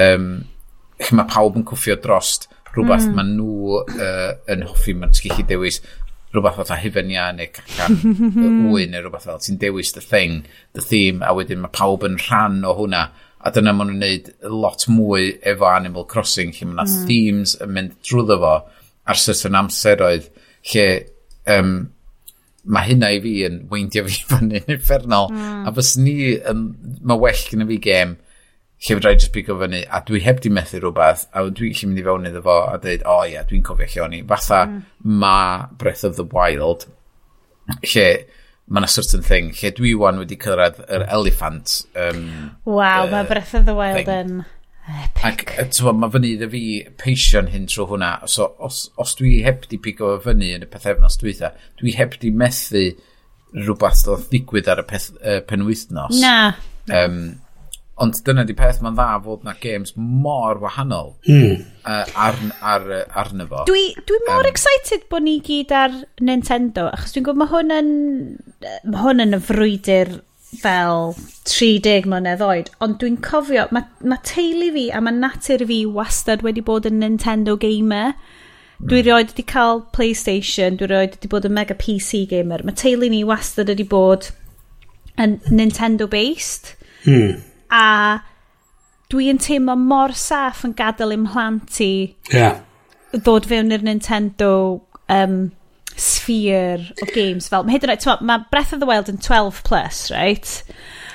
um, 0.07 0.27
lle 0.99 1.19
mae 1.21 1.31
pawb 1.31 1.61
yn 1.61 1.67
cwffio 1.69 1.95
drost 2.03 2.49
rhywbeth 2.75 3.07
mm. 3.07 3.15
maen 3.15 3.29
nhw 3.37 3.79
uh, 3.79 4.33
yn 4.51 4.65
hoffi, 4.67 4.97
mae'n 4.99 5.15
gallu 5.15 5.47
dewis, 5.47 5.79
rhywbeth 6.35 6.59
fatha 6.59 6.77
hyfenia 6.81 7.29
neu 7.35 7.47
cacan 7.55 7.95
wyn 8.73 8.93
neu 8.93 9.03
rhywbeth 9.05 9.27
fel. 9.29 9.41
Ti'n 9.41 9.59
dewis 9.61 9.93
the 9.95 10.03
thing, 10.03 10.43
the 10.73 10.83
theme, 10.83 11.23
a 11.23 11.33
wedyn 11.37 11.63
mae 11.63 11.73
pawb 11.75 12.05
yn 12.07 12.19
rhan 12.27 12.61
o 12.67 12.75
hwnna. 12.77 13.07
A 13.45 13.51
dyna 13.53 13.73
maen 13.77 13.91
nhw'n 13.93 14.01
neud 14.01 14.31
lot 14.51 14.87
mwy 14.89 15.35
efo 15.53 15.69
Animal 15.69 16.07
Crossing, 16.09 16.53
lle 16.55 16.69
mae 16.71 16.85
mm. 16.85 17.09
themes 17.09 17.57
yn 17.61 17.73
mynd 17.75 17.97
drwyddo 18.05 18.39
fo 18.41 18.55
ar 19.05 19.21
certain 19.21 19.57
amseroedd, 19.59 20.31
lle 20.71 20.87
um, 21.53 21.75
mae 22.65 22.89
hynna 22.89 23.11
i 23.13 23.21
fi 23.21 23.35
yn 23.45 23.59
weindio 23.71 24.05
fi 24.07 24.21
fan 24.31 24.51
yn 24.51 24.75
infernal. 24.77 25.29
Mm. 25.33 25.65
A 25.69 25.73
fys 25.77 25.95
ni, 26.01 26.15
um, 26.49 26.67
mae 27.01 27.21
well 27.21 27.43
gyda 27.49 27.69
fi 27.69 27.81
gêm 27.89 28.15
lle 28.83 28.97
fod 28.97 29.05
rhaid 29.07 29.21
jyst 29.21 29.33
bigo 29.35 29.57
fyny, 29.59 29.83
a 29.87 30.01
dwi 30.05 30.21
heb 30.25 30.41
di 30.43 30.51
methu 30.53 30.81
rhywbeth, 30.81 31.27
a 31.33 31.45
dwi 31.49 31.71
eisiau 31.71 31.91
mynd 31.91 32.01
i 32.01 32.07
fewn 32.07 32.29
iddo 32.29 32.41
fo 32.45 32.57
a 32.69 32.79
dweud, 32.81 33.05
o 33.05 33.19
oh, 33.19 33.21
ie 33.25 33.35
yeah, 33.35 33.45
dwi'n 33.47 33.63
cofio 33.65 33.87
lle 33.91 34.03
o'n 34.05 34.17
i. 34.17 34.23
Fatha 34.31 34.65
mm. 34.67 34.81
ma 35.23 35.35
Breath 35.79 36.03
of 36.07 36.17
the 36.19 36.27
Wild, 36.35 36.87
lle 37.81 38.09
mae 38.65 38.81
yna 38.81 38.89
certain 38.89 39.23
thing, 39.25 39.53
lle 39.59 39.71
dwi 39.77 39.93
wan 40.01 40.19
wedi 40.21 40.37
cyrraedd 40.41 40.81
yr 40.89 41.05
elephant. 41.13 41.79
Um, 41.93 42.27
Waw, 42.65 43.05
uh, 43.05 43.09
mae 43.13 43.29
Breath 43.29 43.55
of 43.57 43.65
the 43.69 43.77
Wild 43.77 44.09
yn 44.11 44.43
epic. 44.89 45.55
Ac 45.61 45.81
mae 45.85 46.11
fyny 46.13 46.33
iddo 46.35 46.49
fi 46.51 46.65
peisio'n 47.01 47.51
hyn 47.53 47.69
trwy 47.71 47.87
hwnna, 47.93 48.11
so 48.29 48.51
os, 48.65 48.87
os 49.01 49.15
dwi 49.19 49.37
heb 49.45 49.69
di 49.71 49.79
pigo 49.81 50.15
fyny 50.23 50.51
yn 50.57 50.65
y 50.65 50.69
pethefnos 50.69 51.17
dwi 51.21 51.33
eitha, 51.33 51.53
dwi 51.81 51.95
heb 51.97 52.17
di 52.21 52.33
methu 52.33 52.87
rhywbeth 53.55 54.03
ddodd 54.03 54.27
ddigwydd 54.31 54.69
ar 54.73 54.81
y 54.81 54.87
peth, 54.89 55.11
uh, 55.21 55.39
penwythnos. 55.47 56.19
Na. 56.21 56.35
Um, 56.89 57.21
Ond 58.03 58.17
dyna 58.27 58.43
di 58.43 58.51
peth 58.57 58.81
mae'n 58.83 58.97
dda 58.97 59.21
fod 59.23 59.45
na 59.47 59.53
games 59.63 59.93
mor 59.95 60.57
wahanol 60.59 61.13
hmm. 61.27 61.61
uh, 61.87 62.03
ar, 62.19 62.39
ar, 62.59 62.89
arno 63.21 63.45
fo. 63.47 63.63
Dwi, 63.69 63.85
dwi 64.09 64.19
mor 64.27 64.49
excited 64.49 65.05
bod 65.11 65.23
ni 65.23 65.37
gyd 65.43 65.71
ar 65.71 65.95
Nintendo, 66.19 66.89
achos 66.91 67.15
dwi'n 67.15 67.29
gwybod 67.29 67.39
mae 67.39 67.53
hwn 67.53 67.75
yn, 67.77 67.93
mae 68.83 68.99
hwn 69.05 69.23
yn 69.23 69.39
y 69.39 69.41
frwydr 69.47 70.11
fel 70.59 71.15
30 71.47 72.09
mlynedd 72.11 72.43
oed, 72.43 72.73
ond 72.83 72.99
dwi'n 72.99 73.15
cofio, 73.23 73.69
mae 73.75 73.87
mae 74.03 74.19
teulu 74.27 74.73
fi 74.75 74.85
a 74.91 75.01
mae 75.03 75.15
natur 75.15 75.63
fi 75.71 75.79
wastad 75.87 76.43
wedi 76.43 76.63
bod 76.67 76.91
yn 76.91 76.99
Nintendo 76.99 77.55
gamer. 77.59 78.11
Hmm. 78.75 78.91
Dwi 78.91 79.05
rioed 79.05 79.31
wedi 79.31 79.47
cael 79.47 79.85
PlayStation, 79.95 80.75
dwi 80.75 80.91
rioed 80.91 81.15
wedi 81.15 81.31
bod 81.31 81.47
yn 81.47 81.55
mega 81.55 81.79
PC 81.79 82.25
gamer. 82.31 82.67
Mae 82.67 82.75
teulu 82.75 83.07
ni 83.07 83.23
wastad 83.23 83.71
wedi 83.71 83.87
bod 83.87 84.33
yn 85.15 85.39
Nintendo 85.47 86.11
based. 86.11 86.75
Hmm 87.07 87.39
a 87.75 87.83
dwi 89.11 89.29
yn 89.31 89.41
teimlo 89.41 89.75
mor 89.79 90.15
saff 90.17 90.63
yn 90.65 90.73
gadael 90.77 91.13
i'm 91.15 91.27
mhlant 91.27 91.81
i 91.83 91.91
yeah. 92.33 92.61
ddod 93.13 93.47
fewn 93.51 93.73
i'r 93.75 93.85
Nintendo 93.85 94.49
um, 95.13 95.37
sphere 95.95 96.91
o 97.01 97.09
games 97.13 97.47
fel. 97.51 97.63
Mae 97.63 97.77
hyd 97.77 97.85
yn 97.87 97.93
oed, 97.95 98.23
mae 98.25 98.47
Breath 98.51 98.73
of 98.75 98.81
the 98.81 98.89
Wild 98.89 99.11
yn 99.11 99.21
12 99.21 99.61
plus, 99.67 100.09
right? 100.11 100.57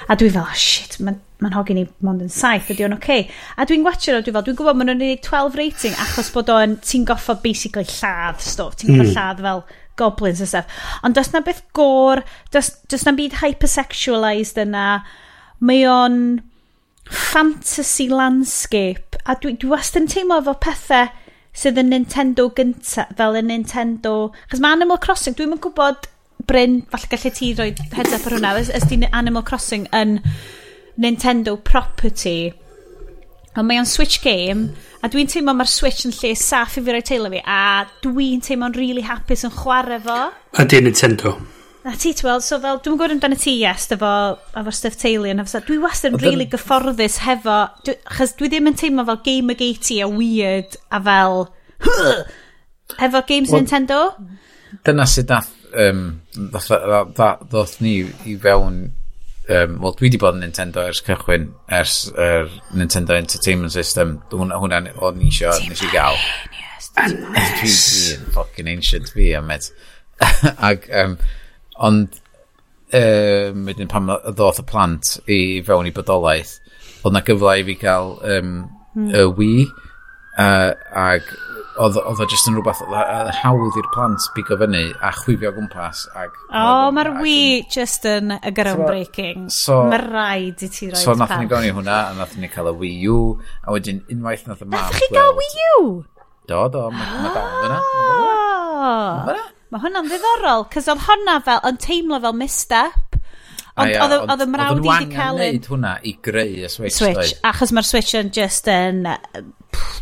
A 0.08 0.16
dwi 0.18 0.30
fel, 0.32 0.46
oh, 0.46 0.56
shit, 0.56 0.96
mae'n 1.00 1.18
ma, 1.40 1.50
ma 1.50 1.52
hogyn 1.58 1.82
i 1.82 1.84
mond 2.06 2.24
yn 2.24 2.32
saith, 2.32 2.70
ydy 2.72 2.86
o'n 2.86 2.96
oce. 2.96 3.02
Okay. 3.02 3.26
A 3.60 3.66
dwi'n 3.68 3.84
watcher 3.86 4.16
o, 4.16 4.22
dwi 4.24 4.34
fel, 4.34 4.46
dwi'n 4.46 4.58
gwybod 4.58 4.80
maen 4.80 4.92
nhw'n 4.94 5.20
12 5.26 5.58
rating 5.60 5.98
achos 6.06 6.32
bod 6.34 6.52
o'n, 6.54 6.78
ti'n 6.86 7.06
goffo 7.08 7.36
basically 7.42 7.86
lladd 7.88 8.40
stuff, 8.44 8.78
ti'n 8.80 8.94
goffo 8.94 9.06
mm. 9.06 9.14
lladd 9.14 9.44
fel 9.44 9.64
goblins 10.00 10.40
a 10.40 10.48
stuff. 10.48 10.80
Ond 11.04 11.18
does 11.18 11.32
na 11.34 11.44
beth 11.44 11.62
gor, 11.76 12.24
does, 12.54 12.72
does 12.88 13.04
na 13.06 13.12
byd 13.16 13.40
hypersexualized 13.42 14.60
yna, 14.64 14.86
mae 15.60 15.84
o'n 15.90 16.20
fantasy 17.10 18.08
landscape. 18.08 19.18
A 19.26 19.36
dwi, 19.36 19.56
dwi 19.58 19.74
wastad 19.74 20.04
yn 20.04 20.08
teimlo 20.10 20.40
fo 20.46 20.54
pethau 20.62 21.10
sydd 21.56 21.80
yn 21.82 21.90
Nintendo 21.90 22.46
gynta 22.54 23.08
fel 23.18 23.36
y 23.40 23.42
Nintendo 23.42 24.30
chos 24.50 24.62
mae 24.62 24.76
Animal 24.76 25.00
Crossing 25.02 25.36
dwi'n 25.36 25.56
yn 25.56 25.62
gwybod 25.62 26.06
Bryn 26.46 26.80
falle 26.90 27.10
gallu 27.10 27.32
ti 27.34 27.50
roi 27.58 27.68
heads 27.92 28.14
up 28.16 28.26
ar 28.26 28.36
hwnna 28.38 28.54
ys, 28.60 28.70
ys 28.74 28.86
di 28.88 29.00
Animal 29.10 29.44
Crossing 29.46 29.86
yn 29.94 30.20
Nintendo 31.00 31.56
property. 31.56 32.52
Ond 33.58 33.66
mae 33.66 33.80
o'n 33.82 33.88
Switch 33.88 34.20
game 34.22 34.70
a 35.02 35.10
dwi'n 35.10 35.30
teimlo 35.30 35.56
mae'r 35.58 35.70
Switch 35.70 36.06
yn 36.06 36.14
lle 36.16 36.34
saff 36.38 36.78
i 36.78 36.84
fi 36.86 36.94
roi 36.94 37.04
teulu 37.06 37.32
fi 37.34 37.42
a 37.44 37.62
dwi'n 38.04 38.42
teimlo'n 38.46 38.76
really 38.78 39.04
hapus 39.06 39.46
yn 39.48 39.56
chwarae 39.58 39.98
fo. 40.06 40.20
A 40.30 40.66
di 40.66 40.80
Nintendo. 40.86 41.34
Na 41.84 41.94
ti, 41.96 42.12
ti 42.12 42.26
weld, 42.26 42.44
so 42.44 42.58
fel, 42.60 42.76
dwi'n 42.84 42.98
gwybod 42.98 43.14
amdano 43.14 43.36
ti, 43.40 43.54
yes, 43.62 43.86
efo, 43.94 44.10
efo 44.60 44.72
stuff 44.74 44.98
teulu, 45.00 45.30
Taylor, 45.30 45.46
efo, 45.46 45.62
dwi 45.64 45.78
wastad 45.80 46.12
yn 46.12 46.20
really 46.20 46.44
gyfforddus 46.52 47.16
hefo, 47.24 47.56
achos 47.88 48.34
dwi 48.36 48.50
ddim 48.52 48.68
yn 48.68 48.76
teimlo 48.76 49.06
fel 49.08 49.20
game 49.24 49.54
ag 49.54 49.62
a 49.64 50.08
weird, 50.12 50.76
a 50.92 51.00
fel, 51.06 51.46
hefo 53.00 53.24
games 53.26 53.48
well, 53.48 53.62
Nintendo. 53.62 54.00
Dyna 54.84 55.08
sydd 55.08 55.32
nath, 55.32 55.48
um, 55.72 56.04
ddoth 56.36 57.80
ni 57.80 57.94
i 58.28 58.36
fewn, 58.44 58.78
um, 59.48 59.80
wel, 59.80 59.96
dwi 59.96 60.10
wedi 60.10 60.20
bod 60.20 60.36
yn 60.36 60.44
Nintendo 60.44 60.84
ers 60.84 61.00
cychwyn, 61.08 61.48
ers 61.80 61.98
er 62.12 62.52
Nintendo 62.76 63.16
Entertainment 63.16 63.72
System, 63.72 64.18
hwnna 64.36 64.84
o'n 65.00 65.16
ni 65.16 65.32
isio, 65.32 65.56
nes 65.64 65.80
i 65.88 65.92
gael. 65.96 66.20
Dwi'n 67.00 68.32
fucking 68.36 68.68
ancient 68.68 69.16
fi, 69.16 69.32
am 69.40 69.48
med. 69.48 69.72
Ac, 70.60 70.90
um, 70.92 71.16
Ond, 71.86 72.18
um, 72.96 73.68
wedyn 73.68 73.90
pan 73.90 74.10
ddoth 74.10 74.60
y 74.62 74.66
plant 74.68 75.14
i 75.30 75.40
fewn 75.66 75.88
i 75.88 75.94
bodolaeth, 75.96 76.58
oedd 77.04 77.16
na 77.16 77.24
gyfle 77.24 77.54
i 77.60 77.68
fi 77.68 77.76
gael 77.80 78.16
um, 78.20 78.56
mm. 78.96 79.14
y 79.16 79.24
Wii, 79.38 79.68
uh, 80.40 80.74
ag 81.04 81.30
oedd 81.80 81.96
o 81.96 82.26
just 82.28 82.48
yn 82.50 82.58
rhywbeth 82.58 82.82
hawdd 83.40 83.78
i'r 83.80 83.88
plant 83.94 84.26
bigo 84.36 84.58
fyny 84.60 84.82
a 85.00 85.12
chwifio 85.16 85.52
gwmpas 85.56 86.02
ag, 86.18 86.34
o 86.50 86.64
oh, 86.64 86.88
mae'r 86.92 87.12
wi 87.22 87.36
just 87.72 88.04
yn 88.08 88.34
y 88.36 88.52
groundbreaking. 88.56 89.46
so, 89.54 89.84
mae 89.88 90.02
rhaid 90.02 90.64
i 90.66 90.70
ti 90.72 90.90
roi 90.90 91.00
so 91.00 91.14
nath 91.16 91.36
ni 91.40 91.48
gawn 91.50 91.68
i 91.68 91.72
hwnna 91.76 92.00
a 92.10 92.18
nath 92.18 92.36
ni 92.40 92.50
cael 92.52 92.72
y 92.72 92.76
Wii 92.82 92.98
U 93.14 93.20
a 93.64 93.76
wedyn 93.76 94.02
unwaith 94.12 94.44
nath 94.50 94.66
y 94.66 94.68
mam 94.68 94.76
nath 94.76 94.98
chi 94.98 95.08
gael 95.14 95.32
Wii 95.38 95.64
U? 95.70 95.86
do 96.50 96.66
do 96.74 96.84
mae 96.90 97.22
ma 97.22 97.32
dal 97.38 97.48
fyna. 97.62 97.80
Yna 99.30 99.40
ah! 99.40 99.48
Mae 99.70 99.84
hwnna'n 99.84 100.08
ddiddorol, 100.10 100.64
cos 100.72 100.88
oedd 100.90 101.04
hwnna 101.06 101.36
fel, 101.46 101.60
yn 101.68 101.76
teimlo 101.78 102.18
fel 102.24 102.34
misstep. 102.34 103.18
Ond 103.78 103.94
oedd 104.02 104.42
y 104.42 104.46
mrawd 104.50 104.80
i 104.82 104.88
wedi 104.88 105.12
cael... 105.12 105.36
Oedd 105.38 105.44
yn 105.46 105.52
wneud 105.54 105.68
hwnna 105.70 105.92
i 106.02 106.14
greu 106.26 106.56
y 106.66 106.70
Switch. 106.72 106.96
Switch, 106.96 107.20
doedd. 107.20 107.42
achos 107.52 107.70
mae'r 107.76 107.86
Switch 107.86 108.16
yn 108.18 108.32
just 108.34 108.66
yn... 108.72 109.04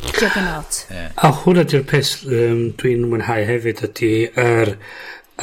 Juggernaut. 0.08 0.78
A 1.20 1.30
hwnna 1.42 1.66
di'r 1.68 1.84
peth 1.90 2.14
um, 2.24 2.62
dwi'n 2.80 3.04
mwynhau 3.10 3.44
hefyd 3.44 3.82
ydy 3.90 4.12
yr 4.40 4.72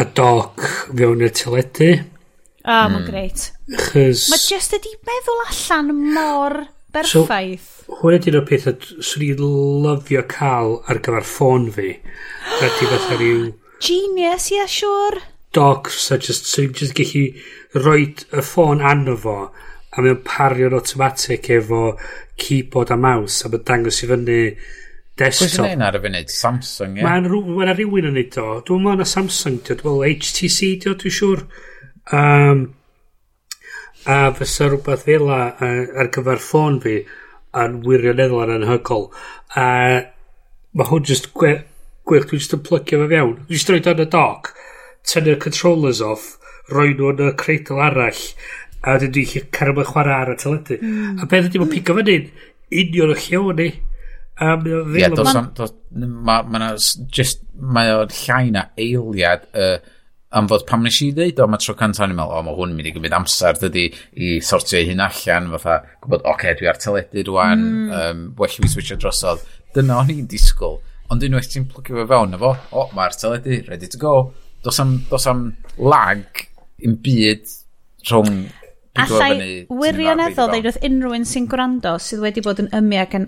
y 0.01 0.05
doc 0.17 0.63
fewn 0.89 1.21
i'r 1.21 1.35
teledu. 1.37 1.91
O, 1.99 2.71
oh, 2.73 2.87
mm. 2.87 2.95
mae'n 2.95 3.05
greit. 3.05 3.43
Chys... 3.91 4.25
Mae 4.33 4.41
just 4.41 4.73
ydi 4.73 4.95
meddwl 5.05 5.43
allan 5.43 5.91
mor 6.15 6.57
berffaith. 6.95 7.69
So, 7.85 7.99
hwnna 8.01 8.23
di'r 8.25 8.39
peth 8.49 8.65
swn 9.05 9.27
i'n 9.27 9.45
lyfio 9.85 10.25
cael 10.33 10.79
ar 10.89 11.03
gyfer 11.05 11.29
ffôn 11.29 11.69
fi. 11.77 11.93
Ydy 12.57 12.89
fatha 12.89 13.19
rhyw 13.19 13.45
genius, 13.83 14.51
ie, 14.51 14.59
yeah, 14.59 14.69
siwr. 14.69 15.19
Sure. 15.19 15.31
Docs, 15.55 16.11
a 16.11 16.17
just, 16.17 16.49
so 16.51 16.65
just 16.67 16.95
gallu 16.97 17.29
rhoi 17.75 18.09
y 18.11 18.41
ffôn 18.43 18.81
anno 18.83 19.15
fo, 19.19 19.37
a 19.95 20.03
mae'n 20.03 20.23
pario'n 20.27 20.75
automatic 20.75 21.47
efo 21.55 21.83
keyboard 22.39 22.91
a 22.91 22.97
mouse, 22.99 23.45
a 23.45 23.51
mae'n 23.51 23.63
dangos 23.67 24.01
i 24.03 24.09
fyny 24.11 24.39
desktop. 25.15 25.53
Pwy'n 25.53 25.61
gwneud 25.61 25.85
ar 25.87 25.99
y 25.99 26.01
funud? 26.03 26.33
Samsung, 26.35 26.97
ie? 26.99 27.05
Mae'n 27.07 27.29
ma 27.31 27.69
rhywun 27.71 28.09
yn 28.11 28.17
neud 28.19 28.39
o. 28.41 28.47
Dwi'n 28.67 28.83
meddwl 28.83 28.99
na 28.99 29.07
Samsung, 29.07 29.61
dwi'n 29.63 29.79
meddwl 29.79 30.03
HTC, 30.09 30.73
dwi'n 30.83 31.15
siŵr. 31.19 31.45
Um, 32.19 32.65
a 34.05 34.17
fysa 34.37 34.67
rhywbeth 34.69 35.07
fel 35.07 35.31
a, 35.31 35.39
a, 35.55 35.71
ar 36.03 36.11
gyfer 36.13 36.41
ffôn 36.43 36.81
fi 36.83 36.99
yn 37.63 37.79
wirioneddol 37.87 38.43
yn 38.49 38.57
anhygol. 38.59 39.07
A 39.55 39.67
mae 40.75 40.91
hwn 40.91 41.07
just 41.07 41.31
gwych, 42.09 42.27
dwi'n 42.29 42.43
just 42.43 42.55
yn 42.57 42.63
plygio 42.65 43.01
fe 43.03 43.09
fewn. 43.13 43.33
Dwi'n 43.41 43.57
just 43.59 43.71
roed 43.73 43.89
yn 43.91 44.03
y 44.03 44.07
doc, 44.15 44.51
tynnu'r 45.11 45.41
controllers 45.45 46.03
off, 46.05 46.29
roi 46.71 46.91
nhw 46.93 47.11
yn 47.13 47.25
y 47.29 47.31
creidl 47.41 47.81
arall, 47.87 48.21
a 48.81 48.95
wedyn 48.95 49.15
dwi'n 49.15 49.31
chi 49.31 49.43
cario 49.55 49.77
mewn 49.77 49.89
chwarae 49.89 50.19
ar 50.19 50.35
y 50.35 50.37
teledu. 50.41 50.79
Mm. 50.81 51.19
A 51.19 51.29
beth 51.31 51.49
ydy 51.49 51.61
mae'n 51.61 51.73
pigo 51.73 51.97
fan 51.97 52.13
hyn? 52.13 52.29
Union 52.83 53.13
o 53.13 53.17
llewn 53.17 53.61
ni. 53.61 53.71
A 54.35 54.55
mae 54.59 54.77
o 54.77 54.85
ddim... 54.85 54.95
Ie, 54.99 55.03
yeah, 55.05 55.73
mae 55.95 56.61
ma, 56.61 56.71
just, 57.19 57.45
mae 57.55 57.93
o 57.93 58.05
llai 58.11 58.49
na 58.53 58.67
eiliad 58.75 59.45
uh, 59.55 59.77
am 60.35 60.49
fod 60.51 60.65
pam 60.67 60.83
nes 60.83 60.97
i 61.05 61.11
ddeud 61.15 61.39
o 61.39 61.47
mae 61.47 61.61
tro 61.63 61.75
cynta 61.79 62.03
o'n 62.03 62.11
i'n 62.11 62.17
meddwl 62.17 62.39
o 62.39 62.41
mae 62.45 62.57
hwn 62.57 62.73
yn 62.73 62.79
mynd 62.79 62.89
i 62.89 62.93
gymryd 62.95 63.15
amser 63.15 63.59
dydy 63.61 63.85
i 64.19 64.31
sortio 64.43 64.81
hyn 64.83 65.03
allan 65.05 65.47
fatha 65.53 65.77
gwybod 66.03 66.25
oce 66.25 66.33
okay, 66.33 66.57
dwi 66.59 66.69
ar 66.71 66.81
teledu 66.81 67.23
rwan 67.29 67.63
mm. 67.63 67.93
um, 67.99 68.25
well 68.39 68.51
i 68.51 68.65
fi 68.65 68.71
switcho 68.73 68.97
drosodd 68.99 69.45
dyna 69.77 70.01
o'n 70.01 70.11
i'n 70.11 70.27
disgwyl 70.31 70.81
Ond 71.13 71.23
unwaith 71.27 71.51
ti'n 71.51 71.67
plygio 71.69 71.99
fe 71.99 72.07
fewn 72.09 72.33
na 72.33 72.41
fo, 72.41 72.51
o, 72.71 72.83
oh, 72.83 72.91
mae'r 72.97 73.17
teledu, 73.19 73.61
ready 73.69 73.89
to 73.91 74.01
go. 74.01 74.15
Dos 74.65 74.79
am, 74.81 74.97
dos 75.09 75.27
am 75.29 75.47
lag 75.77 76.45
yn 76.85 76.95
byd 77.05 77.51
rhwng 78.09 78.45
Allai 78.95 79.65
wirioneddol 79.67 80.51
ddeud 80.53 80.69
wrth 80.69 80.83
unrhyw 80.87 81.15
un 81.17 81.25
sy'n 81.27 81.47
gwrando 81.51 81.97
sydd 81.99 82.21
wedi 82.23 82.43
bod 82.45 82.61
yn 82.63 82.69
ymu 82.77 82.99
ac 83.01 83.17
yn 83.17 83.25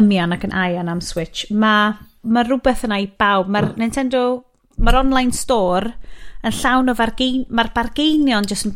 ymian 0.00 0.32
ac 0.32 0.46
yn 0.48 0.54
aian 0.56 0.88
am 0.88 1.02
Switch, 1.04 1.44
mae 1.50 1.92
ma 2.22 2.44
rhywbeth 2.46 2.86
yna 2.88 3.00
i 3.02 3.08
bawb. 3.20 3.50
Mae'r 3.52 3.74
Nintendo, 3.80 4.22
mae'r 4.80 5.00
online 5.02 5.36
store 5.36 5.92
yn 6.46 6.56
llawn 6.56 6.92
o 6.92 6.94
fargein... 6.96 7.44
Mae'r 7.52 7.70
bargeinion 7.76 8.48
jyst 8.48 8.68
yn... 8.68 8.74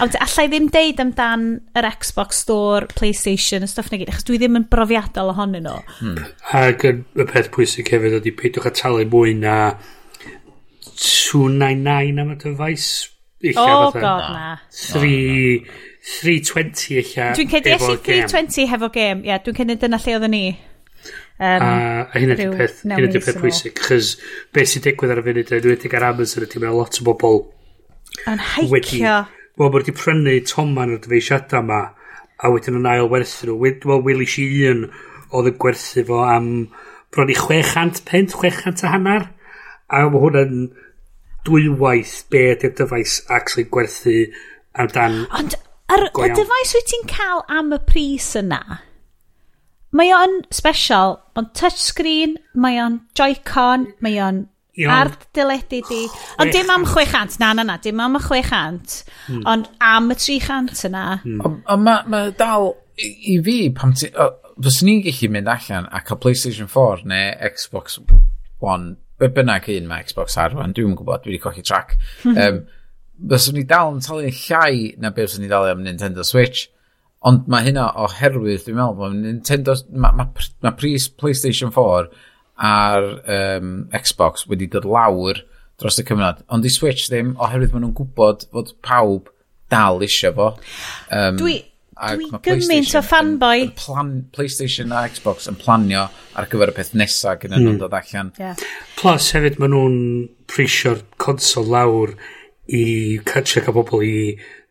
A 0.00 0.06
allai 0.06 0.46
ddim 0.50 0.68
deud 0.72 1.02
amdan 1.02 1.46
yr 1.78 1.88
Xbox 1.92 2.42
Store, 2.44 2.88
PlayStation, 2.94 3.64
y 3.66 3.70
stuff 3.70 3.90
na 3.92 4.00
gyd, 4.00 4.10
achos 4.12 4.26
dwi 4.28 4.40
ddim 4.40 4.58
yn 4.60 4.66
brofiadol 4.70 5.32
ohonyn 5.34 5.66
nhw. 5.66 5.76
Hmm. 6.00 6.24
Ac 6.56 6.86
y 6.88 7.26
peth 7.30 7.52
pwysig 7.54 7.90
hefyd 7.94 8.20
ydy 8.20 8.34
peidiwch 8.38 8.70
a 8.70 8.74
talu 8.82 9.06
mwy 9.10 9.36
na 9.38 9.58
299 10.96 12.24
am 12.24 12.34
y 12.34 12.40
dyfais. 12.42 12.88
O, 13.54 13.62
oh, 13.64 13.94
god, 13.94 14.26
na. 14.34 14.50
3... 14.70 15.86
320 16.00 16.96
illa. 16.96 17.26
Dwi'n 17.36 17.50
cedi 17.52 17.74
320 17.76 18.66
hefo 18.70 18.88
gêm. 18.94 19.20
Ie, 19.20 19.28
yeah, 19.28 19.40
dwi'n 19.44 19.58
cedi 19.58 19.76
dyna 19.82 19.98
lle 20.00 20.14
oedden 20.16 20.32
ni. 20.32 20.44
Um, 21.40 21.62
a, 21.64 21.68
a 22.04 22.20
hynna 22.20 22.36
ydy'r 22.36 22.56
peth, 22.58 22.82
hynna 22.84 22.98
ydy'r 23.06 23.24
peth 23.24 23.38
pwysig. 23.40 23.78
chys 23.80 24.10
beth 24.52 24.74
sy'n 24.74 24.84
digwydd 24.84 25.14
ar 25.14 25.22
y 25.22 25.24
funud, 25.24 25.52
yn 25.56 25.68
wedi 25.70 25.92
ar 25.96 26.04
Amazon, 26.10 26.44
ydy 26.44 26.60
mae 26.60 26.74
lot 26.76 27.00
o 27.00 27.06
bobl 27.06 27.40
yn 28.28 28.42
heicio. 28.56 29.14
Wel, 29.56 29.70
mae 29.70 29.72
wedi 29.78 29.94
prynu 29.96 30.34
toman 30.48 30.92
o'r 30.92 31.00
dyfeisiadau 31.00 31.64
yma, 31.64 31.80
a 32.40 32.50
wedyn 32.52 32.76
yn 32.80 32.88
ail 32.90 33.08
werthu 33.12 33.48
nhw. 33.48 33.72
Wel, 33.88 34.04
Willis 34.04 34.36
i 34.40 34.46
un 34.68 34.84
oedd 35.30 35.50
yn 35.52 35.58
gwerthu 35.62 36.04
fo 36.08 36.20
am 36.26 36.50
bron 37.14 37.32
i 37.32 37.36
600 37.38 38.04
pent, 38.08 38.36
600 38.36 38.84
a 38.86 38.92
hanner. 38.94 39.26
A 39.90 40.04
mae 40.06 40.22
hwnna'n 40.22 40.70
dwywaith 41.48 42.16
be 42.32 42.44
ydy'r 42.54 42.76
dyfais 42.78 43.20
actually 43.32 43.66
gwerthu 43.72 44.16
amdan 44.78 45.24
Ond, 45.38 45.56
yr, 45.92 46.06
y 46.12 46.30
dyfais 46.36 46.74
wyt 46.76 46.88
ti'n 46.92 47.08
cael 47.10 47.44
am 47.48 47.72
y 47.74 47.80
pris 47.88 48.30
yna, 48.38 48.60
Mae 49.96 50.12
o'n 50.14 50.40
special, 50.54 51.18
mae'n 51.34 51.50
touchscreen, 51.58 52.36
mae 52.54 52.78
o'n 52.82 53.00
joycon, 53.18 53.88
mae 54.04 54.20
o'n 54.22 54.44
ard 54.88 55.26
dyledu 55.36 55.80
di. 55.88 56.04
Ond 56.40 56.54
dim 56.54 56.70
am 56.72 56.86
600, 56.86 57.40
na, 57.42 57.52
na, 57.58 57.64
na, 57.66 57.76
dim 57.82 58.00
am 58.00 58.16
y 58.16 58.22
600, 58.22 59.00
hmm. 59.26 59.42
ond 59.50 59.66
am 59.82 60.12
y 60.14 60.16
300 60.16 60.86
yna. 60.88 61.04
Mm. 61.24 61.58
Ond 61.74 61.84
mae 61.84 62.06
ma 62.12 62.22
dal 62.38 62.70
i 63.00 63.10
i 63.34 63.36
fi, 63.44 63.58
pam 63.74 63.94
ti, 63.96 64.10
o, 64.14 64.30
fyswn 64.60 64.90
ni'n 64.90 65.04
gallu 65.06 65.30
mynd 65.34 65.50
allan 65.50 65.88
a 65.90 66.02
cael 66.06 66.20
PlayStation 66.22 66.70
4 66.70 67.06
neu 67.10 67.50
Xbox 67.50 67.98
One, 68.60 68.96
be 69.20 69.30
bynnag 69.32 69.70
un 69.72 69.88
mae 69.88 70.04
Xbox 70.04 70.36
ar 70.40 70.54
fan, 70.56 70.74
dwi'n 70.76 70.96
gwybod, 70.98 71.24
dwi 71.24 71.34
wedi 71.34 71.42
cochi 71.42 71.64
track. 71.66 71.96
um, 72.30 72.62
fyswn 73.30 73.58
ni 73.58 73.64
dal 73.68 73.94
yn 73.94 74.04
talu 74.04 74.28
llai 74.28 74.92
na 75.00 75.12
beth 75.14 75.32
fyswn 75.32 75.46
ni 75.46 75.50
dal 75.52 75.68
am 75.70 75.82
Nintendo 75.86 76.26
Switch. 76.26 76.68
Ond 77.28 77.48
mae 77.52 77.66
hynna 77.66 77.90
oherwydd, 78.00 78.62
dwi'n 78.64 78.78
meddwl, 78.78 79.10
mae 79.12 79.16
Nintendo, 79.26 79.74
mae 79.92 80.16
ma, 80.16 80.24
ma 80.64 80.70
pris 80.72 81.08
PlayStation 81.20 81.72
4 81.74 82.06
a'r 82.64 83.08
um, 83.36 83.74
Xbox 83.92 84.46
wedi 84.48 84.68
dod 84.72 84.86
lawr 84.88 85.42
dros 85.80 86.00
y 86.00 86.04
cyfnod. 86.08 86.40
Ond 86.52 86.64
i 86.64 86.72
Switch 86.72 87.10
ddim, 87.10 87.34
oherwydd 87.40 87.74
maen 87.74 87.86
nhw'n 87.86 87.98
gwybod 87.98 88.46
fod 88.52 88.72
pawb 88.84 89.28
dal 89.72 90.00
eisiau 90.04 90.32
fo. 90.36 90.48
Um, 91.12 91.36
dwi, 91.40 91.58
dwi 91.92 92.30
gymaint 92.44 92.96
o 92.96 93.04
fanboy. 93.04 93.66
Yn, 93.66 93.70
yn 93.70 93.78
plan, 93.78 94.12
PlayStation 94.36 94.96
a 94.96 95.06
Xbox 95.12 95.48
yn 95.52 95.60
planio 95.60 96.08
ar 96.40 96.48
gyfer 96.48 96.72
y 96.72 96.76
peth 96.80 96.94
nesaf 96.96 97.40
gyda 97.44 97.58
mm. 97.58 97.66
nhw'n 97.66 97.80
dod 97.84 97.96
allan. 98.00 98.34
Yeah. 98.40 98.68
Plus 99.00 99.28
hefyd 99.36 99.60
maen 99.60 99.76
nhw'n 99.76 99.98
prisio'r 100.48 101.04
consol 101.20 101.68
lawr 101.76 102.16
i 102.72 102.84
catch 103.28 103.60
ac 103.60 103.68
bobl 103.76 104.04
i 104.06 104.14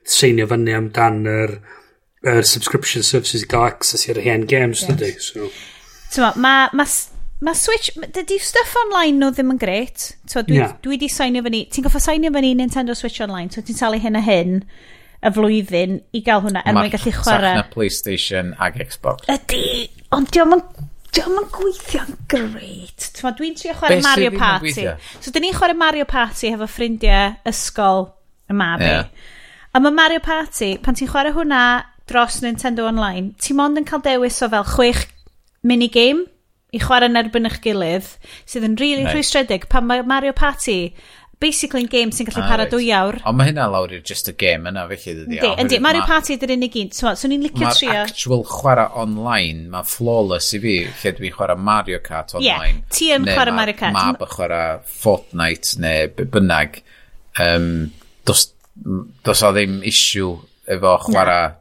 seinio 0.09 0.49
fyny 0.49 0.73
amdan 0.77 1.27
yr 1.29 1.59
er 1.59 1.59
er 2.23 2.41
subscription 2.43 3.03
services 3.03 3.43
i 3.43 3.47
gael 3.49 3.69
access 3.69 4.07
i'r 4.09 4.19
hen 4.23 4.45
games 4.49 4.83
yes. 4.83 4.91
dydy. 4.91 5.13
So. 5.23 5.49
Tyma, 6.13 6.33
mae 6.35 6.67
ma, 6.75 6.85
ma 7.45 7.55
Switch, 7.55 7.93
dydy 7.95 8.39
stuff 8.43 8.75
online 8.85 9.19
nhw 9.21 9.31
ddim 9.35 9.55
yn 9.55 9.61
gret. 9.61 10.11
so, 10.27 10.43
dwi, 10.43 10.59
yeah. 10.59 10.75
dwi 10.83 10.99
di 10.99 11.09
signio 11.11 11.45
fyny, 11.45 11.65
ti'n 11.71 11.87
goffa 11.87 12.03
signio 12.03 12.33
fyny 12.35 12.53
Nintendo 12.59 12.97
Switch 12.97 13.21
online, 13.23 13.51
so 13.53 13.63
ti'n 13.63 13.79
talu 13.79 14.01
hyn 14.03 14.19
a 14.19 14.23
hyn 14.25 14.61
y 15.19 15.31
flwyddyn 15.35 15.97
i 16.15 16.21
gael 16.23 16.43
hwnna 16.45 16.63
er 16.63 16.75
mwyn 16.75 16.91
gallu 16.93 17.15
chwarae. 17.15 17.57
Mae 17.59 17.71
PlayStation 17.73 18.53
ag 18.63 18.79
Xbox. 18.83 19.27
Ydy, 19.31 19.65
ond 20.15 20.31
diolch 20.35 20.59
yn 20.59 20.87
Diolch 21.09 21.39
yn 21.41 21.47
gweithio'n 21.55 22.17
greit. 22.29 23.07
Dwi'n 23.17 23.55
trio 23.57 23.73
chwarae 23.73 23.97
Be 23.97 24.05
Mario 24.05 24.31
Party. 24.35 24.85
So, 25.17 25.31
dyn 25.33 25.47
ni'n 25.47 25.55
chwarae 25.57 25.77
Mario 25.77 26.05
Party 26.09 26.51
efo 26.53 26.67
ffrindiau 26.69 27.33
ysgol 27.49 28.11
y 28.49 28.57
mab 28.57 28.83
yeah. 28.83 29.07
A 29.73 29.81
mae 29.81 29.93
Mario 29.93 30.21
Party, 30.21 30.75
pan 30.81 30.97
ti'n 30.97 31.09
chwarae 31.09 31.33
hwnna 31.33 31.63
dros 32.09 32.41
Nintendo 32.43 32.89
Online, 32.89 33.31
ti'n 33.41 33.59
mond 33.59 33.79
yn 33.79 33.87
cael 33.87 34.03
dewis 34.05 34.41
o 34.43 34.49
fel 34.51 34.67
chwech 34.73 35.05
minigame 35.67 36.27
i 36.73 36.81
chwarae 36.81 37.09
yn 37.09 37.17
erbyn 37.17 37.49
eich 37.49 37.61
gilydd, 37.63 38.11
sydd 38.49 38.67
yn 38.67 38.77
rili 38.77 38.99
really 38.99 39.07
nice. 39.07 39.15
rhwystredig 39.15 39.69
pan 39.71 39.87
mae 39.89 40.03
Mario 40.05 40.35
Party 40.37 40.93
basically 41.39 41.85
yn 41.85 41.89
game 41.89 42.11
sy'n 42.11 42.27
gallu 42.27 42.43
ah, 42.43 42.49
para 42.51 42.65
right. 42.65 42.73
dwy 42.73 42.89
awr. 42.95 43.17
Ond 43.29 43.39
mae 43.39 43.49
hynna 43.49 43.67
lawr 43.71 43.93
i'r 43.95 44.03
just 44.05 44.27
a 44.27 44.33
game 44.35 44.67
yna, 44.69 44.83
fe 44.89 44.97
chi 44.99 45.13
ddydi. 45.15 45.37
Yndi, 45.39 45.51
yndi, 45.63 45.79
Mario 45.83 46.03
ma... 46.03 46.09
Party 46.11 46.35
ydy'r 46.35 46.53
unig 46.57 46.75
un. 46.81 46.91
So, 46.95 47.13
so 47.15 47.29
ni'n 47.31 47.45
licio 47.45 47.71
trio. 47.77 47.93
Mae'r 47.93 48.11
actual 48.11 48.43
chwarae 48.49 48.89
online, 49.03 49.69
mae 49.71 49.87
flawless 49.87 50.51
i 50.57 50.61
fi, 50.63 50.75
lle 50.89 51.13
dwi'n 51.15 51.35
chwarae 51.37 51.63
Mario 51.69 52.01
Kart 52.03 52.35
online. 52.35 52.81
Yeah, 52.81 52.97
ti 52.97 53.09
yn 53.15 53.27
chwarae 53.29 53.55
Mario 53.55 53.77
Kart. 53.79 53.95
Mab 53.95 54.25
yn 54.27 54.33
chwarae 54.35 54.75
Fortnite 54.99 55.79
neu 55.85 56.11
bynnag. 56.19 56.81
Um, 57.39 57.71
dos, 58.27 58.49
dos 59.23 59.45
o 59.47 59.53
ddim 59.55 59.79
issue 59.87 60.35
efo 60.69 60.97
chwarae 61.07 61.55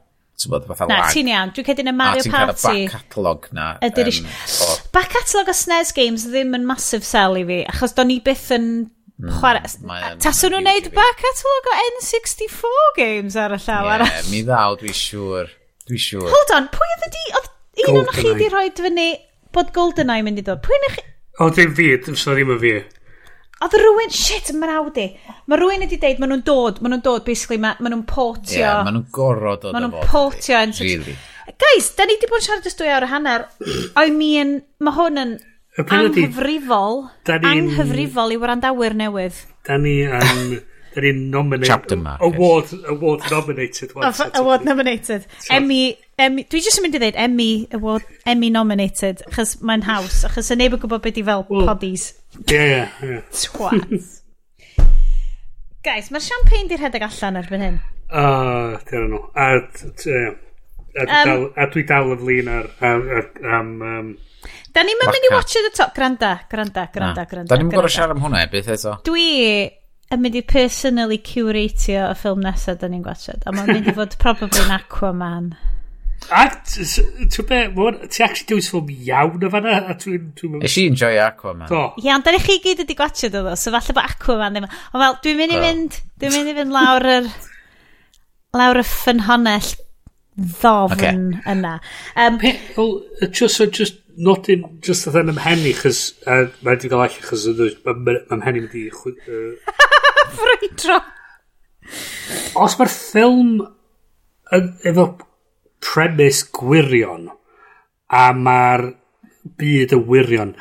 bod, 0.47 0.67
fatha 0.69 0.87
na, 0.87 1.01
lag. 1.03 1.15
ti'n 1.15 1.31
iawn. 1.33 1.53
Dwi'n 1.57 1.67
cedyn 1.67 1.91
y 1.91 1.95
Mario 1.97 2.23
Party. 2.31 2.53
A 2.53 2.55
ti'n 2.55 2.63
cael 2.63 2.77
y 2.79 2.85
back 2.85 2.93
catalog 2.95 3.49
na. 3.57 3.67
Ydy'r 3.89 4.11
um, 4.13 4.29
o... 4.29 4.69
Back 4.95 5.11
catalog 5.17 5.51
o 5.51 5.57
SNES 5.57 5.91
games 5.97 6.27
ddim 6.29 6.55
yn 6.59 6.69
massive 6.69 7.07
sell 7.09 7.39
i 7.41 7.45
fi, 7.49 7.59
achos 7.73 7.97
do'n 7.97 8.13
i 8.15 8.21
byth 8.25 8.47
yn 8.55 8.69
hmm, 8.87 9.33
chwarae... 9.41 9.73
Mm, 9.83 10.21
Taswn 10.23 10.55
nhw'n 10.55 10.69
neud 10.71 10.91
back 10.95 11.23
catalog 11.25 11.71
o 11.73 11.79
N64 11.89 12.93
games 13.01 13.39
ar 13.41 13.57
y 13.57 13.61
llaw 13.65 13.89
yeah, 13.89 13.95
arall. 13.97 14.31
Mi 14.31 14.45
ddaw, 14.47 14.79
dwi'n 14.79 14.99
siŵr. 15.03 15.51
Dwi'n 15.91 16.05
siŵr. 16.07 16.31
Hold 16.37 16.55
on, 16.59 16.71
pwy 16.77 16.93
oedd 16.95 17.09
ydi... 17.11 17.25
Oedd 17.41 17.55
un 17.89 18.01
o'n 18.05 18.15
chi 18.15 18.37
di 18.39 18.49
rhoi 18.53 18.69
fyny 18.79 19.11
bod 19.55 19.75
GoldenEye 19.75 20.23
mynd 20.27 20.43
i 20.43 20.47
ddod. 20.47 20.63
Pwy 20.63 20.79
o'n 20.79 20.95
chi... 20.95 21.05
O, 21.39 21.51
ddim 21.55 21.75
fi, 21.75 21.91
so 22.19 22.35
ddim 22.35 22.55
yn 22.55 22.63
fi. 22.63 22.77
Oedd 23.59 23.75
rhywun, 23.75 24.13
shit, 24.15 24.53
mae'n 24.55 24.71
awdi. 24.77 25.09
Mae 25.51 25.59
rhywun 25.59 25.83
wedi 25.83 25.99
deud, 25.99 26.21
maen 26.23 26.31
nhw'n 26.31 26.45
dod, 26.47 26.79
maen 26.79 26.95
nhw'n 26.95 27.03
dod, 27.03 27.25
basically, 27.27 27.59
maen 27.63 27.81
ma 27.83 27.91
nhw'n 27.91 28.05
potio. 28.07 28.55
Ie, 28.55 28.63
yeah, 28.63 28.85
maen 28.87 29.01
nhw'n 29.01 29.09
gorod 29.15 29.67
o 29.67 29.73
Maen 29.75 29.89
nhw'n 29.89 30.07
potio. 30.13 30.61
Yn 30.63 30.77
really. 30.79 31.17
Guys, 31.59 31.91
da 31.99 32.07
ni 32.07 32.15
wedi 32.15 32.31
bod 32.31 32.39
yn 32.39 32.47
siarad 32.47 32.71
ys 32.71 32.79
dwy 32.79 32.93
awr 32.95 33.09
a 33.09 33.11
hanner. 33.11 33.47
I 33.99 34.13
mean, 34.15 34.61
mae 34.85 34.95
hwn 34.95 35.23
yn 35.25 35.37
anghyfrifol, 35.83 37.07
anghyfrifol 37.35 38.35
i 38.35 38.39
wrandawyr 38.39 38.99
newydd. 38.99 39.45
Da 39.67 39.79
ni 39.81 40.01
yn... 40.07 40.59
Da 40.95 41.03
ni'n 41.05 41.27
nominated. 41.31 41.69
Chapter 41.69 41.99
mark. 42.01 42.23
Award, 42.25 42.71
award 42.89 43.27
nominated. 43.31 43.93
Once, 43.95 44.21
oh, 44.25 44.31
award 44.41 44.65
nominated. 44.65 45.27
Emmy, 45.51 45.99
Emmy, 46.19 46.47
dwi 46.49 46.63
jyst 46.65 46.81
yn 46.81 46.87
mynd 46.87 46.97
i 46.97 47.03
ddweud 47.03 47.19
Emmy, 47.27 47.51
award, 47.77 48.07
Emmy 48.27 48.49
nominated, 48.51 49.21
achos 49.29 49.59
mae'n 49.61 49.85
haws, 49.87 50.23
achos 50.27 50.49
y 50.51 50.57
neb 50.59 50.79
yn 50.79 50.83
gwybod 50.83 51.05
beth 51.05 51.21
i 51.21 51.27
fel 51.27 51.45
well, 51.51 51.69
poddies. 51.69 52.09
Ie, 52.53 52.89
ie. 53.03 53.21
Twat. 53.33 53.93
Guys, 55.89 56.11
mae'r 56.13 56.25
champagne 56.25 56.69
di 56.69 56.77
rhedeg 56.79 57.05
allan 57.07 57.41
erbyn 57.41 57.65
hyn. 57.65 57.79
O, 58.09 58.25
dyna 58.89 59.07
nhw. 59.13 59.21
A, 59.39 59.51
a 60.99 61.69
dwi 61.73 61.85
dal 61.89 62.15
yn 62.15 62.23
flin 62.25 62.51
ar... 62.53 62.71
am... 62.83 63.75
um, 63.83 64.17
Da 64.75 64.85
ni'n 64.85 65.01
mynd 65.01 65.27
i 65.27 65.31
watch 65.33 65.57
the 65.57 65.71
top. 65.75 65.95
Granda, 65.97 66.35
granda, 66.51 66.87
granda, 66.93 67.25
granda. 67.27 67.49
Da 67.51 67.59
ni'n 67.59 67.71
gorau 67.73 67.91
siarad 67.91 68.15
am 68.15 68.23
hwnna, 68.23 68.45
e, 68.45 68.51
beth 68.53 68.69
eto? 68.77 68.93
Dwi 69.09 69.25
yn 70.15 70.23
mynd 70.23 70.37
i 70.39 70.43
personally 70.47 71.19
curatio 71.25 72.05
y 72.13 72.17
ffilm 72.21 72.45
nesaf 72.45 72.79
da 72.81 72.91
ni'n 72.91 73.03
gwachod. 73.05 73.43
A 73.49 73.55
mae'n 73.57 73.73
mynd 73.73 73.91
i 73.91 73.97
fod 73.97 74.15
probably 74.23 74.63
yn 74.65 74.75
Aquaman. 74.79 75.51
A, 76.29 76.45
ti'n 76.69 77.47
be, 77.49 77.59
ti 78.13 78.23
actually 78.25 78.49
dewis 78.51 78.69
ffilm 78.69 78.91
iawn 78.93 79.45
o 79.47 79.51
fanna, 79.53 79.77
a 79.89 79.95
dwi'n... 79.97 80.31
Dwi 80.37 80.63
Ys 80.67 80.77
i 80.81 80.87
enjoy 80.91 81.19
Aquaman. 81.25 81.71
Do. 81.71 81.85
Ie, 82.03 82.11
ond 82.13 82.27
da 82.27 82.35
ni 82.35 82.41
chi 82.43 82.59
gyd 82.65 82.83
wedi 82.83 82.97
gwachod 82.99 83.37
o 83.39 83.45
ddo, 83.47 83.55
so 83.57 83.73
falle 83.73 83.95
bod 83.97 84.11
Aquaman 84.11 84.57
ddim... 84.59 84.67
Ond 84.93 85.05
fel, 85.05 85.17
dwi'n 85.25 85.39
mynd 85.41 85.55
i 85.55 85.61
fynd, 85.63 86.01
dwi'n 86.21 86.35
mynd 86.35 86.53
i 86.53 86.57
fynd 86.59 86.75
lawr 86.75 87.09
yr... 87.15 87.31
lawr 88.59 88.83
y 88.83 88.85
ffynhonell 88.91 89.71
ddofn 90.39 90.99
okay. 90.99 91.15
yna. 91.55 91.79
Um, 92.17 92.37
Pe, 92.43 92.53
well, 92.77 93.01
just, 93.31 93.57
so 93.57 93.67
just, 93.67 94.03
not 94.19 94.51
in, 94.53 94.67
just 94.85 95.09
oedd 95.09 95.17
yn 95.23 95.33
ymhenni, 95.33 95.73
chys, 95.79 96.03
uh, 96.27 96.49
mae 96.61 96.75
wedi 96.75 96.91
gael 96.93 97.07
allu, 97.07 97.25
chys, 97.25 97.47
mae 97.87 98.21
ymhenni 98.37 98.67
wedi... 98.67 98.85
Frwydro! 100.39 101.01
Os 102.59 102.77
mae'r 102.77 102.93
ffilm 102.93 103.57
efo 104.53 105.09
premis 105.85 106.43
gwirion 106.55 107.29
a 108.09 108.25
mae'r 108.35 108.85
byd 109.59 109.95
y 109.97 110.01
wirion 110.11 110.55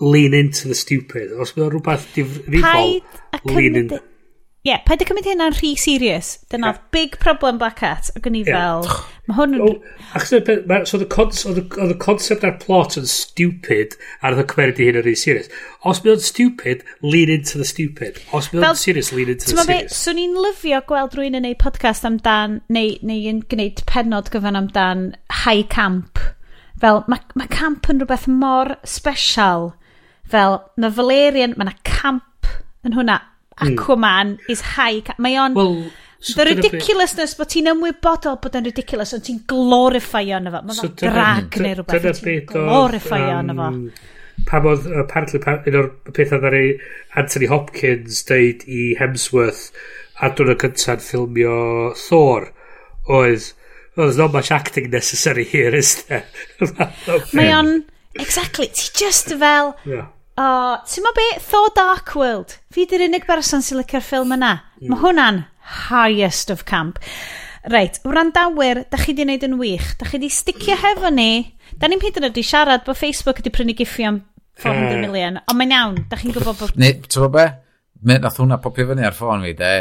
lean 0.00 0.34
into 0.34 0.68
the 0.68 0.74
stupid. 0.74 1.32
Os 1.36 1.54
mae 1.56 1.68
rhywbeth 1.68 2.08
difrifol 2.14 2.96
lean 3.44 3.76
in 3.82 3.92
Ie, 4.60 4.74
yeah, 4.74 4.80
paid 4.84 5.00
y 5.00 5.06
cymryd 5.08 5.24
hynna'n 5.24 5.54
rhy 5.56 5.70
serious. 5.80 6.34
Dyna 6.52 6.74
yeah. 6.74 6.80
big 6.92 7.14
problem 7.22 7.56
Black 7.56 7.78
Hat. 7.80 8.10
Ac 8.12 8.26
yn 8.28 8.34
i 8.36 8.42
fel... 8.44 8.82
Oh. 8.84 8.90
Yeah. 8.90 9.06
Mae 9.30 9.36
hwn 9.38 9.54
yn... 9.56 9.78
Achos 10.18 10.34
oedd 11.48 11.62
y 11.62 11.96
concept 12.02 12.44
a'r 12.44 12.58
plot 12.60 12.98
yn 13.00 13.06
stupid 13.08 13.96
a 14.20 14.28
oedd 14.28 14.42
y 14.42 14.44
cymryd 14.50 14.82
i 14.82 14.88
hyn 14.90 14.98
yn 15.00 15.06
rhy 15.06 15.14
serious. 15.16 15.48
Os 15.80 16.02
mae 16.04 16.12
o'n 16.12 16.20
stupid, 16.26 16.84
lean 17.00 17.32
into 17.32 17.56
the 17.56 17.64
stupid. 17.64 18.20
Os 18.36 18.50
mae 18.52 18.60
o'n 18.68 18.76
serious, 18.76 19.08
lean 19.16 19.32
into 19.32 19.48
the 19.48 19.64
serious. 19.64 19.96
Swn 19.96 20.20
i'n 20.26 20.36
lyfio 20.44 20.82
gweld 20.92 21.16
rwy'n 21.16 21.40
yn 21.40 21.48
neud 21.48 21.60
podcast 21.62 22.04
amdan 22.10 22.60
neu, 22.68 22.98
neu 23.00 23.32
yn 23.32 23.40
gwneud 23.48 23.80
penod 23.88 24.28
gyfan 24.34 24.60
amdan 24.60 25.08
high 25.46 25.64
camp. 25.72 26.20
Fel, 26.84 27.00
mae 27.08 27.24
ma 27.32 27.48
camp 27.48 27.88
yn 27.88 28.04
rhywbeth 28.04 28.28
mor 28.28 28.76
special. 28.84 29.70
Fel, 30.28 30.60
mae 30.76 30.92
Valerian, 31.00 31.56
mae 31.56 31.70
yna 31.70 31.78
camp 31.86 32.52
yn 32.84 33.00
hwnna 33.00 33.22
Hmm. 33.60 33.74
Aquaman 33.76 34.38
is 34.48 34.62
high... 34.76 35.02
Mae 35.18 35.38
o'n... 35.40 35.56
Well, 35.58 35.82
so 36.20 36.36
the 36.36 36.50
ridiculousness 36.50 37.32
bod 37.38 37.48
ti'n 37.52 37.70
ymwybodol 37.72 38.40
bod 38.44 38.56
yn 38.58 38.66
ridiculous 38.68 39.14
ond 39.16 39.24
ti'n 39.24 39.42
glorifio 39.48 40.40
yna 40.40 40.52
fo. 40.52 40.64
Mae'n 40.66 40.80
so 40.80 40.90
drag 41.00 41.60
neu 41.60 41.76
rhywbeth. 41.78 42.24
Ti'n 42.24 42.48
glorifio 42.50 43.38
yna 43.38 43.56
fo. 43.60 43.70
Pam 44.48 44.66
oedd, 44.70 44.86
apparently, 44.96 45.40
un 45.68 45.78
o'r 45.82 45.88
pethau 46.16 46.40
ddari 46.40 46.66
Anthony 47.20 47.48
Hopkins 47.50 48.22
deud 48.28 48.62
i 48.64 48.94
Hemsworth 48.96 49.68
a 50.20 50.28
dwi'n 50.36 50.52
y 50.52 50.56
cyntaf 50.60 51.02
ffilmio 51.04 51.56
Thor 51.96 52.50
oedd 53.08 53.52
well, 53.96 54.06
there's 54.06 54.18
not 54.20 54.32
much 54.32 54.50
acting 54.50 54.90
necessary 54.90 55.44
here 55.44 55.74
is 55.74 56.04
there 56.04 56.26
mae 57.36 57.52
o'n 57.56 57.72
exactly 58.14 58.68
ti 58.68 58.90
just 59.00 59.32
fel 59.42 59.74
yeah. 59.88 60.08
oh, 60.36 60.76
ti'n 60.84 61.06
mo 61.06 61.14
be 61.16 61.28
Thor 61.40 61.72
Dark 61.76 62.14
World 62.14 62.58
Fi 62.70 62.84
di'r 62.86 63.02
unig 63.08 63.24
berson 63.26 63.64
sy'n 63.66 63.80
licio'r 63.80 64.04
ffilm 64.06 64.30
yna. 64.36 64.52
Mm. 64.78 64.90
Mae 64.92 65.00
hwnna'n 65.00 65.38
highest 65.88 66.52
of 66.54 66.62
camp. 66.68 67.00
Reit, 67.70 67.98
wrandawyr, 68.06 68.84
da 68.92 69.00
chi 69.00 69.14
di 69.16 69.24
wneud 69.24 69.46
yn 69.48 69.56
wych. 69.58 69.88
Da 69.98 70.06
chi 70.06 70.20
di 70.22 70.28
sticio 70.30 70.76
hefo 70.78 71.10
ni. 71.10 71.56
Da 71.80 71.90
ni'n 71.90 72.02
hyd 72.04 72.20
yn 72.20 72.28
oed 72.28 72.38
i 72.38 72.44
siarad 72.46 72.84
bod 72.86 72.98
Facebook 73.00 73.40
wedi 73.40 73.50
prynu 73.56 73.74
giffio 73.74 74.12
am 74.12 74.20
400 74.62 75.00
milion. 75.02 75.40
Ond 75.50 75.58
mae'n 75.58 75.74
iawn, 75.74 75.98
da 76.12 76.18
chi'n 76.20 76.36
gwybod 76.36 76.60
bod... 76.60 76.78
Ni, 76.78 76.92
ti'n 77.02 77.16
gwybod 77.16 77.34
be? 77.34 77.48
Nath 78.06 78.38
hwnna 78.38 78.60
popio 78.62 78.86
fyny 78.88 79.02
ar 79.04 79.18
ffôn 79.18 79.42
fi, 79.44 79.50
de, 79.58 79.72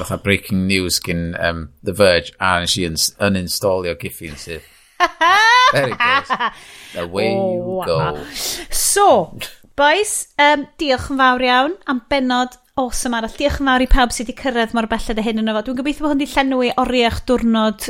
fatha 0.00 0.18
breaking 0.24 0.64
news 0.66 0.96
gyn 1.04 1.34
um, 1.36 1.66
The 1.84 1.92
Verge, 1.94 2.32
a 2.40 2.56
nes 2.64 2.78
i 2.80 2.88
uninstallio 2.88 3.92
Giphy 4.00 4.32
yn 4.32 4.40
sydd. 4.40 4.64
There 5.74 5.90
it 5.90 5.98
goes. 5.98 7.10
way 7.12 7.34
oh, 7.36 7.82
you 7.82 7.86
go. 7.86 8.24
So, 8.70 9.36
Boys, 9.74 10.28
um, 10.38 10.68
diolch 10.78 11.08
yn 11.10 11.18
fawr 11.18 11.42
iawn 11.42 11.72
am 11.90 12.04
benod 12.10 12.54
awesome 12.78 13.16
arall. 13.18 13.32
Diolch 13.34 13.58
yn 13.58 13.70
fawr 13.70 13.82
i 13.82 13.88
pawb 13.90 14.12
sydd 14.14 14.28
wedi 14.28 14.38
cyrraedd 14.38 14.74
mor 14.76 14.86
belled 14.90 15.18
y 15.18 15.24
hyn 15.26 15.42
yn 15.42 15.50
efo. 15.50 15.62
Dwi'n 15.66 15.78
gobeithio 15.80 16.04
bod 16.04 16.12
hwn 16.12 16.20
wedi 16.22 16.30
llenwi 16.30 16.70
oriach 16.78 17.18
diwrnod 17.26 17.88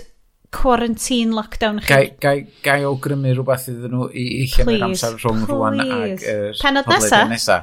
quarantine 0.55 1.37
lockdown 1.37 1.83
chi. 1.83 1.91
Gai, 1.91 2.07
gai, 2.23 2.47
gai 2.65 2.87
awgrymu 2.89 3.35
rhywbeth 3.35 3.69
iddyn 3.73 3.93
nhw 3.93 4.09
i, 4.09 4.25
i 4.25 4.47
llenwi'r 4.55 4.87
amser 4.89 5.19
rhwng 5.19 5.45
rwan 5.51 5.83
ag 5.85 6.25
yr 6.25 6.57
Penod 6.63 6.89
nesa. 6.89 7.21
nesa. 7.29 7.59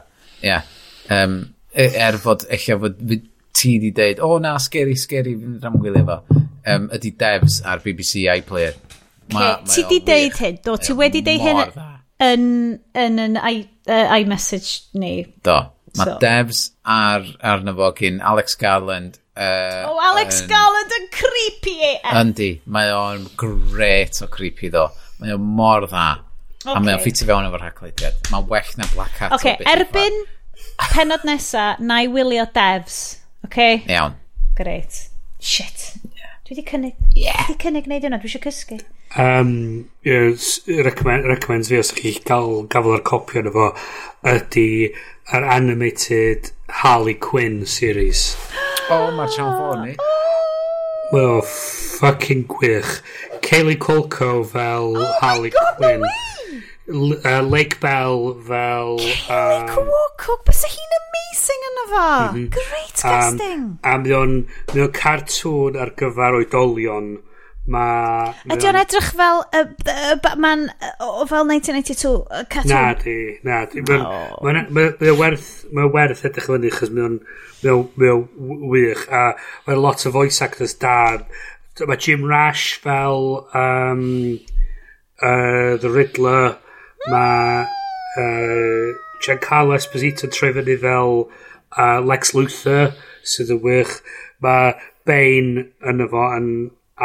Yeah. 0.45 0.69
Um, 1.09 1.39
e, 1.73 1.87
er 1.89 2.19
fod, 2.21 2.45
eich 2.53 2.67
fod 2.83 3.01
ti 3.01 3.73
wedi 3.79 3.89
deud, 3.95 4.21
o 4.21 4.35
oh, 4.35 4.41
na, 4.43 4.53
scary, 4.61 4.93
scary, 4.99 5.33
fi'n 5.39 5.57
mynd 5.57 6.01
fo. 6.11 6.19
Um, 6.69 6.91
ydy 6.93 7.15
devs 7.17 7.63
ar 7.65 7.81
BBC 7.81 8.27
iPlayer. 8.37 8.77
Ma, 9.33 9.55
okay. 9.55 9.71
ti 9.71 9.87
wedi 9.87 9.99
deud 10.11 10.37
hyn, 10.43 10.61
do, 10.65 10.77
ti 10.77 10.93
wedi 10.97 11.23
deud 11.25 11.47
hyn 11.47 11.57
Mor 11.57 11.73
dda 11.73 11.90
yn, 12.21 12.45
yn, 12.97 13.21
yn 13.21 13.37
i, 13.41 13.63
uh, 13.89 14.15
iMessage 14.17 14.81
ni. 14.97 15.13
Do. 15.45 15.59
Mae 15.99 16.07
so. 16.07 16.17
devs 16.21 16.63
ar, 16.87 17.25
arno 17.43 17.73
fo 17.75 17.91
gyn 17.97 18.21
Alex 18.23 18.55
Garland. 18.59 19.19
Uh, 19.35 19.87
oh, 19.89 19.99
Alex 20.11 20.43
yn, 20.43 20.49
Garland 20.51 20.97
yn 20.97 21.07
creepy 21.15 21.77
AF. 21.89 22.11
Yndi, 22.21 22.51
mae 22.71 22.91
o'n 22.95 23.25
gret 23.39 24.21
o 24.23 24.29
creepy 24.31 24.71
ddo. 24.71 24.87
Mae 25.21 25.35
o'n 25.35 25.49
mor 25.59 25.87
dda. 25.87 26.09
Okay. 26.61 26.75
A 26.77 26.83
mae 26.83 26.95
o'n 26.95 27.01
ffitio 27.03 27.27
fewn 27.27 27.49
efo'r 27.49 27.65
hacleidiad. 27.65 28.21
Mae'n 28.31 28.47
well 28.51 28.77
na 28.77 28.87
Black 28.93 29.17
Hat. 29.19 29.35
Okay, 29.39 29.57
erbyn 29.71 30.23
penod 30.93 31.25
nesa, 31.27 31.73
na 31.81 32.01
i 32.05 32.09
wylio 32.11 32.45
devs. 32.53 33.01
Okay? 33.45 33.81
Iawn. 33.89 34.15
Great. 34.55 35.07
Shit. 35.39 35.95
Yeah. 36.15 36.35
Dwi 36.45 36.55
wedi 36.55 36.67
cynnig... 36.69 36.97
Yeah. 37.17 37.39
Dwi 37.47 37.55
wedi 37.55 37.61
cynnig 37.65 37.89
neud 37.89 38.05
yna, 38.07 38.21
dwi 38.21 38.29
eisiau 38.29 38.45
cysgu 38.45 38.77
um, 39.17 39.89
recommend, 40.03 41.25
recommends 41.25 41.69
fi 41.69 41.79
os 41.81 41.91
ydych 41.91 42.01
chi 42.01 42.25
gael 42.27 42.65
gafel 42.71 42.97
ar 42.97 43.03
copio 43.07 43.41
yna 43.43 43.53
fo 43.55 43.67
ydy 44.31 44.67
yr 45.35 45.47
animated 45.57 46.51
Harley 46.81 47.17
Quinn 47.27 47.65
series 47.65 48.23
o 48.89 48.97
oh, 48.97 49.07
mae'r 49.17 49.31
sian 49.35 49.53
ffôn 49.57 49.85
ni 49.85 49.95
well 51.11 51.41
fucking 51.43 52.47
gwych 52.55 52.99
Kaylee 53.41 53.79
Culco 53.81 54.43
fel 54.47 54.95
oh 54.97 55.15
Harley 55.21 55.51
God, 55.55 55.79
Quinn 55.81 56.05
L 56.91 57.13
uh, 57.23 57.41
Lake 57.47 57.79
Bell 57.79 58.33
fel... 58.43 58.97
Kaylee 58.99 59.61
um, 59.61 59.67
Kowalko, 59.69 60.35
bys 60.43 60.63
hi'n 60.67 60.95
amazing 60.97 61.61
yna 61.69 61.83
fo. 61.91 62.07
Mm 62.07 62.33
-hmm. 62.33 62.47
Great 62.55 62.95
casting. 63.01 63.61
Um, 63.63 63.77
a 63.83 63.93
mae 64.01 64.15
o'n 64.17 64.33
cartŵn 64.97 65.77
ar 65.79 65.93
gyfer 66.01 66.39
oedolion 66.41 67.13
Mae... 67.69 68.31
Ydy 68.49 68.65
o'n 68.71 68.77
edrych 68.79 69.11
fel 69.13 69.43
uh, 69.43 69.67
uh, 69.69 70.13
Batman 70.23 70.63
uh, 70.81 71.21
fel 71.29 71.45
1992 71.45 72.09
uh, 72.09 72.41
cartoon? 72.49 72.73
Na 72.73 72.93
di, 72.97 73.17
na 73.45 73.59
di. 73.69 73.83
Mae'n 73.85 74.71
ma, 74.73 74.87
werth, 75.19 75.51
ma 75.69 75.85
werth 75.93 76.25
edrych 76.25 76.49
fyny 76.49 76.71
chos 76.73 76.89
mae 76.95 77.05
o'n 77.05 78.25
wych 78.71 79.05
a 79.13 79.27
mae'n 79.67 79.83
lot 79.83 80.07
o 80.09 80.13
voice 80.15 80.41
actors 80.41 80.73
da. 80.81 81.21
Mae 81.85 82.01
Jim 82.01 82.25
Rash 82.25 82.81
fel 82.81 83.45
um, 83.53 84.09
uh, 85.21 85.77
The 85.77 85.93
Riddler. 85.93 86.57
Mae 87.13 87.61
uh, 88.17 88.89
Giancarlo 89.21 89.77
Esposito 89.77 90.33
troi 90.33 90.49
fyny 90.57 90.81
fel 90.81 91.27
uh, 91.77 92.01
Lex 92.01 92.33
Luthor 92.33 92.95
sydd 93.21 93.53
yn 93.53 93.61
wych. 93.61 93.99
Mae 94.41 94.73
Bane 95.05 95.69
yn 95.85 96.07
efo 96.09 96.25
yn 96.33 96.53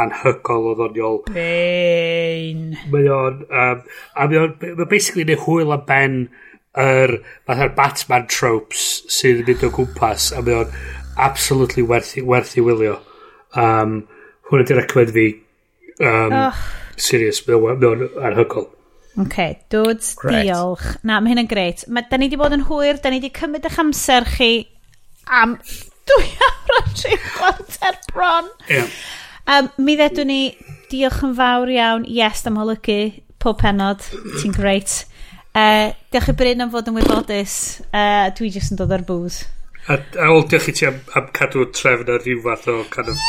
anhygol 0.03 0.71
o 0.71 0.75
ddoniol. 0.79 1.23
Pain. 1.31 2.77
Mae 2.93 3.09
o'n... 3.13 3.41
Um, 3.49 3.83
a 4.15 4.29
mae 4.29 4.43
o'n... 4.43 4.55
Mae 4.67 4.91
basically 4.91 5.27
neu 5.29 5.41
hwyl 5.47 5.75
a 5.75 5.81
ben 5.89 6.23
yr... 6.83 7.17
Mae'r 7.49 7.75
Batman 7.79 8.29
tropes 8.33 8.87
sydd 9.13 9.43
yn 9.43 9.51
mynd 9.51 9.67
o 9.69 9.73
gwmpas. 9.79 10.31
A 10.37 10.45
mae 10.45 10.61
o'n 10.63 10.79
absolutely 11.29 11.87
werth, 11.87 12.15
werth 12.23 12.57
i 12.59 12.65
wylio. 12.65 13.01
Um, 13.57 14.01
hwn 14.51 14.65
ydy'r 14.67 14.83
recommend 14.83 15.15
fi. 15.17 15.29
Um, 16.01 16.41
oh. 16.45 16.65
Serious. 17.01 17.43
Mae 17.49 17.91
o'n 17.91 18.09
anhygol. 18.31 18.71
OK, 19.17 19.65
dudes, 19.73 20.15
Great. 20.21 20.45
diolch. 20.45 20.85
Na, 21.09 21.23
mae 21.25 21.33
hyn 21.33 21.47
yn 21.47 21.49
greit. 21.49 21.87
Ma, 21.89 22.03
da 22.05 22.19
ni 22.21 22.29
wedi 22.29 22.37
bod 22.41 22.53
yn 22.53 22.67
hwyr, 22.69 22.99
da 23.01 23.09
ni 23.09 23.23
wedi 23.23 23.33
cymryd 23.37 23.65
eich 23.65 23.79
amser 23.81 24.27
chi 24.29 24.51
am 25.27 25.57
dwy 26.07 26.27
awr 26.49 26.75
o 26.77 26.83
tri 26.93 27.17
chwarter 27.25 27.97
bron. 28.11 28.51
Yeah. 28.69 28.91
Um, 29.47 29.69
mi 29.79 29.95
ddedwn 29.99 30.27
ni 30.27 30.41
diolch 30.91 31.23
yn 31.27 31.35
fawr 31.39 31.71
iawn, 31.71 32.07
yes, 32.11 32.43
am 32.49 32.59
holygu 32.59 33.01
pob 33.43 33.61
penod, 33.63 34.03
ti'n 34.41 34.55
greit. 34.57 35.05
Uh, 35.57 35.93
diolch 36.13 36.33
i 36.33 36.37
Bryn 36.37 36.65
am 36.65 36.73
fod 36.73 36.91
yn 36.91 36.99
wybodus, 36.99 37.59
uh, 37.89 38.27
dwi 38.37 38.51
jyst 38.53 38.75
yn 38.75 38.81
dod 38.81 38.95
ar 38.97 39.07
bwys. 39.07 39.45
A, 39.87 40.01
a 40.19 40.31
ol, 40.35 40.43
diolch 40.51 40.73
i 40.73 40.75
ti 40.77 40.89
am, 40.89 40.99
am 41.17 41.31
cadw 41.37 41.69
trefn 41.71 42.11
ar 42.13 42.25
rhyw 42.25 42.43
fath 42.45 42.67
o 42.73 42.81
kind 42.93 43.13
of... 43.13 43.23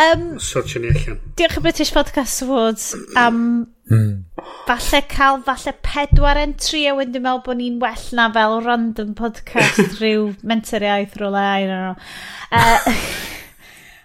Um, 0.00 0.24
Sortio 0.40 0.80
ni 0.80 0.88
allan. 0.94 1.18
Diolch 1.36 1.58
i 1.60 1.62
British 1.66 1.92
Podcast 1.92 2.40
Awards 2.46 2.94
am 3.20 3.42
hmm. 3.90 4.22
Falle 4.64 5.02
cael 5.10 5.42
falle 5.44 5.74
pedwar 5.84 6.40
entry 6.40 6.86
a 6.88 6.94
wedyn 6.96 7.20
meddwl 7.26 7.42
bod 7.44 7.60
ni'n 7.60 7.76
well 7.82 8.06
na 8.16 8.30
fel 8.32 8.56
random 8.64 9.12
podcast 9.18 9.82
rhyw 10.00 10.30
mentoriaeth 10.46 11.18
rhywle, 11.20 11.36
I 11.36 11.66
don't 11.66 11.84
know. 11.84 11.96
Uh, 12.50 12.96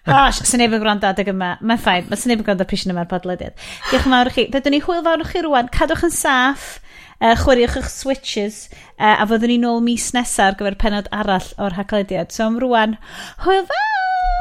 O, 0.06 0.18
sy'n 0.38 0.62
neb 0.62 0.76
yn 0.78 0.84
gwrando 0.84 1.10
adeg 1.10 1.32
yma. 1.32 1.56
Mae'n 1.66 1.82
ffain, 1.82 2.06
mae 2.10 2.20
sy'n 2.22 2.34
neb 2.34 2.44
yn 2.44 2.48
gwrando 2.48 2.68
pysyn 2.70 2.94
yma'r 2.94 3.10
podlediad. 3.10 3.56
Diolch 3.90 4.06
yn 4.06 4.14
fawr 4.14 4.30
i 4.30 4.34
chi. 4.36 4.48
Dydyn 4.54 4.76
ni 4.76 4.82
hwyl 4.86 5.02
fawr 5.06 5.24
i 5.24 5.28
chi 5.32 5.42
rwan. 5.46 5.72
Cadwch 5.74 6.06
yn 6.06 6.14
saff, 6.14 6.68
uh, 7.18 7.34
chwaraewch 7.42 7.80
eich 7.82 7.90
switches, 7.90 8.62
uh, 9.00 9.16
a 9.18 9.26
fyddwn 9.26 9.56
ni 9.56 9.60
nôl 9.66 9.82
mis 9.86 10.12
nesaf 10.14 10.54
ar 10.54 10.60
gyfer 10.62 10.78
penod 10.86 11.10
arall 11.10 11.50
o'r 11.58 11.78
haglediad. 11.80 12.30
So 12.36 12.46
am 12.52 12.62
rwan, 12.62 12.98
hwyl 13.48 13.66
fawr! 13.72 13.94